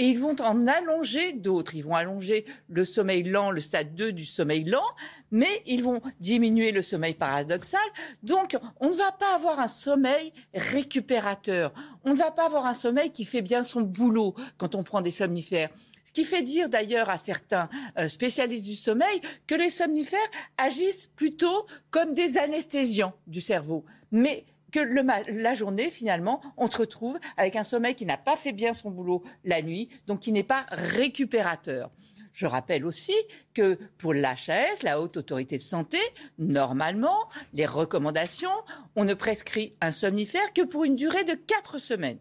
et 0.00 0.08
ils 0.08 0.18
vont 0.18 0.34
en 0.40 0.66
allonger 0.66 1.34
d'autres. 1.34 1.74
Ils 1.74 1.84
vont 1.84 1.94
allonger 1.94 2.46
le 2.70 2.86
sommeil 2.86 3.22
lent, 3.22 3.50
le 3.50 3.60
stade 3.60 3.94
2 3.94 4.12
du 4.12 4.24
sommeil 4.24 4.64
lent, 4.64 4.86
mais 5.30 5.62
ils 5.66 5.84
vont 5.84 6.00
diminuer 6.20 6.72
le 6.72 6.80
sommeil 6.80 7.12
paradoxal. 7.12 7.82
Donc, 8.22 8.56
on 8.80 8.88
ne 8.88 8.94
va 8.94 9.12
pas 9.12 9.34
avoir 9.34 9.60
un 9.60 9.68
sommeil 9.68 10.32
récupérateur. 10.54 11.74
On 12.04 12.12
ne 12.12 12.16
va 12.16 12.30
pas 12.30 12.46
avoir 12.46 12.64
un 12.64 12.72
sommeil 12.72 13.10
qui 13.10 13.26
fait 13.26 13.42
bien 13.42 13.62
son 13.62 13.82
boulot 13.82 14.34
quand 14.56 14.74
on 14.74 14.82
prend 14.84 15.02
des 15.02 15.10
somnifères. 15.10 15.68
Ce 16.06 16.12
qui 16.12 16.24
fait 16.24 16.42
dire 16.42 16.70
d'ailleurs 16.70 17.10
à 17.10 17.18
certains 17.18 17.68
euh, 17.98 18.08
spécialistes 18.08 18.64
du 18.64 18.76
sommeil 18.76 19.20
que 19.46 19.54
les 19.54 19.68
somnifères 19.68 20.18
agissent 20.56 21.10
plutôt 21.14 21.66
comme 21.90 22.14
des 22.14 22.38
anesthésiants 22.38 23.12
du 23.26 23.42
cerveau. 23.42 23.84
Mais 24.12 24.46
que 24.70 24.80
la 24.80 25.54
journée, 25.54 25.90
finalement, 25.90 26.40
on 26.56 26.70
se 26.70 26.78
retrouve 26.78 27.18
avec 27.36 27.56
un 27.56 27.64
sommeil 27.64 27.94
qui 27.94 28.06
n'a 28.06 28.16
pas 28.16 28.36
fait 28.36 28.52
bien 28.52 28.74
son 28.74 28.90
boulot 28.90 29.22
la 29.44 29.62
nuit, 29.62 29.88
donc 30.06 30.20
qui 30.20 30.32
n'est 30.32 30.42
pas 30.42 30.66
récupérateur. 30.70 31.90
Je 32.32 32.46
rappelle 32.46 32.86
aussi 32.86 33.14
que 33.54 33.78
pour 33.98 34.14
l'HAS, 34.14 34.82
la 34.82 35.00
Haute 35.00 35.16
Autorité 35.16 35.56
de 35.56 35.62
Santé, 35.62 35.98
normalement, 36.38 37.28
les 37.52 37.66
recommandations, 37.66 38.50
on 38.96 39.04
ne 39.04 39.14
prescrit 39.14 39.74
un 39.80 39.90
somnifère 39.90 40.52
que 40.52 40.62
pour 40.62 40.84
une 40.84 40.96
durée 40.96 41.24
de 41.24 41.34
quatre 41.34 41.78
semaines. 41.78 42.20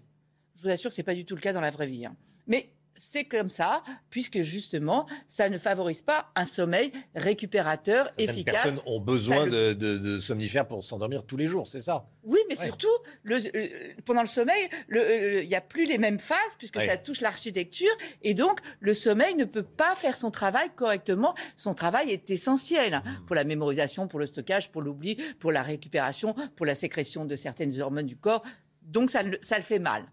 Je 0.58 0.64
vous 0.64 0.70
assure 0.70 0.90
que 0.90 0.96
ce 0.96 1.02
n'est 1.02 1.06
pas 1.06 1.16
du 1.16 1.26
tout 1.26 1.36
le 1.36 1.42
cas 1.42 1.54
dans 1.54 1.62
la 1.62 1.70
vraie 1.70 1.86
vie. 1.86 2.06
Hein. 2.06 2.16
Mais 2.48 2.74
c'est 3.00 3.24
comme 3.24 3.50
ça, 3.50 3.82
puisque 4.10 4.42
justement, 4.42 5.08
ça 5.28 5.50
ne 5.50 5.58
favorise 5.58 6.02
pas 6.02 6.32
un 6.36 6.46
sommeil 6.46 6.92
récupérateur 7.16 8.06
Certaines 8.08 8.30
efficace. 8.30 8.54
personnes 8.54 8.82
ont 8.86 9.00
besoin 9.00 9.48
de, 9.48 10.20
somnifères 10.20 10.68
pour 10.68 10.84
s'endormir 10.84 11.24
tous 11.24 11.38
les 11.38 11.48
jours, 11.48 11.68
c'est 11.68 11.80
ça? 11.80 12.06
Oui, 12.24 12.40
mais 12.50 12.56
surtout, 12.56 12.88
euh, 13.30 13.94
pendant 14.06 14.22
le 14.22 14.28
sommeil, 14.28 14.70
euh, 14.94 15.40
il 15.42 15.48
n'y 15.48 15.56
a 15.56 15.62
plus 15.62 15.86
les 15.86 15.98
mêmes 15.98 16.20
phases, 16.20 16.56
puisque 16.58 16.80
ça 16.82 16.98
touche 16.98 17.22
l'architecture, 17.22 17.92
et 18.22 18.34
donc 18.34 18.60
le 18.82 18.94
sommeil 18.94 19.36
ne 19.36 19.46
peut 19.46 19.64
pas 19.64 19.96
faire 19.96 20.16
son 20.16 20.30
travail 20.30 20.70
correctement. 20.76 21.34
Son 21.56 21.74
travail 21.74 22.12
est 22.12 22.30
essentiel 22.30 22.96
hein, 22.96 23.04
pour 23.26 23.36
la 23.36 23.46
mémorisation, 23.46 24.08
pour 24.08 24.20
le 24.20 24.26
stockage, 24.26 24.72
pour 24.72 24.82
l'oubli, 24.82 25.16
pour 25.40 25.52
la 25.52 25.64
récupération, 25.64 26.36
pour 26.58 26.66
la 26.66 26.76
sécrétion 26.76 27.26
de 27.26 27.36
certaines 27.36 27.80
hormones 27.80 28.06
du 28.08 28.18
corps. 28.18 28.44
Donc 28.82 29.10
ça, 29.10 29.22
ça 29.42 29.58
le 29.58 29.64
fait 29.64 29.80
mal. 29.80 30.04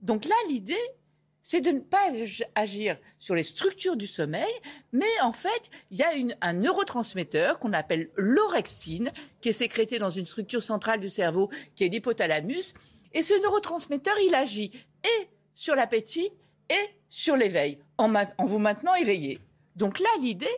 Donc 0.00 0.24
là, 0.24 0.34
l'idée, 0.48 0.74
c'est 1.42 1.60
de 1.60 1.70
ne 1.70 1.80
pas 1.80 2.04
agir 2.54 2.96
sur 3.18 3.34
les 3.34 3.42
structures 3.42 3.96
du 3.96 4.06
sommeil, 4.06 4.52
mais 4.92 5.20
en 5.22 5.32
fait, 5.32 5.70
il 5.90 5.98
y 5.98 6.02
a 6.02 6.12
un 6.40 6.52
neurotransmetteur 6.52 7.58
qu'on 7.58 7.72
appelle 7.72 8.10
l'orexine, 8.16 9.10
qui 9.40 9.48
est 9.48 9.52
sécrété 9.52 9.98
dans 9.98 10.10
une 10.10 10.26
structure 10.26 10.62
centrale 10.62 11.00
du 11.00 11.10
cerveau, 11.10 11.50
qui 11.74 11.84
est 11.84 11.88
l'hypothalamus. 11.88 12.74
Et 13.12 13.22
ce 13.22 13.34
neurotransmetteur, 13.42 14.14
il 14.24 14.34
agit 14.34 14.70
et 15.04 15.28
sur 15.54 15.74
l'appétit 15.74 16.30
et 16.70 16.88
sur 17.08 17.36
l'éveil, 17.36 17.78
en, 17.98 18.10
vous 18.46 18.58
maintenant 18.58 18.94
éveillé. 18.94 19.40
Donc 19.76 19.98
là, 19.98 20.08
l'idée, 20.20 20.56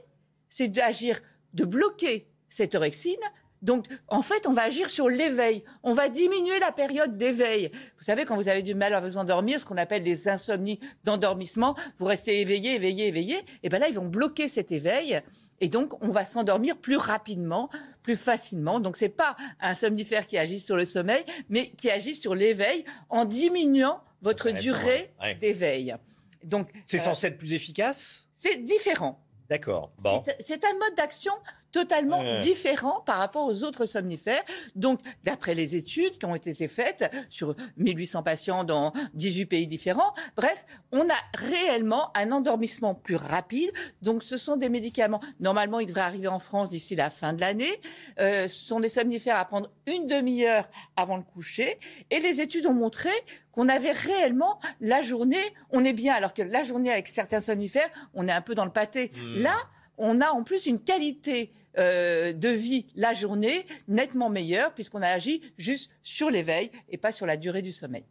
c'est 0.49 0.69
d'agir, 0.69 1.21
de 1.55 1.65
bloquer 1.65 2.29
cette 2.49 2.75
orexine 2.75 3.17
donc, 3.65 3.87
en 4.09 4.21
fait, 4.21 4.47
on 4.47 4.53
va 4.53 4.65
agir 4.65 4.91
sur 4.91 5.09
l'éveil. 5.09 5.65
On 5.83 5.95
va 5.95 6.11
diminuer 6.11 6.59
la 6.61 6.71
période 6.71 7.17
d'éveil. 7.17 7.71
Vous 7.97 8.05
savez, 8.05 8.27
quand 8.27 8.37
vous 8.37 8.49
avez 8.49 8.63
du 8.63 8.75
mal 8.75 8.93
à 8.93 9.01
vous 9.01 9.17
endormir, 9.17 9.59
ce 9.59 9.65
qu'on 9.65 9.79
appelle 9.79 10.05
des 10.05 10.29
insomnies 10.29 10.79
d'endormissement, 11.05 11.75
vous 11.99 12.05
restez 12.05 12.43
éveillé, 12.43 12.75
éveillé, 12.75 13.09
éveillé. 13.09 13.43
Et 13.63 13.71
bien 13.71 13.79
là, 13.79 13.89
ils 13.89 13.95
vont 13.95 14.07
bloquer 14.07 14.49
cet 14.49 14.71
éveil. 14.71 15.19
Et 15.63 15.69
donc, 15.69 15.95
on 16.05 16.11
va 16.11 16.27
s'endormir 16.27 16.77
plus 16.77 16.99
rapidement, 16.99 17.71
plus 18.03 18.17
facilement. 18.17 18.81
Donc, 18.81 18.99
c'est 18.99 19.09
pas 19.09 19.35
un 19.61 19.73
somnifère 19.73 20.27
qui 20.27 20.37
agit 20.37 20.61
sur 20.61 20.77
le 20.77 20.85
sommeil, 20.85 21.25
mais 21.49 21.71
qui 21.71 21.91
agit 21.91 22.15
sur 22.15 22.35
l'éveil 22.35 22.85
en 23.09 23.25
diminuant 23.25 24.03
votre 24.21 24.51
durée 24.51 25.15
d'éveil. 25.41 25.97
Donc, 26.43 26.69
c'est 26.85 27.01
euh, 27.01 27.05
censé 27.05 27.29
être 27.29 27.39
plus 27.39 27.55
efficace? 27.55 28.29
C'est 28.35 28.63
différent. 28.63 29.25
D'accord. 29.49 29.91
Bon. 30.03 30.23
C'est 30.41 30.65
un 30.65 30.73
mode 30.75 30.95
d'action 30.97 31.33
totalement 31.75 32.23
différent 32.39 33.03
par 33.05 33.19
rapport 33.19 33.47
aux 33.49 33.65
autres 33.65 33.85
somnifères. 33.85 34.45
Donc, 34.77 35.01
d'après 35.25 35.55
les 35.55 35.75
études 35.75 36.19
qui 36.19 36.25
ont 36.25 36.37
été 36.37 36.55
faites 36.69 37.13
sur 37.29 37.57
1800 37.79 38.23
patients 38.23 38.63
dans 38.63 38.93
18 39.15 39.47
pays 39.47 39.67
différents, 39.67 40.15
bref, 40.37 40.67
on 40.93 41.01
a 41.01 41.17
réellement 41.37 42.17
un 42.17 42.31
endormissement 42.31 42.95
plus 42.95 43.17
rapide. 43.17 43.73
Donc, 44.03 44.23
ce 44.23 44.37
sont 44.37 44.57
des 44.57 44.69
médicaments, 44.69 45.21
normalement, 45.41 45.81
ils 45.81 45.87
devraient 45.87 46.03
arriver 46.03 46.29
en 46.29 46.39
France 46.39 46.71
d'ici 46.71 46.95
la 46.95 47.11
fin 47.11 47.33
de 47.33 47.41
l'année. 47.41 47.81
Euh, 48.21 48.47
ce 48.47 48.67
sont 48.69 48.79
des 48.79 48.89
somnifères 48.89 49.37
à 49.37 49.45
prendre 49.45 49.69
une 49.89 50.07
demi-heure 50.07 50.69
avant 50.95 51.17
le 51.17 51.25
coucher. 51.25 51.81
Et 52.13 52.21
les 52.21 52.41
études 52.41 52.67
ont 52.67 52.73
montré 52.73 53.11
qu'on 53.51 53.69
avait 53.69 53.91
réellement 53.91 54.61
la 54.81 55.03
journée, 55.03 55.45
on 55.71 55.85
est 55.85 55.93
bien, 55.93 56.15
alors 56.15 56.35
que 56.35 56.43
la 56.43 56.63
journée 56.63 56.93
avec 56.93 57.09
certains 57.09 57.41
somnifères, 57.41 57.91
on 58.15 58.29
est 58.29 58.33
un 58.33 58.43
peu 58.43 58.55
dans 58.55 58.65
le 58.65 58.71
pâté. 58.71 59.11
Mmh. 59.17 59.43
Là, 59.43 59.57
on 59.99 60.21
a 60.21 60.31
en 60.31 60.43
plus 60.43 60.67
une 60.67 60.81
qualité 60.81 61.53
euh, 61.79 62.33
de 62.33 62.49
vie 62.49 62.87
la 62.95 63.15
journée 63.15 63.67
nettement 63.89 64.31
meilleure 64.31 64.73
puisqu'on 64.75 65.03
a 65.03 65.09
agi 65.09 65.43
juste 65.59 65.91
sur 66.03 66.31
l'éveil 66.31 66.71
et 66.89 66.99
pas 66.99 67.13
sur 67.13 67.27
la 67.27 67.37
durée 67.37 67.63
du 67.63 67.73
sommeil. 67.73 68.05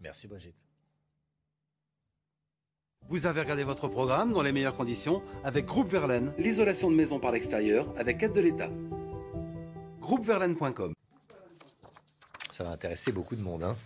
Merci 0.00 0.28
Brigitte. 0.28 0.68
Vous 3.08 3.24
avez 3.24 3.40
regardé 3.40 3.64
votre 3.64 3.88
programme 3.88 4.32
dans 4.34 4.42
les 4.42 4.52
meilleures 4.52 4.76
conditions 4.76 5.22
avec 5.42 5.64
Groupe 5.64 5.88
Verlaine, 5.88 6.34
l'isolation 6.38 6.90
de 6.90 6.94
maison 6.94 7.18
par 7.18 7.32
l'extérieur 7.32 7.92
avec 7.96 8.22
aide 8.22 8.34
de 8.34 8.40
l'État. 8.40 8.70
Groupeverlaine.com 10.00 10.92
Ça 12.50 12.64
va 12.64 12.70
intéresser 12.70 13.10
beaucoup 13.10 13.34
de 13.34 13.42
monde. 13.42 13.62
Hein. 13.62 13.76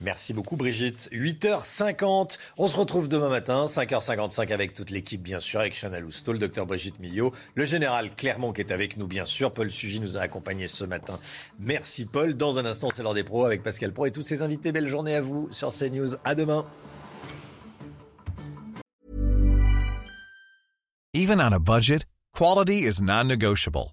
Merci 0.00 0.32
beaucoup 0.32 0.56
Brigitte. 0.56 1.10
8h50, 1.12 2.38
on 2.56 2.68
se 2.68 2.76
retrouve 2.76 3.08
demain 3.08 3.28
matin, 3.28 3.66
5h55 3.66 4.50
avec 4.52 4.72
toute 4.72 4.90
l'équipe 4.90 5.22
bien 5.22 5.40
sûr, 5.40 5.60
avec 5.60 5.74
Chana 5.78 6.00
Lousteau, 6.00 6.32
le 6.32 6.38
docteur 6.38 6.64
Brigitte 6.64 6.98
Millot, 7.00 7.32
le 7.54 7.64
général 7.64 8.14
Clermont 8.16 8.52
qui 8.52 8.62
est 8.62 8.72
avec 8.72 8.96
nous 8.96 9.06
bien 9.06 9.26
sûr, 9.26 9.52
Paul 9.52 9.70
Sugy 9.70 10.00
nous 10.00 10.16
a 10.16 10.20
accompagnés 10.20 10.68
ce 10.68 10.84
matin. 10.84 11.18
Merci 11.58 12.06
Paul. 12.06 12.34
Dans 12.34 12.58
un 12.58 12.64
instant, 12.64 12.88
c'est 12.92 13.02
l'heure 13.02 13.14
des 13.14 13.24
pros 13.24 13.44
avec 13.44 13.62
Pascal 13.62 13.92
Pro 13.92 14.06
et 14.06 14.10
tous 14.10 14.22
ses 14.22 14.42
invités. 14.42 14.72
Belle 14.72 14.88
journée 14.88 15.14
à 15.14 15.20
vous 15.20 15.48
sur 15.50 15.68
CNews. 15.68 16.16
À 16.24 16.34
demain. 16.34 16.64
Even 21.12 21.40
on 21.40 21.52
a 21.52 21.58
budget, 21.58 22.06
quality 22.32 22.86
is 22.86 23.02
non-negotiable. 23.02 23.92